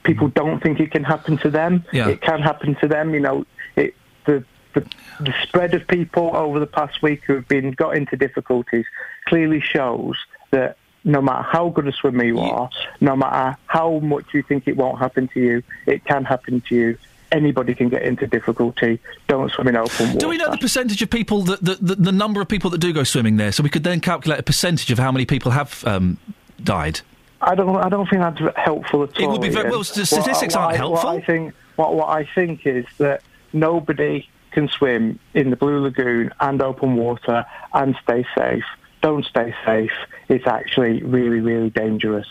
People 0.03 0.29
mm-hmm. 0.29 0.47
don't 0.47 0.63
think 0.63 0.81
it 0.81 0.91
can 0.91 1.05
happen 1.05 1.37
to 1.39 1.51
them. 1.51 1.85
Yeah. 1.93 2.09
It 2.09 2.21
can 2.21 2.41
happen 2.41 2.77
to 2.77 2.89
them. 2.89 3.15
You 3.15 3.21
know, 3.21 3.47
it, 3.77 3.95
the, 4.25 4.45
the 4.75 4.87
the 5.21 5.35
spread 5.43 5.75
of 5.75 5.87
people 5.87 6.35
over 6.35 6.59
the 6.59 6.67
past 6.67 7.03
week 7.03 7.25
who 7.25 7.35
have 7.35 7.49
been 7.49 7.73
got 7.73 7.97
into 7.97 8.17
difficulties 8.17 8.85
clearly 9.27 9.61
shows 9.61 10.17
that 10.51 10.77
no 11.05 11.23
matter 11.23 11.43
how 11.43 11.69
good 11.69 11.87
a 11.87 11.93
swimmer 11.93 12.25
you 12.25 12.39
are, 12.39 12.69
no 13.01 13.17
matter 13.17 13.57
how 13.67 13.99
much 14.01 14.27
you 14.35 14.43
think 14.43 14.67
it 14.67 14.77
won't 14.77 14.99
happen 14.99 15.29
to 15.29 15.41
you, 15.41 15.63
it 15.87 16.05
can 16.05 16.25
happen 16.25 16.61
to 16.69 16.75
you. 16.75 16.99
Anybody 17.33 17.75
can 17.75 17.89
get 17.89 18.03
into 18.03 18.27
difficulty. 18.27 19.01
Don't 19.27 19.51
swim 19.51 19.69
in 19.69 19.77
open 19.77 20.07
water. 20.07 20.19
Do 20.19 20.29
we 20.29 20.37
know 20.37 20.51
the 20.51 20.59
percentage 20.59 21.03
of 21.03 21.11
people 21.11 21.43
that 21.43 21.61
the, 21.65 22.13
number 22.13 22.41
of 22.41 22.49
people 22.49 22.71
that 22.71 22.79
do 22.79 22.93
go 22.93 23.03
swimming 23.03 23.37
there, 23.37 23.51
so 23.53 23.63
we 23.63 23.69
could 23.69 23.83
then 23.85 24.01
calculate 24.01 24.39
a 24.39 24.43
percentage 24.45 24.91
of 24.93 24.99
how 24.99 25.11
many 25.11 25.27
people 25.27 25.51
have 25.51 25.85
um, 25.87 26.19
died? 26.63 27.01
I 27.43 27.55
don't. 27.55 27.77
I 27.77 27.89
don't 27.89 28.09
think 28.09 28.23
that's 28.23 28.57
helpful 28.57 29.03
at 29.03 29.17
all. 29.19 29.25
It 29.25 29.29
would 29.31 29.41
be 29.41 29.49
very- 29.49 29.71
well, 29.71 29.85
st- 29.85 30.07
statistics 30.07 30.55
What- 30.55 30.63
aren't 30.63 30.81
I- 30.81 30.85
What 30.85 31.01
helpful. 31.03 31.11
I 31.11 31.21
think. 31.21 31.55
What, 31.77 31.95
what 31.95 32.09
I 32.09 32.25
think 32.35 32.67
is 32.67 32.87
that 32.99 33.23
nobody 33.53 34.29
can 34.53 34.69
swim 34.69 35.19
in 35.35 35.51
the 35.51 35.57
Blue 35.57 35.81
Lagoon 35.81 36.33
and 36.41 36.63
open 36.63 36.97
water 36.97 37.45
and 37.75 37.95
stay 38.03 38.25
safe. 38.37 38.65
Don't 39.03 39.27
stay 39.27 39.55
safe. 39.67 39.93
It's 40.29 40.47
actually 40.47 41.03
really, 41.03 41.41
really 41.41 41.69
dangerous. 41.71 42.27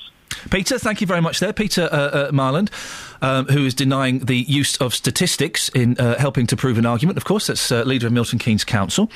Peter, 0.50 0.78
thank 0.78 1.02
you 1.02 1.08
very 1.08 1.22
much 1.22 1.40
there. 1.40 1.54
Peter 1.54 1.90
uh, 1.92 1.96
uh, 1.96 2.32
Marland, 2.32 2.70
um, 3.22 3.48
who 3.48 3.66
is 3.66 3.74
denying 3.74 4.20
the 4.20 4.38
use 4.38 4.78
of 4.78 4.94
statistics 4.94 5.70
in 5.70 5.98
uh, 5.98 6.18
helping 6.18 6.48
to 6.48 6.56
prove 6.56 6.78
an 6.78 6.86
argument. 6.86 7.18
Of 7.18 7.26
course, 7.26 7.48
that's 7.48 7.72
uh, 7.72 7.84
leader 7.84 8.08
of 8.08 8.14
Milton 8.14 8.40
Keynes 8.40 8.64
Council. 8.64 9.10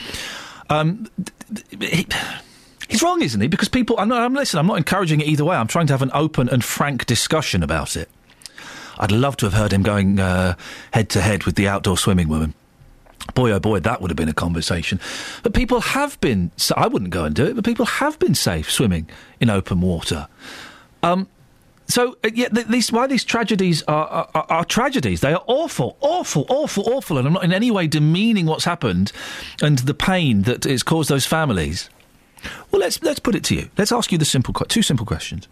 Um, 0.70 1.10
he, 1.80 2.08
he's 2.88 3.02
wrong, 3.02 3.22
isn't 3.22 3.42
he? 3.42 3.48
Because 3.48 3.70
people, 3.70 4.00
I'm 4.00 4.10
not, 4.10 4.22
I'm, 4.22 4.34
listen, 4.34 4.60
I'm 4.60 4.68
not 4.68 4.78
encouraging 4.78 5.22
it 5.22 5.28
either 5.28 5.46
way. 5.46 5.56
I'm 5.56 5.68
trying 5.68 5.88
to 5.88 5.94
have 5.94 6.02
an 6.02 6.12
open 6.14 6.50
and 6.50 6.64
frank 6.64 7.06
discussion 7.06 7.64
about 7.64 7.96
it. 7.96 8.10
I'd 8.98 9.12
love 9.12 9.38
to 9.38 9.46
have 9.46 9.54
heard 9.54 9.72
him 9.72 9.84
going 9.84 10.18
head 10.18 11.10
to 11.10 11.22
head 11.22 11.46
with 11.46 11.56
the 11.56 11.68
outdoor 11.68 11.98
swimming 11.98 12.28
woman. 12.28 12.54
Boy, 13.34 13.52
oh 13.52 13.60
boy, 13.60 13.80
that 13.80 14.02
would 14.02 14.12
have 14.12 14.18
been 14.18 14.30
a 14.30 14.34
conversation. 14.34 15.00
But 15.44 15.54
people 15.54 15.82
have 15.82 16.20
been, 16.20 16.52
I 16.76 16.88
wouldn't 16.88 17.12
go 17.12 17.26
and 17.26 17.36
do 17.36 17.46
it, 17.46 17.56
but 17.56 17.64
people 17.64 17.86
have 17.86 18.18
been 18.20 18.36
safe 18.36 18.70
swimming 18.72 19.08
in 19.40 19.50
open 19.50 19.82
water. 19.82 20.28
Um, 21.04 21.28
so, 21.88 22.18
uh, 22.24 22.30
yeah, 22.34 22.50
th- 22.50 22.68
these, 22.68 22.92
why 22.92 23.08
these 23.08 23.24
tragedies 23.24 23.82
are, 23.84 24.30
are, 24.36 24.46
are, 24.50 24.66
tragedies. 24.66 25.22
They 25.22 25.34
are 25.34 25.44
awful, 25.48 25.98
awful, 26.02 26.46
awful, 26.48 26.88
awful. 26.88 27.18
And 27.18 27.28
I'm 27.28 27.34
not 27.34 27.44
in 27.44 27.52
any 27.52 27.72
way 27.72 27.88
demeaning 27.88 28.46
what's 28.46 28.66
happened 28.66 29.12
and 29.62 29.80
the 29.80 29.96
pain 29.96 30.44
that 30.44 30.68
it's 30.68 30.84
caused 30.84 31.10
those 31.10 31.26
families. 31.26 31.90
Well, 32.70 32.80
let's, 32.80 33.02
let's 33.02 33.20
put 33.20 33.34
it 33.34 33.44
to 33.46 33.56
you. 33.56 33.70
Let's 33.78 33.92
ask 33.92 34.12
you 34.12 34.20
the 34.20 34.26
simple, 34.26 34.54
two 34.54 34.84
simple 34.84 35.06
questions. 35.06 35.48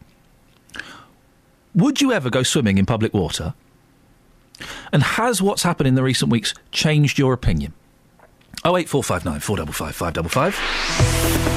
Would 1.73 2.01
you 2.01 2.11
ever 2.11 2.29
go 2.29 2.43
swimming 2.43 2.77
in 2.77 2.85
public 2.85 3.13
water? 3.13 3.55
And 4.91 5.03
has 5.03 5.41
what's 5.41 5.63
happened 5.63 5.87
in 5.87 5.95
the 5.95 6.03
recent 6.03 6.31
weeks 6.31 6.53
changed 6.71 7.17
your 7.17 7.33
opinion? 7.33 7.73
08459 8.63 9.39
455 9.39 9.95
555. 9.95 11.56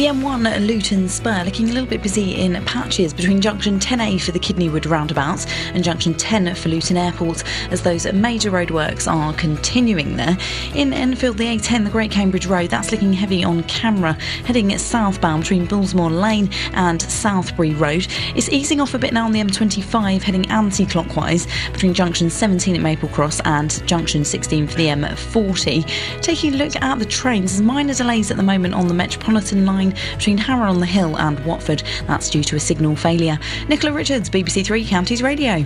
The 0.00 0.06
M1 0.06 0.66
Luton 0.66 1.10
Spur 1.10 1.44
looking 1.44 1.68
a 1.68 1.74
little 1.74 1.86
bit 1.86 2.02
busy 2.02 2.36
in 2.36 2.54
patches 2.64 3.12
between 3.12 3.42
junction 3.42 3.78
10A 3.78 4.18
for 4.22 4.32
the 4.32 4.38
Kidneywood 4.38 4.88
roundabouts 4.88 5.44
and 5.74 5.84
junction 5.84 6.14
10 6.14 6.54
for 6.54 6.70
Luton 6.70 6.96
Airport 6.96 7.44
as 7.70 7.82
those 7.82 8.10
major 8.10 8.50
roadworks 8.50 9.06
are 9.06 9.34
continuing 9.34 10.16
there. 10.16 10.38
In 10.74 10.94
Enfield, 10.94 11.36
the 11.36 11.44
A10, 11.44 11.84
the 11.84 11.90
Great 11.90 12.10
Cambridge 12.10 12.46
Road, 12.46 12.70
that's 12.70 12.92
looking 12.92 13.12
heavy 13.12 13.44
on 13.44 13.62
camera, 13.64 14.14
heading 14.46 14.76
southbound 14.78 15.42
between 15.42 15.68
Bullsmoor 15.68 16.10
Lane 16.18 16.48
and 16.72 17.00
Southbury 17.02 17.78
Road. 17.78 18.06
It's 18.34 18.48
easing 18.48 18.80
off 18.80 18.94
a 18.94 18.98
bit 18.98 19.12
now 19.12 19.26
on 19.26 19.32
the 19.32 19.40
M25, 19.40 20.22
heading 20.22 20.50
anti 20.50 20.86
clockwise 20.86 21.46
between 21.72 21.92
junction 21.92 22.30
17 22.30 22.74
at 22.74 22.80
Maple 22.80 23.10
Cross 23.10 23.40
and 23.44 23.86
junction 23.86 24.24
16 24.24 24.66
for 24.66 24.76
the 24.76 24.86
M40. 24.86 26.22
Taking 26.22 26.54
a 26.54 26.56
look 26.56 26.74
at 26.76 26.98
the 26.98 27.04
trains, 27.04 27.52
there's 27.52 27.62
minor 27.62 27.92
delays 27.92 28.30
at 28.30 28.38
the 28.38 28.42
moment 28.42 28.72
on 28.72 28.88
the 28.88 28.94
Metropolitan 28.94 29.66
line 29.66 29.89
between 30.16 30.38
Harrow 30.38 30.68
on 30.68 30.80
the 30.80 30.86
Hill 30.86 31.16
and 31.16 31.38
Watford. 31.44 31.82
That's 32.06 32.30
due 32.30 32.44
to 32.44 32.56
a 32.56 32.60
signal 32.60 32.96
failure. 32.96 33.38
Nicola 33.68 33.92
Richards, 33.92 34.30
BBC 34.30 34.64
Three 34.64 34.84
Counties 34.84 35.22
Radio. 35.22 35.64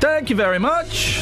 Thank 0.00 0.30
you 0.30 0.36
very 0.36 0.58
much. 0.58 1.20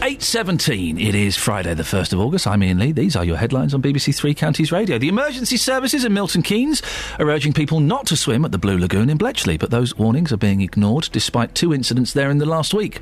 8.17. 0.00 0.98
It 0.98 1.14
is 1.14 1.36
Friday, 1.36 1.74
the 1.74 1.82
1st 1.82 2.14
of 2.14 2.20
August. 2.20 2.46
I'm 2.46 2.62
Iain 2.62 2.78
Lee. 2.78 2.90
These 2.92 3.16
are 3.16 3.24
your 3.24 3.36
headlines 3.36 3.74
on 3.74 3.82
BBC 3.82 4.14
Three 4.16 4.32
Counties 4.32 4.72
Radio. 4.72 4.96
The 4.98 5.08
emergency 5.08 5.58
services 5.58 6.06
in 6.06 6.14
Milton 6.14 6.40
Keynes 6.40 6.80
are 7.18 7.28
urging 7.28 7.52
people 7.52 7.80
not 7.80 8.06
to 8.06 8.16
swim 8.16 8.46
at 8.46 8.50
the 8.50 8.56
Blue 8.56 8.78
Lagoon 8.78 9.10
in 9.10 9.18
Bletchley, 9.18 9.58
but 9.58 9.70
those 9.70 9.98
warnings 9.98 10.32
are 10.32 10.38
being 10.38 10.62
ignored 10.62 11.10
despite 11.12 11.54
two 11.54 11.74
incidents 11.74 12.14
there 12.14 12.30
in 12.30 12.38
the 12.38 12.46
last 12.46 12.72
week. 12.72 13.00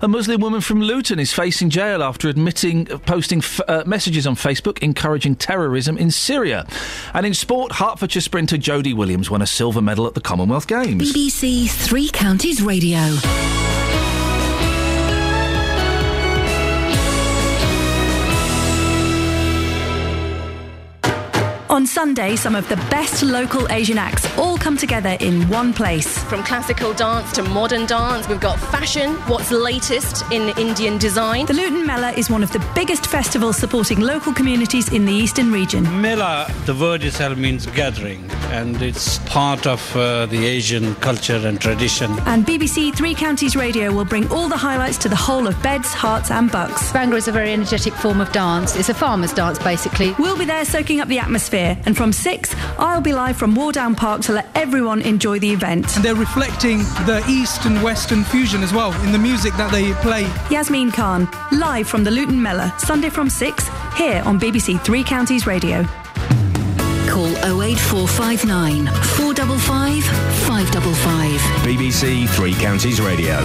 A 0.00 0.06
Muslim 0.06 0.40
woman 0.40 0.60
from 0.60 0.80
Luton 0.80 1.18
is 1.18 1.32
facing 1.32 1.70
jail 1.70 2.04
after 2.04 2.28
admitting 2.28 2.86
posting 2.86 3.40
f- 3.40 3.60
uh, 3.66 3.82
messages 3.84 4.24
on 4.24 4.36
Facebook 4.36 4.78
encouraging 4.78 5.34
terrorism 5.34 5.98
in 5.98 6.12
Syria. 6.12 6.68
And 7.14 7.26
in 7.26 7.34
sport, 7.34 7.72
Hertfordshire 7.72 8.22
sprinter 8.22 8.56
Jodie 8.56 8.94
Williams 8.94 9.28
won 9.28 9.42
a 9.42 9.46
silver 9.46 9.82
medal 9.82 10.06
at 10.06 10.14
the 10.14 10.20
Commonwealth 10.20 10.68
Games. 10.68 11.12
BBC 11.12 11.68
Three 11.68 12.08
Counties 12.08 12.62
Radio. 12.62 12.98
On 21.78 21.86
Sunday, 21.86 22.34
some 22.34 22.56
of 22.56 22.68
the 22.68 22.74
best 22.90 23.22
local 23.22 23.70
Asian 23.70 23.98
acts 23.98 24.26
all 24.36 24.58
come 24.58 24.76
together 24.76 25.16
in 25.20 25.48
one 25.48 25.72
place. 25.72 26.18
From 26.24 26.42
classical 26.42 26.92
dance 26.92 27.30
to 27.34 27.42
modern 27.44 27.86
dance, 27.86 28.28
we've 28.28 28.40
got 28.40 28.58
fashion, 28.58 29.14
what's 29.28 29.52
latest 29.52 30.24
in 30.32 30.48
Indian 30.58 30.98
design. 30.98 31.46
The 31.46 31.52
Luton 31.52 31.86
Mela 31.86 32.10
is 32.10 32.28
one 32.30 32.42
of 32.42 32.50
the 32.50 32.58
biggest 32.74 33.06
festivals 33.06 33.58
supporting 33.58 34.00
local 34.00 34.34
communities 34.34 34.92
in 34.92 35.04
the 35.04 35.12
eastern 35.12 35.52
region. 35.52 35.84
Mela, 36.02 36.52
the 36.66 36.74
word 36.74 37.04
itself 37.04 37.38
means 37.38 37.64
gathering, 37.66 38.28
and 38.50 38.82
it's 38.82 39.18
part 39.28 39.64
of 39.64 39.80
uh, 39.94 40.26
the 40.26 40.46
Asian 40.46 40.96
culture 40.96 41.40
and 41.46 41.60
tradition. 41.60 42.10
And 42.26 42.44
BBC 42.44 42.92
Three 42.96 43.14
Counties 43.14 43.54
Radio 43.54 43.92
will 43.92 44.04
bring 44.04 44.28
all 44.32 44.48
the 44.48 44.56
highlights 44.56 44.98
to 44.98 45.08
the 45.08 45.14
whole 45.14 45.46
of 45.46 45.54
Beds, 45.62 45.94
Herts 45.94 46.32
and 46.32 46.50
Bucks. 46.50 46.90
Bhangra 46.90 47.18
is 47.18 47.28
a 47.28 47.32
very 47.32 47.52
energetic 47.52 47.92
form 47.92 48.20
of 48.20 48.32
dance. 48.32 48.74
It's 48.74 48.88
a 48.88 48.94
farmer's 48.94 49.32
dance, 49.32 49.60
basically. 49.60 50.16
We'll 50.18 50.36
be 50.36 50.44
there 50.44 50.64
soaking 50.64 50.98
up 50.98 51.06
the 51.06 51.20
atmosphere. 51.20 51.68
And 51.86 51.96
from 51.96 52.12
6, 52.12 52.54
I'll 52.78 53.00
be 53.00 53.12
live 53.12 53.36
from 53.36 53.54
Wardown 53.54 53.96
Park 53.96 54.22
to 54.22 54.32
let 54.32 54.46
everyone 54.54 55.02
enjoy 55.02 55.38
the 55.38 55.50
event. 55.50 55.96
And 55.96 56.04
they're 56.04 56.14
reflecting 56.14 56.78
the 57.06 57.24
East 57.28 57.64
and 57.64 57.82
Western 57.82 58.24
fusion 58.24 58.62
as 58.62 58.72
well 58.72 58.92
in 59.04 59.12
the 59.12 59.18
music 59.18 59.52
that 59.54 59.70
they 59.72 59.92
play. 59.94 60.22
Yasmin 60.50 60.90
Khan, 60.92 61.28
live 61.52 61.88
from 61.88 62.04
the 62.04 62.10
Luton 62.10 62.40
Mela, 62.42 62.74
Sunday 62.78 63.10
from 63.10 63.30
6, 63.30 63.68
here 63.96 64.22
on 64.24 64.38
BBC 64.38 64.80
Three 64.84 65.02
Counties 65.04 65.46
Radio. 65.46 65.84
Call 67.08 67.28
08459 67.62 68.86
455 68.86 70.04
555. 70.46 71.40
BBC 71.64 72.28
Three 72.28 72.54
Counties 72.54 73.00
Radio. 73.00 73.36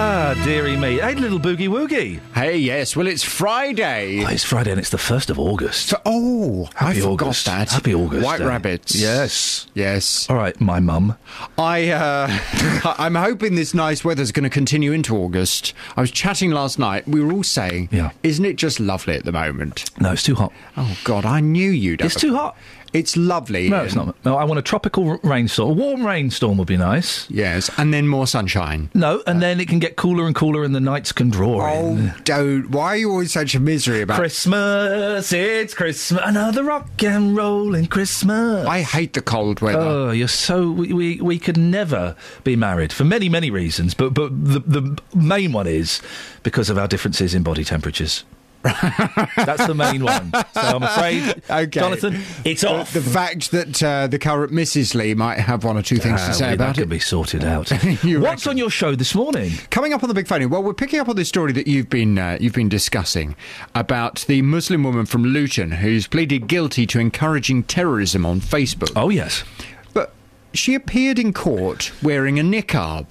Ah, 0.00 0.40
dearie 0.44 0.76
me. 0.76 0.98
Hey, 0.98 1.16
little 1.16 1.40
boogie 1.40 1.68
woogie. 1.68 2.20
Hey, 2.32 2.56
yes. 2.56 2.94
Well, 2.94 3.08
it's 3.08 3.24
Friday. 3.24 4.22
Oh, 4.24 4.28
it's 4.28 4.44
Friday 4.44 4.70
and 4.70 4.78
it's 4.78 4.90
the 4.90 4.96
1st 4.96 5.28
of 5.30 5.40
August. 5.40 5.92
oh, 6.06 6.68
Happy 6.76 6.98
I 6.98 7.00
forgot 7.00 7.26
August. 7.26 7.46
that. 7.46 7.70
Happy 7.72 7.92
August. 7.96 8.24
White 8.24 8.38
Day. 8.38 8.44
rabbits. 8.44 8.94
Yes. 8.94 9.66
Yes. 9.74 10.30
All 10.30 10.36
right, 10.36 10.58
my 10.60 10.78
mum. 10.78 11.16
I, 11.58 11.88
uh, 11.88 12.28
I'm 12.96 13.16
hoping 13.16 13.56
this 13.56 13.74
nice 13.74 14.04
weather's 14.04 14.30
going 14.30 14.44
to 14.44 14.50
continue 14.50 14.92
into 14.92 15.16
August. 15.16 15.74
I 15.96 16.00
was 16.00 16.12
chatting 16.12 16.52
last 16.52 16.78
night. 16.78 17.08
We 17.08 17.20
were 17.20 17.32
all 17.32 17.42
saying, 17.42 17.88
Yeah. 17.90 18.12
isn't 18.22 18.44
it 18.44 18.54
just 18.54 18.78
lovely 18.78 19.16
at 19.16 19.24
the 19.24 19.32
moment? 19.32 19.90
No, 20.00 20.12
it's 20.12 20.22
too 20.22 20.36
hot. 20.36 20.52
Oh, 20.76 20.96
God, 21.02 21.24
I 21.24 21.40
knew 21.40 21.70
you'd. 21.72 22.02
It's 22.02 22.14
too 22.14 22.36
hot. 22.36 22.56
It's 22.92 23.16
lovely. 23.16 23.68
No, 23.68 23.84
it's 23.84 23.94
not. 23.94 24.16
No, 24.24 24.36
I 24.36 24.44
want 24.44 24.58
a 24.58 24.62
tropical 24.62 25.18
rainstorm. 25.18 25.70
A 25.70 25.72
warm 25.72 26.06
rainstorm 26.06 26.56
would 26.58 26.68
be 26.68 26.76
nice. 26.76 27.28
Yes, 27.30 27.70
and 27.76 27.92
then 27.92 28.08
more 28.08 28.26
sunshine. 28.26 28.90
No, 28.94 29.22
and 29.26 29.38
uh, 29.38 29.40
then 29.40 29.60
it 29.60 29.68
can 29.68 29.78
get 29.78 29.96
cooler 29.96 30.26
and 30.26 30.34
cooler 30.34 30.64
and 30.64 30.74
the 30.74 30.80
nights 30.80 31.12
can 31.12 31.30
draw 31.30 31.70
oh, 31.70 31.96
in. 31.96 32.08
Oh, 32.08 32.14
don't. 32.24 32.70
Why 32.70 32.88
are 32.88 32.96
you 32.96 33.10
always 33.10 33.32
such 33.32 33.54
a 33.54 33.60
misery 33.60 34.02
about 34.02 34.18
Christmas, 34.18 35.32
it's 35.32 35.74
Christmas. 35.74 36.20
Another 36.24 36.64
rock 36.64 37.02
and 37.02 37.36
roll 37.36 37.74
in 37.74 37.86
Christmas. 37.86 38.66
I 38.66 38.80
hate 38.80 39.12
the 39.12 39.22
cold 39.22 39.60
weather. 39.60 39.78
Oh, 39.78 40.10
you're 40.10 40.28
so 40.28 40.70
we, 40.70 40.92
we 40.92 41.20
we 41.20 41.38
could 41.38 41.56
never 41.56 42.16
be 42.44 42.56
married 42.56 42.92
for 42.92 43.04
many 43.04 43.28
many 43.28 43.50
reasons, 43.50 43.94
but 43.94 44.14
but 44.14 44.30
the 44.32 44.60
the 44.60 44.98
main 45.14 45.52
one 45.52 45.66
is 45.66 46.00
because 46.42 46.70
of 46.70 46.78
our 46.78 46.88
differences 46.88 47.34
in 47.34 47.42
body 47.42 47.64
temperatures. 47.64 48.24
That's 48.62 49.66
the 49.66 49.74
main 49.74 50.02
one. 50.04 50.32
So 50.32 50.42
I'm 50.60 50.82
afraid, 50.82 51.42
Okay. 51.48 51.66
Jonathan, 51.80 52.20
it's 52.44 52.64
Uh, 52.64 52.72
off. 52.72 52.92
The 52.92 53.00
fact 53.00 53.50
that 53.52 53.82
uh, 53.82 54.06
the 54.08 54.18
current 54.18 54.52
Mrs. 54.52 54.94
Lee 54.94 55.14
might 55.14 55.38
have 55.38 55.64
one 55.64 55.76
or 55.76 55.82
two 55.82 55.96
things 55.98 56.20
Ah, 56.22 56.26
to 56.28 56.34
say 56.34 56.44
well, 56.46 56.54
about 56.54 56.66
that 56.74 56.78
it. 56.78 56.82
can 56.82 56.88
be 56.90 56.98
sorted 56.98 57.44
out. 57.44 57.70
What's 57.72 58.04
reckon? 58.04 58.50
on 58.50 58.58
your 58.58 58.70
show 58.70 58.94
this 58.94 59.14
morning? 59.14 59.52
Coming 59.70 59.92
up 59.92 60.02
on 60.02 60.08
the 60.08 60.14
big 60.14 60.26
phone, 60.26 60.48
well, 60.50 60.62
we're 60.62 60.74
picking 60.74 60.98
up 61.00 61.08
on 61.08 61.16
this 61.16 61.28
story 61.28 61.52
that 61.52 61.66
you've 61.68 61.88
been 61.88 62.18
uh, 62.18 62.36
you've 62.40 62.54
been 62.54 62.68
discussing 62.68 63.36
about 63.74 64.24
the 64.28 64.42
Muslim 64.42 64.82
woman 64.82 65.06
from 65.06 65.24
Luton 65.24 65.70
who's 65.72 66.06
pleaded 66.06 66.48
guilty 66.48 66.86
to 66.86 66.98
encouraging 66.98 67.62
terrorism 67.62 68.26
on 68.26 68.40
Facebook. 68.40 68.90
Oh 68.96 69.08
yes, 69.08 69.44
but 69.94 70.12
she 70.52 70.74
appeared 70.74 71.18
in 71.18 71.32
court 71.32 71.92
wearing 72.02 72.38
a 72.38 72.42
niqab. 72.42 73.06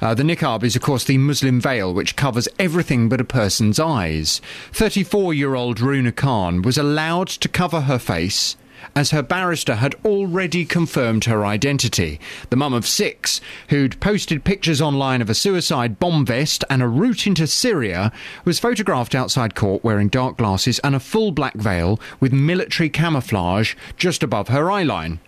Uh, 0.00 0.14
the 0.14 0.22
niqab 0.22 0.62
is, 0.62 0.76
of 0.76 0.82
course, 0.82 1.04
the 1.04 1.18
Muslim 1.18 1.60
veil 1.60 1.92
which 1.92 2.16
covers 2.16 2.48
everything 2.58 3.08
but 3.08 3.20
a 3.20 3.24
person's 3.24 3.80
eyes. 3.80 4.40
34 4.72 5.34
year 5.34 5.54
old 5.54 5.80
Runa 5.80 6.12
Khan 6.12 6.62
was 6.62 6.78
allowed 6.78 7.28
to 7.28 7.48
cover 7.48 7.82
her 7.82 7.98
face 7.98 8.56
as 8.94 9.10
her 9.10 9.22
barrister 9.22 9.76
had 9.76 9.94
already 10.04 10.64
confirmed 10.64 11.24
her 11.24 11.44
identity. 11.44 12.20
The 12.50 12.56
mum 12.56 12.72
of 12.72 12.86
six, 12.86 13.40
who'd 13.68 14.00
posted 14.00 14.44
pictures 14.44 14.80
online 14.80 15.20
of 15.22 15.30
a 15.30 15.34
suicide 15.34 15.98
bomb 15.98 16.24
vest 16.24 16.64
and 16.70 16.82
a 16.82 16.88
route 16.88 17.26
into 17.26 17.46
Syria, 17.46 18.12
was 18.44 18.58
photographed 18.58 19.14
outside 19.14 19.54
court 19.54 19.84
wearing 19.84 20.08
dark 20.08 20.36
glasses 20.36 20.78
and 20.80 20.94
a 20.94 21.00
full 21.00 21.32
black 21.32 21.54
veil 21.54 22.00
with 22.20 22.32
military 22.32 22.88
camouflage 22.88 23.74
just 23.96 24.22
above 24.22 24.48
her 24.48 24.64
eyeline. 24.64 25.18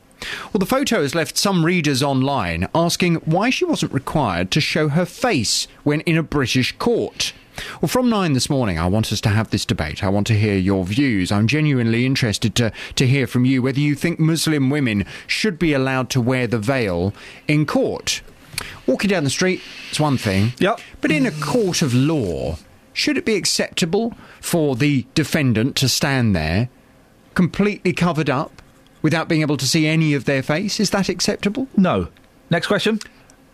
Well, 0.52 0.58
the 0.58 0.66
photo 0.66 1.02
has 1.02 1.14
left 1.14 1.38
some 1.38 1.64
readers 1.64 2.02
online 2.02 2.68
asking 2.74 3.16
why 3.16 3.50
she 3.50 3.64
wasn't 3.64 3.92
required 3.92 4.50
to 4.52 4.60
show 4.60 4.88
her 4.88 5.06
face 5.06 5.66
when 5.82 6.00
in 6.02 6.16
a 6.16 6.22
British 6.22 6.72
court. 6.78 7.32
Well, 7.80 7.88
from 7.88 8.08
nine 8.08 8.32
this 8.32 8.48
morning, 8.48 8.78
I 8.78 8.86
want 8.86 9.12
us 9.12 9.20
to 9.22 9.28
have 9.28 9.50
this 9.50 9.66
debate. 9.66 10.02
I 10.02 10.08
want 10.08 10.26
to 10.28 10.38
hear 10.38 10.56
your 10.56 10.84
views. 10.84 11.30
I'm 11.30 11.46
genuinely 11.46 12.06
interested 12.06 12.54
to, 12.56 12.72
to 12.96 13.06
hear 13.06 13.26
from 13.26 13.44
you 13.44 13.62
whether 13.62 13.80
you 13.80 13.94
think 13.94 14.18
Muslim 14.18 14.70
women 14.70 15.04
should 15.26 15.58
be 15.58 15.72
allowed 15.72 16.10
to 16.10 16.20
wear 16.20 16.46
the 16.46 16.58
veil 16.58 17.12
in 17.48 17.66
court. 17.66 18.22
Walking 18.86 19.10
down 19.10 19.24
the 19.24 19.30
street 19.30 19.62
is 19.90 20.00
one 20.00 20.16
thing. 20.16 20.52
Yep. 20.58 20.80
But 21.00 21.10
in 21.10 21.26
a 21.26 21.30
court 21.30 21.82
of 21.82 21.94
law, 21.94 22.56
should 22.92 23.16
it 23.16 23.24
be 23.24 23.36
acceptable 23.36 24.14
for 24.40 24.76
the 24.76 25.06
defendant 25.14 25.76
to 25.76 25.88
stand 25.88 26.34
there 26.34 26.68
completely 27.34 27.92
covered 27.92 28.28
up 28.28 28.59
without 29.02 29.28
being 29.28 29.40
able 29.42 29.56
to 29.56 29.66
see 29.66 29.86
any 29.86 30.14
of 30.14 30.24
their 30.24 30.42
face? 30.42 30.80
Is 30.80 30.90
that 30.90 31.08
acceptable? 31.08 31.68
No. 31.76 32.08
Next 32.50 32.66
question. 32.66 33.00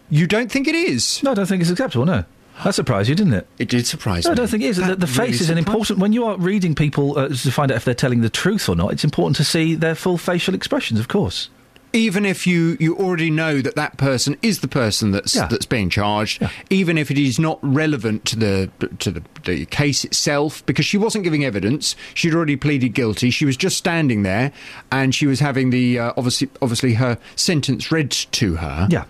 You 0.09 0.27
don't 0.27 0.51
think 0.51 0.69
it 0.69 0.75
is? 0.75 1.23
No, 1.23 1.33
I 1.33 1.35
don't 1.35 1.47
think 1.47 1.61
it's 1.61 1.71
acceptable. 1.71 2.07
No. 2.07 2.25
That 2.65 2.75
surprised 2.75 3.09
you, 3.09 3.15
didn't 3.15 3.35
it? 3.35 3.47
It 3.59 3.69
did 3.69 3.87
surprise 3.87 4.25
No, 4.25 4.31
I 4.31 4.35
don't 4.35 4.49
think 4.49 4.63
it 4.63 4.67
is. 4.69 4.77
The, 4.77 4.87
That 4.87 5.01
the 5.01 5.07
face 5.07 5.19
really 5.19 5.31
is 5.33 5.51
an 5.51 5.59
important. 5.59 5.99
When 5.99 6.13
you 6.13 6.25
are 6.25 6.39
reading 6.39 6.75
people 6.75 7.19
uh, 7.19 7.29
to 7.29 7.51
find 7.53 7.71
out 7.71 7.77
if 7.77 7.85
they're 7.85 7.95
telling 7.95 8.23
the 8.23 8.31
truth 8.31 8.69
or 8.69 8.75
not, 8.75 8.93
it's 8.93 9.05
important 9.05 9.37
to 9.37 9.45
see 9.45 9.75
their 9.75 9.95
full 9.95 10.17
facial 10.17 10.55
expressions. 10.55 10.99
Of 10.99 11.09
course. 11.09 11.51
Even 11.97 12.27
if 12.27 12.47
you, 12.47 12.77
you 12.79 12.97
already 12.97 13.31
know 13.31 13.61
that 13.63 13.75
that 13.75 13.97
person 13.97 14.37
is 14.43 14.61
the 14.61 14.69
person 14.69 15.11
that's 15.13 15.35
Yeah. 15.35 15.47
that's 15.49 15.67
being 15.67 15.89
charged, 15.91 16.47
even 16.71 16.99
if 16.99 17.11
it 17.11 17.19
is 17.19 17.39
not 17.39 17.59
relevant 17.63 18.25
to 18.27 18.37
the 18.37 18.71
to 18.99 19.11
the, 19.11 19.23
the 19.45 19.65
case 19.67 20.05
itself, 20.05 20.65
because 20.67 20.85
she 20.85 20.99
wasn't 20.99 21.25
giving 21.25 21.45
evidence, 21.45 21.97
she'd 22.15 22.35
already 22.35 22.57
pleaded 22.57 22.91
guilty. 22.91 23.31
She 23.31 23.45
was 23.47 23.57
just 23.57 23.77
standing 23.79 24.23
there, 24.23 24.53
and 24.93 25.15
she 25.15 25.27
was 25.27 25.41
having 25.41 25.71
the 25.71 25.99
uh, 25.99 26.13
obviously 26.17 26.49
obviously 26.63 26.95
her 26.95 27.19
sentence 27.35 27.91
read 27.91 28.11
to 28.11 28.57
her. 28.57 28.87
Yeah. 28.91 29.05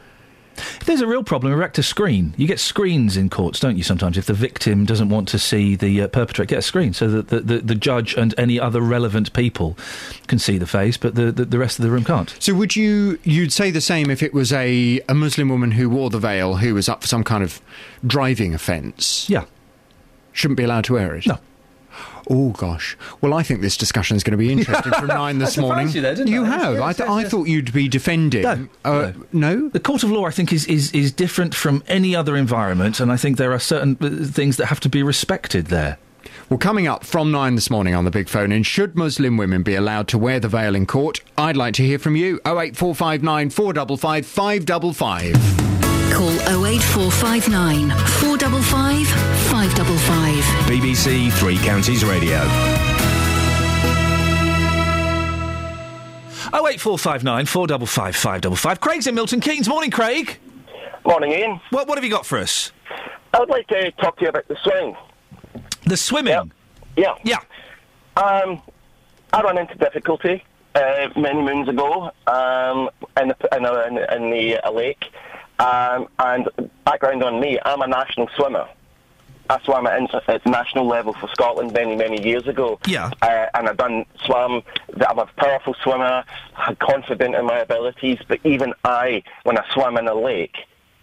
If 0.56 0.84
there's 0.84 1.00
a 1.00 1.06
real 1.06 1.22
problem, 1.22 1.52
erect 1.52 1.78
a 1.78 1.82
screen. 1.82 2.34
You 2.36 2.46
get 2.46 2.60
screens 2.60 3.16
in 3.16 3.30
courts, 3.30 3.60
don't 3.60 3.76
you? 3.76 3.82
Sometimes, 3.82 4.16
if 4.16 4.26
the 4.26 4.34
victim 4.34 4.84
doesn't 4.84 5.08
want 5.08 5.28
to 5.28 5.38
see 5.38 5.76
the 5.76 6.02
uh, 6.02 6.08
perpetrator, 6.08 6.48
get 6.48 6.58
a 6.58 6.62
screen 6.62 6.92
so 6.92 7.08
that 7.08 7.28
the, 7.28 7.40
the, 7.40 7.58
the 7.58 7.74
judge 7.74 8.14
and 8.14 8.34
any 8.38 8.58
other 8.58 8.80
relevant 8.80 9.32
people 9.32 9.76
can 10.26 10.38
see 10.38 10.58
the 10.58 10.66
face, 10.66 10.96
but 10.96 11.14
the, 11.14 11.32
the, 11.32 11.44
the 11.44 11.58
rest 11.58 11.78
of 11.78 11.84
the 11.84 11.90
room 11.90 12.04
can't. 12.04 12.34
So 12.38 12.54
would 12.54 12.76
you 12.76 13.18
you'd 13.24 13.52
say 13.52 13.70
the 13.70 13.80
same 13.80 14.10
if 14.10 14.22
it 14.22 14.32
was 14.32 14.52
a 14.52 15.00
a 15.08 15.14
Muslim 15.14 15.48
woman 15.48 15.72
who 15.72 15.88
wore 15.90 16.10
the 16.10 16.18
veil 16.18 16.56
who 16.56 16.74
was 16.74 16.88
up 16.88 17.02
for 17.02 17.08
some 17.08 17.24
kind 17.24 17.42
of 17.42 17.60
driving 18.06 18.54
offence? 18.54 19.28
Yeah. 19.28 19.44
Shouldn't 20.32 20.58
be 20.58 20.64
allowed 20.64 20.84
to 20.84 20.94
wear 20.94 21.14
it? 21.16 21.26
No. 21.26 21.38
Oh 22.28 22.50
gosh. 22.50 22.96
Well, 23.20 23.34
I 23.34 23.42
think 23.42 23.60
this 23.60 23.76
discussion 23.76 24.16
is 24.16 24.24
going 24.24 24.32
to 24.32 24.36
be 24.36 24.50
interesting 24.50 24.92
from 24.92 25.06
nine 25.22 25.38
this 25.38 25.56
morning. 25.56 25.88
you 25.90 26.00
there, 26.00 26.14
didn't 26.14 26.34
I? 26.34 26.46
have. 26.46 26.74
Yes, 26.74 26.82
I, 26.82 26.92
th- 26.92 26.98
yes, 26.98 27.08
I 27.08 27.20
yes. 27.22 27.30
thought 27.30 27.46
you'd 27.46 27.72
be 27.72 27.88
defending. 27.88 28.42
No, 28.42 28.68
Uh, 28.84 29.12
no. 29.32 29.68
The 29.68 29.80
court 29.80 30.02
of 30.02 30.10
law, 30.10 30.24
I 30.26 30.30
think, 30.32 30.52
is, 30.52 30.66
is, 30.66 30.90
is 30.92 31.12
different 31.12 31.54
from 31.54 31.84
any 31.86 32.16
other 32.16 32.36
environment, 32.36 32.98
and 33.00 33.12
I 33.12 33.16
think 33.16 33.36
there 33.38 33.52
are 33.52 33.58
certain 33.60 33.96
uh, 34.00 34.26
things 34.28 34.56
that 34.56 34.66
have 34.66 34.80
to 34.80 34.88
be 34.88 35.02
respected 35.04 35.66
there. 35.66 35.98
Well, 36.50 36.58
coming 36.58 36.86
up 36.86 37.04
from 37.04 37.30
nine 37.32 37.54
this 37.56 37.70
morning 37.70 37.94
on 37.94 38.04
the 38.04 38.10
big 38.10 38.28
phone 38.28 38.50
in, 38.52 38.62
should 38.64 38.96
Muslim 38.96 39.36
women 39.36 39.62
be 39.62 39.74
allowed 39.74 40.06
to 40.08 40.18
wear 40.18 40.38
the 40.40 40.48
veil 40.48 40.74
in 40.74 40.86
court? 40.86 41.20
I'd 41.38 41.56
like 41.56 41.74
to 41.74 41.84
hear 41.84 41.98
from 41.98 42.14
you. 42.16 42.36
08459 42.46 43.50
455 43.50 44.26
555. 44.26 45.75
Call 46.16 46.30
08459 46.64 47.90
455 47.90 49.06
555. 49.50 50.44
BBC 50.66 51.30
Three 51.34 51.58
Counties 51.58 52.04
Radio. 52.06 52.40
Oh 56.54 56.66
eight 56.68 56.80
four 56.80 56.98
five 56.98 57.22
nine 57.22 57.44
four 57.44 57.66
double 57.66 57.86
five 57.86 58.16
five 58.16 58.40
double 58.40 58.56
five. 58.56 58.80
Craig's 58.80 59.06
in 59.06 59.14
Milton 59.14 59.40
Keynes. 59.40 59.68
Morning, 59.68 59.90
Craig. 59.90 60.38
Morning, 61.04 61.32
Ian. 61.32 61.60
What 61.68 61.86
what 61.86 61.98
have 61.98 62.04
you 62.04 62.10
got 62.10 62.24
for 62.24 62.38
us? 62.38 62.72
I 63.34 63.40
would 63.40 63.50
like 63.50 63.66
to 63.68 63.90
talk 63.92 64.16
to 64.16 64.22
you 64.22 64.30
about 64.30 64.48
the 64.48 64.56
swing. 64.62 64.96
The 65.84 65.98
swimming. 65.98 66.50
Yeah. 66.96 67.14
Yeah. 67.24 67.40
Um, 68.16 68.62
I 69.34 69.42
ran 69.42 69.58
into 69.58 69.74
difficulty 69.74 70.42
uh, 70.74 71.08
many 71.14 71.42
moons 71.42 71.68
ago 71.68 72.10
um, 72.26 72.88
in, 73.20 73.28
the, 73.28 73.48
in, 73.54 73.64
a, 73.66 73.86
in, 73.86 73.94
the- 73.96 74.14
in 74.16 74.30
the 74.30 74.56
uh, 74.66 74.70
lake. 74.70 75.04
Um, 75.58 76.08
and 76.18 76.48
background 76.84 77.22
on 77.22 77.40
me, 77.40 77.58
I'm 77.64 77.82
a 77.82 77.86
national 77.86 78.28
swimmer. 78.36 78.68
I 79.48 79.60
swam 79.62 79.86
at, 79.86 80.46
national 80.46 80.86
level 80.86 81.12
for 81.14 81.28
Scotland 81.28 81.72
many, 81.72 81.94
many 81.94 82.22
years 82.22 82.46
ago. 82.48 82.80
Yeah. 82.86 83.10
Uh, 83.22 83.46
and 83.54 83.68
I've 83.68 83.76
done 83.76 84.04
swam. 84.24 84.62
I'm 85.08 85.18
a 85.18 85.26
powerful 85.36 85.74
swimmer, 85.82 86.24
I'm 86.56 86.76
confident 86.76 87.34
in 87.34 87.46
my 87.46 87.58
abilities. 87.58 88.18
But 88.26 88.40
even 88.44 88.74
I, 88.84 89.22
when 89.44 89.56
I 89.56 89.64
swam 89.72 89.96
in 89.98 90.08
a 90.08 90.14
lake 90.14 90.56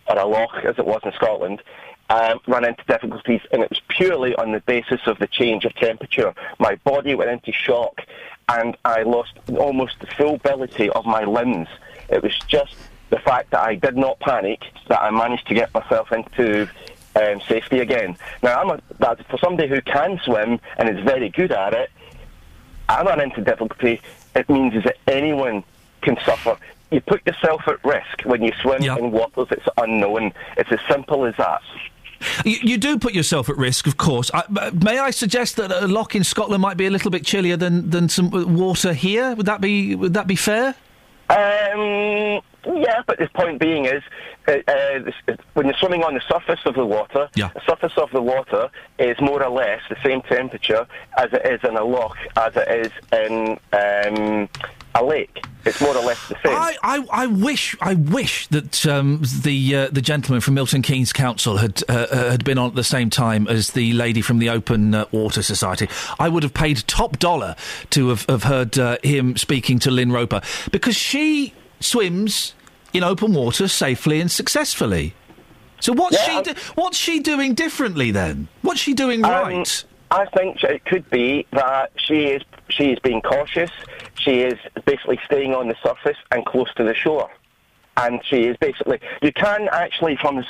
or 0.08 0.18
a 0.18 0.26
loch, 0.26 0.56
as 0.66 0.78
it 0.78 0.86
was 0.86 1.02
in 1.06 1.14
Scotland, 1.14 1.62
um, 2.10 2.40
ran 2.48 2.66
into 2.66 2.84
difficulties, 2.84 3.42
and 3.52 3.64
it 3.64 3.70
was 3.70 3.82
purely 3.88 4.36
on 4.36 4.52
the 4.52 4.60
basis 4.62 5.00
of 5.08 5.20
the 5.20 5.28
change 5.28 5.64
of 5.66 5.74
temperature. 5.76 6.34
My 6.60 6.76
body 6.84 7.16
went 7.16 7.32
into 7.32 7.54
shock, 7.54 8.02
and 8.50 8.76
I 8.84 9.04
lost 9.04 9.34
almost 9.58 10.00
the 10.02 10.08
full 10.08 10.36
ability 10.36 10.90
of 10.90 11.06
my 11.06 11.24
limbs. 11.24 11.70
It 12.10 12.22
was 12.22 12.38
just 12.48 12.76
the 13.14 13.20
fact 13.20 13.52
that 13.52 13.62
I 13.62 13.76
did 13.76 13.96
not 13.96 14.20
panic 14.20 14.64
that 14.88 15.00
I 15.00 15.12
managed 15.12 15.48
to 15.48 15.54
get 15.54 15.72
myself 15.72 16.12
into 16.12 16.68
um, 17.16 17.42
safety 17.48 17.78
again. 17.78 18.18
Now, 18.42 18.60
I'm 18.60 18.72
a, 18.72 18.82
that, 18.98 19.24
for 19.28 19.38
somebody 19.38 19.70
who 19.70 19.82
can 19.82 20.20
swim 20.26 20.60
and 20.78 20.90
is 20.90 21.04
very 21.06 21.30
good 21.30 21.52
at 21.52 21.74
it, 21.76 21.92
I 22.90 23.04
ran 23.04 23.22
into 23.22 23.42
difficulty. 23.42 24.02
It 24.34 24.50
means 24.50 24.74
is 24.74 24.84
that 24.86 24.98
anyone 25.06 25.64
can 26.02 26.18
suffer. 26.26 26.58
You 26.90 27.02
put 27.02 27.24
yourself 27.28 27.68
at 27.68 27.86
risk 27.86 28.24
when 28.24 28.42
you 28.42 28.52
swim 28.64 28.82
in 28.82 29.12
waters 29.12 29.48
that's 29.50 29.68
unknown. 29.78 30.34
It's 30.58 30.72
as 30.72 30.80
simple 30.90 31.26
as 31.26 31.36
that. 31.38 31.62
You, 32.44 32.58
you 32.64 32.78
do 32.78 32.98
put 32.98 33.14
yourself 33.14 33.48
at 33.48 33.58
risk, 33.58 33.86
of 33.86 33.98
course. 33.98 34.32
I, 34.34 34.72
may 34.72 34.98
I 34.98 35.12
suggest 35.12 35.58
that 35.58 35.72
a 35.72 35.88
loch 35.88 36.16
in 36.16 36.24
Scotland 36.24 36.64
might 36.64 36.78
be 36.78 36.88
a 36.88 36.92
little 36.92 37.12
bit 37.12 37.26
chillier 37.26 37.58
than, 37.58 37.92
than 37.92 38.10
some 38.10 38.32
water 38.56 38.94
here? 38.94 39.36
Would 39.36 39.46
that 39.46 39.62
be 39.62 39.94
would 39.94 40.16
that 40.16 40.26
be 40.26 40.36
fair? 40.36 40.74
Um, 41.30 42.42
yeah, 42.66 43.02
but 43.06 43.18
the 43.20 43.30
point 43.34 43.60
being 43.60 43.86
is, 43.86 44.04
uh, 44.48 44.54
uh, 44.68 45.12
when 45.54 45.66
you're 45.66 45.76
swimming 45.76 46.04
on 46.04 46.14
the 46.14 46.22
surface 46.30 46.60
of 46.66 46.76
the 46.76 46.86
water, 46.86 47.30
Yeah. 47.36 47.50
the 47.54 47.62
surface 47.68 47.94
of 47.98 48.12
the 48.12 48.22
water 48.22 48.70
is 49.00 49.20
more 49.20 49.44
or 49.44 49.50
less 49.50 49.82
the 49.90 49.98
same 50.04 50.22
temperature 50.22 50.86
as 51.18 51.32
it 51.34 51.46
is 51.46 51.60
in 51.68 51.76
a 51.76 51.84
loch, 51.84 52.18
as 52.38 52.54
it 52.56 52.68
is 52.70 52.92
in 53.12 53.60
um, 53.74 54.50
a 54.96 55.04
lake. 55.04 55.46
It's 55.66 55.80
more 55.80 55.96
or 55.96 56.04
less 56.04 56.28
the 56.28 56.36
same. 56.44 56.54
I, 56.54 56.76
I, 56.84 57.06
I 57.12 57.28
wish 57.28 57.76
I 57.80 57.94
wish 57.94 58.48
that 58.48 58.86
um, 58.86 59.22
the 59.44 59.76
uh, 59.76 59.88
the 59.92 60.02
gentleman 60.02 60.42
from 60.42 60.56
Milton 60.56 60.82
Keynes 60.82 61.14
Council 61.14 61.58
had 61.58 61.82
uh, 61.88 62.08
uh, 62.12 62.32
had 62.32 62.44
been 62.44 62.58
on 62.58 62.70
at 62.70 62.76
the 62.76 62.84
same 62.84 63.10
time 63.10 63.48
as 63.48 63.72
the 63.72 63.94
lady 63.94 64.22
from 64.22 64.40
the 64.40 64.50
Open 64.50 64.94
uh, 64.94 65.06
Water 65.12 65.42
Society. 65.42 65.88
I 66.20 66.28
would 66.28 66.44
have 66.44 66.54
paid 66.54 66.86
top 66.88 67.18
dollar 67.18 67.56
to 67.92 68.10
have, 68.10 68.26
have 68.28 68.44
heard 68.44 68.78
uh, 68.78 68.98
him 69.04 69.38
speaking 69.38 69.80
to 69.80 69.92
Lynne 69.92 70.12
Roper 70.12 70.42
because 70.72 70.96
she 70.98 71.54
swims 71.80 72.54
in 72.92 73.04
open 73.04 73.34
water 73.34 73.68
safely 73.70 74.20
and 74.20 74.30
successfully. 74.30 75.14
So 75.80 75.94
what's 75.94 76.16
Yeah, 76.16 76.38
she 76.44 76.54
do- 76.54 76.60
what's 76.76 76.98
she 76.98 77.20
doing 77.22 77.54
differently 77.56 78.12
then? 78.12 78.48
What's 78.62 78.80
she 78.82 78.94
doing 78.94 79.24
Um, 79.24 79.32
right? 79.32 79.84
I 80.12 80.26
think 80.26 80.64
it 80.64 80.86
could 80.86 81.10
be 81.10 81.46
that 81.52 81.92
she 81.98 82.26
is 82.26 82.42
she 82.70 82.92
is 82.92 83.00
being 83.00 83.22
cautious. 83.22 83.72
She 84.24 84.42
is 84.42 84.58
basically 84.86 85.20
staying 85.26 85.54
on 85.54 85.68
the 85.68 85.76
surface 85.84 86.18
and 86.32 86.46
close 86.46 86.74
to 86.76 86.84
the 86.84 86.94
shore, 86.94 87.30
and 87.98 88.22
she 88.24 88.44
is 88.44 88.58
basically 88.58 89.00
you 89.22 89.34
can 89.34 89.68
actually 89.72 90.16
from 90.16 90.46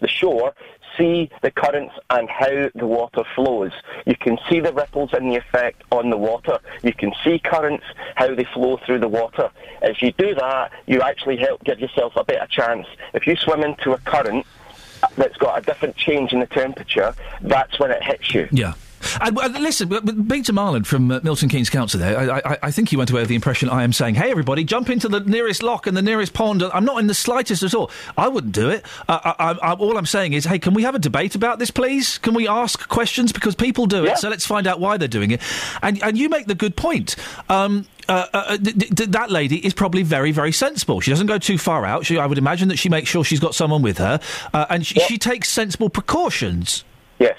the 0.00 0.08
shore 0.08 0.54
see 0.96 1.30
the 1.42 1.50
currents 1.50 1.94
and 2.10 2.28
how 2.28 2.70
the 2.74 2.86
water 2.86 3.24
flows. 3.34 3.72
You 4.06 4.16
can 4.16 4.38
see 4.48 4.60
the 4.60 4.72
ripples 4.72 5.12
and 5.12 5.30
the 5.30 5.36
effect 5.36 5.82
on 5.90 6.10
the 6.10 6.16
water. 6.16 6.58
You 6.82 6.92
can 6.92 7.12
see 7.24 7.38
currents 7.38 7.84
how 8.14 8.34
they 8.34 8.44
flow 8.44 8.78
through 8.84 9.00
the 9.00 9.08
water. 9.08 9.50
If 9.82 10.02
you 10.02 10.12
do 10.12 10.34
that, 10.34 10.72
you 10.86 11.00
actually 11.00 11.38
help 11.38 11.64
give 11.64 11.80
yourself 11.80 12.12
a 12.16 12.24
better 12.24 12.46
chance. 12.46 12.86
If 13.12 13.26
you 13.26 13.36
swim 13.36 13.62
into 13.62 13.92
a 13.92 13.98
current 13.98 14.46
that's 15.16 15.36
got 15.36 15.58
a 15.58 15.62
different 15.62 15.96
change 15.96 16.32
in 16.32 16.40
the 16.40 16.46
temperature, 16.46 17.14
that's 17.40 17.78
when 17.78 17.90
it 17.90 18.02
hits 18.02 18.34
you. 18.34 18.48
Yeah. 18.52 18.74
And, 19.20 19.38
uh, 19.38 19.48
listen, 19.60 19.88
Peter 20.28 20.52
Marland 20.52 20.86
from 20.86 21.10
uh, 21.10 21.20
Milton 21.22 21.48
Keynes 21.48 21.70
Council 21.70 22.00
there, 22.00 22.18
I, 22.18 22.38
I, 22.38 22.58
I 22.64 22.70
think 22.70 22.88
he 22.88 22.96
went 22.96 23.10
away 23.10 23.22
with 23.22 23.28
the 23.28 23.34
impression 23.34 23.68
I 23.68 23.84
am 23.84 23.92
saying, 23.92 24.14
hey, 24.14 24.30
everybody, 24.30 24.64
jump 24.64 24.90
into 24.90 25.08
the 25.08 25.20
nearest 25.20 25.62
lock 25.62 25.86
and 25.86 25.96
the 25.96 26.02
nearest 26.02 26.34
pond. 26.34 26.62
I'm 26.62 26.84
not 26.84 26.98
in 27.00 27.06
the 27.06 27.14
slightest 27.14 27.62
at 27.62 27.74
all. 27.74 27.90
I 28.16 28.28
wouldn't 28.28 28.52
do 28.54 28.70
it. 28.70 28.84
Uh, 29.08 29.34
I, 29.38 29.50
I, 29.50 29.70
I, 29.70 29.72
all 29.74 29.96
I'm 29.96 30.06
saying 30.06 30.32
is, 30.32 30.44
hey, 30.44 30.58
can 30.58 30.74
we 30.74 30.82
have 30.82 30.94
a 30.94 30.98
debate 30.98 31.34
about 31.34 31.58
this, 31.58 31.70
please? 31.70 32.18
Can 32.18 32.34
we 32.34 32.48
ask 32.48 32.88
questions? 32.88 33.32
Because 33.32 33.54
people 33.54 33.86
do 33.86 34.04
it, 34.04 34.18
so 34.18 34.28
let's 34.28 34.46
find 34.46 34.66
out 34.66 34.80
why 34.80 34.96
they're 34.96 35.08
doing 35.08 35.30
it. 35.30 35.40
And, 35.82 36.02
and 36.02 36.16
you 36.18 36.28
make 36.28 36.46
the 36.46 36.54
good 36.54 36.76
point. 36.76 37.16
Um, 37.48 37.86
uh, 38.08 38.26
uh, 38.32 38.56
th- 38.58 38.78
th- 38.78 38.94
th- 38.94 39.10
that 39.10 39.30
lady 39.30 39.64
is 39.64 39.72
probably 39.72 40.02
very, 40.02 40.30
very 40.30 40.52
sensible. 40.52 41.00
She 41.00 41.10
doesn't 41.10 41.26
go 41.26 41.38
too 41.38 41.56
far 41.56 41.84
out. 41.86 42.04
She, 42.04 42.18
I 42.18 42.26
would 42.26 42.38
imagine 42.38 42.68
that 42.68 42.76
she 42.76 42.88
makes 42.88 43.08
sure 43.08 43.24
she's 43.24 43.40
got 43.40 43.54
someone 43.54 43.82
with 43.82 43.98
her, 43.98 44.20
uh, 44.52 44.66
and 44.68 44.84
she, 44.86 45.00
she 45.00 45.18
takes 45.18 45.48
sensible 45.48 45.88
precautions. 45.88 46.84
Yes. 47.18 47.36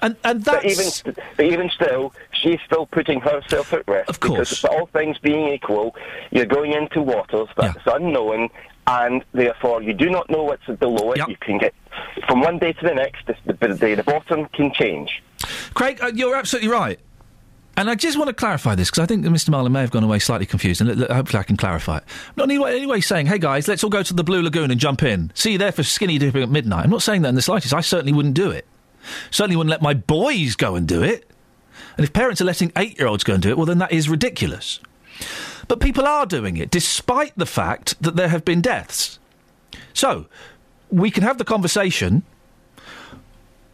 And 0.00 0.16
and 0.24 0.44
But 0.44 0.64
even, 0.64 0.84
st- 0.84 1.18
but 1.36 1.44
even 1.46 1.70
still, 1.70 2.12
she's 2.32 2.58
still 2.66 2.86
putting 2.86 3.20
herself 3.20 3.72
at 3.72 3.86
risk. 3.88 4.08
Of 4.08 4.20
course. 4.20 4.60
Because 4.60 4.64
all 4.64 4.86
things 4.86 5.18
being 5.18 5.48
equal, 5.52 5.96
you're 6.30 6.46
going 6.46 6.72
into 6.72 7.02
waters 7.02 7.48
that's 7.56 7.78
unknown, 7.86 8.48
and 8.86 9.24
therefore 9.32 9.82
you 9.82 9.92
do 9.94 10.08
not 10.08 10.30
know 10.30 10.44
what's 10.44 10.64
below 10.66 11.12
it. 11.12 11.28
You 11.28 11.36
can 11.40 11.58
get 11.58 11.74
from 12.28 12.40
one 12.40 12.58
day 12.58 12.72
to 12.72 12.84
the 12.86 12.94
next. 12.94 13.26
The, 13.26 13.36
the, 13.46 13.74
the, 13.74 13.94
the 13.96 14.02
bottom 14.04 14.46
can 14.52 14.72
change. 14.72 15.22
Craig, 15.74 15.98
uh, 16.02 16.12
you're 16.14 16.36
absolutely 16.36 16.70
right. 16.70 17.00
And 17.76 17.88
I 17.88 17.94
just 17.94 18.18
want 18.18 18.26
to 18.26 18.34
clarify 18.34 18.74
this 18.74 18.90
because 18.90 19.04
I 19.04 19.06
think 19.06 19.24
Mr. 19.24 19.50
Marland 19.50 19.70
may 19.70 19.80
have 19.80 19.92
gone 19.92 20.02
away 20.02 20.18
slightly 20.18 20.46
confused, 20.46 20.80
and 20.80 20.90
l- 20.90 21.04
l- 21.08 21.14
hopefully 21.14 21.38
I 21.38 21.44
can 21.44 21.56
clarify 21.56 21.98
it. 21.98 22.04
Not 22.36 22.44
in 22.44 22.50
any 22.50 22.58
way, 22.58 22.76
any 22.76 22.86
way 22.86 23.00
saying, 23.00 23.26
"Hey 23.26 23.38
guys, 23.38 23.68
let's 23.68 23.84
all 23.84 23.90
go 23.90 24.02
to 24.02 24.14
the 24.14 24.24
Blue 24.24 24.42
Lagoon 24.42 24.72
and 24.72 24.80
jump 24.80 25.02
in." 25.04 25.30
See 25.34 25.52
you 25.52 25.58
there 25.58 25.70
for 25.70 25.84
skinny 25.84 26.18
dipping 26.18 26.42
at 26.42 26.48
midnight. 26.50 26.84
I'm 26.84 26.90
not 26.90 27.02
saying 27.02 27.22
that 27.22 27.28
in 27.28 27.34
the 27.36 27.42
slightest. 27.42 27.72
I 27.74 27.80
certainly 27.80 28.12
wouldn't 28.12 28.34
do 28.34 28.50
it. 28.50 28.66
Certainly 29.30 29.56
wouldn't 29.56 29.70
let 29.70 29.82
my 29.82 29.94
boys 29.94 30.56
go 30.56 30.74
and 30.74 30.86
do 30.86 31.02
it. 31.02 31.28
And 31.96 32.04
if 32.04 32.12
parents 32.12 32.40
are 32.40 32.44
letting 32.44 32.72
eight-year-olds 32.76 33.24
go 33.24 33.34
and 33.34 33.42
do 33.42 33.50
it, 33.50 33.56
well, 33.56 33.66
then 33.66 33.78
that 33.78 33.92
is 33.92 34.08
ridiculous. 34.08 34.80
But 35.66 35.80
people 35.80 36.06
are 36.06 36.26
doing 36.26 36.56
it, 36.56 36.70
despite 36.70 37.32
the 37.36 37.46
fact 37.46 38.00
that 38.02 38.16
there 38.16 38.28
have 38.28 38.44
been 38.44 38.60
deaths. 38.60 39.18
So 39.92 40.26
we 40.90 41.10
can 41.10 41.22
have 41.22 41.38
the 41.38 41.44
conversation 41.44 42.22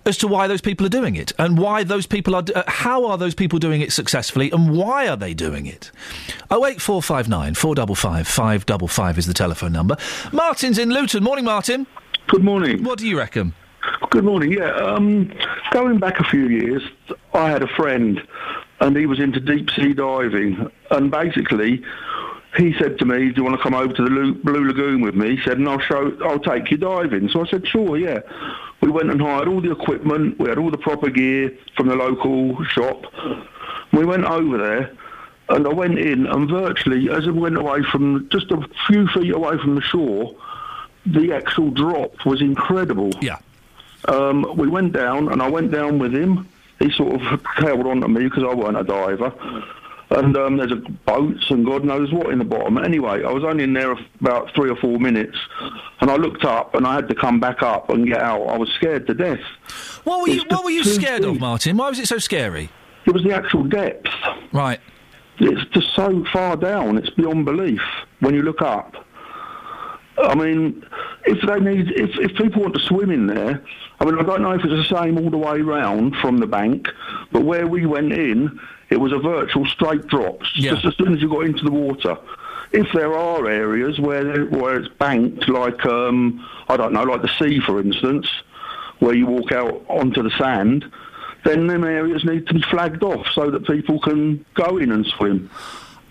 as 0.07 0.19
to 0.19 0.29
why 0.29 0.47
those 0.47 0.61
people 0.61 0.85
are 0.85 0.91
doing 0.91 1.17
it 1.17 1.33
and 1.39 1.59
why 1.59 1.83
those 1.85 2.07
people 2.07 2.35
are 2.35 2.43
do- 2.43 2.53
uh, 2.53 2.63
how 2.67 3.07
are 3.07 3.17
those 3.17 3.35
people 3.35 3.59
doing 3.59 3.81
it 3.81 3.93
successfully 3.93 4.51
and 4.51 4.71
why 4.77 5.09
are 5.09 5.17
they 5.17 5.33
doing 5.33 5.67
it 5.67 5.91
08459 6.51 7.55
455 7.55 8.27
555 8.29 9.19
is 9.19 9.27
the 9.27 9.33
telephone 9.33 9.73
number 9.73 9.97
martin's 10.33 10.79
in 10.79 10.91
luton 10.91 11.23
morning 11.23 11.45
martin 11.47 11.87
good 12.27 12.45
morning 12.45 12.83
what 12.85 12.99
do 12.99 13.07
you 13.09 13.17
reckon 13.17 13.55
Good 14.11 14.25
morning. 14.25 14.53
Yeah, 14.53 14.71
um, 14.77 15.33
going 15.73 15.99
back 15.99 16.21
a 16.21 16.25
few 16.25 16.49
years, 16.49 16.83
I 17.33 17.51
had 17.51 17.63
a 17.63 17.69
friend, 17.69 18.23
and 18.81 18.97
he 18.97 19.07
was 19.07 19.19
into 19.19 19.41
deep 19.41 19.71
sea 19.71 19.93
diving, 19.93 20.71
and 20.91 21.11
basically, 21.11 21.83
he 22.57 22.75
said 22.79 22.99
to 23.01 23.05
me, 23.05 23.31
"Do 23.31 23.35
you 23.37 23.45
want 23.45 23.57
to 23.57 23.63
come 23.63 23.75
over 23.75 23.93
to 23.93 24.03
the 24.03 24.33
Blue 24.45 24.67
Lagoon 24.67 25.01
with 25.01 25.15
me?" 25.15 25.37
He 25.37 25.43
said, 25.43 25.59
"And 25.59 25.69
I'll 25.69 25.81
show, 25.81 26.17
I'll 26.25 26.39
take 26.39 26.71
you 26.71 26.77
diving." 26.77 27.29
So 27.29 27.45
I 27.45 27.47
said, 27.49 27.67
"Sure, 27.67 27.97
yeah." 27.97 28.21
We 28.81 28.91
went 28.91 29.11
and 29.11 29.21
hired 29.21 29.49
all 29.49 29.61
the 29.61 29.73
equipment. 29.73 30.39
We 30.39 30.49
had 30.49 30.59
all 30.59 30.71
the 30.71 30.79
proper 30.79 31.11
gear 31.11 31.53
from 31.77 31.89
the 31.89 31.97
local 31.97 32.63
shop. 32.65 33.07
We 33.93 34.05
went 34.05 34.25
over 34.25 34.59
there. 34.59 34.91
And 35.49 35.67
I 35.67 35.73
went 35.75 35.99
in, 35.99 36.27
and 36.27 36.49
virtually, 36.49 37.11
as 37.11 37.29
I 37.29 37.31
went 37.31 37.59
away 37.59 37.83
from 37.83 38.29
just 38.31 38.51
a 38.51 38.67
few 38.87 39.07
feet 39.09 39.35
away 39.35 39.59
from 39.59 39.75
the 39.75 39.83
shore, 39.83 40.35
the 41.05 41.35
actual 41.35 41.71
drop 41.71 42.25
was 42.25 42.41
incredible. 42.41 43.11
Yeah. 43.21 43.39
Um, 44.07 44.57
we 44.57 44.69
went 44.69 44.93
down, 44.93 45.31
and 45.33 45.43
I 45.43 45.49
went 45.49 45.71
down 45.71 45.99
with 45.99 46.15
him. 46.15 46.49
He 46.79 46.91
sort 46.93 47.15
of 47.15 47.41
held 47.57 47.87
on 47.87 48.01
to 48.01 48.09
me 48.09 48.25
because 48.25 48.43
I 48.45 48.55
wasn't 48.55 48.79
a 48.79 48.85
diver. 48.85 49.33
And 50.11 50.37
um, 50.37 50.59
there's 50.59 50.71
a 50.71 50.77
boats 50.77 51.51
and 51.51 51.65
God 51.65 51.83
knows 51.85 52.13
what 52.13 52.31
in 52.31 52.39
the 52.39 52.45
bottom. 52.45 52.77
Anyway, 52.79 53.25
I 53.25 53.31
was 53.33 53.43
only 53.43 53.65
in 53.65 53.73
there 53.73 53.97
about 54.21 54.55
three 54.55 54.69
or 54.71 54.77
four 54.77 54.99
minutes, 54.99 55.37
and 56.01 56.11
I 56.11 56.17
looked 56.17 56.45
up, 56.45 56.75
and 56.75 56.87
I 56.87 56.95
had 56.95 57.09
to 57.09 57.15
come 57.15 57.41
back 57.41 57.63
up 57.63 57.89
and 57.89 58.07
get 58.07 58.21
out. 58.21 58.43
I 58.49 58.59
was 58.59 58.69
scared 58.77 59.07
to 59.07 59.15
death. 59.15 59.41
what 60.05 60.21
were 60.23 60.29
you 60.29 60.45
what 60.49 60.63
were 60.63 60.71
you 60.71 60.85
scared 60.85 61.25
of 61.25 61.41
martin 61.41 61.79
why 61.79 61.89
was 61.89 61.99
it 61.99 62.07
so 62.07 62.19
scary 62.19 62.69
It 63.07 63.13
was 63.13 63.25
the 63.25 63.33
actual 63.33 63.65
depth. 63.65 64.07
Right. 64.53 64.79
It's 65.39 65.65
just 65.71 65.95
so 65.97 66.25
far 66.33 66.57
down. 66.57 66.99
It's 66.99 67.11
beyond 67.11 67.45
belief 67.47 67.81
when 68.21 68.35
you 68.35 68.43
look 68.43 68.61
up. 68.63 68.95
I 70.19 70.35
mean, 70.35 70.85
if 71.25 71.41
they 71.47 71.59
need, 71.59 71.91
if, 71.91 72.11
if 72.19 72.37
people 72.37 72.63
want 72.63 72.75
to 72.75 72.81
swim 72.81 73.11
in 73.11 73.27
there, 73.27 73.63
I 74.01 74.05
mean, 74.05 74.19
I 74.19 74.23
don't 74.23 74.43
know 74.43 74.53
if 74.53 74.65
it's 74.65 74.89
the 74.89 74.97
same 74.97 75.19
all 75.19 75.31
the 75.31 75.39
way 75.39 75.61
round 75.61 76.17
from 76.17 76.39
the 76.39 76.47
bank, 76.47 76.89
but 77.33 77.43
where 77.43 77.67
we 77.67 77.87
went 77.87 78.13
in, 78.13 78.61
it 78.91 78.99
was 78.99 79.13
a 79.13 79.19
virtual 79.19 79.67
straight 79.67 80.07
drop 80.07 80.41
just 80.55 80.85
as 80.85 80.95
soon 80.97 81.15
as 81.15 81.21
you 81.21 81.29
got 81.29 81.45
into 81.45 81.65
the 81.65 81.71
water. 81.71 82.17
If 82.73 82.93
there 82.93 83.15
are 83.15 83.49
areas 83.49 83.99
where 83.99 84.47
where 84.47 84.77
it's 84.77 84.89
banked, 84.97 85.49
like 85.49 85.85
um, 85.87 86.45
I 86.69 86.77
don't 86.77 86.93
know, 86.93 87.05
like 87.05 87.23
the 87.23 87.29
sea, 87.39 87.61
for 87.61 87.81
instance, 87.81 88.29
where 88.99 89.15
you 89.15 89.27
walk 89.27 89.53
out 89.53 89.85
onto 89.89 90.23
the 90.23 90.31
sand, 90.31 90.85
then 91.45 91.67
them 91.67 91.85
areas 91.85 92.25
need 92.25 92.47
to 92.49 92.55
be 92.55 92.63
flagged 92.63 93.03
off 93.03 93.27
so 93.33 93.51
that 93.51 93.67
people 93.67 94.01
can 94.01 94.45
go 94.55 94.79
in 94.79 94.91
and 94.91 95.07
swim 95.07 95.51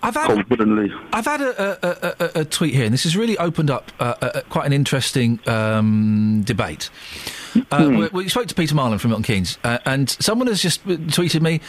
I've 0.04 0.16
had, 0.16 0.28
confidently. 0.28 0.94
I've 1.14 1.26
had 1.26 1.42
a, 1.42 1.80
a, 1.82 2.16
a, 2.20 2.42
a 2.42 2.46
tweet 2.46 2.74
here, 2.74 2.84
and 2.84 2.94
this 2.94 3.04
has 3.04 3.16
really 3.16 3.38
opened 3.38 3.72
up 3.72 3.92
uh, 4.00 4.16
uh, 4.22 4.42
quite 4.50 4.66
an 4.66 4.74
interesting 4.74 5.40
um, 5.48 6.44
debate. 6.46 6.90
Uh, 7.72 7.88
we, 7.90 8.24
we 8.24 8.30
spoke 8.30 8.48
to 8.48 8.56
Peter 8.56 8.76
Marland 8.76 9.00
from 9.00 9.12
Milton 9.12 9.24
Keynes, 9.24 9.58
uh, 9.64 9.78
and 9.86 10.10
someone 10.10 10.48
has 10.48 10.62
just 10.62 10.86
tweeted 10.86 11.42
me. 11.42 11.62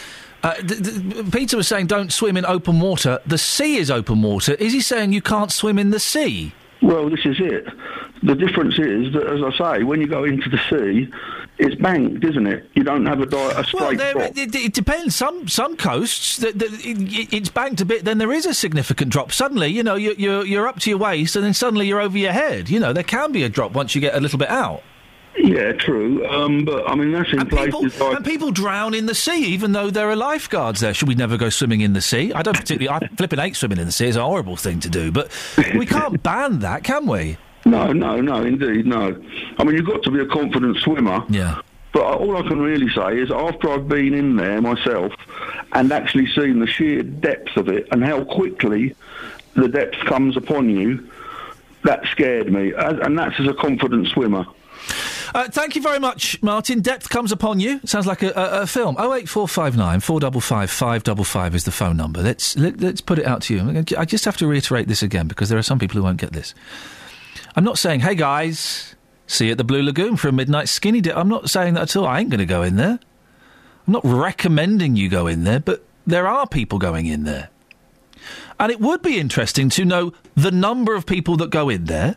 Uh, 0.43 0.55
th- 0.55 0.83
th- 0.83 1.31
Peter 1.31 1.57
was 1.57 1.69
saying, 1.69 1.87
"Don't 1.87 2.13
swim 2.13 2.37
in 2.37 2.45
open 2.45 2.81
water. 2.81 3.21
The 3.25 3.39
sea 3.39 3.77
is 3.77 3.91
open 3.91 4.21
water." 4.21 4.55
Is 4.55 4.73
he 4.73 4.81
saying 4.81 5.13
you 5.13 5.23
can't 5.23 5.53
swim 5.53 5.79
in 5.79 5.91
the 5.91 6.01
sea? 6.01 6.53
Well, 6.83 7.09
this 7.09 7.25
is 7.25 7.37
it. 7.39 7.67
The 8.23 8.35
difference 8.35 8.79
is 8.79 9.13
that, 9.15 9.27
as 9.27 9.41
I 9.43 9.79
say, 9.79 9.85
when 9.85 10.01
you 10.01 10.07
go 10.07 10.25
into 10.25 10.51
the 10.51 10.59
sea, 10.69 11.09
it's 11.59 11.75
banked, 11.81 12.25
isn't 12.25 12.47
it? 12.47 12.69
You 12.75 12.83
don't 12.83 13.07
have 13.07 13.21
a, 13.21 13.27
di- 13.27 13.51
a 13.53 13.65
straight 13.65 13.81
Well, 13.81 13.95
there, 13.97 14.13
drop. 14.13 14.37
it, 14.37 14.55
it 14.55 14.73
depends. 14.75 15.15
Some 15.15 15.47
some 15.49 15.77
coasts, 15.77 16.39
that 16.39 16.59
that 16.59 16.73
it, 16.85 17.33
it's 17.33 17.49
banked 17.49 17.81
a 17.81 17.85
bit, 17.85 18.05
then 18.05 18.19
there 18.19 18.33
is 18.33 18.45
a 18.47 18.55
significant 18.55 19.13
drop. 19.13 19.31
Suddenly, 19.33 19.69
you 19.69 19.83
know, 19.83 19.95
you're, 19.95 20.15
you're 20.15 20.45
you're 20.45 20.67
up 20.69 20.81
to 20.81 20.91
your 20.91 20.99
waist, 20.99 21.37
and 21.37 21.45
then 21.45 21.55
suddenly 21.55 21.87
you're 21.87 22.01
over 22.01 22.19
your 22.19 22.33
head. 22.33 22.69
You 22.69 22.81
know, 22.81 22.93
there 22.93 23.05
can 23.05 23.31
be 23.33 23.45
a 23.45 23.49
drop 23.49 23.73
once 23.73 23.95
you 23.95 24.01
get 24.01 24.15
a 24.17 24.21
little 24.21 24.39
bit 24.39 24.49
out. 24.51 24.83
Yeah, 25.37 25.73
true. 25.73 26.25
Um, 26.29 26.65
but 26.65 26.89
I 26.89 26.95
mean, 26.95 27.11
that's 27.11 27.33
in 27.33 27.45
places 27.49 27.99
like. 28.01 28.17
And 28.17 28.25
people 28.25 28.53
drown 28.53 28.95
in 28.95 29.07
the 29.07 29.17
sea, 29.17 29.47
even 29.47 29.73
though 29.73 29.91
there 29.91 30.09
are 30.09 30.15
lifeguards 30.15 30.79
there. 30.81 30.95
Should 30.95 31.09
we 31.09 31.17
never 31.17 31.37
go 31.37 31.49
swimming 31.51 31.81
in 31.81 31.93
the 31.93 32.01
sea? 32.01 32.33
I 32.33 32.43
don't 32.43 32.57
particularly. 32.57 32.89
I 33.05 33.09
flipping 33.17 33.41
hate 33.41 33.57
swimming 33.57 33.79
in 33.79 33.87
the 33.87 33.93
sea. 33.93 34.07
It's 34.07 34.17
a 34.17 34.23
horrible 34.23 34.57
thing 34.57 34.79
to 34.81 34.89
do, 34.89 35.11
but 35.11 35.31
we 35.77 35.87
can't 35.87 36.23
ban 36.23 36.61
that, 36.61 36.85
can 36.85 37.07
we? 37.07 37.37
No, 37.65 37.93
no, 37.93 38.21
no, 38.21 38.43
indeed, 38.43 38.87
no. 38.87 39.21
I 39.59 39.65
mean, 39.65 39.77
you've 39.77 39.87
got 39.87 40.03
to 40.03 40.11
be 40.11 40.21
a 40.21 40.27
confident 40.27 40.77
swimmer. 40.79 41.25
Yeah. 41.29 41.61
But 41.93 42.03
all 42.03 42.37
I 42.37 42.43
can 42.43 42.61
really 42.61 42.91
say 42.91 43.19
is 43.19 43.31
after 43.31 43.71
I've 43.71 43.89
been 43.89 44.15
in 44.15 44.37
there 44.37 44.61
myself 44.61 45.13
and 45.73 45.93
actually 45.93 46.27
seen 46.27 46.59
the 46.59 46.67
sheer 46.67 47.03
depth 47.03 47.57
of 47.57 47.69
it 47.69 47.87
and 47.93 48.05
how 48.05 48.25
quickly 48.25 48.95
the 49.55 49.69
depth 49.69 49.97
comes 50.07 50.37
upon 50.37 50.69
you, 50.69 51.09
that 51.85 52.05
scared 52.11 52.53
me, 52.53 52.73
and 52.77 53.17
that's 53.19 53.39
as 53.39 53.47
a 53.47 53.55
confident 53.55 54.09
swimmer. 54.09 54.45
Uh, 55.35 55.49
thank 55.49 55.75
you 55.75 55.83
very 55.83 55.99
much, 55.99 56.41
Martin. 56.43 56.81
Depth 56.81 57.09
comes 57.09 57.33
upon 57.33 57.59
you. 57.61 57.81
Sounds 57.85 58.07
like 58.07 58.23
a, 58.23 58.31
a, 58.31 58.63
a 58.63 58.67
film. 58.67 58.97
Oh 58.99 59.15
eight 59.15 59.29
four 59.29 59.49
five 59.49 59.77
nine 59.77 60.01
four 60.01 60.21
double 60.21 60.41
five 60.41 60.71
five 60.71 61.03
double 61.03 61.25
five 61.25 61.55
is 61.55 61.65
the 61.65 61.73
phone 61.73 61.97
number. 61.97 62.23
Let's 62.23 62.57
let, 62.57 62.81
let's 62.81 63.01
put 63.01 63.19
it 63.19 63.27
out 63.27 63.43
to 63.43 63.55
you. 63.55 63.85
I 63.97 64.05
just 64.05 64.25
have 64.25 64.37
to 64.39 64.47
reiterate 64.47 64.89
this 64.89 65.03
again 65.03 65.27
because 65.27 65.49
there 65.49 65.59
are 65.59 65.63
some 65.63 65.79
people 65.79 65.97
who 65.97 66.03
won't 66.05 66.21
get 66.21 66.33
this. 66.33 66.55
I'm 67.57 67.65
not 67.65 67.79
saying, 67.79 68.01
hey 68.01 68.15
guys, 68.15 68.95
see 69.27 69.47
you 69.47 69.53
at 69.53 69.59
the 69.59 69.65
Blue 69.65 69.83
Lagoon 69.83 70.17
for 70.17 70.29
a 70.29 70.33
midnight 70.33 70.69
skinny 70.69 71.01
dip. 71.01 71.17
I'm 71.17 71.29
not 71.29 71.51
saying 71.51 71.75
that 71.75 71.83
at 71.83 71.97
all. 71.97 72.07
I 72.07 72.21
ain't 72.21 72.31
going 72.31 72.39
to 72.39 72.47
go 72.47 72.63
in 72.63 72.77
there. 72.77 72.99
I'm 73.87 73.93
not 73.93 74.05
recommending 74.05 74.97
you 74.97 75.09
go 75.09 75.27
in 75.27 75.45
there, 75.45 75.61
but 75.61 75.85
there 76.07 76.27
are 76.27 76.47
people 76.47 76.79
going 76.79 77.07
in 77.07 77.25
there. 77.25 77.51
And 78.59 78.73
it 78.73 78.81
would 78.81 79.03
be 79.03 79.19
interesting 79.19 79.69
to 79.71 79.85
know 79.85 80.13
the 80.35 80.51
number 80.51 80.95
of 80.95 81.07
people 81.07 81.37
that 81.37 81.51
go 81.51 81.69
in 81.69 81.85
there 81.85 82.17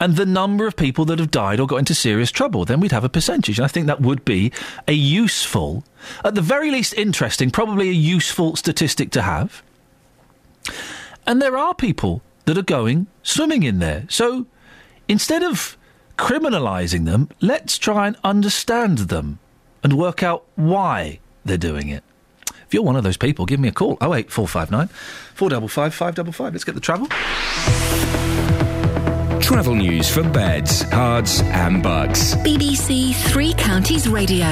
and 0.00 0.16
the 0.16 0.26
number 0.26 0.66
of 0.66 0.76
people 0.76 1.04
that 1.06 1.18
have 1.18 1.30
died 1.30 1.60
or 1.60 1.66
got 1.66 1.76
into 1.76 1.94
serious 1.94 2.30
trouble. 2.30 2.64
Then 2.64 2.80
we'd 2.80 2.92
have 2.92 3.04
a 3.04 3.08
percentage. 3.08 3.58
And 3.58 3.64
I 3.64 3.68
think 3.68 3.86
that 3.86 4.00
would 4.00 4.24
be 4.24 4.52
a 4.88 4.92
useful, 4.92 5.84
at 6.24 6.34
the 6.34 6.40
very 6.40 6.70
least 6.70 6.94
interesting, 6.94 7.50
probably 7.50 7.88
a 7.88 7.92
useful 7.92 8.56
statistic 8.56 9.10
to 9.12 9.22
have. 9.22 9.62
And 11.26 11.40
there 11.40 11.56
are 11.56 11.74
people 11.74 12.22
that 12.44 12.58
are 12.58 12.62
going 12.62 13.06
swimming 13.22 13.62
in 13.62 13.78
there. 13.78 14.06
So 14.08 14.46
instead 15.08 15.42
of 15.42 15.76
criminalising 16.18 17.04
them, 17.04 17.28
let's 17.40 17.78
try 17.78 18.06
and 18.06 18.16
understand 18.24 18.98
them 18.98 19.38
and 19.82 19.94
work 19.94 20.22
out 20.22 20.44
why 20.56 21.20
they're 21.44 21.56
doing 21.56 21.88
it. 21.88 22.04
If 22.66 22.74
you're 22.74 22.82
one 22.82 22.96
of 22.96 23.04
those 23.04 23.16
people, 23.16 23.44
give 23.44 23.60
me 23.60 23.68
a 23.68 23.72
call. 23.72 23.98
08459 24.00 24.88
455 25.34 25.94
555. 25.94 26.52
Let's 26.52 26.64
get 26.64 26.74
the 26.74 26.80
travel. 26.80 27.08
Travel 29.52 29.74
news 29.74 30.08
for 30.08 30.22
beds, 30.22 30.82
cards, 30.86 31.42
and 31.42 31.82
bugs. 31.82 32.34
BBC 32.36 33.14
Three 33.14 33.52
Counties 33.52 34.08
Radio. 34.08 34.46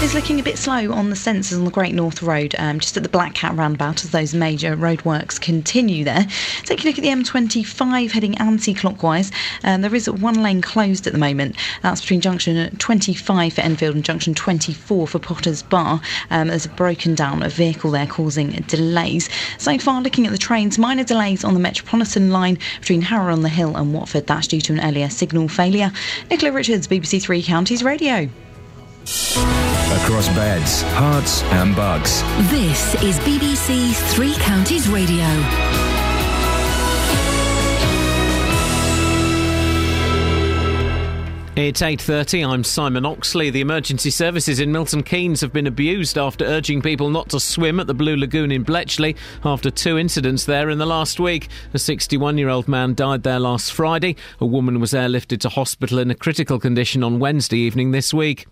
It's 0.00 0.12
looking 0.12 0.38
a 0.38 0.42
bit 0.42 0.58
slow 0.58 0.92
on 0.92 1.08
the 1.08 1.16
sensors 1.16 1.56
on 1.56 1.64
the 1.64 1.70
Great 1.70 1.94
North 1.94 2.22
Road, 2.22 2.54
um, 2.58 2.78
just 2.78 2.98
at 2.98 3.02
the 3.02 3.08
Black 3.08 3.32
Cat 3.32 3.56
roundabout 3.56 4.04
as 4.04 4.10
those 4.10 4.34
major 4.34 4.76
roadworks 4.76 5.40
continue 5.40 6.04
there. 6.04 6.26
Take 6.64 6.84
a 6.84 6.86
look 6.86 6.98
at 6.98 7.02
the 7.02 7.08
M25 7.08 8.10
heading 8.10 8.36
anti-clockwise. 8.36 9.32
Um, 9.64 9.80
there 9.80 9.94
is 9.94 10.08
one 10.08 10.42
lane 10.42 10.60
closed 10.60 11.06
at 11.06 11.14
the 11.14 11.18
moment. 11.18 11.56
That's 11.82 12.02
between 12.02 12.20
junction 12.20 12.76
25 12.76 13.54
for 13.54 13.60
Enfield 13.62 13.94
and 13.94 14.04
junction 14.04 14.34
24 14.34 15.08
for 15.08 15.18
Potter's 15.18 15.62
Bar. 15.62 16.02
Um, 16.30 16.48
there's 16.48 16.66
a 16.66 16.70
broken 16.70 17.14
down 17.14 17.42
vehicle 17.48 17.90
there 17.90 18.06
causing 18.06 18.50
delays. 18.50 19.30
So 19.56 19.78
far, 19.78 20.02
looking 20.02 20.26
at 20.26 20.32
the 20.32 20.38
trains, 20.38 20.78
minor 20.78 21.04
delays 21.04 21.42
on 21.42 21.54
the 21.54 21.60
Metropolitan 21.60 22.30
line 22.30 22.58
between 22.80 23.00
Harrow 23.00 23.32
on 23.32 23.40
the 23.40 23.48
Hill 23.48 23.74
and 23.74 23.94
Watford. 23.94 24.25
That's 24.26 24.46
due 24.46 24.60
to 24.62 24.72
an 24.72 24.80
earlier 24.80 25.08
signal 25.08 25.48
failure. 25.48 25.92
Nicola 26.30 26.52
Richards, 26.52 26.88
BBC 26.88 27.22
Three 27.22 27.42
Counties 27.42 27.82
Radio. 27.82 28.28
Across 29.06 30.28
beds, 30.30 30.82
Herts, 30.94 31.42
and 31.52 31.76
bugs. 31.76 32.22
This 32.50 32.94
is 33.02 33.18
BBC 33.20 33.94
Three 34.14 34.34
Counties 34.34 34.88
Radio. 34.88 35.95
It's 41.56 41.80
8:30. 41.80 42.44
I'm 42.44 42.62
Simon 42.62 43.06
Oxley. 43.06 43.48
The 43.48 43.62
emergency 43.62 44.10
services 44.10 44.60
in 44.60 44.70
Milton 44.70 45.02
Keynes 45.02 45.40
have 45.40 45.54
been 45.54 45.66
abused 45.66 46.18
after 46.18 46.44
urging 46.44 46.82
people 46.82 47.08
not 47.08 47.30
to 47.30 47.40
swim 47.40 47.80
at 47.80 47.86
the 47.86 47.94
Blue 47.94 48.14
Lagoon 48.14 48.52
in 48.52 48.62
Bletchley 48.62 49.16
after 49.42 49.70
two 49.70 49.96
incidents 49.96 50.44
there 50.44 50.68
in 50.68 50.76
the 50.76 50.84
last 50.84 51.18
week. 51.18 51.48
A 51.72 51.78
61-year-old 51.78 52.68
man 52.68 52.92
died 52.92 53.22
there 53.22 53.40
last 53.40 53.72
Friday. 53.72 54.16
A 54.38 54.44
woman 54.44 54.80
was 54.80 54.92
airlifted 54.92 55.40
to 55.40 55.48
hospital 55.48 55.98
in 55.98 56.10
a 56.10 56.14
critical 56.14 56.60
condition 56.60 57.02
on 57.02 57.20
Wednesday 57.20 57.60
evening 57.60 57.90
this 57.90 58.12
week. 58.12 58.46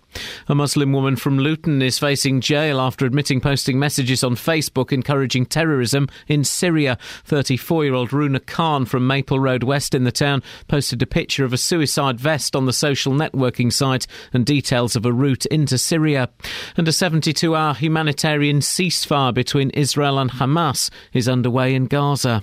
A 0.49 0.55
Muslim 0.55 0.93
woman 0.93 1.17
from 1.17 1.39
Luton 1.39 1.83
is 1.83 1.99
facing 1.99 2.41
jail 2.41 2.81
after 2.81 3.05
admitting 3.05 3.41
posting 3.41 3.79
messages 3.79 4.25
on 4.25 4.37
Facebook 4.37 4.93
encouraging 4.93 5.45
terrorism 5.45 6.09
in 6.27 6.43
Syria. 6.43 6.97
34 7.25 7.85
year 7.85 7.95
old 7.95 8.15
Runa 8.15 8.41
Khan 8.41 8.87
from 8.87 9.07
Maple 9.07 9.41
Road 9.41 9.63
West 9.65 9.95
in 9.95 10.05
the 10.05 10.13
town 10.13 10.43
posted 10.69 11.03
a 11.03 11.07
picture 11.07 11.45
of 11.45 11.53
a 11.53 11.59
suicide 11.59 12.19
vest 12.19 12.57
on 12.57 12.65
the 12.65 12.73
social 12.73 12.94
networking 12.95 13.73
site 13.73 14.07
and 14.33 14.47
details 14.47 14.97
of 14.97 15.05
a 15.05 15.13
route 15.13 15.47
into 15.47 15.79
Syria. 15.79 16.29
And 16.77 16.87
a 16.89 16.93
72 16.93 17.55
hour 17.55 17.75
humanitarian 17.75 18.61
ceasefire 18.61 19.35
between 19.35 19.71
Israel 19.71 20.19
and 20.19 20.31
Hamas 20.31 20.91
is 21.13 21.29
underway 21.29 21.75
in 21.75 21.87
Gaza. 21.87 22.43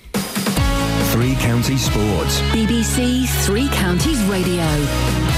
Three 1.11 1.35
Counties 1.35 1.85
Sports. 1.85 2.39
BBC 2.51 3.27
Three 3.45 3.67
Counties 3.69 4.23
Radio. 4.23 5.30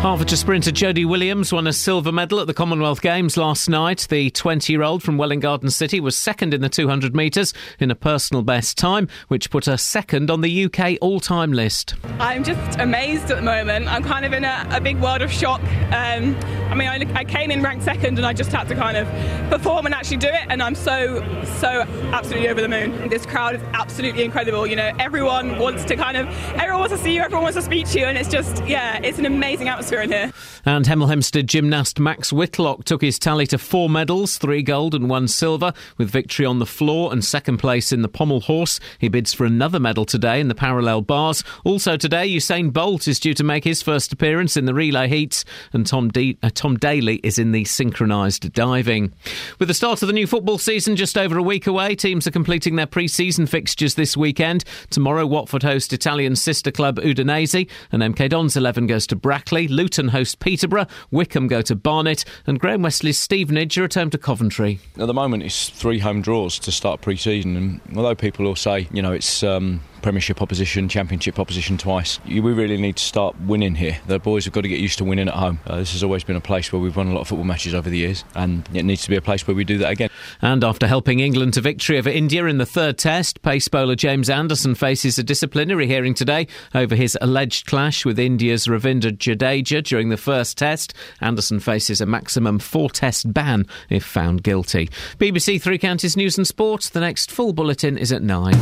Hertfordshire 0.00 0.38
sprinter 0.38 0.70
Jodie 0.70 1.04
Williams 1.04 1.52
won 1.52 1.66
a 1.66 1.74
silver 1.74 2.10
medal 2.10 2.40
at 2.40 2.46
the 2.46 2.54
Commonwealth 2.54 3.02
Games 3.02 3.36
last 3.36 3.68
night. 3.68 4.06
The 4.08 4.30
20 4.30 4.72
year 4.72 4.82
old 4.82 5.02
from 5.02 5.18
Welwyn 5.18 5.40
Garden 5.40 5.68
City 5.68 6.00
was 6.00 6.16
second 6.16 6.54
in 6.54 6.62
the 6.62 6.70
200 6.70 7.14
metres 7.14 7.52
in 7.78 7.90
a 7.90 7.94
personal 7.94 8.42
best 8.42 8.78
time, 8.78 9.08
which 9.28 9.50
put 9.50 9.66
her 9.66 9.76
second 9.76 10.30
on 10.30 10.40
the 10.40 10.64
UK 10.64 10.96
all 11.02 11.20
time 11.20 11.52
list. 11.52 11.96
I'm 12.18 12.44
just 12.44 12.80
amazed 12.80 13.30
at 13.30 13.36
the 13.36 13.42
moment. 13.42 13.88
I'm 13.88 14.02
kind 14.02 14.24
of 14.24 14.32
in 14.32 14.42
a, 14.42 14.66
a 14.70 14.80
big 14.80 14.98
world 15.00 15.20
of 15.20 15.30
shock. 15.30 15.60
Um, 15.92 16.34
I 16.70 16.74
mean, 16.74 16.88
I, 16.88 17.18
I, 17.18 17.24
came 17.24 17.50
in 17.50 17.62
ranked 17.62 17.84
second 17.84 18.16
and 18.16 18.24
I 18.24 18.32
just 18.32 18.52
had 18.52 18.68
to 18.68 18.76
kind 18.76 18.96
of 18.96 19.08
perform 19.50 19.86
and 19.86 19.94
actually 19.94 20.18
do 20.18 20.28
it, 20.28 20.46
and 20.48 20.62
I'm 20.62 20.76
so, 20.76 21.20
so 21.58 21.82
absolutely 22.12 22.48
over 22.48 22.60
the 22.60 22.68
moon. 22.68 23.08
This 23.08 23.26
crowd 23.26 23.56
is 23.56 23.62
absolutely 23.72 24.22
incredible. 24.22 24.68
You 24.68 24.76
know, 24.76 24.92
everyone 25.00 25.58
wants 25.58 25.84
to 25.86 25.96
kind 25.96 26.16
of, 26.16 26.28
everyone 26.54 26.80
wants 26.80 26.94
to 26.94 26.98
see 26.98 27.14
you, 27.14 27.22
everyone 27.22 27.42
wants 27.42 27.56
to 27.56 27.62
speak 27.62 27.88
to 27.88 27.98
you, 27.98 28.04
and 28.06 28.16
it's 28.16 28.28
just, 28.28 28.64
yeah, 28.66 29.00
it's 29.02 29.18
an 29.18 29.26
amazing 29.26 29.68
atmosphere 29.68 30.02
in 30.02 30.10
here. 30.10 30.32
And 30.64 30.84
Hemel 30.84 31.08
Hempstead 31.08 31.48
gymnast 31.48 31.98
Max 31.98 32.32
Whitlock 32.32 32.84
took 32.84 33.02
his 33.02 33.18
tally 33.18 33.48
to 33.48 33.58
four 33.58 33.90
medals, 33.90 34.38
three 34.38 34.62
gold 34.62 34.94
and 34.94 35.10
one 35.10 35.26
silver, 35.26 35.72
with 35.98 36.08
victory 36.08 36.46
on 36.46 36.60
the 36.60 36.66
floor 36.66 37.12
and 37.12 37.24
second 37.24 37.58
place 37.58 37.92
in 37.92 38.02
the 38.02 38.08
pommel 38.08 38.42
horse. 38.42 38.78
He 38.98 39.08
bids 39.08 39.34
for 39.34 39.44
another 39.44 39.80
medal 39.80 40.04
today 40.04 40.38
in 40.38 40.46
the 40.46 40.54
parallel 40.54 41.02
bars. 41.02 41.42
Also 41.64 41.96
today, 41.96 42.28
Usain 42.28 42.72
Bolt 42.72 43.08
is 43.08 43.18
due 43.18 43.34
to 43.34 43.42
make 43.42 43.64
his 43.64 43.82
first 43.82 44.12
appearance 44.12 44.56
in 44.56 44.66
the 44.66 44.74
relay 44.74 45.08
heats, 45.08 45.44
and 45.72 45.86
Tom, 45.86 46.10
D- 46.10 46.38
uh, 46.42 46.50
Tom 46.60 46.76
Daley 46.76 47.20
is 47.22 47.38
in 47.38 47.52
the 47.52 47.64
synchronised 47.64 48.52
diving. 48.52 49.14
With 49.58 49.68
the 49.68 49.72
start 49.72 50.02
of 50.02 50.08
the 50.08 50.12
new 50.12 50.26
football 50.26 50.58
season 50.58 50.94
just 50.94 51.16
over 51.16 51.38
a 51.38 51.42
week 51.42 51.66
away, 51.66 51.94
teams 51.94 52.26
are 52.26 52.30
completing 52.30 52.76
their 52.76 52.84
pre-season 52.84 53.46
fixtures 53.46 53.94
this 53.94 54.14
weekend. 54.14 54.64
Tomorrow, 54.90 55.24
Watford 55.24 55.62
host 55.62 55.94
Italian 55.94 56.36
sister 56.36 56.70
club 56.70 56.98
Udinese, 56.98 57.66
and 57.92 58.02
MK 58.02 58.28
Dons 58.28 58.58
11 58.58 58.88
goes 58.88 59.06
to 59.06 59.16
Brackley. 59.16 59.68
Luton 59.68 60.08
host 60.08 60.38
Peterborough, 60.40 60.84
Wycombe 61.10 61.48
go 61.48 61.62
to 61.62 61.74
Barnet, 61.74 62.26
and 62.46 62.60
Graham 62.60 62.82
Westley's 62.82 63.18
Stevenage 63.18 63.78
are 63.78 63.84
at 63.84 63.94
home 63.94 64.10
to 64.10 64.18
Coventry. 64.18 64.80
At 64.98 65.06
the 65.06 65.14
moment, 65.14 65.42
it's 65.44 65.70
three 65.70 66.00
home 66.00 66.20
draws 66.20 66.58
to 66.58 66.70
start 66.70 67.00
pre-season, 67.00 67.56
and 67.56 67.80
although 67.96 68.14
people 68.14 68.44
will 68.44 68.54
say, 68.54 68.86
you 68.92 69.00
know, 69.00 69.12
it's 69.12 69.42
um, 69.42 69.80
Premiership 70.02 70.42
opposition, 70.42 70.88
Championship 70.88 71.38
opposition 71.38 71.78
twice. 71.78 72.20
We 72.24 72.40
really 72.40 72.76
need 72.76 72.96
to 72.96 73.04
start 73.04 73.38
winning 73.42 73.74
here. 73.74 73.98
The 74.06 74.18
boys 74.18 74.44
have 74.44 74.54
got 74.54 74.62
to 74.62 74.68
get 74.68 74.80
used 74.80 74.98
to 74.98 75.04
winning 75.04 75.28
at 75.28 75.34
home. 75.34 75.60
Uh, 75.66 75.76
this 75.76 75.92
has 75.92 76.02
always 76.02 76.24
been 76.24 76.36
a 76.36 76.40
place 76.40 76.72
where 76.72 76.80
we've 76.80 76.96
won 76.96 77.08
a 77.08 77.12
lot 77.12 77.22
of 77.22 77.28
football 77.28 77.44
matches 77.44 77.74
over 77.74 77.88
the 77.88 77.98
years, 77.98 78.24
and 78.34 78.68
it 78.74 78.84
needs 78.84 79.02
to 79.02 79.10
be 79.10 79.16
a 79.16 79.20
place 79.20 79.46
where 79.46 79.54
we 79.54 79.64
do 79.64 79.78
that 79.78 79.90
again. 79.90 80.10
And 80.42 80.64
after 80.64 80.86
helping 80.86 81.20
England 81.20 81.54
to 81.54 81.60
victory 81.60 81.98
over 81.98 82.10
India 82.10 82.46
in 82.46 82.58
the 82.58 82.66
third 82.66 82.98
test, 82.98 83.42
pace 83.42 83.68
bowler 83.68 83.94
James 83.94 84.30
Anderson 84.30 84.74
faces 84.74 85.18
a 85.18 85.22
disciplinary 85.22 85.86
hearing 85.86 86.14
today 86.14 86.46
over 86.74 86.94
his 86.94 87.16
alleged 87.20 87.66
clash 87.66 88.04
with 88.04 88.18
India's 88.18 88.66
Ravindra 88.66 89.16
Jadeja 89.16 89.82
during 89.82 90.08
the 90.08 90.16
first 90.16 90.58
test. 90.58 90.94
Anderson 91.20 91.60
faces 91.60 92.00
a 92.00 92.06
maximum 92.06 92.58
four 92.58 92.90
test 92.90 93.32
ban 93.32 93.66
if 93.88 94.04
found 94.04 94.42
guilty. 94.42 94.88
BBC 95.18 95.60
Three 95.60 95.78
Counties 95.78 96.16
News 96.16 96.38
and 96.38 96.46
Sport. 96.46 96.90
The 96.92 97.00
next 97.00 97.30
full 97.30 97.52
bulletin 97.52 97.98
is 97.98 98.12
at 98.12 98.22
nine. 98.22 98.54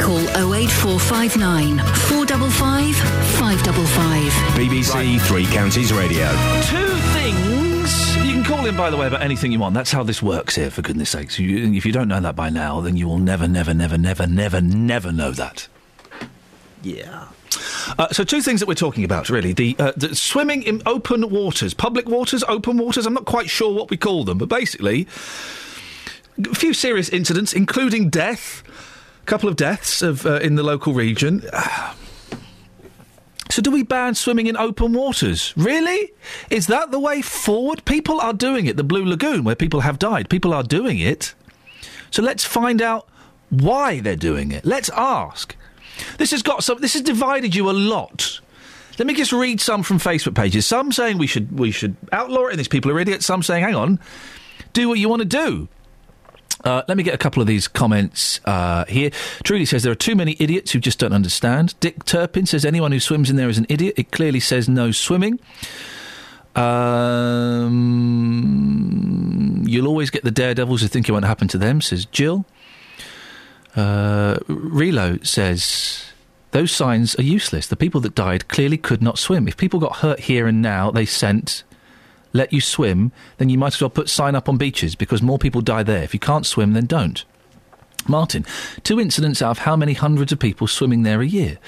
Call 0.00 0.18
08459 0.60 1.78
455 1.78 2.94
555. 3.40 4.32
BBC 4.52 5.18
Three 5.22 5.46
Counties 5.46 5.90
Radio. 5.90 6.28
Two 6.64 6.86
things. 7.14 8.16
You 8.16 8.34
can 8.34 8.44
call 8.44 8.66
in, 8.66 8.76
by 8.76 8.90
the 8.90 8.96
way, 8.98 9.06
about 9.06 9.22
anything 9.22 9.52
you 9.52 9.58
want. 9.58 9.74
That's 9.74 9.90
how 9.90 10.02
this 10.02 10.22
works 10.22 10.56
here, 10.56 10.70
for 10.70 10.82
goodness 10.82 11.08
sakes. 11.08 11.38
You, 11.38 11.72
if 11.72 11.86
you 11.86 11.92
don't 11.92 12.08
know 12.08 12.20
that 12.20 12.36
by 12.36 12.50
now, 12.50 12.82
then 12.82 12.98
you 12.98 13.08
will 13.08 13.16
never, 13.16 13.48
never, 13.48 13.72
never, 13.72 13.96
never, 13.96 14.26
never, 14.26 14.60
never 14.60 15.10
know 15.10 15.30
that. 15.30 15.66
Yeah. 16.82 17.28
Uh, 17.98 18.08
so, 18.08 18.22
two 18.22 18.42
things 18.42 18.60
that 18.60 18.68
we're 18.68 18.74
talking 18.74 19.04
about, 19.04 19.30
really. 19.30 19.54
The, 19.54 19.74
uh, 19.78 19.92
the 19.96 20.14
swimming 20.14 20.62
in 20.62 20.82
open 20.84 21.30
waters, 21.30 21.72
public 21.72 22.06
waters, 22.06 22.44
open 22.44 22.76
waters. 22.76 23.06
I'm 23.06 23.14
not 23.14 23.24
quite 23.24 23.48
sure 23.48 23.72
what 23.72 23.88
we 23.88 23.96
call 23.96 24.24
them, 24.24 24.36
but 24.36 24.50
basically, 24.50 25.08
a 26.38 26.54
few 26.54 26.74
serious 26.74 27.08
incidents, 27.08 27.54
including 27.54 28.10
death. 28.10 28.62
A 29.22 29.26
couple 29.26 29.48
of 29.48 29.56
deaths 29.56 30.02
of, 30.02 30.26
uh, 30.26 30.40
in 30.40 30.54
the 30.56 30.62
local 30.62 30.92
region. 30.92 31.42
So, 33.50 33.60
do 33.60 33.72
we 33.72 33.82
ban 33.82 34.14
swimming 34.14 34.46
in 34.46 34.56
open 34.56 34.92
waters? 34.92 35.52
Really? 35.56 36.12
Is 36.50 36.68
that 36.68 36.92
the 36.92 37.00
way 37.00 37.20
forward? 37.20 37.84
People 37.84 38.20
are 38.20 38.32
doing 38.32 38.66
it. 38.66 38.76
The 38.76 38.84
Blue 38.84 39.04
Lagoon, 39.04 39.42
where 39.42 39.56
people 39.56 39.80
have 39.80 39.98
died, 39.98 40.30
people 40.30 40.54
are 40.54 40.62
doing 40.62 41.00
it. 41.00 41.34
So, 42.12 42.22
let's 42.22 42.44
find 42.44 42.80
out 42.80 43.08
why 43.48 43.98
they're 43.98 44.14
doing 44.14 44.52
it. 44.52 44.64
Let's 44.64 44.88
ask. 44.90 45.56
This 46.16 46.30
has 46.30 46.42
got 46.42 46.62
some. 46.62 46.78
This 46.80 46.92
has 46.92 47.02
divided 47.02 47.54
you 47.56 47.68
a 47.68 47.72
lot. 47.72 48.40
Let 48.98 49.06
me 49.06 49.14
just 49.14 49.32
read 49.32 49.60
some 49.60 49.82
from 49.82 49.98
Facebook 49.98 50.34
pages. 50.34 50.66
Some 50.66 50.92
saying 50.92 51.18
we 51.18 51.26
should 51.26 51.58
we 51.58 51.70
should 51.70 51.96
outlaw 52.12 52.46
it, 52.46 52.50
and 52.50 52.58
these 52.58 52.68
people 52.68 52.90
are 52.90 53.00
idiots. 53.00 53.26
Some 53.26 53.42
saying, 53.42 53.64
hang 53.64 53.74
on, 53.74 53.98
do 54.72 54.88
what 54.88 54.98
you 54.98 55.08
want 55.08 55.20
to 55.22 55.28
do. 55.28 55.68
Uh, 56.64 56.82
let 56.88 56.96
me 56.96 57.02
get 57.02 57.14
a 57.14 57.18
couple 57.18 57.40
of 57.40 57.46
these 57.46 57.66
comments 57.68 58.40
uh, 58.44 58.84
here. 58.86 59.10
Trudy 59.44 59.64
says 59.64 59.82
there 59.82 59.92
are 59.92 59.96
too 59.96 60.14
many 60.14 60.36
idiots 60.38 60.72
who 60.72 60.78
just 60.78 60.98
don't 60.98 61.12
understand. 61.12 61.74
Dick 61.80 62.04
Turpin 62.04 62.46
says 62.46 62.64
anyone 62.64 62.92
who 62.92 63.00
swims 63.00 63.30
in 63.30 63.36
there 63.36 63.48
is 63.48 63.58
an 63.58 63.66
idiot. 63.68 63.94
It 63.96 64.10
clearly 64.10 64.40
says 64.40 64.68
no 64.68 64.90
swimming. 64.90 65.40
Um, 66.54 67.74
you'll 69.66 69.86
always 69.86 70.10
get 70.10 70.24
the 70.24 70.30
daredevils 70.30 70.82
who 70.82 70.88
think 70.88 71.08
it 71.08 71.12
won't 71.12 71.24
happen 71.24 71.48
to 71.48 71.58
them, 71.58 71.80
says 71.80 72.04
Jill. 72.06 72.44
Uh, 73.76 74.34
Relo 74.48 75.24
says 75.24 76.04
those 76.50 76.72
signs 76.72 77.14
are 77.16 77.22
useless. 77.22 77.68
The 77.68 77.76
people 77.76 78.00
that 78.02 78.14
died 78.14 78.48
clearly 78.48 78.76
could 78.76 79.00
not 79.02 79.18
swim. 79.18 79.46
If 79.48 79.56
people 79.56 79.80
got 79.80 79.96
hurt 79.96 80.20
here 80.20 80.46
and 80.46 80.60
now, 80.60 80.90
they 80.90 81.06
sent 81.06 81.62
let 82.32 82.52
you 82.52 82.60
swim, 82.60 83.12
then 83.38 83.48
you 83.48 83.58
might 83.58 83.74
as 83.74 83.80
well 83.80 83.90
put 83.90 84.08
sign 84.08 84.34
up 84.34 84.48
on 84.48 84.56
beaches 84.56 84.94
because 84.94 85.22
more 85.22 85.38
people 85.38 85.60
die 85.60 85.82
there. 85.82 86.02
If 86.02 86.14
you 86.14 86.20
can't 86.20 86.46
swim, 86.46 86.72
then 86.72 86.86
don't. 86.86 87.24
Martin, 88.08 88.44
two 88.82 88.98
incidents 88.98 89.42
out 89.42 89.52
of 89.52 89.58
how 89.58 89.76
many 89.76 89.92
hundreds 89.92 90.32
of 90.32 90.38
people 90.38 90.66
swimming 90.66 91.02
there 91.02 91.20
a 91.20 91.26
year? 91.26 91.58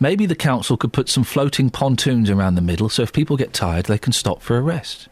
Maybe 0.00 0.26
the 0.26 0.34
council 0.34 0.76
could 0.76 0.92
put 0.92 1.08
some 1.08 1.24
floating 1.24 1.70
pontoons 1.70 2.30
around 2.30 2.54
the 2.54 2.62
middle 2.62 2.88
so 2.88 3.02
if 3.02 3.12
people 3.12 3.36
get 3.36 3.52
tired, 3.52 3.86
they 3.86 3.98
can 3.98 4.12
stop 4.12 4.42
for 4.42 4.56
a 4.56 4.62
rest. 4.62 5.08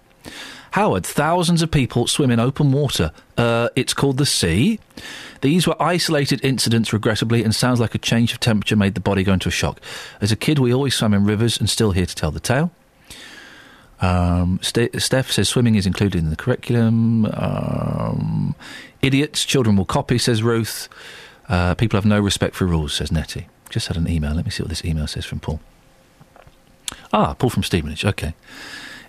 Howard, 0.72 1.04
thousands 1.04 1.62
of 1.62 1.70
people 1.70 2.06
swim 2.06 2.30
in 2.30 2.38
open 2.38 2.70
water. 2.70 3.10
Uh, 3.36 3.70
it's 3.74 3.92
called 3.92 4.18
the 4.18 4.26
sea. 4.26 4.78
These 5.40 5.66
were 5.66 5.80
isolated 5.82 6.44
incidents, 6.44 6.92
regrettably, 6.92 7.42
and 7.42 7.54
sounds 7.54 7.80
like 7.80 7.94
a 7.94 7.98
change 7.98 8.32
of 8.32 8.40
temperature 8.40 8.76
made 8.76 8.94
the 8.94 9.00
body 9.00 9.24
go 9.24 9.32
into 9.32 9.48
a 9.48 9.52
shock. 9.52 9.80
As 10.20 10.30
a 10.30 10.36
kid, 10.36 10.60
we 10.60 10.72
always 10.72 10.94
swam 10.94 11.12
in 11.12 11.24
rivers 11.24 11.58
and 11.58 11.68
still 11.68 11.90
here 11.90 12.06
to 12.06 12.14
tell 12.14 12.30
the 12.30 12.40
tale. 12.40 12.70
Um, 14.00 14.58
Ste- 14.62 14.98
Steph 14.98 15.30
says 15.30 15.48
swimming 15.48 15.74
is 15.74 15.86
included 15.86 16.18
in 16.18 16.30
the 16.30 16.36
curriculum. 16.36 17.26
Um, 17.26 18.54
idiots, 19.02 19.44
children 19.44 19.76
will 19.76 19.84
copy, 19.84 20.18
says 20.18 20.42
Ruth. 20.42 20.88
Uh, 21.48 21.74
people 21.74 21.96
have 21.96 22.06
no 22.06 22.20
respect 22.20 22.54
for 22.54 22.64
rules, 22.64 22.94
says 22.94 23.10
Nettie. 23.12 23.48
Just 23.68 23.88
had 23.88 23.96
an 23.96 24.08
email. 24.08 24.34
Let 24.34 24.44
me 24.44 24.50
see 24.50 24.62
what 24.62 24.70
this 24.70 24.84
email 24.84 25.06
says 25.06 25.24
from 25.24 25.40
Paul. 25.40 25.60
Ah, 27.12 27.34
Paul 27.34 27.50
from 27.50 27.62
Stevenage. 27.62 28.04
Okay. 28.04 28.34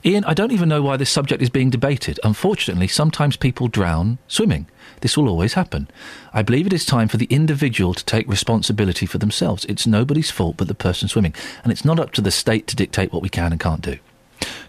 Iain, 0.03 0.25
I 0.25 0.33
don't 0.33 0.51
even 0.51 0.67
know 0.67 0.81
why 0.81 0.97
this 0.97 1.11
subject 1.11 1.43
is 1.43 1.51
being 1.51 1.69
debated. 1.69 2.19
Unfortunately, 2.23 2.87
sometimes 2.87 3.37
people 3.37 3.67
drown 3.67 4.17
swimming. 4.27 4.65
This 5.01 5.15
will 5.15 5.29
always 5.29 5.53
happen. 5.53 5.87
I 6.33 6.41
believe 6.41 6.65
it 6.65 6.73
is 6.73 6.85
time 6.85 7.07
for 7.07 7.17
the 7.17 7.27
individual 7.29 7.93
to 7.93 8.03
take 8.03 8.27
responsibility 8.27 9.05
for 9.05 9.19
themselves. 9.19 9.65
It's 9.65 9.85
nobody's 9.85 10.31
fault 10.31 10.57
but 10.57 10.67
the 10.67 10.73
person 10.73 11.07
swimming. 11.07 11.35
And 11.63 11.71
it's 11.71 11.85
not 11.85 11.99
up 11.99 12.11
to 12.13 12.21
the 12.21 12.31
state 12.31 12.65
to 12.67 12.75
dictate 12.75 13.13
what 13.13 13.21
we 13.21 13.29
can 13.29 13.51
and 13.51 13.59
can't 13.59 13.81
do. 13.81 13.99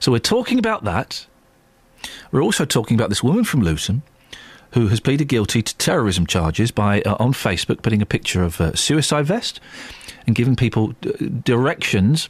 So 0.00 0.12
we're 0.12 0.18
talking 0.18 0.58
about 0.58 0.84
that. 0.84 1.26
We're 2.30 2.42
also 2.42 2.64
talking 2.64 2.96
about 2.96 3.08
this 3.08 3.22
woman 3.22 3.44
from 3.44 3.62
Luton 3.62 4.02
who 4.72 4.88
has 4.88 5.00
pleaded 5.00 5.28
guilty 5.28 5.62
to 5.62 5.76
terrorism 5.76 6.26
charges 6.26 6.70
by 6.70 7.02
uh, 7.02 7.16
on 7.18 7.32
Facebook 7.32 7.82
putting 7.82 8.02
a 8.02 8.06
picture 8.06 8.42
of 8.42 8.60
a 8.60 8.76
suicide 8.76 9.26
vest 9.26 9.60
and 10.26 10.34
giving 10.34 10.56
people 10.56 10.88
d- 11.00 11.30
directions 11.44 12.28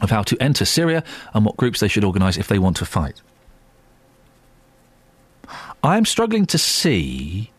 of 0.00 0.10
how 0.10 0.22
to 0.22 0.36
enter 0.42 0.64
Syria 0.64 1.04
and 1.32 1.44
what 1.44 1.56
groups 1.56 1.80
they 1.80 1.88
should 1.88 2.04
organise 2.04 2.36
if 2.36 2.48
they 2.48 2.58
want 2.58 2.76
to 2.78 2.84
fight. 2.84 3.22
I 5.84 5.96
am 5.96 6.04
struggling 6.04 6.46
to 6.46 6.58
see 6.58 7.52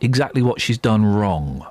exactly 0.00 0.42
what 0.42 0.60
she's 0.60 0.78
done 0.78 1.04
wrong. 1.04 1.66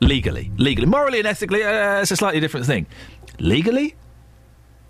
Legally. 0.00 0.50
Legally. 0.56 0.86
Morally 0.86 1.18
and 1.18 1.26
ethically, 1.26 1.62
uh, 1.62 2.00
it's 2.00 2.10
a 2.10 2.16
slightly 2.16 2.40
different 2.40 2.66
thing. 2.66 2.86
Legally? 3.38 3.94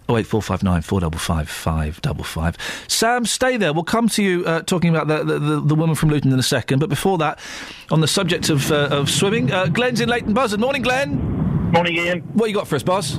Oh 0.07 0.19
eight 0.19 0.27
four 0.27 0.43
five 0.43 0.63
nine 0.63 0.83
four 0.83 1.01
double 1.01 1.19
five 1.19 1.49
five 1.49 2.01
double 2.03 2.25
five. 2.25 2.59
Sam, 2.89 3.25
stay 3.25 3.57
there. 3.57 3.73
We'll 3.73 3.85
come 3.85 4.09
to 4.11 4.23
you 4.23 4.45
uh, 4.45 4.61
talking 4.63 4.95
about 4.95 5.07
the, 5.07 5.25
the, 5.25 5.61
the, 5.61 5.75
woman 5.75 5.95
from 5.95 6.11
Luton 6.11 6.31
in 6.31 6.39
a 6.39 6.43
second. 6.43 6.79
But 6.79 6.91
before 6.91 7.17
that, 7.19 7.39
on 7.91 8.03
the 8.03 8.09
subject 8.09 8.51
of, 8.51 8.71
uh, 8.71 8.89
of 8.91 9.09
swimming, 9.09 9.51
uh, 9.51 9.67
Glenn's 9.67 10.01
in 10.01 10.11
Leighton 10.11 10.35
Buzzard. 10.35 10.61
Morning, 10.61 10.83
Glenn. 10.83 11.71
Morning, 11.73 11.99
Iain. 11.99 12.21
What 12.35 12.51
you 12.51 12.55
got 12.55 12.69
for 12.69 12.77
us, 12.77 12.83
boss? 12.83 13.19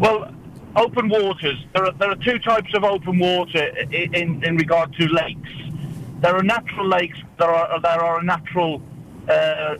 Well, 0.00 0.34
open 0.74 1.08
waters. 1.08 1.64
There 1.74 1.84
are 1.84 1.92
there 1.92 2.10
are 2.10 2.16
two 2.16 2.40
types 2.40 2.74
of 2.74 2.82
open 2.82 3.18
water 3.20 3.64
in 3.92 4.42
in 4.42 4.56
regard 4.56 4.92
to 4.94 5.06
lakes. 5.06 5.50
There 6.20 6.34
are 6.34 6.42
natural 6.42 6.88
lakes. 6.88 7.18
There 7.38 7.50
are 7.50 7.80
there 7.80 8.02
are 8.02 8.18
a 8.18 8.24
natural. 8.24 8.82
Uh, 9.28 9.76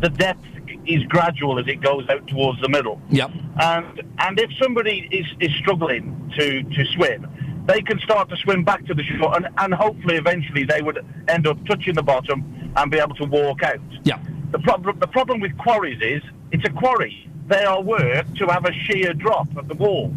the 0.00 0.08
depth 0.08 0.46
is 0.88 1.04
gradual 1.04 1.58
as 1.58 1.66
it 1.66 1.80
goes 1.80 2.08
out 2.08 2.26
towards 2.26 2.60
the 2.60 2.68
middle. 2.68 3.00
Yep. 3.10 3.30
And 3.60 4.02
and 4.18 4.40
if 4.40 4.50
somebody 4.60 5.08
is, 5.10 5.26
is 5.40 5.54
struggling 5.56 6.32
to, 6.38 6.62
to 6.62 6.84
swim, 6.94 7.26
they 7.66 7.82
can 7.82 7.98
start 8.00 8.28
to 8.30 8.36
swim 8.38 8.64
back 8.64 8.84
to 8.86 8.94
the 8.94 9.02
shore, 9.02 9.36
and, 9.36 9.48
and 9.58 9.74
hopefully 9.74 10.16
eventually 10.16 10.64
they 10.64 10.82
would 10.82 11.04
end 11.28 11.46
up 11.46 11.58
touching 11.66 11.94
the 11.94 12.02
bottom 12.02 12.72
and 12.76 12.90
be 12.90 12.98
able 12.98 13.14
to 13.16 13.24
walk 13.24 13.62
out. 13.62 13.80
Yeah. 14.04 14.18
The 14.50 14.58
problem 14.60 14.98
the 14.98 15.08
problem 15.08 15.40
with 15.40 15.56
quarries 15.58 16.00
is 16.00 16.22
it's 16.52 16.64
a 16.64 16.70
quarry. 16.70 17.28
They 17.46 17.64
are 17.64 17.82
worked 17.82 18.36
to 18.36 18.46
have 18.46 18.64
a 18.64 18.72
sheer 18.72 19.12
drop 19.14 19.48
at 19.56 19.68
the 19.68 19.74
wall. 19.74 20.12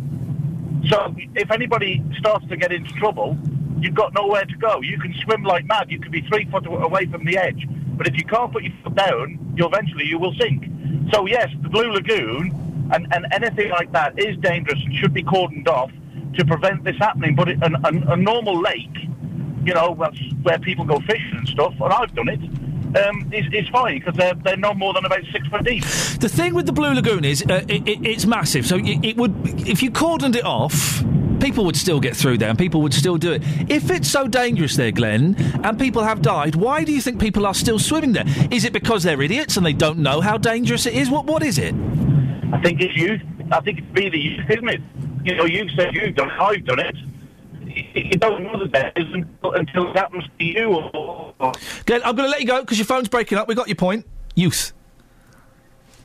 So 0.89 1.13
if 1.35 1.51
anybody 1.51 2.03
starts 2.17 2.47
to 2.47 2.57
get 2.57 2.71
into 2.71 2.91
trouble, 2.93 3.37
you've 3.81 3.95
got 3.95 4.13
nowhere 4.13 4.45
to 4.45 4.57
go. 4.57 4.81
You 4.81 4.99
can 4.99 5.13
swim 5.23 5.43
like 5.43 5.65
mad. 5.65 5.91
You 5.91 5.99
could 5.99 6.11
be 6.11 6.21
three 6.21 6.45
foot 6.45 6.65
away 6.67 7.05
from 7.07 7.25
the 7.25 7.37
edge, 7.37 7.67
but 7.97 8.07
if 8.07 8.15
you 8.15 8.25
can't 8.25 8.51
put 8.51 8.63
your 8.63 8.73
foot 8.83 8.95
down, 8.95 9.53
you 9.55 9.65
eventually 9.65 10.05
you 10.05 10.19
will 10.19 10.33
sink. 10.39 10.65
So 11.11 11.25
yes, 11.25 11.49
the 11.61 11.69
Blue 11.69 11.91
Lagoon 11.91 12.89
and, 12.93 13.07
and 13.13 13.25
anything 13.31 13.69
like 13.71 13.91
that 13.91 14.17
is 14.19 14.37
dangerous 14.37 14.79
and 14.83 14.93
should 14.95 15.13
be 15.13 15.23
cordoned 15.23 15.67
off 15.67 15.91
to 16.37 16.45
prevent 16.45 16.83
this 16.83 16.97
happening. 16.97 17.35
But 17.35 17.49
it, 17.49 17.63
an, 17.63 17.75
an, 17.83 18.03
a 18.07 18.15
normal 18.15 18.61
lake, 18.61 18.95
you 19.65 19.73
know, 19.73 19.95
that's 19.99 20.19
where 20.43 20.59
people 20.59 20.85
go 20.85 20.99
fishing 21.01 21.35
and 21.37 21.47
stuff, 21.47 21.73
and 21.79 21.93
I've 21.93 22.13
done 22.15 22.29
it. 22.29 22.39
Um, 22.91 23.31
is, 23.31 23.45
is 23.53 23.69
fine 23.69 23.99
because 23.99 24.15
they're, 24.17 24.33
they're 24.33 24.57
no 24.57 24.73
more 24.73 24.93
than 24.93 25.05
about 25.05 25.21
six 25.31 25.47
foot 25.47 25.63
deep. 25.63 25.81
The 26.19 26.27
thing 26.27 26.53
with 26.53 26.65
the 26.65 26.73
Blue 26.73 26.93
Lagoon 26.93 27.23
is 27.23 27.41
uh, 27.49 27.63
it, 27.69 27.87
it, 27.87 28.05
it's 28.05 28.25
massive. 28.25 28.65
So 28.65 28.75
it, 28.75 29.05
it 29.05 29.15
would, 29.15 29.33
if 29.65 29.81
you 29.81 29.91
cordoned 29.91 30.35
it 30.35 30.43
off, 30.43 31.01
people 31.41 31.65
would 31.65 31.75
still 31.75 31.99
get 31.99 32.15
through 32.15 32.37
there 32.37 32.49
and 32.49 32.57
people 32.57 32.81
would 32.81 32.93
still 32.93 33.17
do 33.17 33.33
it. 33.33 33.41
If 33.69 33.89
it's 33.89 34.09
so 34.09 34.27
dangerous 34.27 34.75
there, 34.75 34.91
Glenn, 34.91 35.35
and 35.63 35.77
people 35.77 36.03
have 36.03 36.21
died, 36.21 36.55
why 36.55 36.83
do 36.83 36.93
you 36.93 37.01
think 37.01 37.19
people 37.19 37.45
are 37.45 37.53
still 37.53 37.79
swimming 37.79 38.13
there? 38.13 38.25
Is 38.51 38.63
it 38.63 38.73
because 38.73 39.03
they're 39.03 39.21
idiots 39.21 39.57
and 39.57 39.65
they 39.65 39.73
don't 39.73 39.99
know 39.99 40.21
how 40.21 40.37
dangerous 40.37 40.85
it 40.85 40.93
is? 40.93 41.09
What 41.09 41.25
What 41.25 41.43
is 41.43 41.57
it? 41.57 41.73
I 42.53 42.61
think 42.61 42.81
it's 42.81 42.95
youth. 42.95 43.21
I 43.51 43.59
think 43.61 43.79
it's 43.79 43.87
be 43.87 44.09
the 44.09 44.19
youth, 44.19 44.49
isn't 44.49 44.69
it? 44.69 44.81
You 45.23 45.35
know, 45.35 45.45
you've 45.45 45.71
said 45.71 45.93
you've 45.93 46.15
done 46.15 46.29
it, 46.29 46.39
I've 46.39 46.65
done 46.65 46.79
it. 46.79 46.95
You 47.65 47.83
you 47.93 48.17
don't 48.17 48.43
know 48.43 48.59
the 48.59 48.65
best 48.65 48.97
until, 48.97 49.53
until 49.53 49.89
it 49.89 49.97
happens 49.97 50.25
to 50.37 50.45
you. 50.45 50.65
Or, 50.67 51.33
or 51.39 51.53
Glenn, 51.85 52.01
I'm 52.03 52.15
going 52.15 52.27
to 52.27 52.31
let 52.31 52.41
you 52.41 52.47
go 52.47 52.61
because 52.61 52.77
your 52.77 52.85
phone's 52.85 53.07
breaking 53.07 53.37
up. 53.37 53.47
We 53.47 53.55
got 53.55 53.67
your 53.67 53.75
point. 53.75 54.05
Youth. 54.35 54.73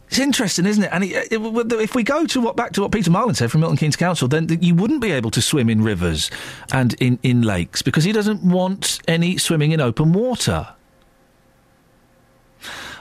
It's 0.09 0.21
interesting, 0.21 0.67
isn't 0.67 0.85
it? 0.85 0.91
And 0.93 1.03
it, 1.03 1.33
it, 1.33 1.73
if 1.73 1.95
we 1.95 2.05
go 2.05 2.27
to 2.27 2.41
what 2.41 2.57
back 2.57 2.73
to 2.73 2.83
what 2.83 2.93
Peter 2.93 3.11
Marland 3.11 3.37
said 3.37 3.51
from 3.51 3.61
Milton 3.61 3.77
Keynes 3.77 3.97
Council, 3.97 4.29
then 4.29 4.49
you 4.61 4.75
wouldn't 4.75 5.01
be 5.01 5.11
able 5.11 5.31
to 5.33 5.43
swim 5.43 5.69
in 5.69 5.83
rivers 5.83 6.31
and 6.73 6.95
in, 6.95 7.19
in 7.23 7.43
lakes 7.43 7.83
because 7.83 8.05
he 8.05 8.13
doesn't 8.13 8.43
want 8.43 9.01
any 9.09 9.37
swimming 9.37 9.73
in 9.73 9.81
open 9.81 10.13
water. 10.13 10.69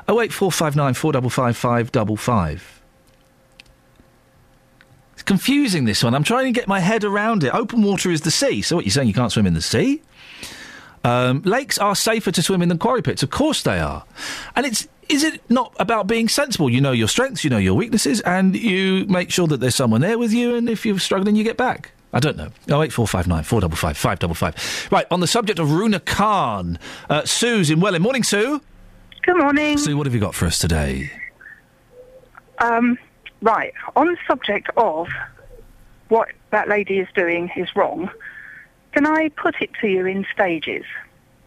Oh 0.08 0.20
eight 0.20 0.34
four 0.34 0.52
five 0.52 0.76
nine 0.76 0.94
four 0.94 1.12
double 1.12 1.30
five 1.30 1.56
five 1.56 1.92
double 1.92 2.16
five. 2.16 2.82
It's 5.14 5.24
confusing 5.24 5.86
this 5.86 6.04
one. 6.04 6.14
I'm 6.16 6.24
trying 6.24 6.46
to 6.46 6.52
get 6.52 6.68
my 6.68 6.80
head 6.80 7.04
around 7.04 7.44
it. 7.44 7.54
Open 7.54 7.84
water 7.84 8.10
is 8.10 8.22
the 8.22 8.32
sea. 8.32 8.62
So 8.62 8.76
what 8.76 8.86
you're 8.86 8.92
saying? 8.92 9.08
You 9.08 9.14
can't 9.14 9.32
swim 9.32 9.46
in 9.46 9.54
the 9.54 9.62
sea? 9.62 10.02
Um, 11.04 11.44
lakes 11.44 11.78
are 11.78 11.96
safer 11.96 12.32
to 12.32 12.42
swim 12.42 12.64
in 12.64 12.70
than 12.70 12.80
quarry 12.80 13.04
pits. 13.04 13.22
Of 13.22 13.30
course 13.30 13.62
they 13.62 13.80
are. 13.80 14.06
And 14.56 14.66
it's 14.66 14.88
is 15.10 15.24
it 15.24 15.42
not 15.50 15.74
about 15.80 16.08
being 16.08 16.28
sensible? 16.28 16.70
You 16.70 16.82
know 16.82 16.92
your 16.92 17.08
strengths, 17.08 17.44
you 17.44 17.50
know 17.50 17.58
your 17.58 17.76
weaknesses, 17.76 18.22
and 18.22 18.56
you 18.56 19.06
make 19.06 19.32
sure 19.32 19.48
that 19.48 19.60
there's 19.60 19.76
someone 19.76 20.02
there 20.02 20.18
with 20.18 20.34
you. 20.34 20.56
And 20.56 20.70
if 20.70 20.86
you're 20.86 21.00
struggling, 21.00 21.36
you 21.36 21.44
get 21.44 21.58
back. 21.58 21.92
I 22.14 22.20
don't 22.20 22.38
know. 22.38 22.50
Oh 22.70 22.82
eight 22.82 22.94
four 22.94 23.08
five 23.08 23.28
nine 23.28 23.44
four 23.44 23.60
double 23.60 23.76
five 23.76 23.98
five 23.98 24.20
double 24.20 24.36
five. 24.36 24.56
Right 24.92 25.06
on 25.12 25.20
the 25.20 25.28
subject 25.28 25.60
of 25.60 25.72
Runa 25.72 26.00
Khan, 26.00 26.80
uh, 27.10 27.26
Sue's 27.26 27.70
in 27.70 27.82
Welwyn. 27.82 28.02
Morning, 28.02 28.24
Sue. 28.24 28.62
Good 29.24 29.38
morning. 29.38 29.78
Sue, 29.78 29.98
what 29.98 30.06
have 30.06 30.14
you 30.14 30.22
got 30.22 30.34
for 30.34 30.46
us 30.46 30.58
today? 30.60 31.12
Um, 32.60 32.98
right, 33.42 33.74
on 33.96 34.08
the 34.08 34.18
subject 34.28 34.70
of 34.78 35.10
what 36.08 36.30
that 36.52 36.70
lady 36.70 37.00
is 37.00 37.08
doing 37.16 37.52
is 37.56 37.68
wrong, 37.76 38.10
can 38.94 39.06
I 39.06 39.30
put 39.30 39.62
it 39.62 39.72
to 39.82 39.88
you 39.88 40.06
in 40.06 40.26
stages? 40.32 40.86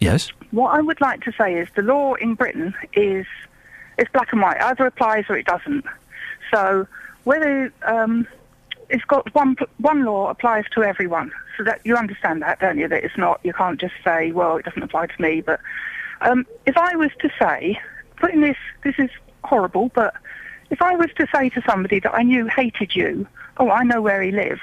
Yes. 0.00 0.30
What 0.50 0.70
I 0.70 0.80
would 0.80 1.00
like 1.00 1.22
to 1.22 1.32
say 1.32 1.54
is 1.54 1.68
the 1.76 1.82
law 1.82 2.14
in 2.14 2.34
Britain 2.34 2.74
is 2.92 3.26
it's 3.98 4.10
black 4.12 4.32
and 4.32 4.40
white. 4.40 4.60
Either 4.60 4.86
applies 4.86 5.24
or 5.28 5.36
it 5.36 5.46
doesn't. 5.46 5.84
So 6.52 6.86
whether 7.24 7.72
um, 7.82 8.26
it's 8.88 9.04
got 9.04 9.32
one 9.34 9.56
one 9.78 10.04
law 10.04 10.30
applies 10.30 10.64
to 10.74 10.82
everyone. 10.82 11.32
So 11.56 11.64
that 11.64 11.80
you 11.84 11.96
understand 11.96 12.42
that, 12.42 12.60
don't 12.60 12.78
you? 12.78 12.88
That 12.88 13.04
it's 13.04 13.18
not 13.18 13.40
you 13.42 13.52
can't 13.52 13.80
just 13.80 13.94
say, 14.04 14.30
well, 14.32 14.56
it 14.56 14.64
doesn't 14.64 14.82
apply 14.82 15.06
to 15.06 15.22
me. 15.22 15.40
But 15.40 15.60
um, 16.20 16.46
if 16.66 16.76
I 16.76 16.96
was 16.96 17.10
to 17.20 17.30
say, 17.38 17.78
putting 18.16 18.40
this 18.40 18.56
this 18.84 18.94
is 18.98 19.10
horrible, 19.44 19.90
but 19.94 20.14
if 20.70 20.80
I 20.82 20.94
was 20.94 21.10
to 21.16 21.26
say 21.34 21.48
to 21.50 21.62
somebody 21.68 22.00
that 22.00 22.14
I 22.14 22.22
knew 22.22 22.46
hated 22.46 22.94
you, 22.94 23.26
oh, 23.58 23.70
I 23.70 23.82
know 23.82 24.00
where 24.00 24.22
he 24.22 24.30
lives, 24.30 24.60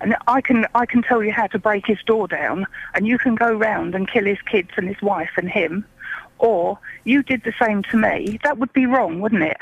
and 0.00 0.16
I 0.26 0.40
can 0.40 0.66
I 0.74 0.86
can 0.86 1.02
tell 1.02 1.22
you 1.22 1.32
how 1.32 1.46
to 1.48 1.58
break 1.58 1.86
his 1.86 1.98
door 2.06 2.28
down, 2.28 2.66
and 2.94 3.06
you 3.06 3.18
can 3.18 3.34
go 3.34 3.52
round 3.52 3.94
and 3.94 4.10
kill 4.10 4.24
his 4.24 4.40
kids 4.42 4.70
and 4.76 4.86
his 4.86 5.00
wife 5.00 5.30
and 5.36 5.48
him, 5.48 5.84
or 6.38 6.78
you 7.04 7.22
did 7.22 7.42
the 7.44 7.52
same 7.60 7.82
to 7.84 7.96
me, 7.96 8.38
that 8.44 8.58
would 8.58 8.72
be 8.72 8.86
wrong, 8.86 9.20
wouldn't 9.20 9.42
it? 9.42 9.56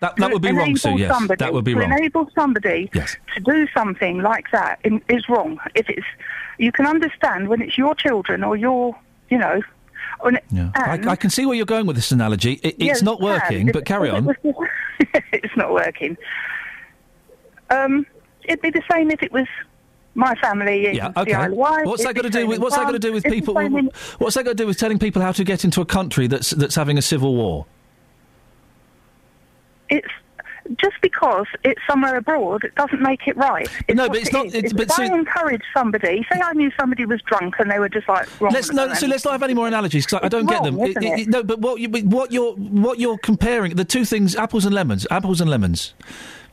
That, 0.00 0.14
that 0.16 0.30
would 0.32 0.42
be 0.42 0.52
wrong, 0.52 0.76
Sue. 0.76 0.96
Yes, 0.98 1.10
somebody- 1.10 1.38
that 1.42 1.52
would 1.54 1.64
be 1.64 1.72
to 1.74 1.80
wrong. 1.80 1.92
enable 1.92 2.28
somebody 2.34 2.90
Yes. 2.92 3.16
to 3.34 3.40
do 3.40 3.66
something 3.74 4.18
like 4.20 4.50
that 4.52 4.78
is 5.08 5.28
wrong. 5.28 5.58
If 5.74 5.88
it's, 5.88 6.06
you 6.58 6.70
can 6.70 6.86
understand 6.86 7.48
when 7.48 7.62
it's 7.62 7.78
your 7.78 7.94
children 7.94 8.44
or 8.44 8.56
your, 8.56 8.94
you 9.30 9.38
know. 9.38 9.62
Yeah. 10.50 10.70
I, 10.74 11.00
I 11.08 11.16
can 11.16 11.30
see 11.30 11.44
where 11.46 11.56
you're 11.56 11.66
going 11.66 11.86
with 11.86 11.96
this 11.96 12.12
analogy. 12.12 12.54
It, 12.62 12.76
Yeah, 12.78 12.92
it's 12.92 13.02
not 13.02 13.20
working, 13.20 13.68
If- 13.68 13.72
but 13.72 13.84
carry 13.86 14.10
on. 14.16 14.34
it's 15.32 15.56
not 15.56 15.72
working. 15.72 16.16
Um, 17.70 18.06
it'd 18.44 18.60
be 18.62 18.70
the 18.70 18.82
same 18.90 19.10
if 19.10 19.22
it 19.22 19.32
was 19.32 19.46
my 20.16 20.34
family 20.36 20.86
in 20.88 20.94
Yeah, 20.96 21.12
okay. 21.16 21.48
Wight. 21.48 21.86
What's 21.86 22.04
that 22.04 22.14
got 22.14 22.22
to 22.22 22.30
do 22.30 22.46
with 22.46 22.58
What's 22.58 22.76
that 22.76 22.84
got 22.84 22.92
to 22.92 22.98
do 22.98 23.12
with 23.12 23.24
people? 23.24 23.54
What's 24.18 24.34
that 24.34 24.44
got 24.44 24.50
to 24.52 24.54
do 24.56 24.66
with 24.66 24.78
telling 24.78 24.98
people 24.98 25.22
how 25.22 25.32
to 25.32 25.44
get 25.44 25.64
into 25.64 25.80
a 25.80 25.86
country 25.86 26.26
that's 26.26 26.50
that's 26.50 26.74
having 26.74 26.98
a 26.98 27.02
civil 27.02 27.34
war? 27.34 27.66
it's 29.88 30.08
just 30.80 30.96
because 31.00 31.46
it's 31.62 31.80
somewhere 31.88 32.16
abroad, 32.16 32.64
it 32.64 32.74
doesn't 32.74 33.00
make 33.00 33.28
it 33.28 33.36
right. 33.36 33.68
It's 33.86 33.96
No, 33.96 34.08
but 34.08 34.16
it's 34.16 34.28
it 34.30 34.32
not- 34.32 34.46
is. 34.46 34.54
it's- 34.54 34.72
If 34.72 34.76
but 34.76 34.90
I 34.98 35.06
so- 35.06 35.14
encourage 35.14 35.62
somebody, 35.72 36.26
say 36.32 36.40
I 36.40 36.52
knew 36.54 36.72
somebody 36.78 37.06
was 37.06 37.22
drunk 37.22 37.54
and 37.60 37.70
they 37.70 37.78
were 37.78 37.88
just 37.88 38.08
like 38.08 38.28
wrong. 38.40 38.52
Let's 38.52 38.72
no, 38.72 38.92
so 38.94 39.06
let's 39.06 39.24
not 39.24 39.30
have 39.32 39.44
any 39.44 39.54
more 39.54 39.68
analogies 39.68 40.06
because 40.06 40.22
I, 40.22 40.26
I 40.26 40.28
don't 40.28 40.46
get 40.46 40.64
them. 40.64 40.76
isn't 40.80 41.00
it? 41.04 41.28
no, 41.28 41.44
but 41.44 41.60
what 41.60 41.78
you 41.78 41.88
but 41.88 42.02
what 42.02 42.32
you're 42.32 42.54
what 42.54 42.98
you're 42.98 43.18
comparing 43.18 43.76
the 43.76 43.84
two 43.84 44.04
things, 44.04 44.34
apples 44.34 44.64
and 44.64 44.74
lemons, 44.74 45.06
apples 45.08 45.40
and 45.40 45.48
lemons. 45.48 45.94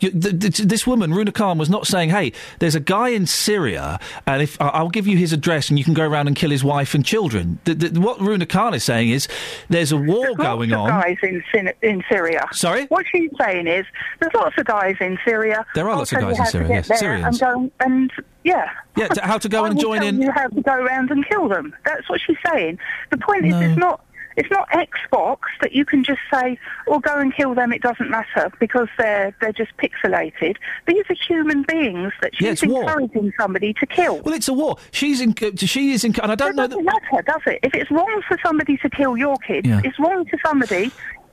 You, 0.03 0.11
th 0.11 0.39
th 0.39 0.57
this 0.67 0.85
woman, 0.85 1.13
Runa 1.13 1.31
Khan, 1.31 1.57
was 1.57 1.69
not 1.69 1.87
saying, 1.87 2.09
"Hey, 2.09 2.33
there's 2.59 2.75
a 2.75 2.79
guy 2.79 3.09
in 3.09 3.25
Syria, 3.25 3.99
and 4.27 4.41
if 4.41 4.57
I'll 4.61 4.89
give 4.89 5.07
you 5.07 5.17
his 5.17 5.31
address, 5.33 5.69
and 5.69 5.79
you 5.79 5.85
can 5.85 5.93
go 5.93 6.03
around 6.05 6.27
and 6.27 6.35
kill 6.35 6.51
his 6.51 6.63
wife 6.63 6.93
and 6.93 7.05
children." 7.05 7.59
Th 7.65 7.79
th 7.79 7.93
what 7.93 8.19
Runa 8.19 8.45
Khan 8.45 8.73
is 8.73 8.83
saying 8.83 9.09
is, 9.09 9.27
"There's 9.69 9.91
a 9.91 9.97
war 9.97 10.35
going 10.35 10.71
lots 10.71 10.91
on." 10.91 10.97
of 10.99 11.03
guys 11.03 11.17
in, 11.53 11.71
in 11.81 12.03
Syria. 12.09 12.47
Sorry? 12.51 12.85
What 12.87 13.05
she's 13.11 13.31
saying 13.39 13.67
is, 13.67 13.85
there's 14.19 14.33
lots 14.33 14.57
of 14.57 14.65
guys 14.65 14.95
in 14.99 15.17
Syria. 15.25 15.65
There 15.75 15.85
are 15.85 15.91
I'll 15.91 15.97
lots 15.99 16.11
of 16.11 16.19
guys 16.19 16.37
in 16.39 16.45
Syria, 16.47 16.67
yes, 16.69 16.99
Syrians. 16.99 17.41
And, 17.41 17.53
go, 17.53 17.71
and 17.85 18.11
yeah. 18.43 18.69
Yeah, 18.97 19.07
to- 19.07 19.21
how 19.21 19.37
to 19.37 19.49
go 19.49 19.63
I 19.63 19.69
and 19.69 19.79
join 19.79 20.03
in- 20.03 20.21
You 20.21 20.31
how 20.31 20.47
to 20.47 20.61
go 20.61 20.73
around 20.73 21.11
and 21.11 21.25
kill 21.27 21.47
them. 21.47 21.73
That's 21.85 22.09
what 22.09 22.19
she's 22.25 22.37
saying. 22.51 22.77
The 23.09 23.17
point 23.17 23.45
is, 23.45 23.55
it's 23.55 23.77
not. 23.77 24.01
It's 24.35 24.49
not 24.51 24.67
Xbox 24.69 25.39
that 25.61 25.73
you 25.73 25.85
can 25.85 26.03
just 26.03 26.21
say, 26.33 26.57
"Or 26.87 26.99
go 26.99 27.17
and 27.17 27.33
kill 27.33 27.53
them." 27.53 27.71
It 27.71 27.81
doesn't 27.81 28.09
matter 28.09 28.51
because 28.59 28.87
they're 28.97 29.33
they're 29.41 29.51
just 29.53 29.71
pixelated. 29.77 30.57
These 30.87 31.03
are 31.09 31.15
human 31.15 31.63
beings 31.63 32.13
that 32.21 32.39
Yeah, 32.41 32.55
she's 32.55 32.69
war. 32.69 32.83
encouraging 32.83 33.31
somebody 33.39 33.73
to 33.73 33.85
kill. 33.85 34.19
Well, 34.21 34.33
it's 34.33 34.47
a 34.47 34.53
war. 34.53 34.77
She's 34.91 35.21
in. 35.21 35.35
She 35.57 35.91
is 35.93 36.03
in. 36.03 36.13
And 36.21 36.31
I 36.31 36.35
don't 36.35 36.55
know. 36.55 36.63
It 36.63 36.69
doesn't 36.71 36.85
matter, 36.85 37.21
does 37.25 37.41
it? 37.47 37.59
If 37.63 37.73
it's 37.75 37.89
wrong 37.91 38.21
for 38.27 38.37
somebody 38.43 38.77
to 38.77 38.89
kill 38.89 39.17
your 39.17 39.37
kids, 39.37 39.67
Yeah. 39.67 39.81
it's 39.83 39.99
wrong 39.99 40.25
for 40.25 40.39
somebody 40.45 40.91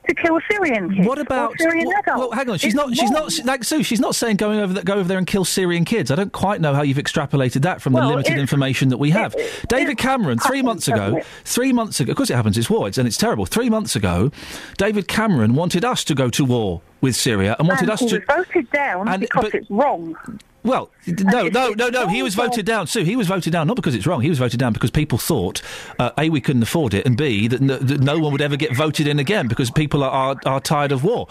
to 0.09 0.15
kill 0.15 0.39
Syrian 0.51 0.95
kids. 0.95 1.07
What 1.07 1.19
about? 1.19 1.53
or 1.53 1.59
Syrian 1.59 1.87
well, 1.87 1.99
adults? 1.99 2.19
well, 2.19 2.31
hang 2.33 2.51
on. 2.51 2.59
She's 2.59 2.75
It's 2.75 2.75
not. 2.75 2.91
She's 2.91 3.03
wrong. 3.11 3.29
not 3.29 3.45
like 3.45 3.65
Sue. 3.65 3.83
She's 3.83 4.01
not 4.01 4.15
saying 4.15 4.37
going 4.37 4.59
over 4.59 4.73
that. 4.75 4.85
Go 4.85 4.95
over 4.95 5.09
there 5.09 5.19
and 5.19 5.27
kill 5.27 5.45
Syrian 5.45 5.85
kids. 5.85 6.11
I 6.11 6.15
don't 6.17 6.33
quite 6.33 6.61
know 6.61 6.75
how 6.75 6.83
you've 6.83 6.97
extrapolated 6.97 7.63
that 7.63 7.81
from 7.81 7.93
the 7.93 8.05
limited 8.05 8.39
information 8.39 8.89
that 8.91 8.99
we 8.99 9.11
have. 9.11 9.35
it- 9.37 9.69
David 9.69 9.99
Cameron, 9.99 10.39
three 10.39 10.63
months 10.63 10.89
ago, 10.89 11.21
three 11.45 11.73
months 11.73 12.01
ago. 12.01 12.11
Of 12.13 12.17
course, 12.17 12.31
it 12.31 12.35
happens. 12.37 12.57
It's 12.59 12.71
war, 12.71 12.89
it's, 12.89 12.99
and 12.99 13.07
it's 13.07 13.17
terrible. 13.17 13.47
Three 13.47 13.71
months 13.71 13.95
ago, 13.97 14.31
David 14.79 15.07
Cameron 15.09 15.55
wanted 15.55 15.85
us 15.85 16.03
to 16.05 16.15
go 16.15 16.31
to 16.31 16.45
war 16.45 16.83
with 17.01 17.17
Syria 17.17 17.57
and 17.59 17.69
wanted 17.69 17.83
and 17.83 17.91
us 17.93 18.01
he 18.01 18.09
to. 18.09 18.21
voted 18.27 18.71
down 18.71 19.09
and- 19.09 19.21
because 19.23 19.45
but- 19.45 19.55
it's 19.55 19.71
wrong. 19.71 20.17
Well, 20.63 20.91
no, 21.07 21.49
no, 21.49 21.71
no, 21.71 21.89
no. 21.89 22.07
He 22.09 22.23
was 22.23 22.35
voted 22.35 22.67
down. 22.67 22.87
Sue, 22.87 23.03
he 23.03 23.17
was 23.17 23.27
voted 23.27 23.51
down 23.51 23.67
not 23.67 23.77
because 23.77 23.95
it's 23.95 24.07
wrong. 24.07 24.21
He 24.21 24.29
was 24.29 24.39
voted 24.39 24.61
down 24.61 24.75
because 24.75 24.91
people 24.91 25.17
thought 25.17 25.63
uh, 25.99 26.11
a 26.19 26.29
we 26.29 26.43
couldn't 26.43 26.63
afford 26.63 26.93
it, 26.93 27.07
and 27.07 27.17
b 27.17 27.49
that 27.49 27.63
no, 27.63 27.79
that 27.79 28.01
no 28.01 28.19
one 28.19 28.31
would 28.33 28.43
ever 28.43 28.57
get 28.57 28.77
voted 28.77 29.07
in 29.07 29.19
again 29.19 29.49
because 29.49 29.71
people 29.71 30.03
are 30.05 30.11
are, 30.11 30.37
are 30.45 30.61
tired 30.61 30.93
of 30.93 31.03
war. 31.03 31.29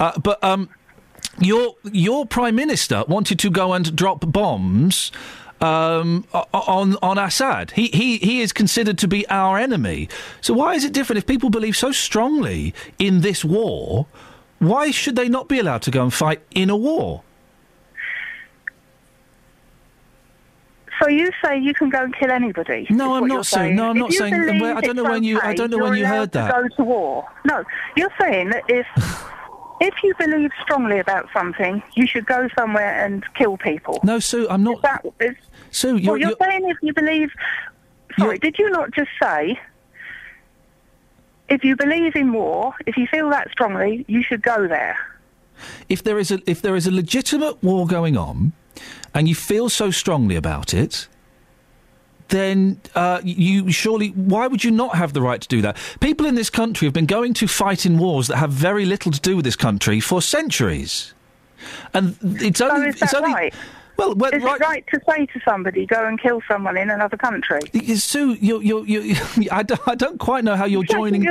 Uh, 0.00 0.18
but 0.18 0.42
um, 0.42 0.68
your 1.38 1.76
your 1.84 2.26
prime 2.26 2.56
minister 2.56 3.04
wanted 3.06 3.38
to 3.38 3.48
go 3.50 3.72
and 3.74 3.94
drop 3.94 4.24
bombs. 4.32 5.12
Um, 5.60 6.26
on 6.52 6.96
on 7.00 7.16
Assad, 7.16 7.70
he, 7.70 7.86
he 7.86 8.18
he 8.18 8.40
is 8.40 8.52
considered 8.52 8.98
to 8.98 9.06
be 9.06 9.24
our 9.28 9.56
enemy. 9.56 10.08
So 10.40 10.52
why 10.52 10.74
is 10.74 10.84
it 10.84 10.92
different 10.92 11.18
if 11.18 11.26
people 11.26 11.48
believe 11.48 11.76
so 11.76 11.92
strongly 11.92 12.74
in 12.98 13.20
this 13.20 13.44
war? 13.44 14.06
Why 14.58 14.90
should 14.90 15.16
they 15.16 15.28
not 15.28 15.48
be 15.48 15.58
allowed 15.58 15.82
to 15.82 15.90
go 15.90 16.02
and 16.02 16.12
fight 16.12 16.40
in 16.54 16.70
a 16.70 16.76
war? 16.76 17.22
So 21.02 21.08
you 21.08 21.30
say 21.44 21.58
you 21.58 21.74
can 21.74 21.90
go 21.90 22.02
and 22.04 22.14
kill 22.14 22.30
anybody? 22.30 22.86
No, 22.88 23.14
I'm 23.14 23.26
not 23.26 23.46
saying- 23.46 23.74
no, 23.74 23.90
I'm 23.90 23.96
If 23.96 24.00
not 24.00 24.12
saying- 24.12 24.34
I 24.34 24.80
don't 24.80 24.96
know 24.96 25.04
when 25.04 25.24
you- 25.24 25.40
I 25.42 25.54
don't 25.54 25.70
know 25.70 25.78
when 25.78 25.96
you 25.96 26.06
heard 26.06 26.32
that. 26.32 26.46
To 26.54 26.62
go 26.62 26.76
to 26.76 26.84
war. 26.84 27.28
No, 27.44 27.64
you're 27.96 28.12
saying 28.18 28.50
that 28.50 28.62
if 28.68 28.86
if 29.80 29.94
you 30.04 30.14
believe 30.18 30.50
strongly 30.62 31.00
about 31.00 31.28
something, 31.32 31.82
you 31.94 32.06
should 32.06 32.24
go 32.24 32.48
somewhere 32.56 33.04
and 33.04 33.24
kill 33.34 33.56
people. 33.56 34.00
No, 34.04 34.18
Sue, 34.20 34.46
I'm 34.48 34.62
not. 34.62 34.76
Is 34.76 34.82
that, 34.82 35.04
is, 35.20 35.34
Sue, 35.72 35.88
well, 35.88 35.98
you're, 35.98 36.18
you're, 36.18 36.28
you're, 36.28 36.36
saying 36.40 36.70
if 36.70 36.76
you 36.80 36.92
believe. 36.94 37.30
Sorry, 38.18 38.38
did 38.38 38.56
you 38.58 38.70
not 38.70 38.92
just 38.92 39.10
say? 39.20 39.58
If 41.48 41.62
you 41.64 41.76
believe 41.76 42.16
in 42.16 42.32
war, 42.32 42.74
if 42.86 42.96
you 42.96 43.06
feel 43.06 43.28
that 43.30 43.50
strongly, 43.50 44.04
you 44.08 44.22
should 44.22 44.42
go 44.42 44.66
there. 44.68 44.96
if 45.88 46.02
there 46.02 46.18
is 46.18 46.30
a 46.30 46.38
if 46.46 46.60
there 46.62 46.74
is 46.76 46.86
a 46.86 46.90
legitimate 46.90 47.62
war 47.62 47.86
going 47.86 48.16
on, 48.16 48.52
and 49.14 49.28
you 49.28 49.34
feel 49.34 49.68
so 49.68 49.90
strongly 49.90 50.36
about 50.36 50.72
it, 50.74 51.06
then 52.28 52.80
uh, 52.94 53.20
you 53.22 53.70
surely 53.70 54.08
why 54.08 54.46
would 54.46 54.64
you 54.64 54.70
not 54.70 54.96
have 54.96 55.12
the 55.12 55.20
right 55.20 55.40
to 55.40 55.48
do 55.48 55.60
that? 55.62 55.76
People 56.00 56.26
in 56.26 56.34
this 56.34 56.50
country 56.50 56.86
have 56.86 56.94
been 56.94 57.06
going 57.06 57.34
to 57.34 57.46
fight 57.46 57.84
in 57.86 57.98
wars 57.98 58.26
that 58.28 58.36
have 58.38 58.50
very 58.50 58.84
little 58.86 59.12
to 59.12 59.20
do 59.20 59.36
with 59.36 59.44
this 59.44 59.56
country 59.56 60.00
for 60.00 60.22
centuries, 60.22 61.14
and 61.92 62.16
it's 62.22 62.58
So 62.58 62.70
only 62.70 62.88
is 62.88 63.02
it's 63.02 63.14
only. 63.14 63.32
right? 63.32 63.54
Well, 63.96 64.14
well, 64.14 64.32
is 64.32 64.42
right- 64.42 64.60
it 64.60 64.64
right 64.64 64.86
to 64.92 65.00
say 65.08 65.26
to 65.26 65.40
somebody, 65.44 65.86
"Go 65.86 66.06
and 66.06 66.20
kill 66.20 66.42
someone 66.48 66.76
in 66.76 66.90
another 66.90 67.16
country"? 67.16 67.60
Sue, 67.96 68.34
you're, 68.40 68.62
you're, 68.62 68.84
you're, 68.86 69.16
I, 69.52 69.62
don't, 69.62 69.80
I 69.88 69.94
don't 69.94 70.18
quite 70.18 70.44
know 70.44 70.56
how 70.56 70.64
you're 70.64 70.84
joining. 70.84 71.28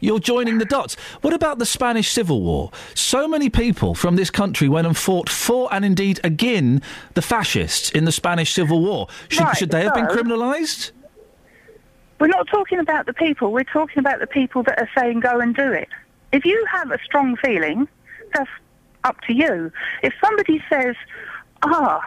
You're 0.00 0.18
joining 0.18 0.58
the 0.58 0.64
dots. 0.64 0.94
What 1.20 1.34
about 1.34 1.58
the 1.58 1.66
Spanish 1.66 2.10
Civil 2.10 2.40
War? 2.42 2.70
So 2.94 3.28
many 3.28 3.50
people 3.50 3.94
from 3.94 4.16
this 4.16 4.30
country 4.30 4.68
went 4.68 4.86
and 4.86 4.96
fought 4.96 5.28
for 5.28 5.72
and 5.72 5.84
indeed 5.84 6.20
again 6.24 6.82
the 7.14 7.22
fascists 7.22 7.90
in 7.90 8.04
the 8.04 8.12
Spanish 8.12 8.52
Civil 8.54 8.80
War. 8.80 9.08
Should, 9.28 9.44
Right, 9.44 9.56
should 9.56 9.70
they 9.70 9.82
have 9.82 9.94
been 9.94 10.06
criminalised? 10.06 10.92
We're 12.18 12.28
not 12.28 12.48
talking 12.48 12.78
about 12.78 13.06
the 13.06 13.12
people. 13.12 13.52
We're 13.52 13.64
talking 13.64 13.98
about 13.98 14.20
the 14.20 14.26
people 14.26 14.62
that 14.62 14.78
are 14.78 14.88
saying 14.96 15.20
go 15.20 15.40
and 15.40 15.54
do 15.54 15.70
it. 15.70 15.88
If 16.32 16.44
you 16.44 16.64
have 16.70 16.90
a 16.90 16.98
strong 17.04 17.36
feeling, 17.36 17.86
that's 18.32 18.50
up 19.04 19.20
to 19.22 19.32
you. 19.32 19.70
If 20.02 20.12
somebody 20.22 20.62
says, 20.68 20.96
ah, 21.66 22.00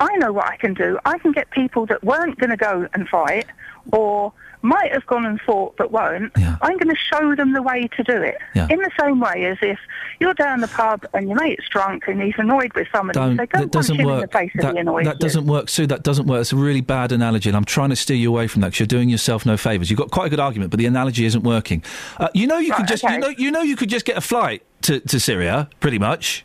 I 0.00 0.16
know 0.16 0.32
what 0.32 0.46
I 0.46 0.56
can 0.56 0.74
do. 0.74 0.98
I 1.04 1.18
can 1.18 1.32
get 1.32 1.50
people 1.50 1.86
that 1.86 2.02
weren't 2.02 2.38
going 2.38 2.50
to 2.50 2.56
go 2.56 2.88
and 2.94 3.08
fight 3.08 3.46
or 3.92 4.32
might 4.62 4.92
have 4.92 5.06
gone 5.06 5.24
and 5.24 5.40
fought 5.40 5.74
but 5.76 5.90
won't. 5.90 6.32
I'm 6.36 6.76
going 6.76 6.94
to 6.94 6.96
show 6.96 7.34
them 7.34 7.52
the 7.52 7.62
way 7.62 7.88
to 7.96 8.02
do 8.02 8.20
it. 8.20 8.36
Yeah. 8.54 8.66
In 8.68 8.78
the 8.78 8.90
same 9.00 9.20
way 9.20 9.46
as 9.46 9.58
if 9.62 9.78
you're 10.18 10.34
down 10.34 10.60
the 10.60 10.68
pub 10.68 11.06
and 11.14 11.28
your 11.28 11.38
mate's 11.38 11.66
drunk 11.68 12.04
and 12.08 12.20
he's 12.20 12.34
annoyed 12.36 12.72
with 12.74 12.86
somebody, 12.92 13.18
Don't, 13.18 13.36
say, 13.36 13.46
go 13.46 13.60
that 13.60 13.70
doesn't 13.70 13.94
him 13.94 14.00
in 14.00 14.06
the 14.06 14.12
work. 14.12 14.30
That, 14.30 14.76
annoys 14.76 15.04
that 15.06 15.18
doesn't 15.18 15.46
work, 15.46 15.68
Sue. 15.68 15.86
That 15.86 16.02
doesn't 16.02 16.26
work. 16.26 16.42
It's 16.42 16.52
a 16.52 16.56
really 16.56 16.82
bad 16.82 17.12
analogy, 17.12 17.48
and 17.48 17.56
I'm 17.56 17.64
trying 17.64 17.90
to 17.90 17.96
steer 17.96 18.16
you 18.16 18.28
away 18.28 18.48
from 18.48 18.60
that 18.60 18.68
because 18.68 18.80
you're 18.80 18.86
doing 18.86 19.08
yourself 19.08 19.46
no 19.46 19.56
favours. 19.56 19.90
You've 19.90 19.98
got 19.98 20.10
quite 20.10 20.26
a 20.26 20.30
good 20.30 20.40
argument, 20.40 20.70
but 20.70 20.78
the 20.78 20.86
analogy 20.86 21.24
isn't 21.24 21.42
working. 21.42 21.82
Uh, 22.18 22.28
you 22.34 22.46
know, 22.46 22.58
you 22.58 22.74
could 22.74 22.86
just 22.86 23.04
okay. 23.04 23.14
you 23.14 23.20
know 23.20 23.28
you 23.28 23.50
know 23.50 23.62
you 23.62 23.76
could 23.76 23.88
just 23.88 24.04
get 24.04 24.16
a 24.16 24.20
flight 24.20 24.62
to, 24.82 25.00
to 25.00 25.18
Syria, 25.18 25.68
pretty 25.80 25.98
much. 25.98 26.44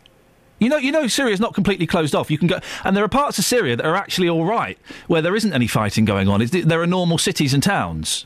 You 0.60 0.70
know, 0.70 0.78
you 0.78 0.92
know, 0.92 1.08
Syria's 1.08 1.40
not 1.40 1.54
completely 1.54 1.86
closed 1.86 2.16
off. 2.16 2.32
You 2.32 2.38
can 2.38 2.48
go, 2.48 2.60
and 2.84 2.96
there 2.96 3.04
are 3.04 3.10
parts 3.10 3.38
of 3.38 3.46
Syria 3.46 3.76
that 3.76 3.86
are 3.86 3.96
actually 3.96 4.30
all 4.30 4.46
right, 4.46 4.78
where 5.08 5.22
there 5.22 5.36
isn't 5.36 5.52
any 5.54 5.68
fighting 5.68 6.06
going 6.06 6.30
on. 6.30 6.42
It's, 6.42 6.52
there 6.52 6.82
are 6.82 6.88
normal 6.88 7.18
cities 7.18 7.54
and 7.54 7.62
towns. 7.62 8.26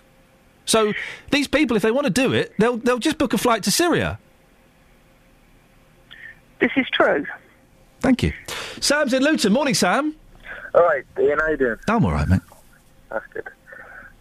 So 0.66 0.94
these 1.32 1.48
people, 1.48 1.76
if 1.76 1.82
they 1.82 1.92
want 1.92 2.06
to 2.06 2.12
do 2.14 2.32
it, 2.32 2.54
they'll 2.60 2.78
they'll 2.78 3.00
just 3.00 3.18
book 3.18 3.34
a 3.34 3.40
flight 3.40 3.64
to 3.64 3.72
Syria. 3.72 4.20
This 6.60 6.72
is 6.76 6.86
true. 6.94 7.26
Thank 8.02 8.22
you. 8.22 8.34
Sam's 8.80 9.14
in 9.14 9.24
Luton. 9.24 9.52
Morning, 9.52 9.74
Sam. 9.74 10.16
All 10.76 10.82
right, 10.82 11.04
Iain, 11.18 11.40
how 11.40 11.48
you 11.48 11.58
doing? 11.58 11.78
I'm 11.88 12.06
all 12.06 12.12
right, 12.12 12.28
mate. 12.28 12.42
That's 13.10 13.26
good. 13.34 13.48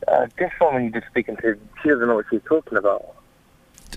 Uh, 0.07 0.27
this 0.39 0.51
woman 0.61 0.85
you 0.85 0.91
just 0.91 1.07
speaking 1.09 1.37
to, 1.37 1.59
she 1.83 1.91
doesn't 1.91 2.07
know 2.09 2.15
what 2.15 2.25
she's 2.31 2.41
talking 2.49 2.79
about. 2.79 3.15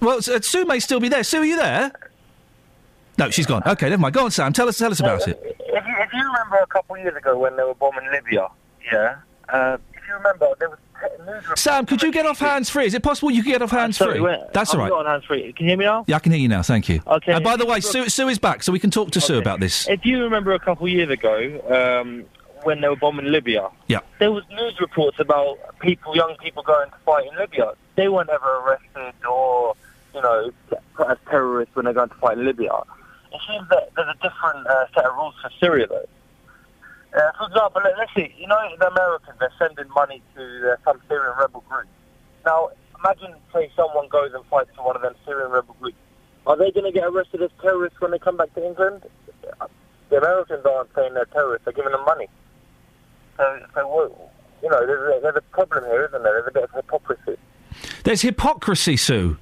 Well, 0.01 0.17
uh, 0.17 0.41
Sue 0.41 0.65
may 0.65 0.79
still 0.79 0.99
be 0.99 1.07
there. 1.07 1.23
Sue, 1.23 1.41
are 1.41 1.45
you 1.45 1.55
there? 1.55 1.91
No, 3.17 3.29
she's 3.29 3.45
gone. 3.45 3.61
Okay, 3.65 3.89
never 3.89 4.01
mind. 4.01 4.13
Go 4.13 4.25
on, 4.25 4.31
Sam. 4.31 4.53
Tell 4.53 4.67
us, 4.67 4.77
tell 4.77 4.91
us 4.91 4.99
about 4.99 5.27
it. 5.27 5.39
If 5.59 5.85
you, 5.85 5.95
if 5.99 6.13
you 6.13 6.23
remember 6.25 6.57
a 6.57 6.67
couple 6.67 6.95
of 6.95 7.01
years 7.01 7.15
ago 7.15 7.37
when 7.37 7.55
they 7.55 7.63
were 7.63 7.75
bombing 7.75 8.09
Libya, 8.11 8.47
yeah, 8.91 9.17
uh, 9.49 9.77
if 9.93 10.07
you 10.07 10.13
remember, 10.15 10.47
there 10.59 10.69
was 10.69 10.79
Sam, 11.55 11.85
could 11.85 12.01
you 12.03 12.11
get 12.11 12.25
off 12.25 12.39
hands 12.39 12.69
free? 12.69 12.85
Is 12.85 12.93
it 12.93 13.01
possible 13.01 13.31
you 13.31 13.41
could 13.43 13.49
get 13.51 13.61
off 13.61 13.71
hands 13.71 13.97
free? 13.97 14.19
That's 14.53 14.73
all 14.73 14.79
right. 14.81 14.91
on 14.91 15.05
hands 15.05 15.25
free. 15.25 15.51
Can 15.53 15.65
you 15.65 15.71
hear 15.71 15.77
me 15.77 15.85
now? 15.85 16.05
Yeah, 16.07 16.17
I 16.17 16.19
can 16.19 16.31
hear 16.31 16.41
you 16.41 16.47
now. 16.47 16.61
Thank 16.61 16.89
you. 16.89 17.01
Okay. 17.07 17.33
And 17.33 17.43
by 17.43 17.55
the 17.57 17.65
way, 17.65 17.79
Sue, 17.79 18.07
Sue 18.09 18.27
is 18.27 18.37
back, 18.37 18.61
so 18.63 18.71
we 18.71 18.79
can 18.79 18.91
talk 18.91 19.11
to 19.11 19.21
Sue 19.21 19.37
about 19.39 19.59
this. 19.59 19.87
If 19.87 20.05
you 20.05 20.23
remember 20.23 20.53
a 20.53 20.59
couple 20.59 20.85
of 20.85 20.91
years 20.91 21.09
ago, 21.09 22.01
um, 22.01 22.25
when 22.63 22.81
they 22.81 22.87
were 22.87 22.95
bombing 22.95 23.25
Libya, 23.31 23.69
Yeah. 23.87 23.99
there 24.19 24.31
was 24.31 24.43
news 24.51 24.79
reports 24.79 25.19
about 25.19 25.57
people, 25.79 26.15
young 26.15 26.35
people 26.37 26.61
going 26.61 26.89
to 26.89 26.95
fight 27.05 27.25
in 27.31 27.35
Libya. 27.37 27.73
They 27.95 28.07
weren't 28.07 28.29
ever 28.29 28.57
arrested 28.59 29.15
or, 29.27 29.75
you 30.13 30.21
know, 30.21 30.51
put 30.95 31.07
as 31.09 31.17
terrorists 31.29 31.75
when 31.75 31.85
they're 31.85 31.93
going 31.95 32.09
to 32.09 32.15
fight 32.15 32.37
in 32.37 32.45
Libya. 32.45 32.71
It 33.31 33.39
seems 33.47 33.67
that 33.69 33.91
there's 33.95 34.09
a 34.09 34.19
different 34.21 34.67
uh, 34.67 34.85
set 34.93 35.05
of 35.05 35.15
rules 35.15 35.35
for 35.41 35.49
Syria, 35.59 35.87
though. 35.87 36.07
Uh, 37.13 37.31
for 37.37 37.47
example, 37.47 37.81
let, 37.83 37.97
let's 37.97 38.13
see, 38.15 38.33
you 38.37 38.47
know, 38.47 38.57
the 38.79 38.87
Americans, 38.87 39.37
they're 39.39 39.53
sending 39.59 39.87
money 39.93 40.21
to 40.35 40.71
uh, 40.71 40.75
some 40.85 41.01
Syrian 41.07 41.33
rebel 41.37 41.63
group. 41.67 41.87
Now, 42.45 42.69
imagine, 42.99 43.35
say, 43.53 43.71
someone 43.75 44.07
goes 44.09 44.31
and 44.33 44.45
fights 44.45 44.69
for 44.75 44.85
one 44.85 44.95
of 44.95 45.01
them 45.01 45.15
Syrian 45.25 45.51
rebel 45.51 45.75
groups. 45.79 45.97
Are 46.47 46.57
they 46.57 46.71
going 46.71 46.85
to 46.85 46.91
get 46.91 47.05
arrested 47.05 47.41
as 47.41 47.51
terrorists 47.61 47.99
when 48.01 48.11
they 48.11 48.19
come 48.19 48.37
back 48.37 48.53
to 48.55 48.65
England? 48.65 49.03
The 50.09 50.17
Americans 50.17 50.65
aren't 50.65 50.93
saying 50.95 51.13
they're 51.13 51.25
terrorists, 51.25 51.65
they're 51.65 51.73
giving 51.73 51.91
them 51.91 52.03
money. 52.05 52.27
So, 53.37 53.65
so 53.75 53.87
what, 53.87 54.31
you 54.61 54.69
know, 54.69 54.85
there's 54.85 55.17
a, 55.17 55.21
there's 55.21 55.35
a 55.37 55.41
problem 55.53 55.85
here, 55.85 56.05
isn't 56.05 56.23
there? 56.23 56.33
There's 56.33 56.47
a 56.47 56.51
bit 56.51 56.63
of 56.63 56.71
hypocrisy. 56.71 57.37
There's 58.03 58.21
hypocrisy, 58.21 58.97
Sue. 58.97 59.37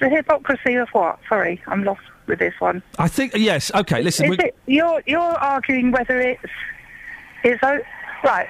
The 0.00 0.08
hypocrisy 0.08 0.74
of 0.74 0.88
what? 0.90 1.18
Sorry, 1.28 1.60
I'm 1.66 1.84
lost 1.84 2.02
with 2.28 2.38
this 2.38 2.54
one. 2.60 2.82
I 2.98 3.08
think 3.08 3.34
yes. 3.34 3.70
Okay, 3.74 4.02
listen. 4.02 4.32
Is 4.32 4.38
it, 4.38 4.56
you're 4.66 5.02
you're 5.06 5.20
arguing 5.20 5.90
whether 5.90 6.20
it's 6.20 6.42
it's 7.42 7.62
right. 7.62 8.46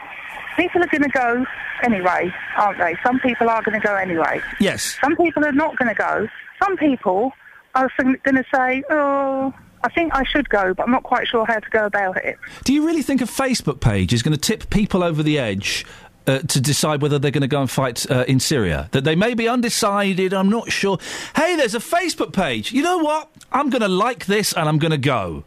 People 0.57 0.83
are 0.83 0.89
going 0.89 1.03
to 1.03 1.09
go 1.09 1.47
anyway, 1.83 2.33
aren't 2.57 2.79
they? 2.79 2.97
Some 3.05 3.21
people 3.21 3.49
are 3.49 3.63
going 3.63 3.81
to 3.81 3.87
go 3.87 3.95
anyway. 3.95 4.41
Yes. 4.59 4.99
Some 5.01 5.17
people 5.17 5.45
are 5.45 5.53
not 5.53 5.77
going 5.77 5.89
to 5.89 5.95
go. 5.95 6.29
Some 6.63 6.77
people 6.77 7.33
are 7.75 7.91
going 7.99 8.19
to 8.25 8.45
say, 8.53 8.83
"Oh, 8.91 9.55
I 9.85 9.91
think 9.93 10.15
I 10.15 10.25
should 10.25 10.49
go, 10.49 10.75
but 10.75 10.83
I'm 10.83 10.91
not 10.91 11.05
quite 11.05 11.29
sure 11.29 11.47
how 11.47 11.61
to 11.61 11.71
go 11.71 11.87
about 11.87 12.17
it." 12.19 12.37
Do 12.65 12.73
you 12.73 12.85
really 12.87 13.03
think 13.03 13.21
a 13.21 13.25
Facebook 13.27 13.81
page 13.81 14.13
is 14.13 14.23
going 14.23 14.35
to 14.35 14.41
tip 14.41 14.69
people 14.71 15.03
over 15.03 15.23
the 15.23 15.39
edge 15.39 15.87
uh, 16.29 16.41
to 16.41 16.61
decide 16.61 17.03
whether 17.03 17.19
they're 17.19 17.31
going 17.31 17.43
to 17.43 17.49
go 17.49 17.61
and 17.61 17.71
fight 17.71 18.09
uh, 18.11 18.25
in 18.29 18.39
Syria? 18.41 18.89
That 18.93 19.05
they 19.05 19.17
may 19.17 19.35
be 19.35 19.49
undecided, 19.49 20.33
I'm 20.35 20.51
not 20.51 20.71
sure. 20.71 20.99
Hey, 21.35 21.57
there's 21.57 21.75
a 21.75 21.81
Facebook 21.81 22.33
page. 22.33 22.73
You 22.73 22.83
know 22.83 22.99
what? 22.99 23.31
I'm 23.51 23.71
going 23.71 23.83
to 23.83 23.89
like 23.89 24.27
this 24.27 24.53
and 24.53 24.69
I'm 24.69 24.79
going 24.79 24.93
to 24.93 24.99
go. 24.99 25.45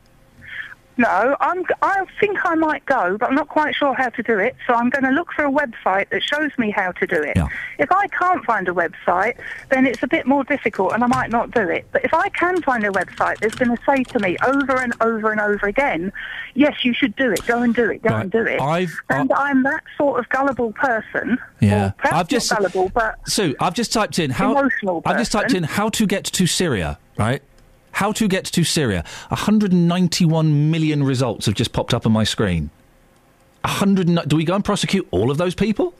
No, 0.97 1.35
I'm. 1.39 1.63
I 1.81 2.05
think 2.19 2.37
I 2.45 2.55
might 2.55 2.85
go, 2.85 3.17
but 3.17 3.29
I'm 3.29 3.35
not 3.35 3.47
quite 3.47 3.73
sure 3.75 3.93
how 3.93 4.09
to 4.09 4.21
do 4.23 4.37
it. 4.39 4.55
So 4.67 4.73
I'm 4.73 4.89
going 4.89 5.03
to 5.05 5.11
look 5.11 5.31
for 5.31 5.45
a 5.45 5.51
website 5.51 6.09
that 6.09 6.21
shows 6.21 6.51
me 6.57 6.69
how 6.69 6.91
to 6.91 7.07
do 7.07 7.21
it. 7.21 7.37
If 7.79 7.91
I 7.91 8.07
can't 8.07 8.43
find 8.45 8.67
a 8.67 8.71
website, 8.71 9.35
then 9.69 9.85
it's 9.85 10.03
a 10.03 10.07
bit 10.07 10.27
more 10.27 10.43
difficult, 10.43 10.93
and 10.93 11.03
I 11.03 11.07
might 11.07 11.29
not 11.31 11.51
do 11.51 11.61
it. 11.69 11.85
But 11.91 12.03
if 12.03 12.13
I 12.13 12.29
can 12.29 12.61
find 12.61 12.83
a 12.85 12.89
website 12.89 13.39
that's 13.39 13.55
going 13.55 13.75
to 13.75 13.81
say 13.83 14.03
to 14.03 14.19
me 14.19 14.37
over 14.45 14.77
and 14.81 14.93
over 15.01 15.31
and 15.31 15.39
over 15.41 15.65
again, 15.65 16.11
"Yes, 16.55 16.83
you 16.83 16.93
should 16.93 17.15
do 17.15 17.31
it. 17.31 17.45
Go 17.47 17.61
and 17.61 17.73
do 17.73 17.89
it. 17.89 18.01
Go 18.03 18.09
Right. 18.09 18.21
and 18.23 18.31
do 18.31 18.45
it." 18.45 18.61
I've- 18.61 18.91
uh, 19.09 19.13
and 19.15 19.31
I'm 19.33 19.63
that 19.63 19.83
sort 19.97 20.19
of 20.19 20.29
gullible 20.29 20.73
person. 20.73 21.39
Yeah. 21.61 21.91
I've 22.03 22.27
just 22.27 22.51
not 22.51 22.59
gullible, 22.59 22.89
but 22.93 23.15
Sue, 23.27 23.55
I've 23.59 23.73
just 23.73 23.93
typed 23.93 24.19
in 24.19 24.29
how 24.31 24.51
Emotional 24.51 25.01
I've 25.05 25.17
just 25.17 25.31
typed 25.31 25.53
in 25.53 25.63
how 25.63 25.89
to 25.89 26.05
get 26.05 26.25
to 26.25 26.45
Syria, 26.47 26.99
right? 27.17 27.41
How 27.91 28.11
to 28.13 28.27
get 28.27 28.45
to 28.45 28.63
Syria. 28.63 29.03
191 29.29 30.71
million 30.71 31.03
results 31.03 31.45
have 31.45 31.55
just 31.55 31.73
popped 31.73 31.93
up 31.93 32.05
on 32.05 32.11
my 32.11 32.23
screen. 32.23 32.69
100 33.63 34.07
and- 34.07 34.21
Do 34.27 34.35
we 34.35 34.43
go 34.43 34.55
and 34.55 34.63
prosecute 34.65 35.07
all 35.11 35.29
of 35.29 35.37
those 35.37 35.53
people? 35.55 35.93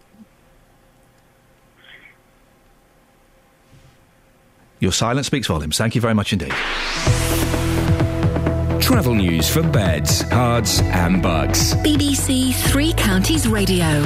Your 4.79 4.91
silence 4.91 5.27
speaks 5.27 5.47
volumes. 5.47 5.77
Thank 5.77 5.93
you 5.93 6.01
very 6.01 6.15
much 6.15 6.33
indeed. 6.33 6.53
Travel 8.81 9.13
news 9.13 9.47
for 9.47 9.61
beds, 9.61 10.23
cards, 10.23 10.81
and 10.81 11.21
bugs. 11.21 11.75
BBC 11.75 12.51
Three 12.71 12.93
Counties 12.93 13.47
Radio. 13.47 14.03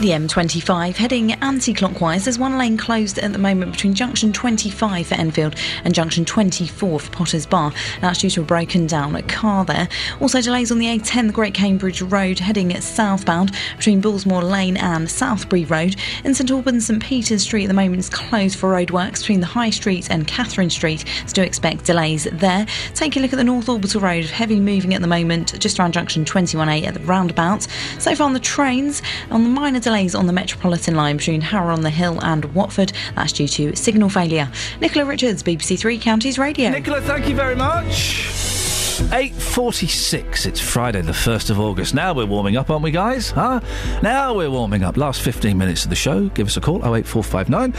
The 0.00 0.12
M25 0.12 0.96
heading 0.96 1.32
anti-clockwise. 1.32 2.24
There's 2.24 2.38
one 2.38 2.56
lane 2.56 2.78
closed 2.78 3.18
at 3.18 3.34
the 3.34 3.38
moment 3.38 3.72
between 3.72 3.92
junction 3.92 4.32
25 4.32 5.08
for 5.08 5.14
Enfield 5.14 5.56
and 5.84 5.94
junction 5.94 6.24
24 6.24 7.00
for 7.00 7.10
Potters 7.10 7.44
Bar. 7.44 7.70
That's 8.00 8.20
due 8.20 8.30
to 8.30 8.40
a 8.40 8.44
broken 8.44 8.86
down 8.86 9.20
car 9.24 9.66
there. 9.66 9.90
Also 10.18 10.40
delays 10.40 10.72
on 10.72 10.78
the 10.78 10.86
A10, 10.86 11.26
the 11.26 11.34
Great 11.34 11.52
Cambridge 11.52 12.00
Road 12.00 12.38
heading 12.38 12.74
southbound 12.80 13.54
between 13.76 14.00
Bullsmoor 14.00 14.42
Lane 14.42 14.78
and 14.78 15.06
Southbury 15.06 15.68
Road. 15.68 15.96
In 16.24 16.32
St 16.32 16.50
Albans, 16.50 16.86
St 16.86 17.02
Peter's 17.02 17.42
Street 17.42 17.64
at 17.64 17.68
the 17.68 17.74
moment 17.74 17.98
is 17.98 18.08
closed 18.08 18.58
for 18.58 18.72
roadworks 18.72 19.18
between 19.18 19.40
the 19.40 19.46
High 19.46 19.68
Street 19.68 20.10
and 20.10 20.26
Catherine 20.26 20.70
Street. 20.70 21.04
So 21.26 21.34
do 21.34 21.42
expect 21.42 21.84
delays 21.84 22.24
there. 22.32 22.64
Take 22.94 23.18
a 23.18 23.20
look 23.20 23.34
at 23.34 23.36
the 23.36 23.44
North 23.44 23.68
Orbital 23.68 24.00
Road. 24.00 24.24
Heavy 24.24 24.60
moving 24.60 24.94
at 24.94 25.02
the 25.02 25.06
moment 25.06 25.60
just 25.60 25.78
around 25.78 25.92
junction 25.92 26.24
21A 26.24 26.86
at 26.86 26.94
the 26.94 27.00
roundabout. 27.00 27.66
So 27.98 28.14
far 28.14 28.24
on 28.24 28.32
the 28.32 28.40
trains, 28.40 29.02
on 29.30 29.42
the 29.42 29.50
minor 29.50 29.78
delays 29.90 30.14
on 30.14 30.28
the 30.28 30.32
Metropolitan 30.32 30.94
line 30.94 31.16
between 31.16 31.40
Harrow 31.40 31.72
on 31.72 31.80
the 31.80 31.90
Hill 31.90 32.20
and 32.22 32.44
Watford. 32.54 32.92
That's 33.16 33.32
due 33.32 33.48
to 33.48 33.74
signal 33.74 34.08
failure. 34.08 34.48
Nicola 34.80 35.04
Richards, 35.04 35.42
BBC 35.42 35.76
Three 35.80 35.98
Counties 35.98 36.38
Radio. 36.38 36.70
Nicola, 36.70 37.00
thank 37.00 37.28
you 37.28 37.34
very 37.34 37.56
much. 37.56 38.69
8.46, 39.08 40.46
it's 40.46 40.60
Friday 40.60 41.00
the 41.00 41.12
1st 41.12 41.50
of 41.50 41.58
August. 41.58 41.94
Now 41.94 42.12
we're 42.12 42.26
warming 42.26 42.56
up, 42.56 42.70
aren't 42.70 42.84
we, 42.84 42.90
guys? 42.90 43.30
Huh? 43.30 43.60
Now 44.02 44.34
we're 44.34 44.50
warming 44.50 44.84
up. 44.84 44.96
Last 44.96 45.22
15 45.22 45.56
minutes 45.56 45.84
of 45.84 45.90
the 45.90 45.96
show. 45.96 46.28
Give 46.28 46.46
us 46.46 46.56
a 46.56 46.60
call, 46.60 46.76
08459 46.76 47.72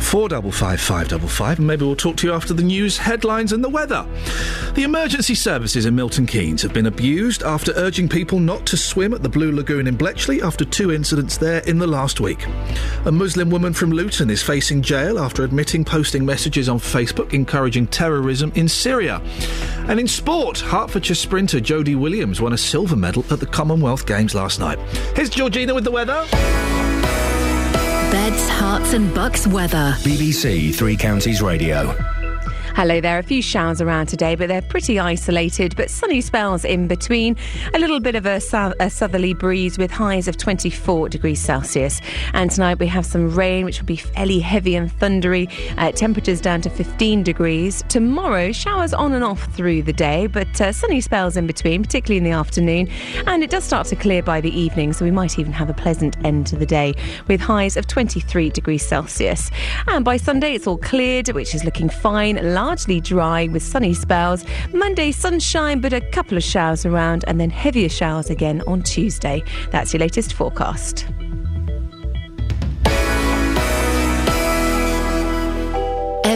455 0.00 0.80
555, 0.80 1.58
and 1.58 1.66
maybe 1.66 1.84
we'll 1.84 1.96
talk 1.96 2.16
to 2.18 2.26
you 2.26 2.32
after 2.32 2.54
the 2.54 2.62
news, 2.62 2.96
headlines, 2.96 3.52
and 3.52 3.64
the 3.64 3.68
weather. 3.68 4.06
The 4.74 4.84
emergency 4.84 5.34
services 5.34 5.86
in 5.86 5.96
Milton 5.96 6.26
Keynes 6.26 6.62
have 6.62 6.72
been 6.72 6.86
abused 6.86 7.42
after 7.42 7.72
urging 7.72 8.08
people 8.08 8.38
not 8.38 8.64
to 8.66 8.76
swim 8.76 9.12
at 9.12 9.22
the 9.22 9.28
Blue 9.28 9.50
Lagoon 9.50 9.86
in 9.86 9.96
Bletchley 9.96 10.40
after 10.40 10.64
two 10.64 10.92
incidents 10.92 11.36
there 11.36 11.60
in 11.60 11.78
the 11.78 11.86
last 11.86 12.20
week. 12.20 12.46
A 13.06 13.12
Muslim 13.12 13.50
woman 13.50 13.72
from 13.72 13.90
Luton 13.90 14.30
is 14.30 14.42
facing 14.42 14.82
jail 14.82 15.18
after 15.18 15.42
admitting 15.42 15.84
posting 15.84 16.24
messages 16.24 16.68
on 16.68 16.78
Facebook 16.78 17.32
encouraging 17.32 17.86
terrorism 17.88 18.52
in 18.54 18.68
Syria. 18.68 19.20
And 19.88 19.98
in 19.98 20.08
sport, 20.08 20.43
Hertfordshire 20.44 21.14
sprinter 21.14 21.58
Jodie 21.58 21.96
Williams 21.96 22.40
won 22.40 22.52
a 22.52 22.58
silver 22.58 22.96
medal 22.96 23.24
at 23.30 23.40
the 23.40 23.46
Commonwealth 23.46 24.06
Games 24.06 24.34
last 24.34 24.60
night. 24.60 24.78
Here's 25.16 25.30
Georgina 25.30 25.74
with 25.74 25.84
the 25.84 25.90
weather. 25.90 26.26
Beds, 28.10 28.48
Herts, 28.50 28.92
and 28.92 29.12
bucks 29.14 29.46
weather. 29.46 29.94
BBC 30.00 30.74
Three 30.74 30.96
Counties 30.96 31.40
Radio. 31.40 31.94
Hello 32.76 33.00
there. 33.00 33.20
A 33.20 33.22
few 33.22 33.40
showers 33.40 33.80
around 33.80 34.08
today, 34.08 34.34
but 34.34 34.48
they're 34.48 34.60
pretty 34.60 34.98
isolated, 34.98 35.76
but 35.76 35.88
sunny 35.88 36.20
spells 36.20 36.64
in 36.64 36.88
between. 36.88 37.36
A 37.72 37.78
little 37.78 38.00
bit 38.00 38.16
of 38.16 38.26
a, 38.26 38.40
a 38.80 38.90
southerly 38.90 39.32
breeze 39.32 39.78
with 39.78 39.92
highs 39.92 40.26
of 40.26 40.36
24 40.36 41.08
degrees 41.08 41.40
Celsius. 41.40 42.00
And 42.32 42.50
tonight 42.50 42.80
we 42.80 42.88
have 42.88 43.06
some 43.06 43.32
rain, 43.32 43.64
which 43.64 43.78
will 43.78 43.86
be 43.86 43.94
fairly 43.94 44.40
heavy 44.40 44.74
and 44.74 44.90
thundery. 44.90 45.48
Uh, 45.78 45.92
temperatures 45.92 46.40
down 46.40 46.62
to 46.62 46.68
15 46.68 47.22
degrees. 47.22 47.84
Tomorrow, 47.88 48.50
showers 48.50 48.92
on 48.92 49.12
and 49.12 49.22
off 49.22 49.44
through 49.54 49.84
the 49.84 49.92
day, 49.92 50.26
but 50.26 50.60
uh, 50.60 50.72
sunny 50.72 51.00
spells 51.00 51.36
in 51.36 51.46
between, 51.46 51.80
particularly 51.80 52.18
in 52.18 52.24
the 52.24 52.36
afternoon. 52.36 52.88
And 53.28 53.44
it 53.44 53.50
does 53.50 53.62
start 53.62 53.86
to 53.86 53.96
clear 53.96 54.20
by 54.20 54.40
the 54.40 54.50
evening, 54.50 54.94
so 54.94 55.04
we 55.04 55.12
might 55.12 55.38
even 55.38 55.52
have 55.52 55.70
a 55.70 55.74
pleasant 55.74 56.16
end 56.24 56.48
to 56.48 56.56
the 56.56 56.66
day 56.66 56.94
with 57.28 57.40
highs 57.40 57.76
of 57.76 57.86
23 57.86 58.50
degrees 58.50 58.84
Celsius. 58.84 59.52
And 59.86 60.04
by 60.04 60.16
Sunday, 60.16 60.54
it's 60.54 60.66
all 60.66 60.78
cleared, 60.78 61.28
which 61.28 61.54
is 61.54 61.64
looking 61.64 61.88
fine 61.88 62.36
largely 62.64 62.98
dry 62.98 63.46
with 63.48 63.62
sunny 63.62 63.92
spells. 63.92 64.42
Monday, 64.72 65.12
sunshine, 65.12 65.82
but 65.82 65.92
a 65.92 66.00
couple 66.00 66.38
of 66.38 66.42
showers 66.42 66.86
around, 66.86 67.22
and 67.28 67.38
then 67.38 67.50
heavier 67.50 67.90
showers 67.90 68.30
again 68.30 68.62
on 68.66 68.82
Tuesday. 68.82 69.42
That's 69.70 69.92
your 69.92 70.00
latest 70.00 70.32
forecast. 70.32 71.06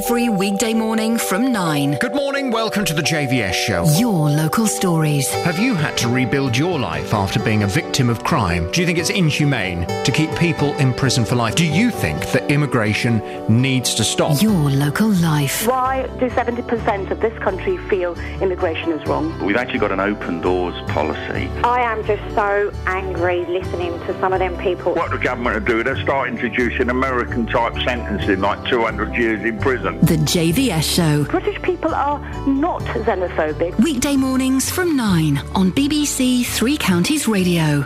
Every 0.09 0.31
weekday 0.31 0.73
morning 0.73 1.19
from 1.19 1.53
9. 1.53 1.99
Good 2.01 2.15
morning, 2.15 2.51
welcome 2.51 2.83
to 2.87 2.95
the 2.95 3.03
JVS 3.03 3.53
show. 3.53 3.85
Your 3.99 4.31
local 4.31 4.67
stories. 4.67 5.31
Have 5.45 5.59
you 5.59 5.75
had 5.75 5.99
to 5.99 6.09
rebuild 6.09 6.57
your 6.57 6.79
life 6.79 7.13
after 7.13 7.39
being 7.39 7.63
a 7.63 7.67
victim 7.67 8.09
of 8.09 8.25
crime? 8.25 8.71
Do 8.73 8.81
you 8.81 8.87
think 8.87 8.99
it's 8.99 9.11
inhumane 9.11 9.87
to 10.05 10.11
keep 10.11 10.35
people 10.37 10.73
in 10.77 10.95
prison 10.95 11.27
for 11.27 11.35
life? 11.35 11.57
Do 11.57 11.67
you 11.67 11.91
think 11.91 12.31
that 12.31 12.51
immigration 12.51 13.21
needs 13.51 13.95
to 13.97 14.03
stop? 14.03 14.41
Your 14.41 14.71
local 14.71 15.11
life. 15.11 15.67
Why 15.67 16.07
do 16.19 16.31
70% 16.31 17.11
of 17.11 17.21
this 17.21 17.39
country 17.41 17.77
feel 17.77 18.19
immigration 18.41 18.93
is 18.93 19.07
wrong? 19.07 19.39
We've 19.45 19.57
actually 19.57 19.81
got 19.81 19.93
an 19.93 20.01
open 20.01 20.41
doors 20.41 20.75
policy. 20.91 21.51
I 21.63 21.83
am 21.83 22.03
just 22.07 22.23
so 22.35 22.73
angry 22.87 23.45
listening 23.45 23.93
to 24.07 24.19
some 24.21 24.33
of 24.33 24.39
them 24.39 24.57
people. 24.57 24.95
What 24.95 25.11
the 25.11 25.19
government 25.19 25.55
are 25.57 25.61
doing, 25.61 25.85
they're 25.85 26.03
start 26.03 26.31
introducing 26.31 26.89
American 26.89 27.47
type 27.47 27.75
sentencing 27.85 28.41
like 28.41 28.65
200 28.71 29.15
years 29.15 29.45
in 29.45 29.59
prison. 29.59 29.98
The 30.03 30.17
JVS 30.17 30.83
show. 30.95 31.25
British 31.25 31.61
people 31.63 31.95
are 31.95 32.19
not 32.47 32.81
xenophobic. 32.83 33.77
Weekday 33.83 34.17
mornings 34.17 34.71
from 34.71 34.97
9 34.97 35.39
on 35.55 35.73
BBC 35.73 36.47
Three 36.47 36.77
Counties 36.79 37.27
Radio. 37.29 37.85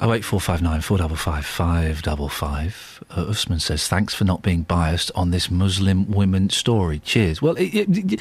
Oh 0.00 0.12
eight 0.12 0.24
four 0.24 0.40
five 0.40 0.62
nine 0.62 0.80
four 0.80 0.96
double 0.98 1.16
five 1.16 1.44
five 1.44 2.02
double 2.02 2.28
five. 2.28 3.02
Uh, 3.10 3.22
Usman 3.30 3.58
says 3.60 3.88
thanks 3.88 4.14
for 4.14 4.22
not 4.24 4.42
being 4.42 4.62
biased 4.62 5.10
on 5.16 5.30
this 5.32 5.50
Muslim 5.50 6.08
women 6.10 6.50
story. 6.50 7.00
Cheers. 7.00 7.40
Well, 7.42 7.56
it, 7.56 7.74
it, 7.74 8.12
it- 8.12 8.20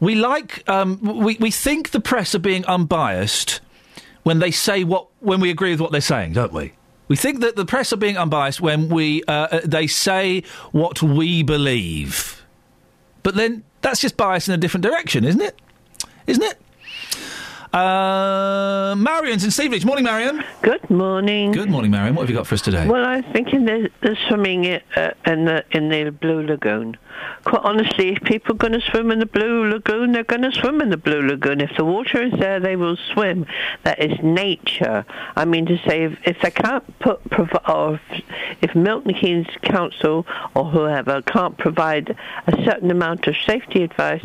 we 0.00 0.14
like 0.14 0.66
um, 0.68 0.98
we 1.02 1.36
we 1.38 1.50
think 1.50 1.90
the 1.90 2.00
press 2.00 2.34
are 2.34 2.38
being 2.40 2.64
unbiased 2.66 3.60
when 4.22 4.38
they 4.38 4.50
say 4.50 4.84
what 4.84 5.06
when 5.20 5.40
we 5.40 5.50
agree 5.50 5.70
with 5.72 5.80
what 5.80 5.92
they're 5.92 6.00
saying, 6.00 6.32
don't 6.32 6.52
we? 6.52 6.72
We 7.10 7.16
think 7.16 7.40
that 7.40 7.56
the 7.56 7.64
press 7.64 7.92
are 7.92 7.96
being 7.96 8.16
unbiased 8.16 8.60
when 8.60 8.88
we 8.88 9.24
uh, 9.26 9.32
uh, 9.32 9.60
they 9.64 9.88
say 9.88 10.44
what 10.70 11.02
we 11.02 11.42
believe, 11.42 12.40
but 13.24 13.34
then 13.34 13.64
that's 13.80 14.00
just 14.00 14.16
bias 14.16 14.46
in 14.46 14.54
a 14.54 14.56
different 14.56 14.84
direction, 14.84 15.24
isn't 15.24 15.40
it? 15.40 15.60
Isn't 16.28 16.44
it? 16.44 16.56
Uh, 17.74 18.94
Marion's 18.96 19.42
in 19.42 19.50
Stevenage. 19.50 19.84
Morning, 19.84 20.04
Marion. 20.04 20.44
Good 20.62 20.88
morning. 20.88 21.50
Good 21.50 21.68
morning, 21.68 21.90
Marion. 21.90 22.14
What 22.14 22.22
have 22.22 22.30
you 22.30 22.36
got 22.36 22.46
for 22.46 22.54
us 22.54 22.62
today? 22.62 22.86
Well, 22.86 23.04
I'm 23.04 23.24
thinking 23.32 23.64
there's, 23.64 23.90
there's 24.02 24.18
swimming 24.28 24.66
i- 24.66 24.82
uh, 24.94 25.10
in 25.26 25.46
the 25.46 25.64
in 25.72 25.88
the 25.88 26.10
Blue 26.12 26.42
Lagoon. 26.46 26.96
Quite 27.44 27.62
honestly, 27.62 28.12
if 28.12 28.22
people 28.22 28.54
are 28.54 28.58
going 28.58 28.72
to 28.72 28.80
swim 28.80 29.10
in 29.10 29.18
the 29.18 29.26
Blue 29.26 29.68
Lagoon, 29.68 30.12
they're 30.12 30.24
going 30.24 30.42
to 30.42 30.52
swim 30.52 30.80
in 30.80 30.90
the 30.90 30.96
Blue 30.96 31.22
Lagoon. 31.22 31.60
If 31.60 31.76
the 31.76 31.84
water 31.84 32.22
is 32.22 32.32
there, 32.38 32.60
they 32.60 32.76
will 32.76 32.96
swim. 33.12 33.46
That 33.84 33.98
is 33.98 34.18
nature. 34.22 35.04
I 35.36 35.44
mean 35.44 35.66
to 35.66 35.78
say, 35.86 36.04
if, 36.04 36.18
if 36.24 36.40
they 36.42 36.50
can't 36.50 36.98
put 36.98 37.20
or 37.68 37.94
if, 37.94 38.24
if 38.60 38.74
Milton 38.74 39.14
Keynes 39.14 39.46
Council 39.62 40.26
or 40.54 40.64
whoever 40.64 41.22
can't 41.22 41.56
provide 41.56 42.16
a 42.46 42.64
certain 42.64 42.90
amount 42.90 43.26
of 43.26 43.36
safety 43.46 43.82
advice, 43.82 44.24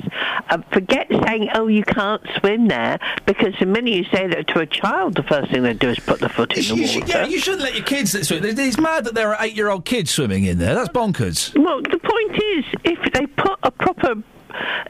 uh, 0.49 0.57
forget 0.71 1.07
saying, 1.25 1.49
"Oh, 1.53 1.67
you 1.67 1.83
can't 1.83 2.21
swim 2.39 2.67
there," 2.67 2.99
because 3.25 3.53
the 3.59 3.65
minute 3.65 3.93
you 3.93 4.03
say 4.05 4.27
that 4.27 4.47
to 4.49 4.59
a 4.59 4.65
child, 4.65 5.15
the 5.15 5.23
first 5.23 5.51
thing 5.51 5.63
they 5.63 5.73
do 5.73 5.89
is 5.89 5.99
put 5.99 6.19
the 6.19 6.29
foot 6.29 6.57
in 6.57 6.63
the 6.63 6.73
water. 6.73 6.87
should, 6.87 7.09
yeah, 7.09 7.25
you 7.25 7.39
shouldn't 7.39 7.63
let 7.63 7.75
your 7.75 7.85
kids 7.85 8.11
swim. 8.27 8.43
It's 8.43 8.77
mad 8.77 9.05
that 9.05 9.15
there 9.15 9.33
are 9.33 9.43
eight-year-old 9.43 9.85
kids 9.85 10.11
swimming 10.11 10.45
in 10.45 10.57
there. 10.57 10.75
That's 10.75 10.89
bonkers. 10.89 11.55
Well, 11.57 11.81
the 11.81 11.99
point 11.99 12.43
is, 12.43 12.65
if 12.83 13.13
they 13.13 13.25
put 13.25 13.59
a 13.63 13.71
proper. 13.71 14.15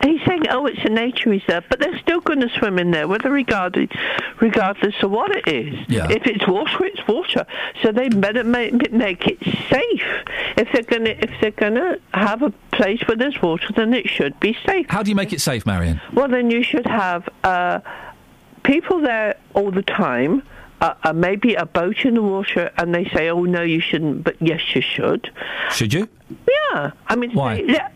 He's 0.04 0.22
saying, 0.28 0.44
oh, 0.52 0.68
it's 0.68 0.84
a 0.86 0.90
nature 0.90 1.32
reserve, 1.32 1.64
but 1.70 1.80
they're 1.80 1.98
still 1.98 2.20
going 2.22 2.40
to 2.42 2.50
swim 2.50 2.78
in 2.78 2.92
there, 2.92 3.08
whether 3.08 3.32
regarded, 3.32 3.92
regardless 4.40 4.94
of 5.02 5.10
what 5.10 5.36
it 5.36 5.48
is. 5.48 5.74
Yeah. 5.90 6.08
If 6.08 6.28
it's 6.28 6.48
water, 6.48 6.86
it's 6.86 7.08
water. 7.08 7.48
So 7.82 7.92
they 7.92 8.10
better 8.10 8.44
make, 8.44 8.92
make 8.92 9.26
it 9.26 9.40
safe. 9.44 10.24
If 10.56 10.72
they're 10.72 10.84
going 10.84 11.06
to, 11.06 11.24
if 11.24 11.32
they're 11.42 11.50
going 11.50 11.76
to 11.76 12.00
have 12.14 12.44
a 12.44 12.52
place 12.72 13.02
where 13.08 13.18
there's 13.18 13.42
water, 13.42 13.74
then 13.76 13.96
it 13.96 14.08
should 14.08 14.40
be 14.40 14.56
safe. 14.68 14.86
How 14.88 15.02
do 15.02 15.10
you 15.10 15.16
make 15.16 15.34
it 15.34 15.42
safe, 15.42 15.66
Marion? 15.66 16.00
Well, 16.14 16.28
then 16.28 16.52
you 16.52 16.62
should 16.62 16.86
have 16.86 17.28
uh, 17.44 17.80
people 18.62 19.02
there 19.02 19.36
all 19.56 19.72
the 19.72 19.82
time. 19.84 20.44
Uh, 20.82 20.94
uh, 21.04 21.14
maybe 21.14 21.56
a 21.56 21.66
boat 21.66 22.04
in 22.04 22.16
the 22.16 22.22
water, 22.22 22.70
and 22.78 22.94
they 22.94 23.06
say, 23.06 23.30
"Oh 23.30 23.44
no, 23.44 23.62
you 23.62 23.80
shouldn't," 23.80 24.24
but 24.26 24.36
yes, 24.42 24.62
you 24.76 24.82
should. 24.82 25.32
Should 25.72 25.94
you? 25.94 26.10
Yeah, 26.74 26.92
I 27.08 27.16
mean, 27.16 27.32
Why? 27.32 27.64
yeah. 27.66 27.90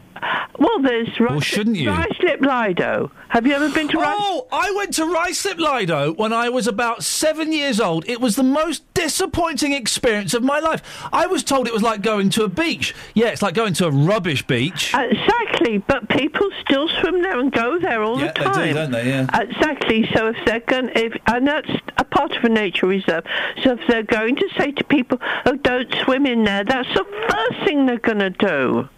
Well, 0.57 0.81
there's 0.81 1.07
Well, 1.19 1.39
shouldn't 1.39 1.77
you? 1.77 1.89
Ruislip 1.89 2.41
Lido. 2.41 3.11
Have 3.29 3.45
you 3.47 3.53
ever 3.53 3.69
been 3.69 3.87
to 3.89 3.97
Ruislip? 3.97 4.15
Oh, 4.17 4.47
I 4.51 4.71
went 4.71 4.93
to 4.95 5.03
Ruislip 5.03 5.57
Lido 5.57 6.13
when 6.13 6.33
I 6.33 6.49
was 6.49 6.67
about 6.67 7.03
seven 7.03 7.53
years 7.53 7.79
old. 7.79 8.03
It 8.09 8.19
was 8.19 8.35
the 8.35 8.43
most 8.43 8.83
disappointing 8.93 9.71
experience 9.73 10.33
of 10.33 10.43
my 10.43 10.59
life. 10.59 10.81
I 11.13 11.27
was 11.27 11.43
told 11.43 11.67
it 11.67 11.73
was 11.73 11.83
like 11.83 12.01
going 12.01 12.29
to 12.31 12.43
a 12.43 12.49
beach. 12.49 12.93
Yeah, 13.13 13.27
it's 13.27 13.41
like 13.41 13.53
going 13.53 13.73
to 13.75 13.87
a 13.87 13.91
rubbish 13.91 14.45
beach. 14.47 14.93
Exactly, 14.93 15.77
but 15.79 16.09
people 16.09 16.49
still 16.61 16.87
swim 16.87 17.21
there 17.21 17.39
and 17.39 17.51
go 17.51 17.79
there 17.79 18.03
all 18.03 18.19
Yeah, 18.19 18.31
the 18.33 18.39
they 18.39 18.45
do, 18.45 18.51
time. 18.51 18.73
don't 18.75 18.91
they? 18.91 19.07
Yeah. 19.09 19.27
Exactly. 19.41 20.09
So 20.13 20.27
if 20.27 20.37
they're 20.45 20.59
going, 20.61 20.89
if 20.95 21.13
and 21.27 21.47
that's 21.47 21.69
a 21.97 22.03
part 22.03 22.35
of 22.35 22.43
a 22.43 22.49
nature 22.49 22.87
reserve. 22.87 23.23
So 23.63 23.73
if 23.73 23.79
they're 23.87 24.03
going 24.03 24.35
to 24.37 24.49
say 24.57 24.71
to 24.71 24.83
people, 24.83 25.19
"Oh, 25.45 25.55
don't 25.55 25.93
swim 26.03 26.25
in 26.25 26.43
there," 26.43 26.63
that's 26.63 26.89
the 26.93 27.05
first 27.29 27.63
thing 27.65 27.85
they're 27.85 27.97
going 27.99 28.19
to 28.19 28.29
do. 28.31 28.89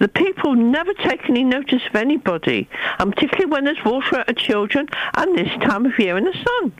The 0.00 0.08
people 0.08 0.54
never 0.54 0.92
take 0.94 1.28
any 1.28 1.44
notice 1.44 1.82
of 1.88 1.94
anybody, 1.96 2.68
and 2.98 3.14
particularly 3.14 3.50
when 3.50 3.64
there's 3.64 3.84
water 3.84 4.24
at 4.26 4.36
children 4.36 4.88
and 5.14 5.38
this 5.38 5.48
time 5.62 5.86
of 5.86 5.98
year 5.98 6.16
in 6.18 6.24
the 6.24 6.32
sun. 6.32 6.72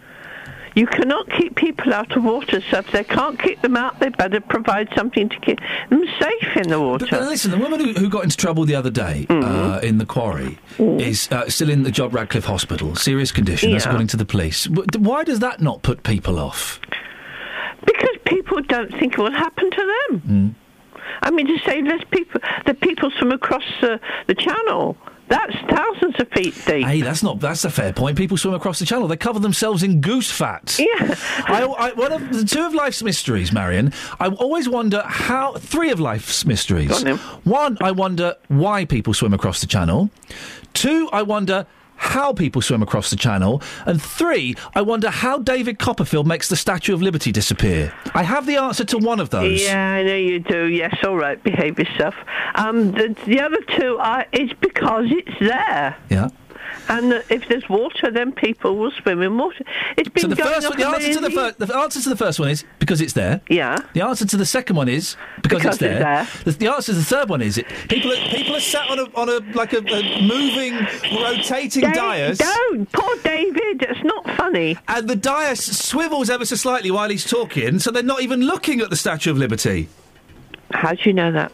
You 0.76 0.88
cannot 0.88 1.30
keep 1.30 1.54
people 1.54 1.94
out 1.94 2.16
of 2.16 2.24
water, 2.24 2.60
so 2.60 2.78
if 2.78 2.90
they 2.90 3.04
can't 3.04 3.38
keep 3.38 3.62
them 3.62 3.76
out, 3.76 4.00
they 4.00 4.08
better 4.08 4.40
provide 4.40 4.88
something 4.96 5.28
to 5.28 5.38
keep 5.38 5.60
them 5.88 6.02
safe 6.20 6.56
in 6.56 6.68
the 6.68 6.80
water. 6.80 7.06
But, 7.08 7.22
uh, 7.22 7.26
listen, 7.28 7.52
the 7.52 7.58
woman 7.58 7.78
who, 7.78 7.92
who 7.92 8.08
got 8.08 8.24
into 8.24 8.36
trouble 8.36 8.64
the 8.64 8.74
other 8.74 8.90
day 8.90 9.24
Mm-hmm. 9.28 9.44
uh, 9.44 9.78
in 9.78 9.98
the 9.98 10.04
quarry 10.06 10.58
is 10.80 11.28
uh, 11.30 11.48
still 11.48 11.70
in 11.70 11.84
the 11.84 11.92
John 11.92 12.10
Radcliffe 12.10 12.46
Hospital, 12.46 12.96
serious 12.96 13.30
condition, 13.30 13.70
that's 13.70 13.86
according 13.86 14.08
to 14.08 14.16
the 14.16 14.24
police. 14.24 14.66
Why 14.68 15.22
does 15.22 15.38
that 15.38 15.60
not 15.60 15.82
put 15.82 16.02
people 16.02 16.40
off? 16.40 16.80
Because 17.86 18.16
people 18.24 18.60
don't 18.62 18.90
think 18.98 19.12
it 19.12 19.18
will 19.18 19.30
happen 19.30 19.70
to 19.70 19.76
them. 20.10 20.20
Mm. 20.26 20.54
I 21.22 21.30
mean, 21.30 21.46
to 21.46 21.58
say 21.64 21.82
there's 21.82 22.04
people, 22.10 22.40
the 22.66 22.74
people 22.74 23.10
from 23.18 23.32
across 23.32 23.64
the, 23.80 24.00
the 24.26 24.34
channel, 24.34 24.96
that's 25.28 25.54
thousands 25.70 26.14
of 26.20 26.28
feet 26.32 26.54
deep. 26.66 26.86
Hey, 26.86 27.00
that's 27.00 27.22
not 27.22 27.40
that's 27.40 27.64
a 27.64 27.70
fair 27.70 27.92
point. 27.92 28.18
People 28.18 28.36
swim 28.36 28.54
across 28.54 28.78
the 28.78 28.84
channel; 28.84 29.08
they 29.08 29.16
cover 29.16 29.38
themselves 29.38 29.82
in 29.82 30.00
goose 30.00 30.30
fat. 30.30 30.78
Yeah, 30.78 31.14
I, 31.46 31.64
I, 31.64 31.92
one 31.92 32.12
of 32.12 32.30
the 32.30 32.44
two 32.44 32.64
of 32.64 32.74
life's 32.74 33.02
mysteries, 33.02 33.50
Marion. 33.50 33.92
I 34.20 34.28
always 34.28 34.68
wonder 34.68 35.02
how 35.02 35.54
three 35.54 35.90
of 35.90 35.98
life's 35.98 36.44
mysteries. 36.44 37.04
On. 37.04 37.16
One, 37.44 37.78
I 37.80 37.90
wonder 37.92 38.36
why 38.48 38.84
people 38.84 39.14
swim 39.14 39.32
across 39.32 39.60
the 39.60 39.66
channel. 39.66 40.10
Two, 40.74 41.08
I 41.12 41.22
wonder 41.22 41.66
how 41.96 42.32
people 42.32 42.62
swim 42.62 42.82
across 42.82 43.10
the 43.10 43.16
channel. 43.16 43.62
And 43.86 44.00
three, 44.00 44.54
I 44.74 44.82
wonder 44.82 45.10
how 45.10 45.38
David 45.38 45.78
Copperfield 45.78 46.26
makes 46.26 46.48
the 46.48 46.56
Statue 46.56 46.94
of 46.94 47.02
Liberty 47.02 47.32
disappear. 47.32 47.92
I 48.14 48.22
have 48.22 48.46
the 48.46 48.56
answer 48.56 48.84
to 48.84 48.98
one 48.98 49.20
of 49.20 49.30
those. 49.30 49.62
Yeah, 49.62 49.92
I 49.92 50.02
know 50.02 50.16
you 50.16 50.40
do. 50.40 50.66
Yes, 50.66 50.96
all 51.04 51.16
right, 51.16 51.42
behave 51.42 51.78
yourself. 51.78 52.14
Um, 52.54 52.92
the, 52.92 53.16
the 53.26 53.40
other 53.40 53.60
two 53.76 53.96
are 53.98 54.26
it's 54.32 54.52
because 54.60 55.06
it's 55.08 55.38
there. 55.40 55.96
Yeah. 56.10 56.28
And 56.88 57.22
if 57.30 57.48
there's 57.48 57.68
water, 57.68 58.10
then 58.10 58.32
people 58.32 58.76
will 58.76 58.90
swim 58.90 59.22
in 59.22 59.36
water. 59.38 59.64
It's 59.96 60.08
been 60.08 60.22
So 60.22 60.28
the 60.28 60.36
first 60.36 60.68
one, 60.68 60.78
the 60.78 60.86
answer 60.86 61.14
to 61.14 61.20
the, 61.20 61.30
fir- 61.30 61.54
the 61.58 61.76
answer 61.76 62.00
to 62.02 62.08
the 62.08 62.16
first 62.16 62.38
one 62.38 62.48
is 62.48 62.64
because 62.78 63.00
it's 63.00 63.12
there. 63.14 63.40
Yeah. 63.48 63.78
The 63.94 64.02
answer 64.02 64.26
to 64.26 64.36
the 64.36 64.46
second 64.46 64.76
one 64.76 64.88
is 64.88 65.16
because, 65.42 65.58
Because 65.62 65.74
it's 65.74 65.78
there. 65.78 66.22
it's 66.22 66.42
The, 66.44 66.50
the 66.52 66.72
answer 66.72 66.92
to 66.92 66.98
the 66.98 67.04
third 67.04 67.28
one 67.28 67.42
is 67.42 67.58
it, 67.58 67.66
people 67.88 68.12
are, 68.12 68.16
people 68.28 68.56
are 68.56 68.60
sat 68.60 68.88
on 68.90 68.98
a 68.98 69.04
on 69.14 69.28
a 69.28 69.38
like 69.56 69.72
a, 69.72 69.78
a 69.78 70.22
moving, 70.26 70.74
rotating 71.22 71.82
Dave, 71.82 71.94
dais. 71.94 72.38
Don't, 72.38 72.90
poor 72.92 73.16
David. 73.22 73.82
It's 73.82 74.04
not 74.04 74.28
funny. 74.36 74.76
And 74.88 75.08
the 75.08 75.16
dais 75.16 75.60
swivels 75.64 76.30
ever 76.30 76.44
so 76.44 76.56
slightly 76.56 76.90
while 76.90 77.08
he's 77.08 77.24
talking, 77.24 77.78
so 77.78 77.90
they're 77.90 78.02
not 78.02 78.22
even 78.22 78.40
looking 78.42 78.80
at 78.80 78.90
the 78.90 78.96
Statue 78.96 79.30
of 79.30 79.38
Liberty. 79.38 79.88
How 80.72 80.92
do 80.94 81.02
you 81.04 81.12
know 81.12 81.30
that? 81.32 81.52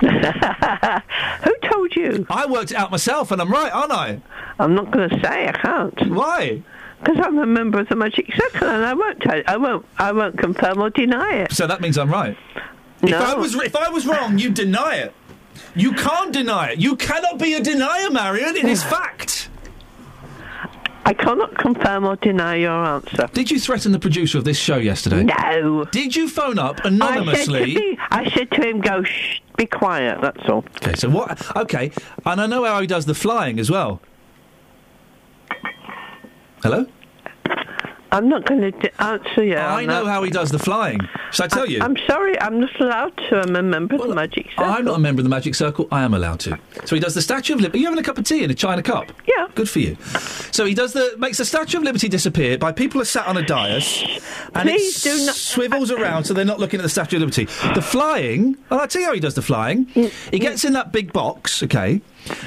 Who 1.44 1.56
told 1.68 1.96
you? 1.96 2.26
I 2.28 2.46
worked 2.46 2.70
it 2.70 2.76
out 2.76 2.90
myself, 2.90 3.30
and 3.30 3.40
I'm 3.40 3.50
right, 3.50 3.72
aren't 3.72 3.92
I? 3.92 4.20
I'm 4.58 4.74
not 4.74 4.90
going 4.90 5.08
to 5.08 5.20
say. 5.20 5.48
I 5.48 5.52
can't. 5.52 6.10
Why? 6.10 6.62
Because 7.00 7.18
I'm 7.22 7.38
a 7.38 7.46
member 7.46 7.80
of 7.80 7.88
the 7.88 7.96
Magic 7.96 8.32
Circle, 8.34 8.68
and 8.68 8.84
I 8.84 8.94
won't 8.94 9.20
tell. 9.20 9.42
I 9.46 9.56
won't. 9.56 9.86
I 9.98 10.12
won't 10.12 10.38
confirm 10.38 10.80
or 10.80 10.90
deny 10.90 11.34
it. 11.36 11.52
So 11.52 11.66
that 11.66 11.80
means 11.80 11.98
I'm 11.98 12.10
right. 12.10 12.36
If 13.02 13.14
I 13.14 13.34
was 13.34 13.54
if 13.54 13.76
I 13.76 13.88
was 13.90 14.06
wrong, 14.06 14.38
you 14.38 14.50
deny 14.50 14.96
it. 14.96 15.14
You 15.74 15.92
can't 15.92 16.32
deny 16.32 16.70
it. 16.70 16.78
You 16.78 16.96
cannot 16.96 17.38
be 17.38 17.54
a 17.54 17.60
denier, 17.60 18.10
Marion. 18.10 18.56
It 18.56 18.64
is 18.64 18.82
fact. 18.82 19.48
I 21.06 21.14
cannot 21.14 21.56
confirm 21.56 22.04
or 22.04 22.16
deny 22.16 22.56
your 22.56 22.84
answer. 22.84 23.28
Did 23.32 23.48
you 23.48 23.60
threaten 23.60 23.92
the 23.92 23.98
producer 24.00 24.38
of 24.38 24.44
this 24.44 24.58
show 24.58 24.76
yesterday? 24.76 25.22
No. 25.22 25.84
Did 25.84 26.16
you 26.16 26.28
phone 26.28 26.58
up 26.58 26.80
I 26.80 26.82
said, 26.82 26.82
to 26.82 26.88
anonymously? 26.88 27.74
me, 27.76 27.98
I 28.10 28.28
said 28.30 28.50
to 28.50 28.68
him, 28.68 28.80
"Go, 28.80 29.04
shh, 29.04 29.40
be 29.56 29.66
quiet." 29.66 30.20
That's 30.20 30.48
all. 30.48 30.64
Okay, 30.82 30.94
so 30.96 31.08
what? 31.08 31.56
Okay, 31.56 31.92
and 32.24 32.40
I 32.40 32.46
know 32.46 32.64
how 32.64 32.80
he 32.80 32.88
does 32.88 33.06
the 33.06 33.14
flying 33.14 33.60
as 33.60 33.70
well. 33.70 34.00
Hello. 36.64 36.86
I'm 38.12 38.28
not 38.28 38.46
going 38.46 38.60
to 38.60 38.70
d- 38.70 38.88
answer 38.98 39.44
you. 39.44 39.56
Oh, 39.56 39.60
I 39.60 39.84
know 39.84 40.04
that. 40.04 40.10
how 40.10 40.22
he 40.22 40.30
does 40.30 40.50
the 40.50 40.58
flying. 40.58 41.00
Shall 41.32 41.44
I 41.44 41.48
tell 41.48 41.66
you? 41.68 41.80
I'm 41.82 41.96
sorry, 42.06 42.40
I'm 42.40 42.60
not 42.60 42.80
allowed 42.80 43.16
to. 43.28 43.40
I'm 43.40 43.56
a 43.56 43.62
member 43.62 43.96
of 43.96 44.08
the 44.08 44.14
Magic 44.14 44.46
Circle. 44.50 44.64
I'm 44.64 44.84
not 44.84 44.96
a 44.96 44.98
member 45.00 45.20
of 45.20 45.24
the 45.24 45.28
Magic 45.30 45.54
Circle. 45.54 45.88
I 45.90 46.02
am 46.04 46.14
allowed 46.14 46.40
to. 46.40 46.58
So 46.84 46.94
he 46.94 47.00
does 47.00 47.14
the 47.14 47.22
Statue 47.22 47.54
of 47.54 47.60
Liberty. 47.60 47.78
Are 47.78 47.80
you 47.80 47.86
having 47.86 47.98
a 47.98 48.02
cup 48.04 48.16
of 48.18 48.24
tea 48.24 48.44
in 48.44 48.50
a 48.50 48.54
china 48.54 48.82
cup? 48.82 49.12
Yeah. 49.26 49.48
Good 49.54 49.68
for 49.68 49.80
you. 49.80 49.96
So 50.52 50.64
he 50.64 50.74
does 50.74 50.92
the 50.92 51.14
makes 51.18 51.38
the 51.38 51.44
Statue 51.44 51.78
of 51.78 51.82
Liberty 51.84 52.08
disappear 52.08 52.56
by 52.58 52.72
people 52.72 53.00
are 53.00 53.04
sat 53.06 53.26
on 53.26 53.36
a 53.36 53.42
dais, 53.42 54.02
and 54.54 54.68
Please 54.68 55.04
it 55.04 55.10
do 55.18 55.26
not- 55.26 55.34
swivels 55.34 55.90
around 55.90 56.24
so 56.24 56.32
they're 56.34 56.44
not 56.44 56.60
looking 56.60 56.78
at 56.80 56.84
the 56.84 56.88
Statue 56.88 57.16
of 57.16 57.20
Liberty. 57.20 57.44
The 57.74 57.82
flying. 57.82 58.56
Well, 58.70 58.80
I'll 58.80 58.88
tell 58.88 59.00
you 59.02 59.08
how 59.08 59.14
he 59.14 59.20
does 59.20 59.34
the 59.34 59.42
flying. 59.42 59.86
Mm. 59.86 60.30
He 60.30 60.38
gets 60.38 60.64
in 60.64 60.72
that 60.74 60.92
big 60.92 61.12
box, 61.12 61.62
okay, 61.64 62.00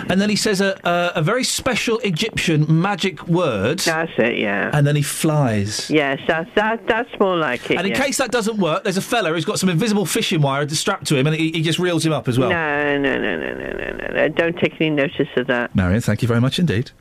and 0.09 0.19
then 0.21 0.29
he 0.29 0.35
says 0.35 0.61
a 0.61 0.79
a, 0.83 1.11
a 1.15 1.21
very 1.21 1.43
special 1.43 1.99
Egyptian 1.99 2.65
magic 2.81 3.27
word. 3.27 3.79
That's 3.79 4.11
it. 4.17 4.37
Yeah. 4.37 4.71
And 4.73 4.85
then 4.85 4.95
he 4.95 5.01
flies. 5.01 5.89
Yes, 5.89 6.19
that, 6.27 6.53
that 6.55 6.87
that's 6.87 7.19
more 7.19 7.37
like 7.37 7.69
it. 7.71 7.77
And 7.77 7.87
in 7.87 7.93
yeah. 7.93 8.03
case 8.03 8.17
that 8.17 8.31
doesn't 8.31 8.57
work, 8.57 8.83
there's 8.83 8.97
a 8.97 9.01
fella 9.01 9.29
who's 9.31 9.45
got 9.45 9.59
some 9.59 9.69
invisible 9.69 10.05
fishing 10.05 10.41
wire 10.41 10.67
strapped 10.69 11.07
to 11.07 11.15
him, 11.15 11.27
and 11.27 11.35
he, 11.35 11.51
he 11.51 11.61
just 11.61 11.79
reels 11.79 12.05
him 12.05 12.13
up 12.13 12.27
as 12.27 12.37
well. 12.37 12.49
No, 12.49 12.97
no, 12.97 13.19
no, 13.19 13.37
no, 13.37 13.53
no, 13.53 13.71
no, 13.71 14.07
no. 14.13 14.29
Don't 14.29 14.57
take 14.57 14.79
any 14.79 14.89
notice 14.89 15.27
of 15.35 15.47
that. 15.47 15.75
Marion, 15.75 16.01
thank 16.01 16.21
you 16.21 16.27
very 16.27 16.41
much 16.41 16.59
indeed. 16.59 16.91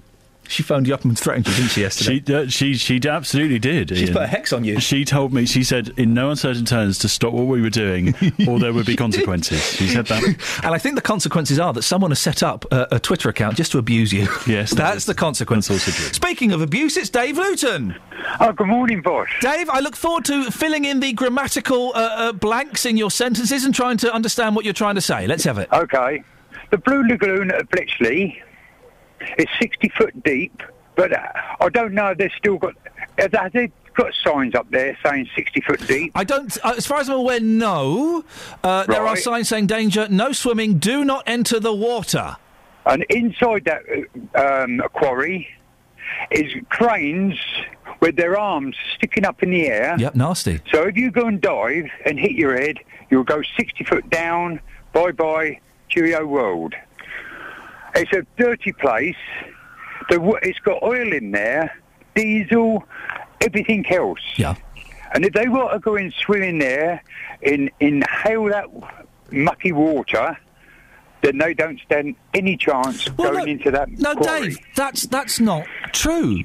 She 0.49 0.63
phoned 0.63 0.89
you 0.89 0.95
up 0.95 1.05
and 1.05 1.17
threatened 1.19 1.47
you, 1.47 1.55
didn't 1.55 1.71
she, 1.71 1.81
yesterday? 1.83 2.23
She, 2.27 2.35
uh, 2.35 2.47
she, 2.49 2.75
she 2.75 3.09
absolutely 3.09 3.59
did. 3.59 3.91
She's 3.91 4.09
Iain. 4.09 4.13
put 4.15 4.23
a 4.23 4.27
hex 4.27 4.53
on 4.53 4.65
you. 4.65 4.81
She 4.81 5.05
told 5.05 5.33
me, 5.33 5.47
she 5.47 5.63
said 5.63 5.91
in 5.97 6.15
no 6.15 6.31
uncertain 6.31 6.65
terms 6.65 6.99
to 7.01 7.09
stop 7.09 7.33
what 7.33 7.47
we 7.47 7.61
were 7.61 7.71
doing 7.71 8.15
or 8.49 8.59
there 8.59 8.73
would 8.73 8.87
be 8.87 8.97
consequences. 9.07 9.63
She 9.73 9.89
said 9.89 10.07
that. 10.07 10.19
And 10.63 10.75
I 10.75 10.79
think 10.79 10.95
the 10.97 11.03
consequences 11.03 11.59
are 11.59 11.73
that 11.73 11.83
someone 11.83 12.11
has 12.11 12.19
set 12.19 12.43
up 12.43 12.65
a, 12.73 12.89
a 12.93 12.99
Twitter 12.99 13.29
account 13.29 13.57
just 13.57 13.73
to 13.73 13.79
abuse 13.79 14.13
you. 14.13 14.27
Yes, 14.49 14.71
that's 14.71 15.05
the 15.05 15.15
consequence. 15.15 15.71
also 15.71 15.91
true. 15.91 16.13
Speaking 16.13 16.53
of 16.53 16.63
abuse, 16.63 16.97
it's 16.97 17.11
Dave 17.11 17.37
Luton. 17.37 17.95
Oh, 18.41 18.53
good 18.53 18.67
morning, 18.67 19.03
boss. 19.03 19.29
Dave, 19.41 19.69
I 19.69 19.81
look 19.81 19.95
forward 19.95 20.25
to 20.27 20.51
filling 20.51 20.87
in 20.87 21.01
the 21.01 21.13
grammatical 21.13 21.93
uh, 21.95 21.99
uh, 21.99 22.33
blanks 22.33 22.87
in 22.87 22.97
your 22.97 23.11
sentences 23.11 23.65
and 23.65 23.75
trying 23.75 23.99
to 23.99 24.13
understand 24.13 24.57
what 24.57 24.65
you're 24.65 24.73
trying 24.75 24.95
to 24.95 25.01
say. 25.03 25.27
Let's 25.27 25.45
have 25.45 25.59
it. 25.59 25.69
Okay. 25.73 26.23
The 26.71 26.79
Blue 26.79 27.07
Lagoon 27.07 27.51
at 27.51 27.69
Bletchley 27.71 28.43
is 29.39 29.47
60 29.61 29.89
foot 29.97 30.23
deep, 30.23 30.63
but 30.97 31.13
uh, 31.13 31.23
I 31.61 31.69
don't 31.69 31.93
know 31.93 32.09
if 32.09 32.19
they've 32.19 32.31
still 32.37 32.59
got. 32.59 32.75
Have 33.19 33.53
they- 33.53 33.73
got 33.95 34.13
signs 34.25 34.55
up 34.55 34.71
there 34.71 34.97
saying 35.05 35.29
60 35.35 35.61
foot 35.63 35.85
deep? 35.89 36.13
I 36.15 36.23
don't, 36.23 36.57
uh, 36.65 36.75
as 36.77 36.87
far 36.87 37.01
as 37.01 37.09
I'm 37.11 37.17
aware, 37.17 37.41
no. 37.41 38.25
Uh, 38.63 38.85
There 38.87 39.05
are 39.05 39.17
signs 39.17 39.49
saying 39.49 39.67
danger, 39.67 40.07
no 40.09 40.31
swimming, 40.31 40.79
do 40.79 41.05
not 41.05 41.25
enter 41.27 41.59
the 41.59 41.75
water. 41.75 42.37
And 42.87 43.05
inside 43.11 43.65
that 43.65 43.83
uh, 44.37 44.63
um, 44.63 44.81
quarry 44.93 45.49
is 46.31 46.53
cranes 46.71 47.35
with 48.01 48.15
their 48.17 48.39
arms 48.39 48.77
sticking 48.95 49.25
up 49.25 49.43
in 49.43 49.51
the 49.51 49.67
air. 49.67 49.97
Yep, 49.99 50.15
nasty. 50.15 50.61
So 50.73 50.85
if 50.85 50.97
you 50.97 51.11
go 51.11 51.27
and 51.27 51.41
dive 51.41 51.87
and 52.07 52.19
hit 52.19 52.33
your 52.33 52.57
head, 52.57 52.79
you'll 53.11 53.25
go 53.25 53.43
60 53.57 53.83
foot 53.85 54.09
down. 54.11 54.61
Bye 54.93 55.11
bye, 55.13 55.59
cheerio 55.89 56.25
world. 56.25 56.75
It's 57.95 58.13
a 58.13 58.25
dirty 58.37 58.73
place. 58.73 59.17
The, 60.11 60.21
it's 60.43 60.59
got 60.61 60.83
oil 60.83 61.13
in 61.13 61.33
there, 61.33 61.77
diesel, 62.15 62.85
everything 63.41 63.85
else. 63.93 64.21
Yeah. 64.37 64.55
And 65.13 65.25
if 65.25 65.33
they 65.33 65.49
were 65.49 65.71
to 65.71 65.79
go 65.79 65.97
and 65.97 66.13
swim 66.13 66.43
in 66.43 66.59
there, 66.59 67.03
in 67.43 67.71
inhale 67.81 68.45
that 68.47 68.67
mucky 69.31 69.73
water, 69.73 70.37
then 71.23 71.39
they 71.39 71.55
don't 71.55 71.81
stand 71.81 72.15
any 72.35 72.57
chance 72.57 73.09
going 73.09 73.49
into 73.49 73.71
that 73.71 73.91
No, 73.91 74.15
quarry. 74.15 74.51
Dave, 74.51 74.59
that's 74.77 75.03
that's 75.05 75.41
not 75.41 75.67
true. 75.93 76.45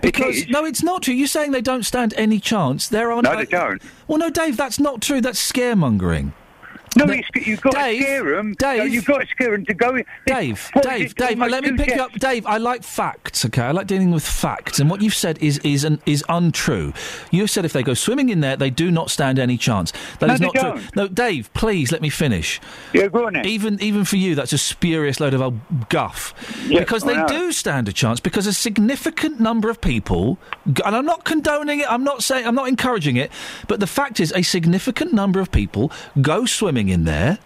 Because 0.00 0.46
no, 0.48 0.64
it's 0.64 0.82
not 0.82 1.02
true. 1.02 1.14
You're 1.14 1.26
saying 1.26 1.50
they 1.52 1.60
don't 1.60 1.84
stand 1.84 2.14
any 2.16 2.40
chance. 2.40 2.88
There 2.88 3.12
are 3.12 3.22
No, 3.22 3.36
they 3.36 3.44
don't. 3.44 3.82
Well, 4.06 4.18
no, 4.18 4.30
Dave, 4.30 4.56
that's 4.56 4.78
not 4.78 5.02
true. 5.02 5.20
That's 5.20 5.52
scaremongering. 5.52 6.32
No, 6.96 7.04
No, 7.04 7.14
you've 7.34 7.60
got 7.60 7.74
Dave, 7.74 7.98
to 7.98 8.04
scare 8.04 8.36
them. 8.36 8.52
Dave, 8.58 8.92
you've 8.92 9.04
got 9.04 9.18
to 9.18 9.26
scare 9.26 9.50
them 9.52 9.64
to 9.66 9.74
go 9.74 9.96
in. 9.96 10.04
Dave, 10.26 10.70
What 10.72 10.84
Dave, 10.84 11.14
Dave, 11.14 11.38
let 11.38 11.64
me 11.64 11.72
pick 11.72 11.94
you 11.94 12.02
up. 12.02 12.12
Dave, 12.12 12.46
I 12.46 12.58
like 12.58 12.82
facts, 12.82 13.44
okay? 13.46 13.62
I 13.62 13.70
like 13.72 13.86
dealing 13.86 14.10
with 14.10 14.24
facts. 14.24 14.78
And 14.78 14.88
what 14.88 15.02
you've 15.02 15.14
said 15.14 15.38
is 15.42 15.58
is 15.58 15.84
an, 15.84 16.00
is 16.06 16.24
untrue. 16.28 16.92
You've 17.30 17.50
said 17.50 17.64
if 17.64 17.72
they 17.72 17.82
go 17.82 17.94
swimming 17.94 18.28
in 18.28 18.40
there, 18.40 18.56
they 18.56 18.70
do 18.70 18.90
not 18.90 19.10
stand 19.10 19.38
any 19.38 19.56
chance. 19.56 19.92
That 20.20 20.26
No, 20.28 20.34
is 20.34 20.40
not 20.40 20.54
true. 20.54 20.80
No, 20.94 21.08
Dave, 21.08 21.52
please 21.54 21.90
let 21.90 22.02
me 22.02 22.10
finish. 22.10 22.60
Yeah, 22.92 23.08
go 23.08 23.26
on 23.26 23.34
then. 23.34 23.46
Even 23.46 23.80
even 23.82 24.04
for 24.04 24.16
you, 24.16 24.34
that's 24.34 24.52
a 24.52 24.58
spurious 24.58 25.20
load 25.20 25.34
of 25.34 25.42
old 25.42 25.88
guff. 25.88 26.34
Yeah, 26.66 26.80
because 26.80 27.04
they 27.04 27.22
do 27.26 27.52
stand 27.52 27.88
a 27.88 27.92
chance. 27.92 28.20
Because 28.20 28.46
a 28.46 28.52
significant 28.52 29.40
number 29.40 29.70
of 29.70 29.80
people, 29.80 30.38
and 30.64 30.94
I'm 30.96 31.06
not 31.06 31.24
condoning 31.24 31.80
it. 31.80 31.90
I'm 31.90 32.04
not 32.04 32.22
saying 32.22 32.46
I'm 32.46 32.54
not 32.54 32.68
encouraging 32.68 33.16
it. 33.16 33.30
But 33.68 33.80
the 33.80 33.86
fact 33.86 34.20
is, 34.20 34.32
a 34.32 34.42
significant 34.42 35.12
number 35.12 35.40
of 35.40 35.50
people 35.50 35.90
go 36.20 36.44
swimming 36.46 36.83
in 36.88 37.04
there, 37.04 37.38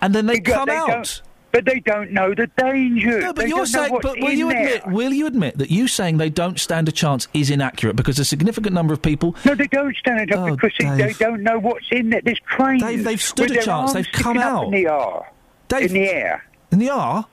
and 0.00 0.14
then 0.14 0.26
they 0.26 0.40
come 0.40 0.66
they 0.66 0.76
out. 0.76 1.22
But 1.52 1.66
they 1.66 1.80
don't 1.80 2.12
know 2.12 2.34
the 2.34 2.46
danger. 2.56 3.20
No, 3.20 3.32
but 3.34 3.42
They 3.42 3.48
you're 3.48 3.66
saying, 3.66 3.98
but 4.00 4.18
will 4.18 4.30
you 4.32 4.48
there. 4.48 4.76
admit, 4.76 4.86
will 4.86 5.12
you 5.12 5.26
admit 5.26 5.58
that 5.58 5.70
you 5.70 5.86
saying 5.86 6.16
they 6.16 6.30
don't 6.30 6.58
stand 6.58 6.88
a 6.88 6.92
chance 6.92 7.28
is 7.34 7.50
inaccurate 7.50 7.94
because 7.94 8.18
a 8.18 8.24
significant 8.24 8.72
number 8.74 8.94
of 8.94 9.02
people. 9.02 9.36
No, 9.44 9.54
they 9.54 9.66
don't 9.66 9.94
stand 9.98 10.32
up 10.32 10.38
oh, 10.38 10.56
because 10.56 10.72
they- 10.78 10.88
they 10.96 11.10
Oh, 11.10 11.16
don't 11.18 11.42
know 11.42 11.58
what's 11.58 11.84
in 11.92 12.08
there. 12.08 12.22
This. 12.22 12.38
Dave, 12.58 13.04
they've 13.04 13.20
stood 13.20 13.50
a 13.50 13.62
chance. 13.62 13.92
They've 13.92 14.08
come 14.12 14.38
out. 14.38 14.64
in 14.64 14.70
the 14.70 14.86
air. 14.86 15.30
Dave, 15.68 15.90
in 15.94 16.02
the 16.02 16.08
air. 16.08 16.44
In 16.70 16.78
the 16.78 16.88
air? 16.88 17.24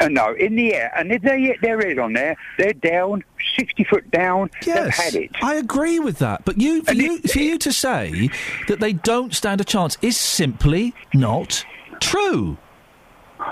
Uh, 0.00 0.08
no, 0.08 0.32
in 0.34 0.56
the 0.56 0.74
air. 0.74 0.90
And 0.96 1.12
if 1.12 1.22
they 1.22 1.40
hit 1.42 1.60
their 1.60 1.78
head 1.78 1.98
on 1.98 2.14
there, 2.14 2.36
they're 2.58 2.72
down, 2.72 3.22
60 3.58 3.84
foot 3.84 4.10
down. 4.10 4.50
They've 4.64 4.74
Yes, 4.74 4.96
had 4.96 5.14
it. 5.14 5.30
I 5.42 5.56
agree 5.56 5.98
with 5.98 6.18
that. 6.18 6.44
But 6.44 6.58
you, 6.60 6.82
for 6.82 6.94
you, 6.94 7.18
for 7.20 7.38
you 7.38 7.58
to 7.58 7.72
say 7.72 8.30
that 8.68 8.80
they 8.80 8.94
don't 8.94 9.34
stand 9.34 9.60
a 9.60 9.64
chance 9.64 9.98
is 10.00 10.16
simply 10.16 10.94
not 11.12 11.64
true. 12.00 12.56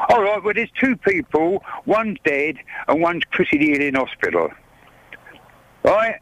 All 0.09 0.23
right, 0.23 0.43
well, 0.43 0.55
there's 0.55 0.71
two 0.81 0.97
people. 0.97 1.63
One's 1.85 2.19
dead 2.25 2.57
and 2.89 3.03
one's 3.03 3.25
Chrissy 3.33 3.59
Deal 3.59 3.83
in 3.83 3.95
hospital. 3.95 4.49
Right? 5.83 6.17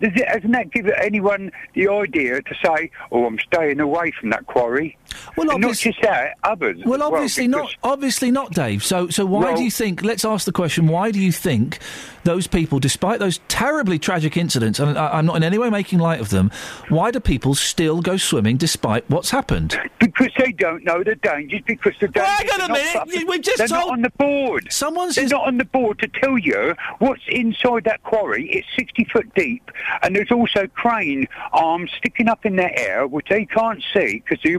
Does 0.00 0.12
it, 0.14 0.26
hasn't 0.28 0.52
that 0.52 0.72
given 0.72 0.92
anyone 0.98 1.52
the 1.74 1.88
idea 1.88 2.40
to 2.40 2.54
say, 2.64 2.90
oh, 3.12 3.26
I'm 3.26 3.38
staying 3.38 3.80
away 3.80 4.12
from 4.18 4.30
that 4.30 4.46
quarry? 4.46 4.96
Well, 5.36 5.50
and 5.50 5.60
not 5.60 5.74
just 5.74 6.00
that, 6.02 6.36
others. 6.44 6.80
Well, 6.84 7.02
obviously 7.02 7.46
because- 7.48 7.76
not. 7.82 7.92
Obviously 7.92 8.30
not, 8.30 8.52
Dave. 8.52 8.84
So, 8.84 9.08
so 9.08 9.24
why 9.26 9.40
Well- 9.44 9.56
do 9.56 9.62
you 9.62 9.70
think? 9.70 10.02
Let's 10.02 10.24
ask 10.24 10.44
the 10.46 10.52
question: 10.52 10.86
Why 10.88 11.10
do 11.10 11.20
you 11.20 11.32
think 11.32 11.78
those 12.24 12.46
people, 12.46 12.78
despite 12.78 13.18
those 13.18 13.40
terribly 13.48 13.98
tragic 13.98 14.36
incidents, 14.36 14.78
and 14.78 14.98
I, 14.98 15.18
I'm 15.18 15.26
not 15.26 15.36
in 15.36 15.42
any 15.42 15.58
way 15.58 15.70
making 15.70 15.98
light 15.98 16.20
of 16.20 16.28
them, 16.30 16.50
why 16.88 17.10
do 17.10 17.20
people 17.20 17.54
still 17.54 18.00
go 18.00 18.16
swimming 18.16 18.56
despite 18.56 19.08
what's 19.08 19.30
happened? 19.30 19.78
Because 19.98 20.30
they 20.38 20.52
don't 20.52 20.84
know 20.84 21.02
the 21.02 21.14
dangers. 21.16 21.60
Because 21.66 21.94
the 22.00 22.08
dangers. 22.08 22.28
Hang 22.30 22.50
on 22.50 22.60
a 22.60 22.64
are 22.64 22.94
not 22.94 23.08
minute, 23.08 23.28
we've 23.28 23.40
just 23.42 23.58
They're 23.58 23.66
told- 23.68 23.86
not 23.86 23.92
on 23.92 24.02
the 24.02 24.10
board. 24.10 24.66
Someone's. 24.70 25.14
They're 25.16 25.28
not 25.28 25.46
on 25.46 25.58
the 25.58 25.64
board 25.64 25.98
to 26.00 26.08
tell 26.08 26.38
you 26.38 26.74
what's 26.98 27.22
inside 27.28 27.84
that 27.84 28.02
quarry. 28.02 28.48
It's 28.50 28.66
60 28.76 29.04
foot 29.12 29.32
deep, 29.34 29.70
and 30.02 30.14
there's 30.14 30.30
also 30.30 30.66
crane 30.68 31.26
arms 31.52 31.90
sticking 31.98 32.28
up 32.28 32.44
in 32.44 32.56
the 32.56 32.78
air, 32.78 33.06
which 33.06 33.28
they 33.30 33.44
can't 33.46 33.82
see 33.94 34.22
because 34.24 34.42
the 34.42 34.56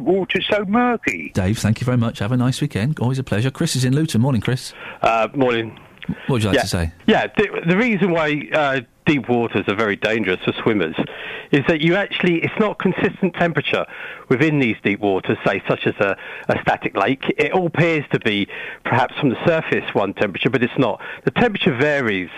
so 0.49 0.65
murky. 0.65 1.31
Dave, 1.33 1.57
thank 1.57 1.81
you 1.81 1.85
very 1.85 1.97
much. 1.97 2.19
Have 2.19 2.31
a 2.31 2.37
nice 2.37 2.61
weekend. 2.61 2.99
Always 2.99 3.19
a 3.19 3.23
pleasure. 3.23 3.51
Chris 3.51 3.75
is 3.75 3.85
in 3.85 3.95
Luton. 3.95 4.21
Morning, 4.21 4.41
Chris. 4.41 4.73
Uh, 5.01 5.27
morning. 5.33 5.79
What 6.07 6.29
would 6.29 6.43
you 6.43 6.49
like 6.49 6.55
yeah. 6.55 6.61
to 6.61 6.67
say? 6.67 6.91
Yeah, 7.07 7.27
the, 7.37 7.61
the 7.67 7.77
reason 7.77 8.11
why 8.11 8.49
uh, 8.51 8.81
deep 9.05 9.29
waters 9.29 9.65
are 9.67 9.75
very 9.75 9.95
dangerous 9.95 10.39
for 10.43 10.53
swimmers 10.61 10.95
is 11.51 11.61
that 11.67 11.81
you 11.81 11.95
actually, 11.95 12.41
it's 12.43 12.59
not 12.59 12.79
consistent 12.79 13.33
temperature 13.35 13.85
within 14.29 14.59
these 14.59 14.75
deep 14.83 14.99
waters, 14.99 15.37
say, 15.45 15.61
such 15.67 15.85
as 15.85 15.95
a, 15.99 16.17
a 16.49 16.59
static 16.61 16.95
lake. 16.95 17.23
It 17.37 17.51
all 17.51 17.67
appears 17.67 18.05
to 18.11 18.19
be 18.19 18.47
perhaps 18.83 19.13
from 19.19 19.29
the 19.29 19.45
surface 19.45 19.93
one 19.93 20.13
temperature, 20.13 20.49
but 20.49 20.63
it's 20.63 20.77
not. 20.77 21.01
The 21.25 21.31
temperature 21.31 21.75
varies. 21.75 22.29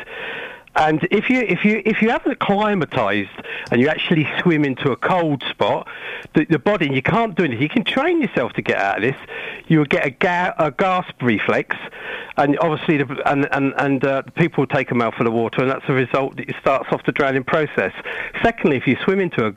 And 0.75 1.07
if 1.11 1.29
you 1.29 1.39
if 1.41 1.63
you 1.63 1.81
if 1.85 2.01
you 2.01 2.09
haven't 2.09 2.31
acclimatized 2.31 3.29
and 3.71 3.79
you 3.79 3.89
actually 3.89 4.27
swim 4.41 4.65
into 4.65 4.91
a 4.91 4.95
cold 4.95 5.43
spot, 5.49 5.87
the, 6.33 6.45
the 6.45 6.59
body 6.59 6.89
you 6.91 7.01
can't 7.01 7.35
do 7.35 7.43
anything. 7.43 7.61
You 7.61 7.69
can 7.69 7.83
train 7.83 8.21
yourself 8.21 8.53
to 8.53 8.61
get 8.61 8.77
out 8.77 8.97
of 8.97 9.03
this. 9.03 9.15
You 9.67 9.77
will 9.77 9.85
get 9.85 10.05
a, 10.05 10.09
ga- 10.09 10.53
a 10.57 10.71
gasp 10.71 11.21
reflex, 11.21 11.75
and 12.37 12.57
obviously 12.59 12.97
the, 12.97 13.31
and 13.31 13.47
and 13.51 13.73
and 13.77 14.03
uh, 14.03 14.23
people 14.35 14.65
take 14.65 14.89
a 14.91 14.95
mouthful 14.95 15.27
of 15.27 15.33
water, 15.33 15.61
and 15.61 15.69
that's 15.69 15.85
the 15.85 15.93
result. 15.93 16.37
That 16.37 16.49
it 16.49 16.55
starts 16.59 16.89
off 16.91 17.05
the 17.05 17.11
drowning 17.11 17.43
process. 17.43 17.93
Secondly, 18.41 18.77
if 18.77 18.87
you 18.87 18.97
swim 19.03 19.19
into 19.19 19.45
a, 19.45 19.53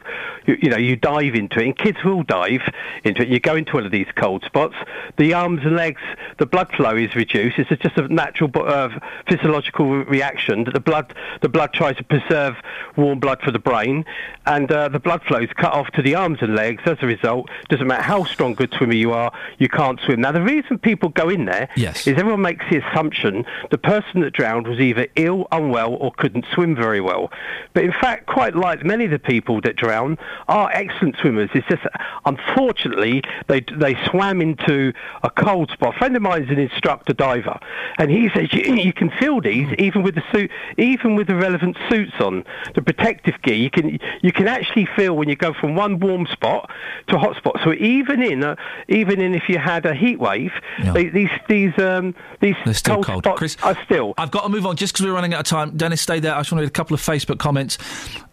you, 0.47 0.59
you 0.62 0.70
know, 0.70 0.77
you 0.77 0.97
dive 0.97 1.35
into 1.35 1.61
it, 1.61 1.65
and 1.65 1.78
kids 1.78 1.99
will 2.05 2.23
dive 2.25 2.62
into 3.05 3.23
it. 3.23 3.28
You 3.28 3.41
go 3.41 3.57
into 3.57 3.73
one 3.73 3.86
of 3.86 3.93
these 3.93 4.07
cold 4.17 4.45
spots. 4.45 4.75
The 5.17 5.33
arms 5.33 5.62
and 5.65 5.77
legs, 5.77 6.03
the 6.39 6.47
blood 6.47 6.70
flow 6.73 6.95
is 6.95 7.15
reduced. 7.15 7.59
It's 7.59 7.70
just 7.83 7.97
a 7.97 8.07
natural 8.09 8.51
uh, 8.55 8.91
physiological 9.27 10.05
reaction 10.05 10.65
that 10.65 10.75
the 10.75 10.81
blood 10.81 11.06
the 11.43 11.49
blood 11.49 11.73
tries 11.73 11.97
to 11.97 12.05
preserve 12.05 12.55
warm 12.97 13.18
blood 13.20 13.41
for 13.43 13.51
the 13.51 13.59
brain, 13.59 14.05
and 14.47 14.70
uh, 14.70 14.89
the 14.89 14.99
blood 15.01 15.23
flow 15.23 15.39
is 15.39 15.51
cut 15.55 15.73
off 15.73 15.89
to 15.93 16.02
the 16.02 16.15
arms 16.15 16.39
and 16.41 16.55
legs. 16.55 16.83
As 16.86 16.99
a 17.02 17.07
result, 17.07 17.49
doesn't 17.68 17.86
matter 17.86 18.02
how 18.02 18.25
strong 18.25 18.55
good 18.55 18.73
swimmer 18.76 18.94
you 18.94 19.12
are, 19.12 19.33
you 19.59 19.68
can't 19.68 20.01
swim. 20.01 20.20
Now, 20.20 20.33
the 20.33 20.43
reason 20.43 20.78
people 20.78 21.09
go 21.10 21.28
in 21.28 21.44
there 21.44 21.68
Yes. 21.76 22.07
is 22.07 22.17
everyone 22.18 22.41
makes 22.43 22.65
the 22.70 22.78
assumption 22.78 23.44
the 23.70 23.78
person 23.78 24.20
that 24.20 24.33
drowned 24.33 24.67
was 24.67 24.78
either 24.81 25.07
ill, 25.17 25.47
unwell, 25.52 25.94
or 25.94 26.12
couldn't 26.12 26.47
swim 26.55 26.75
very 26.76 27.01
well. 27.01 27.31
But 27.75 27.85
in 27.85 27.93
fact, 27.93 28.26
quite 28.26 28.55
like 28.57 28.85
many 28.85 29.05
of 29.05 29.10
the 29.10 29.18
people 29.18 29.60
that 29.62 29.76
drown 29.76 30.18
are 30.49 30.70
excellent 30.73 31.17
swimmers. 31.18 31.51
It's 31.55 31.67
just, 31.68 31.83
unfortunately, 32.25 33.23
they 33.49 33.60
they 33.73 33.94
swam 34.07 34.41
into 34.41 34.93
a 35.23 35.31
cold 35.31 35.70
spot. 35.70 35.94
A 35.94 35.99
friend 35.99 36.17
of 36.17 36.23
mine 36.23 36.43
is 36.44 36.51
an 36.51 36.59
instructor 36.59 37.12
diver, 37.12 37.59
and 37.99 38.10
he 38.10 38.28
says 38.35 38.52
you, 38.52 38.75
you 38.75 38.93
can 38.93 39.10
feel 39.10 39.41
these 39.41 39.68
even 39.78 40.02
with 40.02 40.15
the 40.15 40.23
suit, 40.33 40.51
even 40.99 41.16
with 41.16 41.26
the 41.26 41.36
relevant 41.36 41.76
suits 41.89 42.12
on, 42.20 42.44
the 42.75 42.83
protective 42.83 43.34
gear. 43.42 43.55
You 43.55 43.70
can 43.70 43.99
you 44.23 44.33
can 44.33 44.49
actually 44.49 44.86
feel 44.97 45.16
when 45.16 45.28
you 45.28 45.36
go 45.36 45.52
from 45.52 45.75
one 45.75 45.99
warm 46.00 46.26
spot 46.26 46.70
to 47.08 47.16
a 47.16 47.18
hot 47.18 47.36
spot. 47.36 47.58
So 47.65 47.73
even 47.75 48.23
in 48.23 48.42
a, 48.42 48.57
even 48.89 49.20
in 49.20 49.34
if 49.34 49.49
you 49.49 49.58
had 49.58 49.86
a 49.86 49.94
heat 49.94 50.18
wave, 50.18 50.52
they, 50.92 51.08
these 51.08 51.31
these 51.49 51.78
um, 51.78 52.15
these 52.41 52.57
They're 52.65 52.75
still 52.75 52.94
cold, 52.97 53.07
cold. 53.07 53.25
spots 53.25 53.39
Chris, 53.39 53.57
are 53.62 53.78
still. 53.84 54.15
I've 54.18 54.31
got 54.31 54.42
to 54.42 54.49
move 54.49 54.66
on 54.66 54.76
just 54.76 54.92
because 54.92 55.07
we're 55.07 55.12
running 55.12 55.34
out 55.34 55.41
of 55.41 55.47
time. 55.47 55.76
Dennis, 55.76 56.00
stay 56.00 56.20
there. 56.20 56.34
I 56.34 56.41
just 56.41 56.52
want 56.52 56.60
to 56.60 56.62
read 56.62 56.68
a 56.68 56.73
couple 56.73 56.94
of 56.94 57.00
Facebook 57.00 57.39
comments. 57.39 57.78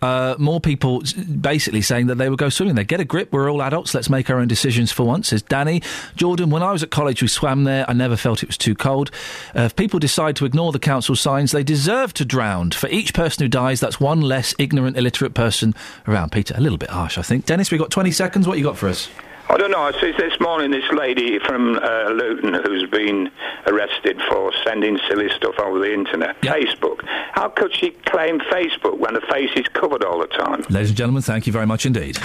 Uh, 0.01 0.35
more 0.37 0.59
people 0.59 1.01
basically 1.41 1.81
saying 1.81 2.07
that 2.07 2.15
they 2.15 2.29
would 2.29 2.39
go 2.39 2.49
swimming 2.49 2.75
there. 2.75 2.83
Get 2.83 2.99
a 2.99 3.05
grip. 3.05 3.31
We're 3.31 3.49
all 3.49 3.61
adults. 3.61 3.93
Let's 3.93 4.09
make 4.09 4.29
our 4.29 4.39
own 4.39 4.47
decisions 4.47 4.91
for 4.91 5.03
once, 5.03 5.29
says 5.29 5.41
Danny. 5.41 5.81
Jordan, 6.15 6.49
when 6.49 6.61
I 6.63 6.71
was 6.71 6.83
at 6.83 6.91
college, 6.91 7.21
we 7.21 7.27
swam 7.27 7.63
there. 7.63 7.89
I 7.89 7.93
never 7.93 8.17
felt 8.17 8.43
it 8.43 8.47
was 8.47 8.57
too 8.57 8.75
cold. 8.75 9.11
Uh, 9.55 9.61
if 9.61 9.75
people 9.75 9.99
decide 9.99 10.35
to 10.37 10.45
ignore 10.45 10.71
the 10.71 10.79
council 10.79 11.15
signs, 11.15 11.51
they 11.51 11.63
deserve 11.63 12.13
to 12.15 12.25
drown. 12.25 12.52
For 12.71 12.87
each 12.89 13.13
person 13.13 13.43
who 13.43 13.49
dies, 13.49 13.79
that's 13.79 13.99
one 13.99 14.21
less 14.21 14.53
ignorant, 14.59 14.97
illiterate 14.97 15.33
person 15.33 15.73
around. 16.07 16.31
Peter, 16.31 16.53
a 16.57 16.61
little 16.61 16.77
bit 16.77 16.89
harsh, 16.89 17.17
I 17.17 17.21
think. 17.21 17.45
Dennis, 17.45 17.71
we've 17.71 17.79
got 17.79 17.89
20 17.89 18.11
seconds. 18.11 18.47
What 18.47 18.57
you 18.57 18.63
got 18.63 18.77
for 18.77 18.89
us? 18.89 19.09
I 19.49 19.57
don't 19.57 19.71
know. 19.71 19.81
I 19.81 19.91
see 19.99 20.11
this 20.17 20.39
morning 20.39 20.71
this 20.71 20.89
lady 20.91 21.37
from 21.39 21.77
uh, 21.77 22.09
Luton 22.09 22.53
who's 22.65 22.89
been 22.89 23.29
arrested 23.67 24.21
for 24.29 24.51
sending 24.63 24.97
silly 25.09 25.29
stuff 25.35 25.59
over 25.59 25.79
the 25.79 25.93
internet. 25.93 26.41
Facebook. 26.41 27.05
How 27.33 27.49
could 27.49 27.75
she 27.75 27.91
claim 28.05 28.39
Facebook 28.39 28.97
when 28.97 29.15
her 29.15 29.21
face 29.31 29.51
is 29.55 29.67
covered 29.73 30.03
all 30.03 30.19
the 30.19 30.27
time? 30.27 30.63
Ladies 30.69 30.89
and 30.89 30.97
gentlemen, 30.97 31.23
thank 31.23 31.45
you 31.45 31.53
very 31.53 31.67
much 31.67 31.85
indeed. 31.85 32.15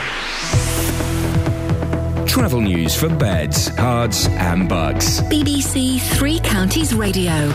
Travel 2.29 2.61
news 2.61 2.95
for 2.95 3.09
beds, 3.09 3.71
cards, 3.71 4.29
and 4.29 4.69
bugs. 4.69 5.21
BBC 5.23 6.01
Three 6.17 6.39
Counties 6.39 6.95
Radio. 6.95 7.53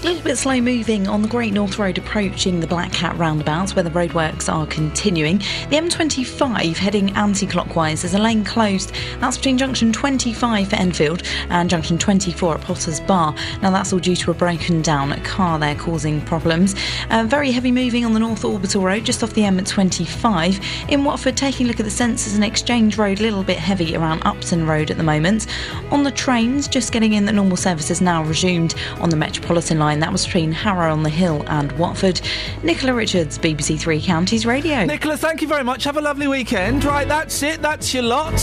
A 0.00 0.06
little 0.06 0.22
bit 0.22 0.38
slow 0.38 0.60
moving 0.60 1.08
on 1.08 1.22
the 1.22 1.28
Great 1.28 1.52
North 1.52 1.76
Road 1.76 1.98
approaching 1.98 2.60
the 2.60 2.68
Black 2.68 2.92
Cat 2.92 3.18
roundabouts 3.18 3.74
where 3.74 3.82
the 3.82 3.90
roadworks 3.90 4.48
are 4.50 4.64
continuing. 4.68 5.38
The 5.38 5.76
M25 5.76 6.76
heading 6.76 7.10
anti 7.16 7.48
clockwise, 7.48 8.02
there's 8.02 8.14
a 8.14 8.18
lane 8.18 8.44
closed. 8.44 8.92
That's 9.18 9.36
between 9.36 9.58
junction 9.58 9.92
25 9.92 10.68
for 10.68 10.76
Enfield 10.76 11.24
and 11.50 11.68
junction 11.68 11.98
24 11.98 12.54
at 12.54 12.60
Potter's 12.60 13.00
Bar. 13.00 13.34
Now 13.60 13.72
that's 13.72 13.92
all 13.92 13.98
due 13.98 14.14
to 14.14 14.30
a 14.30 14.34
broken 14.34 14.82
down 14.82 15.20
car 15.24 15.58
there 15.58 15.74
causing 15.74 16.20
problems. 16.20 16.76
Uh, 17.10 17.24
very 17.26 17.50
heavy 17.50 17.72
moving 17.72 18.04
on 18.04 18.12
the 18.12 18.20
North 18.20 18.44
Orbital 18.44 18.82
Road 18.82 19.04
just 19.04 19.24
off 19.24 19.32
the 19.32 19.42
M25. 19.42 20.92
In 20.92 21.02
Watford, 21.02 21.36
taking 21.36 21.66
a 21.66 21.70
look 21.70 21.80
at 21.80 21.86
the 21.86 21.90
sensors 21.90 22.36
and 22.36 22.44
Exchange 22.44 22.98
Road, 22.98 23.18
a 23.18 23.22
little 23.22 23.42
bit 23.42 23.58
heavy 23.58 23.96
around 23.96 24.22
Upton 24.22 24.64
Road 24.64 24.92
at 24.92 24.96
the 24.96 25.02
moment. 25.02 25.48
On 25.90 26.04
the 26.04 26.12
trains, 26.12 26.68
just 26.68 26.92
getting 26.92 27.14
in 27.14 27.24
that 27.24 27.34
normal 27.34 27.56
services 27.56 28.00
now 28.00 28.22
resumed 28.22 28.76
on 29.00 29.10
the 29.10 29.16
Metropolitan 29.16 29.80
line. 29.80 29.87
That 29.96 30.12
was 30.12 30.24
between 30.24 30.52
Harrow 30.52 30.92
on 30.92 31.02
the 31.02 31.10
Hill 31.10 31.44
and 31.48 31.72
Watford. 31.72 32.20
Nicola 32.62 32.94
Richards, 32.94 33.38
BBC 33.38 33.78
Three 33.80 34.00
Counties 34.00 34.46
Radio. 34.46 34.84
Nicola, 34.84 35.16
thank 35.16 35.42
you 35.42 35.48
very 35.48 35.64
much. 35.64 35.84
Have 35.84 35.96
a 35.96 36.00
lovely 36.00 36.28
weekend. 36.28 36.84
Right, 36.84 37.08
that's 37.08 37.42
it. 37.42 37.62
That's 37.62 37.92
your 37.94 38.04
lot. 38.04 38.34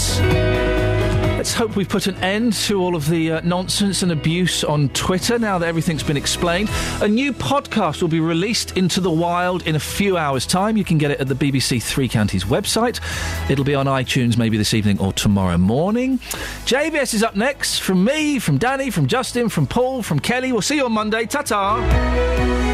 Let's 1.36 1.54
hope 1.54 1.76
we've 1.76 1.88
put 1.88 2.08
an 2.08 2.16
end 2.24 2.54
to 2.54 2.82
all 2.82 2.96
of 2.96 3.10
the 3.10 3.34
uh, 3.34 3.42
nonsense 3.44 4.02
and 4.02 4.12
abuse 4.12 4.64
on 4.64 4.88
Twitter 4.90 5.38
now 5.38 5.58
that 5.60 5.68
everything's 5.68 6.02
been 6.02 6.16
explained. 6.16 6.70
A 7.02 7.08
new 7.10 7.34
podcast 7.34 8.02
will 8.02 8.08
be 8.08 8.22
released 8.22 8.78
into 8.78 9.02
the 9.02 9.12
wild 9.12 9.68
in 9.68 9.76
a 9.76 9.80
few 9.80 10.16
hours' 10.16 10.48
time. 10.48 10.78
You 10.78 10.86
can 10.86 10.98
get 10.98 11.12
it 11.12 11.20
at 11.20 11.28
the 11.28 11.36
BBC 11.36 11.84
Three 11.84 12.08
Counties 12.08 12.46
website. 12.46 13.02
It'll 13.52 13.66
be 13.66 13.76
on 13.76 13.86
iTunes 13.86 14.38
maybe 14.38 14.58
this 14.58 14.74
evening 14.74 14.98
or 14.98 15.12
tomorrow 15.12 15.58
morning. 15.58 16.20
JVS 16.66 17.14
is 17.14 17.22
up 17.22 17.36
next. 17.36 17.80
From 17.80 18.06
me, 18.06 18.40
from 18.40 18.58
Danny, 18.58 18.90
from 18.90 19.06
Justin, 19.06 19.50
from 19.50 19.68
Paul, 19.68 20.04
from 20.04 20.20
Kelly. 20.20 20.54
We'll 20.54 20.62
see 20.62 20.78
you 20.78 20.86
on 20.86 20.94
Monday. 20.94 21.26
Ta 21.26 21.42
ta. 21.42 22.66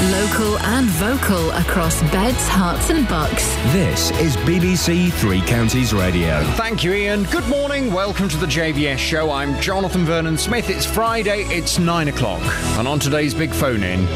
Local 0.00 0.60
and 0.60 0.86
vocal 0.90 1.50
across 1.50 2.00
beds, 2.12 2.48
Herts, 2.48 2.88
and 2.90 3.08
bucks. 3.08 3.44
This 3.72 4.12
is 4.20 4.36
BBC 4.36 5.12
Three 5.14 5.40
Counties 5.40 5.92
Radio. 5.92 6.44
Thank 6.54 6.84
you, 6.84 6.92
Iain. 6.92 7.24
Good 7.24 7.46
morning. 7.48 7.92
Welcome 7.92 8.28
to 8.28 8.36
the 8.36 8.46
JVS 8.46 8.98
show. 8.98 9.32
I'm 9.32 9.60
Jonathan 9.60 10.04
Vernon 10.04 10.38
Smith. 10.38 10.70
It's 10.70 10.86
Friday, 10.86 11.42
it's 11.48 11.80
nine 11.80 12.06
o'clock. 12.06 12.40
And 12.78 12.86
on 12.86 13.00
today's 13.00 13.34
big 13.34 13.50
phone 13.50 13.82
in, 13.82 14.06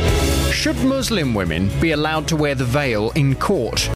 should 0.52 0.76
Muslim 0.84 1.34
women 1.34 1.68
be 1.80 1.90
allowed 1.90 2.28
to 2.28 2.36
wear 2.36 2.54
the 2.54 2.64
veil 2.64 3.10
in 3.16 3.34
court? 3.34 3.90